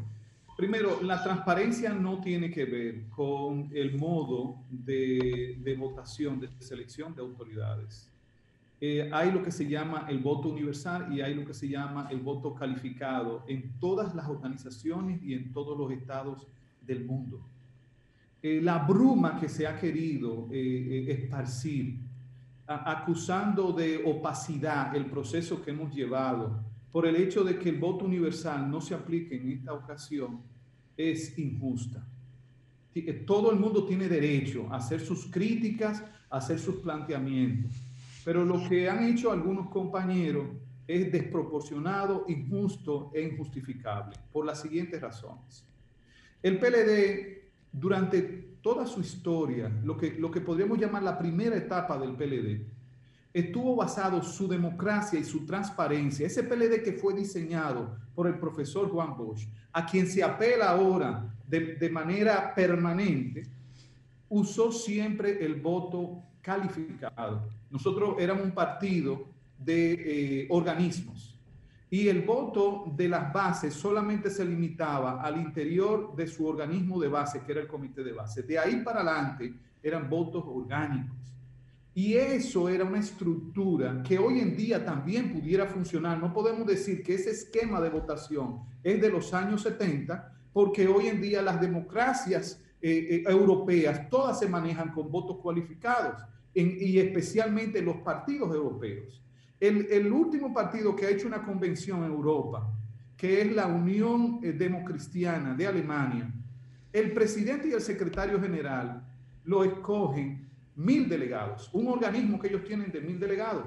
Primero, 0.56 1.00
la 1.02 1.22
transparencia 1.22 1.92
no 1.92 2.20
tiene 2.20 2.50
que 2.50 2.64
ver 2.64 3.08
con 3.08 3.70
el 3.72 3.96
modo 3.96 4.64
de, 4.68 5.58
de 5.60 5.74
votación, 5.76 6.40
de 6.40 6.48
selección 6.58 7.14
de 7.14 7.22
autoridades. 7.22 8.12
Eh, 8.84 9.08
hay 9.12 9.30
lo 9.30 9.44
que 9.44 9.52
se 9.52 9.68
llama 9.68 10.06
el 10.08 10.18
voto 10.18 10.48
universal 10.48 11.06
y 11.16 11.20
hay 11.20 11.34
lo 11.34 11.46
que 11.46 11.54
se 11.54 11.68
llama 11.68 12.08
el 12.10 12.18
voto 12.18 12.52
calificado 12.52 13.44
en 13.46 13.78
todas 13.78 14.12
las 14.12 14.26
organizaciones 14.26 15.22
y 15.22 15.34
en 15.34 15.52
todos 15.52 15.78
los 15.78 15.92
estados 15.92 16.48
del 16.84 17.04
mundo. 17.04 17.40
Eh, 18.42 18.60
la 18.60 18.78
bruma 18.78 19.38
que 19.38 19.48
se 19.48 19.68
ha 19.68 19.78
querido 19.78 20.48
eh, 20.50 21.04
esparcir 21.06 22.00
acusando 22.76 23.72
de 23.72 24.02
opacidad 24.04 24.94
el 24.94 25.06
proceso 25.06 25.62
que 25.62 25.70
hemos 25.70 25.94
llevado 25.94 26.60
por 26.90 27.06
el 27.06 27.16
hecho 27.16 27.42
de 27.42 27.58
que 27.58 27.70
el 27.70 27.78
voto 27.78 28.04
universal 28.04 28.70
no 28.70 28.80
se 28.80 28.94
aplique 28.94 29.36
en 29.36 29.50
esta 29.50 29.72
ocasión 29.72 30.42
es 30.96 31.38
injusta. 31.38 32.06
Eh, 32.94 33.24
todo 33.26 33.50
el 33.50 33.58
mundo 33.58 33.84
tiene 33.84 34.08
derecho 34.08 34.68
a 34.70 34.76
hacer 34.76 35.00
sus 35.00 35.26
críticas, 35.30 36.04
a 36.28 36.36
hacer 36.36 36.58
sus 36.58 36.76
planteamientos, 36.76 37.72
pero 38.24 38.44
lo 38.44 38.68
que 38.68 38.88
han 38.88 39.04
hecho 39.04 39.32
algunos 39.32 39.68
compañeros 39.70 40.46
es 40.86 41.10
desproporcionado, 41.10 42.26
injusto 42.28 43.10
e 43.14 43.22
injustificable 43.22 44.16
por 44.30 44.44
las 44.44 44.60
siguientes 44.60 45.00
razones. 45.00 45.64
El 46.42 46.58
PLD 46.58 47.42
durante 47.72 48.51
toda 48.62 48.86
su 48.86 49.00
historia, 49.00 49.70
lo 49.84 49.96
que, 49.96 50.12
lo 50.12 50.30
que 50.30 50.40
podríamos 50.40 50.78
llamar 50.78 51.02
la 51.02 51.18
primera 51.18 51.56
etapa 51.56 51.98
del 51.98 52.14
PLD, 52.14 52.64
estuvo 53.34 53.74
basado 53.76 54.22
su 54.22 54.46
democracia 54.46 55.18
y 55.18 55.24
su 55.24 55.44
transparencia, 55.44 56.26
ese 56.26 56.44
PLD 56.44 56.82
que 56.82 56.92
fue 56.92 57.14
diseñado 57.14 57.96
por 58.14 58.26
el 58.26 58.38
profesor 58.38 58.88
Juan 58.90 59.16
Bosch, 59.16 59.48
a 59.72 59.84
quien 59.84 60.06
se 60.06 60.22
apela 60.22 60.70
ahora 60.70 61.34
de, 61.46 61.76
de 61.76 61.90
manera 61.90 62.54
permanente, 62.54 63.46
usó 64.28 64.70
siempre 64.70 65.44
el 65.44 65.56
voto 65.56 66.22
calificado. 66.40 67.48
Nosotros 67.70 68.16
éramos 68.18 68.44
un 68.44 68.52
partido 68.52 69.26
de 69.58 69.92
eh, 70.42 70.46
organismos 70.50 71.31
y 71.92 72.08
el 72.08 72.22
voto 72.22 72.90
de 72.96 73.06
las 73.06 73.30
bases 73.34 73.74
solamente 73.74 74.30
se 74.30 74.46
limitaba 74.46 75.20
al 75.20 75.36
interior 75.36 76.16
de 76.16 76.26
su 76.26 76.46
organismo 76.46 76.98
de 76.98 77.08
base, 77.08 77.42
que 77.42 77.52
era 77.52 77.60
el 77.60 77.68
comité 77.68 78.02
de 78.02 78.14
base. 78.14 78.44
De 78.44 78.58
ahí 78.58 78.82
para 78.82 79.02
adelante 79.02 79.52
eran 79.82 80.08
votos 80.08 80.42
orgánicos. 80.46 81.14
Y 81.92 82.14
eso 82.14 82.70
era 82.70 82.84
una 82.84 82.98
estructura 82.98 84.02
que 84.02 84.18
hoy 84.18 84.40
en 84.40 84.56
día 84.56 84.82
también 84.82 85.34
pudiera 85.34 85.66
funcionar. 85.66 86.18
No 86.18 86.32
podemos 86.32 86.66
decir 86.66 87.02
que 87.02 87.16
ese 87.16 87.32
esquema 87.32 87.78
de 87.82 87.90
votación 87.90 88.60
es 88.82 88.98
de 88.98 89.10
los 89.10 89.34
años 89.34 89.60
70, 89.60 90.32
porque 90.50 90.88
hoy 90.88 91.08
en 91.08 91.20
día 91.20 91.42
las 91.42 91.60
democracias 91.60 92.58
eh, 92.80 93.16
eh, 93.16 93.24
europeas 93.26 94.08
todas 94.08 94.38
se 94.38 94.48
manejan 94.48 94.92
con 94.92 95.12
votos 95.12 95.36
cualificados, 95.42 96.22
y 96.54 96.98
especialmente 96.98 97.82
los 97.82 97.96
partidos 97.96 98.54
europeos. 98.54 99.22
El, 99.62 100.12
último 100.12 100.52
partido 100.52 100.96
que 100.96 101.06
ha 101.06 101.10
hecho 101.10 101.28
una 101.28 101.44
convención 101.44 102.02
en 102.02 102.10
Europa, 102.10 102.68
que 103.16 103.42
es 103.42 103.52
la 103.52 103.68
Unión 103.68 104.40
eh, 104.42 104.50
Democristiana 104.50 105.54
de 105.54 105.68
Alemania, 105.68 106.28
el 106.92 107.12
presidente 107.12 107.68
y 107.68 107.72
el 107.72 107.80
secretario 107.80 108.40
general 108.40 109.06
lo 109.44 109.62
escogen 109.62 110.48
mil 110.74 111.08
delegados, 111.08 111.70
un 111.72 111.86
organismo 111.86 112.40
que 112.40 112.48
ellos 112.48 112.64
tienen 112.64 112.90
de 112.90 113.02
mil 113.02 113.20
delegados. 113.20 113.66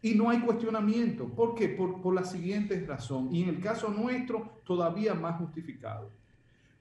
Y 0.00 0.14
no 0.14 0.30
hay 0.30 0.40
cuestionamiento. 0.40 1.28
¿Por 1.28 1.54
qué? 1.54 1.68
Por, 1.68 2.00
por 2.00 2.14
la 2.14 2.24
siguiente 2.24 2.82
razón. 2.86 3.28
Y 3.30 3.42
en 3.42 3.50
el 3.50 3.60
caso 3.60 3.90
nuestro, 3.90 4.62
todavía 4.64 5.12
más 5.12 5.36
justificado. 5.36 6.10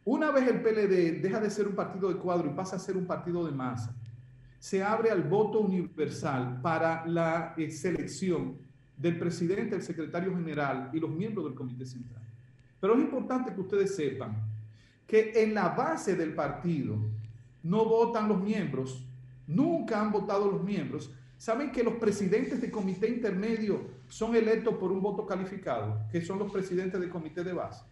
Una 0.05 0.31
vez 0.31 0.47
el 0.47 0.61
PLD 0.61 1.21
deja 1.21 1.41
de 1.41 1.49
ser 1.49 1.67
un 1.67 1.75
partido 1.75 2.07
de 2.07 2.15
cuadro 2.15 2.49
y 2.49 2.53
pasa 2.53 2.77
a 2.77 2.79
ser 2.79 2.95
un 2.95 3.05
partido 3.05 3.45
de 3.45 3.51
masa, 3.51 3.93
se 4.59 4.83
abre 4.83 5.09
al 5.09 5.23
voto 5.23 5.61
universal 5.61 6.59
para 6.61 7.05
la 7.07 7.53
eh, 7.57 7.71
selección 7.71 8.57
del 8.97 9.17
presidente, 9.17 9.77
el 9.77 9.81
secretario 9.81 10.35
general 10.35 10.89
y 10.93 10.99
los 10.99 11.09
miembros 11.09 11.45
del 11.45 11.55
comité 11.55 11.85
central. 11.85 12.21
Pero 12.79 12.93
es 12.95 12.99
importante 12.99 13.53
que 13.53 13.61
ustedes 13.61 13.95
sepan 13.95 14.35
que 15.07 15.31
en 15.41 15.53
la 15.53 15.69
base 15.69 16.15
del 16.15 16.35
partido 16.35 16.97
no 17.63 17.85
votan 17.85 18.27
los 18.27 18.41
miembros, 18.41 19.05
nunca 19.47 20.01
han 20.01 20.11
votado 20.11 20.51
los 20.51 20.63
miembros. 20.63 21.13
¿Saben 21.37 21.71
que 21.71 21.83
los 21.83 21.93
presidentes 21.95 22.59
de 22.59 22.69
comité 22.69 23.07
intermedio 23.07 23.87
son 24.09 24.35
electos 24.35 24.75
por 24.75 24.91
un 24.91 25.01
voto 25.01 25.25
calificado, 25.25 26.01
que 26.11 26.21
son 26.21 26.37
los 26.37 26.51
presidentes 26.51 26.99
de 26.99 27.09
comité 27.09 27.45
de 27.45 27.53
base? 27.53 27.85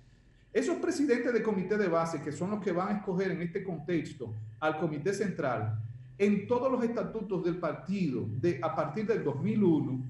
Esos 0.51 0.77
presidentes 0.77 1.31
de 1.31 1.41
comité 1.41 1.77
de 1.77 1.87
base, 1.87 2.21
que 2.21 2.31
son 2.31 2.51
los 2.51 2.61
que 2.61 2.73
van 2.73 2.89
a 2.89 2.97
escoger 2.97 3.31
en 3.31 3.41
este 3.41 3.63
contexto 3.63 4.33
al 4.59 4.77
comité 4.77 5.13
central, 5.13 5.79
en 6.17 6.47
todos 6.47 6.71
los 6.71 6.83
estatutos 6.83 7.43
del 7.43 7.57
partido 7.57 8.25
de, 8.27 8.59
a 8.61 8.75
partir 8.75 9.05
del 9.05 9.23
2001, 9.23 10.03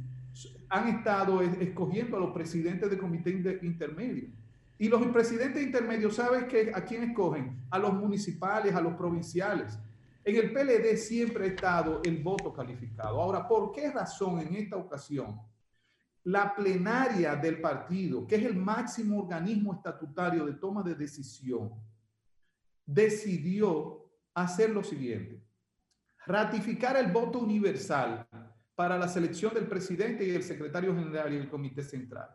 han 0.70 0.88
estado 0.90 1.42
escogiendo 1.42 2.18
a 2.18 2.20
los 2.20 2.32
presidentes 2.32 2.90
de 2.90 2.98
comité 2.98 3.30
intermedio. 3.62 4.30
Y 4.80 4.90
los 4.90 5.06
presidentes 5.08 5.64
intermedios, 5.64 6.16
¿sabes 6.16 6.44
que 6.46 6.72
a 6.74 6.84
quién 6.86 7.04
escogen? 7.04 7.66
A 7.72 7.80
los 7.80 7.94
municipales, 7.94 8.76
a 8.76 8.82
los 8.82 8.94
provinciales. 8.94 9.78
En 10.24 10.36
el 10.36 10.52
PLD 10.52 10.98
siempre 10.98 11.46
ha 11.46 11.48
estado 11.48 12.02
el 12.04 12.22
voto 12.22 12.54
calificado. 12.54 13.22
Ahora, 13.22 13.48
¿por 13.48 13.72
qué 13.72 13.90
razón 13.90 14.40
en 14.40 14.56
esta 14.56 14.76
ocasión 14.76 15.40
la 16.26 16.54
plenaria 16.54 17.36
del 17.36 17.62
partido, 17.62 18.28
que 18.28 18.36
es 18.36 18.44
el 18.44 18.56
máximo 18.56 19.22
organismo 19.22 19.74
estatutario 19.74 20.46
de 20.46 20.54
toma 20.54 20.84
de 20.84 20.96
decisión, 20.96 21.72
decidió 22.86 24.06
hacer 24.34 24.70
lo 24.70 24.84
siguiente? 24.84 25.47
Ratificar 26.28 26.98
el 26.98 27.12
voto 27.12 27.40
universal 27.40 28.28
para 28.76 28.98
la 28.98 29.08
selección 29.08 29.54
del 29.54 29.68
presidente 29.68 30.26
y 30.26 30.32
el 30.32 30.44
secretario 30.44 30.94
general 30.96 31.34
y 31.34 31.38
el 31.38 31.50
comité 31.50 31.84
central 31.84 32.30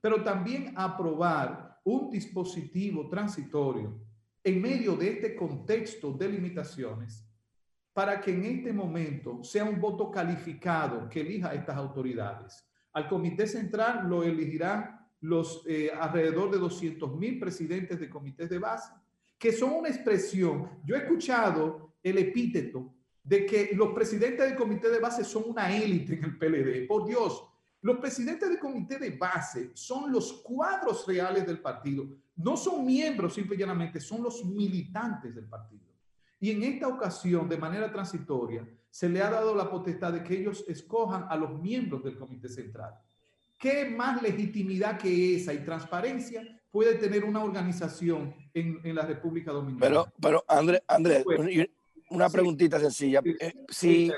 pero 0.00 0.22
también 0.22 0.72
aprobar 0.76 1.78
un 1.84 2.10
dispositivo 2.10 3.08
transitorio 3.08 4.00
en 4.42 4.60
medio 4.60 4.96
de 4.96 5.10
este 5.10 5.36
contexto 5.36 6.12
de 6.12 6.28
limitaciones 6.28 7.26
para 7.92 8.20
que 8.20 8.32
en 8.32 8.44
este 8.44 8.72
momento 8.72 9.42
sea 9.44 9.64
un 9.64 9.80
voto 9.80 10.10
calificado 10.10 11.08
que 11.08 11.20
elija 11.20 11.50
a 11.50 11.54
estas 11.54 11.76
autoridades. 11.76 12.66
Al 12.92 13.08
comité 13.08 13.46
central 13.46 14.08
lo 14.08 14.22
elegirán 14.22 15.06
los 15.20 15.64
eh, 15.66 15.90
alrededor 15.92 16.50
de 16.50 16.58
200 16.58 17.14
mil 17.16 17.38
presidentes 17.38 18.00
de 18.00 18.08
comités 18.08 18.48
de 18.48 18.58
base, 18.58 18.92
que 19.38 19.52
son 19.52 19.72
una 19.72 19.88
expresión. 19.88 20.80
Yo 20.84 20.96
he 20.96 21.00
escuchado 21.00 21.94
el 22.02 22.16
epíteto 22.18 22.94
de 23.22 23.46
que 23.46 23.70
los 23.74 23.92
presidentes 23.92 24.48
del 24.48 24.56
comité 24.56 24.88
de 24.88 24.98
base 24.98 25.24
son 25.24 25.44
una 25.46 25.74
élite 25.74 26.14
en 26.14 26.24
el 26.24 26.38
PLD. 26.38 26.86
Por 26.86 27.06
Dios, 27.06 27.44
los 27.82 27.98
presidentes 27.98 28.50
de 28.50 28.58
comité 28.58 28.98
de 28.98 29.10
base 29.10 29.70
son 29.74 30.12
los 30.12 30.32
cuadros 30.42 31.06
reales 31.06 31.46
del 31.46 31.60
partido. 31.60 32.06
No 32.36 32.56
son 32.56 32.84
miembros 32.84 33.34
simplemente, 33.34 34.00
son 34.00 34.22
los 34.22 34.44
militantes 34.44 35.34
del 35.34 35.46
partido. 35.46 35.84
Y 36.40 36.50
en 36.50 36.62
esta 36.62 36.88
ocasión, 36.88 37.48
de 37.48 37.58
manera 37.58 37.90
transitoria, 37.90 38.66
se 38.90 39.08
le 39.08 39.22
ha 39.22 39.30
dado 39.30 39.54
la 39.54 39.70
potestad 39.70 40.12
de 40.12 40.24
que 40.24 40.38
ellos 40.38 40.64
escojan 40.66 41.26
a 41.28 41.36
los 41.36 41.60
miembros 41.60 42.02
del 42.02 42.18
comité 42.18 42.48
central. 42.48 42.94
¿Qué 43.58 43.84
más 43.90 44.22
legitimidad 44.22 44.98
que 44.98 45.36
esa 45.36 45.52
y 45.52 45.58
transparencia 45.58 46.42
puede 46.70 46.94
tener 46.94 47.24
una 47.24 47.44
organización 47.44 48.34
en, 48.54 48.94
la 48.94 49.02
República 49.02 49.52
Dominicana? 49.52 49.86
Pero, 49.88 50.12
pero 50.18 50.44
André, 50.48 50.82
André 50.88 51.22
una 52.10 52.28
preguntita 52.28 52.78
sencilla. 52.78 53.22
Eh, 53.24 53.54
si, 53.68 54.12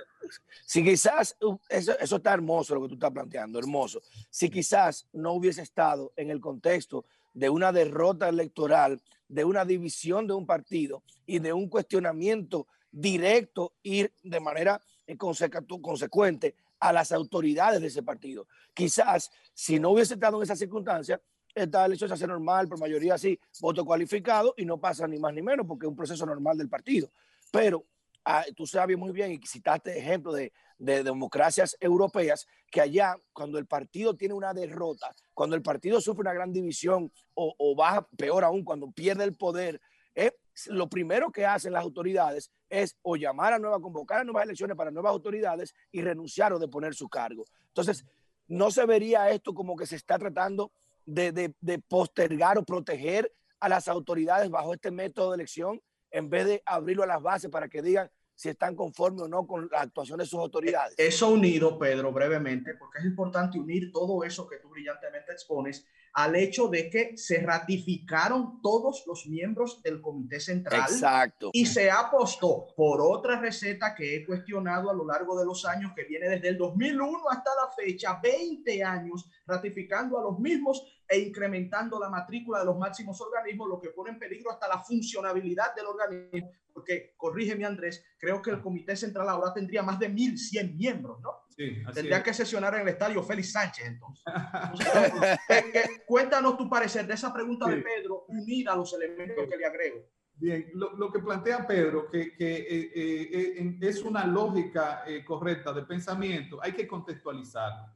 si 0.67 0.85
quizás, 0.85 1.37
uh, 1.41 1.57
eso, 1.69 1.99
eso 1.99 2.17
está 2.17 2.35
hermoso 2.35 2.75
lo 2.75 2.83
que 2.83 2.89
tú 2.89 2.95
estás 2.95 3.12
planteando, 3.12 3.59
hermoso. 3.59 4.03
Si 4.31 4.51
quizás 4.51 5.07
no 5.12 5.33
hubiese 5.33 5.62
estado 5.62 6.12
en 6.17 6.31
el 6.31 6.41
contexto 6.41 7.05
de 7.33 7.49
una 7.49 7.73
derrota 7.73 8.29
electoral, 8.29 9.01
de 9.29 9.45
una 9.45 9.65
división 9.65 10.27
de 10.27 10.35
un 10.35 10.47
partido 10.47 11.03
y 11.25 11.39
de 11.39 11.53
un 11.53 11.69
cuestionamiento 11.69 12.67
directo 12.91 13.75
ir 13.83 14.12
de 14.23 14.41
manera 14.41 14.81
eh, 15.07 15.17
consecuente 15.17 16.55
a 16.79 16.93
las 16.93 17.12
autoridades 17.12 17.81
de 17.81 17.87
ese 17.87 18.03
partido. 18.03 18.47
Quizás 18.75 19.31
si 19.55 19.79
no 19.79 19.91
hubiese 19.91 20.15
estado 20.15 20.37
en 20.37 20.43
esa 20.43 20.57
circunstancia, 20.57 21.21
esta 21.55 21.85
elección 21.85 22.09
se 22.09 22.15
hace 22.15 22.27
normal, 22.27 22.69
por 22.69 22.79
mayoría 22.79 23.15
así, 23.15 23.39
voto 23.61 23.85
cualificado 23.85 24.55
y 24.57 24.65
no 24.65 24.79
pasa 24.79 25.07
ni 25.07 25.19
más 25.19 25.35
ni 25.35 25.43
menos 25.43 25.67
porque 25.67 25.87
es 25.87 25.91
un 25.91 25.97
proceso 25.97 26.27
normal 26.27 26.57
del 26.57 26.69
partido. 26.69 27.11
Pero 27.53 27.87
ah, 28.25 28.45
tú 28.57 28.67
sabes 28.67 28.99
muy 28.99 29.13
bien 29.13 29.31
y 29.31 29.47
citaste 29.47 29.97
ejemplos 29.97 30.35
de, 30.35 30.53
de 30.79 31.05
democracias 31.05 31.77
europeas 31.79 32.49
que 32.73 32.81
allá, 32.81 33.15
cuando 33.33 33.59
el 33.59 33.67
partido 33.67 34.17
tiene 34.17 34.35
una 34.35 34.53
derrota, 34.53 35.15
cuando 35.35 35.55
el 35.55 35.63
partido 35.63 36.01
sufre 36.01 36.23
una 36.23 36.33
gran 36.33 36.53
división 36.53 37.13
o, 37.35 37.55
o 37.57 37.77
baja, 37.77 38.05
peor 38.17 38.43
aún, 38.43 38.65
cuando 38.65 38.91
pierde 38.91 39.23
el 39.23 39.37
poder, 39.37 39.81
eh, 40.15 40.33
lo 40.67 40.89
primero 40.89 41.31
que 41.31 41.47
hacen 41.47 41.73
las 41.73 41.83
autoridades 41.83 42.51
es 42.69 42.97
o 43.03 43.17
llamar 43.17 43.53
a 43.53 43.59
nueva, 43.59 43.81
convocar 43.81 44.21
a 44.21 44.25
nuevas 44.25 44.45
elecciones 44.45 44.77
para 44.77 44.91
nuevas 44.91 45.11
autoridades 45.11 45.75
y 45.91 46.03
renunciar 46.03 46.53
o 46.53 46.59
deponer 46.59 46.95
su 46.95 47.09
cargo. 47.09 47.45
Entonces, 47.69 48.05
no 48.49 48.71
se 48.71 48.85
vería 48.85 49.31
esto 49.31 49.55
como 49.55 49.77
que 49.77 49.87
se 49.87 49.97
está 49.97 50.19
tratando 50.19 50.73
de, 51.07 51.55
postergar 51.89 52.59
o 52.59 52.65
proteger 52.65 53.33
a 53.61 53.69
las 53.69 53.89
autoridades 53.89 54.51
bajo 54.51 54.75
este 54.75 54.91
método 54.91 55.31
de 55.31 55.37
elección 55.37 55.81
en 56.13 56.31
vez 56.31 56.47
de 56.47 56.63
abrirlo 56.65 57.03
a 57.03 57.07
las 57.07 57.23
bases 57.23 57.51
para 57.51 57.69
que 57.69 57.83
digan 57.83 58.11
si 58.35 58.49
están 58.49 58.75
conformes 58.75 59.23
o 59.23 59.29
no 59.29 59.47
con 59.47 59.69
la 59.71 59.81
actuación 59.81 60.19
de 60.19 60.27
sus 60.27 60.39
autoridades. 60.39 60.95
Eso 60.99 61.31
unido, 61.31 61.79
Pedro, 61.79 62.13
brevemente, 62.13 62.75
porque 62.75 62.99
es 62.99 63.05
importante 63.05 63.59
unir 63.59 63.93
todo 63.93 64.25
eso 64.25 64.49
que 64.49 64.57
tú 64.59 64.69
brillantemente 64.71 65.33
expones 65.33 65.87
al 66.15 66.37
hecho 66.37 66.69
de 66.69 66.91
que 66.91 67.17
se 67.17 67.41
ratificaron 67.41 68.61
todos 68.61 69.05
los 69.07 69.27
miembros 69.27 69.83
del 69.83 70.01
Comité 70.01 70.41
Central. 70.41 70.83
Exacto. 70.83 71.51
Y 71.53 71.65
se 71.67 71.91
apostó 71.91 72.67
por 72.77 73.01
otra 73.01 73.41
receta 73.41 73.95
que 73.95 74.17
he 74.17 74.27
cuestionado 74.27 74.91
a 74.91 74.95
lo 74.95 75.07
largo 75.07 75.39
de 75.39 75.47
los 75.47 75.65
años, 75.65 75.93
que 75.97 76.05
viene 76.05 76.29
desde 76.29 76.49
el 76.49 76.59
2001 76.59 77.31
hasta 77.31 77.51
la 77.55 77.71
fecha, 77.75 78.21
20 78.23 78.85
años, 78.85 79.27
ratificando 79.47 80.19
a 80.19 80.23
los 80.23 80.39
mismos 80.39 80.83
e 81.09 81.19
incrementando 81.19 81.99
la 81.99 82.11
matrícula 82.11 82.61
de 82.61 82.67
los 82.67 82.79
máximos 82.79 83.21
organismos, 83.21 83.69
lo 83.69 83.81
que 83.81 83.91
pone 83.91 84.11
en 84.11 84.19
peligro 84.19 84.51
hasta 84.51 84.69
la 84.69 84.79
funcionabilidad 84.79 85.75
del 85.75 85.87
organismo. 85.87 86.51
Porque, 86.73 87.15
corrígeme 87.17 87.65
Andrés, 87.65 88.05
creo 88.19 88.41
que 88.41 88.51
el 88.51 88.61
Comité 88.61 88.97
Central 88.97 89.29
ahora 89.29 89.53
tendría 89.53 89.83
más 89.83 89.99
de 89.99 90.11
1.100 90.11 90.75
miembros, 90.75 91.21
¿no? 91.21 91.42
Sí, 91.57 91.83
Tendría 91.95 92.23
que 92.23 92.33
sesionar 92.33 92.75
en 92.75 92.83
el 92.83 92.89
estadio 92.89 93.23
Félix 93.23 93.53
Sánchez, 93.53 93.87
entonces. 93.87 94.25
cuéntanos 96.07 96.57
tu 96.57 96.69
parecer 96.69 97.07
de 97.07 97.15
esa 97.15 97.33
pregunta 97.33 97.69
de 97.69 97.77
Pedro, 97.79 98.25
unida 98.29 98.73
a 98.73 98.77
los 98.77 98.93
elementos 98.95 99.47
que 99.49 99.57
le 99.57 99.67
agrego. 99.67 100.07
Bien, 100.35 100.71
lo, 100.75 101.13
que 101.13 101.21
plantea 101.21 101.67
Pedro, 101.67 102.11
que, 102.11 102.35
que 102.35 102.57
eh, 102.57 102.93
eh, 102.95 103.55
eh, 103.59 103.79
es 103.81 104.03
una 104.03 104.27
lógica 104.27 105.05
correcta 105.25 105.73
de 105.73 105.83
pensamiento, 105.83 106.59
hay 106.61 106.73
que 106.73 106.87
contextualizar 106.87 107.93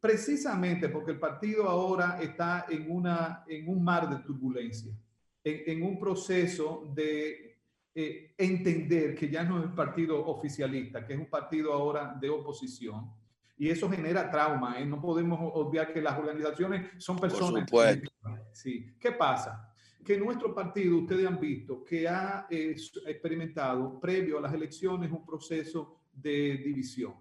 precisamente 0.00 0.88
porque 0.88 1.12
el 1.12 1.18
partido 1.18 1.68
ahora 1.68 2.18
está 2.20 2.66
en, 2.68 2.90
una, 2.90 3.44
en 3.48 3.68
un 3.68 3.82
mar 3.82 4.08
de 4.08 4.22
turbulencia, 4.22 4.92
en, 5.42 5.82
un 5.82 5.98
proceso 5.98 6.92
de 6.94 7.47
eh, 7.94 8.34
entender 8.36 9.14
que 9.14 9.28
ya 9.28 9.42
no 9.42 9.58
es 9.58 9.66
un 9.66 9.74
partido 9.74 10.24
oficialista, 10.26 11.04
que 11.04 11.14
es 11.14 11.18
un 11.18 11.26
partido 11.26 11.72
ahora 11.72 12.16
de 12.20 12.28
oposición. 12.28 13.10
Y 13.56 13.68
eso 13.68 13.90
genera 13.90 14.30
trauma. 14.30 14.78
¿eh? 14.78 14.86
No 14.86 15.00
podemos 15.00 15.38
olvidar 15.54 15.92
que 15.92 16.00
las 16.00 16.16
organizaciones 16.16 16.90
son 16.98 17.18
personas. 17.18 17.68
Por 17.68 17.86
sí. 18.52 18.94
¿Qué 19.00 19.12
pasa? 19.12 19.74
Que 20.04 20.16
nuestro 20.16 20.54
partido, 20.54 20.98
ustedes 20.98 21.26
han 21.26 21.40
visto, 21.40 21.84
que 21.84 22.08
ha 22.08 22.46
eh, 22.48 22.76
experimentado 23.06 23.98
previo 23.98 24.38
a 24.38 24.42
las 24.42 24.54
elecciones 24.54 25.10
un 25.10 25.26
proceso 25.26 26.02
de 26.12 26.56
división 26.58 27.14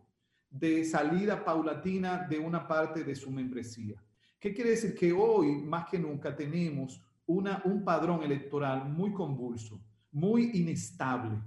de 0.49 0.85
salida 0.85 1.43
paulatina 1.43 2.25
de 2.27 2.39
una 2.39 2.67
parte 2.67 3.03
de 3.03 3.15
su 3.15 3.31
membresía. 3.31 4.01
¿Qué 4.39 4.53
quiere 4.53 4.71
decir? 4.71 4.95
Que 4.95 5.11
hoy, 5.11 5.57
más 5.57 5.87
que 5.89 5.99
nunca, 5.99 6.35
tenemos 6.35 7.01
una, 7.25 7.61
un 7.65 7.83
padrón 7.83 8.23
electoral 8.23 8.87
muy 8.89 9.11
convulso, 9.11 9.81
muy 10.17 10.49
inestable, 10.53 11.39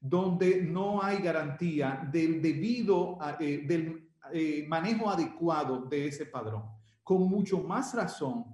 donde 0.00 0.62
no 0.62 1.02
hay 1.02 1.18
garantía 1.18 2.08
del 2.10 2.40
debido, 2.40 3.18
eh, 3.40 3.64
del 3.66 4.10
eh, 4.32 4.64
manejo 4.68 5.10
adecuado 5.10 5.86
de 5.86 6.06
ese 6.06 6.26
padrón. 6.26 6.62
Con 7.02 7.28
mucho 7.28 7.58
más 7.58 7.92
razón, 7.94 8.44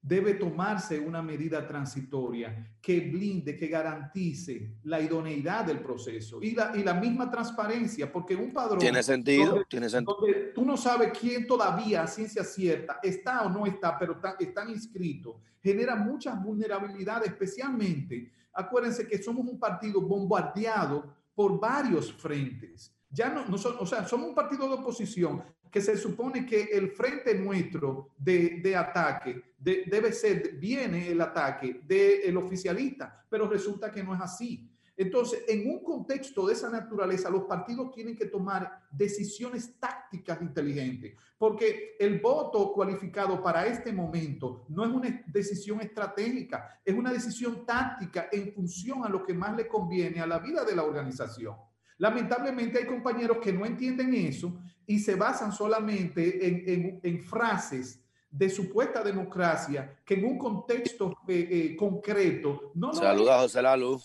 debe 0.00 0.34
tomarse 0.34 0.98
una 0.98 1.20
medida 1.20 1.66
transitoria 1.66 2.72
que 2.80 3.00
blinde, 3.00 3.54
que 3.54 3.66
garantice 3.66 4.78
la 4.84 5.00
idoneidad 5.00 5.66
del 5.66 5.80
proceso 5.80 6.42
y 6.42 6.52
la, 6.52 6.72
y 6.74 6.82
la 6.82 6.94
misma 6.94 7.30
transparencia, 7.30 8.10
porque 8.10 8.34
un 8.34 8.50
padrón... 8.50 8.78
Tiene 8.78 9.02
sentido, 9.02 9.62
tiene 9.68 9.90
sentido. 9.90 10.16
tú 10.54 10.64
no 10.64 10.76
sabes 10.78 11.12
quién 11.18 11.46
todavía, 11.46 12.06
ciencia 12.06 12.44
cierta, 12.44 12.98
está 13.02 13.42
o 13.42 13.50
no 13.50 13.66
está, 13.66 13.98
pero 13.98 14.14
está, 14.14 14.36
están 14.38 14.70
inscritos, 14.70 15.36
genera 15.60 15.96
muchas 15.96 16.42
vulnerabilidades, 16.42 17.28
especialmente, 17.28 18.32
acuérdense 18.58 19.06
que 19.06 19.22
somos 19.22 19.46
un 19.46 19.58
partido 19.58 20.00
bombardeado 20.00 21.14
por 21.34 21.60
varios 21.60 22.12
frentes. 22.12 22.92
Ya 23.08 23.30
no, 23.30 23.46
no 23.46 23.54
o 23.56 23.86
sea, 23.86 24.06
somos 24.06 24.28
un 24.28 24.34
partido 24.34 24.66
de 24.68 24.74
oposición 24.74 25.42
que 25.70 25.80
se 25.80 25.96
supone 25.96 26.44
que 26.44 26.62
el 26.72 26.90
frente 26.90 27.34
nuestro 27.34 28.10
de, 28.18 28.60
de 28.62 28.74
ataque 28.76 29.54
debe 29.58 30.12
ser, 30.12 30.56
viene 30.56 31.08
el 31.08 31.20
ataque 31.20 31.80
del 31.84 32.36
oficialista, 32.36 33.24
pero 33.28 33.48
resulta 33.48 33.90
que 33.92 34.02
no 34.02 34.14
es 34.14 34.20
así. 34.20 34.68
Entonces, 34.98 35.44
en 35.46 35.70
un 35.70 35.84
contexto 35.84 36.44
de 36.44 36.54
esa 36.54 36.68
naturaleza, 36.68 37.30
los 37.30 37.44
partidos 37.44 37.92
tienen 37.92 38.16
que 38.16 38.26
tomar 38.26 38.82
decisiones 38.90 39.78
tácticas 39.78 40.42
inteligentes, 40.42 41.14
porque 41.38 41.94
el 42.00 42.18
voto 42.18 42.72
cualificado 42.72 43.40
para 43.40 43.64
este 43.64 43.92
momento 43.92 44.66
no 44.68 44.84
es 44.84 44.90
una 44.90 45.24
decisión 45.28 45.80
estratégica, 45.80 46.80
es 46.84 46.96
una 46.96 47.12
decisión 47.12 47.64
táctica 47.64 48.28
en 48.32 48.52
función 48.52 49.04
a 49.04 49.08
lo 49.08 49.24
que 49.24 49.34
más 49.34 49.56
le 49.56 49.68
conviene 49.68 50.20
a 50.20 50.26
la 50.26 50.40
vida 50.40 50.64
de 50.64 50.74
la 50.74 50.82
organización. 50.82 51.54
Lamentablemente 51.98 52.80
hay 52.80 52.86
compañeros 52.86 53.38
que 53.38 53.52
no 53.52 53.64
entienden 53.64 54.12
eso 54.14 54.58
y 54.84 54.98
se 54.98 55.14
basan 55.14 55.52
solamente 55.52 56.98
en, 57.08 57.22
frases 57.22 58.02
de 58.30 58.50
supuesta 58.50 59.04
democracia 59.04 60.00
que 60.04 60.14
en 60.14 60.24
un 60.24 60.38
contexto 60.38 61.18
eh, 61.28 61.48
eh, 61.50 61.76
concreto 61.76 62.72
no 62.74 62.92
Saluda 62.92 63.38
José 63.38 63.62
Lalu. 63.62 64.00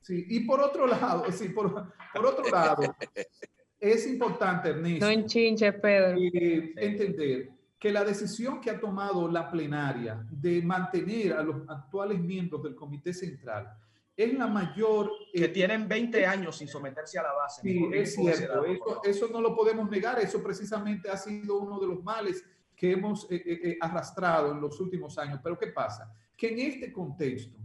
Sí, 0.00 0.24
y 0.28 0.40
por 0.40 0.60
otro 0.60 0.86
lado, 0.86 1.24
sí, 1.32 1.50
por, 1.50 1.66
otro 1.66 2.48
lado, 2.50 2.82
es 3.78 4.06
importante, 4.06 4.70
Ernesto, 4.70 5.06
no 5.06 5.12
enchinche, 5.12 5.72
Pedro. 5.72 6.18
Eh, 6.18 6.72
entender 6.76 7.50
que 7.78 7.92
la 7.92 8.04
decisión 8.04 8.60
que 8.60 8.70
ha 8.70 8.80
tomado 8.80 9.28
la 9.28 9.50
plenaria 9.50 10.26
de 10.30 10.62
mantener 10.62 11.34
a 11.34 11.42
los 11.42 11.68
actuales 11.68 12.18
miembros 12.18 12.62
del 12.62 12.74
Comité 12.74 13.12
Central 13.14 13.72
es 14.16 14.34
la 14.34 14.48
mayor... 14.48 15.12
Que 15.32 15.44
eh, 15.44 15.48
tienen 15.48 15.86
20 15.86 16.26
años 16.26 16.56
sin 16.56 16.66
someterse 16.66 17.20
a 17.20 17.22
la 17.22 17.32
base. 17.34 17.62
Sí, 17.62 17.88
es 17.92 18.16
cierto, 18.16 18.64
eso, 18.64 19.00
eso, 19.04 19.28
no 19.28 19.40
lo 19.40 19.54
podemos 19.54 19.88
negar, 19.88 20.18
eso 20.18 20.42
precisamente 20.42 21.08
ha 21.08 21.16
sido 21.16 21.58
uno 21.58 21.78
de 21.78 21.86
los 21.86 22.02
males 22.02 22.44
que 22.74 22.92
hemos 22.92 23.28
eh, 23.30 23.78
arrastrado 23.80 24.50
en 24.50 24.60
los 24.60 24.80
últimos 24.80 25.16
años. 25.18 25.38
Pero 25.40 25.56
¿qué 25.56 25.68
pasa? 25.68 26.12
Que 26.36 26.48
en 26.48 26.58
este 26.58 26.92
contexto, 26.92 27.58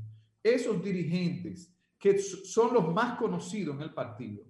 esos 0.43 0.83
dirigentes 0.83 1.72
que 2.03 2.19
son 2.19 2.73
los 2.73 2.93
más 2.93 3.17
conocidos 3.17 3.77
en 3.77 3.83
el 3.83 3.93
partido, 3.93 4.43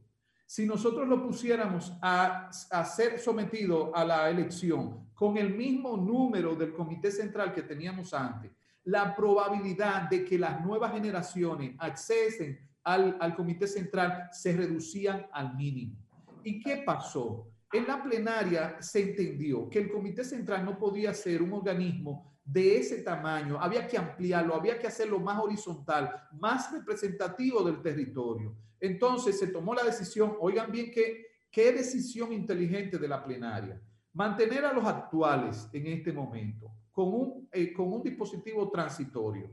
si 0.44 0.66
nosotros 0.66 1.08
lo 1.08 1.22
pusiéramos 1.22 1.94
a, 2.02 2.50
ser 2.52 3.20
sometido 3.20 3.96
a 3.96 4.04
la 4.04 4.28
elección 4.28 5.12
con 5.14 5.38
el 5.38 5.54
mismo 5.54 5.96
número 5.96 6.56
del 6.56 6.74
comité 6.74 7.12
central 7.12 7.54
que 7.54 7.62
teníamos 7.62 8.12
antes, 8.16 8.50
la 8.86 9.16
probabilidad 9.16 10.10
de 10.10 10.26
que 10.26 10.40
las 10.40 10.66
nuevas 10.66 10.94
generaciones 10.94 11.76
accesen 11.78 12.60
al, 12.86 13.18
al 13.20 13.36
comité 13.36 13.68
central 13.68 14.30
se 14.32 14.58
reducían 14.58 15.28
al 15.32 15.56
mínimo. 15.56 15.96
¿Y 16.44 16.60
qué 16.60 16.78
pasó? 16.78 17.52
En 17.72 17.86
la 17.86 18.02
plenaria 18.02 18.82
se 18.82 19.12
entendió 19.12 19.70
que 19.70 19.78
el 19.78 19.92
comité 19.92 20.24
central 20.24 20.66
no 20.66 20.76
podía 20.76 21.14
ser 21.14 21.44
un 21.44 21.54
organismo 21.54 22.33
de 22.44 22.78
ese 22.78 23.02
tamaño, 23.02 23.58
había 23.60 23.88
que 23.88 23.98
ampliarlo, 23.98 24.56
había 24.56 24.78
que 24.78 24.88
hacerlo 24.88 25.20
más 25.20 25.40
horizontal, 25.40 26.28
más 26.34 26.72
representativo 26.72 27.64
del 27.64 27.82
territorio. 27.82 28.56
Entonces 28.80 29.40
se 29.40 29.48
tomó 29.48 29.74
la 29.74 29.84
decisión, 29.84 30.36
oigan 30.40 30.72
bien 30.72 30.92
qué, 30.92 31.28
qué 31.50 31.72
decisión 31.72 32.34
inteligente 32.34 32.98
de 32.98 33.08
la 33.08 33.24
plenaria, 33.24 33.82
mantener 34.12 34.66
a 34.66 34.74
los 34.74 34.86
actuales 34.86 35.70
en 35.72 35.88
este 35.88 36.12
momento 36.12 36.70
con 36.92 37.14
un, 37.14 37.50
eh, 37.52 37.74
con 37.74 37.92
un 37.92 38.04
dispositivo 38.04 38.70
transitorio, 38.70 39.50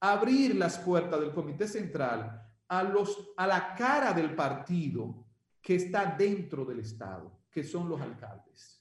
abrir 0.00 0.56
las 0.56 0.78
puertas 0.78 1.20
del 1.20 1.32
Comité 1.32 1.68
Central 1.68 2.42
a, 2.68 2.82
los, 2.82 3.32
a 3.36 3.46
la 3.46 3.74
cara 3.74 4.12
del 4.12 4.34
partido 4.34 5.24
que 5.60 5.76
está 5.76 6.06
dentro 6.06 6.64
del 6.64 6.80
Estado, 6.80 7.40
que 7.50 7.62
son 7.62 7.88
los 7.88 8.00
alcaldes. 8.00 8.73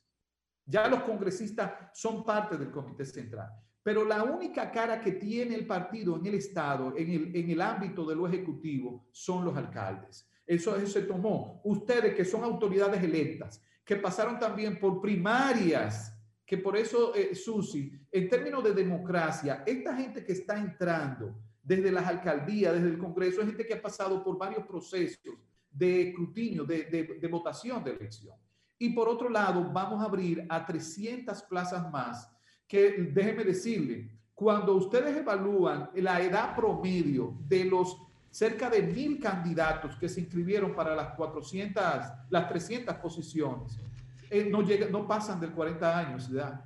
Ya 0.65 0.87
los 0.87 1.03
congresistas 1.03 1.71
son 1.93 2.23
parte 2.23 2.57
del 2.57 2.71
comité 2.71 3.05
central. 3.05 3.49
Pero 3.83 4.05
la 4.05 4.23
única 4.23 4.71
cara 4.71 5.01
que 5.01 5.11
tiene 5.13 5.55
el 5.55 5.67
partido 5.67 6.17
en 6.17 6.25
el 6.25 6.35
Estado, 6.35 6.93
en 6.95 7.11
el, 7.11 7.35
en 7.35 7.49
el 7.49 7.61
ámbito 7.61 8.05
de 8.05 8.15
lo 8.15 8.25
ejecutivo, 8.25 9.09
son 9.11 9.43
los 9.43 9.57
alcaldes. 9.57 10.29
Eso, 10.47 10.79
se 10.85 11.01
tomó. 11.01 11.61
Ustedes 11.65 12.15
que 12.15 12.23
son 12.23 12.43
autoridades 12.43 13.03
electas, 13.03 13.61
que 13.83 13.97
pasaron 13.97 14.39
también 14.39 14.79
por 14.79 15.01
primarias, 15.01 16.17
que 16.45 16.57
por 16.57 16.77
eso, 16.77 17.13
eh, 17.13 17.35
Susi, 17.35 17.91
en 18.11 18.29
términos 18.29 18.63
de 18.63 18.73
democracia, 18.73 19.63
esta 19.65 19.95
gente 19.95 20.23
que 20.23 20.33
está 20.33 20.57
entrando 20.57 21.35
desde 21.61 21.91
las 21.91 22.05
alcaldías, 22.05 22.73
desde 22.73 22.89
el 22.89 22.97
Congreso, 22.97 23.41
es 23.41 23.47
gente 23.47 23.65
que 23.65 23.73
ha 23.73 23.81
pasado 23.81 24.23
por 24.23 24.37
varios 24.37 24.65
procesos 24.65 25.33
de 25.71 26.09
escrutinio, 26.09 26.63
de, 26.65 26.83
de, 26.83 27.03
de 27.19 27.27
votación 27.27 27.83
de 27.83 27.91
elección. 27.91 28.37
Y 28.83 28.89
por 28.89 29.07
otro 29.07 29.29
lado, 29.29 29.63
vamos 29.71 30.01
a 30.01 30.07
abrir 30.07 30.45
a 30.49 30.65
300 30.65 31.41
plazas 31.43 31.89
más, 31.89 32.29
que 32.67 33.09
déjeme 33.13 33.45
decirle, 33.45 34.11
cuando 34.35 34.75
ustedes 34.75 35.15
evalúan 35.15 35.89
la 35.95 36.21
edad 36.21 36.53
promedio 36.53 37.33
de 37.47 37.63
los 37.63 37.97
cerca 38.29 38.69
de 38.69 38.81
mil 38.81 39.21
candidatos 39.21 39.95
que 39.95 40.09
se 40.09 40.19
inscribieron 40.19 40.75
para 40.75 40.97
las 40.97 41.13
400, 41.15 41.81
las 42.29 42.49
300 42.49 42.95
posiciones, 42.95 43.79
eh, 44.29 44.49
no, 44.51 44.61
llega, 44.61 44.89
no 44.89 45.07
pasan 45.07 45.39
del 45.39 45.53
40 45.53 45.97
años 45.97 46.29
de 46.29 46.39
edad. 46.39 46.65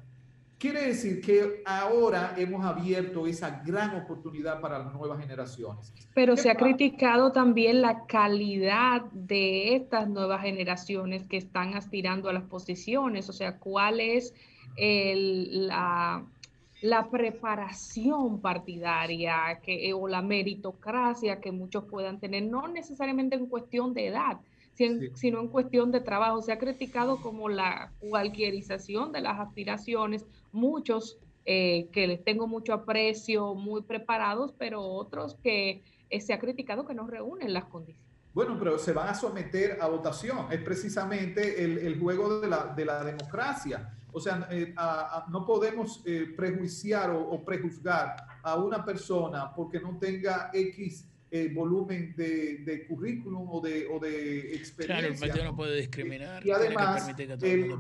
Quiere 0.60 0.88
decir 0.88 1.22
que 1.22 1.62
ahora 1.66 2.34
hemos 2.36 2.66
abierto 2.66 3.28
esa 3.28 3.62
gran 3.64 3.96
oportunidad 3.96 4.60
para 4.60 4.80
las 4.80 4.92
nuevas 4.92 5.20
generaciones. 5.20 5.94
Pero 6.16 6.36
se 6.36 6.50
ha 6.50 6.56
criticado 6.56 7.32
también 7.32 7.84
la 7.84 8.08
calidad 8.08 9.04
de 9.12 9.76
estas 9.76 10.10
nuevas 10.10 10.42
generaciones 10.42 11.28
que 11.28 11.38
están 11.38 11.76
aspirando 11.76 12.28
a 12.28 12.34
las 12.34 12.44
posiciones, 12.44 13.30
o 13.30 13.34
sea, 13.34 13.60
cuál 13.60 14.00
es 14.00 14.34
la, 14.78 16.26
la, 16.82 17.10
preparación 17.12 18.42
partidaria 18.42 19.60
que, 19.62 19.94
o 19.94 20.08
la 20.08 20.24
meritocracia 20.24 21.40
que 21.40 21.52
muchos 21.52 21.84
puedan 21.84 22.20
tener, 22.20 22.44
no 22.44 22.68
necesariamente 22.68 23.36
en 23.36 23.46
cuestión 23.46 23.94
de 23.94 24.08
edad, 24.08 24.40
sino 24.78 25.40
en 25.42 25.48
cuestión 25.48 25.92
de 25.92 26.02
trabajo. 26.02 26.42
Se 26.42 26.52
ha 26.52 26.60
criticado 26.60 27.22
como 27.22 27.50
la 27.50 27.92
cualquierización 28.00 29.12
de 29.12 29.22
las 29.22 29.40
aspiraciones, 29.40 30.26
muchos 30.52 31.20
eh, 31.46 31.90
que 31.94 32.08
les 32.08 32.24
tengo 32.24 32.46
mucho 32.46 32.74
aprecio, 32.74 33.56
muy 33.56 33.82
preparados, 33.82 34.54
pero 34.58 34.82
otros 34.82 35.36
que 35.42 35.82
eh, 36.10 36.22
se 36.22 36.34
ha 36.34 36.40
criticado 36.40 36.86
que 36.86 36.94
no 36.94 37.08
reúnen 37.08 37.54
las 37.54 37.66
condiciones. 37.66 38.06
Bueno, 38.34 38.58
pero 38.60 38.78
se 38.78 38.94
van 38.94 39.08
a 39.08 39.16
someter 39.16 39.80
a 39.82 39.88
votación. 39.88 40.52
Es 40.52 40.62
precisamente 40.62 41.64
el, 41.64 42.00
juego 42.00 42.40
de 42.40 42.50
la, 42.50 42.74
de 42.76 42.86
la, 42.86 43.04
democracia. 43.04 43.98
O 44.12 44.20
sea, 44.20 44.48
eh, 44.52 44.76
no 45.30 45.46
podemos 45.46 46.04
prejuiciar 46.36 47.10
o, 47.12 47.20
o, 47.20 47.44
prejuzgar 47.44 48.16
a 48.44 48.56
una 48.58 48.86
persona 48.86 49.52
porque 49.56 49.80
no 49.80 49.98
tenga 49.98 50.52
X 50.54 51.08
eh, 51.46 51.52
volumen 51.54 52.14
de, 52.16 52.58
de, 52.60 52.86
currículum 52.86 53.48
o 53.50 53.62
de, 53.62 53.88
o 53.88 54.00
de 54.00 54.56
experiencia. 54.56 54.86
Claro, 54.86 55.14
el 55.14 55.20
partido 55.20 55.44
no 55.46 55.56
puede 55.56 55.78
discriminar. 55.78 56.46
Y 56.46 56.52
además, 56.52 57.12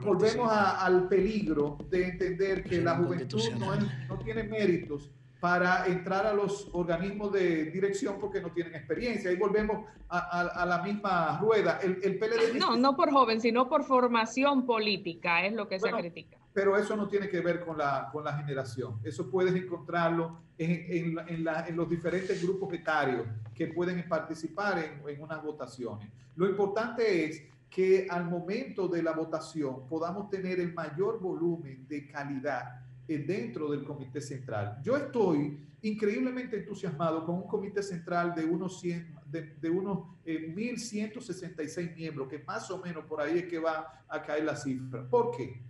volvemos 0.03 0.51
al 0.51 1.07
peligro 1.07 1.77
de 1.89 2.05
entender 2.05 2.63
que 2.63 2.81
la 2.81 2.95
juventud 2.95 3.41
no, 3.59 3.75
no 3.75 4.19
tiene 4.19 4.43
méritos 4.43 5.09
para 5.39 5.85
entrar 5.85 6.25
a 6.25 6.33
los 6.33 6.69
organismos 6.73 7.31
de 7.31 7.65
dirección 7.65 8.17
porque 8.19 8.41
no 8.41 8.51
tienen 8.51 8.75
experiencia. 8.75 9.29
Ahí 9.29 9.37
volvemos 9.37 9.85
a, 10.09 10.65
la 10.65 10.81
misma 10.81 11.39
rueda. 11.39 11.79
El, 11.83 11.99
el, 12.03 12.17
PLD... 12.17 12.57
No, 12.57 12.75
no 12.75 12.95
por 12.95 13.11
joven, 13.11 13.39
sino 13.39 13.67
por 13.69 13.83
formación 13.83 14.65
política, 14.65 15.45
es 15.45 15.53
lo 15.53 15.67
que 15.67 15.79
se 15.79 15.91
critica. 15.91 16.37
Pero 16.57 16.75
eso 16.75 16.95
no 16.95 17.07
tiene 17.07 17.29
que 17.29 17.39
ver 17.39 17.63
con 17.63 17.77
la, 17.77 18.09
con 18.11 18.23
la 18.23 18.33
generación. 18.33 18.99
Eso 19.03 19.29
puedes 19.29 19.53
encontrarlo 19.53 20.39
en, 20.57 21.15
en, 21.27 21.47
en 21.67 21.75
los 21.75 21.87
diferentes 21.87 22.41
grupos 22.41 22.73
etarios 22.73 23.27
que 23.53 23.67
pueden 23.67 24.03
participar 24.09 24.79
en, 24.79 25.07
en 25.07 25.21
unas 25.21 25.43
votaciones. 25.43 26.09
Lo 26.35 26.49
importante 26.49 27.25
es 27.25 27.43
que 27.69 28.07
al 28.09 28.25
momento 28.25 28.87
de 28.87 29.03
la 29.03 29.11
votación 29.11 29.87
podamos 29.87 30.31
tener 30.31 30.59
el 30.59 30.73
mayor 30.73 31.19
volumen 31.19 31.85
de 31.87 32.07
calidad 32.07 32.81
dentro 33.07 33.69
del 33.69 33.83
comité 33.83 34.19
central. 34.19 34.79
Yo 34.81 34.97
estoy 34.97 35.59
increíblemente 35.83 36.57
entusiasmado 36.57 37.23
con 37.23 37.35
un 37.35 37.47
comité 37.47 37.83
central 37.83 38.33
de 38.33 38.43
unos, 38.45 38.79
100, 38.79 39.15
de, 39.27 39.41
de 39.61 39.69
unos 39.69 39.99
1.166 40.25 41.77
eh, 41.77 41.93
miembros, 41.95 42.27
que 42.27 42.39
más 42.39 42.71
o 42.71 42.79
menos 42.79 43.05
por 43.05 43.21
ahí 43.21 43.37
es 43.37 43.45
que 43.45 43.59
va 43.59 44.03
a 44.07 44.23
caer 44.23 44.43
la 44.43 44.55
cifra. 44.55 45.07
¿Por 45.07 45.37
qué? 45.37 45.66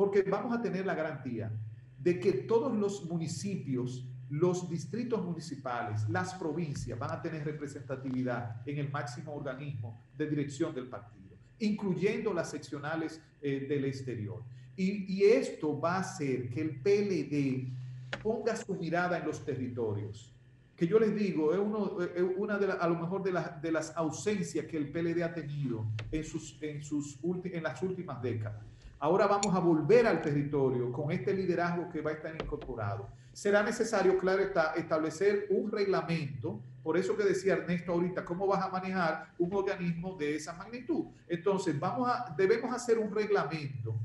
Porque 0.00 0.22
vamos 0.22 0.56
a 0.56 0.62
tener 0.62 0.86
la 0.86 0.94
garantía 0.94 1.52
de 1.98 2.18
que 2.18 2.32
todos 2.32 2.74
los 2.74 3.04
municipios, 3.04 4.08
los 4.30 4.66
distritos 4.70 5.22
municipales, 5.22 6.08
las 6.08 6.32
provincias 6.36 6.98
van 6.98 7.10
a 7.10 7.20
tener 7.20 7.44
representatividad 7.44 8.66
en 8.66 8.78
el 8.78 8.90
máximo 8.90 9.34
organismo 9.34 10.00
de 10.16 10.26
dirección 10.26 10.74
del 10.74 10.86
partido, 10.86 11.36
incluyendo 11.58 12.32
las 12.32 12.50
seccionales 12.50 13.20
eh, 13.42 13.66
del 13.68 13.84
exterior. 13.84 14.42
Y, 14.74 15.22
esto 15.22 15.78
va 15.78 15.96
a 15.96 16.00
hacer 16.00 16.48
que 16.48 16.62
el 16.62 16.80
PLD 16.80 18.22
ponga 18.22 18.56
su 18.56 18.74
mirada 18.76 19.18
en 19.18 19.26
los 19.26 19.44
territorios. 19.44 20.34
Que 20.74 20.86
yo 20.86 20.98
les 20.98 21.14
digo, 21.14 21.52
es, 21.52 21.58
uno, 21.58 21.98
una 22.38 22.56
de 22.56 22.72
a 22.72 22.88
lo 22.88 22.98
mejor 22.98 23.22
de, 23.22 23.38
de, 23.60 23.70
las 23.70 23.94
ausencias 23.94 24.64
que 24.64 24.78
el 24.78 24.90
PLD 24.90 25.22
ha 25.22 25.34
tenido 25.34 25.84
en, 26.10 26.24
sus, 26.24 26.56
en, 26.62 26.82
sus 26.82 27.18
en 27.44 27.62
las 27.62 27.82
últimas 27.82 28.22
décadas. 28.22 28.64
Ahora 29.00 29.26
vamos 29.26 29.54
a 29.54 29.58
volver 29.58 30.06
al 30.06 30.22
territorio 30.22 30.92
con 30.92 31.10
este 31.10 31.32
liderazgo 31.34 31.88
que 31.90 32.02
va 32.02 32.10
a 32.10 32.14
estar 32.14 32.34
incorporado. 32.34 33.08
Será 33.32 33.62
necesario, 33.62 34.18
claro, 34.18 34.42
está, 34.42 34.74
establecer 34.74 35.46
un 35.50 35.72
reglamento, 35.72 36.60
por 36.82 36.96
eso 36.96 37.16
que 37.16 37.24
decía 37.24 37.54
Ernesto 37.54 37.92
ahorita, 37.92 38.24
cómo 38.24 38.46
vas 38.46 38.62
a 38.62 38.68
manejar 38.68 39.32
un 39.38 39.54
organismo 39.54 40.16
de 40.16 40.36
esa 40.36 40.52
magnitud. 40.52 41.06
Entonces, 41.28 41.78
vamos 41.78 42.08
a, 42.08 42.34
debemos 42.36 42.74
hacer 42.74 42.98
un 42.98 43.14
reglamento 43.14 43.96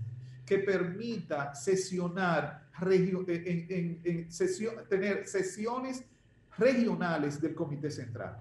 que 0.45 0.59
permita 0.59 1.53
sesionar, 1.53 2.69
en, 2.81 4.29
tener 4.89 5.27
sesiones 5.27 6.05
regionales 6.57 7.41
del 7.41 7.55
Comité 7.55 7.89
Central 7.91 8.37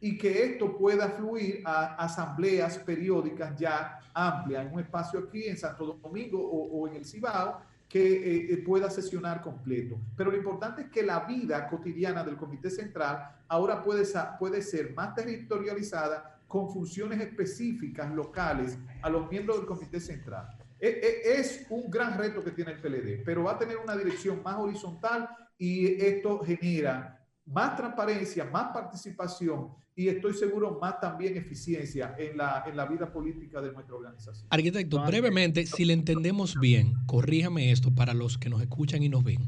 y 0.00 0.16
que 0.16 0.44
esto 0.44 0.76
pueda 0.76 1.10
fluir 1.10 1.62
a 1.64 1.94
asambleas 1.96 2.78
periódicas 2.78 3.56
ya 3.58 4.00
amplias, 4.14 4.66
en 4.66 4.72
un 4.72 4.80
espacio 4.80 5.20
aquí 5.20 5.46
en 5.46 5.56
Santo 5.56 5.98
Domingo 6.02 6.40
o, 6.40 6.88
en 6.88 6.96
el 6.96 7.04
Cibao, 7.04 7.60
que 7.88 8.00
eh, 8.00 8.52
eh, 8.52 8.56
pueda 8.58 8.88
sesionar 8.88 9.42
completo. 9.42 10.00
Pero 10.16 10.30
lo 10.30 10.36
importante 10.36 10.82
es 10.82 10.90
que 10.90 11.02
la 11.02 11.20
vida 11.20 11.68
cotidiana 11.68 12.24
del 12.24 12.36
Comité 12.36 12.70
Central 12.70 13.36
ahora 13.48 13.82
puede, 13.82 14.04
puede 14.38 14.62
ser 14.62 14.94
más 14.94 15.14
territorializada 15.14 16.40
con 16.46 16.70
funciones 16.70 17.20
específicas 17.20 18.10
locales 18.12 18.78
a 19.02 19.10
los 19.10 19.30
miembros 19.30 19.58
del 19.58 19.66
Comité 19.66 20.00
Central. 20.00 20.56
E, 20.78 20.88
e, 20.88 21.40
es 21.40 21.66
un 21.68 21.90
gran 21.90 22.16
reto 22.16 22.42
que 22.42 22.52
tiene 22.52 22.72
el 22.72 22.80
PLD, 22.80 23.22
pero 23.24 23.44
va 23.44 23.52
a 23.52 23.58
tener 23.58 23.76
una 23.76 23.96
dirección 23.96 24.42
más 24.42 24.56
horizontal 24.56 25.28
y 25.58 26.02
esto 26.02 26.42
genera 26.42 27.20
más 27.44 27.76
transparencia, 27.76 28.44
más 28.46 28.72
participación 28.72 29.74
y 30.00 30.08
estoy 30.08 30.32
seguro 30.32 30.78
más 30.80 30.98
también 30.98 31.36
eficiencia 31.36 32.14
en 32.18 32.38
la, 32.38 32.64
en 32.66 32.74
la 32.74 32.86
vida 32.86 33.12
política 33.12 33.60
de 33.60 33.70
nuestra 33.70 33.94
organización. 33.94 34.46
Arquitecto, 34.48 35.04
brevemente, 35.04 35.66
si 35.66 35.84
le 35.84 35.92
entendemos 35.92 36.58
bien, 36.58 36.94
corríjame 37.04 37.70
esto 37.70 37.94
para 37.94 38.14
los 38.14 38.38
que 38.38 38.48
nos 38.48 38.62
escuchan 38.62 39.02
y 39.02 39.10
nos 39.10 39.22
ven. 39.22 39.40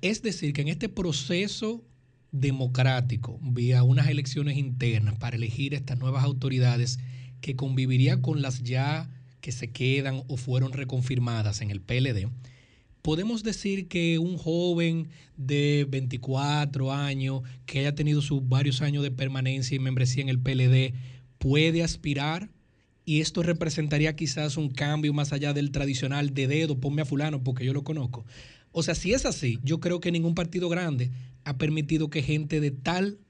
Es 0.00 0.22
decir, 0.22 0.54
que 0.54 0.62
en 0.62 0.68
este 0.68 0.88
proceso 0.88 1.84
democrático, 2.32 3.38
vía 3.42 3.82
unas 3.82 4.08
elecciones 4.08 4.56
internas 4.56 5.18
para 5.18 5.36
elegir 5.36 5.74
estas 5.74 5.98
nuevas 5.98 6.24
autoridades 6.24 6.98
que 7.42 7.54
convivirían 7.54 8.22
con 8.22 8.40
las 8.40 8.62
ya 8.62 9.10
que 9.42 9.52
se 9.52 9.72
quedan 9.72 10.22
o 10.26 10.38
fueron 10.38 10.72
reconfirmadas 10.72 11.60
en 11.60 11.70
el 11.70 11.82
PLD, 11.82 12.30
podemos 13.06 13.44
decir 13.44 13.86
que 13.86 14.18
un 14.18 14.36
joven 14.36 15.10
de 15.36 15.86
24 15.88 16.92
años 16.92 17.42
que 17.64 17.78
haya 17.78 17.94
tenido 17.94 18.20
sus 18.20 18.48
varios 18.48 18.82
años 18.82 19.04
de 19.04 19.12
permanencia 19.12 19.76
y 19.76 19.78
membresía 19.78 20.24
en 20.24 20.28
el 20.28 20.40
PLD 20.40 20.92
puede 21.38 21.84
aspirar 21.84 22.50
y 23.04 23.20
esto 23.20 23.44
representaría 23.44 24.16
quizás 24.16 24.56
un 24.56 24.70
cambio 24.70 25.12
más 25.12 25.32
allá 25.32 25.52
del 25.52 25.70
tradicional 25.70 26.34
de 26.34 26.48
dedo, 26.48 26.80
ponme 26.80 27.02
a 27.02 27.04
fulano 27.04 27.44
porque 27.44 27.64
yo 27.64 27.72
lo 27.72 27.84
conozco. 27.84 28.26
O 28.72 28.82
sea, 28.82 28.96
si 28.96 29.12
es 29.12 29.24
así, 29.24 29.60
yo 29.62 29.78
creo 29.78 30.00
que 30.00 30.10
ningún 30.10 30.34
partido 30.34 30.68
grande 30.68 31.12
ha 31.44 31.58
permitido 31.58 32.10
que 32.10 32.24
gente 32.24 32.58
de 32.58 32.72
tal 32.72 33.20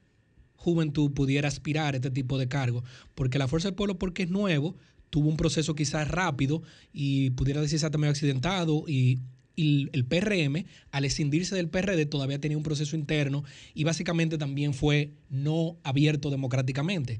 juventud 0.55 1.11
pudiera 1.11 1.49
aspirar 1.49 1.93
a 1.93 1.97
este 1.97 2.09
tipo 2.09 2.39
de 2.39 2.47
cargo, 2.47 2.83
porque 3.13 3.37
la 3.37 3.47
Fuerza 3.47 3.67
del 3.67 3.75
Pueblo, 3.75 3.99
porque 3.99 4.23
es 4.23 4.31
nuevo, 4.31 4.75
tuvo 5.11 5.29
un 5.29 5.37
proceso 5.37 5.75
quizás 5.75 6.07
rápido 6.07 6.63
y 6.91 7.29
pudiera 7.29 7.61
decirse 7.61 7.87
también 7.91 8.09
accidentado 8.09 8.83
y 8.87 9.19
y 9.57 9.89
el 9.91 10.05
PRM, 10.05 10.65
al 10.91 11.03
escindirse 11.03 11.55
del 11.55 11.67
PRD, 11.67 12.05
todavía 12.05 12.39
tenía 12.39 12.57
un 12.57 12.63
proceso 12.63 12.95
interno 12.95 13.43
y 13.73 13.83
básicamente 13.83 14.37
también 14.37 14.73
fue 14.73 15.11
no 15.29 15.77
abierto 15.83 16.29
democráticamente. 16.29 17.19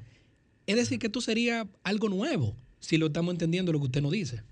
Es 0.67 0.75
decir, 0.75 0.99
que 0.99 1.07
esto 1.07 1.19
sería 1.19 1.67
algo 1.83 2.07
nuevo, 2.07 2.55
si 2.79 2.97
lo 2.97 3.07
estamos 3.07 3.33
entendiendo 3.33 3.73
lo 3.73 3.79
que 3.79 3.85
usted 3.85 4.01
nos 4.03 4.11
dice. 4.11 4.43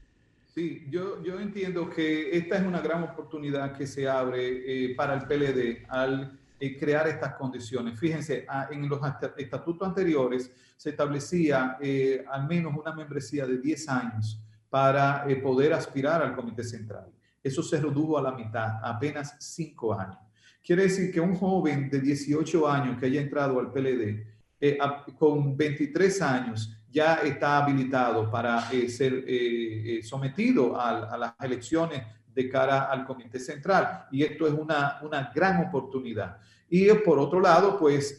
Sí, 0.56 0.88
yo, 0.90 1.22
entiendo 1.40 1.90
que 1.90 2.36
esta 2.36 2.58
es 2.58 2.64
una 2.64 2.82
gran 2.82 3.04
oportunidad 3.04 3.78
que 3.78 3.86
se 3.86 4.10
abre 4.10 4.64
eh, 4.66 4.96
para 4.96 5.14
el 5.14 5.28
PLD 5.28 5.86
al 5.88 6.40
eh, 6.60 6.78
crear 6.78 7.08
estas 7.08 7.36
condiciones. 7.36 8.00
Fíjense, 8.00 8.48
en 8.72 8.90
los 8.90 9.00
estatutos 9.38 9.88
anteriores 9.88 10.52
se 10.76 10.90
establecía 10.90 11.78
eh, 11.80 12.26
al 12.32 12.48
menos 12.48 12.74
una 12.76 12.96
membresía 12.96 13.46
de 13.46 13.60
10 13.60 13.90
años 13.90 14.42
para 14.70 15.28
poder 15.44 15.74
aspirar 15.74 16.24
al 16.24 16.36
Comité 16.36 16.64
Central. 16.64 17.15
Eso 17.46 17.62
se 17.62 17.80
redujo 17.80 18.18
a 18.18 18.24
la 18.24 18.32
mitad, 18.32 18.80
apenas 18.82 19.36
cinco 19.38 19.94
años. 19.94 20.18
Quiere 20.64 20.82
decir 20.82 21.14
que 21.14 21.20
un 21.22 21.36
joven 21.36 21.92
de 21.92 22.00
18 22.00 22.68
años 22.68 22.98
que 23.00 23.06
haya 23.06 23.22
entrado 23.22 23.60
al 23.60 23.72
PLD, 23.72 24.26
eh, 24.60 24.80
con 25.16 25.56
23 25.56 26.22
años, 26.24 26.76
ya 26.90 27.18
está 27.18 27.64
habilitado 27.64 28.32
para 28.32 28.72
eh, 28.72 28.90
ser 28.90 29.24
eh, 29.28 30.00
sometido 30.02 30.76
a, 30.76 31.16
las 31.20 31.36
elecciones 31.40 32.02
de 32.34 32.50
cara 32.50 32.86
al 32.86 33.06
Comité 33.06 33.40
Central. 33.40 34.08
Y 34.12 34.24
esto 34.24 34.48
es 34.48 34.54
una, 34.54 34.98
una 35.04 35.32
gran 35.32 35.68
oportunidad. 35.68 36.38
Y 36.68 36.92
por 36.96 37.20
otro 37.20 37.40
lado, 37.40 37.78
pues 37.78 38.18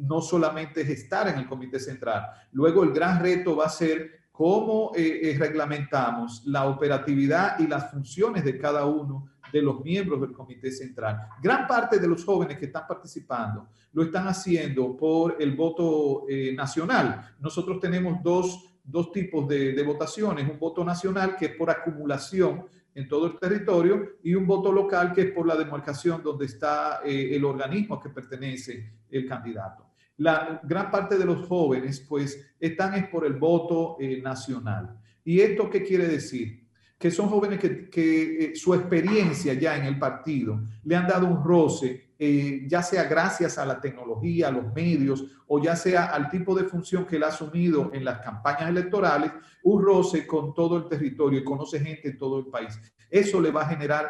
no 0.00 0.22
solamente 0.22 0.80
es 0.80 0.88
estar 0.88 1.28
en 1.28 1.40
el 1.40 1.46
Comité 1.46 1.78
Central, 1.78 2.24
luego 2.52 2.84
el 2.84 2.92
gran 2.92 3.20
reto 3.20 3.54
va 3.54 3.66
a 3.66 3.68
ser 3.68 4.21
cómo 4.42 4.90
eh, 4.96 5.20
eh, 5.22 5.36
reglamentamos 5.38 6.42
la 6.46 6.66
operatividad 6.66 7.60
y 7.60 7.68
las 7.68 7.92
funciones 7.92 8.44
de 8.44 8.58
cada 8.58 8.86
uno 8.86 9.28
de 9.52 9.62
los 9.62 9.84
miembros 9.84 10.20
del 10.20 10.32
Comité 10.32 10.72
Central. 10.72 11.28
Gran 11.40 11.64
parte 11.68 12.00
de 12.00 12.08
los 12.08 12.24
jóvenes 12.24 12.58
que 12.58 12.64
están 12.64 12.84
participando 12.88 13.68
lo 13.92 14.02
están 14.02 14.26
haciendo 14.26 14.96
por 14.96 15.36
el 15.38 15.54
voto 15.54 16.24
eh, 16.28 16.52
nacional. 16.56 17.36
Nosotros 17.38 17.78
tenemos 17.78 18.20
dos, 18.20 18.80
dos 18.82 19.12
tipos 19.12 19.46
de, 19.46 19.74
de, 19.74 19.82
votaciones, 19.84 20.50
un 20.50 20.58
voto 20.58 20.84
nacional 20.84 21.36
que 21.36 21.44
es 21.44 21.54
por 21.54 21.70
acumulación 21.70 22.64
en 22.96 23.06
todo 23.06 23.26
el 23.26 23.38
territorio 23.38 24.16
y 24.24 24.34
un 24.34 24.44
voto 24.44 24.72
local 24.72 25.12
que 25.12 25.20
es 25.20 25.30
por 25.30 25.46
la 25.46 25.54
demarcación 25.54 26.20
donde 26.20 26.46
está 26.46 27.00
el 27.04 27.44
organismo 27.44 28.00
que 28.00 28.08
pertenece 28.08 28.92
el 29.08 29.24
candidato 29.24 29.91
la 30.18 30.60
gran 30.62 30.90
parte 30.90 31.18
de 31.18 31.24
los 31.24 31.46
jóvenes 31.46 32.00
pues 32.08 32.54
están 32.60 32.94
es 32.94 33.08
por 33.08 33.24
el 33.24 33.34
voto 33.34 33.96
eh, 33.98 34.20
nacional. 34.22 34.98
¿Y 35.24 35.40
esto 35.40 35.70
qué 35.70 35.82
quiere 35.82 36.06
decir? 36.06 36.66
Que 36.98 37.10
son 37.10 37.28
jóvenes 37.28 37.58
que, 37.58 37.88
eh, 37.92 38.52
su 38.54 38.74
experiencia 38.74 39.54
ya 39.54 39.76
en 39.76 39.84
el 39.84 39.98
partido 39.98 40.60
le 40.84 40.96
han 40.96 41.08
dado 41.08 41.26
un 41.26 41.42
roce, 41.42 42.12
eh, 42.18 42.64
ya 42.68 42.82
sea 42.82 43.04
gracias 43.04 43.58
a 43.58 43.66
la 43.66 43.80
tecnología, 43.80 44.48
a 44.48 44.52
los 44.52 44.72
medios, 44.72 45.24
o 45.48 45.60
ya 45.60 45.74
sea 45.74 46.06
al 46.06 46.30
tipo 46.30 46.54
de 46.54 46.64
función 46.64 47.04
que 47.04 47.16
él 47.16 47.24
ha 47.24 47.28
asumido 47.28 47.90
en 47.92 48.04
las 48.04 48.20
campañas 48.20 48.68
electorales, 48.68 49.32
un 49.64 49.82
roce 49.82 50.26
con 50.26 50.54
todo 50.54 50.76
el 50.76 50.88
territorio 50.88 51.40
y 51.40 51.44
conoce 51.44 51.80
gente 51.80 52.10
en 52.10 52.18
todo 52.18 52.38
el 52.38 52.46
país. 52.46 52.80
Eso 53.10 53.40
le 53.40 53.50
va 53.50 53.62
a 53.62 53.68
generar 53.68 54.08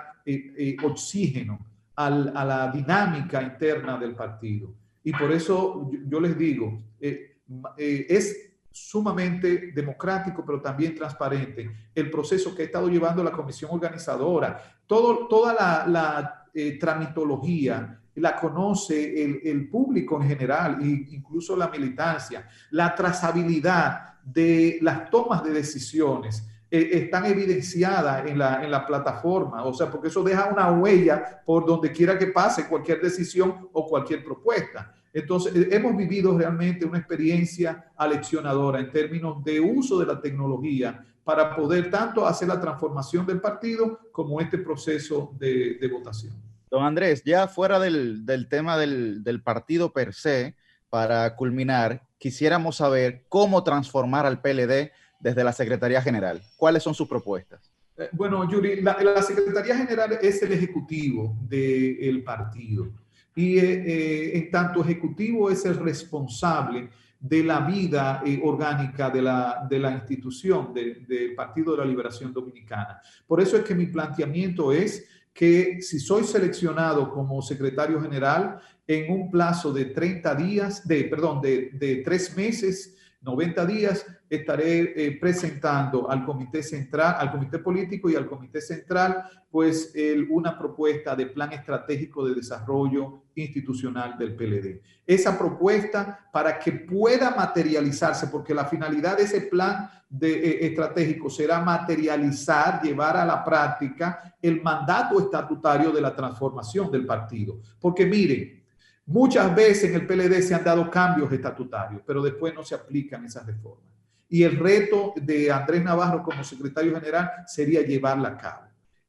oxígeno 0.85 1.59
a 1.97 2.11
la 2.11 2.71
dinámica 2.73 3.43
interna 3.43 3.99
del 3.99 4.15
partido. 4.15 4.82
Y 5.05 5.13
por 5.13 5.33
eso 5.33 5.91
yo, 6.07 6.21
les 6.21 6.37
digo, 6.37 6.83
eh, 7.01 7.39
eh, 7.77 8.07
es 8.09 8.53
sumamente 8.71 9.73
democrático, 9.73 10.45
pero 10.45 10.61
también 10.61 10.95
transparente 10.95 11.71
el 11.95 12.11
proceso 12.11 12.55
que 12.55 12.63
ha 12.63 12.65
estado 12.67 12.89
llevando 12.89 13.23
la 13.23 13.33
comisión 13.33 13.71
organizadora. 13.73 14.81
Toda 14.87 15.85
la, 15.87 16.49
eh, 16.55 16.79
tramitología 16.79 17.99
la 18.15 18.37
conoce 18.37 19.25
el, 19.25 19.41
el, 19.45 19.69
público 19.69 20.21
en 20.21 20.29
general, 20.29 20.79
e 20.83 20.87
incluso 21.15 21.57
la 21.57 21.69
militancia, 21.69 22.47
la 22.71 22.95
trazabilidad 22.95 24.21
de 24.23 24.79
las 24.83 25.11
tomas 25.11 25.43
de 25.43 25.51
decisiones. 25.51 26.47
Están 26.73 27.27
evidenciadas 27.27 28.27
en 28.27 28.39
la, 28.39 28.65
en 28.65 28.71
la 28.71 28.87
plataforma, 28.87 29.63
o 29.63 29.75
sea, 29.75 29.91
porque 29.91 30.09
eso 30.09 30.23
deja 30.23 30.49
una 30.51 30.71
huella 30.73 31.43
por 31.45 31.67
donde 31.67 31.93
quiera 31.93 32.19
que 32.19 32.29
pase 32.29 32.67
cualquier 32.67 33.03
decisión 33.03 33.69
o 33.75 33.87
cualquier 33.87 34.25
propuesta. 34.25 34.95
Entonces, 35.13 35.55
eh, 35.55 35.69
hemos 35.71 35.95
vivido 35.95 36.37
realmente 36.37 36.87
una 36.87 36.97
experiencia 36.97 37.93
aleccionadora 37.95 38.81
en 38.81 38.91
términos 38.91 39.45
de 39.45 39.61
uso 39.61 39.99
de 39.99 40.07
la 40.07 40.19
tecnología 40.19 41.05
para 41.23 41.55
poder 41.55 41.91
tanto 41.91 42.27
hacer 42.27 42.49
la 42.49 42.59
transformación 42.59 43.27
del 43.27 43.41
partido 43.41 44.01
como 44.11 44.41
este 44.41 44.57
proceso 44.57 45.37
de, 45.39 45.89
votación. 45.93 46.33
Don 46.71 46.83
Andrés, 46.83 47.23
ya 47.23 47.49
fuera 47.49 47.79
del, 47.79 48.25
tema 48.49 48.79
del, 48.79 49.23
del, 49.23 49.43
partido 49.43 49.93
per 49.93 50.15
se, 50.15 50.57
para 50.89 51.37
culminar, 51.37 52.03
quisiéramos 52.17 52.77
saber 52.77 53.27
cómo 53.29 53.63
transformar 53.63 54.25
al 54.25 54.41
PLD 54.41 54.91
desde 55.23 55.45
la 55.45 55.53
Secretaría 55.53 56.03
General. 56.03 56.43
¿Cuáles 56.57 56.83
son 56.83 56.95
sus 56.95 57.09
propuestas? 57.09 57.71
Eh, 57.97 58.09
bueno, 58.13 58.49
Yuri, 58.51 58.81
la, 58.83 59.23
Secretaría 59.23 59.77
General 59.77 60.19
es 60.21 60.43
el 60.43 60.53
ejecutivo 60.53 61.37
del 61.49 62.23
partido 62.25 62.91
y 63.35 63.59
eh, 63.59 63.83
eh, 63.87 64.39
en 64.39 64.51
tanto 64.51 64.83
ejecutivo 64.83 65.51
es 65.51 65.65
el 65.65 65.77
responsable 65.77 66.91
de 67.21 67.45
la 67.45 67.61
vida 67.61 68.25
orgánica 68.43 69.09
de 69.09 69.23
la, 69.23 69.65
de 69.71 69.79
la 69.79 69.93
institución 69.93 70.75
del 70.75 71.35
Partido 71.37 71.71
de 71.71 71.79
la 71.79 71.85
Liberación 71.85 72.33
Dominicana. 72.33 73.01
Por 73.29 73.41
eso 73.41 73.57
es 73.57 73.63
que 73.63 73.77
mi 73.77 73.87
planteamiento 73.87 74.73
es 74.73 75.07
que 75.33 75.81
si 75.81 76.01
soy 76.01 76.25
seleccionado 76.25 77.09
como 77.13 77.41
secretario 77.41 78.01
general 78.01 78.61
en 78.89 79.13
un 79.13 79.31
plazo 79.31 79.73
de 79.73 79.85
30 79.85 80.35
días, 80.35 80.89
de, 80.89 81.05
perdón, 81.05 81.41
de, 81.41 81.71
de 81.75 81.97
tres 81.99 82.37
meses, 82.37 82.97
90 83.21 83.67
días 83.67 84.05
estaré 84.35 84.95
eh, 84.97 85.19
presentando 85.21 86.11
al 86.11 86.25
comité 86.25 86.63
central, 86.63 87.17
al 87.19 87.31
comité 87.31 87.59
político 87.59 88.09
y 88.09 88.17
al 88.17 88.27
comité 88.27 88.61
central, 88.61 89.25
pues 89.51 89.93
una 90.31 90.59
propuesta 90.59 91.15
de 91.15 91.27
plan 91.27 91.53
estratégico 91.53 92.27
de 92.27 92.35
desarrollo 92.35 93.25
institucional 93.35 94.17
del 94.17 94.35
PLD. 94.35 94.81
Esa 95.07 95.37
propuesta 95.39 96.31
para 96.33 96.59
que 96.59 96.73
pueda 96.73 97.35
materializarse, 97.35 98.29
porque 98.29 98.55
la 98.55 98.65
finalidad 98.65 99.19
de 99.19 99.25
ese 99.25 99.43
plan 99.43 99.91
eh, 100.21 100.59
estratégico 100.63 101.29
será 101.29 101.61
materializar, 101.61 102.81
llevar 102.83 103.19
a 103.19 103.27
la 103.27 103.45
práctica 103.45 104.35
el 104.41 104.63
mandato 104.63 105.21
estatutario 105.21 105.91
de 105.91 106.01
la 106.01 106.17
transformación 106.17 106.91
del 106.91 107.05
partido. 107.05 107.61
Porque 107.79 108.07
miren, 108.07 108.63
Muchas 109.05 109.53
veces 109.55 109.91
en 109.91 109.97
el 109.97 110.07
PLD 110.07 110.41
se 110.43 110.55
han 110.55 110.63
dado 110.63 110.89
cambios 110.89 111.31
estatutarios, 111.33 112.03
pero 112.07 112.23
después 112.23 112.55
no 112.55 112.63
se 112.63 112.77
aplican 112.77 113.25
esas 113.25 113.45
reformas. 113.45 113.92
Y 114.33 114.45
el 114.45 114.57
reto 114.57 115.13
de 115.15 115.53
Andrés 115.53 115.85
Navarro 115.85 116.23
como 116.23 116.43
secretario 116.43 116.95
general 116.95 117.31
sería 117.47 117.83
llevarla 117.83 118.31
a 118.31 118.39
cabo 118.39 118.63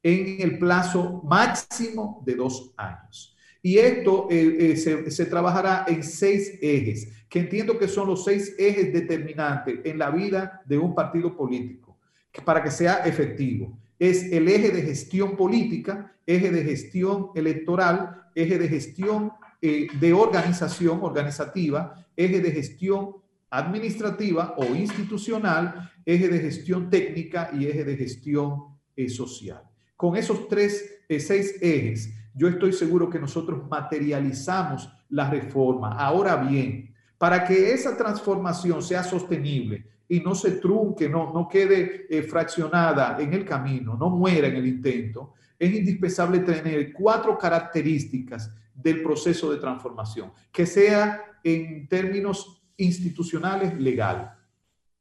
en 0.04 0.42
el 0.42 0.60
plazo 0.60 1.22
máximo 1.24 2.22
de 2.26 2.36
dos 2.36 2.74
años. 2.76 3.34
Y 3.62 3.78
esto 3.78 4.28
eh, 4.30 4.58
eh, 4.60 4.76
se, 4.76 5.10
se, 5.10 5.26
trabajará 5.26 5.86
en 5.88 6.04
seis 6.04 6.60
ejes, 6.62 7.08
que 7.30 7.40
entiendo 7.40 7.80
que 7.80 7.88
son 7.88 8.10
los 8.10 8.26
seis 8.26 8.54
ejes 8.60 8.92
determinantes 8.92 9.80
en 9.86 9.98
la 9.98 10.12
vida 10.12 10.62
de 10.66 10.78
un 10.78 10.94
partido 10.94 11.38
político, 11.38 11.98
para 12.44 12.62
que 12.62 12.70
sea 12.70 12.96
efectivo. 13.06 13.80
Es 13.98 14.30
el 14.30 14.50
eje 14.50 14.72
de 14.72 14.82
gestión 14.82 15.38
política, 15.38 16.14
eje 16.28 16.52
de 16.52 16.66
gestión 16.66 17.30
electoral, 17.34 18.26
eje 18.36 18.58
de 18.58 18.68
gestión 18.68 19.32
eh, 19.62 19.88
de 19.98 20.12
organización 20.12 21.00
organizativa, 21.02 22.06
eje 22.18 22.42
de 22.42 22.52
gestión 22.52 23.23
administrativa 23.54 24.56
o 24.58 24.66
institucional, 24.74 25.92
eje 26.04 26.28
de 26.28 26.40
gestión 26.40 26.90
técnica 26.90 27.52
y 27.54 27.68
eje 27.68 27.84
de 27.84 27.96
gestión 27.96 28.64
eh, 28.96 29.10
social. 29.10 29.62
Con 29.96 30.16
esos 30.16 30.48
tres, 30.48 31.04
eh, 31.08 31.20
seis 31.20 31.56
ejes, 31.62 32.14
yo 32.34 32.48
estoy 32.48 32.74
seguro 32.74 33.10
que 33.10 33.20
nosotros 33.20 33.62
materializamos 33.70 34.92
la 35.10 35.30
reforma. 35.30 35.92
Ahora 35.92 36.36
bien, 36.38 36.94
para 37.18 37.46
que 37.46 37.72
esa 37.72 37.96
transformación 37.96 38.82
sea 38.82 39.04
sostenible 39.04 39.86
y 40.10 40.20
no 40.20 40.34
se 40.34 40.54
trunque, 40.54 41.08
no, 41.08 41.32
no 41.32 41.48
quede 41.48 42.08
fraccionada 42.24 43.18
en 43.20 43.34
el 43.34 43.46
camino, 43.46 43.96
no 43.96 44.10
muera 44.10 44.48
en 44.48 44.56
el 44.56 44.66
intento, 44.66 45.34
es 45.60 45.74
indispensable 45.74 46.40
tener 46.40 46.92
cuatro 46.92 47.38
características 47.38 48.52
del 48.74 49.04
proceso 49.04 49.52
de 49.52 49.60
transformación, 49.60 50.32
que 50.52 50.66
sea 50.66 51.22
en 51.44 51.88
términos 51.88 52.63
institucionales 52.84 53.80
legal, 53.80 54.34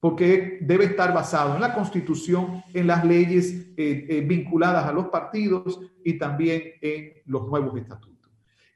porque 0.01 0.59
debe 0.62 0.86
estar 0.86 1.12
basado 1.12 1.55
en 1.55 1.61
la 1.61 1.75
constitución, 1.75 2.62
en 2.73 2.86
las 2.86 3.05
leyes 3.05 3.52
eh, 3.77 4.07
eh, 4.09 4.20
vinculadas 4.27 4.86
a 4.86 4.93
los 4.93 5.07
partidos 5.07 5.81
y 6.05 6.19
también 6.19 6.62
en 6.81 7.12
los 7.27 7.47
nuevos 7.47 7.78
estatutos. 7.78 8.31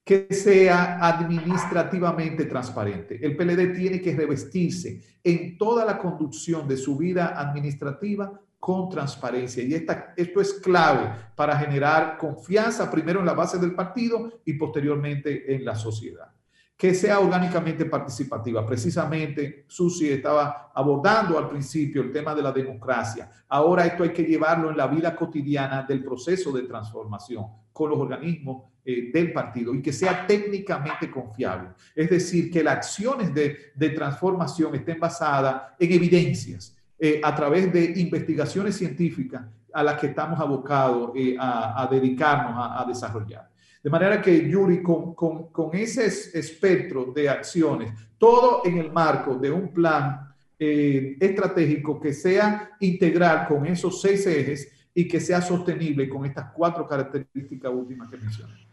Que 0.04 0.28
sea 0.30 1.04
administrativamente 1.04 2.44
transparente. 2.44 3.18
El 3.20 3.36
PLD 3.36 3.74
tiene 3.74 4.00
que 4.00 4.14
revestirse 4.14 5.02
en 5.24 5.58
toda 5.58 5.84
la 5.84 5.98
conducción 5.98 6.68
de 6.68 6.76
su 6.76 6.96
vida 6.96 7.34
administrativa 7.36 8.40
con 8.60 8.88
transparencia. 8.88 9.62
Y 9.62 9.74
esta, 9.74 10.14
esto 10.16 10.40
es 10.40 10.54
clave 10.54 11.10
para 11.34 11.58
generar 11.58 12.18
confianza 12.18 12.90
primero 12.90 13.20
en 13.20 13.26
la 13.26 13.34
base 13.34 13.58
del 13.58 13.74
partido 13.74 14.40
y 14.44 14.54
posteriormente 14.54 15.54
en 15.54 15.64
la 15.64 15.74
sociedad. 15.74 16.35
Que 16.76 16.94
sea 16.94 17.20
orgánicamente 17.20 17.86
participativa. 17.86 18.66
Precisamente 18.66 19.64
Susi 19.66 20.10
estaba 20.10 20.70
abordando 20.74 21.38
al 21.38 21.48
principio 21.48 22.02
el 22.02 22.12
tema 22.12 22.34
de 22.34 22.42
la 22.42 22.52
democracia. 22.52 23.30
Ahora 23.48 23.86
esto 23.86 24.02
hay 24.02 24.12
que 24.12 24.24
llevarlo 24.24 24.70
en 24.70 24.76
la 24.76 24.86
vida 24.86 25.16
cotidiana 25.16 25.82
del 25.84 26.04
proceso 26.04 26.52
de 26.52 26.62
transformación 26.62 27.46
con 27.72 27.90
los 27.90 27.98
organismos 27.98 28.64
eh, 28.88 29.10
del 29.12 29.32
partido 29.32 29.74
y 29.74 29.82
que 29.82 29.92
sea 29.92 30.26
técnicamente 30.26 31.10
confiable. 31.10 31.70
Es 31.92 32.08
decir, 32.08 32.50
que 32.52 32.62
las 32.62 32.76
acciones 32.76 33.34
de, 33.34 33.90
transformación 33.90 34.76
estén 34.76 35.00
basadas 35.00 35.74
en 35.76 35.92
evidencias, 35.92 36.76
eh, 36.96 37.20
a 37.22 37.34
través 37.34 37.72
de 37.72 37.94
investigaciones 37.96 38.76
científicas 38.76 39.42
a 39.72 39.82
las 39.82 40.00
que 40.00 40.06
estamos 40.06 40.38
abocados 40.38 41.10
eh, 41.16 41.36
a, 41.38 41.86
dedicarnos 41.90 42.54
a, 42.56 42.84
desarrollar. 42.86 43.50
De 43.86 43.90
manera 43.90 44.20
que, 44.20 44.50
Yuri, 44.50 44.82
con, 44.82 45.14
con, 45.14 45.52
con, 45.52 45.72
ese 45.72 46.06
espectro 46.06 47.12
de 47.14 47.28
acciones, 47.28 47.92
todo 48.18 48.62
en 48.64 48.78
el 48.78 48.90
marco 48.90 49.36
de 49.36 49.48
un 49.48 49.72
plan 49.72 50.34
eh, 50.58 51.16
estratégico 51.20 52.00
que 52.00 52.12
sea 52.12 52.72
integral 52.80 53.46
con 53.46 53.64
esos 53.64 54.00
seis 54.00 54.26
ejes 54.26 54.88
y 54.92 55.06
que 55.06 55.20
sea 55.20 55.40
sostenible 55.40 56.08
con 56.08 56.26
estas 56.26 56.50
cuatro 56.50 56.84
características 56.84 57.72
últimas 57.72 58.08
que 58.10 58.16
mencioné. 58.16 58.66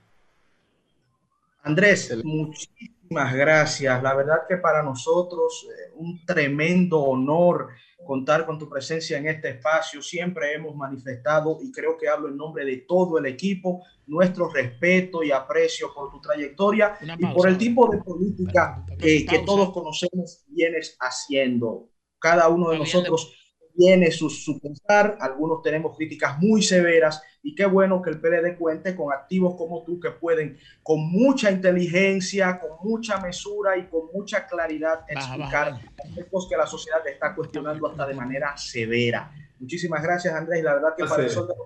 Andrés, 1.61 2.19
muchísimas 2.24 2.93
gracias. 3.10 4.02
La 4.04 4.14
verdad 4.14 4.42
que 4.48 4.58
para 4.58 4.84
nosotros 4.84 5.68
un 5.96 6.26
tremendo 6.26 7.00
honor 7.00 7.70
contar 8.04 8.46
con 8.46 8.60
tu 8.60 8.70
presencia 8.70 9.18
en 9.18 9.28
este 9.28 9.50
espacio. 9.50 10.02
Siempre 10.02 10.54
hemos 10.54 10.76
manifestado, 10.76 11.60
y 11.62 11.72
creo 11.72 11.98
que 11.98 12.08
hablo 12.08 12.28
en 12.28 12.38
nombre 12.38 12.66
de 12.66 12.78
todo 12.88 13.18
el 13.18 13.26
equipo, 13.26 13.84
nuestro 14.06 14.50
respeto 14.50 15.24
y 15.24 15.32
aprecio 15.32 15.94
por 15.94 16.12
tu 16.12 16.20
trayectoria 16.20 16.98
y 17.18 17.26
por 17.28 17.48
el 17.48 17.58
tipo 17.58 17.90
de 17.90 18.00
política 18.00 18.86
que, 19.00 19.26
que 19.26 19.40
todos 19.40 19.72
conocemos 19.72 20.44
vienes 20.48 20.98
haciendo. 21.00 21.90
Cada 22.20 22.48
uno 22.50 22.70
de 22.70 22.80
nosotros 22.80 23.34
tiene 23.76 24.12
su, 24.12 24.30
su 24.30 24.60
pensar, 24.60 25.18
algunos 25.20 25.62
tenemos 25.62 25.96
críticas 25.98 26.38
muy 26.40 26.62
severas 26.62 27.22
y 27.44 27.54
qué 27.54 27.66
bueno 27.66 28.02
que 28.02 28.10
el 28.10 28.20
PLD 28.20 28.58
cuente 28.58 28.96
con 28.96 29.12
activos 29.12 29.56
como 29.58 29.84
tú 29.84 30.00
que 30.00 30.12
pueden 30.12 30.58
con 30.82 31.02
mucha 31.12 31.52
inteligencia, 31.52 32.60
con 32.60 32.90
mucha 32.90 33.20
mesura 33.20 33.78
y 33.78 33.84
con 33.88 34.08
mucha 34.14 34.48
claridad 34.48 35.02
explicar 35.08 35.80
aspectos 36.02 36.48
que 36.50 36.58
la 36.58 36.66
sociedad 36.66 37.06
está 37.06 37.36
cuestionando 37.36 37.88
hasta 37.88 38.08
de 38.08 38.14
manera 38.14 38.56
severa. 38.58 39.30
Muchísimas 39.60 40.02
gracias 40.02 40.34
Andrés, 40.34 40.64
la 40.64 40.76
verdad 40.76 40.96
que 40.98 41.04
para 41.04 41.24
nosotros 41.24 41.58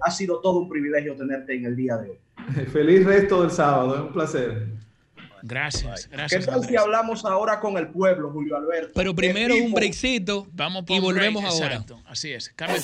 ha 0.00 0.10
sido 0.10 0.40
todo 0.40 0.58
un 0.58 0.68
privilegio 0.68 1.16
tenerte 1.16 1.54
en 1.54 1.66
el 1.66 1.76
día 1.76 1.96
de 1.96 2.10
hoy. 2.10 2.18
Feliz 2.72 3.06
resto 3.06 3.42
del 3.42 3.50
sábado, 3.50 3.94
es 3.94 4.00
un 4.02 4.12
placer. 4.12 4.66
Gracias, 5.42 6.08
gracias. 6.10 6.44
¿Qué 6.44 6.50
tal 6.50 6.64
si 6.64 6.76
hablamos 6.76 7.24
ahora 7.24 7.60
con 7.60 7.76
el 7.78 7.88
pueblo, 7.88 8.30
Julio 8.32 8.56
Alberto? 8.56 8.90
Pero 8.94 9.14
primero 9.14 9.54
un 9.54 9.72
breakcito 9.72 10.48
Vamos 10.52 10.84
y 10.88 10.98
volvemos 10.98 11.44
ahora. 11.44 11.84
Así 12.08 12.32
es, 12.32 12.48
cambio 12.56 12.82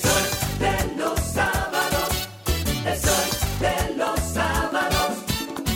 el 2.93 2.99
sol 2.99 3.29
de 3.59 3.95
los 3.95 4.19
sábados, 4.19 5.11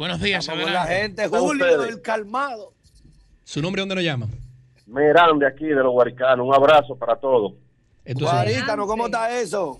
Buenos 0.00 0.18
días, 0.22 0.40
Estamos 0.48 0.64
con 0.64 0.72
la 0.72 0.86
gente, 0.86 1.28
Julio, 1.28 1.84
el 1.84 2.00
calmado. 2.00 2.72
¿Su 3.44 3.60
nombre 3.60 3.82
dónde 3.82 3.96
lo 3.96 4.00
llama? 4.00 4.28
Merán 4.86 5.38
de 5.38 5.46
aquí, 5.46 5.66
de 5.66 5.74
los 5.74 5.92
Guaricanos. 5.92 6.46
Un 6.46 6.54
abrazo 6.54 6.96
para 6.96 7.16
todos. 7.16 7.52
Guarícano, 8.06 8.86
¿cómo 8.86 9.04
está 9.04 9.38
eso? 9.38 9.78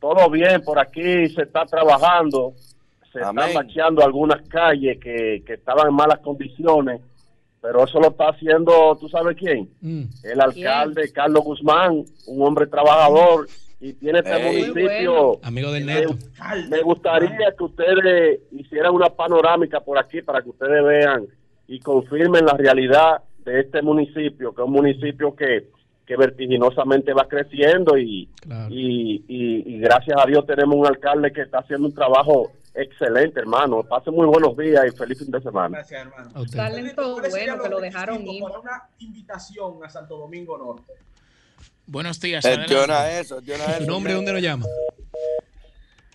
Todo 0.00 0.28
bien, 0.30 0.64
por 0.64 0.80
aquí 0.80 1.28
se 1.28 1.42
está 1.42 1.64
trabajando. 1.64 2.54
Se 3.12 3.22
Amén. 3.22 3.44
están 3.50 3.64
macheando 3.64 4.02
algunas 4.02 4.42
calles 4.48 4.98
que, 4.98 5.44
que 5.46 5.54
estaban 5.54 5.86
en 5.90 5.94
malas 5.94 6.18
condiciones 6.18 7.00
pero 7.60 7.84
eso 7.84 8.00
lo 8.00 8.08
está 8.08 8.30
haciendo, 8.30 8.98
¿tú 9.00 9.08
sabes 9.08 9.36
quién? 9.38 9.70
Mm. 9.80 10.02
El 10.24 10.40
alcalde 10.40 11.12
Carlos 11.12 11.44
Guzmán, 11.44 12.04
un 12.26 12.42
hombre 12.42 12.66
trabajador 12.66 13.46
y 13.82 13.92
tiene 13.94 14.20
este 14.20 14.38
municipio. 14.38 15.40
Amigo 15.42 15.72
del 15.72 15.84
Me- 15.84 15.94
neto. 16.02 16.14
Me 16.70 16.80
gustaría 16.82 17.52
que 17.58 17.64
ustedes 17.64 18.40
hicieran 18.52 18.94
una 18.94 19.08
panorámica 19.10 19.80
por 19.80 19.98
aquí 19.98 20.22
para 20.22 20.40
que 20.40 20.50
ustedes 20.50 20.84
vean 20.84 21.26
y 21.66 21.80
confirmen 21.80 22.46
la 22.46 22.54
realidad 22.56 23.22
de 23.44 23.60
este 23.60 23.82
municipio, 23.82 24.54
que 24.54 24.62
es 24.62 24.66
un 24.66 24.72
municipio 24.72 25.34
que, 25.34 25.66
que 26.06 26.16
vertiginosamente 26.16 27.12
va 27.12 27.26
creciendo 27.26 27.98
y, 27.98 28.28
y, 28.70 29.24
y- 29.26 29.74
y 29.74 29.78
gracias 29.80 30.16
a 30.22 30.26
Dios 30.26 30.46
tenemos 30.46 30.76
un 30.76 30.86
alcalde 30.86 31.32
que 31.32 31.42
está 31.42 31.58
haciendo 31.58 31.88
un 31.88 31.94
trabajo 31.94 32.52
excelente, 32.74 33.40
hermano. 33.40 33.82
Pasen 33.82 34.14
muy 34.14 34.26
buenos 34.26 34.56
días 34.56 34.84
y 34.86 34.96
feliz 34.96 35.18
fin 35.18 35.30
de 35.32 35.40
semana. 35.40 35.78
Gracias, 35.78 36.06
hermano. 36.06 36.30
Talento 36.54 37.12
¿Cuáles 37.14 37.32
serían 37.34 37.56
bueno 37.58 37.62
que 37.64 37.68
los 37.70 37.80
lo 37.80 37.84
dejaron 37.84 38.26
ir. 38.28 38.42
Para 38.44 38.58
una 38.60 38.82
invitación 39.00 39.84
a 39.84 39.88
Santo 39.88 40.16
Domingo 40.18 40.56
Norte. 40.56 40.92
Buenos 41.92 42.18
días. 42.18 42.42
Gestiona 42.42 43.00
adelante. 43.00 43.20
eso, 43.20 43.36
gestiona 43.36 43.64
eso. 43.66 43.78
¿Tu 43.80 43.86
nombre 43.86 44.14
dónde 44.14 44.32
lo 44.32 44.38
llama? 44.38 44.64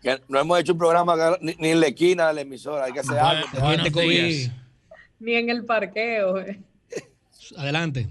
Que 0.01 0.19
no 0.27 0.39
hemos 0.39 0.59
hecho 0.59 0.71
un 0.73 0.79
programa 0.79 1.13
acá, 1.13 1.37
ni, 1.39 1.53
ni 1.59 1.69
en 1.69 1.79
la 1.79 1.87
esquina 1.87 2.27
de 2.29 2.33
la 2.33 2.41
emisora, 2.41 2.85
hay 2.85 2.93
que 2.93 3.01
hacer 3.01 3.19
algo. 3.19 3.47
Ni 5.19 5.35
en 5.35 5.49
el 5.51 5.65
parqueo. 5.65 6.39
eh. 6.39 6.59
Adelante. 7.57 8.07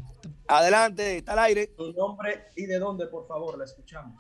Adelante, 0.47 1.17
está 1.19 1.33
al 1.33 1.41
aire. 1.41 1.67
Tu 1.77 1.93
nombre 1.93 2.45
y 2.55 2.67
de 2.67 2.79
dónde, 2.79 3.07
por 3.09 3.27
favor, 3.27 3.59
la 3.59 3.65
escuchamos. 3.65 4.15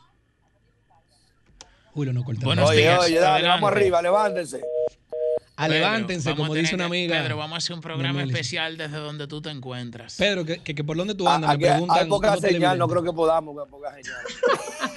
Julio, 1.95 2.13
no 2.13 2.25
corta. 2.25 2.45
Buenos 2.45 2.69
oye, 2.69 2.81
días, 2.81 2.99
oye, 2.99 3.21
dale, 3.21 3.47
vamos 3.47 3.71
arriba, 3.71 4.03
levántense. 4.03 4.61
Pedro, 5.57 5.73
levántense, 5.75 6.29
vamos 6.31 6.47
como 6.49 6.53
a 6.53 6.57
dice 6.61 6.75
una 6.75 6.85
que- 6.85 6.87
amiga. 6.89 7.23
Pedro, 7.23 7.37
vamos 7.39 7.55
a 7.55 7.59
hacer 7.59 7.75
un 7.75 7.81
programa 7.81 8.23
especial 8.23 8.77
desde 8.77 8.99
donde 8.99 9.27
tú 9.27 9.41
te 9.41 9.51
encuentras. 9.51 10.17
Pedro, 10.17 10.45
que, 10.45 10.59
que, 10.63 10.75
que 10.75 10.85
por 10.85 10.97
dónde 10.97 11.15
tú 11.15 11.27
Ah, 11.29 11.37
andas, 11.37 11.49
me 11.51 11.55
aquí 11.55 11.65
preguntan. 11.65 11.99
hay 11.99 12.09
poca 12.09 12.37
señal, 12.37 12.79
no 12.79 12.87
creo 12.89 13.03
que 13.03 13.13
podamos, 13.13 13.57
hay 13.65 13.71
poca 13.71 13.95
señal. 13.95 14.17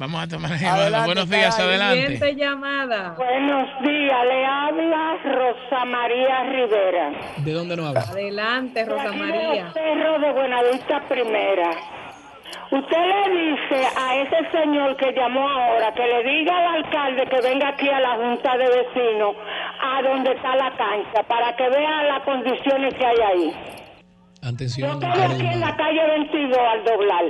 Vamos 0.00 0.22
a 0.22 0.28
tomar 0.28 0.52
la 0.52 0.56
llamada. 0.58 1.04
Buenos 1.06 1.28
días, 1.28 1.58
adelante. 1.58 2.02
Siguiente 2.02 2.36
llamada. 2.36 3.14
Buenos 3.18 3.66
días, 3.82 4.18
le 4.28 4.46
habla 4.46 5.16
Rosa 5.24 5.84
María 5.86 6.44
Rivera. 6.44 7.10
¿De 7.38 7.52
dónde 7.52 7.76
nos 7.76 7.86
habla? 7.88 8.00
Adelante, 8.02 8.84
De 8.84 8.86
Rosa 8.88 9.10
María. 9.12 9.64
los 9.64 9.72
Cerros 9.74 10.20
de 10.20 10.32
Buenavista 10.34 11.02
Primera. 11.08 11.70
Usted 12.70 12.98
le 12.98 13.30
dice 13.30 13.88
a 13.96 14.16
ese 14.16 14.50
señor 14.50 14.96
que 14.96 15.12
llamó 15.12 15.48
ahora 15.48 15.92
que 15.94 16.06
le 16.06 16.22
diga 16.22 16.56
al 16.58 16.84
alcalde 16.84 17.24
que 17.26 17.40
venga 17.40 17.68
aquí 17.68 17.88
a 17.88 18.00
la 18.00 18.16
Junta 18.16 18.56
de 18.58 18.64
Vecinos, 18.68 19.36
a 19.80 20.02
donde 20.02 20.32
está 20.32 20.54
la 20.56 20.70
cancha, 20.76 21.22
para 21.26 21.56
que 21.56 21.68
vea 21.68 22.02
las 22.04 22.22
condiciones 22.24 22.94
que 22.94 23.06
hay 23.06 23.16
ahí. 23.32 23.54
Atención, 24.42 25.00
Yo 25.00 25.08
estoy 25.08 25.22
aquí 25.22 25.46
en 25.46 25.60
la 25.60 25.76
calle 25.76 26.06
22 26.08 26.58
al 26.58 26.84
doblar. 26.84 27.24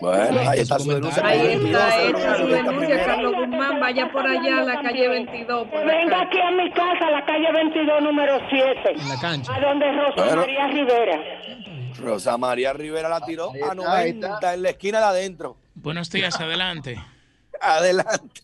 Bueno, 0.00 0.40
ahí 0.48 0.60
está 0.60 0.78
su 0.78 0.90
denuncia. 0.92 1.26
Ahí 1.26 1.38
está 1.38 1.48
22, 1.48 1.82
hecha 2.08 2.34
su 2.36 2.46
denuncia, 2.46 3.04
Carlos 3.04 3.34
Guzmán. 3.34 3.80
Vaya 3.80 4.08
por 4.12 4.26
allá 4.26 4.58
a 4.58 4.62
la 4.62 4.80
calle 4.80 5.08
22. 5.08 5.64
Que 5.64 5.70
Por 5.70 5.86
la 5.86 5.92
venga 5.92 6.20
aquí 6.22 6.40
a 6.40 6.50
mi 6.52 6.70
casa, 6.70 7.06
a 7.06 7.10
la 7.10 7.24
calle 7.24 7.52
22, 7.52 8.02
número 8.02 8.38
7. 8.48 8.92
En 8.92 9.08
la 9.08 9.20
cancha. 9.20 9.52
A 9.54 9.60
donde 9.60 9.92
Rosa 9.92 10.24
Bueno. 10.24 10.40
María 10.42 10.66
Rivera. 10.68 11.20
Rosa 11.98 12.36
María 12.38 12.72
Rivera 12.72 13.08
la 13.08 13.20
tiró 13.20 13.50
Ahí 13.52 13.60
a 13.60 13.64
está, 13.64 13.74
90 13.74 14.38
ahí 14.48 14.54
en 14.54 14.62
la 14.62 14.70
esquina 14.70 14.98
de 14.98 15.04
adentro. 15.04 15.56
Buenos 15.74 16.10
días, 16.10 16.40
adelante. 16.40 16.96
Adelante. 17.60 18.40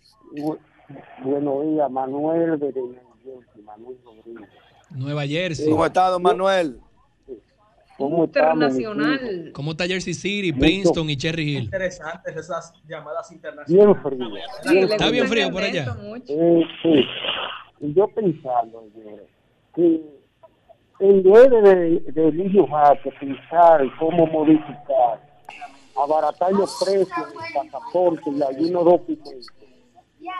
Buenos 1.22 1.62
días, 1.62 1.90
Manuel 1.90 2.58
de 2.58 2.72
Manuel 3.64 3.96
Rodríguez. 4.04 4.48
Nueva 4.90 5.24
Jersey. 5.26 5.70
¿Cómo 5.70 5.86
está, 5.86 6.08
don 6.08 6.22
Manuel? 6.22 6.80
¿Cómo 7.96 8.24
estamos, 8.24 8.54
Internacional. 8.74 9.52
¿Cómo 9.52 9.70
está 9.70 9.86
Jersey 9.86 10.14
City, 10.14 10.52
Princeton 10.52 11.08
y 11.10 11.16
Cherry 11.16 11.42
Hill? 11.56 11.64
Interesantes 11.64 12.36
esas 12.36 12.72
llamadas 12.88 13.28
Bien 13.30 13.38
internacionales. 13.38 14.02
frío. 14.02 14.28
Sí, 14.64 14.74
le 14.74 14.80
Está 14.86 15.10
bien 15.10 15.28
frío 15.28 15.50
por 15.52 15.62
allá. 15.62 15.96
Eh, 16.26 16.62
sí. 16.82 17.04
Yo 17.94 18.08
pensando 18.08 18.80
ayer 18.96 19.26
que 19.76 20.02
en 21.08 21.22
vez 21.22 21.50
de, 21.50 22.00
de 22.12 22.66
Jaque 22.68 23.10
pensar 23.20 23.82
cómo 23.98 24.26
modificar, 24.26 25.20
abaratar 26.02 26.52
los 26.52 26.82
precios 26.82 27.08
del 27.08 27.54
pasaporte 27.70 28.30
y 28.30 28.42
algunos 28.42 28.84
documentos, 28.84 29.46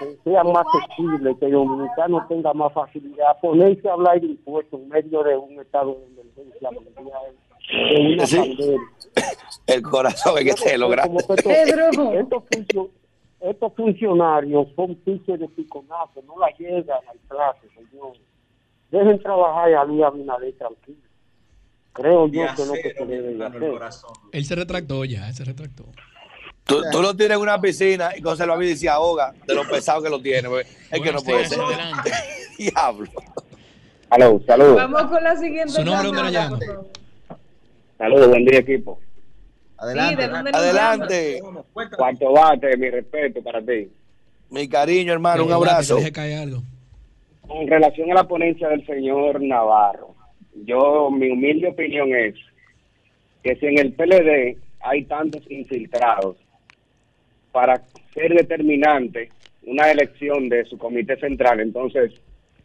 que 0.00 0.16
sean 0.24 0.50
más 0.52 0.64
accesibles, 0.82 1.36
que 1.38 1.46
el 1.46 1.52
dominicano 1.52 2.26
tenga 2.28 2.52
más 2.54 2.72
facilidad, 2.72 3.38
ponerse 3.42 3.88
a 3.88 3.92
hablar 3.92 4.20
de 4.20 4.28
impuestos 4.28 4.80
en 4.80 4.88
medio 4.88 5.22
de 5.22 5.36
un 5.36 5.60
estado 5.60 5.98
de 6.16 6.22
emergencia 6.22 6.70
mundial, 6.70 7.34
de 7.70 8.14
una 8.14 8.26
Sí. 8.26 8.36
pandemia. 8.38 8.80
El 9.66 9.82
corazón 9.82 10.34
es 10.38 10.44
que 10.54 10.62
te 10.70 10.78
lo 10.78 10.86
Como 10.86 10.96
grande. 10.96 11.24
que 11.26 11.34
estos, 11.34 12.14
estos 12.14 12.42
funcio- 12.50 12.90
estos 13.40 13.72
funcionarios 13.74 14.66
son 14.74 14.94
piches 14.96 15.38
de 15.40 15.48
piconazo, 15.48 16.22
no 16.26 16.38
la 16.38 16.48
llegan 16.58 16.98
al 17.08 17.18
plazo, 17.28 17.60
señor. 17.74 18.12
Dejen 18.94 19.18
trabajar 19.20 19.74
a 19.74 19.84
Luis 19.84 20.04
Abinader 20.04 20.54
tranquilo. 20.56 20.98
Creo 21.92 22.28
yo 22.28 22.42
que 22.54 22.62
es 22.62 22.68
lo 22.68 22.74
que 22.74 22.94
se 22.96 23.04
debe 23.06 23.34
de 23.34 23.44
hacer. 23.44 23.62
Él 24.30 24.44
se 24.44 24.54
retractó 24.54 25.04
ya, 25.04 25.26
él 25.28 25.34
se 25.34 25.44
retractó. 25.44 25.84
Tú, 26.62 26.80
tú 26.92 27.02
lo 27.02 27.14
tienes 27.16 27.36
en 27.36 27.42
una 27.42 27.60
piscina 27.60 28.10
y 28.16 28.22
vida 28.22 28.70
y 28.70 28.76
se 28.76 28.88
ahoga 28.88 29.34
de 29.46 29.54
lo 29.54 29.68
pesado 29.68 30.00
que 30.00 30.08
lo 30.08 30.22
tiene. 30.22 30.48
pues. 30.48 30.68
Es 30.92 31.00
que 31.00 31.12
no 31.12 31.20
puede 31.22 31.44
ser. 31.48 31.60
adelante. 31.60 32.12
Diablo. 32.58 33.08
Aló, 34.10 34.40
saludos. 34.46 34.76
Vamos 34.76 35.02
con 35.06 35.24
la 35.24 35.36
siguiente 35.36 35.72
¿Su 35.72 35.84
nombre 35.84 36.06
dónde 36.06 36.22
lo 36.22 36.30
llama? 36.30 36.58
Saludos, 37.98 38.28
buen 38.28 38.44
día 38.44 38.60
equipo. 38.60 39.00
Sí, 39.80 40.14
¿de 40.14 40.28
dónde 40.28 40.52
nos 40.52 40.60
Adelante. 40.62 41.42
Cuarto 41.96 42.32
bate, 42.32 42.76
mi 42.76 42.90
respeto 42.90 43.42
para 43.42 43.60
ti. 43.60 43.90
Mi 44.50 44.68
cariño, 44.68 45.12
hermano, 45.12 45.42
un 45.42 45.48
Que 45.48 45.54
abrazo. 45.54 45.96
deje 45.96 46.12
caer 46.12 46.38
algo. 46.38 46.62
En 47.50 47.68
relación 47.68 48.10
a 48.10 48.14
la 48.14 48.24
ponencia 48.24 48.68
del 48.68 48.84
señor 48.86 49.40
Navarro, 49.42 50.14
yo, 50.54 51.10
mi 51.10 51.30
humilde 51.30 51.68
opinión 51.68 52.14
es 52.14 52.34
que 53.42 53.56
si 53.56 53.66
en 53.66 53.78
el 53.78 53.92
PLD 53.92 54.56
hay 54.80 55.04
tantos 55.04 55.42
infiltrados 55.50 56.36
para 57.52 57.82
ser 58.14 58.32
determinante 58.34 59.30
una 59.66 59.90
elección 59.90 60.48
de 60.48 60.64
su 60.64 60.78
comité 60.78 61.16
central, 61.18 61.60
entonces 61.60 62.12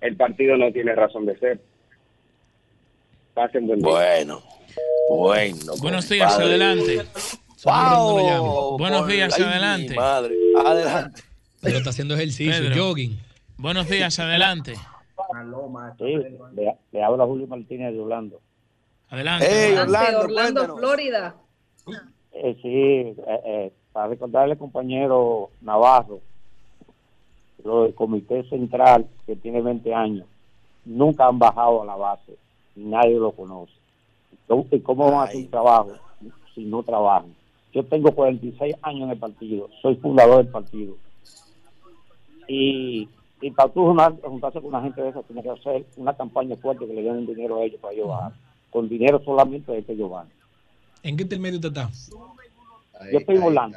el 0.02 0.16
partido 0.16 0.56
no 0.58 0.72
tiene 0.72 0.94
razón 0.96 1.26
de 1.26 1.38
ser. 1.40 1.60
Pasen 3.34 3.68
buen 3.68 3.80
día. 3.80 3.90
Bueno, 3.90 4.42
bueno. 5.10 5.74
Buenos 5.82 6.10
días, 6.10 6.32
compadre. 6.34 6.50
adelante. 6.56 7.02
Wow, 7.64 8.78
Buenos 8.78 9.08
días, 9.08 9.34
ay, 9.38 9.44
adelante. 9.44 9.96
madre. 9.96 10.36
Adelante. 10.66 11.22
Pero 11.62 11.78
está 11.78 11.90
haciendo 11.90 12.16
ejercicio, 12.16 12.54
Pedro. 12.70 12.84
jogging. 12.84 13.20
Buenos 13.60 13.90
días, 13.90 14.18
adelante. 14.20 14.76
Sí, 15.98 16.16
le, 16.54 16.78
le 16.94 17.04
habla 17.04 17.26
Julio 17.26 17.46
Martínez 17.46 17.92
de 17.92 18.00
Orlando. 18.00 18.40
Adelante. 19.10 19.48
Hey, 19.50 19.76
Orlando. 19.76 20.78
Florida. 20.78 21.36
Eh, 22.32 22.58
sí, 22.62 22.70
eh, 22.70 23.16
eh, 23.46 23.74
para 23.92 24.08
recordarle, 24.08 24.58
compañero 24.58 25.50
Navarro, 25.60 26.22
lo 27.66 27.84
del 27.84 27.94
Comité 27.96 28.48
Central, 28.48 29.06
que 29.26 29.36
tiene 29.36 29.62
20 29.62 29.94
años, 29.94 30.26
nunca 30.86 31.28
han 31.28 31.38
bajado 31.38 31.82
a 31.82 31.86
la 31.86 31.98
base, 31.98 32.38
y 32.78 32.86
nadie 32.86 33.20
lo 33.20 33.34
conoce. 33.34 33.74
Entonces, 34.32 34.82
¿cómo 34.84 35.12
van 35.12 35.16
a 35.16 35.24
hacer 35.24 35.36
un 35.36 35.50
trabajo 35.50 35.92
si 36.56 36.64
no 36.64 36.82
trabajan? 36.82 37.36
Yo 37.74 37.84
tengo 37.84 38.14
46 38.14 38.74
años 38.84 39.04
en 39.04 39.10
el 39.10 39.20
partido, 39.20 39.70
soy 39.82 39.98
fundador 39.98 40.46
del 40.46 40.48
partido. 40.48 40.96
Y, 42.48 43.10
y 43.42 43.52
para 43.52 43.70
tú 43.72 43.86
juntar- 43.86 44.16
juntarse 44.22 44.60
con 44.60 44.68
una 44.70 44.82
gente 44.82 45.02
de 45.02 45.10
esa, 45.10 45.22
tienes 45.24 45.44
que 45.44 45.50
hacer 45.52 45.86
una 45.98 46.14
campaña 46.16 46.56
fuerte 46.58 46.86
que 46.88 46.94
le 46.94 47.02
den 47.04 47.26
dinero 47.26 47.60
a 47.60 47.64
ellos 47.64 47.80
para 47.82 47.94
ellos 47.94 48.08
bajar. 48.08 48.34
Con 48.72 48.88
dinero 48.90 49.22
solamente 49.24 49.78
es 49.78 49.86
que 49.86 49.94
ellos 49.94 50.10
van. 50.12 50.28
¿En 51.04 51.16
qué 51.18 51.24
intermedio 51.24 51.56
usted 51.58 51.70
está? 51.70 51.90
Yo 53.12 53.18
estoy 53.20 53.36
en. 53.38 53.74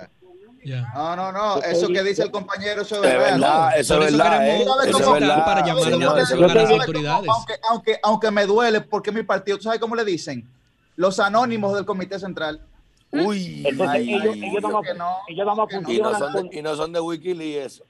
Ya. 0.65 0.93
No, 0.95 1.17
no, 1.17 1.33
no, 1.33 1.57
eso 1.63 1.89
que 1.89 2.03
dice 2.05 2.23
el 2.23 2.31
compañero, 2.31 2.83
eso 2.83 3.03
es 3.03 3.11
Es 3.11 3.19
verdad. 3.19 3.33
verdad, 3.33 3.71
¿no? 3.71 3.77
eso 3.77 3.95
es 4.03 4.13
verdad. 4.13 4.49
eh. 4.49 4.65
¿Sabes 4.65 4.87
Eso 4.91 4.99
es 4.99 5.21
verdad. 5.21 5.45
para 5.45 5.67
llamar 5.67 5.83
la 5.91 6.11
atención 6.13 6.45
a 6.45 6.55
las 6.55 6.71
autoridades. 6.71 7.29
Aunque, 7.29 7.53
aunque, 7.69 7.97
aunque 8.03 8.31
me 8.31 8.47
duele, 8.47 8.81
porque 8.81 9.11
mi 9.11 9.25
partido, 9.25 9.57
¿tú 9.57 9.65
sabes 9.65 9.81
cómo 9.81 9.97
le 9.97 10.05
dicen? 10.05 10.49
Los 10.95 11.19
anónimos 11.19 11.75
del 11.75 11.85
Comité 11.85 12.17
Central. 12.21 12.61
Uy, 13.11 13.63
Entonces 13.67 13.89
ay, 13.89 14.15
ellos, 14.15 14.35
ay, 14.35 14.45
ellos, 14.45 14.63
no, 14.63 14.69
ellos 14.69 14.83
que 14.87 14.95
no. 14.95 15.17
y, 15.29 15.35
no 15.35 15.67
funcionan 15.69 16.19
son 16.33 16.49
de, 16.49 16.59
y 16.59 16.63
no 16.63 16.77
son 16.77 16.93
de 16.93 17.01
Wikileaks 17.01 17.67
eso. 17.75 17.85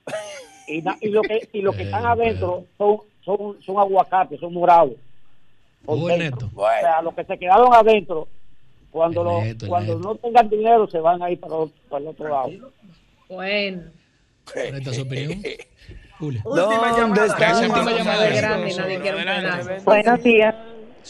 Y, 0.66 0.82
na- 0.82 0.96
y 1.00 1.08
lo 1.08 1.22
que 1.22 1.48
y 1.52 1.60
lo 1.62 1.72
que 1.72 1.82
están 1.84 2.02
Eh, 2.04 2.08
adentro 2.08 2.64
son, 2.78 2.98
son, 3.24 3.62
son 3.62 3.78
aguacates, 3.78 4.40
son 4.40 4.52
morados. 4.54 4.92
neto. 5.86 6.50
O 6.54 6.66
sea, 6.80 7.02
los 7.02 7.14
que 7.14 7.24
se 7.24 7.38
quedaron 7.38 7.72
adentro, 7.74 8.28
cuando, 8.90 9.20
El 9.22 9.26
lo- 9.26 9.40
neto, 9.44 9.68
cuando 9.68 9.96
neto. 9.96 10.08
no 10.08 10.14
tengan 10.16 10.48
dinero, 10.48 10.86
se 10.88 10.98
van 11.00 11.22
a 11.22 11.30
ir 11.30 11.40
para, 11.40 11.54
para 11.88 12.02
el 12.02 12.08
otro 12.08 12.28
lado. 12.28 12.50
Bueno. 13.28 13.82
¿Esta 14.54 14.92
su 14.92 15.02
opinión? 15.02 15.40
Julio. 16.18 16.40
Última 16.44 16.62
¿Dónde 16.92 17.00
llamada. 17.00 17.26
está 17.26 17.58
última 17.60 17.92
llamada. 17.92 18.28
grande, 18.30 18.74
nadie 18.76 19.00
quiere. 19.00 19.80
Buenos 19.84 20.22
días. 20.22 20.54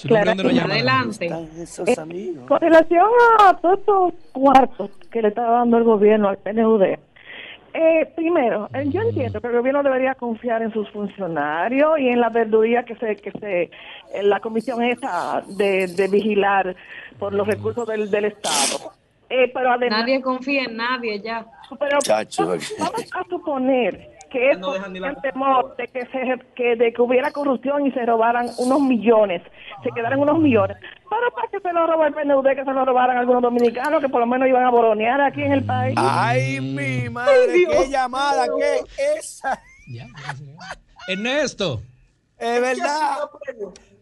Claro, 0.07 0.31
adelante. 0.31 1.27
Eh, 1.27 2.35
con 2.49 2.61
relación 2.61 3.05
a 3.41 3.55
todos 3.59 3.79
estos 3.79 4.15
cuartos 4.33 4.91
que 5.11 5.21
le 5.21 5.29
está 5.29 5.43
dando 5.43 5.77
el 5.77 5.85
gobierno 5.85 6.31
al 6.31 6.39
PNUD, 6.39 6.83
eh, 7.75 8.13
primero, 8.15 8.69
eh, 8.75 8.85
yo 8.89 9.01
entiendo 9.03 9.41
que 9.41 9.47
el 9.47 9.53
gobierno 9.55 9.83
debería 9.83 10.15
confiar 10.15 10.63
en 10.63 10.73
sus 10.73 10.89
funcionarios 10.91 11.99
y 11.99 12.09
en 12.09 12.21
la 12.21 12.29
verduría 12.29 12.85
que 12.85 12.95
se, 12.97 13.17
que 13.17 13.31
se, 13.33 13.71
en 14.15 14.29
la 14.29 14.41
comisión 14.41 14.83
esta 14.83 15.43
de, 15.47 15.87
de 15.87 16.09
vigilar 16.09 16.77
por 17.19 17.33
los 17.33 17.47
recursos 17.47 17.87
del, 17.89 18.11
del 18.11 18.27
Estado. 18.27 18.93
Eh, 19.31 19.51
pero 19.55 19.73
además, 19.73 20.01
Nadie 20.01 20.21
confía 20.21 20.65
en 20.65 20.77
nadie 20.77 21.21
ya. 21.21 21.47
pero 21.81 21.99
vamos, 22.07 22.77
vamos 22.79 23.11
a 23.15 23.25
suponer 23.31 24.11
que 24.33 24.51
eso 24.51 24.73
tenían 24.83 25.21
temor 25.21 25.77
de 25.77 25.87
que, 25.89 26.01
se, 26.07 26.39
que, 26.57 26.77
de 26.77 26.93
que 26.93 27.03
hubiera 27.03 27.31
corrupción 27.31 27.87
y 27.87 27.93
se 27.93 28.05
robaran 28.07 28.47
unos 28.59 28.81
millones, 28.81 29.43
se 29.85 29.91
quedaran 29.91 30.19
unos 30.19 30.39
millones. 30.39 30.77
Pero 31.09 31.31
para 31.35 31.49
que 31.49 31.61
se 31.61 31.73
lo 31.73 31.87
roba 31.87 32.07
el 32.09 32.15
PNUD, 32.15 32.47
que 32.57 32.65
se 32.65 32.73
lo 32.73 32.85
robaran 32.85 33.19
algunos 33.19 33.43
dominicanos 33.43 34.01
que 34.01 34.09
por 34.09 34.21
lo 34.21 34.27
menos 34.27 34.49
iban 34.49 34.65
a 34.65 34.71
boronear 34.71 35.21
aquí 35.21 35.43
en 35.43 35.53
el 35.53 35.65
país. 35.65 35.95
Ay, 35.99 36.61
mi 36.61 37.09
madre, 37.11 37.67
qué 37.71 37.89
llamada, 37.89 38.47
qué 38.59 38.81
esa. 39.19 39.61
Ernesto. 41.09 41.83
Es 42.39 42.61
verdad. 42.61 43.19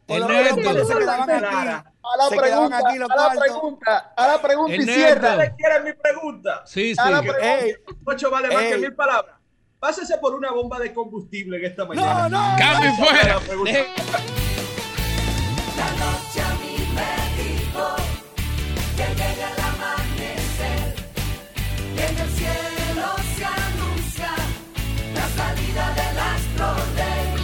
Ernesto. 0.07 0.85
se 0.85 0.99
quedaban 0.99 1.31
aquí. 1.31 1.87
A 2.03 2.17
la 2.17 2.25
se 2.29 2.37
pregunta, 2.37 2.79
aquí 2.79 2.99
los 2.99 3.11
a 3.11 3.17
la 3.17 3.41
pregunta, 3.41 4.13
a 4.17 4.27
la 4.27 4.43
pregunta 4.43 4.73
y 4.73 4.75
Ernesto. 4.77 4.95
cierra. 4.95 5.31
¿Ustedes 5.33 5.53
quieren 5.57 5.85
mi 5.85 5.93
pregunta? 5.93 6.63
Sí, 6.65 6.95
A 6.99 7.05
sí. 7.07 7.13
la 7.13 7.21
pregunta. 7.21 7.59
Ey. 7.61 7.75
Ocho 8.07 8.31
vale 8.31 8.49
más 8.49 8.63
que 8.63 8.75
Ey. 8.75 8.81
mil 8.81 8.95
palabras. 8.95 9.37
Pásese 9.81 10.19
por 10.19 10.35
una 10.35 10.53
bomba 10.53 10.79
de 10.79 10.93
combustible 10.93 11.57
en 11.57 11.65
esta 11.65 11.87
mañana. 11.87 12.29
No, 12.29 12.53
no, 12.53 12.59
cambio 12.59 12.93
fuera. 12.97 13.41
Eh. 13.67 13.87
La 15.75 15.91
noche 16.03 16.41
a 16.43 16.51
mí 16.61 16.77
me 16.95 17.13
dijo 17.43 17.97
que 18.95 19.07
llega 19.15 19.47
el 19.53 19.61
amanecer, 19.65 20.95
que 21.97 22.05
en 22.07 22.19
el 22.19 22.29
cielo 22.29 23.09
se 23.35 23.45
anuncia 23.47 24.33
la 25.15 25.27
salida 25.31 25.95
del 25.95 26.19
astro 26.19 26.67
rey, 26.95 27.41